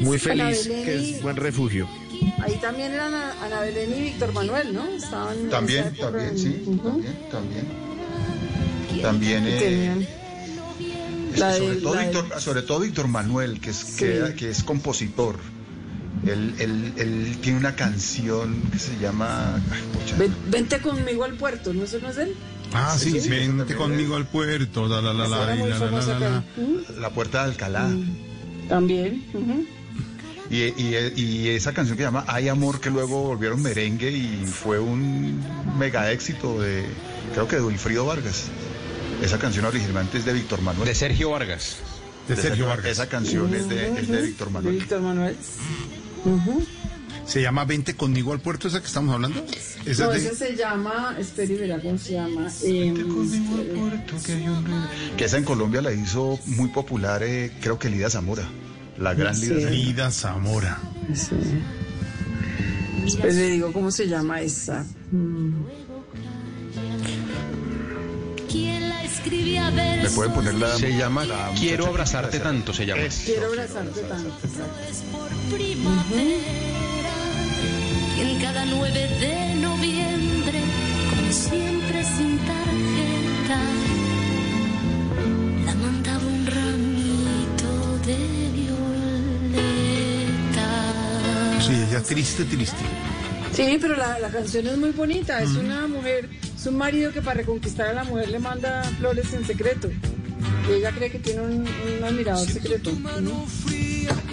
muy 0.00 0.18
feliz, 0.18 0.66
que 0.68 0.94
es 1.16 1.22
buen 1.22 1.36
refugio. 1.36 1.88
Ahí 2.42 2.56
también 2.60 2.92
eran 2.92 3.12
Ana, 3.14 3.60
Belén 3.60 3.90
y 3.96 4.02
Víctor 4.02 4.32
Manuel, 4.32 4.72
¿no? 4.74 4.86
Estaban 4.88 5.48
También, 5.50 5.94
también, 5.96 6.38
sí, 6.38 6.62
Ujú. 6.66 6.78
también, 6.88 7.16
también. 7.30 7.64
También, 9.02 9.44
Y 9.44 9.48
eh, 9.50 10.06
es 11.34 11.42
que 11.42 11.58
sobre, 11.58 11.74
todo 11.76 11.98
Víctor, 11.98 12.40
sobre 12.40 12.62
todo 12.62 12.80
Víctor 12.80 13.08
Manuel, 13.08 13.60
que 13.60 13.70
es, 13.70 13.84
que, 13.96 14.34
que 14.36 14.50
es 14.50 14.62
compositor. 14.64 15.36
Él, 16.26 16.54
él- 16.58 16.92
él 16.96 17.36
tiene 17.40 17.58
una 17.58 17.76
canción 17.76 18.60
que 18.72 18.78
se 18.80 18.98
llama... 18.98 19.60
ay, 19.70 20.30
Vente 20.50 20.80
conmigo 20.80 21.22
al 21.24 21.34
puerto, 21.34 21.72
¿no? 21.72 21.84
¿Eso 21.84 21.98
no 22.02 22.10
es 22.10 22.18
él? 22.18 22.34
Ah, 22.74 22.96
sí, 22.98 23.12
Sí, 23.12 23.20
sí, 23.20 23.28
vente 23.30 23.74
conmigo 23.74 24.16
al 24.16 24.26
puerto, 24.26 24.86
la, 24.88 25.00
la, 25.00 25.12
la, 25.14 25.26
la, 25.28 25.46
la, 25.46 25.54
la, 25.54 25.66
la, 25.66 25.76
famosa 25.76 26.12
la, 26.14 26.18
la. 26.20 26.26
acá. 26.38 26.44
¿Mm? 26.56 27.00
La 27.00 27.10
Puerta 27.10 27.38
de 27.44 27.50
Alcalá. 27.52 27.90
También. 28.68 29.24
ujú. 29.32 29.64
Y, 30.50 30.56
y- 30.82 31.12
y 31.16 31.48
esa 31.48 31.72
canción 31.74 31.96
que 31.96 32.02
se 32.04 32.06
llama 32.08 32.24
Hay 32.26 32.48
Amor, 32.48 32.80
que 32.80 32.90
luego 32.90 33.22
volvieron 33.22 33.60
merengue 33.62 34.10
y 34.10 34.44
fue 34.46 34.78
un 34.78 35.42
mega 35.78 36.10
éxito 36.10 36.60
de, 36.60 36.84
creo 37.34 37.46
que 37.48 37.56
de 37.56 37.62
Wilfrido 37.62 38.06
Vargas. 38.06 38.44
Esa 39.22 39.38
canción 39.38 39.64
originalmente 39.66 40.18
es 40.18 40.24
de 40.24 40.32
Víctor 40.32 40.62
Manuel. 40.62 40.86
De 40.88 40.94
Sergio 40.94 41.30
Vargas. 41.30 41.76
De 42.28 42.36
Sergio 42.36 42.66
Vargas. 42.66 42.92
Esa 42.92 43.08
canción 43.08 43.52
es 43.54 43.68
de, 43.68 43.98
es 43.98 44.08
de 44.08 44.22
Víctor 44.22 44.48
De 44.48 44.54
Manuel. 44.54 44.74
Víctor 44.76 45.00
Manuel. 45.02 45.36
Ujú. 46.24 46.64
¿Se 47.28 47.42
llama 47.42 47.64
Vente 47.66 47.94
conmigo 47.94 48.32
al 48.32 48.40
puerto 48.40 48.68
esa 48.68 48.80
que 48.80 48.86
estamos 48.86 49.14
hablando? 49.14 49.44
Esa 49.84 50.04
No, 50.04 50.10
de- 50.12 50.18
ese 50.18 50.34
se 50.34 50.56
llama, 50.56 51.14
espera 51.18 51.52
y 51.52 51.56
verá 51.56 51.78
cómo 51.80 51.98
se 51.98 52.12
llama. 52.14 52.50
em, 52.64 52.96
Que 55.16 55.24
esa 55.26 55.36
en 55.36 55.44
Colombia 55.44 55.82
la 55.82 55.92
hizo 55.92 56.38
muy 56.46 56.68
popular, 56.70 57.22
eh, 57.22 57.52
creo 57.60 57.78
que 57.78 57.90
Lida 57.90 58.08
Zamora. 58.08 58.48
La 58.98 59.12
gran 59.14 59.38
Lida 59.38 59.54
Sí. 59.56 59.60
Zamora. 59.60 59.70
Lida 59.70 60.10
Zamora. 60.10 60.80
sí. 61.14 61.36
Pues 63.20 63.34
le 63.34 63.50
digo 63.50 63.72
cómo 63.72 63.90
se 63.90 64.06
llama 64.08 64.40
esa. 64.40 64.84
Mm. 65.12 65.52
¿Quién 68.50 68.88
la 68.88 69.04
escribía 69.04 69.70
Me 69.70 70.08
pueden 70.14 70.32
poner 70.32 70.54
la. 70.54 70.74
Se 70.76 70.96
llama 70.96 71.24
la 71.26 71.52
Quiero 71.58 71.86
abrazarte 71.86 72.38
que- 72.38 72.42
tanto, 72.44 72.72
se 72.72 72.86
llama. 72.86 73.02
Quiero 73.24 73.46
abrazarte 73.48 74.00
tanto. 74.02 74.30
por 75.12 75.58
Quien 78.18 78.40
cada 78.40 78.64
9 78.64 78.90
de 79.20 79.54
noviembre, 79.60 80.60
como 81.10 81.30
siempre 81.32 82.02
sin 82.02 82.36
tarjeta, 82.38 83.60
la 85.64 85.74
mandaba 85.74 86.26
un 86.26 86.46
ramito 86.46 87.98
de 88.06 88.16
violeta. 89.58 90.66
Sí, 91.60 91.72
ella 91.88 92.02
triste, 92.02 92.44
triste. 92.44 92.84
Sí, 93.52 93.78
pero 93.80 93.96
la, 93.96 94.18
la 94.18 94.30
canción 94.30 94.66
es 94.66 94.76
muy 94.78 94.90
bonita. 94.90 95.40
Es 95.40 95.50
una 95.50 95.86
mujer, 95.86 96.28
es 96.56 96.66
un 96.66 96.76
marido 96.76 97.12
que 97.12 97.22
para 97.22 97.34
reconquistar 97.40 97.86
a 97.86 97.92
la 97.92 98.02
mujer 98.04 98.30
le 98.30 98.40
manda 98.40 98.82
flores 98.98 99.32
en 99.32 99.46
secreto. 99.46 99.88
Y 100.68 100.72
ella 100.72 100.92
cree 100.92 101.10
que 101.10 101.18
tiene 101.18 101.40
un, 101.40 101.60
un 101.60 102.04
admirador 102.04 102.48
secreto. 102.48 102.92
¿no? 103.20 103.46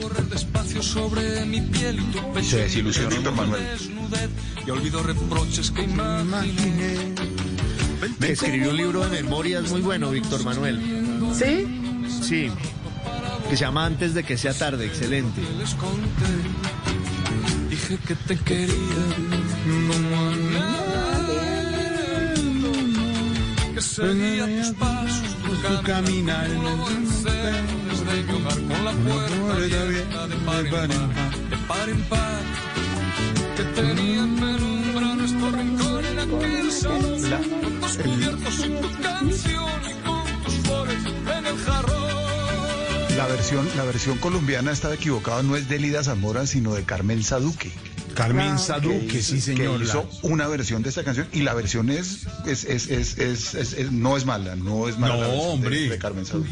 correr 0.01 0.25
despacio 0.25 0.81
sobre 0.81 1.45
mi 1.45 1.61
piel 1.61 1.99
y 1.99 2.03
tu 2.03 2.33
pecho. 2.33 2.49
Se 2.49 2.57
desilusionó 2.57 3.09
Víctor 3.09 3.35
Manuel. 3.35 3.63
Desnudez, 3.63 4.29
y 4.65 4.69
olvido 4.69 5.03
reproches 5.03 5.71
que 5.71 5.83
imaginé. 5.83 7.15
Que 8.19 8.31
escribió 8.31 8.69
un 8.71 8.77
libro 8.77 9.07
de 9.07 9.23
memorias 9.23 9.69
muy 9.69 9.81
bueno, 9.81 10.11
Víctor 10.11 10.43
Manuel. 10.43 10.79
¿Sí? 11.33 11.81
Sí. 12.21 12.51
Que 13.49 13.55
se 13.57 13.61
llama 13.61 13.85
Antes 13.85 14.13
de 14.13 14.23
que 14.23 14.37
sea 14.37 14.53
tarde, 14.53 14.85
excelente. 14.85 15.41
Dije 17.69 17.97
que 18.07 18.15
te 18.15 18.37
quería. 18.37 18.75
No 19.65 19.93
a 20.17 20.35
nadie, 20.53 21.43
que 23.73 23.81
seguía 23.81 24.45
tus 24.45 24.75
pasos, 24.75 25.34
tu 25.67 25.83
caminar. 25.83 26.45
Avancé 26.45 27.41
desde 27.89 28.23
mi 28.23 28.33
hogar 28.33 28.59
con 28.69 28.85
la 28.85 28.91
puerta 28.91 29.81
abierta 29.81 30.27
de 30.27 30.35
par 30.37 30.65
en 30.65 30.71
par, 30.71 30.87
de 31.49 31.57
par 31.67 31.89
en 31.89 32.01
par. 32.03 32.41
Que 33.55 33.63
tenía 33.63 34.23
en 34.23 34.35
penumbra 34.35 35.15
nuestro 35.15 35.51
rincón 35.51 36.05
en 36.05 36.19
aquel 36.19 36.71
salón. 36.71 37.21
Con 37.61 37.79
tus 37.81 37.97
cubiertos 37.97 38.59
y 38.59 38.69
tu 38.81 39.01
canción 39.01 39.81
y 39.89 39.93
con 40.07 40.43
tus 40.43 40.53
flores 40.55 41.03
en 41.37 41.45
el 41.45 41.57
jarrón. 41.57 43.17
La 43.17 43.27
versión, 43.27 43.69
la 43.77 43.83
versión 43.83 44.17
colombiana, 44.17 44.71
estaba 44.71 44.93
equivocada, 44.95 45.41
no 45.41 45.55
es 45.55 45.69
de 45.69 45.79
Lida 45.79 46.03
Zamora, 46.03 46.45
sino 46.45 46.73
de 46.73 46.83
Carmen 46.83 47.23
Saduque. 47.23 47.71
Carmen 48.15 48.57
Saduque, 48.57 49.07
que 49.07 49.21
sí, 49.21 49.35
hizo- 49.35 49.45
señor. 49.45 49.77
Que 49.79 49.83
hizo 49.85 50.09
una 50.23 50.47
versión 50.47 50.81
de 50.81 50.89
esta 50.89 51.03
canción 51.03 51.27
y 51.31 51.41
la 51.41 51.53
versión 51.53 51.89
es, 51.89 52.25
es, 52.45 52.63
es, 52.63 52.87
es, 52.89 53.17
es- 53.19 53.53
es- 53.53 53.73
es- 53.73 53.91
no 53.91 54.17
es 54.17 54.25
mala, 54.25 54.55
no 54.55 54.87
es 54.87 54.97
mala. 54.97 55.15
No, 55.15 55.21
la 55.21 55.27
versión 55.27 55.45
de- 55.47 55.53
hombre. 55.53 55.89
De, 55.89 55.97
Carmen 55.99 56.25
Saduque. 56.25 56.49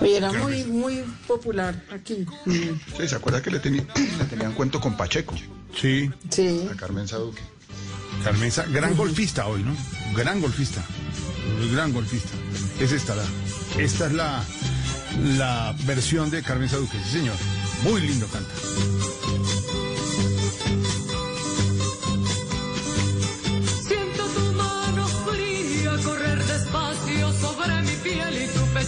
Oye, 0.00 0.16
era 0.16 0.32
muy, 0.32 0.64
muy 0.64 1.04
popular 1.26 1.82
aquí. 1.92 2.26
Sí, 2.46 3.08
¿se 3.08 3.14
acuerda 3.14 3.42
que 3.42 3.50
le, 3.50 3.60
tenía, 3.60 3.84
le 4.18 4.24
tenían 4.24 4.52
cuento 4.52 4.80
con 4.80 4.96
Pacheco? 4.96 5.34
Sí. 5.80 6.10
Sí. 6.30 6.66
A 6.72 6.76
Carmen 6.76 7.06
Saduque. 7.06 7.40
Carmen 8.24 8.50
Sa- 8.50 8.64
gran 8.66 8.96
golfista 8.96 9.46
hoy, 9.46 9.62
¿no? 9.62 9.74
Gran 10.16 10.40
golfista. 10.40 10.82
Gran 11.72 11.92
golfista. 11.92 12.30
Es 12.80 12.92
esta 12.92 13.14
la. 13.14 13.24
Esta 13.78 14.06
es 14.06 14.12
la, 14.12 14.42
la 15.38 15.76
versión 15.84 16.30
de 16.30 16.42
Carmen 16.42 16.68
Saduque, 16.68 16.96
sí, 17.04 17.18
señor. 17.18 17.36
Muy 17.84 18.00
lindo 18.00 18.26
canta. 18.28 18.50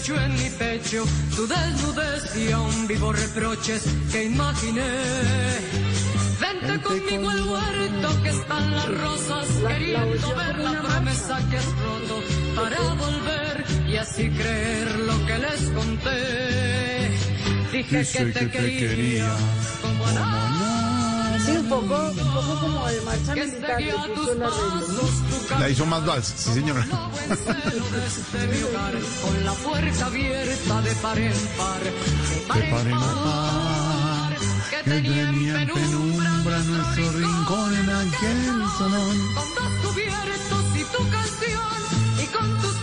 Pecho 0.03 0.21
en 0.21 0.35
mi 0.35 0.51
pecho. 0.51 1.05
Tu 1.37 1.47
desnudez 1.47 2.37
y 2.37 2.51
aún 2.51 2.87
vivo 2.89 3.13
reproches 3.13 3.85
que 4.11 4.25
imaginé. 4.25 4.83
Vente 6.41 6.81
conmigo 6.83 7.31
al 7.31 7.43
huerto 7.49 8.23
que 8.23 8.31
están 8.31 8.71
las 8.73 8.89
rosas, 9.01 9.47
queriendo 9.69 10.35
ver 10.35 10.59
la 10.59 10.83
promesa 10.83 11.39
que 11.49 11.57
has 11.57 11.67
roto 11.85 12.21
para 12.57 12.81
volver 12.95 13.65
y 13.87 13.97
así 13.97 14.29
creer 14.31 14.99
lo 14.99 15.27
que 15.27 15.39
les 15.39 15.61
conté. 15.71 17.11
Dije 17.73 18.05
que 18.05 18.25
te 18.27 18.51
quería 18.51 19.37
como 19.83 20.07
a 20.07 20.13
nadie. 20.13 20.72
Poco, 21.73 21.85
un 21.85 21.89
poco 22.35 22.53
como 22.61 22.87
de 22.87 23.01
marcha 23.01 23.35
militar, 23.35 23.81
le 23.81 23.93
puso 24.15 24.33
el 24.33 24.43
arreglo. 24.43 25.03
La 25.59 25.69
hizo 25.71 25.87
más 25.87 26.05
vals, 26.05 26.27
sí 26.37 26.53
señora. 26.53 26.83
Hogar, 26.83 28.93
con 29.23 29.45
la 29.45 29.53
puerta 29.53 30.07
abierta 30.07 30.83
de 30.83 30.95
par 30.97 31.19
en 31.19 31.33
par, 31.57 31.81
de 31.83 31.91
par 32.47 32.59
De 32.59 32.63
par 32.71 32.87
en 32.87 32.99
par, 32.99 34.37
que 34.71 34.83
tenía 34.91 35.63
en 35.63 35.69
penumbra 35.69 36.59
nuestro 36.59 37.11
rincón 37.13 37.75
en 37.75 37.89
aquel 37.89 38.69
salón. 38.77 39.17
con 39.35 39.55
dos 39.55 39.73
cubiertos 39.83 40.65
y 40.77 40.85
tu 40.85 41.09
canción, 41.09 41.73
y 42.23 42.27
con 42.27 42.61
tus 42.61 42.77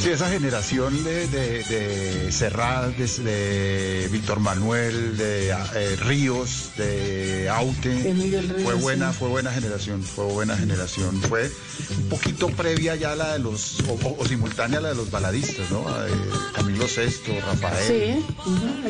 Sí, 0.00 0.08
esa 0.08 0.30
generación 0.30 1.04
de, 1.04 1.26
de, 1.28 1.62
de 1.64 2.32
Serrat, 2.32 2.96
de, 2.96 3.06
de 3.22 4.08
Víctor 4.10 4.40
Manuel, 4.40 5.18
de 5.18 5.50
eh, 5.50 5.96
Ríos, 6.00 6.70
de 6.78 7.50
Aute, 7.50 7.90
Ríos, 8.14 8.46
fue 8.62 8.74
buena, 8.74 9.12
sí. 9.12 9.18
fue 9.18 9.28
buena 9.28 9.52
generación, 9.52 10.02
fue 10.02 10.24
buena 10.24 10.56
generación. 10.56 11.20
Fue 11.20 11.50
un 11.98 12.08
poquito 12.08 12.48
previa 12.48 12.96
ya 12.96 13.12
a 13.12 13.16
la 13.16 13.32
de 13.34 13.40
los, 13.40 13.80
o, 13.88 13.92
o- 13.92 14.16
o 14.18 14.26
simultánea 14.26 14.78
a 14.78 14.82
la 14.82 14.88
de 14.90 14.94
los 14.94 15.10
baladistas, 15.10 15.70
¿no? 15.70 15.86
A, 15.86 16.08
eh, 16.08 16.12
Camilo 16.54 16.88
Sesto, 16.88 17.32
Rafael. 17.46 17.86
Sí, 17.86 18.26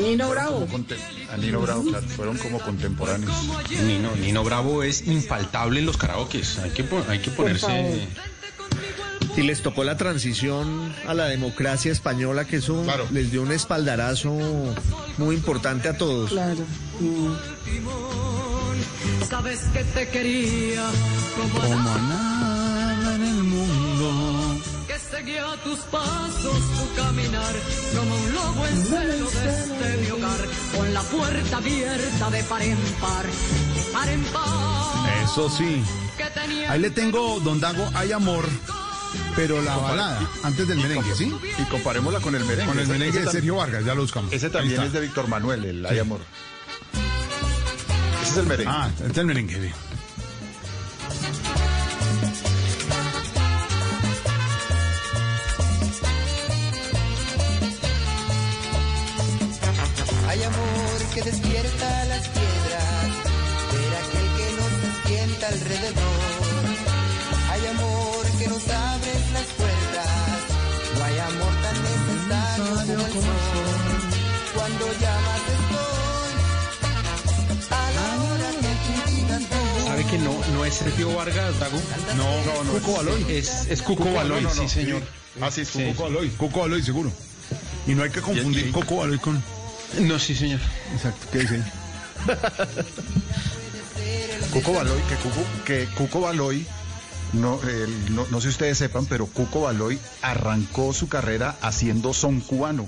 Nino 0.01 0.29
Bravo. 0.29 0.65
A 1.29 1.35
Nino 1.37 1.59
Bravo, 1.59 1.83
claro, 1.83 2.07
fueron 2.07 2.37
como 2.37 2.59
contemporáneos. 2.61 3.33
Nino, 3.85 4.15
Nino 4.15 4.45
Bravo 4.45 4.81
es 4.81 5.05
infaltable 5.07 5.79
en 5.81 5.87
los 5.87 5.97
karaokes. 5.97 6.59
Hay 6.59 6.69
que, 6.71 6.85
hay 7.09 7.19
que 7.19 7.31
ponerse. 7.31 8.07
Y 9.37 9.41
les 9.43 9.61
tocó 9.61 9.83
la 9.83 9.95
transición 9.97 10.93
a 11.07 11.13
la 11.13 11.25
democracia 11.25 11.91
española, 11.91 12.45
que 12.45 12.57
eso 12.57 12.83
les 13.11 13.31
dio 13.31 13.41
un 13.41 13.51
espaldarazo 13.51 14.33
muy 15.17 15.35
importante 15.35 15.87
a 15.89 15.97
todos. 15.97 16.31
Claro. 16.31 16.63
mm. 16.99 17.33
Sabes 19.29 19.59
que 19.73 19.83
te 19.85 20.07
quería 20.09 20.83
como 21.37 21.59
a 21.59 21.65
Como 21.65 21.97
nada 22.09 23.15
en 23.15 23.23
el 23.23 23.43
mundo. 23.43 24.61
que 24.87 24.99
seguía 24.99 25.45
tus 25.63 25.79
pasos, 25.85 26.57
tu 26.77 27.01
caminar, 27.01 27.53
como 27.97 28.15
un 28.15 28.33
lobo 28.33 28.67
en 28.67 28.85
celo 28.85 29.29
desde 29.31 29.97
mi 30.01 30.09
hogar, 30.11 30.39
con 30.75 30.93
la 30.93 31.01
puerta 31.03 31.57
abierta 31.57 32.29
de 32.29 32.43
par 32.43 32.61
en 32.61 32.77
par, 32.99 33.25
de 33.25 33.91
par 33.93 34.09
en 34.09 34.23
par. 34.25 35.23
Eso 35.23 35.49
sí. 35.49 35.81
Ahí 36.67 36.79
le 36.79 36.89
tengo, 36.91 37.39
don 37.39 37.59
Dago, 37.59 37.89
hay 37.95 38.11
amor, 38.11 38.45
pero 39.35 39.61
la 39.61 39.77
balada, 39.77 40.19
antes 40.43 40.67
del 40.67 40.77
merengue, 40.79 41.15
¿sí? 41.15 41.33
Y 41.57 41.63
comparémosla 41.63 42.19
con 42.19 42.35
el 42.35 42.43
merengue. 42.45 42.65
Con 42.65 42.79
el 42.79 42.87
merengue 42.87 43.09
ese 43.19 43.25
de 43.25 43.31
Sergio 43.31 43.55
Vargas, 43.55 43.85
ya 43.85 43.95
lo 43.95 44.01
buscamos. 44.01 44.31
Ese 44.33 44.49
también 44.49 44.81
es 44.81 44.93
de 44.93 44.99
Víctor 45.01 45.27
Manuel, 45.27 45.63
el 45.65 45.85
Hay 45.85 45.93
Sí. 45.95 45.99
Amor. 45.99 46.19
Ese 48.21 48.31
es 48.31 48.37
el 48.37 48.45
merengue. 48.47 48.73
Ah, 48.73 48.89
este 48.99 49.11
es 49.11 49.17
el 49.17 49.25
merengue, 49.25 49.59
bien. 49.59 49.73
Hay 60.27 60.43
amor 60.43 60.97
que 61.13 61.21
despierta 61.23 62.05
las 62.05 62.27
piedras, 62.29 63.07
ver 63.73 63.93
aquel 64.01 64.27
que 64.37 64.47
nos 64.57 65.07
sienta 65.07 65.47
alrededor. 65.47 66.63
Hay 67.51 67.65
amor 67.67 68.25
que 68.39 68.47
nos 68.47 68.69
abre 68.69 68.90
que 80.11 80.17
no, 80.19 80.37
no 80.53 80.65
es 80.65 80.73
Sergio 80.75 81.15
Vargas, 81.15 81.57
Dago? 81.59 81.79
No, 82.17 82.25
no, 82.45 82.63
no. 82.65 82.71
Cuco 82.73 82.97
Baloy. 82.97 83.25
Es, 83.29 83.65
es 83.69 83.81
Cuco 83.81 84.03
Cuco 84.03 84.13
Baloy, 84.15 84.43
no, 84.43 84.53
no, 84.53 84.61
sí, 84.63 84.67
señor. 84.69 85.01
Ah, 85.41 85.49
sí, 85.49 85.61
es 85.61 85.69
Sí. 85.69 85.85
Cuco 85.91 86.03
Baloy, 86.03 86.29
Cuco 86.29 86.59
Baloy, 86.59 86.83
seguro. 86.83 87.11
Y 87.87 87.95
no 87.95 88.03
hay 88.03 88.09
que 88.11 88.21
confundir 88.21 88.67
y- 88.67 88.71
Coco 88.71 88.97
Baloy 88.97 89.17
con... 89.19 89.41
No, 89.99 90.19
sí, 90.19 90.35
señor. 90.35 90.59
Exacto, 90.93 91.25
¿qué 91.31 91.39
dice 91.39 91.55
ahí? 91.55 91.63
Cuco 94.53 94.73
Baloy, 94.73 95.01
que 95.03 95.15
Cuco, 95.15 95.43
que 95.65 95.85
Cuco 95.97 96.21
Baloy, 96.21 96.65
no, 97.33 97.59
el- 97.63 98.13
no, 98.15 98.25
no 98.29 98.37
sé 98.41 98.47
si 98.47 98.49
ustedes 98.49 98.77
sepan, 98.77 99.05
pero 99.05 99.25
Cuco 99.27 99.61
Baloy 99.61 99.99
arrancó 100.21 100.93
su 100.93 101.07
carrera 101.07 101.55
haciendo 101.61 102.13
son 102.13 102.41
cubano 102.41 102.87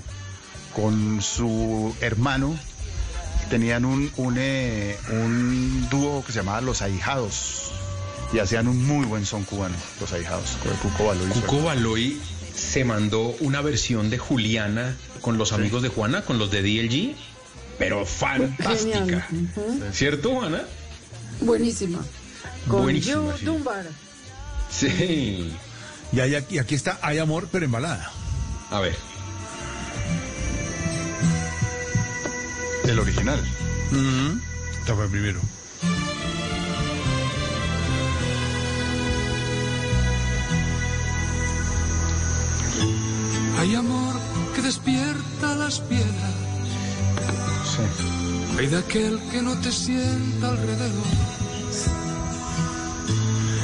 con 0.74 1.22
su 1.22 1.94
hermano. 2.00 2.58
Tenían 3.50 3.84
un, 3.84 4.10
un, 4.16 4.36
eh, 4.38 4.96
un 5.10 5.88
dúo 5.90 6.24
que 6.24 6.32
se 6.32 6.38
llamaba 6.38 6.60
Los 6.60 6.82
Ahijados 6.82 7.72
y 8.32 8.38
hacían 8.38 8.66
un 8.68 8.84
muy 8.84 9.06
buen 9.06 9.26
son 9.26 9.44
cubano, 9.44 9.76
Los 10.00 10.12
Ahijados, 10.12 10.56
con 10.62 10.74
Cuco 10.76 11.06
Baloy. 11.06 11.26
y 11.26 11.40
Cuco 11.40 11.62
Baloy 11.62 12.20
se 12.54 12.84
mandó 12.84 13.34
una 13.40 13.60
versión 13.60 14.10
de 14.10 14.18
Juliana 14.18 14.96
con 15.20 15.38
los 15.38 15.52
amigos 15.52 15.82
de 15.82 15.88
Juana, 15.88 16.22
con 16.22 16.38
los 16.38 16.50
de 16.50 16.62
DLG, 16.62 17.14
pero 17.78 18.04
fantástica. 18.06 19.28
¿Cierto, 19.92 20.34
Juana? 20.34 20.64
Buenísima. 21.40 22.04
Con 22.68 22.82
Buenísima, 22.82 23.16
Joe 23.16 23.38
sí. 23.38 23.44
Dunbar. 23.44 23.84
Sí. 24.70 25.56
Y, 26.12 26.20
hay 26.20 26.34
aquí, 26.34 26.58
aquí 26.58 26.74
está 26.74 26.98
Hay 27.02 27.18
amor, 27.18 27.48
pero 27.50 27.64
en 27.64 27.72
balada. 27.72 28.12
A 28.70 28.80
ver. 28.80 28.96
El 32.86 32.98
original. 32.98 33.40
Esta 34.80 34.94
fue 34.94 35.08
primero. 35.08 35.40
Hay 43.58 43.74
amor 43.74 44.14
que 44.54 44.62
despierta 44.62 45.54
las 45.54 45.80
piedras. 45.80 46.34
Hay 48.58 48.66
de 48.66 48.78
aquel 48.78 49.18
que 49.30 49.40
no 49.40 49.56
te 49.60 49.72
sienta 49.72 50.50
alrededor. 50.50 51.04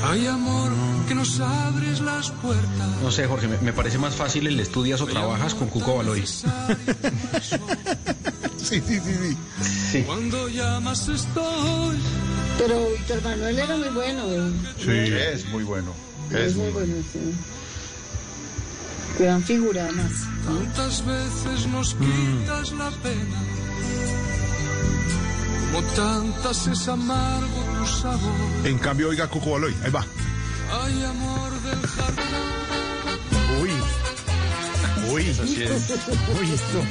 Hay 0.05 0.27
amor 0.27 0.73
que 1.07 1.15
nos 1.15 1.39
abres 1.41 2.01
las 2.01 2.31
puertas. 2.31 3.03
No 3.03 3.11
sé, 3.11 3.27
Jorge, 3.27 3.49
me, 3.49 3.59
me 3.59 3.73
parece 3.75 3.99
más 3.99 4.15
fácil 4.15 4.47
el 4.47 4.59
estudias 4.59 5.03
o 5.03 5.07
trabajas 5.07 5.55
con 5.55 5.69
Cuco 5.69 5.97
Baloy. 5.97 6.25
Sí, 8.65 8.81
sí, 8.87 9.01
sí, 9.01 9.37
sí. 9.93 10.03
Cuando 10.03 10.49
llamas 10.49 11.09
estoy. 11.09 11.97
Pero 12.59 12.91
Víctor 12.91 13.23
Manuel 13.23 13.59
era 13.59 13.77
muy 13.77 13.89
bueno. 13.89 14.23
eh. 14.29 14.53
Sí, 14.79 14.91
es 15.35 15.47
muy 15.47 15.65
bueno. 15.65 15.93
Es, 16.31 16.37
Es 16.37 16.57
muy 16.57 16.71
bueno, 16.71 16.95
sí. 17.13 17.19
Gran 19.19 19.43
figura 19.43 19.85
además. 19.85 20.13
Tantas 20.47 21.05
veces 21.07 21.67
nos 21.69 21.95
quitas 21.95 22.73
la 22.73 22.91
pena. 23.03 23.43
Como 25.73 25.83
tantas 25.95 26.67
es 26.67 26.89
amargo 26.89 27.65
tu 27.79 27.87
sabor. 27.87 28.67
En 28.67 28.79
cambio, 28.79 29.09
oiga 29.09 29.29
Coco 29.29 29.53
Baloy, 29.53 29.75
ahí 29.85 29.91
va. 29.91 30.05
Hay 30.83 31.05
amor 31.05 31.51
del 31.63 31.81
jardín. 31.87 32.25
Uy. 33.63 33.71
Uy. 35.13 35.29
Eso 35.29 35.47
sí 35.47 35.63
es. 35.63 35.91
Uy, 36.41 36.53
esto. 36.53 36.83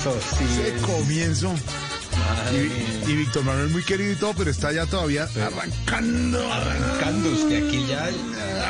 Eso 0.00 0.16
sí 0.38 0.44
Ese 0.44 0.76
es. 0.76 0.82
comienzo. 0.82 1.50
Madre 1.50 2.64
Y, 2.64 2.68
mía. 2.68 3.04
y 3.08 3.16
Víctor 3.16 3.44
Manuel 3.44 3.68
muy 3.70 3.82
querido 3.82 4.12
y 4.12 4.16
todo, 4.16 4.34
pero 4.36 4.50
está 4.50 4.72
ya 4.72 4.86
todavía 4.86 5.24
arrancando. 5.44 6.52
Arrancando, 6.52 7.30
usted 7.30 7.66
aquí 7.66 7.86
ya. 7.86 8.04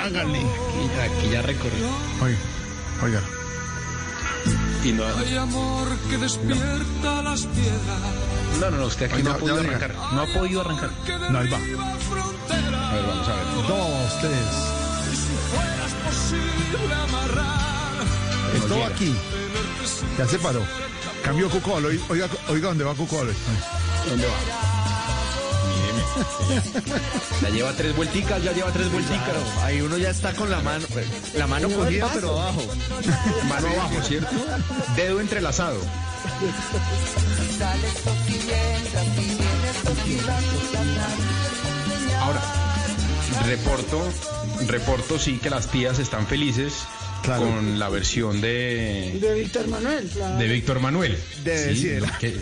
Hágale. 0.04 0.38
Aquí, 0.38 1.16
aquí 1.20 1.30
ya 1.30 1.42
recorrió. 1.42 1.86
Oiga, 2.22 2.38
oiga. 3.02 3.20
Y 4.84 4.92
no, 4.92 5.04
Hay 5.04 5.36
amor 5.36 5.88
que 6.08 6.18
despierta 6.18 7.22
las 7.22 7.46
piedras. 7.46 8.00
no, 8.60 8.70
no, 8.70 8.76
no, 8.78 8.86
usted 8.86 9.12
aquí 9.12 9.22
no 9.22 9.32
ha 9.32 9.36
podido 9.38 9.58
arrancar. 9.60 9.94
No 10.12 10.22
ha 10.22 10.26
podido 10.26 10.60
arrancar. 10.60 10.90
No, 11.30 11.38
ahí 11.38 11.48
va. 11.50 11.56
A 11.58 12.94
ver, 12.94 13.04
vamos 13.06 13.28
a 13.28 13.34
ver. 13.34 13.44
Dos, 13.68 14.20
tres. 14.20 14.38
Si 15.10 15.34
fueras 15.50 15.92
posible 16.06 16.94
amarrar. 16.94 17.94
Esto 18.54 18.74
llega. 18.74 18.86
aquí. 18.86 19.14
Ya 20.16 20.26
se 20.26 20.38
paró. 20.38 20.60
Cambio 21.22 21.48
Coco 21.50 21.74
Baloy. 21.74 22.00
Oiga, 22.08 22.28
oiga, 22.48 22.68
¿dónde 22.68 22.84
va 22.84 22.94
Coco 22.94 23.18
Baloy? 23.18 23.34
¿Dónde 24.08 24.26
va? 24.26 24.32
Míreme. 25.68 26.02
Ya 27.42 27.48
lleva 27.50 27.72
tres 27.72 27.94
vuelticas, 27.96 28.42
ya 28.42 28.52
lleva 28.52 28.72
tres 28.72 28.90
vuelticas. 28.90 29.34
Ahí 29.62 29.80
uno 29.80 29.98
ya 29.98 30.10
está 30.10 30.32
con 30.34 30.50
la 30.50 30.60
mano, 30.60 30.86
la 31.34 31.46
mano 31.46 31.68
cogida, 31.70 32.08
pero 32.14 32.40
abajo. 32.40 32.62
Mano 33.48 33.68
abajo, 33.68 34.02
¿cierto? 34.02 34.34
Dedo 34.96 35.20
entrelazado. 35.20 35.80
Ahora, 42.20 42.42
reporto, 43.46 44.02
reporto 44.66 45.18
sí 45.18 45.38
que 45.38 45.50
las 45.50 45.68
tías 45.68 45.98
están 45.98 46.26
felices 46.26 46.86
con 47.36 47.78
la 47.78 47.88
versión 47.88 48.40
de, 48.40 49.18
De 49.20 49.34
Víctor 49.34 49.68
Manuel, 49.68 50.08
claro. 50.08 50.38
de 50.38 50.48
Víctor 50.48 50.80
Manuel. 50.80 51.18
De 51.44 51.58
Sí, 51.58 51.68
Desiderata. 51.88 52.18
que- 52.18 52.36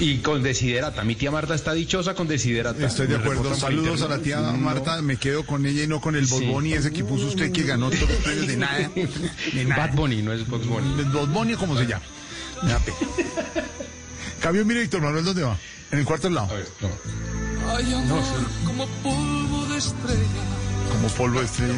y 0.00 0.18
con 0.18 0.42
Desiderata. 0.42 1.04
Mi 1.04 1.14
tía 1.14 1.30
Marta 1.30 1.54
está 1.54 1.72
dichosa 1.72 2.14
con 2.14 2.28
Desiderata. 2.28 2.86
Estoy 2.86 3.06
de 3.06 3.16
acuerdo. 3.16 3.54
Saludos 3.54 4.02
a 4.02 4.08
la 4.08 4.18
tía 4.18 4.38
No. 4.40 4.52
Marta. 4.58 5.00
Me 5.00 5.16
quedo 5.16 5.46
con 5.46 5.64
ella 5.64 5.84
y 5.84 5.86
no 5.86 6.00
con 6.02 6.16
el 6.16 6.26
Sí. 6.26 6.32
Bosboni 6.34 6.74
ese 6.74 6.92
que 6.92 7.02
puso 7.02 7.26
usted 7.28 7.50
que 7.50 7.62
ganó 7.62 7.88
todos 7.90 8.08
los 8.08 8.18
premios 8.18 8.46
de 8.46 8.56
nada. 8.58 8.90
De 9.54 9.64
nada. 9.64 9.86
Bad 9.86 9.94
Bunny, 9.96 10.20
no 10.22 10.32
es 10.34 10.46
Box 10.46 10.66
Bunny. 10.66 11.00
El 11.00 11.06
Bosboni, 11.06 11.54
¿cómo 11.54 11.78
se 11.78 11.86
llama? 11.86 12.02
Cambio, 14.42 14.64
mire, 14.66 14.80
Víctor 14.82 15.00
Manuel, 15.02 15.24
¿dónde 15.24 15.42
va? 15.42 15.56
En 15.92 15.98
el 16.00 16.04
cuarto 16.04 16.28
lado. 16.30 16.48
Hay 17.74 17.92
amor 17.94 18.22
como 18.66 18.86
polvo 19.02 19.66
de 19.66 19.78
estrella. 19.78 20.20
Como 20.92 21.08
polvo 21.08 21.40
de 21.40 21.46
estrella. 21.46 21.72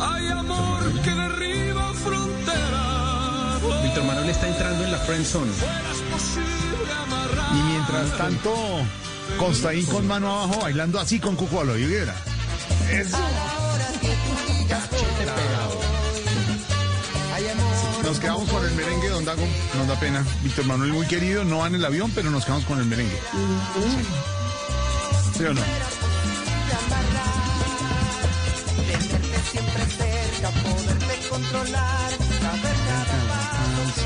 Hay 0.00 0.28
amor 0.28 0.92
que 1.02 1.10
derriba 1.10 1.92
fronteras. 1.94 3.82
Víctor 3.82 4.04
Manuel 4.04 4.30
está 4.30 4.48
entrando 4.48 4.84
en 4.84 4.92
la 4.92 4.98
friend 4.98 5.24
zone. 5.24 5.52
Y 7.52 7.62
mientras 7.62 8.16
tanto, 8.16 8.54
Constaín 9.38 9.86
con 9.86 10.06
mano 10.06 10.30
abajo 10.30 10.60
bailando 10.62 10.98
así 10.98 11.18
con 11.18 11.36
Cuco 11.36 11.60
Aloy 11.60 11.82
Higuera. 11.82 12.14
Eso. 12.90 13.18
Nos 18.04 18.18
quedamos 18.20 18.48
con 18.48 18.64
el 18.64 18.74
merengue, 18.74 19.08
don 19.10 19.24
Dago. 19.24 19.46
Nos 19.76 19.86
da 19.86 20.00
pena. 20.00 20.24
Víctor 20.42 20.64
Manuel, 20.64 20.92
muy 20.92 21.06
querido, 21.06 21.44
no 21.44 21.58
va 21.58 21.66
en 21.66 21.74
el 21.74 21.84
avión, 21.84 22.10
pero 22.14 22.30
nos 22.30 22.44
quedamos 22.44 22.64
con 22.64 22.78
el 22.78 22.86
merengue. 22.86 23.18
¿Sí 25.36 25.44
o 25.44 25.54
no? 25.54 25.60
Controlar, 31.38 32.10
saber 32.10 32.76
cada 32.88 33.18
paso 33.28 34.02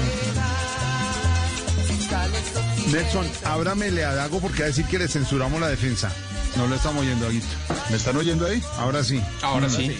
que 2.84 2.92
Nelson, 2.92 3.26
ábramele 3.44 4.04
a 4.04 4.14
Dago 4.14 4.40
porque 4.40 4.60
va 4.60 4.64
a 4.64 4.68
decir 4.68 4.84
que 4.86 4.98
le 4.98 5.08
censuramos 5.08 5.58
la 5.60 5.68
defensa. 5.68 6.12
No 6.56 6.66
lo 6.66 6.74
estamos 6.74 7.02
oyendo, 7.02 7.26
Aguito. 7.26 7.46
¿Me 7.88 7.96
están 7.96 8.16
oyendo 8.16 8.46
ahí? 8.46 8.62
Ahora 8.76 9.02
sí. 9.02 9.22
Ahora 9.42 9.70
sí. 9.70 9.96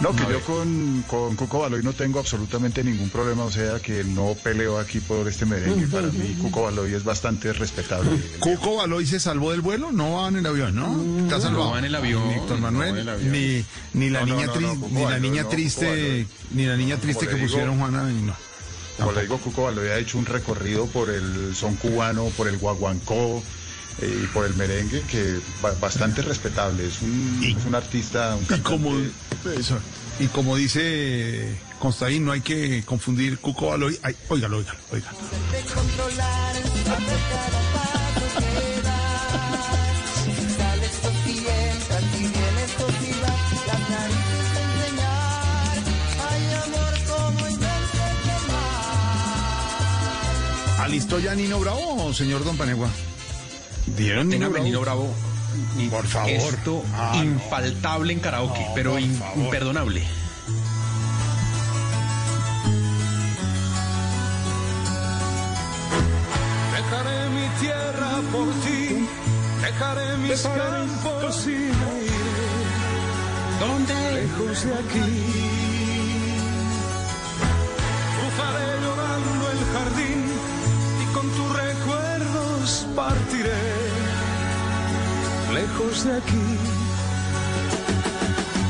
No, 0.00 0.16
que 0.16 0.22
yo 0.32 0.40
con, 0.42 1.04
con 1.06 1.36
Cuco 1.36 1.58
Baloy 1.58 1.82
no 1.82 1.92
tengo 1.92 2.20
absolutamente 2.20 2.82
ningún 2.82 3.10
problema, 3.10 3.44
o 3.44 3.50
sea 3.50 3.78
que 3.80 4.02
no 4.02 4.34
peleo 4.42 4.78
aquí 4.78 4.98
por 4.98 5.28
este 5.28 5.44
merengue. 5.44 5.86
Para 5.88 6.06
mí 6.08 6.36
Cuco 6.40 6.62
Baloy 6.62 6.94
es 6.94 7.04
bastante 7.04 7.52
respetable. 7.52 8.10
Cuco 8.38 8.76
Baloy 8.76 9.04
se 9.06 9.20
salvó 9.20 9.50
del 9.50 9.60
vuelo, 9.60 9.92
no 9.92 10.12
va 10.12 10.28
en 10.28 10.36
el 10.36 10.46
avión, 10.46 10.74
¿no? 10.74 11.22
Está 11.24 11.38
salvado. 11.40 11.64
No 11.66 11.70
va 11.72 11.78
en 11.80 11.84
el 11.84 11.94
avión, 11.94 12.26
Ni 12.28 12.34
Víctor 12.34 12.58
Manuel, 12.60 13.06
ni, 13.30 13.64
ni 13.92 14.08
la 14.10 14.20
No, 14.20 14.26
niña, 14.26 14.46
no, 14.46 14.54
tri- 14.54 14.60
no, 14.62 14.74
Cuco 14.80 14.88
ni 14.94 15.04
la 15.04 15.18
niña 15.18 15.48
triste, 15.48 16.26
ni 16.52 16.64
la 16.64 16.76
niña 16.76 16.96
triste 16.96 17.26
que 17.28 17.34
digo- 17.34 17.46
pusieron 17.48 17.78
Juana, 17.78 18.10
y 18.10 18.22
no. 18.22 18.34
Como 18.98 19.12
le 19.12 19.22
digo, 19.22 19.36
Cuco 19.38 19.64
Baloy 19.64 19.88
ha 19.88 19.98
hecho 19.98 20.16
un 20.18 20.24
recorrido 20.26 20.86
por 20.86 21.10
el 21.10 21.54
son 21.54 21.74
cubano, 21.76 22.24
por 22.36 22.48
el 22.48 22.56
guaguancó 22.58 23.42
y 24.02 24.26
por 24.28 24.46
el 24.46 24.54
merengue 24.54 25.02
que 25.02 25.38
ba- 25.62 25.74
bastante 25.80 26.22
respetable. 26.22 26.86
Es 26.86 27.00
un, 27.02 27.40
es 27.58 27.64
un 27.66 27.74
artista, 27.74 28.36
un 28.36 28.44
Y 28.44 28.60
como, 28.60 28.90
cantante- 28.90 29.60
eso, 29.60 29.78
y 30.18 30.26
como 30.28 30.56
dice 30.56 31.56
Constaín, 31.78 32.24
no 32.24 32.32
hay 32.32 32.40
que 32.40 32.82
confundir 32.84 33.38
Cuco 33.38 33.68
Baloy. 33.68 33.98
Ay, 34.02 34.14
óigalo, 34.28 34.58
óigalo, 34.58 34.78
óigalo. 34.92 35.16
¿Alistó 50.78 51.18
ya 51.18 51.34
Nino 51.34 51.58
Bravo, 51.60 52.12
señor 52.14 52.42
Don 52.44 52.56
Panegua? 52.56 52.88
¿Dieron 53.96 54.28
Nino 54.28 54.46
Téngame 54.50 54.50
Bravo? 54.50 54.64
Nino 54.64 54.80
Bravo. 54.80 55.14
Por 55.90 56.06
favor. 56.06 56.30
Esto 56.30 56.82
Ah, 56.94 57.12
no. 57.16 57.24
infaltable 57.24 58.12
en 58.12 58.20
karaoke, 58.20 58.60
No, 58.60 58.74
pero 58.74 58.98
in- 58.98 59.20
imperdonable. 59.36 60.02
Dejaré 66.74 67.28
mi 67.30 67.46
tierra 67.60 68.10
por 68.32 68.48
ti, 68.64 69.06
dejaré 69.62 70.16
mis 70.18 70.42
campos 70.42 71.46
y 71.46 71.50
me 71.80 71.92
iré. 72.10 72.48
¿Dónde? 73.60 73.94
Lejos 74.14 74.64
de 74.64 74.74
aquí. 74.74 75.06
Llorando 78.82 79.44
el 79.54 79.60
jardín 79.74 80.24
y 81.02 81.04
con 81.14 81.26
tus 81.36 81.56
recuerdos 81.56 82.86
partiré. 82.96 83.79
Lejos 85.60 86.04
de 86.04 86.16
aquí. 86.16 86.46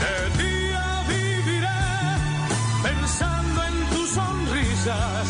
De 0.03 0.43
día 0.43 1.03
viviré 1.09 1.69
pensando 2.83 3.63
en 3.65 3.97
tus 3.97 4.11
sonrisas. 4.11 5.27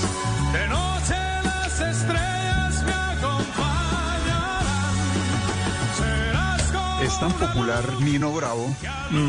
De 0.54 0.68
noche 0.68 1.16
las 1.44 1.80
estrellas 1.80 2.82
me 2.84 2.92
acompañarán. 2.92 4.64
Serás 5.98 6.62
como 6.72 7.02
Es 7.02 7.20
tan 7.20 7.32
popular 7.32 7.84
Nino 8.00 8.32
Bravo 8.32 8.74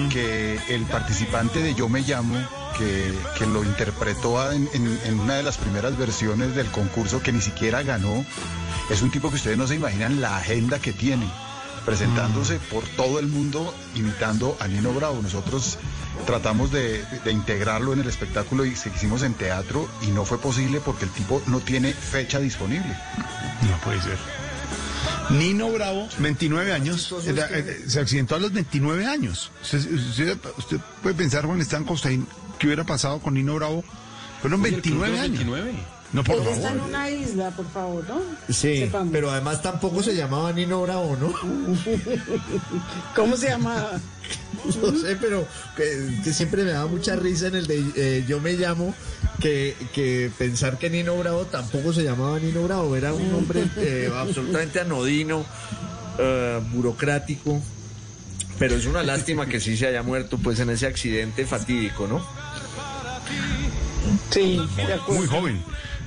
que 0.09 0.59
el 0.69 0.83
participante 0.85 1.59
de 1.59 1.73
Yo 1.73 1.89
Me 1.89 2.01
Llamo, 2.01 2.35
que, 2.77 3.13
que 3.37 3.45
lo 3.45 3.63
interpretó 3.63 4.51
en, 4.53 4.69
en- 4.73 4.99
en 5.05 5.19
una 5.19 5.35
de 5.35 5.43
las 5.43 5.57
primeras 5.57 5.97
versiones 5.97 6.55
del 6.55 6.67
concurso 6.67 7.21
que 7.21 7.33
ni 7.33 7.41
siquiera 7.41 7.81
ganó, 7.83 8.23
es 8.89 9.01
un 9.01 9.11
tipo 9.11 9.29
que 9.29 9.35
ustedes 9.35 9.57
no 9.57 9.67
se 9.67 9.75
imaginan 9.75 10.21
la 10.21 10.37
agenda 10.37 10.77
que 10.79 10.93
tiene, 10.93 11.25
presentándose 11.85 12.59
por 12.69 12.83
todo 12.95 13.19
el 13.19 13.27
mundo 13.27 13.73
imitando 13.95 14.57
a 14.59 14.67
Nino 14.67 14.93
Bravo. 14.93 15.19
Nosotros 15.21 15.77
tratamos 16.25 16.71
de, 16.71 17.03
de 17.23 17.31
integrarlo 17.31 17.93
en 17.93 17.99
el 18.01 18.07
espectáculo 18.07 18.65
y 18.65 18.75
se 18.75 18.89
hicimos 18.89 19.23
en 19.23 19.33
teatro 19.33 19.89
y 20.01 20.07
no 20.07 20.25
fue 20.25 20.39
posible 20.39 20.79
porque 20.83 21.05
el 21.05 21.11
tipo 21.11 21.41
no 21.47 21.59
tiene 21.59 21.93
fecha 21.93 22.39
disponible. 22.39 22.95
No 23.69 23.77
puede 23.83 24.01
ser. 24.01 24.17
Nino 25.29 25.69
Bravo, 25.71 26.07
29 26.19 26.73
años, 26.73 27.13
era- 27.25 27.47
eh, 27.49 27.83
se 27.87 27.99
accidentó 27.99 28.35
a 28.35 28.39
los 28.39 28.51
29 28.51 29.05
años. 29.05 29.51
Usted, 29.63 29.91
usted- 29.93 30.37
usted 30.57 30.77
puede 31.01 31.15
pensar, 31.15 31.45
Juan 31.45 31.61
Esteban 31.61 31.85
Costaín, 31.85 32.27
qué 32.59 32.67
hubiera 32.67 32.83
pasado 32.83 33.19
con 33.19 33.33
Nino 33.35 33.55
Bravo. 33.55 33.83
Fueron 34.41 34.61
29 34.61 35.19
años. 35.19 35.37
29. 35.39 35.73
No, 36.13 36.23
por 36.23 36.35
Él 36.35 36.41
está 36.47 36.71
en 36.71 36.77
favor. 36.77 36.89
una 36.89 37.09
isla, 37.09 37.51
por 37.51 37.69
favor, 37.71 38.05
¿no? 38.07 38.19
Sí, 38.53 38.79
Sepamos. 38.79 39.09
pero 39.13 39.31
además 39.31 39.61
tampoco 39.61 40.03
se 40.03 40.13
llamaba 40.15 40.51
Nino 40.51 40.81
Bravo, 40.81 41.15
¿no? 41.19 41.33
¿Cómo 43.15 43.37
se 43.37 43.49
llama? 43.49 43.91
No 44.81 44.95
sé, 44.95 45.15
pero 45.19 45.45
que, 45.75 46.19
que 46.23 46.33
siempre 46.33 46.63
me 46.63 46.71
daba 46.71 46.85
mucha 46.87 47.15
risa 47.15 47.47
en 47.47 47.55
el 47.55 47.65
de 47.67 47.83
eh, 47.95 48.25
Yo 48.27 48.39
me 48.39 48.53
llamo, 48.53 48.93
que, 49.39 49.75
que 49.93 50.31
pensar 50.37 50.77
que 50.77 50.89
Nino 50.89 51.15
Bravo 51.17 51.45
tampoco 51.45 51.91
se 51.93 52.03
llamaba 52.03 52.37
Nino 52.39 52.61
Bravo, 52.63 52.95
era 52.95 53.13
un 53.13 53.33
hombre 53.33 53.63
eh, 53.77 54.09
absolutamente 54.15 54.79
anodino, 54.79 55.43
eh, 56.19 56.61
burocrático, 56.73 57.59
pero 58.59 58.75
es 58.75 58.85
una 58.85 59.01
lástima 59.03 59.47
que 59.47 59.59
sí 59.59 59.75
se 59.75 59.87
haya 59.87 60.03
muerto 60.03 60.37
pues 60.37 60.59
en 60.59 60.69
ese 60.69 60.85
accidente 60.85 61.45
fatídico, 61.45 62.07
¿no? 62.07 62.23
Sí, 64.29 64.61
de 64.75 64.93
acuerdo. 64.93 65.13
Muy 65.13 65.27
joven. 65.27 65.63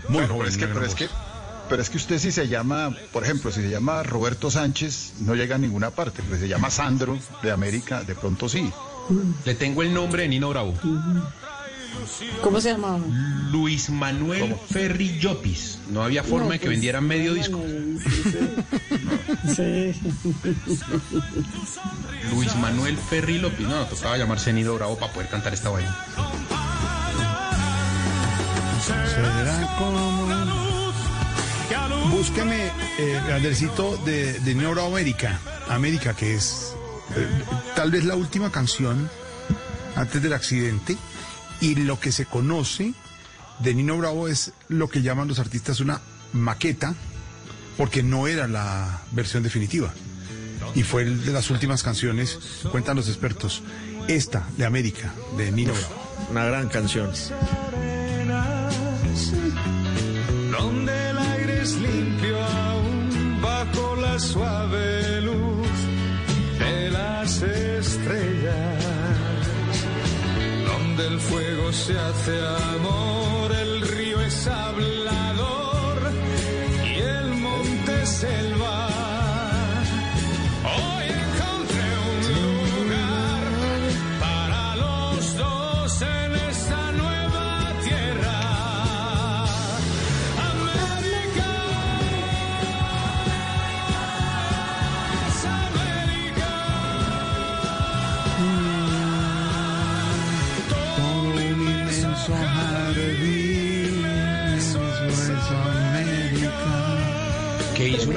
Muy 0.09 0.27
joven. 0.27 0.39
pero 0.39 0.49
es 0.49 0.57
que, 0.57 0.67
Nino 0.67 0.75
pero 0.75 0.87
es 0.87 0.95
Bravo. 0.95 1.09
que 1.13 1.35
pero 1.69 1.81
es 1.83 1.89
que 1.91 1.97
usted 1.97 2.19
si 2.19 2.31
se 2.31 2.47
llama, 2.47 2.95
por 3.13 3.25
ejemplo, 3.25 3.51
si 3.51 3.63
se 3.63 3.71
llama 3.71 4.03
Roberto 4.03 4.51
Sánchez, 4.51 5.15
no 5.21 5.35
llega 5.35 5.55
a 5.55 5.59
ninguna 5.59 5.91
parte, 5.91 6.23
pero 6.23 6.37
si 6.37 6.43
se 6.43 6.49
llama 6.49 6.69
Sandro 6.71 7.19
de 7.43 7.51
América, 7.51 8.03
de 8.05 8.15
pronto 8.15 8.49
sí. 8.51 8.71
Le 9.45 9.55
tengo 9.55 9.83
el 9.83 9.93
nombre 9.95 10.23
de 10.23 10.29
Nino 10.29 10.51
Bravo. 10.51 10.75
¿Cómo 12.43 12.61
se 12.61 12.73
llamaba? 12.73 12.99
Luis 13.51 13.89
Manuel 13.89 14.57
Ferri 14.71 15.19
Llopis. 15.19 15.79
No 15.91 16.03
había 16.03 16.23
forma 16.23 16.47
No, 16.47 16.53
de 16.53 16.59
que 16.59 16.67
pues, 16.67 16.75
vendieran 16.77 17.07
medio 17.07 17.33
disco. 17.33 17.63
Sí. 19.55 19.95
Luis 22.33 22.55
Manuel 22.57 22.97
Ferri 22.99 23.39
López. 23.39 23.67
No, 23.67 23.85
tocaba 23.87 24.17
llamarse 24.19 24.53
Nino 24.53 24.75
Bravo 24.75 24.99
para 24.99 25.13
poder 25.13 25.29
cantar 25.29 25.55
esta 25.55 25.71
vaina. 25.71 25.97
Será 29.15 29.77
como- 29.79 30.25
Búsqueme, 32.11 32.71
eh, 32.99 33.21
Andercito, 33.35 33.97
de, 34.05 34.35
de 34.41 34.55
Nino 34.55 34.71
Bravo 34.73 34.89
América. 34.89 35.39
América, 35.69 36.15
que 36.15 36.35
es 36.35 36.75
eh, 37.17 37.29
tal 37.75 37.91
vez 37.91 38.05
la 38.05 38.15
última 38.15 38.51
canción 38.51 39.11
antes 39.97 40.23
del 40.23 40.33
accidente. 40.33 40.97
Y 41.61 41.75
lo 41.77 41.99
que 42.01 42.13
se 42.13 42.25
conoce 42.27 42.93
de 43.59 43.75
Nino 43.75 43.97
Bravo 43.99 44.29
es 44.29 44.53
lo 44.69 44.89
que 44.89 45.03
llaman 45.03 45.29
los 45.29 45.39
artistas 45.39 45.81
una 45.81 46.01
maqueta 46.33 46.95
porque 47.77 48.03
no 48.03 48.27
era 48.27 48.47
la 48.49 49.01
versión 49.13 49.43
definitiva. 49.43 49.93
Y 50.75 50.83
fue 50.83 51.03
el 51.03 51.25
de 51.25 51.33
las 51.33 51.51
últimas 51.51 51.83
canciones, 51.83 52.39
cuentan 52.71 52.97
los 52.97 53.09
expertos. 53.09 53.63
Esta, 54.09 54.47
de 54.57 54.67
América, 54.67 55.13
de 55.37 55.51
Nino 55.53 55.73
Bravo. 55.73 56.27
Una 56.31 56.45
gran 56.45 56.69
canción. 56.69 57.11
Donde 60.59 61.11
el 61.11 61.19
aire 61.19 61.63
es 61.63 61.73
limpio 61.81 62.37
aún 62.45 63.41
bajo 63.41 63.97
la 63.97 64.19
suave 64.19 65.21
luz 65.23 65.69
de 66.59 66.91
las 66.91 67.43
estrellas, 67.43 68.85
donde 70.67 71.07
el 71.07 71.19
fuego 71.21 71.73
se 71.73 71.99
hace 71.99 72.37
amor, 72.77 73.53
el 73.53 73.81
río 73.83 74.21
es 74.21 74.47
hablador 74.47 74.84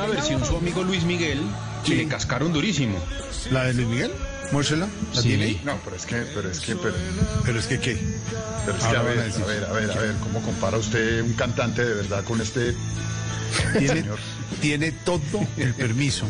una 0.03 0.07
versión 0.07 0.45
su 0.45 0.57
amigo 0.57 0.83
Luis 0.83 1.03
Miguel 1.03 1.41
y 1.85 1.93
le 1.95 2.07
cascaron 2.07 2.53
durísimo. 2.53 2.97
¿La 3.51 3.65
de 3.65 3.73
Luis 3.73 3.87
Miguel? 3.87 4.11
¿Muérsela? 4.51 4.87
¿La 5.13 5.21
Sí. 5.21 5.27
tiene 5.29 5.43
ahí? 5.45 5.61
No, 5.65 5.77
pero 5.83 5.95
es 5.95 6.05
que, 6.05 6.15
pero 6.33 6.49
es 6.49 6.59
que, 6.59 6.75
pero, 6.75 6.95
Pero 7.43 7.59
es 7.59 7.65
que, 7.67 7.79
¿qué? 7.79 7.97
pero 8.65 8.77
es 8.77 8.83
que, 8.83 8.87
Ahora 8.89 8.99
a 8.99 9.03
ver, 9.03 9.19
a 9.19 9.23
ver, 9.23 9.65
a 9.65 9.73
ver, 9.73 9.91
a 9.91 9.95
ver, 10.01 10.15
¿cómo 10.23 10.41
compara 10.41 10.77
usted 10.77 11.21
un 11.21 11.33
cantante 11.33 11.83
de 11.83 11.93
verdad 11.95 12.23
con 12.23 12.39
este 12.41 12.73
Tiene, 13.77 14.01
señor? 14.01 14.19
tiene 14.61 14.91
todo 14.91 15.21
el 15.57 15.73
permiso 15.73 16.25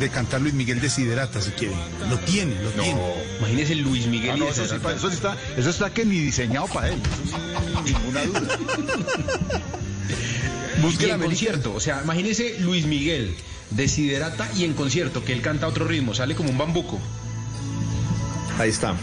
de 0.00 0.08
cantar 0.08 0.40
Luis 0.40 0.54
Miguel 0.54 0.80
Desiderata, 0.80 1.40
si 1.40 1.50
quiere. 1.52 1.74
Lo 2.08 2.18
tiene, 2.20 2.54
lo 2.62 2.70
No. 2.70 2.82
tiene. 2.82 3.00
Imagínese 3.38 3.74
Luis 3.76 4.06
Miguel 4.06 4.30
Ah, 4.32 4.36
no, 4.38 4.48
eso 4.48 4.64
sí, 4.66 4.74
eso 4.96 5.08
está, 5.08 5.36
eso 5.56 5.70
está 5.70 5.90
que 5.90 6.04
ni 6.04 6.18
diseñado 6.18 6.66
para 6.68 6.88
él, 6.90 6.98
eso 7.24 7.36
sí, 7.84 7.92
ninguna 7.92 8.24
duda. 8.24 8.58
Busque 10.82 11.10
en 11.10 11.20
concierto, 11.20 11.74
o 11.74 11.80
sea, 11.80 12.00
imagínese 12.02 12.58
Luis 12.60 12.86
Miguel, 12.86 13.34
Desiderata 13.70 14.50
y 14.56 14.64
en 14.64 14.74
concierto, 14.74 15.24
que 15.24 15.32
él 15.32 15.40
canta 15.40 15.66
otro 15.66 15.86
ritmo, 15.86 16.14
sale 16.14 16.34
como 16.34 16.50
un 16.50 16.58
bambuco. 16.58 17.00
Ahí 18.58 18.70
está. 18.70 18.96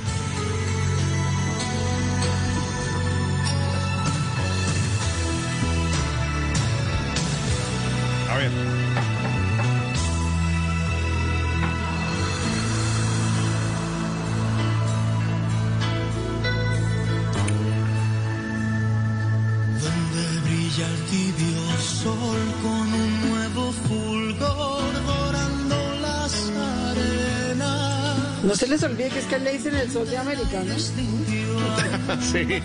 Se 28.80 28.86
les 28.86 28.94
olvide 28.94 29.10
que 29.10 29.20
es 29.20 29.26
que 29.26 29.40
le 29.40 29.52
dicen 29.52 29.76
el 29.76 29.92
sol 29.92 30.10
de 30.10 30.18
América, 30.18 30.62
¿no? 30.64 30.80
sí. 32.22 32.38
Él 32.38 32.64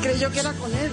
creyó 0.00 0.30
que 0.32 0.40
era 0.40 0.52
con 0.54 0.72
él. 0.74 0.92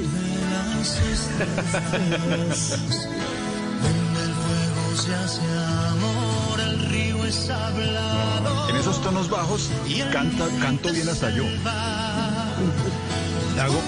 En 8.69 8.75
esos 8.75 9.01
tonos 9.01 9.29
bajos 9.29 9.69
canta, 10.11 10.47
canto 10.59 10.91
bien 10.91 11.07
hasta 11.07 11.29
yo. 11.29 11.45
Dago, 13.55 13.81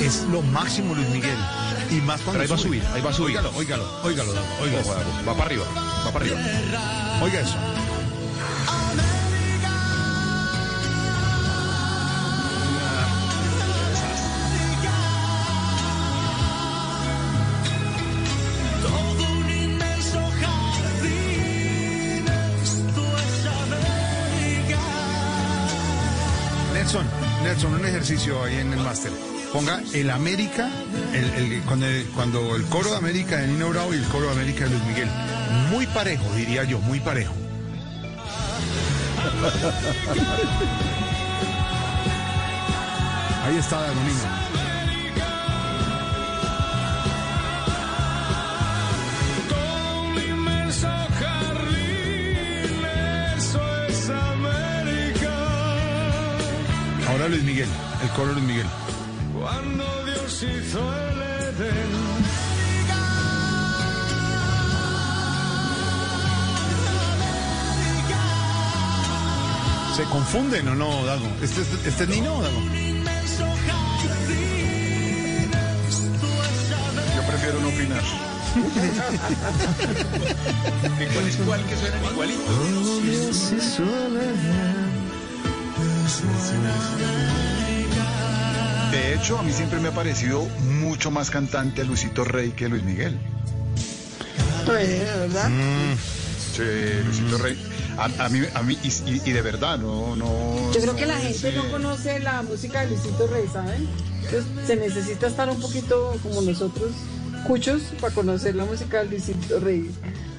es 0.00 0.22
lo 0.30 0.42
máximo 0.42 0.94
Luis 0.94 1.08
Miguel. 1.08 1.38
Y 1.90 1.94
más 2.02 2.20
cuando 2.20 2.32
Pero 2.32 2.42
ahí 2.42 2.48
va 2.48 2.54
a 2.54 2.58
subir, 2.58 2.82
ahí 2.94 3.00
va 3.00 3.10
a 3.10 3.14
subir. 3.14 3.36
Óigalo, 3.36 3.50
óigalo, 3.56 4.00
óigalo, 4.04 4.32
Dago, 4.32 4.46
óigalo. 4.62 4.82
Va 5.26 5.32
para 5.32 5.44
arriba, 5.46 5.64
va 6.06 6.12
para 6.12 6.24
arriba. 6.24 6.38
Oiga 7.22 7.40
eso. 7.40 7.56
Nelson, 27.58 27.74
un 27.74 27.86
ejercicio 27.86 28.44
ahí 28.44 28.58
en 28.58 28.72
el 28.72 28.78
máster. 28.78 29.10
Ponga 29.52 29.82
el 29.92 30.10
América, 30.10 30.70
el, 31.12 31.60
cuando, 31.62 32.54
el, 32.54 32.62
coro 32.66 32.90
de 32.90 32.96
América 32.96 33.36
de 33.38 33.48
Nino 33.48 33.68
Bravo 33.70 33.92
y 33.92 33.96
el 33.96 34.04
coro 34.04 34.26
de 34.26 34.32
América 34.32 34.62
de 34.64 34.70
Luis 34.70 34.84
Miguel. 34.84 35.08
Muy 35.68 35.84
parejo, 35.88 36.24
diría 36.36 36.62
yo, 36.62 36.78
muy 36.78 37.00
parejo. 37.00 37.32
Ahí 43.44 43.56
está 43.56 43.80
Dagonino. 43.80 44.47
Luis 57.28 57.42
Miguel, 57.44 57.68
el 58.02 58.08
coro 58.10 58.28
de 58.28 58.34
Luis 58.34 58.46
Miguel. 58.46 58.66
Cuando 59.38 60.04
Dios 60.06 60.42
hizo 60.42 60.80
el 60.80 61.22
Edén. 61.22 61.98
¿Se 69.96 70.04
confunden 70.04 70.68
o 70.68 70.74
no, 70.76 71.04
Dago? 71.04 71.26
¿Este, 71.42 71.62
es- 71.62 71.86
este 71.86 72.04
es 72.04 72.08
Nino 72.08 72.36
o 72.36 72.42
Dago? 72.42 72.60
Yo 77.16 77.22
prefiero 77.26 77.60
no 77.60 77.68
opinar. 77.68 78.02
¿Cuál 81.14 81.28
es 81.28 81.36
cuál 81.36 81.64
que 81.66 81.76
suenan 81.76 82.04
igualitos? 82.12 83.52
De 88.90 89.14
hecho, 89.14 89.38
a 89.38 89.42
mí 89.42 89.52
siempre 89.52 89.78
me 89.80 89.88
ha 89.88 89.92
parecido 89.92 90.42
mucho 90.80 91.10
más 91.10 91.30
cantante 91.30 91.84
Luisito 91.84 92.24
Rey 92.24 92.50
que 92.52 92.68
Luis 92.68 92.82
Miguel. 92.82 93.18
Pues, 94.64 94.88
¿verdad? 95.00 95.50
Sí, 96.56 96.62
Luisito 97.04 97.38
Rey. 97.38 97.56
A, 97.98 98.24
a 98.24 98.28
mí, 98.28 98.40
a 98.54 98.62
mí 98.62 98.78
y, 98.82 98.88
y- 98.88 99.22
y 99.24 99.32
de 99.32 99.42
verdad, 99.42 99.78
no, 99.78 100.14
no. 100.16 100.72
Yo 100.72 100.80
creo 100.80 100.96
que 100.96 101.06
la 101.06 101.16
gente 101.16 101.50
sí. 101.50 101.56
no 101.56 101.68
conoce 101.70 102.20
la 102.20 102.42
música 102.42 102.80
de 102.82 102.88
Luisito 102.88 103.26
Rey, 103.26 103.44
¿saben? 103.52 103.88
Entonces 104.24 104.44
se 104.66 104.76
necesita 104.76 105.26
estar 105.26 105.48
un 105.50 105.60
poquito 105.60 106.14
como 106.22 106.40
nosotros, 106.42 106.92
cuchos, 107.46 107.82
para 108.00 108.14
conocer 108.14 108.54
la 108.54 108.64
música 108.64 108.98
de 109.00 109.06
Luisito 109.06 109.58
Rey. 109.60 109.90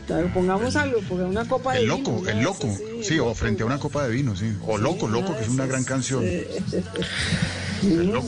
Claro, 0.09 0.33
pongamos 0.33 0.75
algo, 0.75 1.01
pongamos 1.01 1.35
una 1.35 1.45
copa 1.47 1.73
de 1.73 1.81
El 1.81 1.85
vino, 1.85 1.97
loco, 1.99 2.21
¿no? 2.23 2.29
el 2.31 2.41
loco. 2.41 2.77
Sí, 3.03 3.19
o 3.19 3.31
frente 3.35 3.61
a 3.61 3.67
una 3.67 3.77
copa 3.77 4.07
de 4.07 4.09
vino, 4.09 4.35
sí. 4.35 4.51
O 4.65 4.75
loco, 4.79 5.07
loco, 5.07 5.35
que 5.37 5.43
es 5.43 5.49
una 5.49 5.67
gran 5.67 5.83
canción. 5.83 6.25
El 6.25 8.07
loco. 8.11 8.27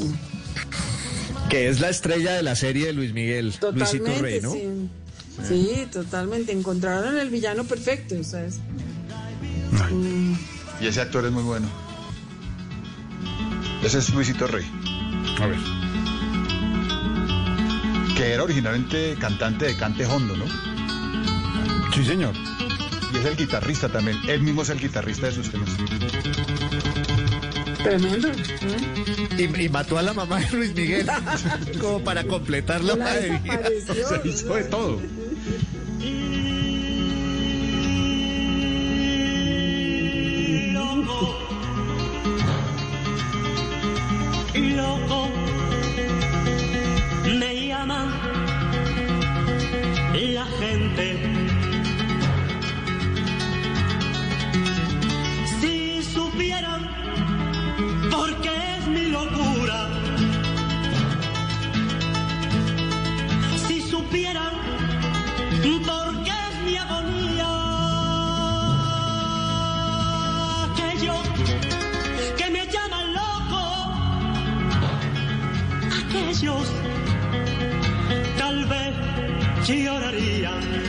Que 1.50 1.70
es 1.70 1.80
la 1.80 1.90
estrella 1.90 2.34
de 2.34 2.44
la 2.44 2.56
serie 2.56 2.86
de 2.86 2.94
Luis 2.94 3.14
Miguel, 3.14 3.52
Luisito 3.74 4.16
Rey, 4.22 4.40
¿no? 4.42 4.52
sí. 4.52 4.90
Sí, 5.48 5.88
totalmente. 5.92 6.52
Encontraron 6.52 7.18
el 7.18 7.32
villano 7.32 7.64
perfecto, 7.64 8.24
¿sabes? 8.24 8.60
Mm, 9.92 10.34
Y 10.82 10.86
ese 10.86 11.02
actor 11.02 11.26
es 11.26 11.32
muy 11.32 11.42
bueno. 11.42 11.68
Ese 13.84 13.98
es 13.98 14.14
Luisito 14.14 14.46
Rey. 14.46 14.66
A 15.42 15.48
ver. 15.48 15.58
Que 18.16 18.34
era 18.34 18.44
originalmente 18.44 19.16
cantante 19.20 19.66
de 19.66 19.76
Cante 19.76 20.06
Hondo, 20.06 20.38
¿no? 20.38 20.46
Sí, 21.94 22.06
señor. 22.06 22.34
Y 23.14 23.18
es 23.18 23.26
el 23.26 23.36
guitarrista 23.36 23.90
también. 23.90 24.18
Él 24.28 24.42
mismo 24.42 24.62
es 24.62 24.70
el 24.70 24.80
guitarrista 24.80 25.28
de 25.28 25.34
sus 25.34 25.52
temas. 25.52 25.70
Tremendo. 27.84 28.30
Y, 29.38 29.64
y 29.64 29.70
mató 29.70 29.98
a 29.98 30.02
la 30.02 30.14
mamá 30.14 30.40
de 30.40 30.50
Luis 30.52 30.76
Miguel, 30.76 31.10
como 31.82 32.04
para 32.04 32.24
completar 32.24 32.84
la 32.84 32.96
desapareció. 32.96 33.94
Se 34.08 34.28
hizo 34.28 34.56
de 34.56 34.64
todo. 34.66 35.02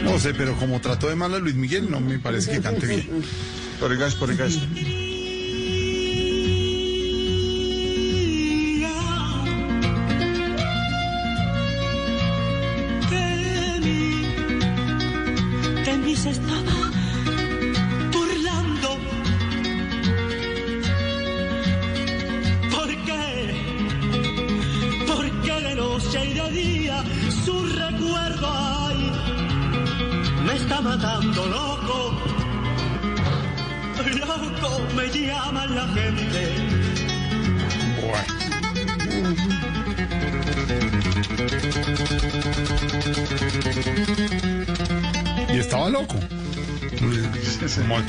No 0.04 0.18
sé, 0.18 0.34
pero 0.34 0.56
como 0.56 0.80
trató 0.80 1.08
de 1.08 1.16
mal 1.16 1.34
a 1.34 1.38
Luis 1.38 1.54
Miguel, 1.54 1.90
no 1.90 2.00
me 2.00 2.18
parece 2.18 2.52
que 2.52 2.60
cante 2.60 2.86
bien. 2.86 3.08
Por 3.80 3.92
el 3.92 3.98
gas, 3.98 4.14
por 4.14 4.30
el 4.30 4.36
gas. 4.36 4.58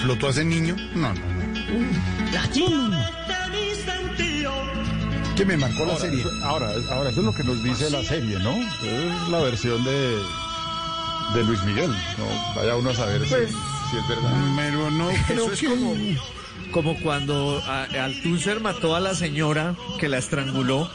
Explotó 0.04 0.28
a 0.28 0.32
ese 0.32 0.44
niño. 0.44 0.76
No, 0.96 1.14
no, 1.14 1.14
no. 1.14 2.34
La 2.34 2.46
llave 2.48 2.98
de 3.30 3.50
mi 3.52 3.76
sentido. 3.76 4.52
Que 5.38 5.46
me 5.46 5.56
marcó 5.56 5.86
la 5.86 5.96
serie. 5.98 6.24
Ahora, 6.44 6.72
ahora, 6.92 7.10
eso 7.10 7.22
es 7.22 7.26
lo 7.26 7.34
que 7.34 7.44
nos 7.46 7.64
dice 7.64 7.90
la 7.90 8.04
serie, 8.04 8.38
¿no? 8.40 8.52
Es 8.84 9.30
la 9.30 9.40
versión 9.40 9.82
de, 9.86 10.18
de 11.36 11.44
Luis 11.46 11.64
Miguel. 11.64 11.90
No, 12.18 12.54
vaya 12.54 12.76
uno 12.76 12.90
a 12.90 12.96
saber 12.96 13.24
si- 13.24 13.30
Pues- 13.30 13.50
si, 13.92 13.98
es 13.98 14.08
verdad. 14.10 14.32
Pero 14.58 14.92
no 14.92 15.08
creo 15.28 15.44
Eso 15.46 15.54
es 15.54 15.60
que... 15.62 15.68
como, 15.68 15.96
como 16.72 17.00
cuando 17.02 17.64
Althusser 17.66 18.60
mató 18.60 18.98
a 18.98 19.00
la 19.00 19.16
señora 19.16 19.76
que 20.00 20.10
la 20.10 20.18
estranguló 20.18 20.90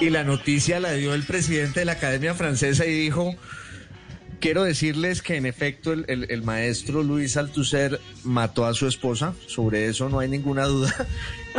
y 0.00 0.10
la 0.10 0.22
noticia 0.22 0.78
la 0.78 0.92
dio 0.92 1.12
el 1.12 1.24
presidente 1.24 1.80
de 1.80 1.86
la 1.86 1.92
Academia 1.92 2.34
Francesa 2.34 2.86
y 2.86 2.92
dijo, 2.92 3.34
quiero 4.40 4.64
decirles 4.64 5.22
que 5.22 5.36
en 5.36 5.46
efecto 5.46 5.92
el, 5.92 6.04
el- 6.08 6.30
el 6.30 6.42
maestro 6.42 7.02
Luis 7.02 7.36
Althusser 7.36 8.00
mató 8.24 8.66
a 8.66 8.74
su 8.74 8.86
esposa, 8.86 9.34
sobre 9.46 9.86
eso 9.88 10.08
no 10.08 10.20
hay 10.20 10.28
ninguna 10.28 10.64
duda. 10.64 10.94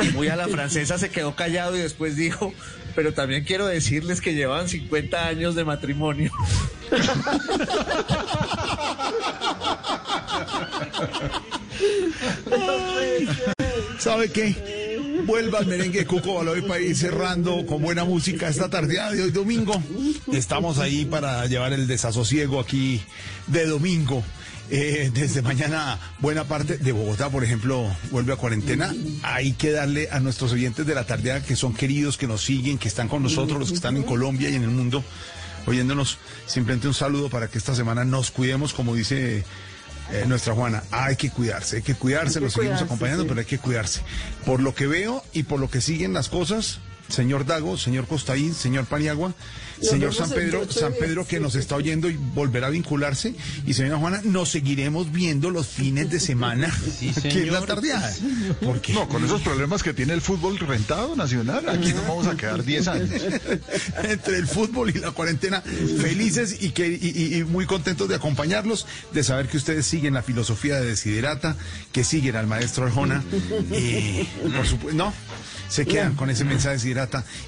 Y 0.01 0.09
muy 0.16 0.27
a 0.27 0.35
la 0.35 0.48
francesa 0.48 0.98
se 0.98 1.09
quedó 1.09 1.35
callado 1.35 1.77
y 1.77 1.82
después 1.82 2.16
dijo, 2.16 2.53
pero 2.95 3.14
también 3.14 3.43
quiero 3.43 3.67
decirles 3.67 4.22
que 4.22 4.33
llevan 4.33 4.67
50 4.69 5.27
años 5.27 5.56
de 5.56 5.66
matrimonio. 5.66 6.32
¿Sabe 13.99 14.32
qué? 14.32 14.56
Vuelva 15.25 15.59
al 15.59 15.67
merengue 15.67 16.06
Cuco 16.06 16.35
Baloy 16.35 16.61
para 16.61 16.80
ir 16.80 16.95
cerrando 16.95 17.65
con 17.65 17.81
buena 17.81 18.03
música 18.03 18.48
esta 18.48 18.69
tardeada 18.69 19.11
de 19.11 19.23
hoy 19.23 19.31
domingo. 19.31 19.81
Estamos 20.31 20.80
ahí 20.80 21.06
para 21.06 21.45
llevar 21.48 21.73
el 21.73 21.88
desasosiego 21.88 22.59
aquí 22.59 23.01
de 23.48 23.65
domingo. 23.65 24.23
Eh, 24.72 25.09
desde 25.14 25.41
mañana, 25.41 25.99
buena 26.19 26.43
parte 26.43 26.77
de 26.77 26.91
Bogotá, 26.91 27.30
por 27.30 27.43
ejemplo, 27.43 27.88
vuelve 28.11 28.33
a 28.33 28.35
cuarentena. 28.35 28.93
Hay 29.23 29.53
que 29.53 29.72
darle 29.72 30.09
a 30.11 30.19
nuestros 30.19 30.51
oyentes 30.51 30.85
de 30.85 30.95
la 30.95 31.06
tardeada 31.06 31.43
que 31.43 31.56
son 31.56 31.73
queridos, 31.73 32.17
que 32.17 32.27
nos 32.27 32.43
siguen, 32.43 32.77
que 32.77 32.88
están 32.88 33.07
con 33.07 33.23
nosotros, 33.23 33.59
los 33.59 33.69
que 33.69 33.75
están 33.75 33.98
en 33.98 34.03
Colombia 34.03 34.49
y 34.49 34.56
en 34.56 34.64
el 34.64 34.69
mundo, 34.69 35.03
oyéndonos, 35.65 36.17
simplemente 36.45 36.88
un 36.88 36.93
saludo 36.93 37.30
para 37.30 37.48
que 37.48 37.57
esta 37.57 37.75
semana 37.75 38.06
nos 38.06 38.31
cuidemos, 38.31 38.73
como 38.73 38.95
dice 38.95 39.43
eh, 40.11 40.25
nuestra 40.27 40.53
Juana, 40.53 40.83
hay 40.91 41.15
que 41.15 41.29
cuidarse, 41.29 41.77
hay 41.77 41.81
que 41.81 41.95
cuidarse, 41.95 42.29
Hay 42.29 42.33
que 42.35 42.39
los 42.41 42.53
seguimos 42.53 42.77
cuidarse, 42.77 42.85
acompañando, 42.85 43.23
sí. 43.23 43.29
pero 43.29 43.39
hay 43.39 43.45
que 43.45 43.59
cuidarse. 43.59 44.01
Por 44.45 44.61
lo 44.61 44.73
que 44.73 44.88
veo 44.88 45.23
y 45.33 45.43
por 45.43 45.59
lo 45.59 45.69
que 45.69 45.81
siguen 45.81 46.13
las 46.13 46.29
cosas, 46.29 46.79
señor 47.09 47.45
Dago, 47.45 47.77
señor 47.77 48.07
Costaín, 48.07 48.53
señor 48.53 48.85
Paniagua, 48.85 49.33
Nos 49.77 49.89
señor 49.89 50.13
San 50.13 50.29
Pedro, 50.29 50.69
San. 50.71 50.93
Pedro 50.93 51.25
que 51.25 51.39
nos 51.39 51.55
está 51.55 51.75
oyendo 51.75 52.09
y 52.09 52.17
volverá 52.17 52.67
a 52.67 52.69
vincularse, 52.69 53.35
y 53.65 53.73
señora 53.73 53.97
Juana, 53.97 54.21
nos 54.23 54.49
seguiremos 54.49 55.11
viendo 55.11 55.49
los 55.49 55.67
fines 55.67 56.09
de 56.09 56.19
semana, 56.19 56.73
que 57.21 57.43
es 57.43 57.51
la 57.51 57.61
tardeada. 57.65 58.13
Porque 58.61 58.93
No, 58.93 59.07
con 59.07 59.23
esos 59.25 59.41
problemas 59.41 59.83
que 59.83 59.93
tiene 59.93 60.13
el 60.13 60.21
fútbol 60.21 60.57
rentado 60.59 61.15
nacional, 61.15 61.67
aquí 61.69 61.93
nos 61.93 62.07
vamos 62.07 62.27
a 62.27 62.38
quedar 62.38 62.63
10 62.63 62.88
años. 62.88 63.09
entre 64.03 64.38
el 64.38 64.47
fútbol 64.47 64.89
y 64.89 64.93
la 64.93 65.11
cuarentena, 65.11 65.61
felices 65.61 66.57
y, 66.61 66.71
que, 66.71 66.88
y, 66.88 67.43
muy 67.43 67.65
contentos 67.65 68.07
de 68.07 68.15
acompañarlos, 68.15 68.85
de 69.13 69.23
saber 69.23 69.47
que 69.47 69.57
ustedes 69.57 69.85
siguen 69.85 70.13
la 70.13 70.21
filosofía 70.21 70.79
de 70.79 70.88
Desiderata, 70.88 71.55
que 71.91 72.03
siguen 72.03 72.35
al 72.35 72.47
maestro 72.47 72.85
Arjona, 72.85 73.23
y 73.71 74.23
por 74.55 74.65
supuesto, 74.65 74.97
no, 74.97 75.13
se 75.69 75.85
quedan 75.85 76.15
con 76.15 76.29
ese 76.29 76.45
mensaje 76.45 76.75
de 76.75 76.79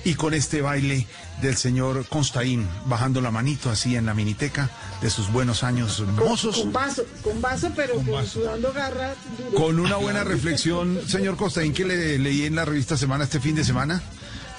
Y 0.03 0.15
con 0.15 0.33
este 0.33 0.61
baile 0.61 1.07
del 1.41 1.57
señor 1.57 2.05
Constaín, 2.07 2.67
bajando 2.85 3.21
la 3.21 3.31
manito 3.31 3.69
así 3.69 3.95
en 3.95 4.05
la 4.05 4.13
miniteca 4.13 4.69
de 5.01 5.09
sus 5.09 5.31
buenos 5.31 5.63
años 5.63 5.99
mozos. 5.99 6.57
Con 6.59 6.71
vaso, 6.71 7.03
con 7.23 7.41
vaso, 7.41 7.71
pero 7.75 7.95
con 7.95 8.25
sudando 8.25 8.71
garra 8.71 9.15
duro. 9.37 9.57
Con 9.57 9.79
una 9.79 9.95
buena 9.95 10.23
reflexión, 10.23 10.99
señor 11.07 11.35
Costaín, 11.37 11.73
que 11.73 11.85
le 11.85 12.19
leí 12.19 12.45
en 12.45 12.55
la 12.55 12.65
revista 12.65 12.95
Semana 12.97 13.23
este 13.23 13.39
fin 13.39 13.55
de 13.55 13.63
semana, 13.63 14.01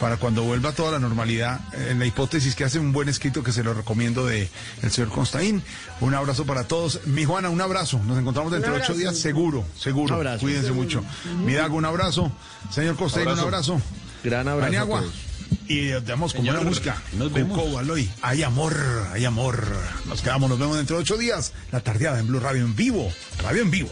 para 0.01 0.17
cuando 0.17 0.43
vuelva 0.43 0.71
a 0.71 0.73
toda 0.73 0.91
la 0.91 0.99
normalidad, 0.99 1.61
en 1.89 2.01
la 2.01 2.07
hipótesis 2.07 2.57
que 2.57 2.65
hace 2.65 2.81
un 2.81 2.93
buen 2.93 3.09
escrito 3.09 3.45
que 3.45 3.53
se 3.53 3.63
lo 3.63 3.73
recomiendo 3.73 4.27
de 4.27 4.49
el 4.83 4.91
señor 4.91 5.11
Constaín. 5.11 5.63
Un 6.01 6.13
abrazo 6.15 6.45
para 6.45 6.65
todos. 6.65 7.07
Mi 7.07 7.25
Juana, 7.25 7.51
un 7.51 7.61
abrazo. 7.61 8.01
Nos 8.05 8.19
encontramos 8.19 8.51
dentro 8.51 8.73
de 8.73 8.79
ocho 8.79 8.95
abrazo. 8.95 8.99
días, 8.99 9.19
seguro, 9.19 9.65
seguro. 9.79 10.15
Un 10.15 10.21
abrazo. 10.21 10.41
Cuídense 10.41 10.73
mucho. 10.73 11.05
Mi 11.45 11.53
Dago, 11.53 11.77
un 11.77 11.85
abrazo. 11.85 12.33
Señor 12.73 12.97
Costaín, 12.97 13.29
un 13.29 13.39
abrazo. 13.39 13.81
Gran 14.25 14.49
abrazo. 14.49 14.61
a 14.63 14.67
Paniagua. 14.67 15.01
todos. 15.01 15.15
Y 15.69 15.89
damos 15.91 16.33
con 16.35 16.45
buena 16.45 16.59
Señor, 16.61 16.65
música. 16.71 17.03
nos 17.15 17.33
vemos. 17.33 17.59
Hay 18.23 18.43
amor, 18.43 18.75
hay 19.13 19.25
amor. 19.25 19.65
Nos 20.07 20.21
quedamos, 20.23 20.49
nos 20.51 20.59
vemos 20.59 20.77
dentro 20.77 20.97
de 20.97 21.03
ocho 21.03 21.17
días. 21.17 21.53
La 21.71 21.81
tardeada 21.81 22.19
en 22.19 22.27
Blue 22.27 22.41
Radio 22.41 22.65
en 22.65 22.75
vivo. 22.75 23.13
Radio 23.43 23.63
en 23.63 23.71
vivo. 23.71 23.91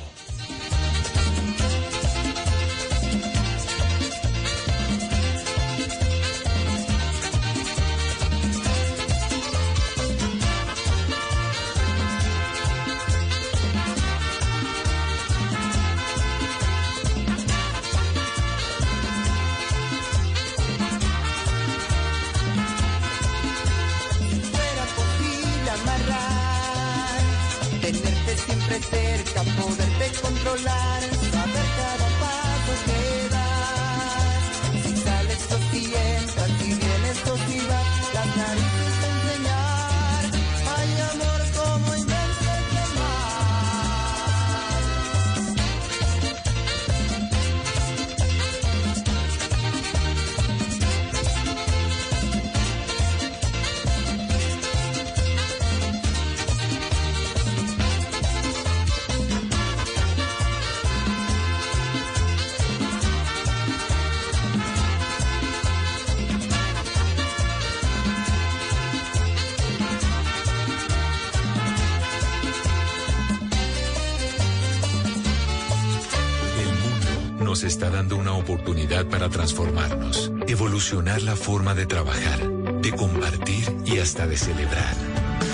De 81.74 81.86
trabajar, 81.86 82.40
de 82.82 82.92
compartir 82.92 83.76
y 83.84 83.99
hasta 83.99 84.26
de 84.26 84.36
celebrar. 84.36 84.94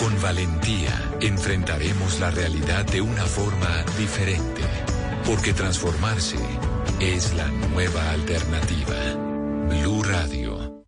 Con 0.00 0.20
valentía 0.20 0.92
enfrentaremos 1.20 2.20
la 2.20 2.30
realidad 2.30 2.84
de 2.86 3.00
una 3.00 3.24
forma 3.24 3.84
diferente, 3.98 4.62
porque 5.24 5.52
transformarse 5.52 6.38
es 7.00 7.34
la 7.34 7.48
nueva 7.48 8.10
alternativa. 8.10 8.96
Blue 9.68 10.02
Radio. 10.02 10.84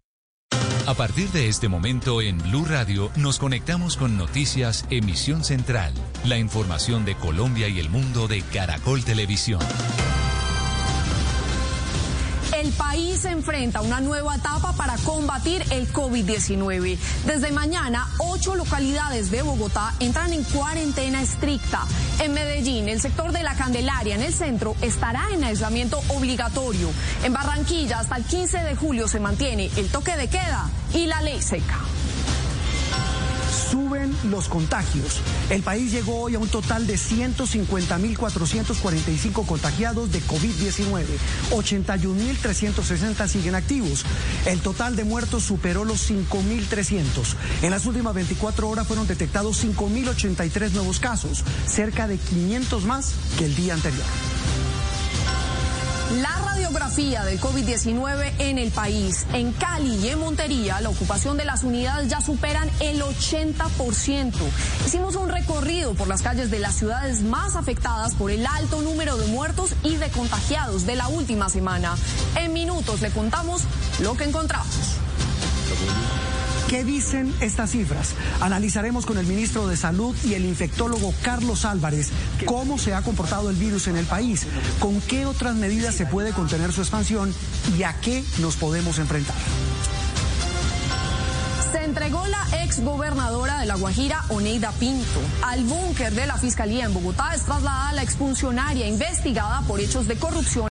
A 0.87 0.95
partir 0.95 1.29
de 1.33 1.49
este 1.49 1.69
momento 1.69 2.23
en 2.23 2.39
Blue 2.39 2.65
Radio 2.65 3.11
nos 3.17 3.39
conectamos 3.39 3.99
con 3.99 4.17
Noticias 4.17 4.87
Emisión 4.89 5.45
Central, 5.45 5.93
la 6.25 6.39
información 6.39 7.05
de 7.05 7.15
Colombia 7.15 7.69
y 7.69 7.79
el 7.79 7.91
mundo 7.91 8.27
de 8.27 8.41
Caracol 8.41 9.05
Televisión. 9.05 9.61
El 12.69 12.75
país 12.75 13.21
se 13.21 13.31
enfrenta 13.31 13.79
a 13.79 13.83
una 13.83 13.99
nueva 13.99 14.37
etapa 14.37 14.75
para 14.75 14.99
combatir 14.99 15.65
el 15.71 15.91
COVID-19. 15.91 16.99
Desde 17.25 17.51
mañana, 17.51 18.07
ocho 18.19 18.57
localidades 18.57 19.31
de 19.31 19.41
Bogotá 19.41 19.95
entran 20.01 20.35
en 20.35 20.45
cuarentena 20.45 21.23
estricta. 21.23 21.87
En 22.21 22.35
Medellín, 22.35 22.91
el 22.91 23.01
sector 23.01 23.33
de 23.33 23.43
la 23.43 23.55
Candelaria 23.55 24.17
en 24.17 24.23
el 24.23 24.35
centro 24.35 24.77
estará 24.83 25.29
en 25.33 25.45
aislamiento 25.45 25.99
obligatorio. 26.09 26.91
En 27.25 27.33
Barranquilla, 27.33 28.01
hasta 28.01 28.17
el 28.17 28.25
15 28.25 28.59
de 28.59 28.77
julio 28.77 29.09
se 29.09 29.19
mantiene 29.19 29.71
el 29.79 29.89
toque 29.89 30.15
de 30.19 30.29
queda 30.29 30.69
y 30.93 31.07
la 31.07 31.23
ley 31.23 31.41
seca. 31.41 31.88
Los 34.25 34.49
contagios. 34.49 35.21
El 35.51 35.63
país 35.63 35.93
llegó 35.93 36.21
hoy 36.21 36.35
a 36.35 36.39
un 36.39 36.49
total 36.49 36.87
de 36.87 36.95
150.445 36.95 39.45
contagiados 39.47 40.11
de 40.13 40.23
COVID-19. 40.23 41.05
81.360 41.51 43.29
siguen 43.29 43.55
activos. 43.55 44.07
El 44.47 44.61
total 44.61 44.97
de 44.97 45.05
muertos 45.05 45.45
superó 45.45 45.85
los 45.85 46.11
5.300. 46.11 47.37
En 47.63 47.71
las 47.71 47.85
últimas 47.87 48.15
24 48.15 48.69
horas 48.69 48.87
fueron 48.87 49.07
detectados 49.07 49.65
5.083 49.65 50.73
nuevos 50.73 50.99
casos, 50.99 51.45
cerca 51.67 52.09
de 52.09 52.19
500 52.19 52.85
más 52.85 53.15
que 53.39 53.47
el 53.47 53.55
día 53.55 53.73
anterior. 53.75 54.05
Radiografía 56.59 57.25
del 57.25 57.41
COVID-19 57.41 58.33
en 58.41 58.59
el 58.59 58.73
país. 58.73 59.27
En 59.33 59.53
Cali 59.53 59.95
y 59.95 60.09
en 60.09 60.19
Montería, 60.19 60.81
la 60.81 60.89
ocupación 60.89 61.37
de 61.37 61.45
las 61.45 61.63
unidades 61.63 62.09
ya 62.09 62.21
superan 62.21 62.69
el 62.81 63.01
80%. 63.01 64.33
Hicimos 64.85 65.15
un 65.15 65.29
recorrido 65.29 65.95
por 65.95 66.09
las 66.09 66.21
calles 66.21 66.51
de 66.51 66.59
las 66.59 66.75
ciudades 66.75 67.23
más 67.23 67.55
afectadas 67.55 68.17
por 68.17 68.33
el 68.33 68.45
alto 68.45 68.83
número 68.83 69.17
de 69.17 69.29
muertos 69.29 69.71
y 69.85 69.95
de 69.95 70.09
contagiados 70.09 70.85
de 70.85 70.97
la 70.97 71.07
última 71.07 71.49
semana. 71.49 71.97
En 72.35 72.53
minutos 72.53 73.03
le 73.03 73.11
contamos 73.11 73.63
lo 74.01 74.17
que 74.17 74.25
encontramos. 74.25 74.99
¿Qué 76.69 76.85
dicen 76.85 77.35
estas 77.41 77.71
cifras? 77.71 78.15
Analizaremos 78.43 79.07
con 79.07 79.17
el 79.17 79.27
ministro 79.27 79.67
de 79.67 79.77
Salud 79.77 80.15
y 80.23 80.35
el 80.35 80.45
infectólogo 80.45 81.15
Carlos 81.23 81.65
Álvarez 81.65 82.11
cómo 82.45 82.77
se 82.77 82.93
ha 82.93 83.01
comportado 83.01 83.49
el 83.49 83.57
virus 83.57 83.87
en 83.89 83.97
el 83.97 84.05
país, 84.05 84.47
con 84.79 85.01
qué 85.01 85.25
otras 85.25 85.55
medidas 85.55 85.95
se 85.95 86.05
puede 86.05 86.33
contener 86.33 86.71
su 86.73 86.83
expansión 86.83 87.33
y 87.79 87.85
a 87.85 87.95
qué 88.01 88.23
nos 88.41 88.57
podemos 88.57 88.99
enfrentar. 88.99 89.35
Se 91.73 91.85
entregó 91.85 92.27
la 92.27 92.47
ex 92.63 92.83
gobernadora 92.83 93.61
de 93.61 93.67
La 93.67 93.77
Guajira, 93.77 94.25
Oneida 94.31 94.73
Pinto. 94.73 95.21
Al 95.43 95.65
búnker 95.65 96.15
de 96.15 96.27
la 96.27 96.39
Fiscalía 96.39 96.87
en 96.87 96.95
Bogotá 96.95 97.35
es 97.35 97.43
trasladada 97.43 97.93
la 97.93 98.03
expulsionaria 98.03 98.87
investigada 98.87 99.63
por 99.63 99.79
hechos 99.79 100.07
de 100.07 100.17
corrupción. 100.17 100.67